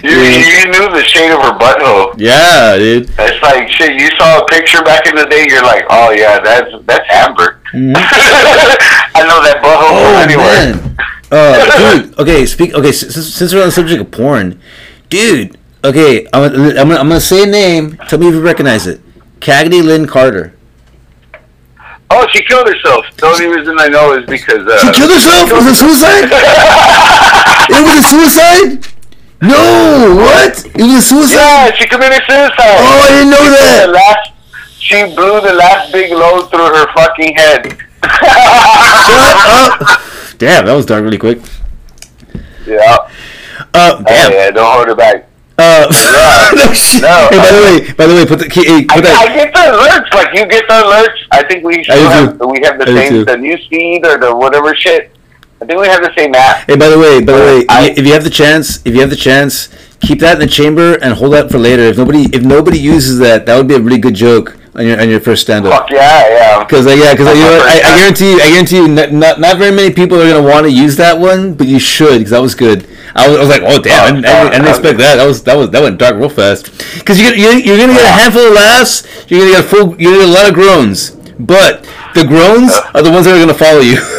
You, 0.02 0.12
you 0.12 0.66
knew 0.68 0.90
the 0.96 1.04
shade 1.06 1.30
of 1.32 1.42
her 1.42 1.58
butthole. 1.60 2.14
yeah, 2.18 2.78
dude. 2.78 3.10
It's 3.20 3.42
like 3.44 3.68
shit. 3.70 4.00
You 4.00 4.08
saw 4.18 4.40
a 4.40 4.46
picture 4.48 4.82
back 4.82 5.06
in 5.08 5.16
the 5.16 5.26
day. 5.26 5.46
You're 5.50 5.62
like, 5.64 5.86
oh 5.90 6.12
yeah, 6.12 6.40
that's 6.40 6.72
that's 6.86 7.06
Amber. 7.12 7.60
I 7.74 9.24
know 9.28 9.44
that 9.44 9.60
butthole 9.62 9.92
Oh 9.92 10.22
anywhere. 10.24 10.74
man, 10.74 10.98
uh, 11.32 12.02
dude. 12.02 12.18
Okay, 12.20 12.46
speak. 12.46 12.74
Okay, 12.74 12.92
since, 12.94 13.14
since 13.36 13.54
we're 13.54 13.60
on 13.62 13.68
the 13.68 13.72
subject 13.72 14.02
of 14.02 14.10
porn, 14.12 14.60
dude. 15.10 15.58
Okay, 15.84 16.26
I'm, 16.34 16.44
I'm, 16.44 16.54
gonna, 16.54 16.80
I'm 16.80 17.08
gonna 17.08 17.20
say 17.22 17.44
a 17.44 17.46
name. 17.46 17.98
Tell 18.08 18.20
me 18.20 18.28
if 18.30 18.34
you 18.34 18.42
recognize 18.42 18.88
it. 18.88 19.02
Kagney 19.42 19.84
Lynn 19.84 20.08
Carter. 20.08 20.54
Oh, 22.12 22.26
she 22.34 22.42
killed 22.44 22.68
herself. 22.68 23.06
The 23.18 23.26
only 23.28 23.48
reason 23.48 23.78
I 23.80 23.88
know 23.88 24.14
is 24.18 24.26
because 24.26 24.66
uh, 24.66 24.78
She 24.80 24.92
killed 25.00 25.12
herself. 25.12 25.52
Was 25.52 25.68
it 25.68 25.76
suicide? 25.78 26.26
it 27.70 27.82
was 27.86 27.98
a 28.02 28.06
suicide. 28.10 28.88
No, 29.42 30.16
what? 30.18 30.66
It 30.76 30.82
was 30.84 30.96
a 30.96 31.02
suicide. 31.02 31.36
Yeah, 31.38 31.72
she 31.76 31.88
committed 31.88 32.22
suicide. 32.28 32.52
Oh, 32.58 33.06
I 33.06 33.10
didn't 33.10 33.30
know 33.30 33.38
She 33.46 33.50
that. 33.52 33.90
Last, 33.94 34.32
she 34.80 35.04
blew 35.16 35.40
the 35.42 35.54
last 35.54 35.92
big 35.94 36.12
load 36.12 36.50
through 36.50 36.66
her 36.66 36.92
fucking 36.94 37.36
head. 37.36 37.78
Shut 38.04 39.38
up. 39.62 40.02
Damn, 40.40 40.66
that 40.66 40.74
was 40.74 40.86
done 40.86 41.04
really 41.04 41.18
quick. 41.20 41.40
yeah. 42.66 42.98
Uh, 43.74 43.98
Oh, 44.00 44.04
damn. 44.08 44.32
yeah, 44.32 44.50
don't 44.52 44.74
hold 44.74 44.88
it 44.90 44.98
back. 44.98 45.29
Uh, 45.60 45.86
no. 46.56 46.72
No. 47.04 47.28
Hey, 47.30 47.38
by 47.38 47.52
the 47.52 47.62
way, 47.68 47.94
by 47.94 48.06
the 48.08 48.16
way, 48.16 48.26
put 48.26 48.40
the 48.40 48.50
key. 48.50 48.64
Hey, 48.66 48.86
I, 48.90 48.96
put 48.96 49.04
that. 49.04 49.28
I 49.30 49.36
get 49.36 49.54
the 49.54 49.60
alerts, 49.76 50.14
like 50.14 50.30
you 50.34 50.46
get 50.48 50.68
the 50.68 50.74
alerts. 50.88 51.20
I 51.32 51.44
think 51.44 51.64
we 51.66 51.84
do 51.84 51.92
have 51.92 52.40
we 52.40 52.60
have 52.64 52.80
the 52.80 52.88
I 52.90 52.96
same 53.10 53.26
the 53.26 53.38
news 53.38 53.66
feed 53.70 54.06
or 54.06 54.18
the 54.18 54.34
whatever 54.36 54.74
shit. 54.76 55.12
I 55.62 55.66
think 55.66 55.80
we 55.82 55.88
have 55.88 56.02
the 56.02 56.14
same 56.16 56.34
app. 56.36 56.66
Hey, 56.68 56.78
by 56.78 56.88
the 56.88 56.98
way, 56.98 57.22
by 57.22 57.34
the 57.34 57.40
way, 57.44 57.66
I- 57.68 57.94
if 57.98 58.06
you 58.08 58.14
have 58.14 58.24
the 58.24 58.30
chance, 58.30 58.80
if 58.86 58.94
you 58.96 59.02
have 59.02 59.10
the 59.10 59.16
chance, 59.18 59.68
keep 60.00 60.20
that 60.22 60.34
in 60.36 60.40
the 60.40 60.48
chamber 60.48 60.94
and 61.02 61.14
hold 61.14 61.34
that 61.34 61.52
for 61.52 61.58
later. 61.58 61.84
If 61.84 61.98
nobody 61.98 62.24
if 62.34 62.42
nobody 62.44 62.80
uses 62.80 63.20
that, 63.20 63.46
that 63.46 63.58
would 63.58 63.68
be 63.68 63.76
a 63.76 63.80
really 63.80 64.00
good 64.00 64.16
joke 64.16 64.56
on 64.80 64.86
your 64.88 65.00
on 65.02 65.10
your 65.10 65.20
first 65.20 65.42
stand 65.44 65.66
up. 65.68 65.74
Fuck 65.74 65.92
yeah, 65.92 66.28
yeah. 66.30 66.64
Because 66.64 66.88
uh, 66.88 66.92
yeah, 66.92 67.12
because 67.14 67.28
you 67.38 67.44
know, 67.44 67.60
I, 67.62 67.82
I 67.84 67.98
guarantee 68.00 68.32
you, 68.32 68.40
I 68.42 68.50
guarantee 68.50 68.78
you, 68.78 68.88
not, 68.88 69.12
not 69.12 69.40
not 69.40 69.58
very 69.58 69.76
many 69.76 69.94
people 69.94 70.20
are 70.22 70.28
gonna 70.30 70.42
want 70.48 70.66
to 70.66 70.72
use 70.72 70.96
that 70.98 71.20
one, 71.20 71.54
but 71.54 71.68
you 71.68 71.80
should 71.80 72.18
because 72.20 72.32
that 72.32 72.42
was 72.42 72.56
good. 72.56 72.88
I 73.16 73.28
was, 73.28 73.38
I 73.38 73.40
was 73.42 73.50
like, 73.50 73.62
oh 73.66 73.82
damn, 73.82 74.04
I, 74.06 74.12
didn't- 74.12 74.26
I, 74.26 74.30
didn't- 74.44 74.54
I 74.54 74.58
didn't 74.58 74.68
expect 74.70 74.98
that. 75.00 75.16
That 75.18 75.26
was 75.26 75.44
that 75.44 75.56
was 75.56 75.70
that 75.72 75.82
went 75.84 75.98
dark 76.00 76.16
real 76.16 76.30
fast. 76.30 76.72
Because 76.98 77.20
you 77.20 77.28
you're, 77.36 77.54
you're 77.60 77.78
gonna 77.78 77.94
get 77.94 78.06
a 78.06 78.14
handful 78.22 78.48
of 78.48 78.54
laughs, 78.54 79.04
you're 79.30 79.42
gonna 79.42 79.52
get 79.52 79.66
a 79.66 79.68
full, 79.68 80.00
you're 80.00 80.14
gonna 80.14 80.26
get 80.26 80.30
a 80.30 80.38
lot 80.40 80.48
of 80.48 80.54
groans, 80.56 81.12
but 81.38 81.84
the 82.16 82.24
groans 82.24 82.72
are 82.96 83.02
the 83.04 83.12
ones 83.12 83.26
that 83.26 83.36
are 83.36 83.40
gonna 83.44 83.54
follow 83.54 83.82
you. 83.82 83.98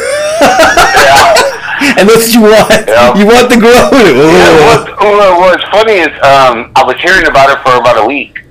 and 1.97 2.07
that's 2.07 2.29
what 2.29 2.33
you 2.33 2.41
want. 2.41 2.87
Yeah. 2.87 3.17
You 3.17 3.25
want 3.25 3.49
the 3.49 3.57
groan. 3.57 3.89
Yeah, 3.91 4.13
Oh. 4.13 4.85
what, 4.85 5.01
what, 5.01 5.39
what's 5.57 5.63
funny 5.73 5.93
is 6.05 6.13
um, 6.21 6.71
I 6.75 6.83
was 6.85 6.95
hearing 7.01 7.27
about 7.27 7.49
it 7.49 7.57
for 7.63 7.75
about 7.79 7.97
a 7.97 8.05
week, 8.05 8.43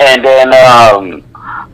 and 0.00 0.24
then 0.24 0.52
um, 0.52 1.22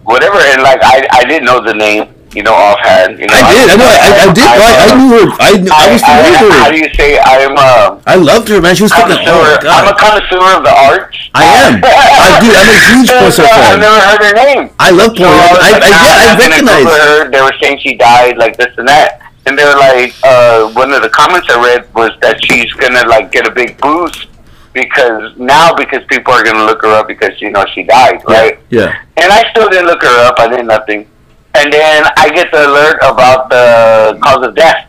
whatever, 0.04 0.38
and 0.38 0.62
like 0.62 0.80
I, 0.82 1.06
I 1.12 1.24
didn't 1.24 1.44
know 1.44 1.62
the 1.62 1.74
name, 1.74 2.08
you 2.34 2.42
know, 2.42 2.54
offhand. 2.54 3.18
You 3.18 3.26
know, 3.26 3.34
I 3.36 3.52
did. 3.52 3.70
I 3.70 3.76
know. 3.76 3.88
I, 3.88 4.08
I 4.12 4.26
did. 4.32 4.46
I, 4.46 4.56
I 4.58 4.86
knew 4.96 5.10
her. 5.12 5.24
I, 5.38 5.50
knew- 5.58 5.72
I 5.72 5.84
was 5.92 6.02
familiar 6.02 6.42
with 6.48 6.56
How 6.58 6.70
do 6.70 6.78
you 6.78 6.90
say 6.94 7.18
I'm 7.18 7.56
a 7.56 8.02
I 8.06 8.16
loved 8.16 8.48
her, 8.48 8.60
man. 8.60 8.74
She 8.74 8.84
was 8.84 8.92
fucking. 8.92 9.16
Oh 9.22 9.42
connoisseur? 9.42 9.68
I'm 9.68 9.88
a 9.88 9.96
connoisseur 9.96 10.48
of 10.58 10.62
the 10.64 10.74
arts. 10.74 11.16
I 11.34 11.44
am. 11.44 11.80
I 11.84 12.28
do. 12.40 12.48
I'm 12.50 12.68
a 12.68 12.78
huge 12.98 13.10
uh, 13.10 13.30
fan. 13.30 13.48
I've 13.48 13.80
never 13.80 14.00
heard 14.00 14.22
her 14.26 14.34
name. 14.34 14.70
I 14.78 14.90
love 14.90 15.16
So. 15.16 15.24
I, 15.24 15.30
I, 15.30 15.70
like, 15.70 15.82
I, 15.82 15.88
yeah, 15.88 16.32
I 16.32 16.38
recognize. 16.38 16.84
Her. 16.84 17.30
They 17.30 17.42
were 17.42 17.54
saying 17.60 17.78
she 17.80 17.94
died, 17.94 18.36
like 18.36 18.56
this 18.56 18.74
and 18.78 18.88
that. 18.88 19.20
And 19.44 19.58
they 19.58 19.64
were 19.64 19.74
like, 19.74 20.14
uh, 20.22 20.70
one 20.70 20.92
of 20.92 21.02
the 21.02 21.08
comments 21.08 21.48
I 21.50 21.58
read 21.58 21.92
was 21.94 22.12
that 22.20 22.38
she's 22.44 22.72
gonna 22.74 23.06
like 23.08 23.32
get 23.32 23.46
a 23.46 23.50
big 23.50 23.76
boost 23.80 24.28
because 24.72 25.36
now 25.36 25.74
because 25.74 26.04
people 26.08 26.32
are 26.32 26.42
gonna 26.42 26.64
look 26.64 26.82
her 26.82 26.88
up 26.88 27.08
because 27.08 27.40
you 27.40 27.50
know 27.50 27.64
she 27.74 27.82
died, 27.82 28.22
right? 28.26 28.58
Yeah. 28.70 29.02
And 29.16 29.32
I 29.32 29.48
still 29.50 29.68
didn't 29.68 29.86
look 29.86 30.02
her 30.02 30.26
up. 30.26 30.38
I 30.38 30.48
did 30.48 30.66
nothing. 30.66 31.08
And 31.54 31.72
then 31.72 32.04
I 32.16 32.30
get 32.34 32.50
the 32.50 32.66
alert 32.66 32.96
about 33.02 33.50
the 33.50 34.18
cause 34.22 34.46
of 34.46 34.54
death, 34.54 34.88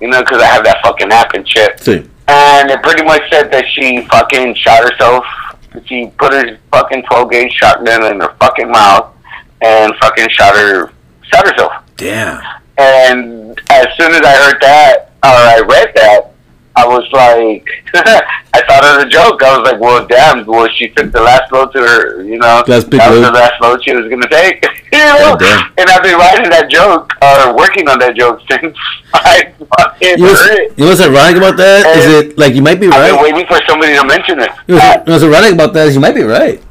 you 0.00 0.08
know, 0.08 0.20
because 0.20 0.40
I 0.40 0.46
have 0.46 0.64
that 0.64 0.78
fucking 0.82 1.10
app 1.10 1.34
and 1.34 1.48
shit. 1.48 1.80
See. 1.80 2.08
And 2.28 2.70
it 2.70 2.82
pretty 2.82 3.04
much 3.04 3.22
said 3.30 3.50
that 3.52 3.64
she 3.72 4.06
fucking 4.06 4.54
shot 4.54 4.82
herself. 4.84 5.24
She 5.84 6.12
put 6.18 6.32
her 6.32 6.58
fucking 6.70 7.02
12 7.02 7.30
gauge 7.30 7.52
shotgun 7.52 8.04
in 8.04 8.20
her 8.20 8.34
fucking 8.40 8.70
mouth 8.70 9.14
and 9.62 9.94
fucking 9.96 10.28
shot 10.30 10.54
her, 10.54 10.92
shot 11.22 11.46
herself. 11.48 11.72
Damn. 11.96 12.40
And 12.78 13.60
as 13.70 13.86
soon 13.96 14.12
as 14.12 14.20
I 14.22 14.36
heard 14.36 14.60
that, 14.60 15.12
or 15.24 15.30
I 15.30 15.60
read 15.60 15.92
that, 15.94 16.32
I 16.76 16.86
was 16.86 17.08
like, 17.12 17.66
I 17.94 18.60
thought 18.68 18.84
it 18.84 18.96
was 18.96 19.04
a 19.04 19.08
joke. 19.08 19.42
I 19.42 19.56
was 19.58 19.64
like, 19.72 19.80
well, 19.80 20.06
damn, 20.06 20.44
well, 20.46 20.68
she 20.68 20.88
took 20.90 21.10
the 21.10 21.22
last 21.22 21.50
load 21.52 21.72
to 21.72 21.80
her, 21.80 22.22
you 22.22 22.38
know, 22.38 22.62
That's 22.66 22.84
big 22.84 23.00
that 23.00 23.10
was 23.10 23.20
load. 23.20 23.28
the 23.28 23.38
last 23.38 23.60
load 23.62 23.82
she 23.82 23.92
was 23.96 24.06
going 24.08 24.20
to 24.20 24.28
take. 24.28 24.62
you 24.92 24.98
know? 24.98 25.36
God 25.36 25.38
damn. 25.40 25.72
And 25.78 25.88
I've 25.88 26.02
been 26.02 26.18
writing 26.18 26.50
that 26.50 26.68
joke, 26.70 27.12
or 27.22 27.56
working 27.56 27.88
on 27.88 27.98
that 28.00 28.14
joke 28.14 28.40
since 28.50 28.76
I 29.14 29.52
fucking 29.76 30.08
You 30.08 30.16
know, 30.18 30.24
what's, 30.24 30.40
heard 30.46 30.58
it. 30.58 30.72
you 30.76 30.84
know 30.84 30.90
what's 30.90 31.00
ironic 31.00 31.36
about 31.36 31.56
that? 31.56 31.96
Is 31.96 32.06
Uh, 32.06 32.18
it 32.28 32.38
like 32.38 32.54
you 32.54 32.62
might 32.62 32.78
be 32.78 32.88
right? 32.88 33.00
I've 33.10 33.14
been 33.14 33.22
waiting 33.34 33.46
for 33.46 33.58
somebody 33.66 33.94
to 33.96 34.04
mention 34.04 34.40
it. 34.40 34.50
You 34.66 34.74
was, 34.76 35.22
you 35.22 35.28
know, 35.30 35.34
ironic 35.34 35.52
about 35.54 35.72
that 35.72 35.88
is 35.88 35.94
you 35.94 36.00
might 36.00 36.14
be 36.14 36.22
right. 36.22 36.62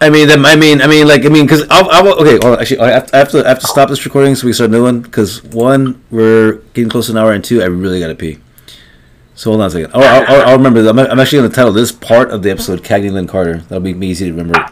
I 0.00 0.08
mean, 0.08 0.28
that, 0.28 0.38
I 0.46 0.56
mean, 0.56 0.80
I 0.80 0.86
mean, 0.86 1.06
like, 1.06 1.26
I 1.26 1.28
mean, 1.28 1.44
because 1.44 1.66
I'll, 1.68 1.90
I'll, 1.90 2.08
okay, 2.22 2.38
on, 2.38 2.58
actually, 2.58 2.80
I 2.80 2.88
have, 2.92 3.10
I 3.12 3.18
have 3.18 3.28
to, 3.32 3.44
I 3.44 3.48
have 3.50 3.58
to 3.58 3.66
stop 3.66 3.90
this 3.90 4.02
recording 4.06 4.34
so 4.34 4.46
we 4.46 4.54
start 4.54 4.70
a 4.70 4.72
new 4.72 4.82
one. 4.82 5.00
Because 5.00 5.42
one, 5.44 6.02
we're 6.10 6.62
getting 6.72 6.88
close 6.88 7.06
to 7.06 7.12
an 7.12 7.18
hour, 7.18 7.32
and 7.34 7.44
two, 7.44 7.60
I 7.60 7.66
really 7.66 8.00
gotta 8.00 8.14
pee. 8.14 8.38
So 9.40 9.52
hold 9.52 9.62
on 9.62 9.68
a 9.68 9.70
second. 9.70 9.90
Oh, 9.94 10.02
I'll, 10.02 10.48
I'll, 10.48 10.56
remember. 10.58 10.86
I'm, 10.86 10.98
I'm 10.98 11.18
actually 11.18 11.38
gonna 11.38 11.54
title 11.54 11.72
this 11.72 11.92
part 11.92 12.30
of 12.30 12.42
the 12.42 12.50
episode 12.50 12.82
"Kagney 12.82 13.10
Lynn 13.10 13.26
Carter." 13.26 13.56
That'll 13.56 13.80
be 13.80 13.92
easy 14.06 14.26
to 14.26 14.32
remember. 14.32 14.66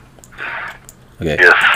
Okay. 1.23 1.39
Yes. 1.41 1.65